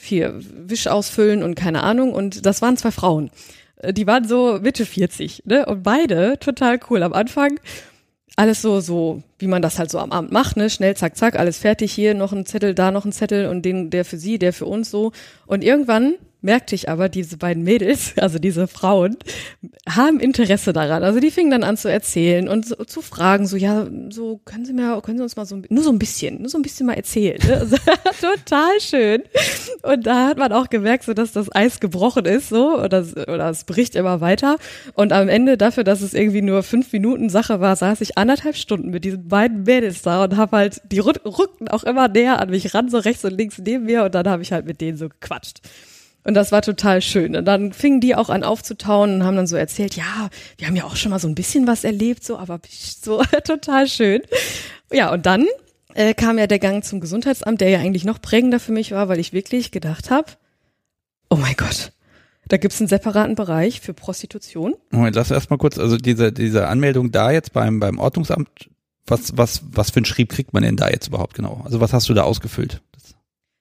hier 0.00 0.34
Wisch 0.40 0.86
ausfüllen 0.86 1.42
und 1.42 1.56
keine 1.56 1.82
Ahnung. 1.82 2.12
Und 2.12 2.46
das 2.46 2.62
waren 2.62 2.76
zwei 2.76 2.90
Frauen. 2.90 3.30
Äh, 3.78 3.92
die 3.92 4.06
waren 4.06 4.26
so 4.26 4.58
Mitte 4.60 4.86
40, 4.86 5.42
ne? 5.46 5.66
Und 5.66 5.82
beide 5.82 6.38
total 6.38 6.78
cool. 6.90 7.02
Am 7.02 7.12
Anfang 7.12 7.58
alles 8.36 8.62
so, 8.62 8.78
so, 8.78 9.22
wie 9.40 9.48
man 9.48 9.62
das 9.62 9.80
halt 9.80 9.90
so 9.90 9.98
am 9.98 10.12
Abend 10.12 10.30
macht, 10.30 10.56
ne? 10.56 10.70
Schnell, 10.70 10.96
zack, 10.96 11.16
zack, 11.16 11.36
alles 11.36 11.58
fertig, 11.58 11.92
hier 11.92 12.14
noch 12.14 12.32
ein 12.32 12.46
Zettel, 12.46 12.72
da 12.74 12.92
noch 12.92 13.04
ein 13.04 13.12
Zettel 13.12 13.46
und 13.46 13.62
den, 13.62 13.90
der 13.90 14.04
für 14.04 14.16
sie, 14.16 14.38
der 14.38 14.52
für 14.52 14.66
uns 14.66 14.90
so. 14.90 15.10
Und 15.46 15.64
irgendwann 15.64 16.14
merkte 16.40 16.74
ich 16.74 16.88
aber, 16.88 17.08
diese 17.08 17.36
beiden 17.36 17.62
Mädels, 17.64 18.12
also 18.18 18.38
diese 18.38 18.68
Frauen, 18.68 19.16
haben 19.88 20.20
Interesse 20.20 20.72
daran. 20.72 21.02
Also 21.02 21.20
die 21.20 21.30
fingen 21.30 21.50
dann 21.50 21.64
an 21.64 21.76
zu 21.76 21.90
erzählen 21.90 22.48
und 22.48 22.66
so, 22.66 22.76
zu 22.84 23.02
fragen, 23.02 23.46
so, 23.46 23.56
ja, 23.56 23.86
so, 24.10 24.40
können 24.44 24.64
Sie 24.64 24.72
mir, 24.72 25.00
können 25.02 25.18
Sie 25.18 25.22
uns 25.22 25.36
mal 25.36 25.46
so, 25.46 25.60
nur 25.68 25.82
so 25.82 25.90
ein 25.90 25.98
bisschen, 25.98 26.40
nur 26.40 26.48
so 26.48 26.58
ein 26.58 26.62
bisschen 26.62 26.86
mal 26.86 26.94
erzählen. 26.94 27.40
Ne? 27.46 27.58
Also, 27.58 27.76
total 28.20 28.80
schön. 28.80 29.22
Und 29.82 30.06
da 30.06 30.28
hat 30.28 30.38
man 30.38 30.52
auch 30.52 30.68
gemerkt, 30.68 31.04
so, 31.04 31.14
dass 31.14 31.32
das 31.32 31.54
Eis 31.54 31.80
gebrochen 31.80 32.24
ist, 32.24 32.48
so, 32.48 32.80
oder, 32.80 33.04
oder 33.26 33.50
es 33.50 33.64
bricht 33.64 33.96
immer 33.96 34.20
weiter. 34.20 34.58
Und 34.94 35.12
am 35.12 35.28
Ende 35.28 35.56
dafür, 35.56 35.84
dass 35.84 36.02
es 36.02 36.14
irgendwie 36.14 36.42
nur 36.42 36.62
fünf 36.62 36.92
Minuten 36.92 37.30
Sache 37.30 37.60
war, 37.60 37.74
saß 37.76 38.00
ich 38.00 38.16
anderthalb 38.16 38.56
Stunden 38.56 38.90
mit 38.90 39.04
diesen 39.04 39.28
beiden 39.28 39.64
Mädels 39.64 40.02
da 40.02 40.24
und 40.24 40.36
habe 40.36 40.56
halt, 40.56 40.80
die 40.90 41.00
rückten 41.00 41.68
auch 41.68 41.84
immer 41.84 42.08
näher 42.08 42.38
an 42.40 42.50
mich 42.50 42.74
ran, 42.74 42.88
so 42.88 42.98
rechts 42.98 43.24
und 43.24 43.36
links 43.36 43.58
neben 43.58 43.84
mir 43.84 44.04
und 44.04 44.14
dann 44.14 44.28
habe 44.28 44.42
ich 44.42 44.52
halt 44.52 44.66
mit 44.66 44.80
denen 44.80 44.96
so 44.96 45.08
gequatscht. 45.08 45.60
Und 46.24 46.34
das 46.34 46.52
war 46.52 46.62
total 46.62 47.00
schön. 47.00 47.36
Und 47.36 47.44
dann 47.46 47.72
fingen 47.72 48.00
die 48.00 48.14
auch 48.14 48.28
an 48.28 48.44
aufzutauen 48.44 49.14
und 49.14 49.24
haben 49.24 49.36
dann 49.36 49.46
so 49.46 49.56
erzählt, 49.56 49.96
ja, 49.96 50.28
wir 50.58 50.66
haben 50.66 50.76
ja 50.76 50.84
auch 50.84 50.96
schon 50.96 51.10
mal 51.10 51.18
so 51.18 51.28
ein 51.28 51.34
bisschen 51.34 51.66
was 51.66 51.84
erlebt, 51.84 52.24
so, 52.24 52.38
aber 52.38 52.60
so 52.68 53.22
total 53.44 53.88
schön. 53.88 54.22
Ja, 54.92 55.12
und 55.12 55.24
dann 55.26 55.46
äh, 55.94 56.14
kam 56.14 56.38
ja 56.38 56.46
der 56.46 56.58
Gang 56.58 56.84
zum 56.84 57.00
Gesundheitsamt, 57.00 57.60
der 57.60 57.70
ja 57.70 57.78
eigentlich 57.78 58.04
noch 58.04 58.20
prägender 58.20 58.60
für 58.60 58.72
mich 58.72 58.92
war, 58.92 59.08
weil 59.08 59.18
ich 59.18 59.32
wirklich 59.32 59.70
gedacht 59.70 60.10
habe, 60.10 60.32
oh 61.30 61.36
mein 61.36 61.54
Gott, 61.56 61.92
da 62.48 62.56
gibt's 62.56 62.80
einen 62.80 62.88
separaten 62.88 63.34
Bereich 63.34 63.80
für 63.80 63.94
Prostitution. 63.94 64.74
Moment, 64.90 65.16
lass 65.16 65.30
erst 65.30 65.50
mal 65.50 65.58
kurz, 65.58 65.78
also 65.78 65.96
diese, 65.96 66.32
diese 66.32 66.68
Anmeldung 66.68 67.10
da 67.10 67.30
jetzt 67.30 67.52
beim, 67.52 67.80
beim 67.80 67.98
Ordnungsamt, 67.98 68.48
was, 69.06 69.36
was, 69.36 69.62
was 69.70 69.90
für 69.90 70.00
ein 70.00 70.04
Schrieb 70.04 70.30
kriegt 70.30 70.52
man 70.52 70.62
denn 70.62 70.76
da 70.76 70.88
jetzt 70.88 71.08
überhaupt 71.08 71.34
genau? 71.34 71.62
Also 71.64 71.80
was 71.80 71.92
hast 71.92 72.08
du 72.08 72.14
da 72.14 72.22
ausgefüllt? 72.24 72.82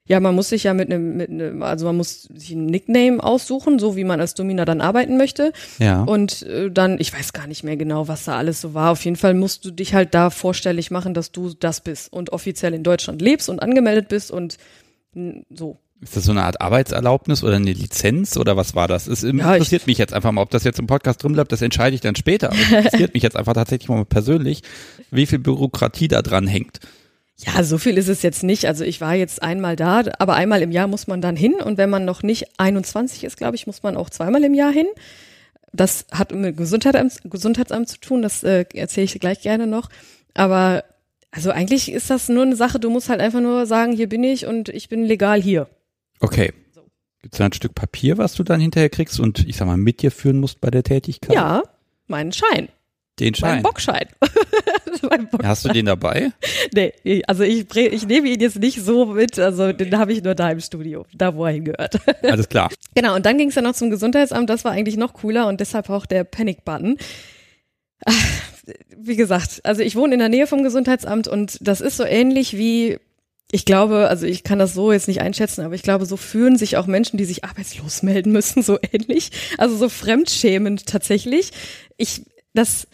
Ja, 0.07 0.19
man 0.19 0.35
muss 0.35 0.49
sich 0.49 0.63
ja 0.63 0.73
mit 0.73 0.91
einem, 0.91 1.17
mit 1.17 1.29
einem, 1.29 1.61
also 1.63 1.85
man 1.85 1.97
muss 1.97 2.23
sich 2.23 2.51
ein 2.51 2.65
Nickname 2.65 3.21
aussuchen, 3.21 3.77
so 3.77 3.95
wie 3.95 4.03
man 4.03 4.19
als 4.19 4.33
Domina 4.33 4.65
dann 4.65 4.81
arbeiten 4.81 5.17
möchte. 5.17 5.51
Ja. 5.79 6.03
Und 6.03 6.43
äh, 6.43 6.71
dann, 6.71 6.99
ich 6.99 7.13
weiß 7.13 7.33
gar 7.33 7.47
nicht 7.47 7.63
mehr 7.63 7.77
genau, 7.77 8.07
was 8.07 8.25
da 8.25 8.37
alles 8.37 8.61
so 8.61 8.73
war. 8.73 8.91
Auf 8.91 9.03
jeden 9.03 9.17
Fall 9.17 9.33
musst 9.33 9.65
du 9.65 9.71
dich 9.71 9.93
halt 9.93 10.13
da 10.13 10.29
vorstellig 10.29 10.91
machen, 10.91 11.13
dass 11.13 11.31
du 11.31 11.53
das 11.53 11.81
bist 11.81 12.11
und 12.11 12.31
offiziell 12.31 12.73
in 12.73 12.83
Deutschland 12.83 13.21
lebst 13.21 13.49
und 13.49 13.61
angemeldet 13.61 14.07
bist 14.07 14.31
und 14.31 14.57
so. 15.49 15.77
Ist 15.99 16.15
das 16.15 16.25
so 16.25 16.31
eine 16.31 16.43
Art 16.43 16.61
Arbeitserlaubnis 16.61 17.43
oder 17.43 17.55
eine 17.55 17.73
Lizenz 17.73 18.37
oder 18.37 18.55
was 18.55 18.75
war 18.75 18.87
das? 18.87 19.07
Es 19.07 19.23
interessiert 19.23 19.81
ja, 19.81 19.87
mich 19.87 19.97
jetzt 19.97 20.13
einfach 20.13 20.31
mal, 20.31 20.43
ob 20.43 20.51
das 20.51 20.63
jetzt 20.63 20.77
im 20.77 20.85
Podcast 20.85 21.23
drin 21.23 21.33
bleibt, 21.33 21.51
das 21.51 21.63
entscheide 21.63 21.95
ich 21.95 22.01
dann 22.01 22.15
später. 22.15 22.49
Aber 22.49 22.59
es 22.59 22.71
interessiert 22.71 23.13
mich 23.15 23.23
jetzt 23.23 23.35
einfach 23.35 23.53
tatsächlich 23.53 23.89
mal 23.89 24.05
persönlich, 24.05 24.61
wie 25.09 25.25
viel 25.25 25.39
Bürokratie 25.39 26.07
da 26.07 26.21
dran 26.21 26.45
hängt. 26.45 26.79
Ja, 27.39 27.63
so 27.63 27.77
viel 27.77 27.97
ist 27.97 28.07
es 28.07 28.23
jetzt 28.23 28.43
nicht. 28.43 28.65
Also 28.65 28.83
ich 28.83 28.99
war 28.99 29.13
jetzt 29.13 29.43
einmal 29.43 29.75
da, 29.75 30.03
aber 30.17 30.33
einmal 30.35 30.63
im 30.63 30.71
Jahr 30.71 30.87
muss 30.87 31.05
man 31.05 31.21
dann 31.21 31.35
hin. 31.35 31.53
Und 31.53 31.77
wenn 31.77 31.89
man 31.89 32.03
noch 32.03 32.23
nicht 32.23 32.59
21 32.59 33.23
ist, 33.23 33.37
glaube 33.37 33.55
ich, 33.55 33.67
muss 33.67 33.83
man 33.83 33.95
auch 33.95 34.09
zweimal 34.09 34.43
im 34.43 34.55
Jahr 34.55 34.71
hin. 34.71 34.87
Das 35.71 36.05
hat 36.11 36.33
mit 36.33 36.57
Gesundheitsamt, 36.57 37.19
Gesundheitsamt 37.25 37.89
zu 37.89 37.99
tun, 37.99 38.21
das 38.21 38.43
äh, 38.43 38.65
erzähle 38.73 39.05
ich 39.05 39.19
gleich 39.19 39.41
gerne 39.41 39.67
noch. 39.67 39.89
Aber 40.33 40.83
also 41.29 41.51
eigentlich 41.51 41.91
ist 41.91 42.09
das 42.09 42.29
nur 42.29 42.43
eine 42.43 42.55
Sache, 42.55 42.79
du 42.79 42.89
musst 42.89 43.09
halt 43.09 43.21
einfach 43.21 43.41
nur 43.41 43.67
sagen, 43.67 43.91
hier 43.91 44.09
bin 44.09 44.23
ich 44.23 44.47
und 44.47 44.69
ich 44.69 44.89
bin 44.89 45.03
legal 45.03 45.41
hier. 45.41 45.67
Okay. 46.19 46.53
Gibt 47.21 47.33
es 47.33 47.37
da 47.37 47.45
ein 47.45 47.53
Stück 47.53 47.75
Papier, 47.75 48.17
was 48.17 48.33
du 48.35 48.43
dann 48.43 48.61
hinterher 48.61 48.89
kriegst 48.89 49.19
und 49.19 49.47
ich 49.47 49.57
sag 49.57 49.67
mal 49.67 49.77
mit 49.77 50.01
dir 50.01 50.11
führen 50.11 50.39
musst 50.39 50.61
bei 50.61 50.71
der 50.71 50.83
Tätigkeit? 50.83 51.35
Ja, 51.35 51.63
meinen 52.07 52.31
Schein. 52.31 52.69
Den 53.19 53.33
Schein. 53.33 53.55
Mein 53.55 53.63
Bockschein. 53.63 54.07
mein 55.09 55.27
Bockschein. 55.29 55.49
Hast 55.49 55.65
du 55.65 55.69
den 55.69 55.87
dabei? 55.87 56.31
Nee, 56.73 56.93
also 57.25 57.43
ich, 57.43 57.75
ich 57.75 58.05
nehme 58.05 58.27
ihn 58.27 58.39
jetzt 58.39 58.59
nicht 58.59 58.81
so 58.81 59.05
mit, 59.07 59.39
also 59.39 59.73
den 59.73 59.97
habe 59.97 60.13
ich 60.13 60.23
nur 60.23 60.35
da 60.35 60.51
im 60.51 60.59
Studio, 60.59 61.05
da 61.13 61.35
wo 61.35 61.45
er 61.45 61.53
hingehört. 61.53 61.99
Alles 62.23 62.47
klar. 62.47 62.69
Genau, 62.93 63.15
und 63.15 63.25
dann 63.25 63.37
ging 63.37 63.49
es 63.49 63.55
dann 63.55 63.63
noch 63.63 63.73
zum 63.73 63.89
Gesundheitsamt, 63.89 64.49
das 64.49 64.65
war 64.65 64.71
eigentlich 64.71 64.97
noch 64.97 65.13
cooler 65.13 65.47
und 65.47 65.59
deshalb 65.59 65.89
auch 65.89 66.05
der 66.05 66.23
Panic-Button. 66.25 66.97
Wie 68.95 69.15
gesagt, 69.15 69.61
also 69.63 69.81
ich 69.81 69.95
wohne 69.95 70.13
in 70.13 70.19
der 70.19 70.29
Nähe 70.29 70.45
vom 70.45 70.61
Gesundheitsamt 70.61 71.27
und 71.27 71.57
das 71.61 71.81
ist 71.81 71.97
so 71.97 72.03
ähnlich 72.03 72.55
wie 72.55 72.99
ich 73.51 73.63
glaube, 73.63 74.09
also 74.09 74.25
ich 74.25 74.43
kann 74.43 74.59
das 74.59 74.73
so 74.73 74.91
jetzt 74.91 75.07
nicht 75.07 75.21
einschätzen, 75.21 75.63
aber 75.63 75.73
ich 75.73 75.81
glaube, 75.81 76.05
so 76.05 76.17
fühlen 76.17 76.57
sich 76.57 76.75
auch 76.75 76.85
Menschen, 76.85 77.17
die 77.17 77.23
sich 77.23 77.45
arbeitslos 77.45 78.03
melden 78.03 78.33
müssen, 78.33 78.61
so 78.61 78.77
ähnlich. 78.91 79.31
Also 79.57 79.77
so 79.77 79.87
fremdschämend 79.87 80.85
tatsächlich. 80.85 81.51
Ich, 81.95 82.23
das, 82.53 82.87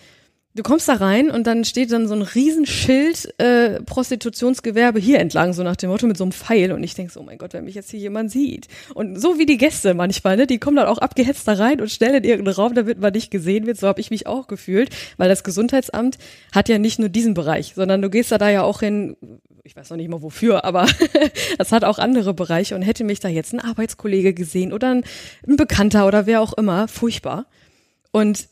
Du 0.55 0.61
kommst 0.61 0.88
da 0.88 0.93
rein 0.93 1.31
und 1.31 1.47
dann 1.47 1.65
steht 1.65 1.91
dann 1.91 2.07
so 2.07 2.13
ein 2.13 2.21
Riesenschild 2.21 3.39
äh, 3.39 3.81
Prostitutionsgewerbe 3.81 4.99
hier 4.99 5.19
entlang, 5.19 5.51
so 5.53 5.63
nach 5.63 5.75
dem 5.75 5.89
Motto 5.89 6.05
mit 6.05 6.15
so 6.15 6.25
einem 6.25 6.31
Pfeil. 6.31 6.71
Und 6.73 6.84
ich 6.84 6.93
denk 6.93 7.09
so, 7.09 7.21
oh 7.21 7.23
mein 7.23 7.39
Gott, 7.39 7.53
wenn 7.53 7.65
mich 7.65 7.73
jetzt 7.73 7.89
hier 7.89 7.99
jemand 7.99 8.30
sieht. 8.30 8.67
Und 8.93 9.19
so 9.19 9.39
wie 9.39 9.47
die 9.47 9.57
Gäste 9.57 9.95
manchmal, 9.95 10.38
ne, 10.38 10.45
die 10.45 10.59
kommen 10.59 10.77
dann 10.77 10.85
auch 10.85 10.99
abgehetzt 10.99 11.47
da 11.47 11.53
rein 11.53 11.81
und 11.81 11.89
schnell 11.89 12.13
in 12.13 12.23
irgendeinen 12.23 12.53
Raum, 12.53 12.75
damit 12.75 12.99
man 12.99 13.13
nicht 13.13 13.31
gesehen 13.31 13.65
wird. 13.65 13.80
So 13.80 13.88
habe 13.88 13.99
ich 13.99 14.11
mich 14.11 14.27
auch 14.27 14.45
gefühlt, 14.45 14.91
weil 15.17 15.27
das 15.27 15.43
Gesundheitsamt 15.43 16.19
hat 16.51 16.69
ja 16.69 16.77
nicht 16.77 16.99
nur 16.99 17.09
diesen 17.09 17.34
Bereich, 17.34 17.73
sondern 17.75 18.03
du 18.03 18.11
gehst 18.11 18.31
da, 18.31 18.38
da 18.38 18.51
ja 18.51 18.61
auch 18.61 18.81
hin, 18.81 19.17
ich 19.63 19.75
weiß 19.75 19.89
noch 19.89 19.97
nicht 19.97 20.09
mal 20.09 20.21
wofür, 20.21 20.65
aber 20.65 20.85
das 21.57 21.71
hat 21.71 21.84
auch 21.84 21.97
andere 21.97 22.35
Bereiche 22.35 22.75
und 22.75 22.84
hätte 22.84 23.03
mich 23.03 23.19
da 23.19 23.27
jetzt 23.27 23.53
ein 23.53 23.59
Arbeitskollege 23.59 24.35
gesehen 24.35 24.71
oder 24.71 24.91
ein, 24.91 25.03
ein 25.47 25.55
Bekannter 25.55 26.05
oder 26.05 26.27
wer 26.27 26.41
auch 26.41 26.53
immer, 26.53 26.88
furchtbar. 26.88 27.47
Und 28.11 28.49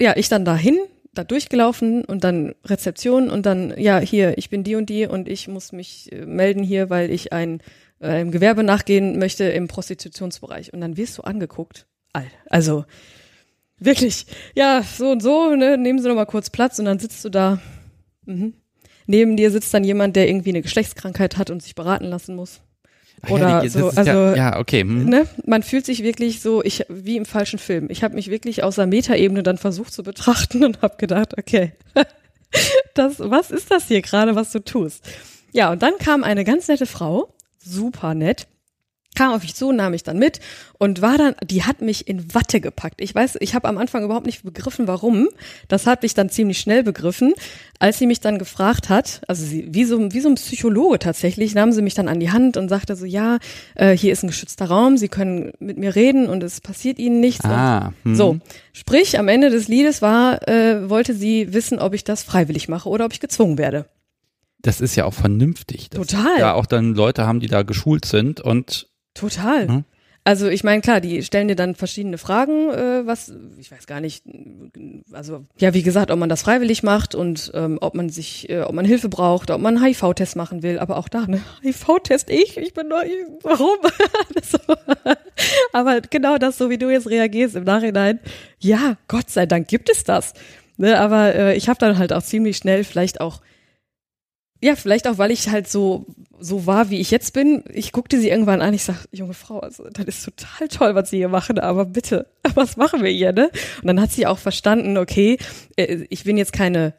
ja, 0.00 0.16
ich 0.16 0.28
dann 0.28 0.44
dahin, 0.44 0.78
da 1.14 1.24
durchgelaufen 1.24 2.04
und 2.04 2.24
dann 2.24 2.54
Rezeption 2.64 3.30
und 3.30 3.46
dann, 3.46 3.74
ja, 3.78 3.98
hier, 3.98 4.38
ich 4.38 4.50
bin 4.50 4.64
die 4.64 4.74
und 4.74 4.90
die 4.90 5.06
und 5.06 5.28
ich 5.28 5.48
muss 5.48 5.72
mich 5.72 6.12
äh, 6.12 6.26
melden 6.26 6.62
hier, 6.62 6.90
weil 6.90 7.10
ich 7.10 7.32
ein 7.32 7.60
äh, 8.00 8.24
Gewerbe 8.24 8.62
nachgehen 8.62 9.18
möchte 9.18 9.44
im 9.44 9.68
Prostitutionsbereich. 9.68 10.72
Und 10.72 10.80
dann 10.80 10.96
wirst 10.96 11.18
du 11.18 11.22
angeguckt. 11.22 11.86
Also 12.48 12.84
wirklich, 13.78 14.26
ja, 14.54 14.82
so 14.82 15.10
und 15.10 15.22
so, 15.22 15.54
ne, 15.54 15.76
nehmen 15.78 15.98
Sie 15.98 16.08
noch 16.08 16.14
mal 16.14 16.26
kurz 16.26 16.50
Platz 16.50 16.78
und 16.78 16.84
dann 16.84 16.98
sitzt 16.98 17.24
du 17.24 17.28
da. 17.28 17.60
Mhm. 18.24 18.54
Neben 19.06 19.36
dir 19.36 19.50
sitzt 19.50 19.74
dann 19.74 19.84
jemand, 19.84 20.16
der 20.16 20.28
irgendwie 20.28 20.50
eine 20.50 20.62
Geschlechtskrankheit 20.62 21.36
hat 21.36 21.50
und 21.50 21.62
sich 21.62 21.74
beraten 21.74 22.06
lassen 22.06 22.36
muss. 22.36 22.60
Oder 23.28 23.62
ja, 23.62 23.68
so, 23.68 23.88
also 23.88 24.10
ja, 24.10 24.34
ja, 24.34 24.58
okay. 24.58 24.82
Hm. 24.82 25.06
Ne, 25.06 25.26
man 25.44 25.62
fühlt 25.62 25.86
sich 25.86 26.02
wirklich 26.02 26.40
so, 26.40 26.62
ich 26.62 26.84
wie 26.88 27.16
im 27.16 27.24
falschen 27.24 27.58
Film. 27.58 27.86
Ich 27.90 28.02
habe 28.02 28.14
mich 28.14 28.30
wirklich 28.30 28.62
aus 28.62 28.76
der 28.76 28.86
Metaebene 28.86 29.42
dann 29.42 29.58
versucht 29.58 29.92
zu 29.92 30.02
betrachten 30.02 30.64
und 30.64 30.82
habe 30.82 30.96
gedacht, 30.96 31.38
okay, 31.38 31.72
das, 32.94 33.18
was 33.18 33.50
ist 33.50 33.70
das 33.70 33.88
hier 33.88 34.02
gerade, 34.02 34.34
was 34.34 34.52
du 34.52 34.60
tust? 34.60 35.04
Ja, 35.52 35.70
und 35.70 35.82
dann 35.82 35.98
kam 35.98 36.24
eine 36.24 36.44
ganz 36.44 36.68
nette 36.68 36.86
Frau, 36.86 37.34
super 37.58 38.14
nett, 38.14 38.46
kam 39.14 39.32
auf 39.32 39.42
mich 39.42 39.54
zu, 39.54 39.72
nahm 39.72 39.92
mich 39.92 40.02
dann 40.02 40.18
mit 40.18 40.40
und 40.78 41.02
war 41.02 41.18
dann, 41.18 41.34
die 41.44 41.62
hat 41.62 41.80
mich 41.80 42.08
in 42.08 42.34
Watte 42.34 42.60
gepackt. 42.60 43.00
Ich 43.00 43.14
weiß, 43.14 43.38
ich 43.40 43.54
habe 43.54 43.68
am 43.68 43.78
Anfang 43.78 44.04
überhaupt 44.04 44.26
nicht 44.26 44.42
begriffen, 44.42 44.86
warum. 44.86 45.28
Das 45.68 45.86
habe 45.86 46.06
ich 46.06 46.14
dann 46.14 46.30
ziemlich 46.30 46.58
schnell 46.58 46.82
begriffen, 46.82 47.34
als 47.78 47.98
sie 47.98 48.06
mich 48.06 48.20
dann 48.20 48.38
gefragt 48.38 48.88
hat, 48.88 49.22
also 49.28 49.44
sie, 49.44 49.68
wie 49.70 49.84
so, 49.84 50.12
wie 50.12 50.20
so 50.20 50.28
ein 50.28 50.36
Psychologe 50.36 50.98
tatsächlich, 50.98 51.54
nahm 51.54 51.72
sie 51.72 51.82
mich 51.82 51.94
dann 51.94 52.08
an 52.08 52.20
die 52.20 52.30
Hand 52.30 52.56
und 52.56 52.68
sagte 52.68 52.96
so, 52.96 53.04
ja, 53.04 53.38
äh, 53.74 53.96
hier 53.96 54.12
ist 54.12 54.22
ein 54.22 54.28
geschützter 54.28 54.66
Raum, 54.66 54.96
Sie 54.96 55.08
können 55.08 55.52
mit 55.58 55.78
mir 55.78 55.94
reden 55.94 56.28
und 56.28 56.42
es 56.42 56.60
passiert 56.60 56.98
Ihnen 56.98 57.20
nichts. 57.20 57.44
Ah, 57.44 57.92
hm. 58.04 58.14
So, 58.14 58.38
sprich, 58.72 59.18
am 59.18 59.28
Ende 59.28 59.50
des 59.50 59.68
Liedes 59.68 60.02
war, 60.02 60.46
äh, 60.48 60.88
wollte 60.88 61.14
sie 61.14 61.52
wissen, 61.52 61.78
ob 61.78 61.94
ich 61.94 62.04
das 62.04 62.22
freiwillig 62.22 62.68
mache 62.68 62.88
oder 62.88 63.04
ob 63.04 63.12
ich 63.12 63.20
gezwungen 63.20 63.58
werde. 63.58 63.86
Das 64.62 64.80
ist 64.80 64.96
ja 64.96 65.04
auch 65.04 65.14
vernünftig. 65.14 65.90
Total. 65.90 66.38
Da 66.38 66.54
auch 66.54 66.66
dann 66.66 66.94
Leute 66.94 67.26
haben, 67.26 67.40
die 67.40 67.48
da 67.48 67.62
geschult 67.62 68.06
sind 68.06 68.40
und 68.40 68.88
Total. 69.14 69.68
Mhm. 69.68 69.84
Also 70.26 70.48
ich 70.48 70.64
meine, 70.64 70.80
klar, 70.80 71.02
die 71.02 71.22
stellen 71.22 71.48
dir 71.48 71.54
dann 71.54 71.74
verschiedene 71.74 72.16
Fragen, 72.16 72.70
äh, 72.70 73.06
was, 73.06 73.30
ich 73.58 73.70
weiß 73.70 73.86
gar 73.86 74.00
nicht, 74.00 74.24
also 75.12 75.44
ja, 75.58 75.74
wie 75.74 75.82
gesagt, 75.82 76.10
ob 76.10 76.18
man 76.18 76.30
das 76.30 76.40
freiwillig 76.40 76.82
macht 76.82 77.14
und 77.14 77.52
ähm, 77.54 77.76
ob 77.82 77.94
man 77.94 78.08
sich, 78.08 78.48
äh, 78.48 78.62
ob 78.62 78.72
man 78.72 78.86
Hilfe 78.86 79.10
braucht, 79.10 79.50
ob 79.50 79.60
man 79.60 79.76
einen 79.76 79.84
HIV-Test 79.84 80.34
machen 80.34 80.62
will, 80.62 80.78
aber 80.78 80.96
auch 80.96 81.10
da, 81.10 81.26
ne, 81.26 81.42
HIV-Test, 81.62 82.30
ich, 82.30 82.56
ich 82.56 82.72
bin 82.72 82.88
neu, 82.88 83.04
warum? 83.42 83.76
so. 84.42 84.58
aber 85.74 86.00
genau 86.00 86.38
das, 86.38 86.56
so 86.56 86.70
wie 86.70 86.78
du 86.78 86.88
jetzt 86.88 87.10
reagierst 87.10 87.54
im 87.54 87.64
Nachhinein, 87.64 88.18
ja, 88.58 88.96
Gott 89.08 89.28
sei 89.28 89.44
Dank 89.44 89.68
gibt 89.68 89.90
es 89.90 90.04
das. 90.04 90.32
Ne, 90.78 90.98
aber 90.98 91.34
äh, 91.34 91.54
ich 91.54 91.68
habe 91.68 91.78
dann 91.78 91.98
halt 91.98 92.14
auch 92.14 92.22
ziemlich 92.22 92.56
schnell 92.56 92.82
vielleicht 92.82 93.20
auch 93.20 93.42
ja, 94.64 94.76
vielleicht 94.76 95.06
auch, 95.06 95.18
weil 95.18 95.30
ich 95.30 95.50
halt 95.50 95.68
so, 95.68 96.06
so 96.40 96.64
war, 96.64 96.88
wie 96.88 96.98
ich 96.98 97.10
jetzt 97.10 97.34
bin. 97.34 97.62
Ich 97.70 97.92
guckte 97.92 98.18
sie 98.18 98.30
irgendwann 98.30 98.62
an, 98.62 98.72
ich 98.72 98.82
sag, 98.82 98.96
junge 99.12 99.34
Frau, 99.34 99.58
also 99.58 99.86
das 99.92 100.06
ist 100.06 100.24
total 100.24 100.68
toll, 100.68 100.94
was 100.94 101.10
Sie 101.10 101.18
hier 101.18 101.28
machen, 101.28 101.58
aber 101.58 101.84
bitte, 101.84 102.26
was 102.54 102.78
machen 102.78 103.02
wir 103.02 103.10
hier, 103.10 103.32
ne? 103.32 103.50
Und 103.82 103.88
dann 103.88 104.00
hat 104.00 104.10
sie 104.10 104.26
auch 104.26 104.38
verstanden, 104.38 104.96
okay, 104.96 105.36
äh, 105.76 106.06
ich 106.08 106.24
bin 106.24 106.38
jetzt 106.38 106.54
keine 106.54 106.94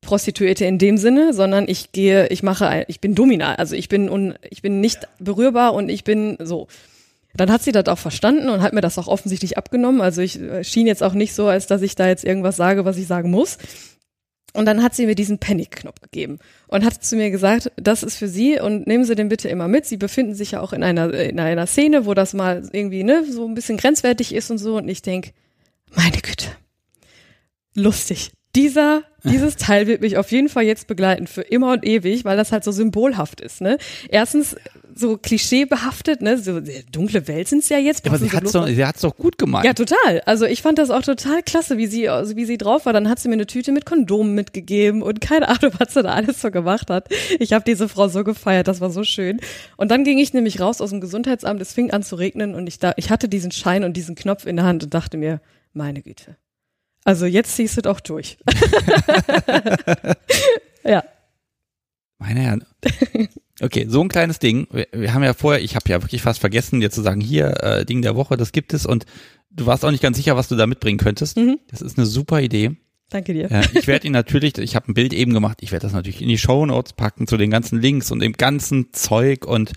Prostituierte 0.00 0.64
in 0.64 0.78
dem 0.78 0.96
Sinne, 0.96 1.34
sondern 1.34 1.68
ich 1.68 1.92
gehe, 1.92 2.28
ich 2.28 2.42
mache, 2.42 2.86
ich 2.88 3.02
bin 3.02 3.14
Domina, 3.14 3.56
also 3.56 3.76
ich 3.76 3.90
bin 3.90 4.08
un, 4.08 4.36
ich 4.48 4.62
bin 4.62 4.80
nicht 4.80 5.06
berührbar 5.18 5.74
und 5.74 5.90
ich 5.90 6.04
bin 6.04 6.38
so. 6.40 6.68
Dann 7.36 7.52
hat 7.52 7.62
sie 7.62 7.72
das 7.72 7.86
auch 7.88 7.98
verstanden 7.98 8.48
und 8.48 8.62
hat 8.62 8.72
mir 8.72 8.80
das 8.80 8.96
auch 8.96 9.08
offensichtlich 9.08 9.58
abgenommen. 9.58 10.00
Also 10.00 10.22
ich 10.22 10.40
äh, 10.40 10.64
schien 10.64 10.86
jetzt 10.86 11.02
auch 11.02 11.12
nicht 11.12 11.34
so, 11.34 11.48
als 11.48 11.66
dass 11.66 11.82
ich 11.82 11.96
da 11.96 12.08
jetzt 12.08 12.24
irgendwas 12.24 12.56
sage, 12.56 12.86
was 12.86 12.96
ich 12.96 13.06
sagen 13.06 13.30
muss. 13.30 13.58
Und 14.54 14.66
dann 14.66 14.84
hat 14.84 14.94
sie 14.94 15.06
mir 15.06 15.16
diesen 15.16 15.38
Panic-Knopf 15.38 16.00
gegeben 16.00 16.38
und 16.68 16.84
hat 16.84 17.02
zu 17.02 17.16
mir 17.16 17.30
gesagt, 17.30 17.72
das 17.76 18.04
ist 18.04 18.16
für 18.16 18.28
Sie 18.28 18.60
und 18.60 18.86
nehmen 18.86 19.04
Sie 19.04 19.16
den 19.16 19.28
bitte 19.28 19.48
immer 19.48 19.66
mit. 19.66 19.84
Sie 19.84 19.96
befinden 19.96 20.36
sich 20.36 20.52
ja 20.52 20.60
auch 20.60 20.72
in 20.72 20.84
einer, 20.84 21.12
in 21.12 21.40
einer 21.40 21.66
Szene, 21.66 22.06
wo 22.06 22.14
das 22.14 22.34
mal 22.34 22.62
irgendwie 22.72 23.02
ne, 23.02 23.24
so 23.28 23.46
ein 23.46 23.54
bisschen 23.54 23.76
grenzwertig 23.76 24.32
ist 24.32 24.52
und 24.52 24.58
so. 24.58 24.76
Und 24.76 24.88
ich 24.88 25.02
denk, 25.02 25.32
meine 25.90 26.18
Güte, 26.18 26.46
lustig. 27.74 28.30
Dieser, 28.54 29.02
dieses 29.24 29.56
Teil 29.56 29.86
wird 29.86 30.00
mich 30.00 30.16
auf 30.16 30.30
jeden 30.30 30.48
Fall 30.48 30.64
jetzt 30.64 30.86
begleiten 30.86 31.26
für 31.26 31.42
immer 31.42 31.72
und 31.72 31.84
ewig, 31.84 32.24
weil 32.24 32.36
das 32.36 32.52
halt 32.52 32.64
so 32.64 32.72
symbolhaft 32.72 33.40
ist. 33.40 33.60
Ne? 33.60 33.78
Erstens 34.08 34.56
so 34.96 35.16
klischeebehaftet, 35.16 36.22
ne? 36.22 36.38
So 36.38 36.60
dunkle 36.92 37.26
Welt 37.26 37.48
sind's 37.48 37.68
ja 37.68 37.78
jetzt. 37.78 38.04
Ja, 38.04 38.12
aber 38.12 38.18
sie 38.18 38.30
hat's 38.30 38.52
doch, 38.52 38.66
sie 38.66 38.84
hat's 38.84 39.00
doch 39.00 39.16
gut 39.16 39.38
gemeint. 39.38 39.64
Ja, 39.64 39.72
total. 39.72 40.20
Also 40.24 40.46
ich 40.46 40.62
fand 40.62 40.78
das 40.78 40.90
auch 40.90 41.02
total 41.02 41.42
klasse, 41.42 41.76
wie 41.78 41.86
sie, 41.86 42.08
also 42.08 42.36
wie 42.36 42.44
sie 42.44 42.58
drauf 42.58 42.86
war. 42.86 42.92
Dann 42.92 43.08
hat 43.08 43.18
sie 43.18 43.28
mir 43.28 43.34
eine 43.34 43.46
Tüte 43.46 43.72
mit 43.72 43.86
Kondomen 43.86 44.34
mitgegeben 44.34 45.02
und 45.02 45.20
keine 45.20 45.48
Ahnung, 45.48 45.72
was 45.78 45.94
sie 45.94 46.02
da 46.02 46.10
alles 46.10 46.40
so 46.40 46.50
gemacht 46.50 46.90
hat. 46.90 47.08
Ich 47.38 47.52
habe 47.52 47.64
diese 47.64 47.88
Frau 47.88 48.08
so 48.08 48.24
gefeiert, 48.24 48.68
das 48.68 48.80
war 48.80 48.90
so 48.90 49.04
schön. 49.04 49.40
Und 49.76 49.90
dann 49.90 50.04
ging 50.04 50.18
ich 50.18 50.32
nämlich 50.32 50.60
raus 50.60 50.80
aus 50.80 50.90
dem 50.90 51.00
Gesundheitsamt, 51.00 51.60
es 51.60 51.72
fing 51.72 51.90
an 51.90 52.02
zu 52.02 52.16
regnen 52.16 52.54
und 52.54 52.66
ich 52.66 52.78
da, 52.78 52.92
ich 52.96 53.10
hatte 53.10 53.28
diesen 53.28 53.50
Schein 53.50 53.84
und 53.84 53.96
diesen 53.96 54.14
Knopf 54.14 54.46
in 54.46 54.56
der 54.56 54.64
Hand 54.64 54.84
und 54.84 54.94
dachte 54.94 55.16
mir, 55.16 55.40
meine 55.72 56.02
Güte. 56.02 56.36
Also 57.04 57.26
jetzt 57.26 57.54
ziehst 57.54 57.76
du 57.76 57.82
doch 57.82 58.00
durch. 58.00 58.38
ja. 60.84 61.04
Meine 62.18 62.40
Herren. 62.40 62.64
Okay, 63.60 63.86
so 63.88 64.00
ein 64.00 64.08
kleines 64.08 64.38
Ding. 64.38 64.66
Wir, 64.72 64.88
wir 64.92 65.14
haben 65.14 65.22
ja 65.22 65.34
vorher, 65.34 65.62
ich 65.62 65.76
habe 65.76 65.88
ja 65.88 66.02
wirklich 66.02 66.22
fast 66.22 66.40
vergessen, 66.40 66.80
dir 66.80 66.90
zu 66.90 67.02
sagen, 67.02 67.20
hier, 67.20 67.62
äh, 67.62 67.84
Ding 67.84 68.02
der 68.02 68.16
Woche, 68.16 68.36
das 68.36 68.52
gibt 68.52 68.72
es 68.72 68.86
und 68.86 69.04
du 69.50 69.66
warst 69.66 69.84
auch 69.84 69.90
nicht 69.90 70.02
ganz 70.02 70.16
sicher, 70.16 70.34
was 70.34 70.48
du 70.48 70.56
da 70.56 70.66
mitbringen 70.66 70.98
könntest. 70.98 71.36
Mhm. 71.36 71.58
Das 71.70 71.82
ist 71.82 71.98
eine 71.98 72.06
super 72.06 72.40
Idee. 72.40 72.76
Danke 73.10 73.34
dir. 73.34 73.50
Äh, 73.50 73.62
ich 73.74 73.86
werde 73.86 74.06
ihn 74.06 74.12
natürlich, 74.12 74.58
ich 74.58 74.74
habe 74.74 74.90
ein 74.90 74.94
Bild 74.94 75.12
eben 75.12 75.34
gemacht, 75.34 75.58
ich 75.60 75.72
werde 75.72 75.86
das 75.86 75.92
natürlich 75.92 76.22
in 76.22 76.28
die 76.28 76.38
Show 76.38 76.64
Notes 76.66 76.94
packen 76.94 77.26
zu 77.26 77.36
den 77.36 77.50
ganzen 77.50 77.80
Links 77.80 78.10
und 78.10 78.20
dem 78.20 78.32
ganzen 78.32 78.92
Zeug 78.92 79.46
und 79.46 79.72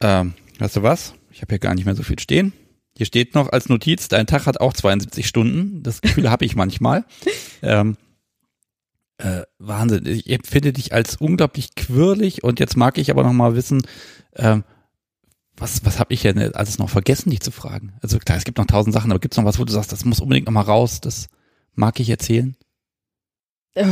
ähm, 0.00 0.34
weißt 0.58 0.76
du 0.76 0.82
was? 0.82 1.14
Ich 1.30 1.42
habe 1.42 1.52
hier 1.52 1.58
gar 1.58 1.74
nicht 1.74 1.84
mehr 1.84 1.94
so 1.94 2.02
viel 2.02 2.18
stehen. 2.18 2.52
Hier 2.96 3.06
steht 3.06 3.34
noch 3.34 3.52
als 3.52 3.68
Notiz, 3.68 4.08
dein 4.08 4.26
Tag 4.26 4.46
hat 4.46 4.60
auch 4.60 4.72
72 4.72 5.26
Stunden. 5.26 5.82
Das 5.82 6.00
Gefühl 6.00 6.30
habe 6.30 6.44
ich 6.44 6.56
manchmal. 6.56 7.04
Ähm, 7.62 7.96
äh, 9.16 9.42
Wahnsinn. 9.58 10.04
Ich 10.04 10.30
empfinde 10.30 10.74
dich 10.74 10.92
als 10.92 11.16
unglaublich 11.16 11.74
quirlig 11.74 12.44
und 12.44 12.60
jetzt 12.60 12.76
mag 12.76 12.98
ich 12.98 13.10
aber 13.10 13.24
noch 13.24 13.32
mal 13.32 13.56
wissen, 13.56 13.82
ähm, 14.34 14.62
was, 15.56 15.84
was 15.86 15.98
habe 15.98 16.12
ich 16.12 16.20
denn 16.20 16.54
alles 16.54 16.78
noch 16.78 16.90
vergessen, 16.90 17.30
dich 17.30 17.40
zu 17.40 17.50
fragen? 17.50 17.94
Also 18.02 18.18
klar, 18.18 18.36
es 18.36 18.44
gibt 18.44 18.58
noch 18.58 18.66
tausend 18.66 18.92
Sachen, 18.92 19.10
aber 19.10 19.18
gibt 19.18 19.32
es 19.32 19.38
noch 19.38 19.46
was, 19.46 19.58
wo 19.58 19.64
du 19.64 19.72
sagst, 19.72 19.90
das 19.90 20.04
muss 20.04 20.20
unbedingt 20.20 20.46
noch 20.46 20.52
mal 20.52 20.60
raus, 20.60 21.00
das 21.00 21.28
mag 21.74 21.98
ich 21.98 22.10
erzählen? 22.10 22.56
Äh, 23.74 23.86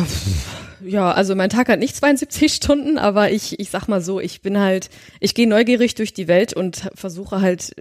ja, 0.84 1.12
also 1.12 1.34
mein 1.34 1.50
Tag 1.50 1.68
hat 1.68 1.78
nicht 1.78 1.96
72 1.96 2.52
Stunden, 2.52 2.98
aber 2.98 3.30
ich, 3.30 3.58
ich 3.58 3.70
sag 3.70 3.88
mal 3.88 4.02
so, 4.02 4.20
ich 4.20 4.42
bin 4.42 4.58
halt, 4.58 4.90
ich 5.20 5.34
gehe 5.34 5.48
neugierig 5.48 5.94
durch 5.94 6.12
die 6.12 6.28
Welt 6.28 6.52
und 6.52 6.90
versuche 6.94 7.40
halt, 7.40 7.74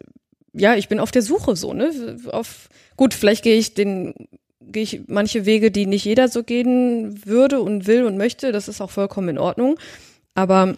ja, 0.53 0.75
ich 0.75 0.87
bin 0.87 0.99
auf 0.99 1.11
der 1.11 1.21
Suche 1.21 1.55
so, 1.55 1.73
ne? 1.73 2.17
Auf, 2.31 2.69
gut, 2.95 3.13
vielleicht 3.13 3.43
gehe 3.43 3.57
ich 3.57 3.73
den 3.73 4.13
gehe 4.65 4.83
ich 4.83 5.01
manche 5.07 5.45
Wege, 5.45 5.71
die 5.71 5.85
nicht 5.85 6.05
jeder 6.05 6.27
so 6.29 6.43
gehen 6.43 7.25
würde 7.25 7.61
und 7.61 7.85
will 7.85 8.05
und 8.05 8.17
möchte. 8.17 8.51
Das 8.51 8.67
ist 8.67 8.81
auch 8.81 8.91
vollkommen 8.91 9.29
in 9.29 9.37
Ordnung. 9.37 9.77
Aber 10.35 10.75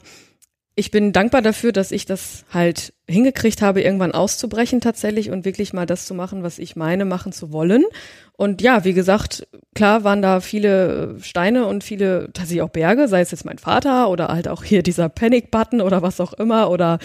ich 0.76 0.92
bin 0.92 1.14
dankbar 1.14 1.42
dafür, 1.42 1.72
dass 1.72 1.92
ich 1.92 2.06
das 2.06 2.44
halt 2.52 2.94
hingekriegt 3.08 3.62
habe, 3.62 3.82
irgendwann 3.82 4.12
auszubrechen 4.12 4.82
tatsächlich 4.82 5.32
und 5.32 5.46
wirklich 5.46 5.72
mal 5.72 5.86
das 5.86 6.06
zu 6.06 6.14
machen, 6.14 6.44
was 6.44 6.60
ich 6.60 6.76
meine, 6.76 7.06
machen 7.06 7.32
zu 7.32 7.54
wollen. 7.54 7.86
Und 8.34 8.62
ja, 8.62 8.84
wie 8.84 8.94
gesagt, 8.94 9.48
klar 9.74 10.04
waren 10.04 10.22
da 10.22 10.42
viele 10.42 11.16
Steine 11.22 11.68
und 11.68 11.86
viele 11.86 12.30
tatsächlich 12.34 12.62
auch 12.62 12.70
Berge, 12.70 13.08
sei 13.08 13.22
es 13.22 13.32
jetzt 13.32 13.46
mein 13.46 13.58
Vater 13.58 14.10
oder 14.10 14.28
halt 14.28 14.50
auch 14.50 14.66
hier 14.66 14.84
dieser 14.84 15.08
Panic-Button 15.08 15.80
oder 15.80 16.02
was 16.02 16.20
auch 16.20 16.34
immer 16.34 16.70
oder 16.70 17.00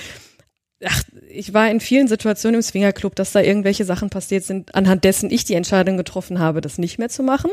ach, 0.84 1.02
ich 1.28 1.52
war 1.52 1.70
in 1.70 1.80
vielen 1.80 2.08
Situationen 2.08 2.56
im 2.56 2.62
Swingerclub, 2.62 3.14
dass 3.14 3.32
da 3.32 3.40
irgendwelche 3.40 3.84
Sachen 3.84 4.10
passiert 4.10 4.44
sind, 4.44 4.74
anhand 4.74 5.04
dessen 5.04 5.30
ich 5.30 5.44
die 5.44 5.54
Entscheidung 5.54 5.96
getroffen 5.96 6.38
habe, 6.38 6.60
das 6.60 6.78
nicht 6.78 6.98
mehr 6.98 7.08
zu 7.08 7.22
machen. 7.22 7.50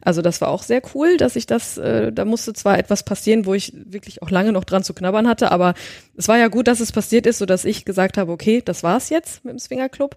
Also 0.00 0.22
das 0.22 0.40
war 0.40 0.48
auch 0.48 0.62
sehr 0.62 0.82
cool, 0.94 1.16
dass 1.16 1.36
ich 1.36 1.46
das, 1.46 1.76
äh, 1.76 2.12
da 2.12 2.24
musste 2.24 2.54
zwar 2.54 2.78
etwas 2.78 3.04
passieren, 3.04 3.44
wo 3.44 3.54
ich 3.54 3.72
wirklich 3.74 4.22
auch 4.22 4.30
lange 4.30 4.52
noch 4.52 4.64
dran 4.64 4.82
zu 4.82 4.94
knabbern 4.94 5.28
hatte, 5.28 5.52
aber 5.52 5.74
es 6.16 6.26
war 6.28 6.38
ja 6.38 6.48
gut, 6.48 6.68
dass 6.68 6.80
es 6.80 6.92
passiert 6.92 7.26
ist, 7.26 7.38
so 7.38 7.46
dass 7.46 7.64
ich 7.64 7.84
gesagt 7.84 8.16
habe, 8.16 8.32
okay, 8.32 8.62
das 8.64 8.82
war's 8.82 9.10
jetzt 9.10 9.44
mit 9.44 9.52
dem 9.52 9.58
Swingerclub, 9.58 10.16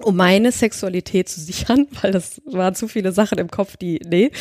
um 0.00 0.16
meine 0.16 0.50
Sexualität 0.50 1.28
zu 1.28 1.40
sichern, 1.40 1.86
weil 2.02 2.10
das 2.10 2.42
waren 2.44 2.74
zu 2.74 2.88
viele 2.88 3.12
Sachen 3.12 3.38
im 3.38 3.50
Kopf, 3.50 3.76
die, 3.76 4.00
nee. 4.04 4.32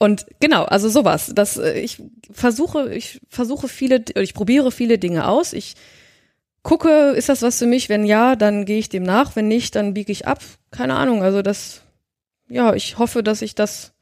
Und 0.00 0.26
genau, 0.40 0.64
also 0.64 0.88
sowas. 0.88 1.32
Das, 1.34 1.56
äh, 1.56 1.78
ich 1.80 2.02
versuche, 2.30 2.92
ich 2.92 3.20
versuche 3.28 3.68
viele, 3.68 4.04
ich 4.16 4.34
probiere 4.34 4.70
viele 4.70 4.98
Dinge 4.98 5.26
aus. 5.26 5.52
Ich 5.52 5.74
gucke, 6.68 7.12
ist 7.16 7.30
das 7.30 7.40
was 7.40 7.58
für 7.58 7.66
mich? 7.66 7.88
Wenn 7.88 8.04
ja, 8.04 8.36
dann 8.36 8.66
gehe 8.66 8.78
ich 8.78 8.90
dem 8.90 9.02
nach. 9.02 9.34
Wenn 9.36 9.48
nicht, 9.48 9.74
dann 9.74 9.94
biege 9.94 10.12
ich 10.12 10.26
ab. 10.26 10.40
Keine 10.70 10.96
Ahnung. 10.96 11.22
Also 11.22 11.40
das, 11.40 11.80
ja, 12.46 12.74
ich 12.74 12.98
hoffe, 12.98 13.22
dass 13.22 13.40
ich 13.40 13.54
das 13.54 13.94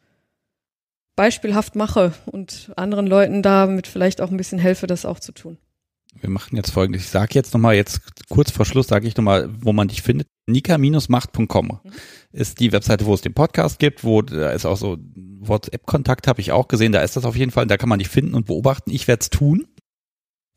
beispielhaft 1.15 1.77
mache 1.77 2.13
und 2.27 2.73
anderen 2.75 3.07
Leuten 3.07 3.41
damit 3.41 3.87
vielleicht 3.87 4.21
auch 4.21 4.33
ein 4.33 4.37
bisschen 4.37 4.59
helfe, 4.59 4.89
das 4.89 5.05
auch 5.05 5.21
zu 5.21 5.31
tun. 5.31 5.59
Wir 6.19 6.29
machen 6.29 6.57
jetzt 6.57 6.71
folgendes. 6.71 7.03
Ich 7.03 7.09
sage 7.11 7.35
jetzt 7.35 7.55
nochmal, 7.55 7.77
jetzt 7.77 8.01
kurz 8.29 8.51
vor 8.51 8.67
Schluss 8.67 8.89
sage 8.89 9.07
ich 9.07 9.17
nochmal, 9.17 9.49
wo 9.61 9.73
man 9.73 9.87
dich 9.87 10.03
findet. 10.03 10.27
Nika-macht.com 10.47 11.67
mhm. 11.67 11.93
ist 12.33 12.59
die 12.59 12.73
Webseite, 12.73 13.07
wo 13.07 13.15
es 13.15 13.21
den 13.21 13.35
Podcast 13.35 13.79
gibt, 13.79 14.03
wo 14.03 14.23
da 14.23 14.51
ist 14.51 14.67
auch 14.67 14.77
so 14.77 14.99
WhatsApp-Kontakt, 15.15 16.27
habe 16.27 16.41
ich 16.41 16.51
auch 16.51 16.67
gesehen. 16.67 16.91
Da 16.91 17.03
ist 17.03 17.15
das 17.15 17.27
auf 17.27 17.37
jeden 17.37 17.53
Fall. 17.53 17.69
Da 17.69 17.77
kann 17.77 17.89
man 17.89 18.01
dich 18.01 18.09
finden 18.09 18.35
und 18.35 18.47
beobachten. 18.47 18.91
Ich 18.91 19.07
werde 19.07 19.21
es 19.21 19.31
tun. 19.31 19.69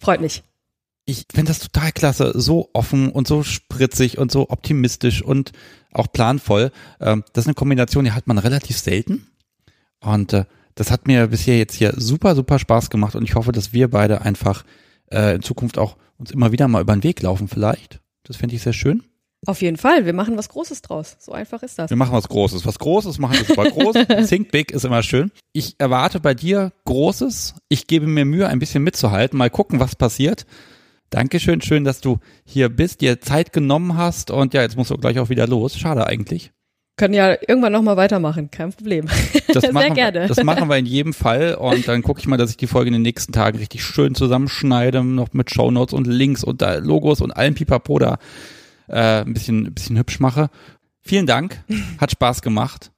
Freut 0.02 0.22
mich 0.22 0.44
ich 1.10 1.26
finde 1.34 1.50
das 1.50 1.60
total 1.60 1.92
klasse, 1.92 2.34
so 2.36 2.70
offen 2.74 3.12
und 3.12 3.28
so 3.28 3.44
spritzig 3.44 4.18
und 4.18 4.32
so 4.32 4.50
optimistisch 4.50 5.24
und 5.24 5.52
auch 5.92 6.12
planvoll. 6.12 6.72
Ähm, 7.00 7.24
das 7.34 7.46
ist 7.46 7.48
eine 7.48 7.56
Kombination, 7.56 8.06
die 8.06 8.12
hat 8.12 8.28
man 8.28 8.38
relativ 8.38 8.78
selten. 8.78 9.28
Und 10.02 10.34
äh, 10.34 10.46
das 10.76 10.92
hat 10.92 11.08
mir 11.08 11.28
bisher 11.28 11.58
jetzt 11.58 11.74
hier 11.74 11.94
super, 11.98 12.36
super 12.36 12.60
Spaß 12.60 12.90
gemacht 12.90 13.16
und 13.16 13.24
ich 13.24 13.36
hoffe, 13.36 13.52
dass 13.52 13.74
wir 13.74 13.90
beide 13.90 14.22
einfach 14.22 14.64
äh, 15.12 15.36
in 15.36 15.42
Zukunft 15.42 15.78
auch 15.78 15.98
uns 16.18 16.32
immer 16.32 16.52
wieder 16.52 16.68
mal 16.68 16.82
über 16.82 16.96
den 16.96 17.04
Weg 17.04 17.22
laufen 17.22 17.48
vielleicht. 17.48 18.00
Das 18.24 18.38
fände 18.38 18.56
ich 18.56 18.62
sehr 18.62 18.74
schön. 18.74 19.04
Auf 19.46 19.62
jeden 19.62 19.78
Fall, 19.78 20.06
wir 20.06 20.14
machen 20.14 20.38
was 20.38 20.50
Großes 20.50 20.82
draus. 20.82 21.16
So 21.20 21.32
einfach 21.32 21.64
ist 21.64 21.80
das. 21.80 21.90
Wir 21.90 21.98
machen 21.98 22.12
was 22.12 22.28
Großes. 22.28 22.66
Was 22.66 22.78
Großes 22.78 23.20
machen 23.20 23.40
ist 23.40 23.50
immer 23.50 23.70
groß. 23.70 23.96
Think 24.28 24.52
big 24.52 24.72
ist 24.72 24.84
immer 24.84 25.02
schön. 25.02 25.32
Ich 25.54 25.76
erwarte 25.80 26.20
bei 26.20 26.34
dir 26.34 26.74
Großes. 26.84 27.56
Ich 27.70 27.88
gebe 27.88 28.06
mir 28.06 28.26
Mühe, 28.26 28.48
ein 28.48 28.60
bisschen 28.60 28.84
mitzuhalten. 28.84 29.38
Mal 29.38 29.50
gucken, 29.50 29.80
was 29.80 29.96
passiert. 29.96 30.46
Dankeschön, 31.10 31.62
schön, 31.62 31.84
dass 31.84 32.02
du 32.02 32.20
hier 32.46 32.70
bist, 32.70 33.02
dir 33.02 33.20
Zeit 33.20 33.52
genommen 33.52 33.98
hast 33.98 34.32
und 34.32 34.54
ja, 34.54 34.62
jetzt 34.62 34.78
musst 34.78 34.92
du 34.92 34.98
gleich 34.98 35.20
auch 35.20 35.30
wieder 35.30 35.48
los. 35.48 35.78
Schade 35.78 36.06
eigentlich. 36.06 36.52
Können 36.98 37.14
ja 37.14 37.32
irgendwann 37.48 37.72
nochmal 37.72 37.98
weitermachen, 37.98 38.52
kein 38.52 38.72
Problem. 38.74 39.08
Das 39.52 39.64
Sehr 39.64 39.74
machen, 39.74 39.96
gerne. 39.96 40.28
Das 40.28 40.44
machen 40.44 40.70
wir 40.70 40.78
in 40.78 40.86
jedem 40.86 41.12
Fall 41.12 41.56
und 41.56 41.88
dann 41.88 42.04
gucke 42.04 42.20
ich 42.20 42.28
mal, 42.28 42.38
dass 42.38 42.52
ich 42.52 42.58
die 42.58 42.68
Folge 42.68 42.90
in 42.90 42.94
den 42.94 43.02
nächsten 43.02 43.34
Tagen 43.34 43.58
richtig 43.58 43.84
schön 43.84 44.14
zusammenschneide, 44.14 45.04
noch 45.04 45.34
mit 45.34 45.50
Shownotes 45.50 45.94
und 45.96 46.06
Links 46.06 46.44
und 46.44 46.62
Logos 46.62 47.20
und 47.20 47.32
allem 47.32 47.56
Pipapo 47.56 47.98
da 47.98 48.20
äh, 48.88 49.22
ein 49.22 49.34
bisschen, 49.34 49.66
ein 49.66 49.74
bisschen 49.74 49.98
hübsch 49.98 50.20
mache. 50.20 50.52
Vielen 51.02 51.26
Dank, 51.26 51.64
hat 52.00 52.12
Spaß 52.12 52.44
gemacht. 52.44 52.92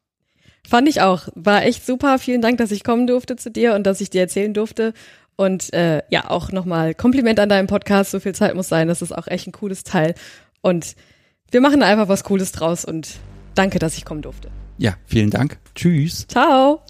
Fand 0.68 0.88
ich 0.88 1.02
auch. 1.02 1.28
War 1.36 1.64
echt 1.64 1.86
super. 1.86 2.20
Vielen 2.20 2.42
Dank, 2.42 2.58
dass 2.58 2.72
ich 2.72 2.84
kommen 2.84 3.08
durfte 3.08 3.36
zu 3.36 3.50
dir 3.52 3.76
und 3.76 3.84
dass 3.84 4.02
ich 4.02 4.10
dir 4.10 4.22
erzählen 4.22 4.54
durfte. 4.54 4.94
Und 5.42 5.74
äh, 5.74 6.04
ja, 6.10 6.30
auch 6.30 6.52
nochmal 6.52 6.94
Kompliment 6.94 7.40
an 7.40 7.50
deinem 7.50 7.66
Podcast. 7.66 8.12
So 8.12 8.20
viel 8.20 8.36
Zeit 8.36 8.54
muss 8.54 8.70
sein. 8.70 8.88
Das 8.88 9.02
ist 9.02 9.12
auch 9.12 9.26
echt 9.26 9.48
ein 9.48 9.52
cooles 9.52 9.84
Teil. 9.84 10.14
Und 10.62 10.96
wir 11.50 11.62
machen 11.62 11.82
einfach 11.82 12.08
was 12.08 12.24
Cooles 12.24 12.52
draus 12.52 12.86
und 12.86 13.16
danke, 13.56 13.80
dass 13.80 13.98
ich 13.98 14.06
kommen 14.06 14.22
durfte. 14.22 14.52
Ja, 14.78 14.94
vielen 15.08 15.32
Dank. 15.32 15.58
Tschüss. 15.74 16.28
Ciao. 16.28 16.82